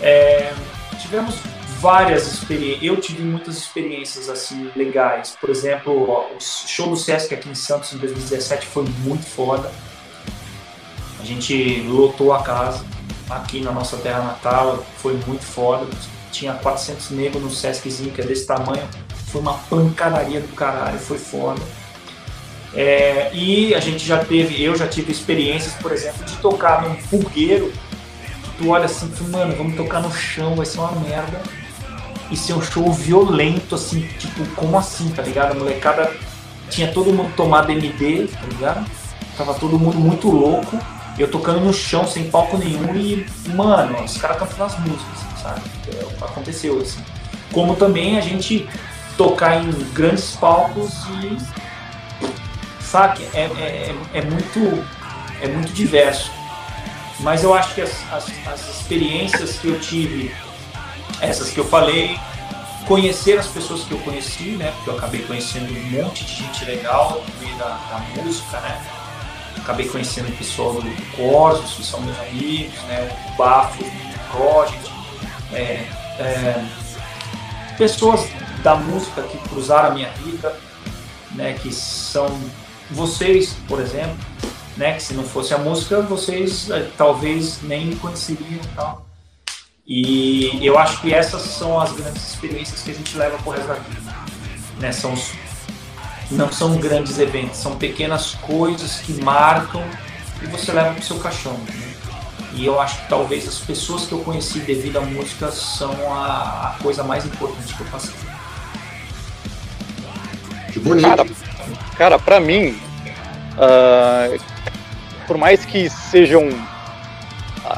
é, 0.00 0.52
tivemos 1.00 1.36
várias 1.80 2.26
experiências. 2.26 2.82
Eu 2.82 2.96
tive 3.00 3.22
muitas 3.22 3.56
experiências 3.56 4.28
assim 4.28 4.70
legais. 4.74 5.36
Por 5.40 5.50
exemplo, 5.50 6.10
ó, 6.10 6.26
o 6.34 6.40
show 6.40 6.90
do 6.90 6.96
Sesc 6.96 7.34
aqui 7.34 7.48
em 7.48 7.54
Santos 7.54 7.92
em 7.92 7.98
2017 7.98 8.66
foi 8.66 8.84
muito 9.00 9.24
foda. 9.24 9.70
A 11.20 11.24
gente 11.24 11.82
lotou 11.82 12.32
a 12.32 12.42
casa 12.42 12.84
aqui 13.28 13.60
na 13.60 13.72
nossa 13.72 13.96
terra 13.96 14.22
natal, 14.22 14.84
foi 14.98 15.18
muito 15.26 15.44
foda. 15.44 15.86
Tinha 16.30 16.54
400 16.54 17.10
negros 17.10 17.42
no 17.42 17.50
Sesczinho, 17.50 18.12
que 18.12 18.20
é 18.20 18.24
desse 18.24 18.46
tamanho. 18.46 18.86
Foi 19.26 19.40
uma 19.40 19.54
pancadaria 19.54 20.40
do 20.40 20.54
caralho, 20.54 20.98
foi 20.98 21.18
foda. 21.18 21.60
É, 22.74 23.30
e 23.32 23.74
a 23.74 23.80
gente 23.80 24.04
já 24.04 24.22
teve, 24.22 24.62
eu 24.62 24.76
já 24.76 24.86
tive 24.86 25.10
experiências, 25.10 25.72
por 25.74 25.92
exemplo, 25.92 26.24
de 26.24 26.36
tocar 26.36 26.82
num 26.82 26.94
fogueiro 26.96 27.72
tu 28.58 28.70
olha 28.70 28.86
assim, 28.86 29.08
tu, 29.08 29.24
mano, 29.24 29.54
vamos 29.56 29.76
tocar 29.76 30.00
no 30.00 30.12
chão, 30.12 30.56
vai 30.56 30.66
ser 30.66 30.78
uma 30.78 30.92
merda. 30.92 31.40
E 32.30 32.36
ser 32.36 32.54
um 32.54 32.62
show 32.62 32.92
violento, 32.92 33.74
assim, 33.74 34.02
tipo, 34.18 34.44
como 34.54 34.76
assim, 34.76 35.08
tá 35.10 35.22
ligado? 35.22 35.52
A 35.52 35.54
molecada 35.54 36.12
tinha 36.70 36.92
todo 36.92 37.12
mundo 37.12 37.32
tomado 37.36 37.70
MD, 37.70 38.26
tá 38.28 38.46
ligado? 38.46 38.90
Tava 39.36 39.54
todo 39.54 39.78
mundo 39.78 39.98
muito 39.98 40.30
louco. 40.30 40.78
Eu 41.18 41.30
tocando 41.30 41.60
no 41.60 41.72
chão, 41.72 42.06
sem 42.06 42.30
palco 42.30 42.58
nenhum, 42.58 42.94
e, 42.94 43.26
mano, 43.54 44.02
os 44.04 44.18
caras 44.18 44.38
cantando 44.38 44.64
as 44.64 44.78
músicas, 44.80 45.18
sabe? 45.42 45.62
É, 45.88 46.24
aconteceu, 46.24 46.80
assim. 46.80 47.02
Como 47.52 47.74
também 47.76 48.18
a 48.18 48.20
gente 48.20 48.68
tocar 49.16 49.62
em 49.62 49.70
grandes 49.92 50.36
palcos 50.36 50.92
e. 51.22 51.36
Sabe? 52.82 53.26
É, 53.32 53.42
é, 53.42 53.94
é, 54.12 54.18
é 54.18 54.22
muito, 54.22 54.84
é 55.40 55.48
muito 55.48 55.72
diverso. 55.72 56.30
Mas 57.20 57.42
eu 57.42 57.54
acho 57.54 57.74
que 57.74 57.80
as, 57.80 57.92
as, 58.12 58.30
as 58.46 58.80
experiências 58.80 59.58
que 59.58 59.68
eu 59.68 59.80
tive, 59.80 60.34
essas 61.20 61.50
que 61.50 61.58
eu 61.58 61.64
falei, 61.64 62.18
conhecer 62.86 63.38
as 63.38 63.46
pessoas 63.48 63.82
que 63.82 63.92
eu 63.92 63.98
conheci, 63.98 64.50
né? 64.50 64.72
Porque 64.76 64.90
eu 64.90 64.96
acabei 64.96 65.22
conhecendo 65.22 65.72
um 65.72 65.90
monte 65.90 66.24
de 66.24 66.34
gente 66.34 66.64
legal 66.64 67.22
no 67.26 67.44
meio 67.44 67.56
da, 67.58 67.68
da 67.68 68.22
música, 68.22 68.60
né? 68.60 68.80
Acabei 69.56 69.88
conhecendo 69.88 70.28
o 70.28 70.36
pessoal 70.36 70.74
do 70.74 71.16
Corsos, 71.16 71.74
que 71.74 71.84
são 71.84 72.00
meus 72.00 72.18
amigos, 72.20 72.78
né? 72.82 73.10
O 73.32 73.36
Bafo, 73.36 73.82
o 73.82 74.36
Project, 74.36 74.92
é, 75.52 75.86
é, 76.18 76.64
pessoas 77.76 78.28
da 78.62 78.76
música 78.76 79.22
que 79.22 79.38
cruzaram 79.48 79.90
a 79.90 79.94
minha 79.94 80.10
vida, 80.10 80.54
né? 81.34 81.54
Que 81.54 81.72
são 81.72 82.26
vocês, 82.90 83.56
por 83.66 83.80
exemplo, 83.80 84.16
né? 84.76 84.94
Que 84.94 85.02
se 85.02 85.14
não 85.14 85.24
fosse 85.24 85.52
a 85.54 85.58
música, 85.58 86.00
vocês 86.02 86.70
eh, 86.70 86.88
talvez 86.96 87.62
nem 87.62 87.96
conheceriam 87.96 88.60
tal. 88.74 89.05
E 89.86 90.66
eu 90.66 90.78
acho 90.78 91.00
que 91.00 91.14
essas 91.14 91.42
são 91.42 91.80
as 91.80 91.92
grandes 91.92 92.30
experiências 92.30 92.82
que 92.82 92.90
a 92.90 92.94
gente 92.94 93.16
leva 93.16 93.38
por 93.38 93.54
resto 93.54 93.68
da 93.68 93.74
vida. 93.74 94.14
Né? 94.80 94.90
São 94.90 95.12
os, 95.12 95.32
não 96.30 96.50
são 96.50 96.76
grandes 96.76 97.18
eventos, 97.18 97.58
são 97.58 97.76
pequenas 97.76 98.34
coisas 98.34 98.96
que 99.00 99.12
marcam 99.22 99.84
e 100.42 100.46
você 100.46 100.72
leva 100.72 100.90
para 100.90 101.00
o 101.00 101.04
seu 101.04 101.18
caixão. 101.18 101.52
Né? 101.52 101.94
E 102.52 102.64
eu 102.64 102.80
acho 102.80 103.02
que 103.02 103.08
talvez 103.08 103.46
as 103.46 103.58
pessoas 103.58 104.06
que 104.06 104.12
eu 104.12 104.20
conheci 104.20 104.60
devido 104.60 104.96
à 104.96 105.02
música 105.02 105.50
são 105.52 105.92
a, 106.12 106.74
a 106.74 106.82
coisa 106.82 107.04
mais 107.04 107.24
importante 107.24 107.74
que 107.74 107.80
eu 107.80 107.86
passei. 107.86 108.14
Que 110.72 110.78
bonito. 110.80 111.06
Cara, 111.06 111.26
cara 111.96 112.18
para 112.18 112.40
mim, 112.40 112.78
uh, 113.58 114.40
por 115.26 115.36
mais 115.36 115.64
que 115.66 115.88
sejam, 115.90 116.48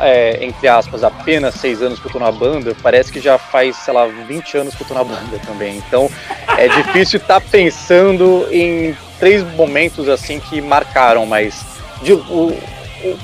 é, 0.00 0.44
entre 0.44 0.68
aspas, 0.68 1.02
apenas 1.04 1.54
seis 1.54 1.82
anos 1.82 1.98
que 1.98 2.06
eu 2.06 2.12
tô 2.12 2.18
na 2.18 2.32
banda, 2.32 2.76
parece 2.82 3.12
que 3.12 3.20
já 3.20 3.38
faz, 3.38 3.76
sei 3.76 3.94
lá, 3.94 4.06
20 4.06 4.58
anos 4.58 4.74
que 4.74 4.82
eu 4.82 4.86
tô 4.86 4.94
na 4.94 5.04
banda 5.04 5.38
também. 5.46 5.76
Então 5.76 6.10
é 6.56 6.68
difícil 6.68 7.18
estar 7.18 7.40
tá 7.40 7.46
pensando 7.50 8.46
em 8.50 8.96
três 9.18 9.42
momentos 9.54 10.08
assim 10.08 10.40
que 10.40 10.60
marcaram, 10.60 11.26
mas 11.26 11.64
de, 12.02 12.12
o, 12.12 12.56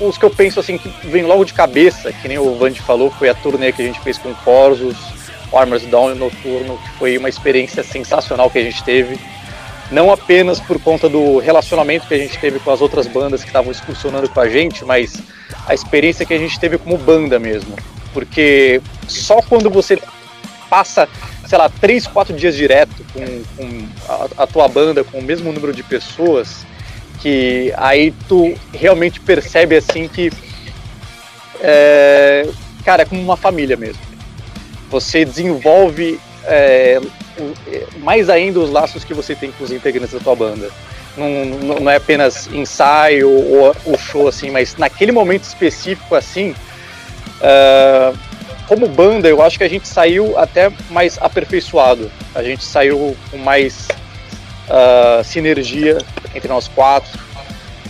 os 0.01 0.17
que 0.17 0.25
eu 0.25 0.29
penso 0.29 0.59
assim 0.59 0.77
que 0.77 0.89
vem 1.07 1.23
logo 1.23 1.45
de 1.45 1.53
cabeça, 1.53 2.11
que 2.11 2.27
nem 2.27 2.37
o 2.37 2.55
Vande 2.55 2.81
falou, 2.81 3.11
foi 3.11 3.29
a 3.29 3.33
turnê 3.33 3.71
que 3.71 3.81
a 3.81 3.85
gente 3.85 3.99
fez 3.99 4.17
com 4.17 4.33
Corsos, 4.35 4.95
Armors 5.53 5.83
Down 5.83 6.15
Noturno, 6.15 6.77
que 6.77 6.89
foi 6.97 7.17
uma 7.17 7.29
experiência 7.29 7.83
sensacional 7.83 8.49
que 8.49 8.59
a 8.59 8.63
gente 8.63 8.83
teve 8.83 9.19
não 9.91 10.11
apenas 10.11 10.59
por 10.59 10.79
conta 10.79 11.07
do 11.07 11.37
relacionamento 11.39 12.07
que 12.07 12.13
a 12.13 12.17
gente 12.17 12.37
teve 12.39 12.59
com 12.59 12.71
as 12.71 12.81
outras 12.81 13.07
bandas 13.07 13.41
que 13.41 13.47
estavam 13.47 13.71
excursionando 13.71 14.29
com 14.29 14.39
a 14.39 14.49
gente, 14.49 14.83
mas 14.83 15.21
a 15.67 15.73
experiência 15.73 16.25
que 16.25 16.33
a 16.33 16.37
gente 16.37 16.59
teve 16.59 16.77
como 16.77 16.97
banda 16.97 17.39
mesmo. 17.39 17.75
Porque 18.13 18.81
só 19.07 19.41
quando 19.41 19.69
você 19.69 19.99
passa, 20.69 21.07
sei 21.47 21.57
lá, 21.57 21.69
três, 21.69 22.07
quatro 22.07 22.35
dias 22.35 22.55
direto 22.55 23.05
com, 23.13 23.43
com 23.55 23.87
a, 24.09 24.43
a, 24.43 24.47
tua 24.47 24.67
banda, 24.67 25.03
com 25.03 25.19
o 25.19 25.23
mesmo 25.23 25.51
número 25.51 25.73
de 25.73 25.83
pessoas, 25.83 26.65
que 27.21 27.73
aí 27.77 28.11
tu 28.27 28.55
realmente 28.73 29.19
percebe 29.19 29.75
assim 29.75 30.07
que, 30.07 30.31
é, 31.61 32.47
cara, 32.83 33.03
é 33.03 33.05
como 33.05 33.21
uma 33.21 33.37
família 33.37 33.77
mesmo. 33.77 34.01
Você 34.89 35.25
desenvolve 35.25 36.19
é, 36.45 36.99
mais 37.99 38.29
ainda 38.29 38.59
os 38.59 38.69
laços 38.69 39.03
que 39.03 39.13
você 39.13 39.35
tem 39.35 39.51
com 39.51 39.63
os 39.63 39.71
integrantes 39.71 40.13
da 40.13 40.19
tua 40.19 40.35
banda. 40.35 40.69
Não, 41.17 41.29
não, 41.29 41.79
não 41.79 41.91
é 41.91 41.95
apenas 41.95 42.47
ensaio 42.47 43.29
ou, 43.29 43.75
ou, 43.85 43.97
show 43.97 44.27
assim, 44.27 44.51
mas 44.51 44.75
naquele 44.75 45.11
momento 45.11 45.43
específico 45.43 46.13
assim, 46.13 46.53
uh, 47.39 48.17
como 48.67 48.87
banda, 48.87 49.27
eu 49.27 49.41
acho 49.41 49.57
que 49.57 49.63
a 49.63 49.69
gente 49.69 49.87
saiu 49.87 50.37
até 50.37 50.71
mais 50.89 51.17
aperfeiçoado. 51.21 52.11
A 52.33 52.43
gente 52.43 52.63
saiu 52.63 53.15
com 53.31 53.37
mais 53.37 53.87
uh, 54.67 55.23
sinergia 55.23 55.99
entre 56.33 56.49
nós 56.49 56.67
quatro. 56.67 57.17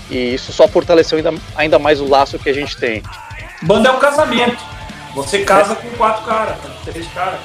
E 0.10 0.36
isso 0.36 0.54
só 0.54 0.68
fortaleceu 0.68 1.18
ainda, 1.18 1.34
ainda 1.56 1.80
mais 1.80 2.00
o 2.00 2.08
laço 2.08 2.38
que 2.38 2.50
a 2.50 2.54
gente 2.54 2.78
tem. 2.78 3.02
Banda 3.64 3.90
é 3.90 3.92
um 3.92 4.00
casamento. 4.00 4.64
Você 5.16 5.40
casa 5.40 5.76
com 5.76 5.90
quatro 5.92 6.26
caras, 6.26 6.58
três 6.84 7.08
caras 7.08 7.40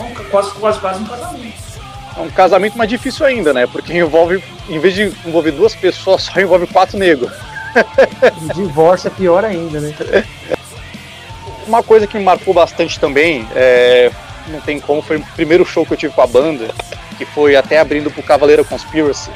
um, 0.00 0.14
quase, 0.30 0.50
quase, 0.52 0.80
quase 0.80 1.02
um 1.02 1.06
casamento. 1.06 1.68
É 2.16 2.20
um 2.20 2.30
casamento 2.30 2.76
mais 2.76 2.90
difícil 2.90 3.24
ainda, 3.24 3.52
né? 3.52 3.66
Porque 3.66 3.92
envolve, 3.92 4.42
em 4.68 4.78
vez 4.78 4.94
de 4.94 5.02
envolver 5.24 5.52
duas 5.52 5.74
pessoas, 5.74 6.22
só 6.22 6.40
envolve 6.40 6.66
quatro 6.66 6.98
negros. 6.98 7.30
Divórcio 8.54 9.08
é 9.08 9.10
pior 9.10 9.44
ainda, 9.44 9.80
né? 9.80 9.94
Uma 11.66 11.82
coisa 11.82 12.06
que 12.06 12.18
me 12.18 12.24
marcou 12.24 12.54
bastante 12.54 12.98
também, 12.98 13.46
é, 13.54 14.10
não 14.48 14.60
tem 14.60 14.80
como, 14.80 15.02
foi 15.02 15.18
o 15.18 15.26
primeiro 15.36 15.64
show 15.64 15.84
que 15.84 15.92
eu 15.92 15.96
tive 15.96 16.14
com 16.14 16.22
a 16.22 16.26
banda, 16.26 16.68
que 17.16 17.24
foi 17.26 17.54
até 17.54 17.78
abrindo 17.78 18.10
pro 18.10 18.22
Cavaleiro 18.22 18.64
Conspiracy. 18.64 19.30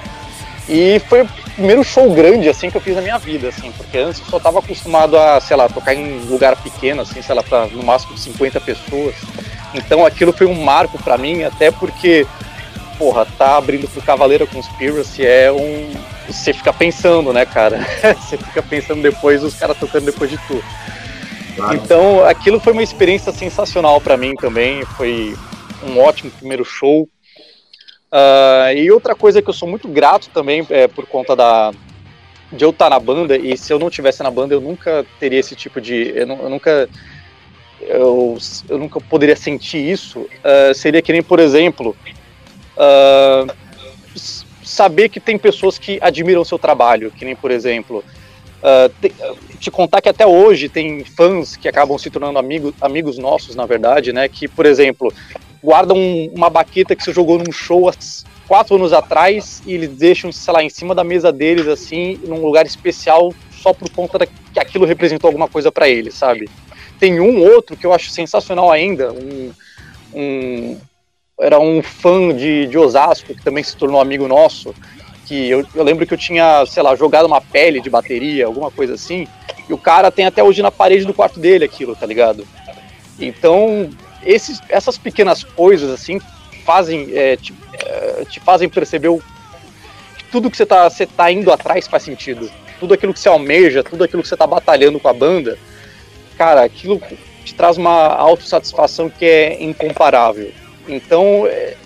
E 0.72 0.98
foi 1.00 1.20
o 1.20 1.28
primeiro 1.54 1.84
show 1.84 2.10
grande, 2.14 2.48
assim, 2.48 2.70
que 2.70 2.76
eu 2.78 2.80
fiz 2.80 2.96
na 2.96 3.02
minha 3.02 3.18
vida, 3.18 3.48
assim, 3.48 3.70
porque 3.72 3.98
antes 3.98 4.20
eu 4.20 4.26
só 4.26 4.40
tava 4.40 4.60
acostumado 4.60 5.18
a, 5.18 5.38
sei 5.38 5.54
lá, 5.54 5.68
tocar 5.68 5.92
em 5.94 6.20
lugar 6.20 6.56
pequeno, 6.56 7.02
assim, 7.02 7.20
sei 7.20 7.34
lá, 7.34 7.42
pra 7.42 7.66
no 7.66 7.82
máximo 7.82 8.16
50 8.16 8.58
pessoas. 8.62 9.14
Então 9.74 10.06
aquilo 10.06 10.32
foi 10.32 10.46
um 10.46 10.54
marco 10.54 10.96
para 11.02 11.18
mim, 11.18 11.42
até 11.42 11.70
porque, 11.70 12.26
porra, 12.98 13.26
tá 13.36 13.58
abrindo 13.58 13.86
pro 13.86 14.00
Cavaleiro 14.00 14.46
Conspiracy 14.46 15.26
é 15.26 15.52
um. 15.52 15.92
Você 16.26 16.54
fica 16.54 16.72
pensando, 16.72 17.34
né, 17.34 17.44
cara? 17.44 17.86
Você 18.16 18.38
fica 18.38 18.62
pensando 18.62 19.02
depois, 19.02 19.44
os 19.44 19.54
caras 19.54 19.76
tocando 19.76 20.06
depois 20.06 20.30
de 20.30 20.38
tudo. 20.46 20.64
Claro. 21.54 21.74
Então 21.74 22.24
aquilo 22.24 22.58
foi 22.58 22.72
uma 22.72 22.82
experiência 22.82 23.30
sensacional 23.30 24.00
para 24.00 24.16
mim 24.16 24.34
também. 24.36 24.86
Foi 24.96 25.36
um 25.86 26.00
ótimo 26.00 26.30
primeiro 26.30 26.64
show. 26.64 27.06
Uh, 28.12 28.76
e 28.76 28.90
outra 28.90 29.14
coisa 29.14 29.40
que 29.40 29.48
eu 29.48 29.54
sou 29.54 29.66
muito 29.66 29.88
grato 29.88 30.28
também 30.28 30.66
é 30.68 30.86
por 30.86 31.06
conta 31.06 31.34
da 31.34 31.72
de 32.52 32.62
eu 32.62 32.68
estar 32.68 32.90
na 32.90 33.00
banda 33.00 33.34
e 33.38 33.56
se 33.56 33.72
eu 33.72 33.78
não 33.78 33.88
tivesse 33.88 34.22
na 34.22 34.30
banda 34.30 34.52
eu 34.52 34.60
nunca 34.60 35.06
teria 35.18 35.40
esse 35.40 35.56
tipo 35.56 35.80
de 35.80 36.12
eu, 36.14 36.28
eu 36.28 36.50
nunca 36.50 36.90
eu, 37.80 38.36
eu 38.68 38.76
nunca 38.76 39.00
poderia 39.00 39.34
sentir 39.34 39.78
isso. 39.78 40.20
Uh, 40.20 40.74
seria 40.74 41.00
que 41.00 41.10
nem 41.10 41.22
por 41.22 41.40
exemplo 41.40 41.96
uh, 42.76 43.50
saber 44.62 45.08
que 45.08 45.18
tem 45.18 45.38
pessoas 45.38 45.78
que 45.78 45.98
admiram 46.02 46.42
o 46.42 46.44
seu 46.44 46.58
trabalho 46.58 47.10
que 47.10 47.24
nem 47.24 47.34
por 47.34 47.50
exemplo 47.50 48.04
te, 49.00 49.12
te, 49.58 49.70
contar 49.70 50.00
que 50.00 50.08
até 50.08 50.26
hoje 50.26 50.68
tem 50.68 51.04
fãs 51.04 51.56
que 51.56 51.68
acabam 51.68 51.98
se 51.98 52.10
tornando 52.10 52.38
amigos 52.38 52.72
amigos 52.80 53.18
nossos 53.18 53.56
na 53.56 53.66
verdade 53.66 54.12
né 54.12 54.28
que 54.28 54.46
por 54.46 54.66
exemplo 54.66 55.12
guardam 55.62 55.96
uma 56.34 56.50
baqueta 56.50 56.94
que 56.96 57.02
você 57.02 57.12
jogou 57.12 57.38
num 57.38 57.52
show 57.52 57.88
há 57.88 57.92
quatro 58.48 58.74
anos 58.74 58.92
atrás 58.92 59.62
e 59.64 59.72
eles 59.72 59.90
deixam, 59.90 60.32
sei 60.32 60.52
lá, 60.52 60.62
em 60.62 60.68
cima 60.68 60.94
da 60.94 61.04
mesa 61.04 61.32
deles, 61.32 61.68
assim, 61.68 62.18
num 62.24 62.40
lugar 62.40 62.66
especial, 62.66 63.32
só 63.50 63.72
por 63.72 63.88
conta 63.90 64.18
da, 64.18 64.26
que 64.26 64.58
aquilo 64.58 64.84
representou 64.84 65.28
alguma 65.28 65.48
coisa 65.48 65.70
para 65.70 65.88
eles, 65.88 66.14
sabe? 66.14 66.50
Tem 66.98 67.20
um 67.20 67.42
outro 67.42 67.76
que 67.76 67.86
eu 67.86 67.92
acho 67.92 68.10
sensacional 68.10 68.70
ainda, 68.70 69.12
um, 69.12 69.52
um 70.12 70.78
era 71.40 71.58
um 71.58 71.82
fã 71.82 72.34
de, 72.34 72.66
de 72.66 72.78
Osasco, 72.78 73.34
que 73.34 73.42
também 73.42 73.64
se 73.64 73.76
tornou 73.76 74.00
amigo 74.00 74.28
nosso, 74.28 74.74
que 75.26 75.48
eu, 75.48 75.64
eu, 75.74 75.84
lembro 75.84 76.06
que 76.06 76.14
eu 76.14 76.18
tinha, 76.18 76.64
sei 76.66 76.82
lá, 76.82 76.94
jogado 76.96 77.26
uma 77.26 77.40
pele 77.40 77.80
de 77.80 77.90
bateria, 77.90 78.46
alguma 78.46 78.70
coisa 78.70 78.94
assim, 78.94 79.26
e 79.68 79.72
o 79.72 79.78
cara 79.78 80.10
tem 80.10 80.26
até 80.26 80.42
hoje 80.42 80.62
na 80.62 80.70
parede 80.70 81.04
do 81.04 81.14
quarto 81.14 81.38
dele 81.38 81.64
aquilo, 81.64 81.94
tá 81.94 82.06
ligado? 82.06 82.46
Então, 83.18 83.90
esses, 84.24 84.60
essas 84.68 84.98
pequenas 84.98 85.44
coisas, 85.44 85.90
assim, 85.90 86.20
fazem, 86.64 87.10
é, 87.12 87.36
te, 87.36 87.54
é, 87.74 88.24
te, 88.24 88.40
fazem 88.40 88.68
perceber 88.68 89.08
o, 89.08 89.18
que 90.16 90.24
tudo 90.30 90.50
que 90.50 90.56
você 90.56 90.62
está 90.62 90.88
você 90.88 91.06
tá 91.06 91.30
indo 91.30 91.52
atrás 91.52 91.86
faz 91.86 92.02
sentido. 92.02 92.50
Tudo 92.80 92.94
aquilo 92.94 93.14
que 93.14 93.20
você 93.20 93.28
almeja, 93.28 93.84
tudo 93.84 94.02
aquilo 94.02 94.22
que 94.22 94.28
você 94.28 94.34
está 94.34 94.46
batalhando 94.46 94.98
com 94.98 95.08
a 95.08 95.12
banda, 95.12 95.58
cara, 96.36 96.64
aquilo 96.64 97.00
te 97.44 97.54
traz 97.54 97.76
uma 97.76 98.08
autossatisfação 98.08 99.08
que 99.08 99.24
é 99.24 99.62
incomparável. 99.62 100.50
Então, 100.88 101.46
é, 101.46 101.76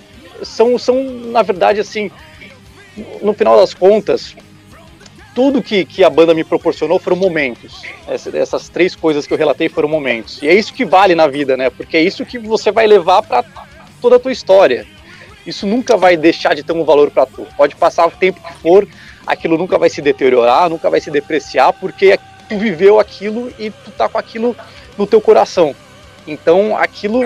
são, 0.43 0.79
são, 0.79 1.03
na 1.03 1.43
verdade, 1.43 1.81
assim, 1.81 2.11
no 3.23 3.33
final 3.33 3.57
das 3.57 3.75
contas, 3.75 4.35
tudo 5.35 5.63
que, 5.63 5.85
que 5.85 6.03
a 6.03 6.09
banda 6.09 6.33
me 6.33 6.43
proporcionou 6.43 6.99
foram 6.99 7.17
momentos. 7.17 7.83
Essa, 8.09 8.37
essas 8.37 8.69
três 8.71 8.97
coisas 8.97 9.27
que 9.27 9.35
eu 9.35 9.39
relatei 9.39 9.69
foram 9.69 9.89
momentos. 9.89 10.41
E 10.43 10.49
é 10.49 10.55
isso 10.55 10.73
que 10.73 10.85
vale 10.85 11.15
na 11.15 11.27
vida, 11.27 11.57
né? 11.57 11.69
Porque 11.69 11.97
é 11.97 12.03
isso 12.03 12.25
que 12.25 12.39
você 12.39 12.73
vai 12.73 12.87
levar 12.87 13.23
para 13.23 13.45
toda 14.01 14.17
a 14.17 14.19
tua 14.19 14.33
história. 14.33 14.87
Isso 15.47 15.67
nunca 15.67 15.97
vai 15.97 16.17
deixar 16.17 16.55
de 16.55 16.63
ter 16.63 16.73
um 16.73 16.85
valor 16.85 17.11
para 17.11 17.27
tu. 17.27 17.47
Pode 17.57 17.77
passar 17.77 18.07
o 18.07 18.11
tempo 18.11 18.41
que 18.41 18.55
for, 18.55 18.89
aquilo 19.27 19.59
nunca 19.59 19.79
vai 19.79 19.91
se 19.91 20.01
deteriorar, 20.01 20.71
nunca 20.71 20.89
vai 20.89 21.01
se 21.01 21.11
depreciar, 21.11 21.73
porque 21.75 22.19
tu 22.49 22.59
viveu 22.59 22.99
aquilo 22.99 23.53
e 23.59 23.71
tu 23.71 23.91
tá 23.91 24.09
com 24.09 24.17
aquilo 24.17 24.57
no 24.97 25.07
teu 25.07 25.21
coração. 25.21 25.77
Então 26.27 26.77
aquilo 26.77 27.23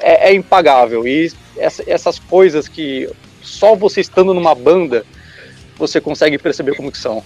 é, 0.00 0.30
é 0.30 0.34
impagável. 0.34 1.06
E 1.06 1.30
essa, 1.58 1.84
essas 1.86 2.18
coisas 2.18 2.66
que 2.66 3.08
só 3.46 3.74
você 3.74 4.00
estando 4.00 4.34
numa 4.34 4.54
banda 4.54 5.04
você 5.78 6.00
consegue 6.00 6.38
perceber 6.38 6.74
como 6.74 6.90
que 6.90 6.98
são. 6.98 7.22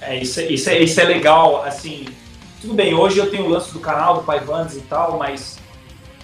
É, 0.00 0.18
isso, 0.18 0.40
é, 0.40 0.46
isso, 0.46 0.70
é, 0.70 0.78
isso 0.78 1.00
é 1.00 1.04
legal, 1.04 1.62
assim, 1.64 2.06
tudo 2.60 2.74
bem, 2.74 2.94
hoje 2.94 3.18
eu 3.18 3.30
tenho 3.30 3.44
o 3.44 3.48
lance 3.48 3.72
do 3.72 3.80
canal 3.80 4.14
do 4.14 4.22
Pai 4.22 4.40
Vandes 4.40 4.76
e 4.76 4.80
tal, 4.80 5.18
mas 5.18 5.58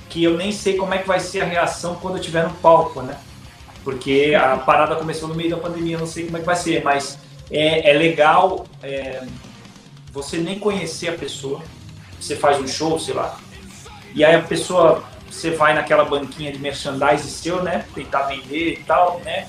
que 0.08 0.22
eu 0.22 0.36
nem 0.36 0.52
sei 0.52 0.76
como 0.76 0.94
é 0.94 0.98
que 0.98 1.08
vai 1.08 1.20
ser 1.20 1.40
a 1.40 1.44
reação 1.44 1.96
quando 1.96 2.14
eu 2.14 2.20
estiver 2.20 2.44
no 2.44 2.54
palco, 2.56 3.02
né? 3.02 3.16
Porque 3.82 4.34
a 4.38 4.56
parada 4.58 4.94
começou 4.96 5.28
no 5.28 5.34
meio 5.34 5.50
da 5.50 5.56
pandemia, 5.56 5.98
não 5.98 6.06
sei 6.06 6.24
como 6.24 6.36
é 6.36 6.40
que 6.40 6.46
vai 6.46 6.56
ser, 6.56 6.84
mas 6.84 7.18
é, 7.50 7.90
é 7.90 7.92
legal 7.94 8.66
é, 8.82 9.22
você 10.12 10.38
nem 10.38 10.58
conhecer 10.58 11.08
a 11.08 11.14
pessoa, 11.14 11.62
você 12.20 12.36
faz 12.36 12.60
um 12.60 12.68
show, 12.68 12.98
sei 12.98 13.14
lá, 13.14 13.38
e 14.14 14.24
aí 14.24 14.34
a 14.34 14.42
pessoa, 14.42 15.02
você 15.32 15.50
vai 15.50 15.74
naquela 15.74 16.04
banquinha 16.04 16.52
de 16.52 16.58
merchandise 16.58 17.28
seu, 17.30 17.62
né? 17.62 17.84
Tentar 17.94 18.22
vender 18.22 18.74
e 18.74 18.84
tal, 18.84 19.20
né? 19.20 19.46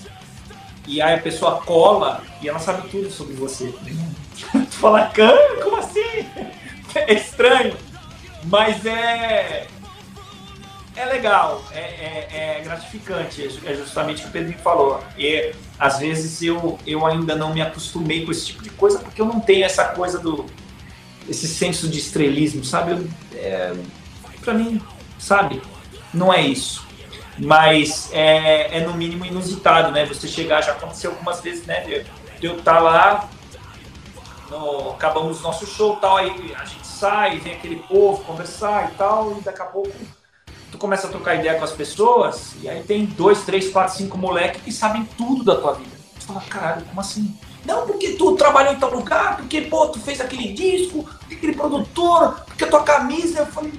e 0.88 1.02
aí 1.02 1.16
a 1.16 1.22
pessoa 1.22 1.62
cola 1.62 2.24
e 2.42 2.50
ela 2.50 2.60
sabe 2.60 2.90
tudo 2.90 3.10
sobre 3.10 3.34
você. 3.34 3.74
tu 4.52 4.78
fala, 4.78 5.12
como 5.64 5.78
assim? 5.78 6.02
É 6.96 7.12
estranho, 7.12 7.76
mas 8.44 8.86
é 8.86 9.66
é 10.96 11.06
legal, 11.06 11.66
é, 11.72 11.80
é, 11.80 12.28
é 12.60 12.62
gratificante, 12.64 13.50
é 13.66 13.74
justamente 13.74 14.20
o 14.20 14.22
que 14.26 14.30
o 14.30 14.32
Pedrinho 14.32 14.60
falou. 14.60 15.04
E 15.18 15.56
às 15.80 15.98
vezes 15.98 16.40
eu, 16.44 16.78
eu 16.86 17.04
ainda 17.04 17.36
não 17.36 17.52
me 17.52 17.64
acostumei 17.64 18.24
com 18.24 18.32
esse 18.32 18.46
tipo 18.46 18.62
de 18.62 18.70
coisa 18.70 19.00
porque 19.00 19.20
eu 19.20 19.26
não 19.26 19.40
tenho 19.40 19.66
essa 19.66 19.86
coisa 19.86 20.20
do 20.20 20.46
esse 21.28 21.48
senso 21.48 21.88
de 21.88 21.98
estrelismo, 21.98 22.64
sabe? 22.64 23.10
É, 23.34 23.74
para 24.42 24.54
mim, 24.54 24.80
sabe? 25.18 25.64
Não 26.14 26.34
é 26.34 26.42
isso 26.42 26.84
mas 27.38 28.10
é, 28.12 28.78
é, 28.78 28.86
no 28.86 28.94
mínimo 28.94 29.26
inusitado, 29.26 29.92
né? 29.92 30.06
Você 30.06 30.28
chegar, 30.28 30.62
já 30.62 30.74
aconteceu 30.74 31.12
algumas 31.12 31.42
vezes, 31.42 31.66
né? 31.66 31.82
De, 31.82 32.06
eu 32.46 32.58
estar 32.58 32.76
tá 32.76 32.80
lá, 32.80 33.30
no, 34.50 34.92
acabamos 34.92 35.42
nosso 35.42 35.66
show 35.66 35.96
tal, 35.96 36.18
aí 36.18 36.54
a 36.60 36.66
gente 36.66 36.86
sai, 36.86 37.40
vem 37.40 37.54
aquele 37.54 37.78
povo 37.78 38.24
conversar 38.24 38.92
e 38.92 38.98
tal, 38.98 39.38
e 39.38 39.42
daqui 39.42 39.62
a 39.62 39.66
pouco 39.66 39.92
tu 40.72 40.78
começa 40.78 41.08
a 41.08 41.10
trocar 41.10 41.36
ideia 41.36 41.58
com 41.58 41.64
as 41.64 41.72
pessoas, 41.72 42.56
e 42.62 42.68
aí 42.68 42.84
tem 42.84 43.06
dois, 43.06 43.44
três, 43.44 43.70
quatro, 43.72 43.96
cinco 43.96 44.18
moleques 44.18 44.62
que 44.62 44.72
sabem 44.72 45.08
tudo 45.18 45.44
da 45.44 45.56
tua 45.56 45.74
vida. 45.74 45.92
Tu 46.20 46.26
fala, 46.26 46.42
caralho, 46.42 46.86
como 46.86 47.00
assim? 47.00 47.36
Não, 47.66 47.86
porque 47.88 48.14
tu 48.14 48.36
trabalhou 48.36 48.74
em 48.74 48.80
tal 48.80 48.94
lugar, 48.94 49.38
porque, 49.38 49.62
pô, 49.62 49.88
tu 49.88 50.00
fez 50.00 50.20
aquele 50.20 50.52
disco, 50.52 51.08
aquele 51.32 51.54
produtor, 51.54 52.44
porque 52.46 52.66
a 52.66 52.70
tua 52.70 52.84
camisa. 52.84 53.40
Eu 53.40 53.46
falei, 53.46 53.72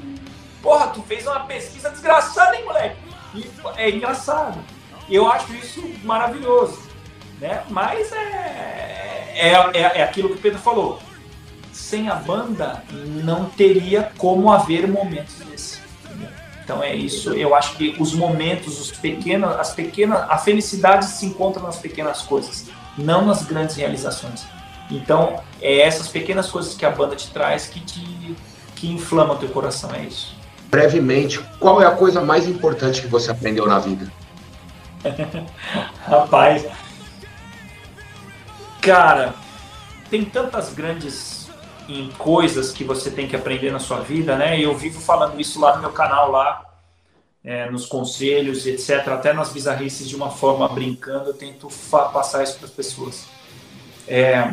porra, 0.65 0.87
tu 0.87 1.03
fez 1.03 1.27
uma 1.27 1.41
pesquisa 1.41 1.91
desgraçada, 1.91 2.57
hein, 2.57 2.65
moleque? 2.65 2.97
E 3.35 3.51
é 3.77 3.91
engraçado. 3.91 4.59
Eu 5.09 5.31
acho 5.31 5.53
isso 5.55 5.85
maravilhoso. 6.03 6.81
Né? 7.39 7.63
Mas 7.69 8.11
é, 8.13 9.33
é, 9.35 9.49
é, 9.75 9.81
é 9.99 10.03
aquilo 10.03 10.31
que 10.31 10.37
o 10.37 10.41
Pedro 10.41 10.59
falou. 10.59 10.99
Sem 11.71 12.09
a 12.09 12.15
banda, 12.15 12.83
não 12.91 13.45
teria 13.51 14.11
como 14.17 14.51
haver 14.51 14.89
momentos 14.89 15.35
desses. 15.41 15.83
Então 16.65 16.83
é 16.83 16.95
isso. 16.95 17.35
Eu 17.35 17.55
acho 17.55 17.77
que 17.77 17.95
os 17.99 18.15
momentos, 18.15 18.81
os 18.81 18.91
pequenos, 18.91 19.51
as 19.57 19.75
pequenas, 19.75 20.23
a 20.31 20.39
felicidade 20.39 21.05
se 21.05 21.27
encontra 21.27 21.63
nas 21.63 21.77
pequenas 21.77 22.23
coisas, 22.23 22.71
não 22.97 23.27
nas 23.27 23.43
grandes 23.43 23.77
realizações. 23.77 24.47
Então 24.91 25.43
é 25.61 25.81
essas 25.81 26.09
pequenas 26.09 26.49
coisas 26.49 26.75
que 26.75 26.87
a 26.87 26.91
banda 26.91 27.17
te 27.17 27.31
traz 27.31 27.67
que 27.67 27.81
te 27.81 28.35
que 28.75 28.89
inflama 28.89 29.37
teu 29.37 29.49
coração. 29.51 29.93
É 29.95 30.05
isso 30.05 30.34
brevemente, 30.75 31.41
qual 31.61 31.81
é 31.81 31.87
a 31.87 31.93
coisa 31.93 32.21
mais 32.21 32.49
importante 32.49 33.01
que 33.01 33.07
você 33.07 33.31
aprendeu 33.31 33.65
na 33.65 33.79
vida? 33.79 34.11
Rapaz, 36.05 36.67
cara, 38.83 39.35
tem 40.11 40.25
tantas 40.25 40.75
grandes 40.75 41.49
coisas 42.19 42.73
que 42.73 42.83
você 42.83 43.09
tem 43.09 43.29
que 43.29 43.37
aprender 43.37 43.71
na 43.71 43.79
sua 43.79 44.01
vida, 44.01 44.37
né? 44.37 44.59
Eu 44.59 44.77
vivo 44.77 45.01
falando 45.01 45.41
isso 45.41 45.61
lá 45.61 45.77
no 45.77 45.83
meu 45.83 45.93
canal 45.93 46.33
lá, 46.33 46.65
é, 47.45 47.71
nos 47.71 47.87
conselhos, 47.87 48.67
etc. 48.67 49.07
Até 49.09 49.33
nas 49.33 49.53
bizarrices 49.53 50.09
de 50.09 50.17
uma 50.17 50.31
forma 50.31 50.69
brincando, 50.69 51.31
eu 51.31 51.35
tento 51.35 51.69
passar 52.13 52.43
isso 52.43 52.57
para 52.57 52.67
as 52.67 52.73
pessoas. 52.73 53.27
É, 54.09 54.51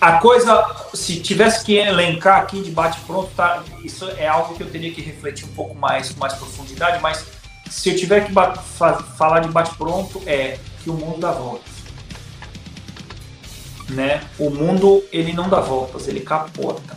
a 0.00 0.12
coisa, 0.12 0.64
se 0.94 1.20
tivesse 1.20 1.64
que 1.64 1.76
elencar 1.76 2.40
aqui 2.40 2.62
de 2.62 2.70
bate-pronto, 2.70 3.30
tá, 3.36 3.62
isso 3.84 4.08
é 4.16 4.26
algo 4.26 4.54
que 4.54 4.62
eu 4.62 4.70
teria 4.70 4.92
que 4.92 5.02
refletir 5.02 5.44
um 5.44 5.52
pouco 5.52 5.74
mais, 5.74 6.10
com 6.10 6.20
mais 6.20 6.32
profundidade, 6.32 7.00
mas 7.02 7.26
se 7.68 7.90
eu 7.90 7.96
tiver 7.96 8.26
que 8.26 8.32
falar 8.32 9.40
de 9.40 9.48
bate-pronto, 9.48 10.22
é 10.26 10.58
que 10.82 10.88
o 10.88 10.94
mundo 10.94 11.20
dá 11.20 11.32
voltas. 11.32 11.70
Né? 13.90 14.22
O 14.38 14.48
mundo, 14.48 15.04
ele 15.12 15.32
não 15.32 15.48
dá 15.48 15.60
voltas, 15.60 16.08
ele 16.08 16.20
capota. 16.20 16.96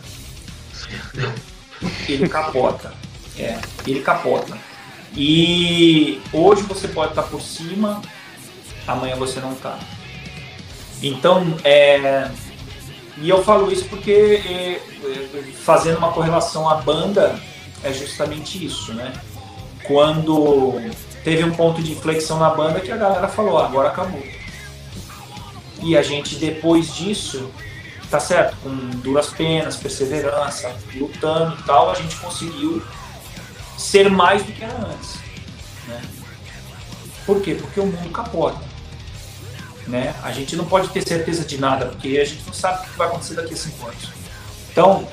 Ele 2.08 2.28
capota. 2.28 2.94
É, 3.38 3.58
ele 3.86 4.00
capota. 4.00 4.56
E 5.14 6.22
hoje 6.32 6.62
você 6.62 6.88
pode 6.88 7.10
estar 7.10 7.24
por 7.24 7.42
cima, 7.42 8.00
amanhã 8.86 9.16
você 9.16 9.40
não 9.40 9.52
está. 9.52 9.78
Então, 11.02 11.56
é, 11.64 12.30
e 13.18 13.28
eu 13.28 13.42
falo 13.44 13.70
isso 13.70 13.84
porque, 13.84 14.10
é, 14.10 14.72
é, 14.74 15.42
fazendo 15.62 15.98
uma 15.98 16.12
correlação 16.12 16.68
à 16.68 16.76
banda, 16.76 17.38
é 17.82 17.92
justamente 17.92 18.64
isso, 18.64 18.92
né? 18.92 19.12
Quando 19.84 20.80
teve 21.22 21.44
um 21.44 21.52
ponto 21.52 21.82
de 21.82 21.92
inflexão 21.92 22.38
na 22.38 22.50
banda 22.50 22.80
que 22.80 22.90
a 22.90 22.96
galera 22.96 23.28
falou, 23.28 23.58
agora 23.58 23.88
acabou. 23.88 24.22
E 25.80 25.96
a 25.96 26.02
gente, 26.02 26.36
depois 26.36 26.94
disso, 26.94 27.50
tá 28.10 28.18
certo, 28.18 28.56
com 28.62 28.70
duras 29.00 29.28
penas, 29.28 29.76
perseverança, 29.76 30.74
lutando 30.94 31.56
e 31.58 31.62
tal, 31.62 31.90
a 31.90 31.94
gente 31.94 32.16
conseguiu 32.16 32.82
ser 33.76 34.10
mais 34.10 34.42
do 34.42 34.52
que 34.52 34.64
era 34.64 34.76
antes. 34.76 35.18
Né? 35.86 36.00
Por 37.26 37.40
quê? 37.40 37.54
Porque 37.54 37.80
o 37.80 37.86
mundo 37.86 38.10
capota. 38.10 38.73
Né? 39.86 40.14
A 40.22 40.32
gente 40.32 40.56
não 40.56 40.64
pode 40.64 40.88
ter 40.88 41.06
certeza 41.06 41.44
de 41.44 41.58
nada, 41.58 41.86
porque 41.86 42.18
a 42.18 42.24
gente 42.24 42.42
não 42.46 42.52
sabe 42.52 42.86
o 42.86 42.90
que 42.90 42.96
vai 42.96 43.08
acontecer 43.08 43.34
daqui 43.34 43.54
a 43.54 43.56
cinco 43.56 43.86
anos. 43.86 44.08
Então, 44.70 45.06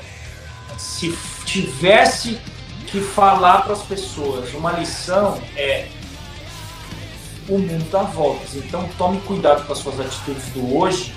se 0.78 1.16
tivesse 1.44 2.38
que 2.86 3.00
falar 3.00 3.62
para 3.62 3.72
as 3.72 3.82
pessoas 3.82 4.52
uma 4.52 4.72
lição 4.72 5.40
é 5.56 5.88
o 7.48 7.58
mundo 7.58 7.90
dá 7.90 8.02
voltas. 8.02 8.54
Então 8.54 8.88
tome 8.98 9.20
cuidado 9.22 9.66
com 9.66 9.72
as 9.72 9.78
suas 9.78 9.98
atitudes 9.98 10.44
do 10.50 10.76
hoje, 10.76 11.14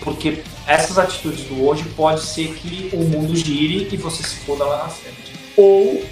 porque 0.00 0.42
essas 0.66 0.98
atitudes 0.98 1.44
do 1.44 1.64
hoje 1.64 1.84
pode 1.96 2.22
ser 2.22 2.54
que 2.54 2.90
o 2.92 3.04
mundo 3.04 3.36
gire 3.36 3.88
e 3.90 3.96
você 3.96 4.22
se 4.22 4.36
foda 4.36 4.64
lá 4.64 4.84
na 4.84 4.88
frente. 4.88 5.32
Ou 5.56 6.04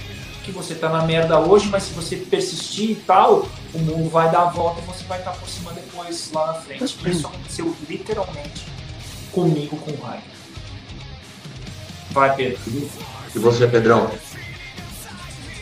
que 0.43 0.51
você 0.51 0.75
tá 0.75 0.89
na 0.89 1.03
merda 1.03 1.39
hoje, 1.39 1.69
mas 1.71 1.85
se 1.85 1.93
você 1.93 2.17
persistir 2.17 2.91
e 2.91 2.95
tal, 2.97 3.49
o 3.73 3.79
mundo 3.79 4.11
vai 4.11 4.31
dar 4.31 4.43
a 4.43 4.51
volta 4.51 4.81
e 4.81 4.85
você 4.85 5.05
vai 5.05 5.19
estar 5.19 5.33
por 5.33 5.49
cima 5.49 5.73
depois 5.73 6.31
lá 6.33 6.49
na 6.49 6.55
frente. 6.55 6.85
Isso 6.85 7.27
aconteceu 7.27 7.75
literalmente 7.89 8.67
comigo 9.31 9.77
com 9.77 9.93
o 9.93 10.01
Raio. 10.01 10.23
Vai, 12.11 12.35
Pedro. 12.35 12.59
E 13.35 13.39
você, 13.39 13.67
Pedrão? 13.67 14.11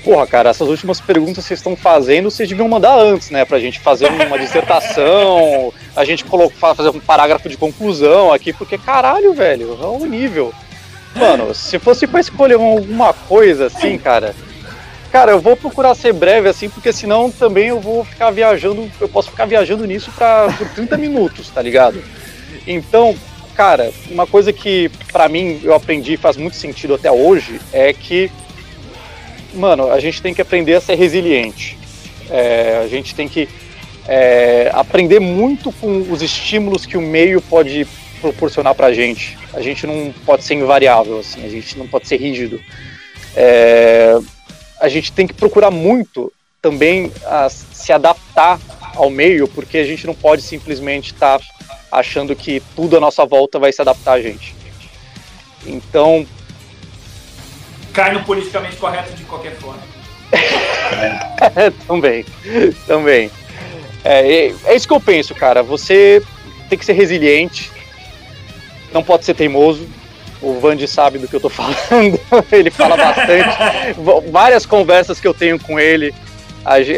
Porra, 0.02 0.26
cara, 0.26 0.50
essas 0.50 0.66
últimas 0.66 1.00
perguntas 1.00 1.44
que 1.44 1.48
vocês 1.48 1.60
estão 1.60 1.76
fazendo, 1.76 2.30
vocês 2.30 2.48
deviam 2.48 2.66
mandar 2.66 2.98
antes, 2.98 3.30
né? 3.30 3.44
Pra 3.44 3.58
gente 3.58 3.78
fazer 3.78 4.10
uma 4.10 4.38
dissertação, 4.38 5.72
a 5.94 6.04
gente 6.04 6.24
colocar, 6.24 6.74
fazer 6.74 6.88
um 6.88 6.98
parágrafo 6.98 7.48
de 7.48 7.56
conclusão 7.56 8.32
aqui, 8.32 8.52
porque 8.52 8.78
caralho, 8.78 9.34
velho, 9.34 9.78
é 9.80 9.86
um 9.86 10.06
nível. 10.06 10.54
Mano, 11.14 11.54
se 11.54 11.78
fosse 11.78 12.06
pra 12.06 12.20
escolher 12.20 12.54
alguma 12.54 13.12
coisa 13.12 13.66
assim, 13.66 13.98
cara. 13.98 14.34
Cara, 15.10 15.32
eu 15.32 15.40
vou 15.40 15.56
procurar 15.56 15.94
ser 15.94 16.12
breve 16.12 16.48
assim, 16.48 16.68
porque 16.68 16.92
senão 16.92 17.30
também 17.30 17.68
eu 17.68 17.80
vou 17.80 18.04
ficar 18.04 18.30
viajando, 18.30 18.90
eu 19.00 19.08
posso 19.08 19.30
ficar 19.30 19.44
viajando 19.44 19.84
nisso 19.84 20.10
pra, 20.12 20.52
por 20.56 20.68
30 20.68 20.96
minutos, 20.96 21.50
tá 21.50 21.60
ligado? 21.60 22.02
Então, 22.66 23.16
cara, 23.54 23.92
uma 24.08 24.26
coisa 24.26 24.52
que 24.52 24.88
para 25.10 25.28
mim 25.28 25.60
eu 25.64 25.74
aprendi 25.74 26.16
faz 26.16 26.36
muito 26.36 26.56
sentido 26.56 26.94
até 26.94 27.10
hoje 27.10 27.60
é 27.72 27.92
que 27.92 28.30
mano, 29.54 29.90
a 29.90 29.98
gente 30.00 30.22
tem 30.22 30.32
que 30.32 30.42
aprender 30.42 30.74
a 30.74 30.80
ser 30.80 30.94
resiliente. 30.94 31.78
É, 32.30 32.80
a 32.84 32.88
gente 32.88 33.14
tem 33.14 33.28
que 33.28 33.48
é, 34.06 34.70
aprender 34.72 35.20
muito 35.20 35.72
com 35.72 36.00
os 36.10 36.22
estímulos 36.22 36.86
que 36.86 36.96
o 36.96 37.02
meio 37.02 37.40
pode 37.40 37.86
proporcionar 38.20 38.74
pra 38.74 38.92
gente. 38.92 39.36
A 39.52 39.60
gente 39.60 39.86
não 39.86 40.12
pode 40.24 40.44
ser 40.44 40.54
invariável, 40.54 41.18
assim, 41.18 41.44
a 41.44 41.48
gente 41.48 41.76
não 41.78 41.86
pode 41.86 42.06
ser 42.06 42.16
rígido. 42.18 42.60
É, 43.34 44.18
a 44.80 44.88
gente 44.88 45.12
tem 45.12 45.26
que 45.26 45.34
procurar 45.34 45.70
muito 45.70 46.32
também 46.62 47.12
se 47.50 47.92
adaptar 47.92 48.58
ao 48.94 49.10
meio, 49.10 49.46
porque 49.46 49.78
a 49.78 49.84
gente 49.84 50.06
não 50.06 50.14
pode 50.14 50.42
simplesmente 50.42 51.12
estar 51.12 51.38
tá 51.38 51.44
achando 51.92 52.34
que 52.34 52.62
tudo 52.74 52.96
à 52.96 53.00
nossa 53.00 53.24
volta 53.24 53.58
vai 53.58 53.72
se 53.72 53.80
adaptar 53.80 54.12
a 54.12 54.22
gente. 54.22 54.54
Então, 55.66 56.26
cai 57.92 58.12
no 58.12 58.24
politicamente 58.24 58.76
correto 58.76 59.12
de 59.14 59.24
qualquer 59.24 59.54
forma. 59.56 59.82
É, 60.32 61.70
também, 61.86 62.24
também. 62.86 63.30
É, 64.04 64.52
é 64.64 64.74
isso 64.74 64.88
que 64.88 64.94
eu 64.94 65.00
penso, 65.00 65.34
cara. 65.34 65.62
Você 65.62 66.22
tem 66.68 66.78
que 66.78 66.84
ser 66.84 66.94
resiliente, 66.94 67.70
não 68.92 69.02
pode 69.02 69.24
ser 69.24 69.34
teimoso. 69.34 69.86
O 70.42 70.58
Vandi 70.58 70.88
sabe 70.88 71.18
do 71.18 71.28
que 71.28 71.36
eu 71.36 71.40
tô 71.40 71.48
falando, 71.50 72.18
ele 72.50 72.70
fala 72.70 72.96
bastante. 72.96 74.30
Várias 74.30 74.64
conversas 74.64 75.20
que 75.20 75.26
eu 75.26 75.34
tenho 75.34 75.58
com 75.58 75.78
ele. 75.78 76.14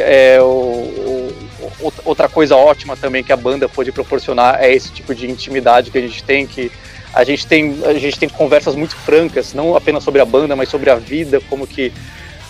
É, 0.04 0.38
o, 0.40 0.44
o, 0.44 1.92
outra 2.04 2.28
coisa 2.28 2.56
ótima 2.56 2.96
também 2.96 3.22
que 3.22 3.32
a 3.32 3.36
banda 3.36 3.68
pode 3.68 3.90
proporcionar 3.92 4.62
é 4.62 4.72
esse 4.72 4.90
tipo 4.90 5.14
de 5.14 5.30
intimidade 5.30 5.90
que 5.90 5.98
a 5.98 6.00
gente 6.00 6.22
tem, 6.22 6.46
que 6.46 6.70
a 7.12 7.24
gente 7.24 7.46
tem, 7.46 7.78
a 7.84 7.94
gente 7.94 8.18
tem 8.18 8.28
conversas 8.28 8.74
muito 8.74 8.96
francas, 8.96 9.52
não 9.52 9.76
apenas 9.76 10.02
sobre 10.02 10.20
a 10.20 10.24
banda, 10.24 10.56
mas 10.56 10.68
sobre 10.68 10.90
a 10.90 10.94
vida, 10.96 11.40
como 11.48 11.66
que 11.66 11.92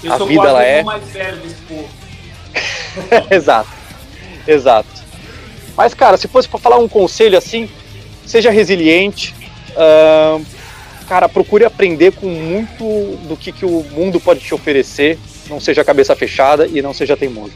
Eu 0.02 0.12
a 0.12 0.18
vida 0.18 0.48
ela 0.48 0.62
é. 0.62 0.82
mais 0.82 1.04
velho 1.10 1.36
desse 1.38 1.60
povo. 1.68 1.88
exato, 3.30 3.70
exato. 4.46 5.02
Mas, 5.76 5.94
cara, 5.94 6.16
se 6.16 6.28
fosse 6.28 6.48
para 6.48 6.58
falar 6.58 6.78
um 6.78 6.88
conselho 6.88 7.36
assim, 7.36 7.68
seja 8.26 8.50
resiliente. 8.50 9.34
Uh, 9.70 10.44
cara, 11.12 11.28
procure 11.28 11.62
aprender 11.62 12.12
com 12.12 12.26
muito 12.26 13.18
do 13.28 13.36
que, 13.36 13.52
que 13.52 13.66
o 13.66 13.84
mundo 13.94 14.18
pode 14.18 14.40
te 14.40 14.54
oferecer. 14.54 15.18
Não 15.46 15.60
seja 15.60 15.84
cabeça 15.84 16.16
fechada 16.16 16.66
e 16.66 16.80
não 16.80 16.94
seja 16.94 17.14
teimoso. 17.14 17.52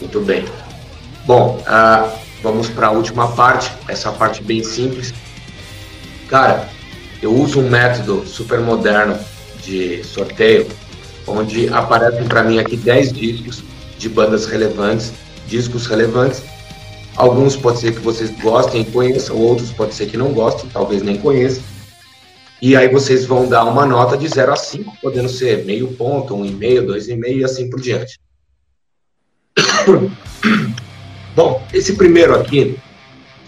Muito 0.00 0.18
bem. 0.20 0.42
Bom, 1.26 1.58
uh, 1.60 2.10
vamos 2.42 2.70
para 2.70 2.86
a 2.86 2.90
última 2.90 3.32
parte, 3.32 3.70
essa 3.88 4.10
parte 4.10 4.42
bem 4.42 4.64
simples. 4.64 5.12
Cara, 6.30 6.66
eu 7.20 7.30
uso 7.30 7.60
um 7.60 7.68
método 7.68 8.26
super 8.26 8.58
moderno 8.60 9.18
de 9.62 10.02
sorteio, 10.02 10.66
onde 11.26 11.68
aparecem 11.68 12.24
para 12.26 12.42
mim 12.42 12.58
aqui 12.58 12.74
10 12.74 13.12
discos 13.12 13.62
de 13.98 14.08
bandas 14.08 14.46
relevantes, 14.46 15.12
discos 15.46 15.86
relevantes. 15.86 16.42
Alguns 17.16 17.54
pode 17.54 17.80
ser 17.80 17.92
que 17.92 18.00
vocês 18.00 18.30
gostem 18.40 18.80
e 18.80 18.84
conheçam, 18.86 19.36
outros 19.36 19.70
pode 19.72 19.94
ser 19.94 20.06
que 20.06 20.16
não 20.16 20.32
gostem, 20.32 20.70
talvez 20.72 21.02
nem 21.02 21.18
conheçam. 21.18 21.62
E 22.62 22.76
aí 22.76 22.88
vocês 22.88 23.26
vão 23.26 23.48
dar 23.48 23.64
uma 23.64 23.84
nota 23.84 24.16
de 24.16 24.28
0 24.28 24.52
a 24.52 24.56
5, 24.56 24.98
podendo 25.02 25.28
ser 25.28 25.64
meio 25.64 25.88
ponto, 25.94 26.34
um 26.34 26.46
e 26.46 26.50
meio, 26.50 26.86
dois 26.86 27.08
e 27.08 27.16
meio 27.16 27.44
assim 27.44 27.68
por 27.68 27.80
diante. 27.80 28.18
Bom, 31.34 31.66
esse 31.72 31.94
primeiro 31.94 32.34
aqui 32.34 32.78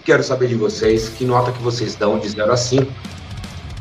Quero 0.05 0.23
saber 0.23 0.47
de 0.49 0.55
vocês 0.55 1.09
que 1.09 1.25
nota 1.25 1.51
que 1.51 1.63
vocês 1.63 1.95
dão 1.95 2.19
de 2.19 2.29
0 2.29 2.51
a 2.51 2.55
5 2.55 2.93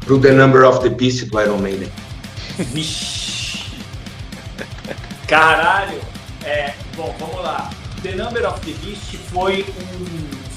pro 0.07 0.19
The 0.19 0.33
Number 0.33 0.67
of 0.67 0.81
the 0.81 0.89
Beast 0.89 1.27
do 1.27 1.39
Iron 1.39 1.59
Maiden. 1.59 1.93
Caralho! 5.29 6.01
É, 6.43 6.73
bom, 6.97 7.15
vamos 7.19 7.43
lá. 7.43 7.69
The 8.03 8.15
Number 8.15 8.49
of 8.49 8.59
the 8.61 8.73
Beast 8.83 9.19
foi, 9.31 9.67
um, 9.69 10.07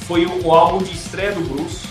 foi 0.05 0.25
o, 0.25 0.45
o 0.45 0.53
álbum 0.53 0.81
de 0.81 0.93
estreia 0.93 1.33
do 1.33 1.41
Bruce. 1.41 1.85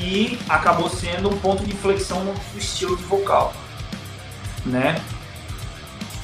E 0.00 0.38
acabou 0.48 0.88
sendo 0.88 1.28
um 1.28 1.38
ponto 1.38 1.64
de 1.64 1.72
inflexão 1.72 2.22
no 2.24 2.34
estilo 2.56 2.96
de 2.96 3.02
vocal. 3.02 3.52
Né? 4.64 5.00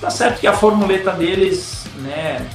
Tá 0.01 0.11
certo 0.11 0.41
que 0.41 0.47
a 0.47 0.53
formuleta 0.53 1.11
deles, 1.13 1.87
né, 1.97 2.49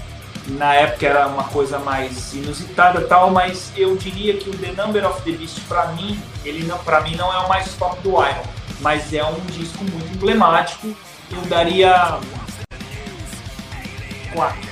na 0.47 0.73
época 0.73 1.05
era 1.05 1.27
uma 1.27 1.43
coisa 1.43 1.79
mais 1.79 2.33
inusitada 2.33 3.01
tal, 3.01 3.31
mas 3.31 3.71
eu 3.75 3.95
diria 3.95 4.37
que 4.37 4.49
o 4.49 4.57
The 4.57 4.71
Number 4.71 5.05
of 5.05 5.21
the 5.23 5.31
Beast 5.31 5.59
para 5.67 5.87
mim, 5.93 6.19
ele 6.43 6.65
não 6.65 6.77
para 6.79 7.01
mim 7.01 7.15
não 7.15 7.33
é 7.33 7.37
o 7.39 7.49
mais 7.49 7.73
top 7.73 8.01
do 8.01 8.09
Iron, 8.09 8.43
mas 8.79 9.13
é 9.13 9.23
um 9.23 9.39
disco 9.47 9.83
muito 9.83 10.15
emblemático. 10.15 10.95
Eu 11.31 11.41
daria 11.43 12.19
quatro. 14.33 14.69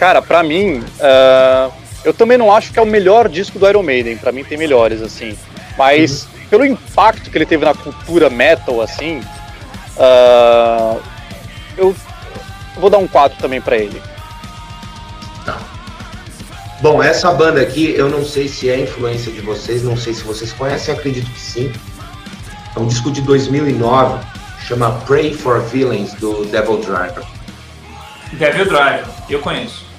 Cara, 0.00 0.20
para 0.20 0.42
mim, 0.42 0.78
uh, 0.78 1.72
eu 2.04 2.12
também 2.12 2.36
não 2.36 2.52
acho 2.52 2.72
que 2.72 2.78
é 2.80 2.82
o 2.82 2.86
melhor 2.86 3.28
disco 3.28 3.56
do 3.56 3.68
Iron 3.68 3.84
Maiden. 3.84 4.16
Para 4.16 4.32
mim 4.32 4.42
tem 4.42 4.58
melhores 4.58 5.00
assim, 5.00 5.38
mas 5.78 6.24
uhum. 6.24 6.30
pelo 6.50 6.64
impacto 6.64 7.30
que 7.30 7.38
ele 7.38 7.46
teve 7.46 7.64
na 7.64 7.74
cultura 7.74 8.28
metal 8.28 8.80
assim, 8.80 9.22
Uh, 10.00 10.98
eu 11.76 11.94
vou 12.78 12.88
dar 12.88 12.96
um 12.96 13.06
4 13.06 13.38
também 13.38 13.60
para 13.60 13.76
ele. 13.76 14.00
Tá. 15.44 15.58
Bom, 16.80 17.02
essa 17.02 17.30
banda 17.32 17.60
aqui, 17.60 17.94
eu 17.94 18.08
não 18.08 18.24
sei 18.24 18.48
se 18.48 18.70
é 18.70 18.80
influência 18.80 19.30
de 19.30 19.42
vocês, 19.42 19.82
não 19.82 19.98
sei 19.98 20.14
se 20.14 20.22
vocês 20.22 20.52
conhecem, 20.52 20.94
acredito 20.94 21.30
que 21.30 21.38
sim. 21.38 21.72
É 22.74 22.78
um 22.78 22.86
disco 22.86 23.10
de 23.10 23.20
2009, 23.20 24.24
chama 24.66 24.92
Pray 25.06 25.34
for 25.34 25.60
Villains, 25.60 26.14
do 26.14 26.46
Devil 26.46 26.78
Driver. 26.78 27.24
Devil 28.32 28.64
Driver, 28.66 29.04
eu 29.28 29.40
conheço. 29.40 29.89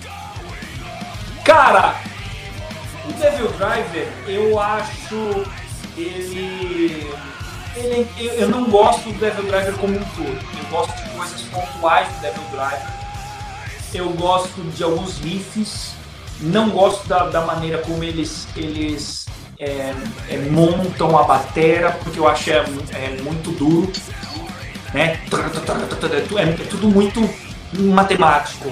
Cara, 1.45 1.95
o 3.08 3.14
Devil 3.14 3.48
Driver, 3.53 4.08
eu 4.28 4.60
acho 4.60 5.45
ele 5.98 7.11
ele, 7.76 8.08
eu, 8.20 8.50
não 8.50 8.70
gosto 8.70 9.10
do 9.10 9.20
Devil 9.20 9.44
Driver 9.44 9.74
como 9.76 9.95
um 9.95 10.03
todo. 10.03 10.28
Eu 10.28 10.70
gosto 10.70 10.94
de 11.03 11.10
coisas 11.11 11.42
pontuais 11.44 12.08
do 12.08 12.22
Devil 12.22 12.44
Driver. 12.52 12.88
Eu 13.94 14.10
gosto 14.10 14.61
de 14.76 14.84
alguns 14.84 15.18
riffs. 15.20 15.94
Não 16.42 16.70
gosto 16.70 17.08
da, 17.08 17.28
da 17.28 17.42
maneira 17.42 17.78
como 17.80 18.03
eles, 18.03 18.48
eles 18.56 19.26
é, 19.60 19.94
é, 20.28 20.38
montam 20.50 21.18
a 21.18 21.24
batera, 21.24 21.92
porque 22.03 22.20
eu 22.20 22.28
acho 22.28 22.50
é, 22.50 22.66
é 22.94 23.22
muito 23.22 23.52
duro. 23.52 23.92
Né? 24.94 25.22
É, 26.38 26.44
é 26.44 26.66
tudo 26.68 26.90
muito 26.90 27.30
matemático. 27.74 28.70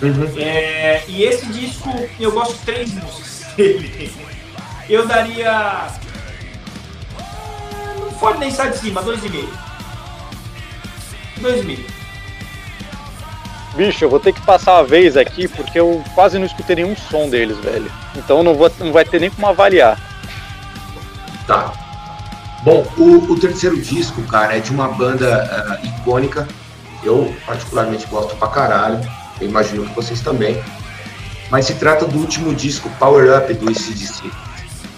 Uhum. 0.00 0.32
É, 0.36 1.02
e 1.08 1.24
esse 1.24 1.46
disco, 1.46 1.88
eu 2.20 2.30
gosto 2.32 2.54
de 2.54 2.64
três 2.64 2.92
músicas 2.92 3.46
dele. 3.56 4.12
Eu 4.88 5.06
daria 5.06 5.88
pode 8.18 8.38
nem 8.38 8.50
sair 8.50 8.72
de 8.72 8.78
cima, 8.78 9.02
2,5. 9.02 9.48
2,5. 11.40 11.78
Bicho, 13.76 14.04
eu 14.04 14.10
vou 14.10 14.18
ter 14.18 14.32
que 14.32 14.40
passar 14.42 14.78
a 14.78 14.82
vez 14.82 15.16
aqui 15.16 15.46
porque 15.46 15.78
eu 15.78 16.02
quase 16.14 16.38
não 16.38 16.46
escutei 16.46 16.76
nenhum 16.76 16.96
som 16.96 17.28
deles, 17.28 17.56
velho. 17.58 17.90
Então 18.16 18.42
não, 18.42 18.54
vou, 18.54 18.70
não 18.80 18.92
vai 18.92 19.04
ter 19.04 19.20
nem 19.20 19.30
como 19.30 19.46
avaliar. 19.46 20.00
Tá. 21.46 21.72
Bom, 22.64 22.84
o, 22.96 23.32
o 23.32 23.38
terceiro 23.38 23.80
disco, 23.80 24.20
cara, 24.22 24.56
é 24.56 24.60
de 24.60 24.72
uma 24.72 24.88
banda 24.88 25.78
uh, 25.80 25.86
icônica. 25.86 26.48
Eu 27.04 27.32
particularmente 27.46 28.06
gosto 28.06 28.34
pra 28.36 28.48
caralho. 28.48 29.00
Eu 29.40 29.48
imagino 29.48 29.86
que 29.86 29.94
vocês 29.94 30.20
também. 30.20 30.62
Mas 31.50 31.66
se 31.66 31.74
trata 31.74 32.06
do 32.06 32.18
último 32.18 32.54
disco 32.54 32.90
Power 32.98 33.36
Up 33.36 33.52
do 33.54 33.70
ACDC. 33.70 34.30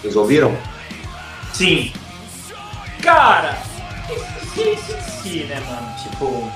Vocês 0.00 0.16
ouviram? 0.16 0.56
Sim. 1.52 1.92
Cara, 3.02 3.58
ACDC, 4.10 5.44
né, 5.44 5.60
mano? 5.60 5.94
Tipo. 6.02 6.52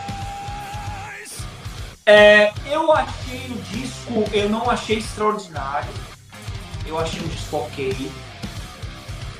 É, 2.06 2.52
eu 2.66 2.92
achei 2.92 3.46
o 3.50 3.76
disco, 3.76 4.24
eu 4.32 4.48
não 4.48 4.68
achei 4.68 4.98
extraordinário. 4.98 5.88
Eu 6.86 6.98
achei 6.98 7.20
um 7.20 7.28
disco 7.28 7.56
ok. 7.56 8.10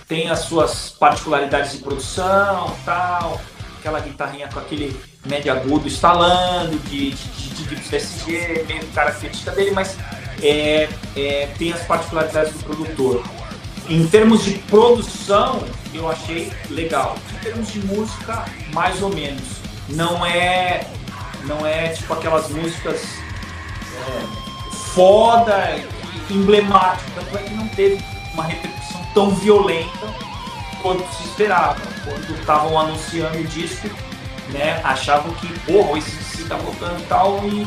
Tem 0.07 0.31
as 0.31 0.41
suas 0.41 0.91
particularidades 0.91 1.73
de 1.73 1.79
produção, 1.79 2.75
tal, 2.85 3.41
aquela 3.79 4.01
guitarrinha 4.01 4.49
com 4.49 4.61
aquele 4.61 4.99
médio 5.25 5.53
agudo 5.53 5.89
estalando, 5.89 6.79
de, 6.89 7.11
de, 7.11 7.65
de, 7.65 7.77
PSG, 7.77 8.65
meio 8.67 8.87
característica 8.89 9.53
dele, 9.53 9.71
mas 9.71 9.97
é, 10.43 10.89
é, 11.17 11.49
tem 11.59 11.73
as 11.73 11.83
particularidades 11.83 12.53
do 12.53 12.65
produtor. 12.65 13.25
Em 13.89 14.07
termos 14.07 14.45
de 14.45 14.55
produção, 14.55 15.63
eu 15.93 16.11
achei 16.11 16.53
legal. 16.71 17.17
Em 17.35 17.39
termos 17.39 17.73
de 17.73 17.81
música, 17.81 18.45
mais 18.73 19.03
ou 19.03 19.11
menos. 19.15 19.43
Não 19.91 20.25
é, 20.25 20.87
não 21.45 21.67
é 21.67 21.89
tipo 21.89 22.13
aquelas 22.13 22.49
músicas 22.51 23.03
é, 23.95 24.45
foda, 24.95 25.85
emblemáticas. 26.31 27.13
Tanto 27.15 27.39
é 27.39 27.43
que 27.43 27.55
não 27.55 27.69
teve 27.69 28.03
uma 28.33 28.45
repercussão 28.45 29.05
tão 29.13 29.31
violenta 29.31 30.07
quanto 30.83 31.07
se 31.15 31.25
esperava. 31.25 31.81
Quando 32.05 32.39
estavam 32.39 32.79
anunciando 32.79 33.39
o 33.39 33.45
disco, 33.45 33.89
né, 34.51 34.81
achavam 34.85 35.33
que, 35.35 35.47
porra, 35.61 35.99
esse 35.99 36.11
DC 36.11 36.45
tá 36.45 36.57
voltando 36.57 37.07
tal, 37.09 37.41
e 37.45 37.67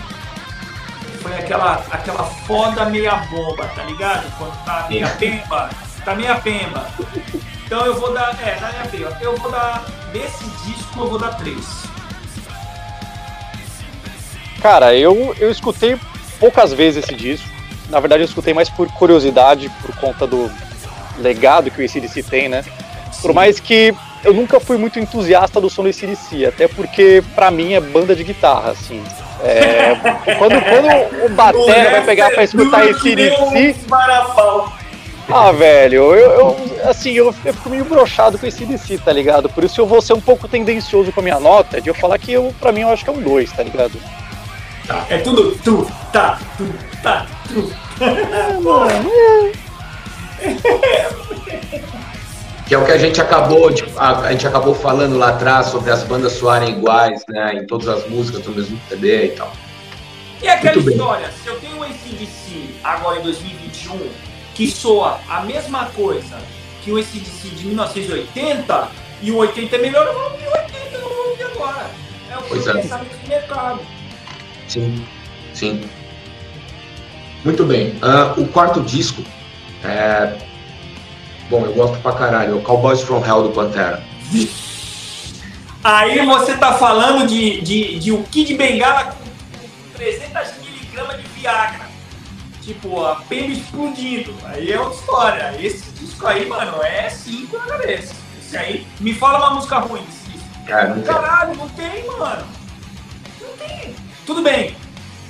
foi 1.22 1.36
aquela, 1.36 1.84
aquela 1.92 2.24
foda 2.24 2.86
meia 2.86 3.16
bomba, 3.30 3.66
tá 3.76 3.84
ligado? 3.84 4.26
Quando 4.38 4.64
tá 4.64 4.86
meia 4.90 5.08
pemba, 5.10 5.70
tá 6.06 6.16
meia 6.16 6.36
pemba. 6.36 6.90
Então 7.66 7.86
eu 7.86 8.00
vou 8.00 8.14
dar, 8.14 8.38
é, 8.42 8.60
na 8.62 8.72
minha 8.72 8.86
pemba, 8.86 9.18
eu 9.22 9.36
vou 9.36 9.52
dar, 9.52 9.84
desse 10.14 10.46
disco 10.66 11.02
eu 11.02 11.10
vou 11.10 11.20
dar 11.20 11.34
três. 11.36 11.84
Cara, 14.62 14.96
eu, 14.96 15.36
eu 15.38 15.52
escutei 15.52 16.00
poucas 16.40 16.74
vezes 16.74 17.04
esse 17.04 17.16
disco. 17.16 17.48
Na 17.90 18.00
verdade, 18.00 18.24
eu 18.24 18.26
escutei 18.26 18.54
mais 18.54 18.70
por 18.70 18.92
curiosidade, 18.94 19.70
por 19.82 19.96
conta 19.98 20.26
do 20.26 20.52
legado 21.20 21.70
que 21.72 21.82
o 21.82 21.86
ACDC 21.86 22.24
tem, 22.24 22.50
né? 22.50 22.64
Por 23.22 23.34
mais 23.34 23.60
que 23.60 23.94
eu 24.28 24.34
nunca 24.34 24.60
fui 24.60 24.78
muito 24.78 25.00
entusiasta 25.00 25.62
do 25.62 25.70
som 25.70 25.84
do 25.84 25.90
ACDC, 25.90 26.46
até 26.46 26.68
porque 26.68 27.24
pra 27.34 27.50
mim 27.50 27.74
é 27.74 27.80
banda 27.80 28.14
de 28.14 28.26
guitarra, 28.26 28.72
assim. 28.72 29.02
É, 29.42 29.96
quando, 30.38 30.62
quando 30.62 31.26
o 31.26 31.30
Batera 31.30 31.92
vai 31.92 32.06
pegar 32.06 32.32
pra 32.32 32.44
escutar 32.44 32.86
esse 32.90 33.16
DC. 33.16 33.76
Ah, 35.30 35.52
velho, 35.54 36.14
eu, 36.14 36.32
eu 36.32 36.58
assim, 36.90 37.12
eu, 37.12 37.34
eu, 37.46 37.54
fico 37.54 37.70
meio 37.70 37.86
brochado 37.86 38.38
com 38.38 38.46
esse 38.46 38.66
DC, 38.66 38.98
tá 38.98 39.14
ligado? 39.14 39.48
Por 39.48 39.64
isso 39.64 39.80
eu 39.80 39.86
vou 39.86 40.02
ser 40.02 40.14
um 40.14 40.22
pouco 40.22 40.48
tendencioso 40.48 41.12
com 41.14 41.22
a 41.22 41.24
minha 41.24 41.40
nota, 41.40 41.80
de 41.80 41.90
eu 41.90 41.94
falar 41.94 42.18
que 42.18 42.34
eu, 42.34 42.54
pra 42.60 42.74
mim 42.74 42.82
eu 42.82 42.90
acho 42.90 43.06
que 43.06 43.10
é 43.10 43.14
um 43.14 43.22
2, 43.22 43.52
tá 43.52 43.64
ligado? 43.64 43.94
Tá, 44.86 45.06
é 45.10 45.18
tudo 45.20 45.58
tu, 45.64 45.90
tá, 46.12 46.38
tu, 46.58 46.68
tá, 47.02 47.26
tu. 47.48 47.72
É, 48.02 48.54
mano, 48.60 49.12
é. 50.42 50.88
que 52.68 52.76
é 52.76 52.78
o 52.78 52.86
que 52.86 52.92
a 52.92 52.98
gente 52.98 53.22
acabou 53.22 53.70
de, 53.70 53.86
a, 53.96 54.20
a, 54.20 54.32
gente 54.32 54.46
acabou 54.46 54.76
falando 54.76 55.18
lá 55.18 55.30
atrás 55.30 55.68
sobre 55.68 55.90
as 55.90 56.04
bandas 56.04 56.34
soarem 56.34 56.78
iguais, 56.78 57.24
né, 57.30 57.54
em 57.54 57.66
todas 57.66 57.88
as 57.88 58.08
músicas 58.10 58.42
do 58.42 58.52
mesmo 58.52 58.80
CD 58.90 59.28
e 59.28 59.30
tal. 59.30 59.52
E 60.42 60.48
aquela 60.50 60.78
história, 60.78 61.32
se 61.32 61.48
eu 61.48 61.58
tenho 61.60 61.78
um 61.78 61.84
ACDC 61.84 62.76
agora 62.84 63.20
em 63.20 63.24
2021 63.24 64.10
que 64.54 64.70
soa 64.70 65.20
a 65.30 65.42
mesma 65.42 65.86
coisa 65.96 66.38
que 66.84 66.92
o 66.92 66.98
ACDC 66.98 67.50
de 67.56 67.68
1980 67.68 68.92
e 69.22 69.32
o 69.32 69.38
80 69.38 69.76
é 69.76 69.80
melhor, 69.80 70.06
eu 70.06 70.14
vou 70.14 70.24
ouvir 70.24 70.48
o 70.48 70.52
80, 70.52 70.78
eu 70.92 71.02
não 71.02 71.10
vou 71.10 71.30
ouvir 71.30 71.44
agora. 71.44 71.86
É 72.30 72.38
o 72.38 72.42
pois 72.44 72.68
é. 72.68 72.74
pensamento 72.74 73.18
do 73.18 73.30
mercado. 73.30 73.80
Sim, 74.68 75.06
sim. 75.54 75.90
Muito 77.46 77.64
bem. 77.64 77.92
Uh, 77.92 78.42
o 78.42 78.48
quarto 78.48 78.82
disco 78.82 79.24
é, 79.84 80.34
Bom, 81.50 81.66
eu 81.66 81.74
gosto 81.74 81.98
pra 82.02 82.12
caralho. 82.12 82.52
É 82.52 82.56
o 82.56 82.62
Cowboys 82.62 83.02
from 83.02 83.26
Hell 83.26 83.44
do 83.44 83.50
Pantera. 83.52 84.04
Aí 85.84 86.26
você 86.26 86.58
tá 86.58 86.74
falando 86.74 87.26
de, 87.26 87.62
de, 87.62 88.00
de 88.00 88.12
um 88.12 88.22
Kid 88.24 88.54
Bengala 88.56 89.06
com 89.06 89.98
300 89.98 90.58
miligramas 90.58 91.18
de 91.18 91.28
Viagra. 91.30 91.88
Tipo, 92.62 93.06
a 93.06 93.16
pele 93.16 93.54
explodindo. 93.54 94.36
Aí 94.44 94.72
é 94.74 94.80
outra 94.80 95.00
história. 95.00 95.56
Esse 95.66 95.90
disco 95.92 96.28
aí, 96.28 96.46
mano, 96.46 96.84
é 96.84 97.10
5 97.10 97.58
na 97.58 97.66
cabeça. 97.66 98.14
Esse 98.38 98.58
aí, 98.58 98.86
me 99.00 99.14
fala 99.14 99.38
uma 99.38 99.56
música 99.56 99.78
ruim 99.78 100.02
desse 100.02 100.32
disco. 100.32 100.50
Caralho, 100.66 101.56
não 101.56 101.70
tem, 101.70 102.06
mano. 102.08 102.46
Não 103.40 103.50
tem. 103.58 103.96
Tudo 104.26 104.42
bem. 104.42 104.76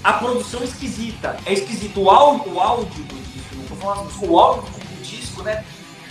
A 0.04 0.14
produção 0.14 0.62
é 0.62 0.64
esquisita. 0.64 1.38
É 1.46 1.54
esquisito. 1.54 2.02
O 2.02 2.10
áudio, 2.10 2.56
o 2.56 2.60
áudio 2.60 3.04
do 3.04 3.16
disco, 3.16 3.56
não 3.56 3.66
tô 3.66 3.76
falando 3.76 4.10
o 4.28 4.40
áudio 4.40 4.64
do 4.64 5.04
disco, 5.04 5.44
né? 5.44 5.64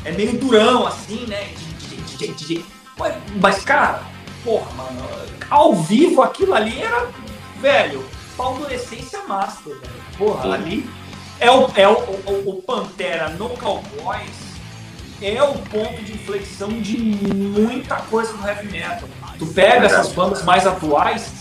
É 0.06 0.12
meio 0.12 0.38
durão, 0.38 0.86
assim, 0.86 1.26
né? 1.26 1.52
Mas, 3.40 3.64
cara, 3.64 4.02
porra, 4.44 4.70
mano, 4.72 5.02
ao 5.50 5.74
vivo 5.74 6.22
aquilo 6.22 6.54
ali 6.54 6.80
era, 6.80 7.08
velho, 7.60 8.04
paldurecência 8.36 9.22
master, 9.24 9.74
velho. 9.74 9.92
Porra, 10.16 10.42
Sim. 10.42 10.52
ali 10.54 10.90
é 11.40 11.50
o, 11.50 11.70
é 11.74 11.88
o, 11.88 11.94
o, 11.94 12.50
o 12.50 12.62
Pantera 12.62 13.30
no 13.30 13.50
Cowboys 13.50 14.46
é 15.20 15.42
o 15.42 15.54
ponto 15.54 16.02
de 16.02 16.12
inflexão 16.12 16.68
de 16.68 16.98
muita 16.98 17.96
coisa 17.96 18.32
no 18.34 18.46
heavy 18.46 18.70
metal. 18.70 19.08
Tu 19.38 19.46
pega 19.46 19.86
essas 19.86 20.12
bandas 20.12 20.44
mais 20.44 20.66
atuais, 20.66 21.32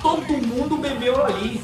todo 0.00 0.32
mundo 0.46 0.76
bebeu 0.76 1.24
ali. 1.24 1.60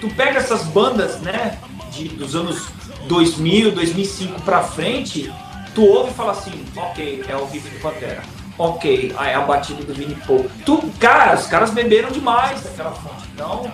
Tu 0.00 0.08
pega 0.10 0.38
essas 0.38 0.62
bandas, 0.64 1.20
né, 1.20 1.58
de, 1.90 2.08
dos 2.08 2.36
anos 2.36 2.68
2000, 3.08 3.72
2005 3.72 4.42
pra 4.42 4.62
frente, 4.62 5.32
tu 5.74 5.84
ouve 5.84 6.10
e 6.10 6.14
fala 6.14 6.32
assim, 6.32 6.64
ok, 6.76 7.24
é 7.28 7.36
o 7.36 7.44
riff 7.46 7.68
do 7.68 7.80
Pantera. 7.80 8.22
Ok, 8.56 9.12
aí 9.16 9.32
é 9.32 9.34
a 9.34 9.40
batida 9.40 9.82
do 9.82 9.92
Vini 9.92 10.14
Paul. 10.26 10.48
Tu, 10.64 10.90
cara, 11.00 11.34
os 11.34 11.46
caras 11.46 11.70
beberam 11.70 12.10
demais 12.10 12.62
daquela 12.62 12.92
fonte. 12.92 13.24
Então, 13.34 13.70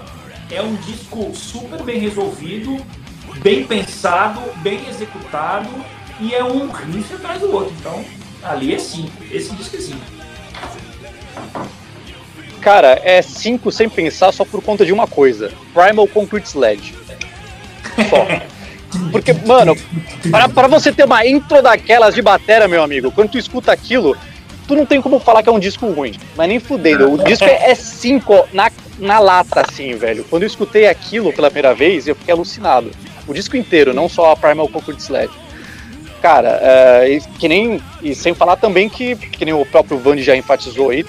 é 0.51 0.63
um 0.63 0.75
disco 0.77 1.35
super 1.35 1.83
bem 1.83 1.99
resolvido, 1.99 2.79
bem 3.43 3.65
pensado, 3.65 4.41
bem 4.63 4.89
executado 4.89 5.69
e 6.19 6.35
é 6.35 6.43
um 6.43 6.71
riff 6.71 7.15
atrás 7.15 7.41
do 7.41 7.53
outro. 7.53 7.75
Então, 7.79 8.03
ali 8.43 8.75
é 8.75 8.79
5. 8.79 9.11
Esse 9.31 9.55
disco 9.55 9.77
é 9.77 9.81
5. 9.81 9.99
Cara, 12.63 13.01
é 13.03 13.21
5 13.21 13.71
sem 13.71 13.89
pensar 13.89 14.33
só 14.33 14.45
por 14.45 14.63
conta 14.63 14.85
de 14.85 14.93
uma 14.93 15.07
coisa: 15.07 15.53
Primal 15.75 16.09
Concrete 16.09 16.47
Sledge. 16.47 16.95
Só. 18.09 18.27
Porque, 19.13 19.33
mano, 19.33 19.77
para 20.55 20.67
você 20.67 20.93
ter 20.93 21.05
uma 21.05 21.25
intro 21.27 21.63
daquelas 21.63 22.15
de 22.15 22.23
batera, 22.23 22.67
meu 22.67 22.83
amigo, 22.83 23.11
quando 23.13 23.31
tu 23.31 23.39
escuta 23.39 23.73
aquilo, 23.73 24.17
tu 24.67 24.75
não 24.75 24.85
tem 24.85 25.01
como 25.01 25.21
falar 25.21 25.43
que 25.43 25.49
é 25.49 25.53
um 25.53 25.59
disco 25.59 25.87
ruim. 25.91 26.15
Mas 26.37 26.49
nem 26.49 26.59
fudendo. 26.59 27.13
O 27.13 27.25
disco 27.25 27.45
é 27.45 27.75
5 27.75 28.33
é 28.33 28.45
na, 28.53 28.71
na 28.99 29.19
lata, 29.19 29.65
assim, 29.69 29.95
velho. 29.95 30.25
Quando 30.29 30.43
eu 30.43 30.49
escutei 30.49 30.87
aquilo 30.87 31.33
pela 31.33 31.51
primeira 31.51 31.75
vez, 31.75 32.07
eu 32.07 32.15
fiquei 32.15 32.33
alucinado. 32.35 32.91
O 33.27 33.35
disco 33.35 33.57
inteiro, 33.57 33.95
não 33.95 34.09
só 34.09 34.33
a 34.33 34.37
Primal 34.37 34.69
Concrete 34.69 35.01
Sled. 35.01 35.31
Cara, 36.21 36.59
é, 36.63 37.19
que 37.39 37.49
nem. 37.49 37.81
E 38.03 38.15
sem 38.15 38.35
falar 38.35 38.57
também 38.57 38.89
que, 38.89 39.17
que 39.17 39.45
nem 39.45 39.55
o 39.55 39.65
próprio 39.65 39.99
Vandy 39.99 40.23
já 40.23 40.37
enfatizou 40.37 40.91
aí, 40.91 41.05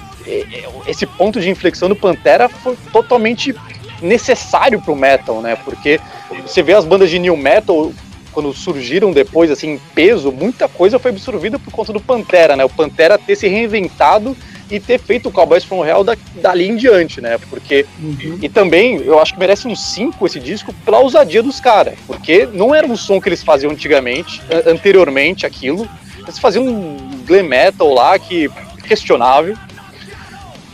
esse 0.87 1.05
ponto 1.05 1.39
de 1.39 1.49
inflexão 1.49 1.89
do 1.89 1.95
Pantera 1.95 2.47
foi 2.47 2.77
totalmente 2.91 3.53
necessário 4.01 4.81
pro 4.81 4.95
metal, 4.95 5.41
né? 5.41 5.55
Porque 5.55 5.99
você 6.45 6.61
vê 6.61 6.73
as 6.73 6.85
bandas 6.85 7.09
de 7.09 7.19
new 7.19 7.37
metal 7.37 7.91
quando 8.31 8.53
surgiram 8.53 9.11
depois, 9.11 9.51
assim, 9.51 9.71
em 9.71 9.77
peso, 9.93 10.31
muita 10.31 10.67
coisa 10.67 10.97
foi 10.97 11.11
absorvida 11.11 11.59
por 11.59 11.71
conta 11.71 11.91
do 11.91 11.99
Pantera, 11.99 12.55
né? 12.55 12.63
O 12.63 12.69
Pantera 12.69 13.17
ter 13.17 13.35
se 13.35 13.47
reinventado 13.47 14.35
e 14.69 14.79
ter 14.79 14.99
feito 14.99 15.27
o 15.27 15.31
Cowboys 15.31 15.65
from 15.65 15.85
Hell 15.85 16.03
da, 16.03 16.15
dali 16.35 16.69
em 16.69 16.77
diante, 16.77 17.19
né? 17.19 17.37
Porque. 17.49 17.85
Uhum. 17.99 18.39
E 18.41 18.47
também, 18.47 18.95
eu 19.01 19.19
acho 19.19 19.33
que 19.33 19.39
merece 19.39 19.67
um 19.67 19.75
5 19.75 20.25
esse 20.25 20.39
disco 20.39 20.73
pela 20.85 20.99
ousadia 20.99 21.43
dos 21.43 21.59
caras. 21.59 21.95
Porque 22.07 22.47
não 22.53 22.73
era 22.73 22.87
um 22.87 22.95
som 22.95 23.19
que 23.19 23.27
eles 23.27 23.43
faziam 23.43 23.71
antigamente, 23.71 24.41
anteriormente 24.65 25.45
aquilo. 25.45 25.87
Eles 26.19 26.39
faziam 26.39 26.65
um 26.65 27.23
glam 27.25 27.43
metal 27.43 27.93
lá 27.93 28.17
que 28.17 28.49
questionável. 28.87 29.57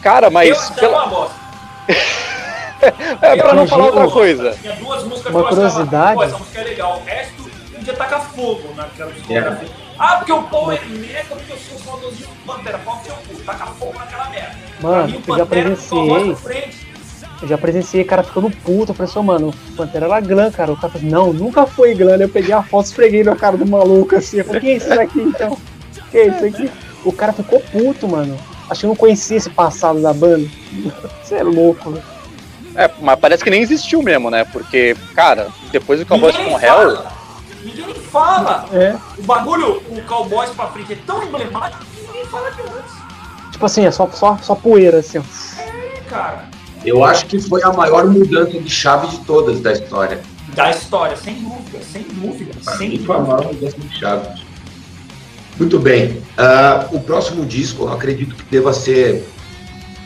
Cara, 0.02 0.30
mas. 0.30 0.70
Eu 0.70 0.76
pela... 0.76 1.04
uma 1.04 1.08
bosta. 1.08 1.36
é, 3.22 3.36
pra 3.38 3.54
não 3.54 3.68
falar 3.68 3.86
outra 3.86 4.08
coisa. 4.10 4.58
Tinha 4.62 4.76
duas 4.76 5.04
músicas 5.04 5.34
uma 5.34 5.44
que 5.44 5.48
eu 5.48 5.56
curiosidade. 5.56 6.16
Pô, 6.16 6.24
essa 6.24 6.38
música 6.38 6.62
é 6.62 6.64
legal. 6.64 6.98
O 6.98 7.04
resto 7.04 7.48
podia 7.88 7.94
tacar 7.94 8.22
fogo 8.32 8.74
naquela 8.76 9.12
discografia. 9.12 9.68
É. 9.68 9.88
Ah, 10.00 10.18
porque 10.18 10.32
o 10.32 10.44
Paul 10.44 10.72
é 10.72 10.80
merda, 10.86 11.36
porque 11.36 11.54
eu 11.54 11.58
sou 11.58 11.80
saudosismo 11.80 12.34
do 12.34 12.46
Pantera. 12.46 12.80
Qual 12.84 13.00
que 13.00 13.10
é 13.10 13.14
o 13.14 13.16
cu? 13.16 13.44
Taca 13.44 13.66
fogo 13.68 13.94
naquela 13.98 14.30
merda. 14.30 14.56
Mano, 14.82 15.08
mim, 15.08 15.24
eu 15.28 15.38
já 15.38 15.46
presenciei. 15.46 16.38
Eu 17.42 17.48
já 17.48 17.58
presenciei 17.58 18.04
cara 18.04 18.24
ficando 18.24 18.50
puto. 18.50 18.92
Eu 18.92 18.96
falei 18.96 19.12
assim, 19.12 19.24
mano, 19.24 19.50
o 19.50 19.76
Pantera 19.76 20.06
era 20.06 20.20
Glam, 20.20 20.52
cara. 20.52 20.72
O 20.72 20.78
cara 20.78 20.94
falou, 20.94 21.10
não, 21.10 21.34
nunca 21.34 21.66
foi 21.66 21.96
Glam. 21.96 22.18
Eu 22.18 22.30
peguei 22.30 22.54
a 22.54 22.62
foto, 22.62 22.86
esfreguei 22.86 23.24
na 23.24 23.36
cara 23.36 23.58
do 23.58 23.66
maluco 23.66 24.16
assim. 24.16 24.38
Eu 24.38 24.46
falei, 24.46 24.62
quem 24.62 24.72
é 24.72 24.78
isso 24.78 24.94
aqui 25.00 25.22
então? 25.22 25.58
Quem 26.12 26.22
é 26.22 26.28
isso 26.28 26.46
aqui? 26.46 26.72
O 27.04 27.12
cara 27.12 27.34
ficou 27.34 27.60
puto, 27.60 28.08
mano. 28.08 28.38
Acho 28.70 28.82
que 28.82 28.86
eu 28.86 28.90
não 28.90 28.96
conhecia 28.96 29.38
esse 29.38 29.50
passado 29.50 30.02
da 30.02 30.14
banda. 30.14 30.48
Você 31.24 31.36
é 31.36 31.44
louco, 31.44 31.90
né? 31.90 32.02
É, 32.78 32.92
mas 33.02 33.20
parece 33.20 33.44
que 33.44 33.50
nem 33.50 33.64
existiu 33.64 34.04
mesmo, 34.04 34.30
né? 34.30 34.46
Porque, 34.46 34.96
cara, 35.16 35.48
depois 35.72 36.00
do 36.00 36.06
Cowboys 36.06 36.38
com 36.38 36.60
Hell. 36.60 37.04
Ninguém 37.64 37.92
fala! 37.96 38.70
É. 38.72 38.96
O 39.18 39.24
bagulho, 39.24 39.82
o 39.90 40.02
Cowboys 40.04 40.52
pra 40.52 40.68
frente 40.68 40.94
é 40.94 40.98
tão 41.08 41.24
emblemático 41.24 41.84
que 41.84 42.06
ninguém 42.06 42.26
fala 42.28 42.52
de 42.52 42.62
antes. 42.62 42.94
Tipo 43.52 43.66
assim, 43.66 43.84
é 43.84 43.90
só, 43.90 44.08
só, 44.12 44.38
só 44.38 44.54
poeira, 44.54 45.00
assim. 45.00 45.18
É, 45.58 46.02
cara. 46.08 46.46
Eu 46.86 47.04
acho 47.04 47.26
que 47.26 47.40
foi 47.40 47.64
a 47.64 47.74
maior 47.74 48.06
mudança 48.06 48.60
de 48.60 48.70
chave 48.70 49.08
de 49.08 49.18
todas 49.26 49.60
da 49.60 49.74
história. 49.74 50.22
Da 50.50 50.70
história, 50.70 51.18
sem 51.18 51.34
dúvida, 51.34 51.80
sem 51.84 52.04
dúvida. 52.04 52.54
sem 52.78 52.92
dúvida. 52.92 53.06
Foi 53.06 53.16
a 53.16 53.20
maior 53.20 53.46
mudança 53.46 53.78
de 53.80 54.00
chave. 54.00 54.42
Muito 55.58 55.80
bem. 55.80 56.22
Uh, 56.38 56.96
o 56.96 57.00
próximo 57.00 57.44
disco, 57.44 57.86
eu 57.86 57.92
acredito 57.92 58.36
que 58.36 58.44
deva 58.44 58.72
ser 58.72 59.28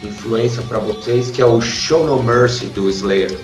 influência 0.04 0.62
para 0.64 0.80
vocês, 0.80 1.30
que 1.32 1.42
é 1.42 1.46
o 1.46 1.62
Show 1.62 2.06
No 2.06 2.22
Mercy 2.22 2.68
do 2.68 2.90
Slayer. 2.90 3.40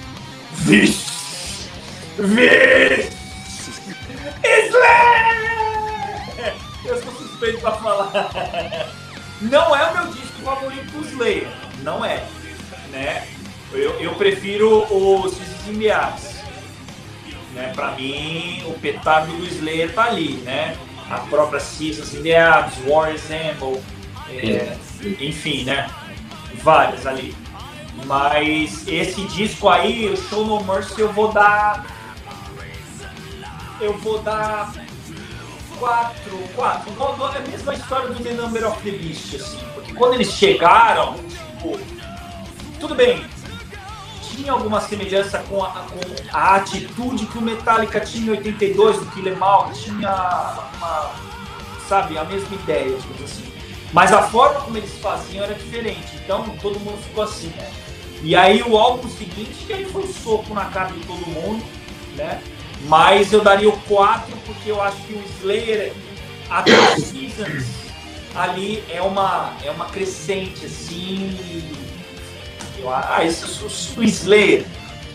Vixe! 0.53 1.69
Vixe! 2.18 3.10
Slayer! 4.44 5.38
Eu 6.86 7.02
sou 7.02 7.11
suspeito 7.14 7.60
pra 7.60 7.72
falar. 7.74 8.90
Não 9.42 9.76
é 9.76 9.92
o 9.92 9.98
meu 9.98 10.14
disco 10.14 10.42
favorito 10.44 10.92
do 10.92 11.06
Slayer. 11.06 11.48
Não 11.84 12.03
é. 12.03 12.26
Né? 12.92 13.27
Eu, 13.72 14.00
eu 14.00 14.16
prefiro 14.16 14.86
os 14.90 15.36
Zimbiados. 15.66 16.38
Né? 17.53 17.72
Pra 17.76 17.92
mim, 17.92 18.64
o 18.66 18.74
petardo 18.74 19.32
do 19.34 19.45
Slayer 19.45 19.94
tá 19.94 20.06
ali, 20.06 20.38
né? 20.44 20.77
A 21.10 21.19
própria 21.19 21.61
the 22.22 22.38
Abs, 22.38 22.74
War 22.86 23.14
Example, 23.14 23.82
é, 24.30 24.76
enfim, 25.22 25.64
né? 25.64 25.90
Várias 26.64 27.06
ali. 27.06 27.36
Mas 28.06 28.88
esse 28.88 29.22
disco 29.26 29.68
aí, 29.68 30.10
o 30.10 30.18
Show 30.18 30.45
No 30.45 30.64
Mercy, 30.64 31.02
eu 31.02 31.11
vou 31.11 31.32
dar. 31.32 31.86
Eu 33.80 33.98
vou 33.98 34.19
dar. 34.19 34.74
Quatro, 35.80 36.38
quatro. 36.56 36.94
É 37.36 37.38
a 37.38 37.42
mesma 37.42 37.74
história 37.74 38.10
do 38.10 38.24
The 38.24 38.32
Number 38.34 38.68
of 38.68 38.82
the 38.82 38.98
Beast, 38.98 39.36
assim. 39.36 39.60
Porque 39.74 39.94
quando 39.94 40.16
eles 40.16 40.32
chegaram, 40.32 41.16
tipo. 41.16 41.80
Tudo 42.80 42.95
bem. 42.95 43.26
Tinha 44.22 44.52
alguma 44.52 44.80
semelhança 44.82 45.40
com 45.50 45.64
a, 45.64 45.69
com 45.69 46.00
a 46.32 46.56
atitude 46.56 47.26
que 47.26 47.38
o 47.38 47.42
Metallica 47.42 48.00
tinha 48.00 48.27
em 48.27 48.38
82, 48.38 49.00
do 49.00 49.06
Killer. 49.08 49.38
Tinha 49.74 50.69
uma. 50.77 51.11
Sabe, 51.88 52.18
a 52.18 52.24
mesma 52.26 52.53
ideia, 52.56 52.98
tipo 52.98 53.24
assim. 53.24 53.47
Mas 53.93 54.11
a 54.11 54.24
forma 54.24 54.61
como 54.61 54.77
eles 54.77 54.91
faziam 55.01 55.43
era 55.45 55.53
diferente. 55.53 56.16
Então 56.24 56.43
todo 56.61 56.80
mundo 56.80 57.01
ficou 57.03 57.24
assim, 57.24 57.48
né? 57.57 57.69
E 58.22 58.35
aí 58.35 58.61
o 58.64 58.77
álbum 58.77 59.07
seguinte, 59.09 59.66
que 59.66 59.74
aí 59.74 59.85
foi 59.85 60.03
um 60.03 60.14
soco 60.14 60.53
na 60.53 60.66
cara 60.66 60.91
de 60.91 60.99
todo 61.06 61.25
mundo, 61.27 61.64
né? 62.16 62.41
Mas 62.83 63.32
eu 63.32 63.41
daria 63.41 63.69
o 63.69 63.77
4 63.82 64.35
porque 64.45 64.72
eu 64.72 64.82
acho 64.82 64.98
que 65.03 65.14
o 65.14 65.24
Slayer, 65.40 65.93
até 66.49 66.72
o 66.72 66.99
Seasons, 66.99 67.66
ali 68.35 68.83
é 68.90 69.01
uma, 69.01 69.53
é 69.64 69.72
uma 69.72 69.85
crescente, 69.85 70.66
assim. 70.66 71.38
Eu, 72.77 72.90
ah, 72.93 73.24
esse, 73.24 73.45
o, 73.98 74.03
Slayer, 74.03 74.66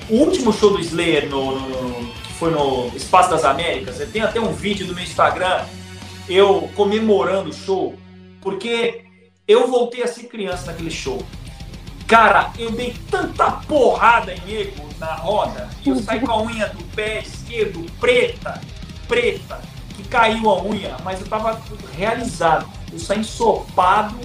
o 0.09 0.17
último 0.17 0.53
show 0.53 0.71
do 0.71 0.81
Slayer 0.81 1.29
no, 1.29 1.61
no, 1.61 2.13
que 2.15 2.33
foi 2.35 2.51
no 2.51 2.91
Espaço 2.97 3.31
das 3.31 3.45
Américas, 3.45 4.01
eu 4.01 4.11
tenho 4.11 4.25
até 4.25 4.41
um 4.41 4.53
vídeo 4.53 4.87
no 4.87 4.95
meu 4.95 5.05
Instagram, 5.05 5.65
eu 6.29 6.69
comemorando 6.75 7.51
o 7.51 7.53
show 7.53 7.97
porque 8.43 9.05
eu 9.47 9.69
voltei 9.69 10.03
a 10.03 10.09
ser 10.09 10.25
criança 10.25 10.67
naquele 10.67 10.91
show. 10.91 11.25
Cara, 12.07 12.53
eu 12.59 12.71
dei 12.71 12.95
tanta 13.11 13.51
porrada 13.53 14.35
em 14.35 14.41
nego 14.41 14.89
na 14.99 15.15
roda 15.15 15.69
eu 15.85 15.97
saí 15.97 16.21
com 16.21 16.31
a 16.31 16.43
unha 16.43 16.69
do 16.69 16.85
pé 16.95 17.21
esquerdo 17.21 17.85
preta, 17.99 18.61
preta, 19.09 19.61
que 19.97 20.05
caiu 20.05 20.49
a 20.49 20.63
unha, 20.63 20.97
mas 21.03 21.21
eu 21.21 21.27
tava 21.27 21.61
realizado. 21.97 22.71
Eu 22.93 22.99
saí 22.99 23.21
ensopado 23.21 24.17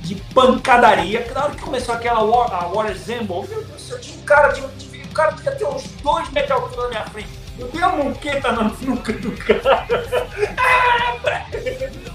de 0.00 0.16
pancadaria. 0.34 1.24
Na 1.32 1.44
hora 1.44 1.54
que 1.54 1.62
começou 1.62 1.94
aquela 1.94 2.22
War, 2.22 2.52
a 2.52 2.66
War 2.66 2.90
Assemble, 2.90 3.46
meu 3.48 3.62
Deus 3.62 3.66
do 3.66 3.78
céu, 3.78 4.00
tinha 4.00 4.18
um 4.18 4.22
cara, 4.22 4.48
de, 4.48 4.62
um 4.62 5.12
cara 5.12 5.32
que 5.34 5.44
ia 5.44 5.52
ter 5.52 5.66
uns 5.66 5.84
dois 6.02 6.28
metros 6.30 6.76
na 6.76 6.88
minha 6.88 7.04
frente. 7.06 7.28
Eu 7.58 7.68
dei 7.68 7.82
a 7.82 7.88
monqueta 7.90 8.52
na 8.52 8.64
nuca 8.64 9.12
do 9.12 9.30
cara. 9.32 9.86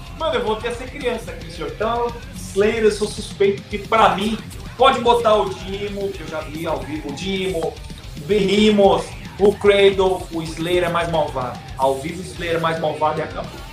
Mano, 0.18 0.34
eu 0.34 0.44
voltei 0.44 0.70
a 0.70 0.74
ser 0.74 0.90
criança, 0.90 1.32
Cristian. 1.32 1.66
Então, 1.66 2.12
Slayer, 2.34 2.84
eu 2.84 2.90
sou 2.90 3.06
suspeito 3.06 3.62
que, 3.62 3.78
pra 3.78 4.16
mim, 4.16 4.36
pode 4.76 5.00
botar 5.00 5.34
o 5.34 5.48
Dimo, 5.48 6.08
que 6.08 6.20
eu 6.22 6.26
já 6.26 6.40
vi 6.40 6.66
ao 6.66 6.80
vivo 6.80 7.10
o 7.10 7.12
Dimo, 7.14 7.72
o 8.16 8.20
Behemoth, 8.26 9.06
o 9.38 9.52
Cradle, 9.54 10.26
o 10.32 10.42
Slayer 10.42 10.84
é 10.84 10.88
mais 10.88 11.10
malvado. 11.10 11.58
Ao 11.76 11.94
vivo, 11.94 12.20
o 12.20 12.24
Slayer 12.24 12.56
é 12.56 12.60
mais 12.60 12.80
malvado 12.80 13.20
e 13.20 13.22
acabou. 13.22 13.68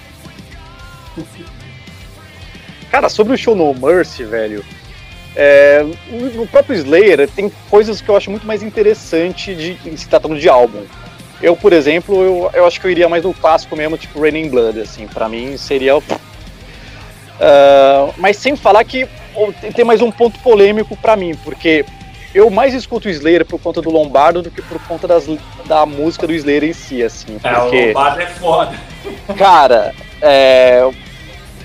Cara, 2.92 3.10
sobre 3.10 3.34
o 3.34 3.38
show 3.38 3.56
No 3.56 3.74
Mercy, 3.74 4.24
velho, 4.24 4.64
é, 5.36 5.84
próprio 6.52 6.76
Slayer 6.78 7.28
tem 7.30 7.52
coisas 7.70 8.00
que 8.00 8.08
eu 8.08 8.16
acho 8.16 8.32
muito 8.32 8.48
mais 8.48 8.64
interessante 8.64 9.54
de 9.54 9.98
se 9.98 10.08
tratando 10.08 10.40
de 10.40 10.48
álbum. 10.48 10.86
Eu, 11.42 11.58
por 11.58 11.74
exemplo, 11.74 12.24
eu, 12.24 12.50
eu 12.54 12.66
acho 12.66 12.80
que 12.80 12.88
eu 12.88 12.92
iria 12.92 13.10
mais 13.10 13.24
no 13.24 13.34
clássico 13.34 13.76
mesmo, 13.76 13.98
tipo 13.98 14.22
Raining 14.22 14.50
Blood, 14.50 14.80
assim, 14.80 15.06
para 15.08 15.28
mim 15.28 15.58
seria 15.58 15.92
Uh, 17.36 18.14
mas 18.18 18.38
sem 18.38 18.56
falar 18.56 18.84
que 18.84 19.08
tem 19.76 19.84
mais 19.84 20.02
um 20.02 20.10
ponto 20.10 20.40
polêmico 20.40 20.96
para 20.96 21.16
mim, 21.16 21.36
porque 21.44 21.86
eu 22.34 22.50
mais 22.50 22.74
escuto 22.74 23.08
o 23.08 23.12
Slayer 23.12 23.46
por 23.46 23.60
conta 23.60 23.82
do 23.82 23.90
Lombardo 23.90 24.42
do 24.42 24.52
que 24.52 24.62
por 24.62 24.80
conta 24.88 25.08
das, 25.08 25.26
da 25.66 25.86
música 25.86 26.28
do 26.28 26.34
Slayer 26.34 26.64
em 26.64 26.74
si, 26.74 27.04
assim. 27.04 27.38
É, 27.44 27.54
porque, 27.54 27.78
o 27.78 27.88
Lombardo 27.88 28.22
é 28.22 28.26
foda. 28.28 28.76
Cara, 29.38 29.94
é, 30.22 30.90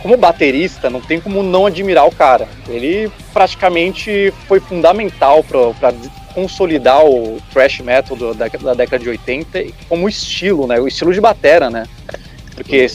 como 0.00 0.16
baterista, 0.16 0.88
não 0.88 1.00
tem 1.00 1.20
como 1.20 1.42
não 1.42 1.66
admirar 1.66 2.06
o 2.06 2.14
cara. 2.14 2.48
Ele 2.68 3.10
praticamente 3.32 4.32
foi 4.48 4.58
fundamental 4.60 5.44
para 5.44 5.92
consolidar 6.34 7.04
o 7.04 7.38
thrash 7.52 7.80
metal 7.80 8.16
do, 8.16 8.34
da, 8.34 8.48
da, 8.48 8.74
década 8.74 9.02
de 9.02 9.10
80 9.10 9.64
como 9.88 10.08
estilo, 10.08 10.66
né? 10.66 10.80
O 10.80 10.88
estilo 10.88 11.12
de 11.12 11.20
batera, 11.20 11.68
né? 11.68 11.86
Porque 12.54 12.86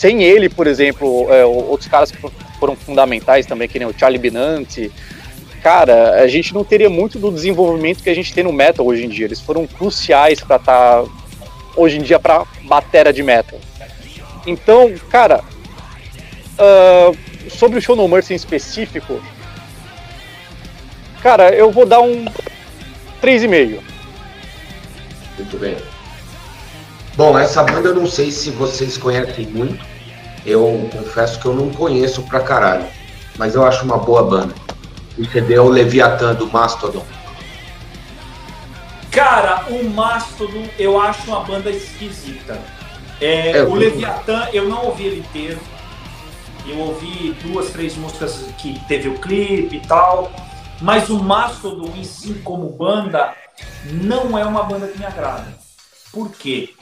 sem 0.00 0.22
ele, 0.22 0.48
por 0.48 0.66
exemplo, 0.66 1.30
é, 1.30 1.44
outros 1.44 1.86
caras 1.86 2.10
que 2.10 2.16
foram 2.58 2.74
fundamentais 2.74 3.44
também, 3.44 3.68
que 3.68 3.78
nem 3.78 3.86
o 3.86 3.94
Charlie 3.94 4.18
Binanti, 4.18 4.90
cara, 5.62 6.22
a 6.22 6.26
gente 6.26 6.54
não 6.54 6.64
teria 6.64 6.88
muito 6.88 7.18
do 7.18 7.30
desenvolvimento 7.30 8.02
que 8.02 8.08
a 8.08 8.14
gente 8.14 8.32
tem 8.32 8.42
no 8.42 8.50
metal 8.50 8.86
hoje 8.86 9.04
em 9.04 9.10
dia. 9.10 9.26
Eles 9.26 9.42
foram 9.42 9.66
cruciais 9.66 10.40
para 10.40 10.56
estar 10.56 11.02
tá, 11.02 11.08
hoje 11.76 11.98
em 11.98 12.00
dia 12.00 12.18
para 12.18 12.46
batera 12.62 13.12
de 13.12 13.22
metal. 13.22 13.60
Então, 14.46 14.94
cara, 15.10 15.44
uh, 16.56 17.50
sobre 17.50 17.78
o 17.78 17.82
Show 17.82 17.94
No 17.94 18.08
Mercy 18.08 18.32
em 18.32 18.36
específico, 18.36 19.20
cara, 21.22 21.50
eu 21.54 21.70
vou 21.70 21.84
dar 21.84 22.00
um 22.00 22.24
3,5. 23.20 23.80
Muito 25.36 25.58
bem. 25.58 25.76
Bom, 27.16 27.38
essa 27.38 27.62
banda 27.62 27.88
eu 27.88 27.94
não 27.94 28.06
sei 28.06 28.30
se 28.30 28.50
vocês 28.50 28.96
conhecem 28.96 29.46
muito. 29.46 29.84
Eu 30.46 30.88
confesso 30.92 31.38
que 31.38 31.46
eu 31.46 31.54
não 31.54 31.70
conheço 31.70 32.22
pra 32.22 32.40
caralho. 32.40 32.86
Mas 33.36 33.54
eu 33.54 33.64
acho 33.64 33.84
uma 33.84 33.98
boa 33.98 34.22
banda. 34.22 34.54
O 35.18 35.24
CD 35.26 35.54
é 35.54 35.60
o 35.60 35.68
Leviathan 35.68 36.34
do 36.34 36.46
Mastodon. 36.50 37.04
Cara, 39.10 39.66
o 39.68 39.84
Mastodon 39.84 40.66
eu 40.78 41.00
acho 41.00 41.26
uma 41.26 41.40
banda 41.40 41.68
esquisita. 41.70 42.58
É, 43.20 43.58
é, 43.58 43.62
o 43.64 43.74
Leviathan 43.74 44.48
eu 44.52 44.68
não 44.68 44.86
ouvi 44.86 45.06
ele 45.06 45.20
inteiro. 45.20 45.58
Eu 46.66 46.78
ouvi 46.78 47.36
duas, 47.42 47.70
três 47.70 47.96
músicas 47.96 48.44
que 48.58 48.78
teve 48.86 49.08
o 49.08 49.18
clipe 49.18 49.76
e 49.76 49.80
tal. 49.80 50.30
Mas 50.80 51.10
o 51.10 51.22
Mastodon 51.22 51.92
em 51.96 52.04
si, 52.04 52.40
como 52.44 52.70
banda, 52.70 53.34
não 53.84 54.38
é 54.38 54.44
uma 54.44 54.62
banda 54.62 54.86
que 54.86 54.98
me 54.98 55.04
agrada. 55.04 55.59
Por 56.12 56.30
quê? 56.30 56.74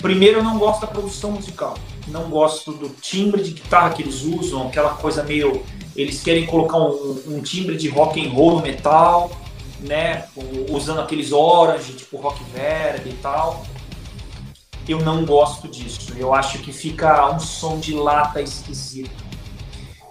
Primeiro, 0.00 0.38
eu 0.38 0.44
não 0.44 0.58
gosto 0.58 0.80
da 0.82 0.86
produção 0.86 1.32
musical. 1.32 1.76
não 2.08 2.30
gosto 2.30 2.72
do 2.72 2.88
timbre 2.88 3.42
de 3.42 3.50
guitarra 3.50 3.90
que 3.90 4.02
eles 4.02 4.22
usam, 4.22 4.68
aquela 4.68 4.90
coisa 4.90 5.22
meio. 5.22 5.64
Eles 5.94 6.22
querem 6.22 6.46
colocar 6.46 6.78
um, 6.78 7.22
um 7.26 7.40
timbre 7.40 7.76
de 7.76 7.88
rock 7.88 8.24
and 8.24 8.30
roll 8.30 8.60
metal, 8.60 9.30
né? 9.80 10.26
Usando 10.70 11.00
aqueles 11.00 11.32
orange, 11.32 11.94
tipo 11.94 12.18
rock 12.18 12.42
verde 12.54 13.08
e 13.08 13.14
tal. 13.14 13.64
Eu 14.88 15.00
não 15.00 15.24
gosto 15.24 15.66
disso. 15.66 16.12
Eu 16.16 16.32
acho 16.32 16.58
que 16.58 16.72
fica 16.72 17.28
um 17.30 17.40
som 17.40 17.78
de 17.78 17.94
lata 17.94 18.40
esquisito. 18.40 19.24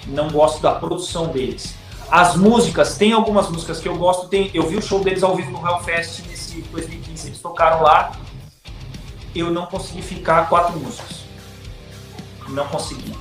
Não 0.07 0.29
gosto 0.29 0.61
da 0.61 0.75
produção 0.75 1.27
deles. 1.27 1.75
As 2.09 2.35
músicas, 2.35 2.97
tem 2.97 3.13
algumas 3.13 3.49
músicas 3.49 3.79
que 3.79 3.87
eu 3.87 3.95
gosto. 3.95 4.27
Tem, 4.27 4.51
eu 4.53 4.67
vi 4.67 4.75
o 4.75 4.81
show 4.81 5.03
deles 5.03 5.23
ao 5.23 5.35
vivo 5.35 5.51
no 5.51 5.65
Hellfest 5.65 6.23
nesse 6.27 6.61
2015. 6.61 7.27
Eles 7.27 7.39
tocaram 7.39 7.81
lá. 7.81 8.11
Eu 9.35 9.51
não 9.51 9.65
consegui 9.65 10.01
ficar 10.01 10.47
quatro 10.47 10.79
músicas. 10.79 11.25
Não 12.49 12.67
consegui. 12.67 13.13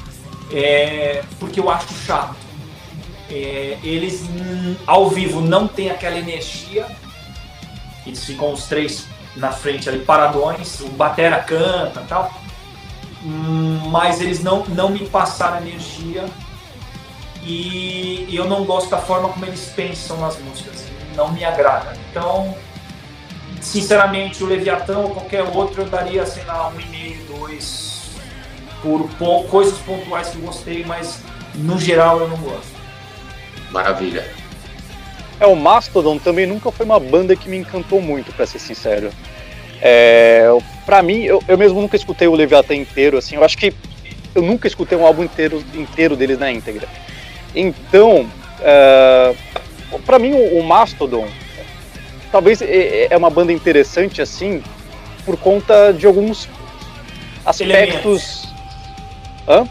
É, 0.53 1.25
porque 1.41 1.59
eu 1.59 1.69
acho 1.71 1.93
chato. 2.07 2.37
É, 3.31 3.79
eles 3.83 4.23
hum, 4.23 4.77
ao 4.87 5.09
vivo 5.09 5.41
não 5.41 5.67
tem 5.67 5.91
aquela 5.91 6.17
energia. 6.17 6.87
Eles 8.07 8.25
ficam 8.25 8.53
os 8.53 8.67
três 8.67 9.07
na 9.35 9.51
frente 9.51 9.89
ali, 9.89 9.99
paradões. 10.05 10.81
O 10.81 10.89
Batera 10.91 11.43
canta 11.43 12.01
e 12.01 12.07
tal. 12.07 12.33
Hum, 13.25 13.89
mas 13.91 14.21
eles 14.21 14.43
não, 14.43 14.65
não 14.67 14.91
me 14.91 15.09
passaram 15.09 15.59
energia 15.59 16.25
e 17.47 18.35
eu 18.35 18.49
não 18.49 18.65
gosto 18.65 18.89
da 18.89 18.99
forma 18.99 19.29
como 19.29 19.45
eles 19.45 19.73
pensam 19.77 20.19
nas 20.19 20.39
músicas, 20.39 20.87
não 21.15 21.31
me 21.31 21.45
agrada. 21.45 21.97
Então, 22.11 22.57
sinceramente, 23.65 24.45
o 24.45 24.47
Leviatã 24.47 24.99
ou 24.99 25.11
qualquer 25.11 25.43
outro 25.43 25.83
eu 25.83 25.87
daria, 25.87 26.27
sei 26.27 26.45
lá, 26.45 26.69
um 26.69 26.81
e 26.81 26.87
meio, 26.87 27.19
dois, 27.27 28.11
por 28.83 29.09
coisas 29.49 29.79
pontuais 29.79 30.29
que 30.29 30.39
gostei, 30.39 30.85
mas 30.85 31.21
no 31.55 31.79
geral 31.81 32.21
eu 32.21 32.29
não 32.29 32.37
gosto. 32.37 32.75
Maravilha. 33.71 34.25
É, 35.41 35.47
o 35.47 35.57
Mastodon 35.57 36.19
também 36.19 36.47
nunca 36.47 36.71
foi 36.71 36.87
uma 36.87 37.01
banda 37.01 37.35
que 37.35 37.49
me 37.49 37.57
encantou 37.57 38.01
muito, 38.01 38.33
para 38.33 38.47
ser 38.47 38.59
sincero. 38.59 39.11
É, 39.81 40.47
para 40.87 41.03
mim, 41.03 41.23
eu, 41.23 41.43
eu 41.49 41.59
mesmo 41.59 41.81
nunca 41.81 41.97
escutei 41.97 42.29
o 42.29 42.35
Leviatã 42.35 42.75
inteiro, 42.75 43.19
assim, 43.19 43.37
eu 43.37 43.45
acho 43.45 43.59
que 43.59 43.75
eu 44.35 44.43
nunca 44.43 44.67
escutei 44.67 44.97
um 44.97 45.07
álbum 45.07 45.25
inteiro, 45.25 45.65
inteiro 45.75 46.17
deles 46.17 46.39
na 46.39 46.51
íntegra. 46.51 46.89
Então, 47.55 48.23
uh, 48.23 48.29
é, 48.61 49.35
para 50.05 50.19
mim, 50.19 50.33
o, 50.33 50.59
o, 50.59 50.65
Mastodon 50.65 51.29
talvez 52.35 52.61
é, 52.61 53.07
é, 53.15 53.17
uma 53.17 53.31
banda 53.31 53.53
interessante 53.53 54.21
assim 54.21 54.61
por 55.25 55.37
conta 55.37 55.93
de 55.93 56.05
alguns 56.05 56.49
aspectos. 57.47 58.53
Hã? 59.47 59.65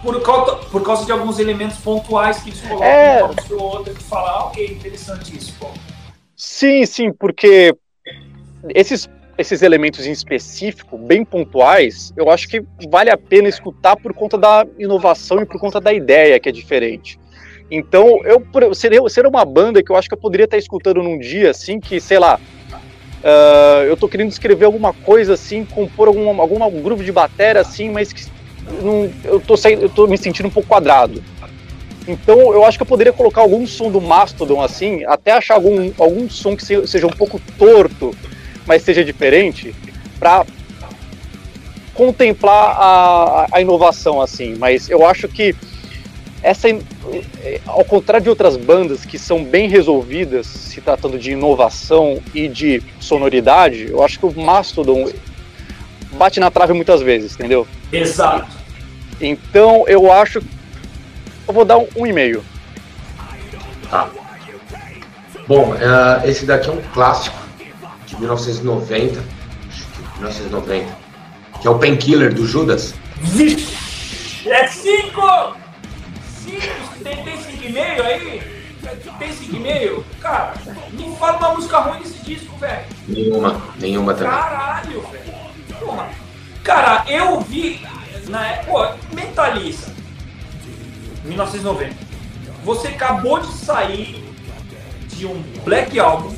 Por 0.00 0.22
causa, 0.22 0.56
por 0.68 0.82
causa 0.84 1.04
de 1.04 1.10
alguns 1.10 1.40
elementos 1.40 1.78
pontuais 1.78 2.40
que 2.40 2.50
eles 2.50 2.60
colocam 2.60 2.86
é... 2.86 3.24
um 3.24 3.54
ou 3.54 3.62
outro 3.62 3.94
que 3.94 4.02
fala, 4.04 4.30
ah, 4.30 4.44
ok, 4.44 4.64
interessante 4.64 5.36
isso. 5.36 5.52
Pô. 5.58 5.70
Sim, 6.36 6.86
sim, 6.86 7.12
porque 7.12 7.74
esses, 8.68 9.10
esses 9.36 9.60
elementos 9.62 10.06
em 10.06 10.12
específico, 10.12 10.96
bem 10.96 11.24
pontuais, 11.24 12.12
eu 12.16 12.30
acho 12.30 12.48
que 12.48 12.64
vale 12.88 13.10
a 13.10 13.18
pena 13.18 13.48
escutar 13.48 13.96
por 13.96 14.14
conta 14.14 14.38
da 14.38 14.64
inovação 14.78 15.40
e 15.40 15.46
por 15.46 15.58
conta 15.58 15.80
da 15.80 15.92
ideia 15.92 16.38
que 16.38 16.48
é 16.48 16.52
diferente. 16.52 17.18
Então, 17.74 18.20
eu 18.22 18.74
seria, 18.74 19.00
seria 19.08 19.30
uma 19.30 19.46
banda 19.46 19.82
que 19.82 19.90
eu 19.90 19.96
acho 19.96 20.06
que 20.06 20.12
eu 20.12 20.18
poderia 20.18 20.44
estar 20.44 20.58
escutando 20.58 21.02
num 21.02 21.18
dia, 21.18 21.52
assim, 21.52 21.80
que, 21.80 21.98
sei 21.98 22.18
lá, 22.18 22.38
uh, 22.70 23.84
eu 23.84 23.96
tô 23.96 24.06
querendo 24.06 24.28
escrever 24.28 24.66
alguma 24.66 24.92
coisa, 24.92 25.32
assim, 25.32 25.64
compor 25.64 26.06
algum, 26.06 26.38
algum 26.38 26.82
grupo 26.82 27.02
de 27.02 27.10
bateria, 27.10 27.62
assim, 27.62 27.88
mas 27.88 28.12
que 28.12 28.26
não, 28.82 29.10
eu, 29.24 29.40
tô, 29.40 29.54
eu 29.70 29.88
tô 29.88 30.06
me 30.06 30.18
sentindo 30.18 30.48
um 30.48 30.50
pouco 30.50 30.68
quadrado. 30.68 31.24
Então, 32.06 32.52
eu 32.52 32.62
acho 32.62 32.76
que 32.76 32.82
eu 32.82 32.86
poderia 32.86 33.12
colocar 33.12 33.40
algum 33.40 33.66
som 33.66 33.90
do 33.90 34.02
Mastodon, 34.02 34.60
assim, 34.60 35.02
até 35.06 35.32
achar 35.32 35.54
algum, 35.54 35.90
algum 35.96 36.28
som 36.28 36.54
que 36.54 36.86
seja 36.86 37.06
um 37.06 37.10
pouco 37.10 37.40
torto, 37.56 38.14
mas 38.66 38.82
seja 38.82 39.02
diferente, 39.02 39.74
para 40.18 40.44
contemplar 41.94 42.76
a, 42.78 43.46
a 43.50 43.62
inovação, 43.62 44.20
assim. 44.20 44.56
Mas 44.58 44.90
eu 44.90 45.06
acho 45.06 45.26
que 45.26 45.56
essa, 46.42 46.68
ao 47.66 47.84
contrário 47.84 48.24
de 48.24 48.28
outras 48.28 48.56
bandas 48.56 49.04
que 49.04 49.18
são 49.18 49.44
bem 49.44 49.68
resolvidas, 49.68 50.46
se 50.46 50.80
tratando 50.80 51.18
de 51.18 51.32
inovação 51.32 52.20
e 52.34 52.48
de 52.48 52.82
sonoridade, 52.98 53.88
eu 53.88 54.02
acho 54.02 54.18
que 54.18 54.26
o 54.26 54.40
Mastodon 54.40 55.08
bate 56.12 56.40
na 56.40 56.50
trave 56.50 56.72
muitas 56.72 57.00
vezes, 57.00 57.34
entendeu? 57.34 57.66
Exato. 57.92 58.50
Então 59.20 59.84
eu 59.86 60.12
acho. 60.12 60.42
Eu 61.46 61.54
vou 61.54 61.64
dar 61.64 61.78
um, 61.78 61.86
um 61.96 62.06
e-mail. 62.06 62.42
Tá. 63.88 64.10
Bom, 65.46 65.72
uh, 65.72 66.28
esse 66.28 66.44
daqui 66.44 66.68
é 66.68 66.72
um 66.72 66.82
clássico 66.92 67.36
de 68.06 68.16
1990. 68.18 69.20
Acho 69.68 69.86
que 69.86 70.18
1990. 70.18 70.96
Que 71.60 71.68
é 71.68 71.70
o 71.70 71.78
Painkiller 71.78 72.34
do 72.34 72.46
Judas. 72.46 72.94
Vixe! 73.20 74.48
É 74.48 74.66
cinco! 74.66 75.61
Tem, 77.02 77.24
tem 77.24 77.36
5,5 77.36 78.00
aí? 78.02 78.42
Tem 79.18 79.28
5,5? 79.30 80.04
Cara, 80.20 80.54
me 80.92 81.16
fala 81.16 81.38
uma 81.38 81.54
música 81.54 81.78
ruim 81.78 82.00
desse 82.00 82.18
disco, 82.24 82.56
velho. 82.56 82.84
Nenhuma, 83.08 83.62
nenhuma 83.78 84.14
também. 84.14 84.32
Caralho, 84.32 85.00
velho. 85.02 85.34
Porra. 85.80 86.10
Cara, 86.62 87.04
eu 87.08 87.40
vi 87.40 87.80
na 88.28 88.46
época. 88.46 88.70
Pô, 88.70 89.14
Mentalista. 89.14 89.92
1990. 91.24 91.94
Você 92.64 92.88
acabou 92.88 93.40
de 93.40 93.52
sair 93.52 94.22
de 95.08 95.26
um 95.26 95.42
Black 95.64 95.98
Album 95.98 96.36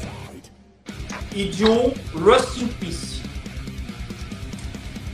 e 1.34 1.44
de 1.44 1.64
um 1.64 1.92
Rust 2.14 2.58
in 2.58 2.68
Peace. 2.68 3.22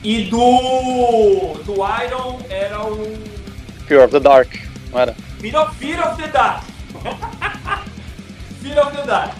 E 0.03 0.25
do. 0.25 1.53
Do 1.63 1.73
Iron 2.03 2.39
era 2.49 2.83
o. 2.85 3.17
Fear 3.87 4.05
of 4.05 4.11
the 4.11 4.19
Dark 4.19 4.70
era? 4.99 5.15
Fear 5.39 5.61
of, 5.61 5.75
Fear 5.77 6.07
of 6.07 6.21
the 6.21 6.27
Dark. 6.27 6.63
Fear 8.61 8.85
of 8.85 8.95
the 8.95 9.03
Dark. 9.05 9.33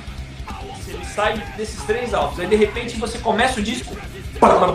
Ele 0.88 1.06
sai 1.06 1.42
desses 1.56 1.82
três 1.84 2.14
álbuns, 2.14 2.40
aí 2.40 2.48
de 2.48 2.56
repente 2.56 2.98
você 2.98 3.18
começa 3.20 3.60
o 3.60 3.64
disco. 3.64 3.96
Mano, 4.42 4.74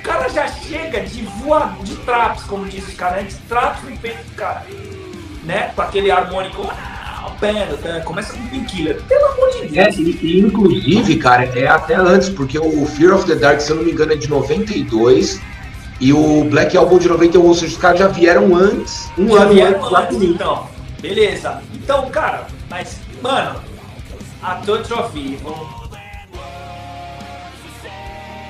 o 0.00 0.02
cara 0.02 0.28
já 0.28 0.48
chega 0.48 1.00
de 1.02 1.22
voar 1.22 1.76
de 1.82 1.94
traps, 1.96 2.44
como 2.44 2.66
diz 2.66 2.88
o 2.88 2.96
cara, 2.96 3.16
né? 3.16 3.22
de 3.24 3.34
traps 3.36 3.84
no 3.84 3.96
peito 3.98 4.24
do 4.24 4.34
cara. 4.34 4.64
Né? 5.44 5.72
Com 5.74 5.82
aquele 5.82 6.10
harmônico. 6.10 6.66
Ah? 6.70 7.00
Começa 8.04 8.34
com 8.34 8.46
Painkiller. 8.48 9.00
Pelo 9.02 9.26
amor 9.26 9.50
de 9.52 9.68
Deus. 9.68 9.76
É, 9.76 10.00
e, 10.00 10.40
inclusive, 10.40 11.16
cara, 11.16 11.44
é 11.44 11.66
até 11.66 11.94
antes, 11.94 12.28
porque 12.28 12.58
o 12.58 12.84
Fear 12.86 13.14
of 13.14 13.26
the 13.26 13.34
Dark, 13.34 13.60
se 13.60 13.70
eu 13.70 13.76
não 13.76 13.84
me 13.84 13.92
engano, 13.92 14.12
é 14.12 14.16
de 14.16 14.28
92 14.28 15.40
e 16.00 16.12
o 16.14 16.44
Black 16.44 16.76
Album 16.76 16.98
de 16.98 17.08
91, 17.08 17.46
ou 17.46 17.54
seja, 17.54 17.74
os 17.74 17.78
caras 17.78 17.98
já 17.98 18.08
vieram 18.08 18.56
antes, 18.56 19.10
um 19.18 19.28
já 19.28 19.42
ano 19.42 19.52
vieram 19.52 19.84
antes, 19.84 19.98
antes 19.98 20.22
então. 20.22 20.66
Beleza. 21.00 21.62
Então, 21.74 22.10
cara, 22.10 22.46
mas, 22.70 22.98
mano, 23.22 23.60
a 24.42 24.54
Touch 24.56 24.92
of 24.94 25.18
Evil, 25.18 25.54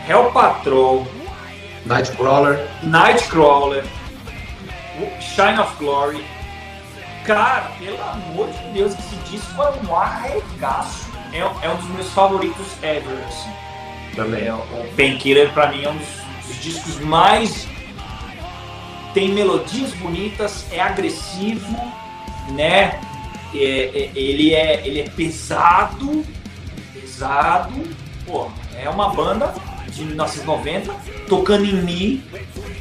Hell 0.08 0.30
Patrol, 0.32 1.06
Nightcrawler, 1.86 2.68
Nightcrawler, 2.84 3.84
Shine 5.20 5.58
of 5.58 5.76
Glory. 5.78 6.24
Cara, 7.24 7.70
pelo 7.78 8.00
amor 8.02 8.48
de 8.48 8.72
Deus, 8.72 8.92
esse 8.98 9.16
disco 9.30 9.54
foi 9.54 9.66
um 9.88 9.94
arregaço. 9.94 11.10
É, 11.32 11.38
é 11.38 11.70
um 11.70 11.76
dos 11.76 11.88
meus 11.90 12.08
favoritos 12.10 12.66
ever, 12.82 13.18
assim. 13.28 13.50
Também. 14.16 14.46
É, 14.46 14.54
o 14.54 14.94
Painkiller, 14.96 15.52
pra 15.52 15.68
mim, 15.68 15.84
é 15.84 15.90
um 15.90 15.96
dos 15.96 16.19
os 16.50 16.60
discos 16.60 16.98
mais 17.00 17.66
tem 19.14 19.32
melodias 19.32 19.92
bonitas, 19.94 20.66
é 20.70 20.80
agressivo, 20.80 21.76
né? 22.52 23.00
É, 23.52 23.58
é, 23.58 24.10
ele, 24.14 24.54
é, 24.54 24.86
ele 24.86 25.00
é 25.00 25.08
pesado, 25.08 26.24
pesado. 26.92 27.72
Pô, 28.24 28.48
é 28.76 28.88
uma 28.88 29.08
banda 29.08 29.52
de 29.88 30.04
1990 30.04 30.94
tocando 31.28 31.64
em 31.64 31.82
Mi. 31.82 32.24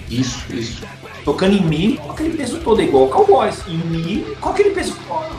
Isso, 0.09 0.45
isso. 0.53 0.83
Tocando 1.25 1.55
em 1.55 1.61
Mi 1.61 1.97
com 1.97 2.11
aquele 2.11 2.37
peso 2.37 2.59
todo, 2.59 2.81
é 2.81 2.85
igual 2.85 3.05
o 3.05 3.09
Cowboys. 3.09 3.63
Em 3.67 3.77
Mi 3.77 4.35
com 4.39 4.49
aquele 4.49 4.71
peso 4.71 4.95
todo. 5.07 5.35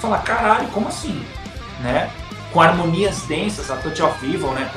Fala, 0.00 0.18
caralho, 0.18 0.68
como 0.68 0.88
assim? 0.88 1.22
Né? 1.80 2.10
Com 2.52 2.60
harmonias 2.60 3.22
densas, 3.22 3.70
a 3.70 3.76
Touch 3.76 4.02
of 4.02 4.24
Evil, 4.24 4.52
né? 4.52 4.70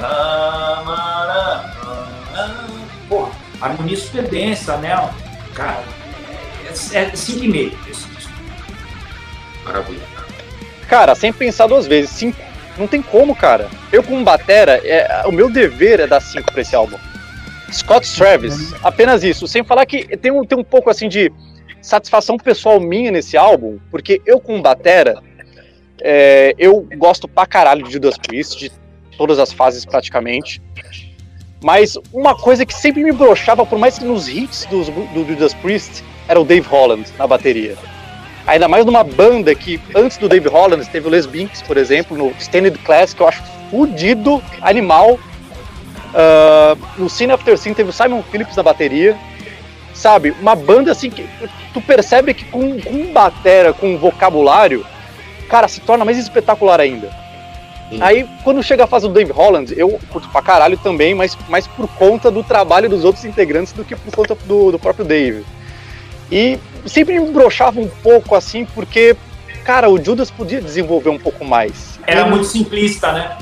Pô, 3.07 3.29
harmonia 3.61 3.97
super 3.97 4.27
densa, 4.27 4.77
né? 4.77 4.89
Cara, 5.53 5.83
é 6.93 7.11
5,5. 7.11 7.73
É 7.87 9.65
Maravilha. 9.65 10.01
Cara, 10.87 11.15
sem 11.15 11.31
pensar 11.31 11.67
duas 11.67 11.87
vezes, 11.87 12.09
cinco. 12.11 12.37
Não 12.77 12.87
tem 12.87 13.01
como, 13.01 13.35
cara. 13.35 13.69
Eu, 13.91 14.01
como 14.01 14.23
batera, 14.23 14.81
é, 14.83 15.23
o 15.25 15.31
meu 15.31 15.49
dever 15.49 15.99
é 15.99 16.07
dar 16.07 16.21
5 16.21 16.51
pra 16.51 16.61
esse 16.61 16.75
álbum. 16.75 16.97
Scott 17.71 18.09
Travis, 18.15 18.73
apenas 18.83 19.23
isso. 19.23 19.47
Sem 19.47 19.63
falar 19.63 19.85
que 19.85 20.05
tem 20.17 20.31
um, 20.31 20.43
tem 20.45 20.57
um 20.57 20.63
pouco 20.63 20.89
assim 20.89 21.07
de 21.07 21.31
satisfação 21.81 22.37
pessoal 22.37 22.79
minha 22.79 23.11
nesse 23.11 23.37
álbum, 23.37 23.79
porque 23.89 24.21
eu 24.25 24.39
com 24.39 24.61
Batera, 24.61 25.21
é, 26.01 26.53
eu 26.57 26.87
gosto 26.97 27.27
pra 27.27 27.45
caralho 27.45 27.83
de 27.83 27.93
Judas 27.93 28.17
Priest, 28.17 28.57
de 28.59 28.71
todas 29.17 29.39
as 29.39 29.53
fases 29.53 29.85
praticamente. 29.85 30.61
Mas 31.63 31.97
uma 32.11 32.35
coisa 32.35 32.65
que 32.65 32.73
sempre 32.73 33.03
me 33.03 33.11
broxava, 33.11 33.65
por 33.65 33.77
mais 33.77 33.99
que 33.99 34.05
nos 34.05 34.27
hits 34.27 34.65
do, 34.65 34.83
do 34.83 35.27
Judas 35.27 35.53
Priest, 35.53 36.03
era 36.27 36.39
o 36.39 36.43
Dave 36.43 36.67
Holland 36.67 37.07
na 37.17 37.27
bateria. 37.27 37.77
Ainda 38.47 38.67
mais 38.67 38.85
numa 38.85 39.03
banda 39.03 39.53
que, 39.53 39.79
antes 39.95 40.17
do 40.17 40.27
Dave 40.27 40.47
Holland, 40.47 40.89
teve 40.89 41.07
o 41.07 41.11
Les 41.11 41.27
Binks, 41.27 41.61
por 41.61 41.77
exemplo, 41.77 42.17
no 42.17 42.31
Standard 42.39 42.77
Class, 42.79 43.13
que 43.13 43.21
eu 43.21 43.27
acho 43.27 43.43
fudido, 43.69 44.41
animal. 44.61 45.19
Uh, 46.13 46.77
no 46.97 47.09
Cine 47.09 47.31
After 47.31 47.57
Scene 47.57 47.75
teve 47.75 47.91
o 47.91 47.93
Simon 47.93 48.23
Phillips 48.23 48.55
na 48.55 48.63
bateria. 48.63 49.17
Sabe, 49.93 50.31
uma 50.41 50.55
banda 50.55 50.91
assim 50.91 51.09
que 51.11 51.27
tu 51.73 51.81
percebe 51.81 52.33
que 52.33 52.45
com, 52.45 52.79
com 52.81 53.13
batera, 53.13 53.71
com 53.71 53.97
vocabulário, 53.97 54.83
cara, 55.51 55.67
se 55.67 55.81
torna 55.81 56.05
mais 56.05 56.17
espetacular 56.17 56.79
ainda. 56.79 57.09
Sim. 57.89 57.97
Aí, 57.99 58.25
quando 58.41 58.63
chega 58.63 58.85
a 58.85 58.87
fase 58.87 59.05
do 59.05 59.13
Dave 59.13 59.33
Holland, 59.33 59.73
eu 59.77 59.99
curto 60.09 60.29
pra 60.29 60.41
caralho 60.41 60.77
também, 60.77 61.13
mas 61.13 61.37
mais 61.49 61.67
por 61.67 61.89
conta 61.89 62.31
do 62.31 62.41
trabalho 62.41 62.87
dos 62.87 63.03
outros 63.03 63.25
integrantes 63.25 63.73
do 63.73 63.83
que 63.83 63.93
por 63.93 64.15
conta 64.15 64.33
do, 64.33 64.71
do 64.71 64.79
próprio 64.79 65.03
Dave. 65.03 65.45
E 66.31 66.57
sempre 66.85 67.19
me 67.19 67.29
broxava 67.31 67.81
um 67.81 67.89
pouco 68.01 68.33
assim, 68.33 68.63
porque, 68.63 69.13
cara, 69.65 69.89
o 69.89 70.01
Judas 70.01 70.31
podia 70.31 70.61
desenvolver 70.61 71.09
um 71.09 71.19
pouco 71.19 71.43
mais. 71.43 71.99
Era 72.07 72.25
muito 72.25 72.45
simplista, 72.45 73.11
né? 73.11 73.37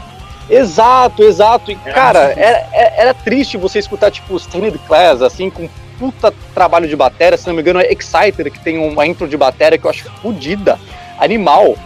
Exato, 0.50 1.22
exato. 1.22 1.72
E, 1.72 1.78
era 1.86 1.94
cara, 1.94 2.20
era, 2.36 2.68
era, 2.98 3.14
triste 3.14 3.56
você 3.56 3.78
escutar, 3.78 4.10
tipo, 4.10 4.36
Stained 4.40 4.80
Class, 4.88 5.22
assim, 5.22 5.52
com 5.52 5.70
puta 6.00 6.34
trabalho 6.56 6.88
de 6.88 6.96
bateria. 6.96 7.38
Se 7.38 7.46
não 7.46 7.54
me 7.54 7.62
engano, 7.62 7.80
é 7.80 7.94
Exciter, 7.94 8.52
que 8.52 8.60
tem 8.60 8.80
uma 8.80 9.06
intro 9.06 9.28
de 9.28 9.38
bateria 9.38 9.78
que 9.78 9.86
eu 9.86 9.92
acho 9.92 10.10
fodida, 10.24 10.80
animal. 11.20 11.78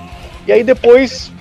E 0.47 0.51
aí 0.51 0.63
depois 0.63 1.31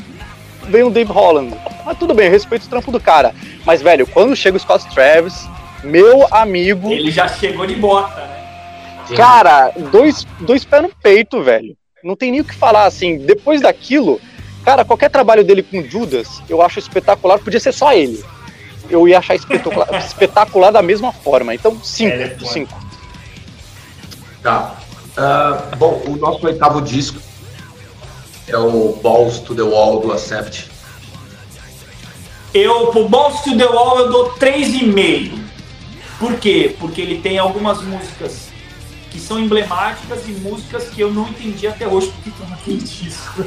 vem 0.69 0.83
o 0.83 0.91
Dave 0.91 1.11
Holland. 1.11 1.57
Mas 1.85 1.99
tudo 1.99 2.15
bem, 2.15 2.27
eu 2.27 2.33
respeito 2.33 2.65
o 2.67 2.69
trampo 2.69 2.93
do 2.93 3.01
cara. 3.01 3.35
Mas, 3.65 3.83
velho, 3.83 4.07
quando 4.07 4.37
chega 4.37 4.57
o 4.57 4.61
Scott 4.61 4.89
Travis, 4.95 5.49
meu 5.83 6.27
amigo. 6.31 6.93
Ele 6.93 7.11
já 7.11 7.27
chegou 7.29 7.67
de 7.67 7.75
bota, 7.75 8.21
né? 8.21 8.43
Cara, 9.17 9.73
dois, 9.91 10.27
dois 10.41 10.65
pés 10.65 10.83
no 10.83 10.91
peito, 11.03 11.43
velho. 11.43 11.77
Não 12.03 12.17
tem 12.17 12.31
nem 12.31 12.41
o 12.41 12.45
que 12.45 12.55
falar, 12.55 12.87
assim. 12.87 13.19
Depois 13.19 13.61
daquilo, 13.61 14.21
cara, 14.65 14.85
qualquer 14.85 15.11
trabalho 15.11 15.45
dele 15.45 15.63
com 15.63 15.83
Judas, 15.83 16.41
eu 16.49 16.63
acho 16.63 16.79
espetacular. 16.79 17.39
Podia 17.39 17.61
ser 17.61 17.73
só 17.73 17.93
ele. 17.93 18.23
Eu 18.89 19.07
ia 19.09 19.19
achar 19.19 19.35
espetacular, 19.35 19.89
espetacular 19.99 20.71
da 20.71 20.83
mesma 20.83 21.13
forma. 21.13 21.55
Então, 21.55 21.79
cinco, 21.83 22.17
é, 22.17 22.37
cinco. 22.45 22.81
Tá. 24.43 24.77
Uh, 25.13 25.77
bom, 25.77 26.03
o 26.07 26.17
nosso 26.17 26.47
oitavo 26.47 26.81
disco 26.81 27.21
é 28.47 28.57
o 28.57 28.99
Balls 29.03 29.41
to 29.41 29.55
the 29.55 29.62
Wall 29.62 30.01
do 30.01 30.12
Accept. 30.12 30.71
Eu, 32.55 32.89
pro 32.89 33.09
Balls 33.09 33.41
to 33.43 33.57
the 33.57 33.67
Wall, 33.67 33.99
eu 34.01 34.11
dou 34.11 34.33
3,5. 34.35 35.39
Por 36.19 36.39
quê? 36.39 36.77
Porque 36.79 37.01
ele 37.01 37.21
tem 37.21 37.39
algumas 37.39 37.83
músicas 37.83 38.49
que 39.11 39.21
são 39.21 39.39
emblemáticas 39.39 40.27
e 40.27 40.33
músicas 40.33 40.89
que 40.89 41.01
eu 41.01 41.12
não 41.12 41.29
entendi 41.29 41.67
até 41.67 41.87
hoje 41.87 42.11
porque 42.12 42.31
estão 42.31 42.49
naquele 42.49 42.79
disco. 42.79 43.45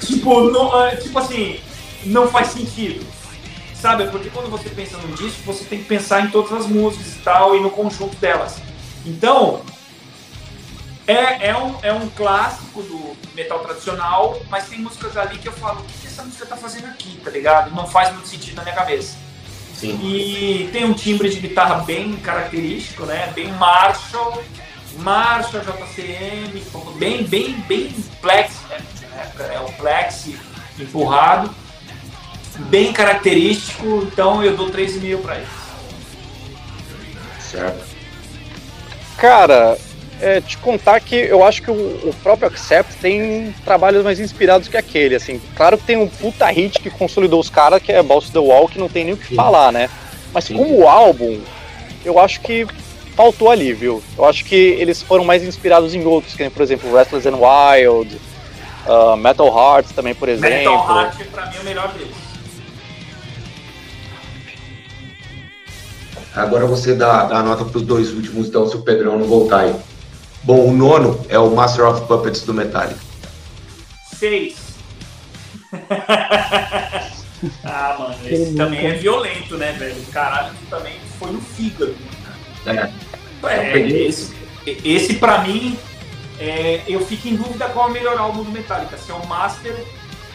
tipo, 0.06 0.50
não, 0.50 0.84
é, 0.84 0.96
tipo 0.96 1.18
assim, 1.18 1.60
não 2.04 2.28
faz 2.28 2.48
sentido. 2.48 3.06
Sabe? 3.74 4.08
Porque 4.08 4.28
quando 4.30 4.50
você 4.50 4.68
pensa 4.68 4.98
num 4.98 5.14
disco, 5.14 5.42
você 5.44 5.64
tem 5.64 5.78
que 5.78 5.86
pensar 5.86 6.26
em 6.26 6.30
todas 6.30 6.52
as 6.52 6.66
músicas 6.66 7.14
e 7.14 7.18
tal, 7.20 7.56
e 7.56 7.60
no 7.60 7.70
conjunto 7.70 8.16
delas. 8.16 8.56
Então, 9.06 9.62
é, 11.10 11.48
é, 11.48 11.56
um, 11.56 11.76
é 11.82 11.92
um 11.92 12.08
clássico 12.10 12.82
do 12.82 13.16
metal 13.34 13.58
tradicional, 13.60 14.40
mas 14.48 14.68
tem 14.68 14.78
músicas 14.78 15.16
ali 15.16 15.38
que 15.38 15.48
eu 15.48 15.52
falo, 15.52 15.80
o 15.80 15.84
que 15.84 16.06
essa 16.06 16.22
música 16.22 16.46
tá 16.46 16.56
fazendo 16.56 16.86
aqui, 16.86 17.20
tá 17.24 17.30
ligado? 17.30 17.74
Não 17.74 17.86
faz 17.86 18.12
muito 18.12 18.28
sentido 18.28 18.56
na 18.56 18.62
minha 18.62 18.74
cabeça. 18.74 19.16
Sim. 19.74 19.98
E 20.04 20.68
tem 20.72 20.84
um 20.84 20.92
timbre 20.92 21.28
de 21.28 21.40
guitarra 21.40 21.82
bem 21.82 22.16
característico, 22.18 23.06
né? 23.06 23.32
Bem 23.34 23.50
Marshall, 23.54 24.40
Marshall 24.98 25.64
JCM, 25.64 26.62
bem, 26.96 27.24
bem, 27.24 27.54
bem 27.66 27.92
Plex, 28.20 28.60
né? 28.68 28.78
É 29.52 29.58
o 29.60 29.72
Plex 29.72 30.28
empurrado, 30.78 31.52
bem 32.68 32.92
característico, 32.92 34.06
então 34.12 34.44
eu 34.44 34.56
dou 34.56 34.70
3,5 34.70 35.22
para 35.22 35.36
ele. 35.38 35.48
Certo. 37.40 37.84
Cara, 39.16 39.76
é, 40.20 40.40
te 40.40 40.56
contar 40.58 41.00
que 41.00 41.14
eu 41.14 41.44
acho 41.44 41.62
que 41.62 41.70
o, 41.70 41.74
o, 41.74 42.14
próprio 42.22 42.48
Accept 42.48 42.94
tem 42.96 43.54
trabalhos 43.64 44.04
mais 44.04 44.20
inspirados 44.20 44.68
que 44.68 44.76
aquele, 44.76 45.14
assim. 45.14 45.40
Claro 45.56 45.78
que 45.78 45.84
tem 45.84 45.96
um 45.96 46.06
puta 46.06 46.46
hit 46.46 46.80
que 46.80 46.90
consolidou 46.90 47.40
os 47.40 47.48
caras, 47.48 47.82
que 47.82 47.90
é 47.90 48.02
Boss 48.02 48.30
the 48.30 48.38
Wall, 48.38 48.68
que 48.68 48.78
não 48.78 48.88
tem 48.88 49.04
nem 49.04 49.14
o 49.14 49.16
que 49.16 49.28
Sim. 49.28 49.34
falar, 49.34 49.72
né? 49.72 49.88
Mas 50.32 50.44
Sim. 50.44 50.56
como 50.56 50.86
álbum, 50.86 51.40
eu 52.04 52.18
acho 52.18 52.40
que 52.40 52.66
faltou 53.16 53.50
ali, 53.50 53.72
viu? 53.72 54.02
Eu 54.16 54.24
acho 54.24 54.44
que 54.44 54.54
eles 54.54 55.02
foram 55.02 55.24
mais 55.24 55.42
inspirados 55.42 55.94
em 55.94 56.04
outros, 56.04 56.34
que 56.34 56.48
por 56.50 56.62
exemplo, 56.62 56.94
Restless 56.94 57.28
and 57.28 57.36
Wild, 57.36 58.20
uh, 58.86 59.16
Metal 59.16 59.46
Hearts 59.46 59.92
também, 59.92 60.14
por 60.14 60.28
exemplo. 60.28 60.56
Metal 60.56 60.96
Hearts, 60.96 61.26
pra 61.28 61.46
mim, 61.46 61.56
é 61.56 61.60
o 61.60 61.64
melhor 61.64 61.92
deles. 61.92 62.30
Agora 66.34 66.64
você 66.64 66.94
dá, 66.94 67.24
dá 67.24 67.38
a 67.38 67.42
nota 67.42 67.64
pros 67.64 67.82
dois 67.82 68.12
últimos, 68.12 68.46
então, 68.46 68.66
se 68.68 68.76
o 68.76 68.82
Pedrão 68.82 69.18
não 69.18 69.26
voltar 69.26 69.60
aí. 69.60 69.74
Bom, 70.42 70.68
o 70.68 70.72
nono 70.72 71.20
é 71.28 71.38
o 71.38 71.50
Master 71.50 71.86
of 71.86 72.06
Puppets 72.06 72.42
do 72.42 72.54
Metallica. 72.54 73.00
Seis. 74.16 74.56
ah, 77.62 77.96
mano, 77.98 78.14
esse 78.26 78.54
também 78.54 78.86
é 78.86 78.92
violento, 78.94 79.58
né, 79.58 79.72
velho? 79.72 80.02
Caralho, 80.10 80.54
também 80.70 80.94
foi 81.18 81.30
no 81.32 81.40
fígado. 81.40 81.94
É. 82.66 82.90
é 83.46 83.78
esse, 83.78 84.34
esse 84.66 85.14
pra 85.14 85.42
mim, 85.42 85.78
é, 86.38 86.82
eu 86.88 87.04
fico 87.04 87.28
em 87.28 87.36
dúvida 87.36 87.68
qual 87.68 87.88
é 87.88 87.90
o 87.90 87.92
melhor 87.92 88.18
álbum 88.18 88.42
do 88.42 88.50
Metallica, 88.50 88.96
se 88.96 89.10
é 89.10 89.14
o 89.14 89.26
Master 89.26 89.74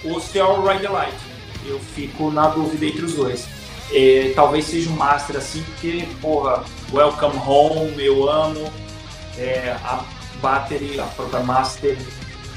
ou 0.03 0.21
se 0.21 0.37
é 0.37 0.43
o 0.43 0.65
Ride 0.67 0.83
the 0.83 0.89
Light. 0.89 1.17
Eu 1.65 1.79
fico 1.79 2.29
na 2.29 2.47
dúvida 2.49 2.85
entre 2.85 3.05
os 3.05 3.13
dois. 3.15 3.47
É, 3.91 4.31
talvez 4.35 4.65
seja 4.65 4.89
o 4.89 4.93
Master 4.93 5.37
assim, 5.37 5.63
porque, 5.63 6.07
porra, 6.21 6.63
Welcome 6.93 7.39
Home, 7.45 8.03
eu 8.03 8.29
amo 8.29 8.71
é, 9.37 9.75
a 9.83 10.03
Battery, 10.41 10.99
a 10.99 11.03
própria 11.03 11.41
Master, 11.41 11.97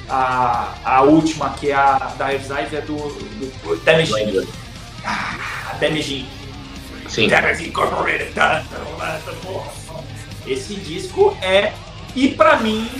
a, 0.08 0.74
a 0.84 1.02
última 1.02 1.50
que 1.50 1.70
é 1.70 1.74
a 1.74 1.98
da 2.18 2.26
Revive 2.26 2.76
é 2.76 2.80
do, 2.80 2.96
do 2.96 3.76
Damaging. 3.84 4.48
Ah, 5.04 5.74
Damaging. 5.80 6.26
Sim. 7.08 7.28
Damaging 7.28 7.68
Incorporated. 7.68 8.32
Esse 10.46 10.74
disco 10.76 11.36
é, 11.42 11.72
e 12.14 12.28
pra 12.28 12.58
mim, 12.58 12.90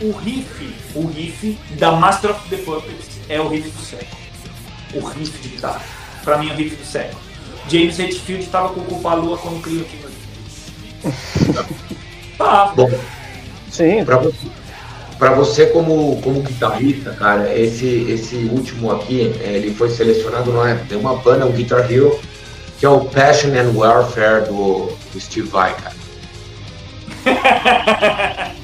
o 0.00 0.12
riff, 0.12 0.74
o 0.94 1.06
riff 1.06 1.58
da 1.78 1.92
Master 1.92 2.30
of 2.30 2.48
the 2.48 2.56
Puppets 2.58 3.20
é 3.28 3.40
o 3.40 3.48
riff 3.48 3.68
do 3.70 3.82
século. 3.82 4.22
O 4.94 5.06
riff 5.06 5.38
de 5.38 5.48
guitarra. 5.48 5.82
Pra 6.22 6.38
mim 6.38 6.50
é 6.50 6.52
o 6.52 6.56
riff 6.56 6.76
do 6.76 6.84
século. 6.84 7.20
James 7.68 7.98
Hetfield 7.98 8.46
tava 8.46 8.70
com 8.70 8.80
o 8.80 8.84
Culpa 8.84 9.14
Lua 9.14 9.38
quando 9.38 9.62
criou 9.62 9.82
aquilo. 9.82 10.10
Tá. 12.38 12.72
Bom, 12.74 12.90
Sim. 13.72 14.04
Para 14.04 14.18
você, 14.18 14.46
pra 15.18 15.34
você 15.34 15.66
como, 15.66 16.20
como 16.20 16.42
guitarrista, 16.42 17.12
cara, 17.14 17.58
esse, 17.58 17.86
esse 18.10 18.36
último 18.36 18.92
aqui, 18.92 19.34
é, 19.42 19.54
ele 19.54 19.74
foi 19.74 19.88
selecionado 19.88 20.52
não 20.52 20.66
é, 20.66 20.74
tem 20.74 20.98
uma 20.98 21.16
banda, 21.16 21.46
um 21.46 21.52
Guitar 21.52 21.90
Hero, 21.90 22.20
que 22.78 22.84
é 22.84 22.88
o 22.90 23.06
Passion 23.06 23.48
and 23.54 23.72
Warfare 23.74 24.44
do, 24.44 24.94
do 25.10 25.20
Steve 25.20 25.48
Vai, 25.48 25.74
cara. 25.74 25.96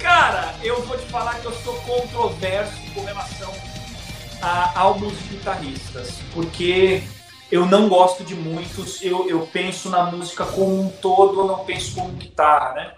cara, 0.00 0.54
eu 0.64 0.82
vou 0.82 0.98
te 0.98 1.06
falar 1.06 1.34
que 1.34 1.46
eu 1.46 1.52
sou 1.52 1.74
controverso 1.74 2.72
com 2.92 3.04
relação 3.04 3.52
a 4.42 4.72
álbuns 4.76 5.12
de 5.12 5.36
guitarristas, 5.36 6.14
porque 6.34 7.04
eu 7.50 7.64
não 7.64 7.88
gosto 7.88 8.24
de 8.24 8.34
muitos, 8.34 9.00
eu, 9.02 9.28
eu 9.28 9.48
penso 9.52 9.88
na 9.88 10.04
música 10.04 10.44
como 10.44 10.80
um 10.80 10.88
todo, 10.88 11.40
eu 11.40 11.46
não 11.46 11.58
penso 11.64 11.94
como 11.94 12.08
guitarra, 12.10 12.72
né? 12.74 12.92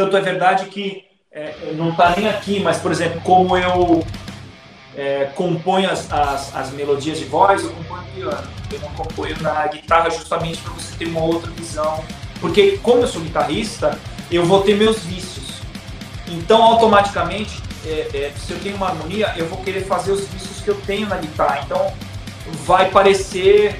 Tanto 0.00 0.16
é 0.16 0.20
verdade 0.22 0.64
que 0.70 1.04
é, 1.30 1.74
não 1.74 1.90
está 1.90 2.16
nem 2.16 2.26
aqui, 2.26 2.58
mas, 2.58 2.78
por 2.78 2.90
exemplo, 2.90 3.20
como 3.20 3.54
eu 3.54 4.02
é, 4.96 5.26
componho 5.34 5.90
as, 5.90 6.10
as, 6.10 6.56
as, 6.56 6.70
melodias 6.70 7.18
de 7.18 7.26
voz, 7.26 7.62
eu 7.62 7.70
componho 7.70 8.02
piano. 8.14 8.48
Eu 8.72 8.80
não 8.80 8.88
componho 8.94 9.36
na 9.42 9.66
guitarra 9.66 10.08
justamente 10.08 10.56
para 10.62 10.72
você 10.72 10.96
ter 10.96 11.04
uma 11.04 11.20
outra 11.20 11.50
visão. 11.50 12.02
Porque, 12.40 12.78
como 12.82 13.02
eu 13.02 13.08
sou 13.08 13.20
guitarrista, 13.20 13.98
eu 14.32 14.46
vou 14.46 14.62
ter 14.62 14.74
meus 14.74 15.00
vícios. 15.00 15.60
Então, 16.26 16.62
automaticamente, 16.62 17.62
é, 17.84 18.08
é 18.14 18.32
se 18.38 18.54
eu 18.54 18.58
tenho 18.58 18.76
uma 18.76 18.88
harmonia, 18.88 19.34
eu 19.36 19.46
vou 19.48 19.58
querer 19.58 19.84
fazer 19.84 20.12
os 20.12 20.26
vícios 20.28 20.62
que 20.62 20.68
eu 20.68 20.80
tenho 20.86 21.06
na 21.08 21.18
guitarra. 21.18 21.60
Então, 21.66 21.92
vai 22.64 22.88
parecer 22.88 23.78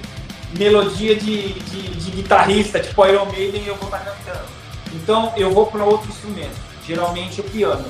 melodia 0.55 1.17
de, 1.17 1.55
de, 1.55 1.83
de 1.95 2.11
guitarrista, 2.11 2.79
tipo 2.79 3.07
Iron 3.07 3.25
Maiden, 3.25 3.65
eu 3.65 3.75
vou 3.77 3.87
estar 3.87 4.01
tá 4.01 4.11
cantando. 4.11 4.60
Então 4.93 5.33
eu 5.37 5.51
vou 5.53 5.67
para 5.67 5.85
outro 5.85 6.09
instrumento, 6.09 6.57
geralmente 6.87 7.41
o 7.41 7.45
piano. 7.45 7.85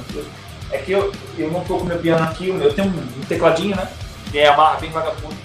É 0.70 0.78
que 0.78 0.92
eu, 0.92 1.12
eu 1.36 1.50
não 1.50 1.64
tô 1.64 1.78
com 1.78 1.84
meu 1.84 1.98
piano 1.98 2.22
aqui, 2.24 2.48
eu 2.48 2.72
tenho 2.72 2.88
um, 2.88 3.20
um 3.20 3.24
tecladinho, 3.28 3.76
né? 3.76 3.88
Que 4.30 4.38
é 4.38 4.48
amarra 4.48 4.78
bem 4.78 4.90
vagabundo. 4.90 5.36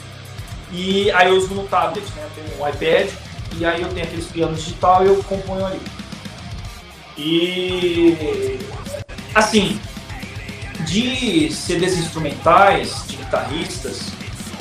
E 0.72 1.10
aí 1.12 1.30
eu 1.30 1.38
uso 1.38 1.54
no 1.54 1.64
tablet, 1.68 2.06
né? 2.16 2.24
Eu 2.24 2.44
tenho 2.44 2.62
um 2.62 2.68
iPad 2.68 3.10
e 3.58 3.66
aí 3.66 3.82
eu 3.82 3.90
tenho 3.90 4.06
aqueles 4.06 4.26
pianos 4.26 4.64
digital 4.64 5.04
e 5.04 5.08
eu 5.08 5.24
componho 5.24 5.66
ali. 5.66 5.82
E 7.18 8.60
assim, 9.34 9.80
de 10.86 11.52
CDs 11.52 11.98
instrumentais, 11.98 13.06
de 13.08 13.18
guitarristas, 13.18 14.12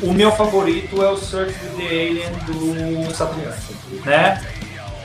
o 0.03 0.13
meu 0.13 0.31
favorito 0.33 1.03
é 1.03 1.11
o 1.11 1.17
Search 1.17 1.53
for 1.55 1.77
the 1.77 1.85
Alien 1.85 2.31
do 2.47 3.15
Satriani, 3.15 3.57
né? 4.05 4.45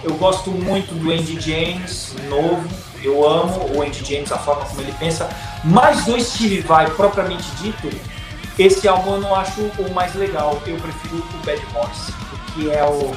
Eu 0.04 0.16
gosto 0.16 0.52
muito 0.52 0.94
do 0.96 1.12
Andy 1.12 1.40
James, 1.40 2.16
novo, 2.30 2.68
eu 3.04 3.28
amo 3.28 3.76
o 3.76 3.82
Andy 3.82 4.04
James, 4.06 4.32
a 4.32 4.38
forma 4.38 4.66
como 4.66 4.82
ele 4.82 4.94
pensa, 5.00 5.30
mas 5.64 6.06
do 6.06 6.20
Steve 6.22 6.62
Vai, 6.62 6.90
propriamente 6.92 7.50
dito, 7.62 7.90
esse 8.58 8.88
álbum 8.88 9.16
eu 9.16 9.22
não 9.22 9.36
acho 9.36 9.62
o 9.62 9.94
mais 9.94 10.14
legal, 10.16 10.62
eu 10.66 10.78
prefiro 10.78 11.18
o 11.18 11.46
Bad 11.46 11.62
Horse, 11.76 12.14
que 12.54 12.72
é 12.72 12.84
o 12.84 13.14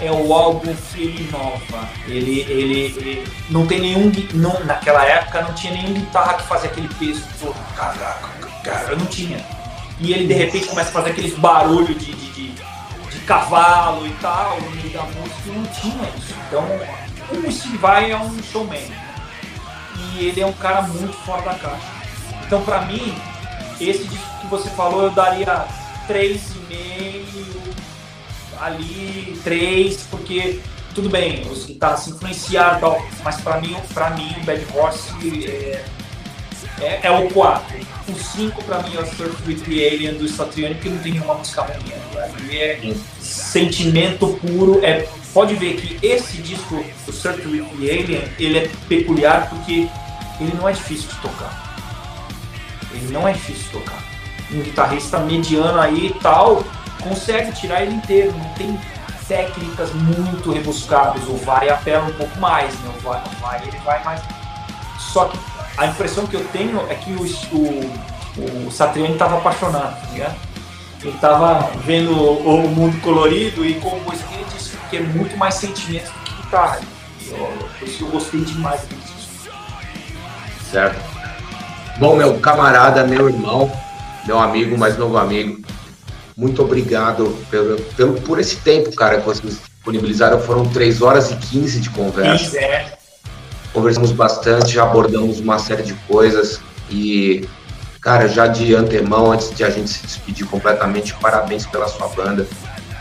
é 0.00 0.10
o 0.10 0.32
álbum 0.32 0.74
que 0.74 1.02
ele 1.02 1.28
inova. 1.28 1.88
Ele, 2.06 2.40
ele, 2.40 2.94
ele 2.96 3.32
não 3.48 3.66
tem 3.66 3.80
nenhum. 3.80 4.12
Não, 4.34 4.58
naquela 4.64 5.04
época 5.04 5.42
não 5.42 5.54
tinha 5.54 5.72
nenhum 5.72 5.94
guitarra 5.94 6.34
que 6.34 6.42
fazia 6.42 6.70
aquele 6.70 6.88
peso. 6.98 7.22
Caraca, 7.76 8.28
cara, 8.62 8.96
não 8.96 9.06
tinha. 9.06 9.44
E 10.00 10.12
ele 10.12 10.26
de 10.26 10.34
repente 10.34 10.66
começa 10.66 10.90
a 10.90 10.92
fazer 10.92 11.10
aqueles 11.10 11.34
barulhos 11.34 11.96
de, 11.98 12.12
de, 12.12 12.50
de 12.50 12.53
cavalo 13.24 14.06
e 14.06 14.12
tal, 14.14 14.60
no 14.60 14.70
meio 14.70 14.90
da 14.90 15.02
música, 15.02 15.52
não 15.52 15.64
tinha 15.66 16.08
isso. 16.16 16.34
Então, 16.46 16.64
o 17.30 17.52
Steve 17.52 17.78
Vai 17.78 18.10
é 18.10 18.16
um 18.16 18.42
showman. 18.42 18.90
E 19.96 20.26
ele 20.26 20.40
é 20.40 20.46
um 20.46 20.52
cara 20.52 20.82
muito 20.82 21.14
fora 21.24 21.42
da 21.42 21.54
caixa. 21.54 21.86
Então, 22.46 22.62
pra 22.62 22.82
mim, 22.82 23.14
esse 23.80 24.04
disco 24.04 24.40
que 24.40 24.46
você 24.46 24.68
falou, 24.70 25.04
eu 25.04 25.10
daria 25.10 25.66
3,5 26.08 27.54
ali, 28.60 29.38
três, 29.42 30.06
porque 30.10 30.60
tudo 30.94 31.10
bem, 31.10 31.42
os 31.50 31.66
guitarras 31.66 32.00
se 32.00 32.10
influenciaram 32.10 32.78
e 32.78 32.80
tal, 32.80 33.06
mas 33.24 33.40
pra 33.40 33.60
mim, 33.60 33.76
pra 33.92 34.10
mim 34.10 34.34
o 34.40 34.44
Bad 34.44 34.66
Horse 34.74 35.10
é, 35.46 35.84
é, 36.80 37.00
é 37.02 37.10
o 37.10 37.28
4. 37.30 37.93
O 38.06 38.14
5 38.14 38.62
pra 38.64 38.82
mim 38.82 38.96
é 38.96 39.00
o 39.00 39.06
Surf 39.06 39.42
with 39.46 39.60
the 39.60 39.88
Alien 39.88 40.14
do 40.14 40.28
Satriani, 40.28 40.74
porque 40.74 40.90
não 40.90 40.98
tem 40.98 41.12
nenhuma 41.12 41.34
música 41.34 41.62
ruim. 41.62 41.78
Né? 42.46 42.54
É 42.54 42.94
sentimento 43.20 44.38
puro. 44.40 44.84
É, 44.84 45.08
pode 45.32 45.54
ver 45.54 45.76
que 45.76 46.06
esse 46.06 46.36
disco, 46.42 46.84
o 47.08 47.12
Surf 47.12 47.46
with 47.48 47.64
the 47.80 47.92
Alien, 47.92 48.22
ele 48.38 48.58
é 48.58 48.70
peculiar 48.88 49.48
porque 49.48 49.88
ele 50.40 50.54
não 50.54 50.68
é 50.68 50.72
difícil 50.72 51.08
de 51.08 51.16
tocar. 51.16 51.64
Ele 52.92 53.12
não 53.12 53.26
é 53.26 53.32
difícil 53.32 53.64
de 53.64 53.70
tocar. 53.70 54.02
Um 54.52 54.60
guitarrista 54.60 55.18
mediano 55.20 55.80
aí 55.80 56.08
e 56.08 56.14
tal, 56.20 56.62
consegue 57.02 57.52
tirar 57.52 57.82
ele 57.82 57.94
inteiro, 57.94 58.32
não 58.32 58.48
tem 58.50 58.78
técnicas 59.26 59.92
muito 59.94 60.52
rebuscadas. 60.52 61.22
O 61.24 61.36
vai 61.36 61.68
apela 61.68 62.06
um 62.06 62.12
pouco 62.12 62.38
mais, 62.38 62.72
né? 62.80 62.92
O 62.96 63.00
vai, 63.00 63.22
o 63.22 63.40
vai 63.40 63.62
ele 63.66 63.78
vai 63.78 64.04
mais. 64.04 64.20
Só 64.98 65.26
que 65.26 65.38
a 65.76 65.86
impressão 65.86 66.26
que 66.26 66.36
eu 66.36 66.44
tenho 66.52 66.80
é 66.88 66.94
que 66.94 67.12
o, 67.12 67.24
o, 67.56 68.66
o 68.66 68.70
Satriani 68.70 69.14
estava 69.14 69.38
apaixonado, 69.38 70.00
tá 70.00 70.12
ligado? 70.12 70.36
Ele 71.02 71.14
estava 71.14 71.70
vendo 71.84 72.12
o, 72.12 72.64
o, 72.64 72.68
mundo 72.68 72.98
colorido 73.02 73.64
e 73.64 73.74
como 73.74 74.00
ele 74.12 74.44
disse 74.54 74.76
que 74.88 74.96
é 74.96 75.00
muito 75.00 75.36
mais 75.36 75.54
sentimento 75.54 76.10
do 76.10 76.20
que 76.20 76.42
guitarra. 76.42 76.80
Eu, 77.28 77.36
eu, 77.36 77.88
eu 78.00 78.06
gostei 78.08 78.40
demais 78.40 78.80
disso. 78.88 79.50
Certo. 80.70 80.98
Bom, 81.98 82.16
meu 82.16 82.38
camarada, 82.40 83.04
meu 83.04 83.28
irmão, 83.28 83.70
meu 84.26 84.38
amigo, 84.38 84.78
mais 84.78 84.96
novo 84.96 85.18
amigo, 85.18 85.62
muito 86.36 86.62
obrigado 86.62 87.36
pelo, 87.50 87.80
pelo, 87.96 88.20
por 88.22 88.40
esse 88.40 88.56
tempo, 88.56 88.94
cara, 88.94 89.20
que 89.20 89.26
vocês 89.26 89.60
disponibilizaram. 89.60 90.40
Foram 90.40 90.68
3 90.68 91.02
horas 91.02 91.30
e 91.30 91.36
15 91.36 91.80
de 91.80 91.90
conversa. 91.90 92.58
É. 92.58 93.03
Conversamos 93.74 94.10
bastante, 94.12 94.72
já 94.72 94.84
abordamos 94.84 95.38
uma 95.38 95.58
série 95.58 95.82
de 95.82 95.92
coisas. 96.08 96.60
E, 96.88 97.46
cara, 98.00 98.26
já 98.26 98.46
de 98.46 98.74
antemão, 98.74 99.32
antes 99.32 99.54
de 99.54 99.62
a 99.62 99.68
gente 99.68 99.90
se 99.90 100.06
despedir 100.06 100.46
completamente, 100.46 101.12
parabéns 101.20 101.66
pela 101.66 101.86
sua 101.88 102.08
banda. 102.08 102.46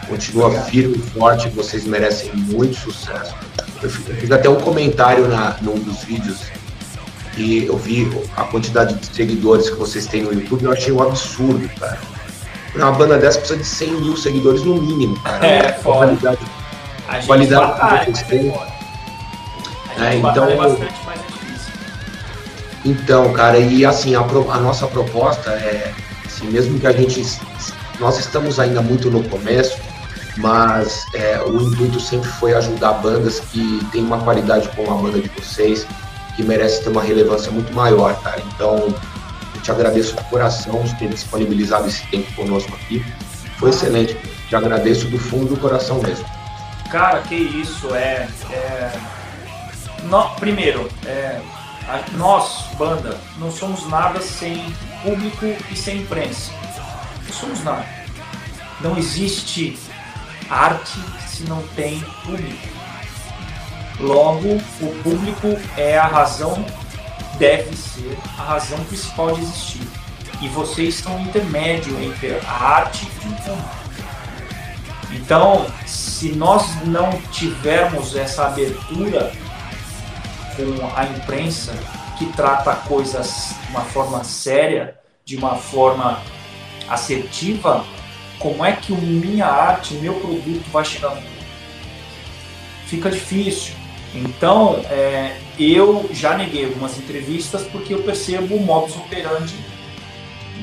Continua 0.10 0.52
firme 0.52 0.98
e 0.98 1.18
forte, 1.18 1.48
vocês 1.50 1.86
merecem 1.86 2.36
muito 2.36 2.76
sucesso. 2.76 3.34
Eu 3.82 3.90
fiz 3.90 4.32
até 4.32 4.50
um 4.50 4.60
comentário 4.60 5.30
na, 5.30 5.56
num 5.62 5.80
dos 5.80 6.04
vídeos 6.04 6.42
e 7.38 7.66
eu 7.66 7.78
vi 7.78 8.12
a 8.36 8.44
quantidade 8.44 8.96
de 8.96 9.06
seguidores 9.06 9.70
que 9.70 9.78
vocês 9.78 10.06
têm 10.06 10.24
no 10.24 10.34
YouTube, 10.34 10.66
eu 10.66 10.74
achei 10.74 10.92
um 10.92 11.02
absurdo, 11.02 11.70
cara 11.80 11.98
uma 12.76 12.92
banda 12.92 13.18
dessa 13.18 13.40
precisa 13.40 13.60
de 13.60 13.66
100 13.66 13.92
mil 14.02 14.18
seguidores 14.18 14.64
no 14.64 14.82
mínimo, 14.82 15.20
cara. 15.20 15.46
É, 15.46 15.68
a 15.68 15.74
qualidade, 15.74 16.40
a 17.08 17.20
qualidade 17.20 17.68
batalha, 17.68 18.06
que 18.06 18.12
vocês 18.12 18.28
têm. 18.28 18.54
É, 19.98 20.16
então, 20.16 20.48
é 20.48 20.58
então, 22.86 23.32
cara, 23.34 23.58
e 23.58 23.86
assim, 23.86 24.16
a, 24.16 24.20
a, 24.20 24.60
nossa 24.60 24.88
proposta 24.88 25.52
é, 25.52 25.94
assim, 26.26 26.48
mesmo 26.48 26.80
que 26.80 26.88
a 26.88 26.92
gente, 26.92 27.26
nós 28.00 28.20
estamos 28.20 28.60
ainda 28.60 28.82
muito 28.82 29.10
no 29.10 29.24
começo, 29.24 29.78
mas 30.38 31.06
é, 31.14 31.42
o 31.42 31.62
intuito 31.62 32.00
sempre 32.00 32.30
foi 32.30 32.54
ajudar 32.54 32.94
bandas 32.94 33.40
que 33.40 33.80
têm 33.92 34.04
uma 34.04 34.20
qualidade 34.20 34.68
como 34.76 34.92
a 34.92 34.96
banda 34.96 35.20
de 35.20 35.30
vocês, 35.30 35.86
que 36.36 36.44
merece 36.44 36.84
ter 36.84 36.90
uma 36.90 37.02
relevância 37.02 37.52
muito 37.52 37.74
maior, 37.74 38.20
cara. 38.22 38.42
Então, 38.54 38.94
te 39.62 39.72
agradeço 39.72 40.16
de 40.16 40.24
coração 40.26 40.84
de 40.84 40.94
ter 40.96 41.08
disponibilizado 41.08 41.88
esse 41.88 42.06
tempo 42.08 42.32
conosco 42.34 42.74
aqui. 42.76 43.04
Foi 43.58 43.70
excelente. 43.70 44.18
Te 44.50 44.56
agradeço 44.56 45.08
do 45.08 45.18
fundo 45.18 45.56
do 45.56 45.58
coração 45.58 46.02
mesmo. 46.02 46.26
Cara, 46.92 47.22
que 47.22 47.36
isso. 47.36 47.96
É, 47.96 48.28
é... 48.52 48.92
No, 50.04 50.30
primeiro, 50.36 50.90
é, 51.06 51.42
a, 51.88 52.04
nós, 52.18 52.68
banda, 52.78 53.20
não 53.38 53.52
somos 53.52 53.88
nada 53.88 54.22
sem 54.22 54.74
público 55.02 55.46
e 55.72 55.76
sem 55.76 56.00
imprensa. 56.00 56.52
Não 57.26 57.34
somos 57.34 57.64
nada. 57.64 57.86
Não 58.82 58.98
existe 58.98 59.78
arte 60.50 61.00
se 61.28 61.44
não 61.44 61.62
tem 61.76 62.00
público. 62.24 62.68
Logo, 64.00 64.56
o 64.82 65.02
público 65.04 65.58
é 65.78 65.98
a 65.98 66.08
razão 66.08 66.66
deve 67.38 67.76
ser 67.76 68.18
a 68.38 68.44
razão 68.44 68.84
principal 68.86 69.34
de 69.34 69.42
existir. 69.42 69.88
E 70.42 70.48
vocês 70.50 70.96
são 70.96 71.16
um 71.16 71.22
intermédio 71.22 72.02
entre 72.02 72.38
a 72.46 72.52
arte 72.52 73.06
e 73.06 73.08
o 73.08 73.12
público. 73.12 73.84
Então, 75.12 75.68
se 75.86 76.30
nós 76.30 76.66
não 76.86 77.12
tivermos 77.32 78.16
essa 78.16 78.48
abertura 78.48 79.32
com 80.56 80.96
a 80.96 81.06
imprensa 81.06 81.74
que 82.18 82.26
trata 82.34 82.76
coisas 82.88 83.56
de 83.66 83.72
uma 83.72 83.82
forma 83.82 84.24
séria, 84.24 84.98
de 85.26 85.36
uma 85.36 85.56
forma 85.56 86.22
assertiva, 86.88 87.86
como 88.40 88.64
é 88.64 88.74
que 88.74 88.92
minha 88.94 89.46
arte, 89.46 89.94
meu 89.96 90.16
produto 90.16 90.70
vai 90.72 90.84
chegar 90.84 91.16
no? 91.16 91.22
Fica 92.86 93.10
difícil. 93.10 93.74
Então, 94.14 94.82
é, 94.92 95.38
eu 95.58 96.08
já 96.14 96.38
neguei 96.38 96.66
algumas 96.66 96.98
entrevistas 96.98 97.64
porque 97.64 97.94
eu 97.94 98.04
percebo 98.04 98.56
o 98.56 98.60
modus 98.60 98.96
operandi 98.98 99.56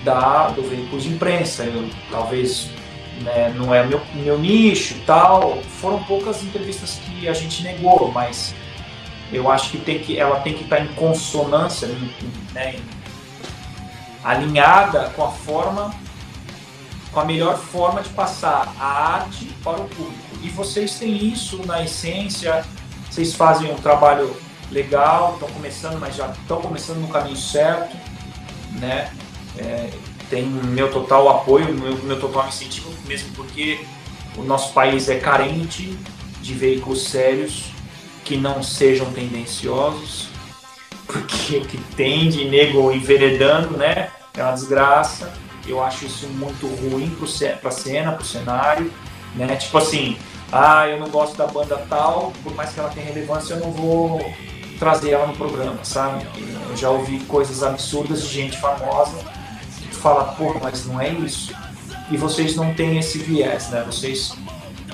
da, 0.05 0.49
do 0.49 0.63
veículo 0.63 1.01
de 1.01 1.09
imprensa. 1.09 1.65
Eu, 1.65 1.89
talvez 2.11 2.71
né, 3.23 3.53
não 3.57 3.75
é 3.75 3.85
meu, 3.85 4.01
meu 4.15 4.39
nicho 4.39 4.95
tal. 5.07 5.59
Foram 5.81 6.03
poucas 6.05 6.43
entrevistas 6.43 7.01
que 7.05 7.27
a 7.29 7.33
gente 7.33 7.63
negou, 7.63 8.13
mas 8.13 8.55
eu 9.33 9.51
acho 9.51 9.71
que, 9.71 9.79
tem 9.79 9.99
que 10.01 10.19
ela 10.19 10.41
tem 10.41 10.55
que 10.55 10.65
estar 10.65 10.81
em 10.81 10.89
consonância, 10.95 11.89
né, 12.53 12.81
alinhada 14.25 15.11
com 15.17 15.25
a 15.25 15.31
forma, 15.31 15.95
com 17.13 17.21
a 17.21 17.25
melhor 17.25 17.57
forma 17.59 18.03
de 18.03 18.09
passar 18.11 18.75
a 18.79 19.15
arte 19.15 19.47
para 19.63 19.81
o 19.81 19.89
público. 19.89 20.39
E 20.43 20.49
vocês 20.49 20.99
têm 20.99 21.29
isso 21.29 21.65
na 21.67 21.83
essência 21.83 22.65
vocês 23.11 23.35
fazem 23.35 23.73
um 23.73 23.77
trabalho 23.77 24.37
legal, 24.71 25.35
estão 25.35 25.49
começando, 25.49 25.99
mas 25.99 26.15
já 26.15 26.29
estão 26.29 26.63
começando 26.63 26.99
no 26.99 27.09
caminho 27.09 27.37
certo, 27.37 27.97
né? 28.79 29.13
É, 29.59 29.91
tem 30.31 30.47
meu 30.47 30.93
total 30.93 31.29
apoio, 31.29 31.75
meu, 31.75 31.97
meu 32.05 32.21
total 32.21 32.47
incentivo, 32.47 32.89
mesmo 33.07 33.33
porque 33.35 33.85
o 34.37 34.43
nosso 34.43 34.73
país 34.73 35.09
é 35.09 35.19
carente 35.19 35.99
de 36.41 36.55
veículos 36.55 37.09
sérios 37.09 37.73
que 38.25 38.37
não 38.37 38.63
sejam 38.63 39.11
tendenciosos, 39.13 40.29
porque 41.07 41.57
o 41.59 41.65
que 41.65 41.79
tem 41.95 42.29
de 42.29 42.45
nego 42.45 42.93
enveredando, 42.93 43.77
né? 43.77 44.11
É 44.37 44.43
uma 44.43 44.53
desgraça. 44.53 45.33
Eu 45.67 45.83
acho 45.83 46.07
isso 46.07 46.27
muito 46.29 46.67
ruim 46.67 47.11
para 47.61 47.69
a 47.69 47.73
cena, 47.73 48.13
para 48.13 48.23
o 48.23 48.25
cenário. 48.25 48.93
Né? 49.35 49.57
Tipo 49.57 49.79
assim, 49.79 50.17
ah, 50.53 50.89
eu 50.89 50.99
não 50.99 51.09
gosto 51.09 51.37
da 51.37 51.47
banda 51.47 51.77
tal, 51.89 52.33
por 52.43 52.55
mais 52.55 52.73
que 52.73 52.81
ela 52.81 52.91
tenha 52.91 53.07
relevância, 53.07 53.55
eu 53.55 53.61
não 53.61 53.71
vou 53.71 54.21
trazer 54.79 55.11
ela 55.11 55.27
no 55.27 55.37
programa, 55.37 55.79
sabe? 55.85 56.27
Eu 56.69 56.77
já 56.77 56.91
ouvi 56.91 57.21
coisas 57.21 57.63
absurdas 57.63 58.23
de 58.23 58.29
gente 58.29 58.59
famosa 58.59 59.19
que 59.81 59.95
fala, 59.95 60.33
pô, 60.33 60.55
mas 60.61 60.87
não 60.87 61.01
é 61.01 61.11
isso. 61.11 61.55
E 62.11 62.17
vocês 62.17 62.57
não 62.57 62.75
têm 62.75 62.99
esse 62.99 63.19
viés, 63.19 63.69
né? 63.69 63.85
Vocês 63.87 64.35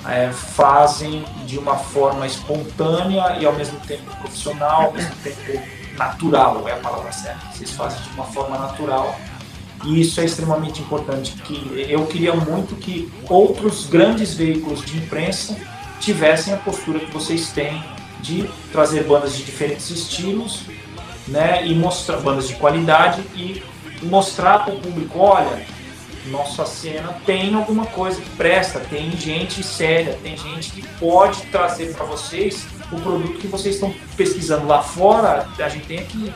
é, 0.09 0.31
fazem 0.33 1.25
de 1.47 1.59
uma 1.59 1.77
forma 1.77 2.27
espontânea 2.27 3.37
e 3.41 3.47
ao 3.47 3.53
mesmo 3.53 3.79
tempo 3.81 4.05
profissional, 4.17 4.87
ao 4.87 4.93
mesmo 4.93 5.15
tempo 5.23 5.61
natural, 5.97 6.69
é 6.69 6.73
a 6.73 6.77
palavra 6.77 7.13
certa. 7.13 7.47
Vocês 7.53 7.71
fazem 7.73 8.01
de 8.03 8.11
uma 8.11 8.25
forma 8.25 8.59
natural 8.59 9.19
e 9.85 10.01
isso 10.01 10.21
é 10.21 10.25
extremamente 10.25 10.81
importante. 10.81 11.33
Que 11.43 11.87
eu 11.89 12.07
queria 12.07 12.35
muito 12.35 12.75
que 12.77 13.13
outros 13.29 13.87
grandes 13.87 14.35
veículos 14.35 14.85
de 14.85 14.99
imprensa 14.99 15.57
tivessem 16.01 16.55
a 16.55 16.57
postura 16.57 17.01
que 17.01 17.11
vocês 17.11 17.51
têm 17.51 17.83
de 18.21 18.49
trazer 18.73 19.05
bandas 19.05 19.37
de 19.37 19.45
diferentes 19.45 19.91
estilos, 19.91 20.63
né, 21.29 21.67
e 21.67 21.75
mostrar 21.75 22.19
bandas 22.19 22.49
de 22.49 22.55
qualidade 22.55 23.21
e 23.35 23.63
mostrar 24.03 24.61
para 24.61 24.75
o 24.75 24.81
público, 24.81 25.19
olha, 25.19 25.65
nossa 26.27 26.67
cena 26.67 27.19
tem 27.25 27.55
alguma 27.55 27.87
coisa 27.87 28.21
que 28.21 28.31
presta, 28.31 28.81
tem 28.81 29.11
gente 29.13 29.63
séria, 29.63 30.19
tem 30.23 30.37
gente 30.37 30.71
que 30.71 30.87
pode 30.99 31.43
trazer 31.47 31.95
para 31.95 32.05
vocês 32.05 32.67
o 32.91 33.01
produto 33.01 33.39
que 33.39 33.47
vocês 33.47 33.75
estão 33.75 33.95
pesquisando 34.17 34.67
lá 34.67 34.83
fora, 34.83 35.49
a 35.59 35.69
gente 35.69 35.87
tem 35.87 35.99
aqui. 35.99 36.33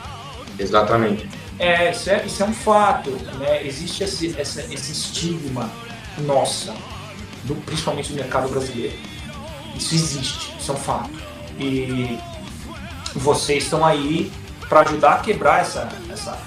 Exatamente. 0.59 1.29
É, 1.59 1.91
isso 1.91 2.11
é, 2.11 2.25
isso 2.25 2.43
é 2.43 2.47
um 2.47 2.55
fato, 2.55 3.11
né? 3.39 3.67
Existe 3.67 4.03
esse, 4.03 4.29
esse, 4.39 4.61
esse 4.73 4.93
estigma 4.93 5.71
nossa, 6.19 6.75
do, 7.45 7.55
principalmente 7.55 8.11
no 8.11 8.17
mercado 8.17 8.49
brasileiro. 8.49 8.97
Isso 9.77 9.95
existe, 9.95 10.57
isso 10.59 10.71
é 10.71 10.75
um 10.75 10.79
fato. 10.79 11.11
E 11.59 12.19
vocês 13.15 13.65
estão 13.65 13.85
aí 13.85 14.33
para 14.69 14.81
ajudar 14.81 15.15
a 15.15 15.19
quebrar 15.19 15.61
essa, 15.61 15.89
essa, 16.11 16.39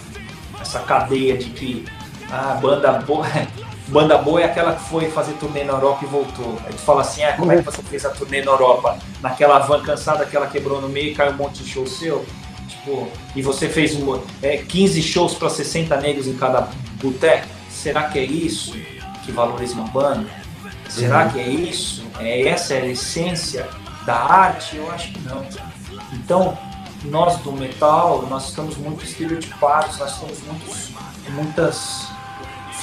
essa 0.60 0.80
cadeia 0.80 1.38
de 1.38 1.50
que 1.52 1.86
a 2.34 2.56
banda 2.56 2.94
boa, 2.94 3.28
banda 3.88 4.18
boa 4.18 4.42
é 4.42 4.45
aquela 4.45 4.74
que 4.74 4.82
foi 4.90 5.10
fazer 5.12 5.34
turnê 5.34 5.64
na 5.64 5.74
Europa 5.74 6.03
e 6.03 6.08
voltou. 6.08 6.58
Aí 6.66 6.74
tu 6.74 6.82
fala 6.82 7.02
assim, 7.02 7.24
ah, 7.24 7.34
como 7.34 7.52
é 7.52 7.58
que 7.58 7.62
você 7.62 7.84
fez 7.84 8.03
a 8.06 8.10
turnê 8.10 8.42
na 8.42 8.52
Europa? 8.52 8.98
Naquela 9.22 9.60
van 9.60 9.84
cansada 9.84 10.26
que 10.26 10.36
ela 10.36 10.48
quebrou 10.48 10.82
no 10.82 10.90
meio 10.90 11.12
e 11.12 11.16
caiu 11.16 11.34
um 11.34 11.36
monte 11.36 11.64
de 11.64 11.70
show 11.70 11.86
seu? 11.86 12.26
Tipo, 12.68 13.08
e 13.36 13.42
você 13.44 13.70
fez 13.70 13.95
um, 13.95 14.20
é, 14.42 14.58
15 14.58 15.02
shows 15.03 15.36
para 15.36 15.50
60 15.50 15.95
negros 15.98 16.26
em 16.26 16.36
cada 16.36 16.70
boteco? 16.95 17.48
Será 17.70 18.03
que 18.03 18.18
é 18.18 18.24
isso 18.24 18.74
que 19.24 19.32
valoriza 19.32 19.76
uma 19.76 19.88
banda? 19.88 20.26
Será 20.90 21.26
uhum. 21.26 21.32
que 21.32 21.40
é 21.40 21.48
isso? 21.48 22.03
É 22.20 22.48
essa 22.48 22.74
é 22.74 22.82
a 22.82 22.86
essência 22.88 23.68
da 24.08 24.16
arte? 24.16 24.76
Eu 24.78 24.92
acho 24.92 25.12
que 25.14 25.20
não. 25.22 25.45
Então, 26.14 26.58
nós 27.06 27.38
do 27.38 27.52
metal, 27.52 28.26
nós 28.28 28.50
estamos 28.50 28.76
muito 28.78 29.03
estereotipados, 29.03 30.00
nós 30.00 30.20
temos 30.20 30.40
muitos, 30.42 30.92
muitas 31.30 32.12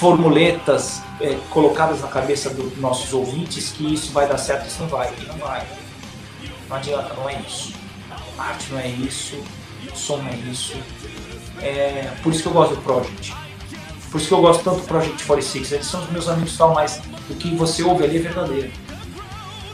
formuletas 0.00 1.02
é, 1.20 1.38
colocadas 1.50 2.00
na 2.00 2.08
cabeça 2.08 2.48
dos 2.48 2.74
nossos 2.78 3.12
ouvintes 3.12 3.70
que 3.70 3.92
isso 3.92 4.12
vai 4.12 4.26
dar 4.26 4.38
certo, 4.38 4.66
isso 4.66 4.80
não 4.80 4.88
vai, 4.88 5.12
e 5.20 5.26
não 5.26 5.36
vai. 5.36 5.66
Não 6.68 6.76
adianta, 6.76 7.12
não 7.12 7.28
é 7.28 7.38
isso. 7.46 7.74
Arte 8.38 8.72
não 8.72 8.80
é 8.80 8.88
isso, 8.88 9.36
som 9.94 10.16
não 10.16 10.30
é 10.30 10.36
isso. 10.50 10.74
É, 11.60 12.10
por 12.22 12.32
isso 12.32 12.42
que 12.42 12.48
eu 12.48 12.52
gosto 12.52 12.74
do 12.76 12.80
Project. 12.80 13.34
Por 14.10 14.18
isso 14.18 14.28
que 14.28 14.34
eu 14.34 14.40
gosto 14.40 14.64
tanto 14.64 14.80
do 14.80 14.86
Project 14.86 15.22
46. 15.22 15.72
Eles 15.72 15.86
são 15.86 16.02
os 16.02 16.10
meus 16.10 16.28
amigos 16.28 16.56
tal, 16.56 16.72
mas 16.72 17.02
o 17.28 17.34
que 17.34 17.54
você 17.54 17.82
ouve 17.82 18.04
ali 18.04 18.16
é 18.16 18.20
verdadeiro. 18.20 18.72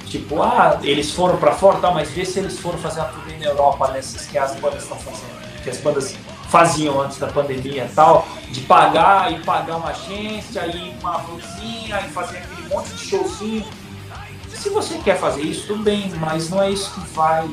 Tipo, 0.06 0.42
ah, 0.42 0.80
eles 0.82 1.12
foram 1.12 1.36
para 1.36 1.52
fora, 1.52 1.78
tá, 1.78 1.92
mas 1.92 2.10
vê 2.10 2.24
se 2.24 2.40
eles 2.40 2.58
foram 2.58 2.78
fazer 2.78 3.00
uma 3.00 3.08
turnê 3.10 3.38
na 3.38 3.46
Europa 3.46 3.92
nessas 3.92 4.26
que 4.26 4.36
as 4.36 4.56
bandas 4.56 4.82
estão 4.82 4.98
fazendo. 4.98 5.62
Que 5.62 5.70
as 5.70 5.78
bandas 5.78 6.16
faziam 6.48 7.00
antes 7.00 7.18
da 7.18 7.26
pandemia 7.26 7.90
tal, 7.94 8.26
de 8.50 8.60
pagar 8.62 9.32
e 9.32 9.40
pagar 9.40 9.76
uma 9.76 9.90
agência 9.90 10.66
e 10.66 10.96
uma 11.00 11.18
blusinha 11.18 12.00
e 12.00 12.10
fazer 12.10 12.38
aquele 12.38 12.68
monte 12.68 12.90
de 12.90 12.98
showzinho. 12.98 13.64
Se 14.48 14.70
você 14.70 14.98
quer 14.98 15.18
fazer 15.18 15.42
isso, 15.42 15.66
tudo 15.66 15.82
bem, 15.82 16.10
mas 16.18 16.50
não 16.50 16.62
é 16.62 16.70
isso 16.70 16.92
que 16.92 17.00
vai 17.14 17.48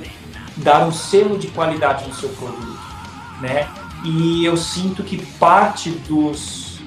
dar 0.57 0.85
um 0.85 0.91
selo 0.91 1.37
de 1.37 1.47
qualidade 1.47 2.07
no 2.07 2.13
seu 2.13 2.29
produto, 2.29 2.79
né? 3.41 3.67
E 4.03 4.43
eu 4.45 4.57
sinto 4.57 5.03
que 5.03 5.23
parte 5.37 5.89
dos, 5.89 6.79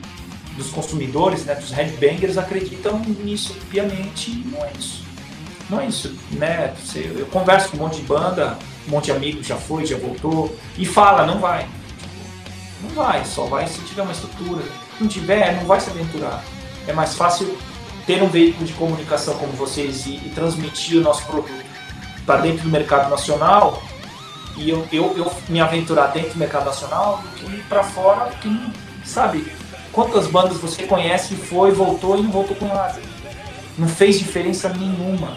dos 0.57 0.71
consumidores, 0.71 1.45
né, 1.45 1.55
dos 1.55 1.71
headbangers, 1.71 2.37
acreditam 2.37 2.99
nisso 2.99 3.55
piamente 3.71 4.31
e 4.31 4.45
não 4.53 4.65
é 4.65 4.71
isso. 4.79 5.05
Não 5.69 5.81
é 5.81 5.87
isso, 5.87 6.17
né? 6.33 6.75
Eu 6.95 7.27
converso 7.27 7.71
com 7.71 7.77
um 7.79 7.81
monte 7.81 7.97
de 7.97 8.03
banda, 8.03 8.59
um 8.87 8.91
monte 8.93 9.07
de 9.07 9.13
amigos 9.13 9.47
já 9.47 9.57
foi, 9.57 9.85
já 9.85 9.97
voltou, 9.97 10.55
e 10.79 10.85
fala, 10.87 11.27
não 11.27 11.41
vai. 11.41 11.67
Não 12.83 12.91
vai, 12.91 13.25
só 13.25 13.45
vai 13.45 13.67
se 13.67 13.81
tiver 13.83 14.03
uma 14.03 14.13
estrutura. 14.13 14.63
Se 14.63 15.03
não 15.03 15.09
tiver, 15.09 15.57
não 15.57 15.67
vai 15.67 15.81
se 15.81 15.91
aventurar. 15.91 16.43
É 16.87 16.93
mais 16.93 17.15
fácil 17.15 17.57
ter 18.07 18.23
um 18.23 18.29
veículo 18.29 18.65
de 18.65 18.73
comunicação 18.75 19.35
como 19.35 19.53
vocês 19.53 20.07
e, 20.07 20.17
e 20.17 20.33
transmitir 20.35 20.99
o 20.99 21.03
nosso 21.03 21.25
produto 21.27 21.65
para 22.25 22.41
dentro 22.41 22.63
do 22.63 22.69
mercado 22.69 23.11
nacional 23.11 23.83
e 24.57 24.71
eu, 24.71 24.87
eu, 24.91 25.17
eu, 25.17 25.33
me 25.49 25.61
aventurar 25.61 26.09
dentro 26.09 26.31
do 26.31 26.39
mercado 26.39 26.65
nacional 26.65 27.23
do 27.23 27.29
que 27.31 27.45
ir 27.45 27.63
para 27.69 27.85
fora, 27.85 28.31
que 28.41 28.73
sabe 29.05 29.53
quantas 29.93 30.27
bandas 30.27 30.57
você 30.59 30.85
conhece 30.85 31.37
foi, 31.37 31.73
voltou 31.73 32.19
e 32.19 32.23
não 32.23 32.31
voltou 32.31 32.57
com 32.57 32.67
nada. 32.67 33.01
Não 33.77 33.87
fez 33.87 34.19
diferença 34.19 34.71
nenhuma. 34.71 35.37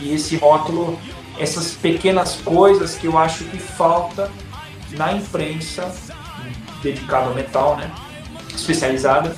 E 0.00 0.14
esse 0.14 0.36
rótulo, 0.36 0.98
essas 1.38 1.72
pequenas 1.72 2.36
coisas 2.36 2.94
que 2.94 3.06
eu 3.06 3.18
acho 3.18 3.44
que 3.44 3.58
falta 3.58 4.30
na 4.96 5.12
imprensa 5.12 5.92
dedicada 6.82 7.26
ao 7.26 7.34
metal, 7.34 7.76
né, 7.76 7.90
especializada, 8.54 9.36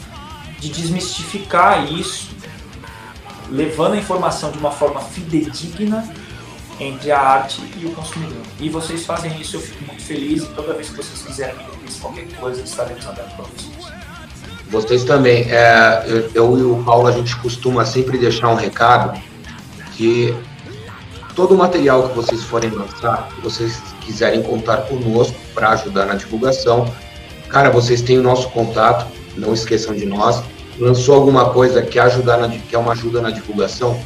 de 0.59 0.69
desmistificar 0.69 1.93
isso, 1.93 2.31
levando 3.51 3.95
a 3.95 3.97
informação 3.97 4.51
de 4.51 4.59
uma 4.59 4.71
forma 4.71 5.01
fidedigna 5.01 6.09
entre 6.81 7.13
a 7.13 7.21
arte 7.21 7.63
e 7.77 7.87
o 7.87 7.91
consumidor. 7.91 8.43
E 8.59 8.69
vocês 8.69 9.05
fazem 9.05 9.41
isso, 9.41 9.57
eu 9.57 9.61
fico 9.61 9.85
muito 9.85 10.03
feliz 10.03 10.43
e 10.43 10.47
toda 10.49 10.75
vez 10.75 10.89
que 10.89 10.97
vocês 10.97 11.23
quiserem 11.23 11.55
me 11.55 11.75
qualquer 12.05 12.27
coisa, 12.37 12.63
estaremos 12.63 13.07
abertos 13.07 13.33
para 13.35 13.45
vocês. 13.45 13.95
Vocês 14.69 15.05
também. 15.05 15.51
É, 15.51 16.05
eu, 16.07 16.31
eu, 16.35 16.59
e 16.59 16.63
o 16.63 16.83
Paulo, 16.85 17.07
a 17.07 17.13
gente 17.13 17.37
costuma 17.37 17.85
sempre 17.85 18.19
deixar 18.19 18.49
um 18.49 18.55
recado 18.55 19.21
que 19.93 20.35
todo 21.35 21.55
o 21.55 21.59
material 21.59 22.09
que 22.09 22.17
vocês 22.17 22.43
forem 22.43 22.71
lançar, 22.71 23.29
vocês 23.43 23.81
quiserem 24.05 24.43
contar 24.43 24.79
conosco 24.83 25.37
para 25.55 25.71
ajudar 25.71 26.07
na 26.07 26.15
divulgação, 26.15 26.93
cara, 27.49 27.71
vocês 27.71 28.01
têm 28.01 28.19
o 28.19 28.23
nosso 28.23 28.49
contato, 28.51 29.07
não 29.37 29.55
esqueçam 29.55 29.95
de 29.95 30.05
nós. 30.05 30.43
Lançou 30.79 31.15
alguma 31.15 31.51
coisa 31.51 31.83
que, 31.83 31.99
ajudar 31.99 32.37
na, 32.37 32.49
que 32.49 32.75
é 32.75 32.79
uma 32.79 32.93
ajuda 32.93 33.21
na 33.21 33.31
divulgação, 33.31 33.99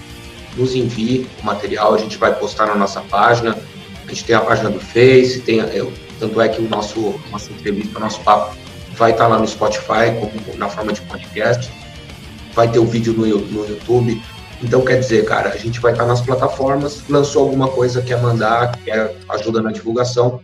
nos 0.56 0.74
envie 0.74 1.26
o 1.42 1.46
material, 1.46 1.94
a 1.94 1.98
gente 1.98 2.18
vai 2.18 2.34
postar 2.34 2.66
na 2.66 2.74
nossa 2.74 3.00
página. 3.00 3.56
A 4.04 4.08
gente 4.08 4.24
tem 4.24 4.34
a 4.34 4.40
página 4.40 4.70
do 4.70 4.80
Face, 4.80 5.40
tem, 5.40 5.58
eu, 5.58 5.92
tanto 6.18 6.40
é 6.40 6.48
que 6.48 6.60
o 6.60 6.68
nosso 6.68 7.14
nossa 7.30 7.50
entrevista, 7.52 7.98
o 7.98 8.00
nosso 8.00 8.20
papo 8.20 8.56
vai 8.92 9.12
estar 9.12 9.28
lá 9.28 9.38
no 9.38 9.46
Spotify 9.46 10.12
como, 10.18 10.58
na 10.58 10.68
forma 10.68 10.92
de 10.92 11.00
podcast, 11.02 11.70
vai 12.54 12.68
ter 12.68 12.78
o 12.78 12.84
vídeo 12.84 13.12
no, 13.12 13.26
no 13.26 13.68
YouTube. 13.68 14.20
Então, 14.62 14.84
quer 14.84 14.98
dizer, 14.98 15.24
cara, 15.24 15.50
a 15.50 15.56
gente 15.56 15.80
vai 15.80 15.92
estar 15.92 16.04
nas 16.04 16.20
plataformas, 16.20 17.02
lançou 17.08 17.44
alguma 17.44 17.68
coisa, 17.68 18.02
quer 18.02 18.20
mandar, 18.20 18.76
quer 18.78 19.14
ajuda 19.28 19.62
na 19.62 19.70
divulgação, 19.70 20.40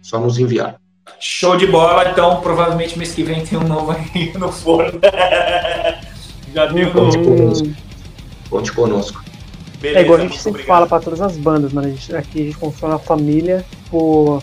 só 0.00 0.18
nos 0.18 0.38
enviar. 0.38 0.76
Show 1.20 1.56
de 1.56 1.66
bola, 1.66 2.10
então 2.10 2.40
provavelmente 2.40 2.98
mês 2.98 3.12
que 3.12 3.22
vem 3.22 3.44
tem 3.44 3.58
um 3.58 3.64
novo 3.64 3.92
aí 3.92 4.32
no 4.38 4.50
forno. 4.50 5.00
Já 6.52 6.66
deu. 6.66 6.90
Conte 6.92 7.18
conosco. 7.18 7.68
Conte 8.50 8.72
conosco. 8.72 9.24
Beleza, 9.80 10.00
é 10.00 10.02
igual 10.02 10.18
a 10.18 10.22
gente 10.22 10.36
sempre 10.36 10.50
obrigado. 10.50 10.76
fala 10.76 10.86
para 10.86 11.00
todas 11.00 11.20
as 11.20 11.36
bandas, 11.36 11.72
mas 11.72 11.86
a 11.86 11.88
gente, 11.88 12.16
aqui 12.16 12.40
a 12.40 12.44
gente 12.44 12.56
constrói 12.56 12.92
uma 12.92 12.98
família 12.98 13.64
por, 13.90 14.42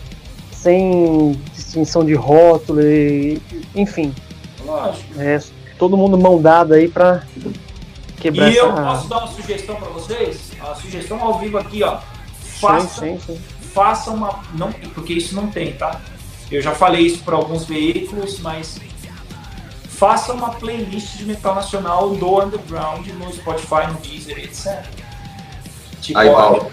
sem 0.52 1.32
distinção 1.54 2.04
de 2.04 2.14
rótulo 2.14 2.80
e 2.82 3.40
enfim. 3.74 4.14
Lógico. 4.64 5.18
É, 5.18 5.40
todo 5.78 5.96
mundo 5.96 6.18
mão 6.18 6.40
dada 6.40 6.74
aí 6.74 6.88
para 6.88 7.22
quebrar 8.20 8.48
E 8.48 8.58
essa... 8.58 8.66
eu 8.66 8.72
posso 8.72 9.08
dar 9.08 9.18
uma 9.18 9.26
sugestão 9.28 9.76
para 9.76 9.88
vocês? 9.88 10.52
A 10.60 10.74
sugestão 10.74 11.22
ao 11.22 11.38
vivo 11.38 11.58
aqui, 11.58 11.82
ó. 11.82 11.98
Faça, 12.60 13.00
sim, 13.00 13.18
sim, 13.18 13.34
sim. 13.34 13.40
faça 13.72 14.10
uma. 14.10 14.40
Não, 14.54 14.70
porque 14.94 15.14
isso 15.14 15.34
não 15.34 15.48
tem, 15.48 15.72
tá? 15.72 16.00
Eu 16.50 16.60
já 16.60 16.74
falei 16.74 17.02
isso 17.06 17.22
para 17.22 17.36
alguns 17.36 17.64
veículos, 17.64 18.38
mas 18.40 18.78
faça 19.88 20.32
uma 20.32 20.50
playlist 20.50 21.16
de 21.16 21.24
metal 21.24 21.54
nacional 21.54 22.10
do 22.10 22.42
underground 22.42 23.06
no 23.06 23.32
Spotify, 23.32 23.86
no 23.88 23.94
Deezer, 24.00 24.38
etc. 24.38 24.84
Tipo, 26.00 26.18
Aí, 26.18 26.30
Paulo. 26.30 26.70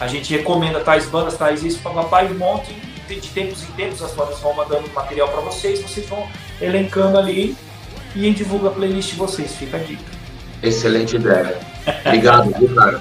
a 0.00 0.06
gente 0.06 0.36
recomenda 0.36 0.80
tais 0.80 1.06
bandas, 1.08 1.36
tais 1.36 1.62
isso, 1.62 1.78
papai, 1.80 2.28
monte 2.28 2.72
de 3.08 3.28
tempos 3.28 3.62
em 3.62 3.72
tempos 3.72 4.02
as 4.02 4.12
bandas 4.12 4.38
vão 4.40 4.52
mandando 4.54 4.88
material 4.94 5.28
para 5.28 5.40
vocês, 5.40 5.80
vocês 5.80 6.06
vão 6.06 6.28
elencando 6.60 7.16
ali 7.16 7.56
e 8.14 8.30
divulga 8.32 8.68
a 8.68 8.72
playlist 8.72 9.10
de 9.10 9.16
vocês, 9.16 9.54
fica 9.54 9.76
a 9.76 9.80
dica. 9.80 10.17
Excelente 10.62 11.16
ideia. 11.16 11.58
Obrigado, 12.04 12.52
viu, 12.58 12.74
cara? 12.74 13.00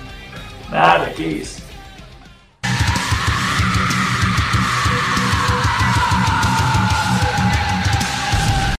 Nada, 0.69 1.05
que 1.11 1.23
isso. 1.23 1.66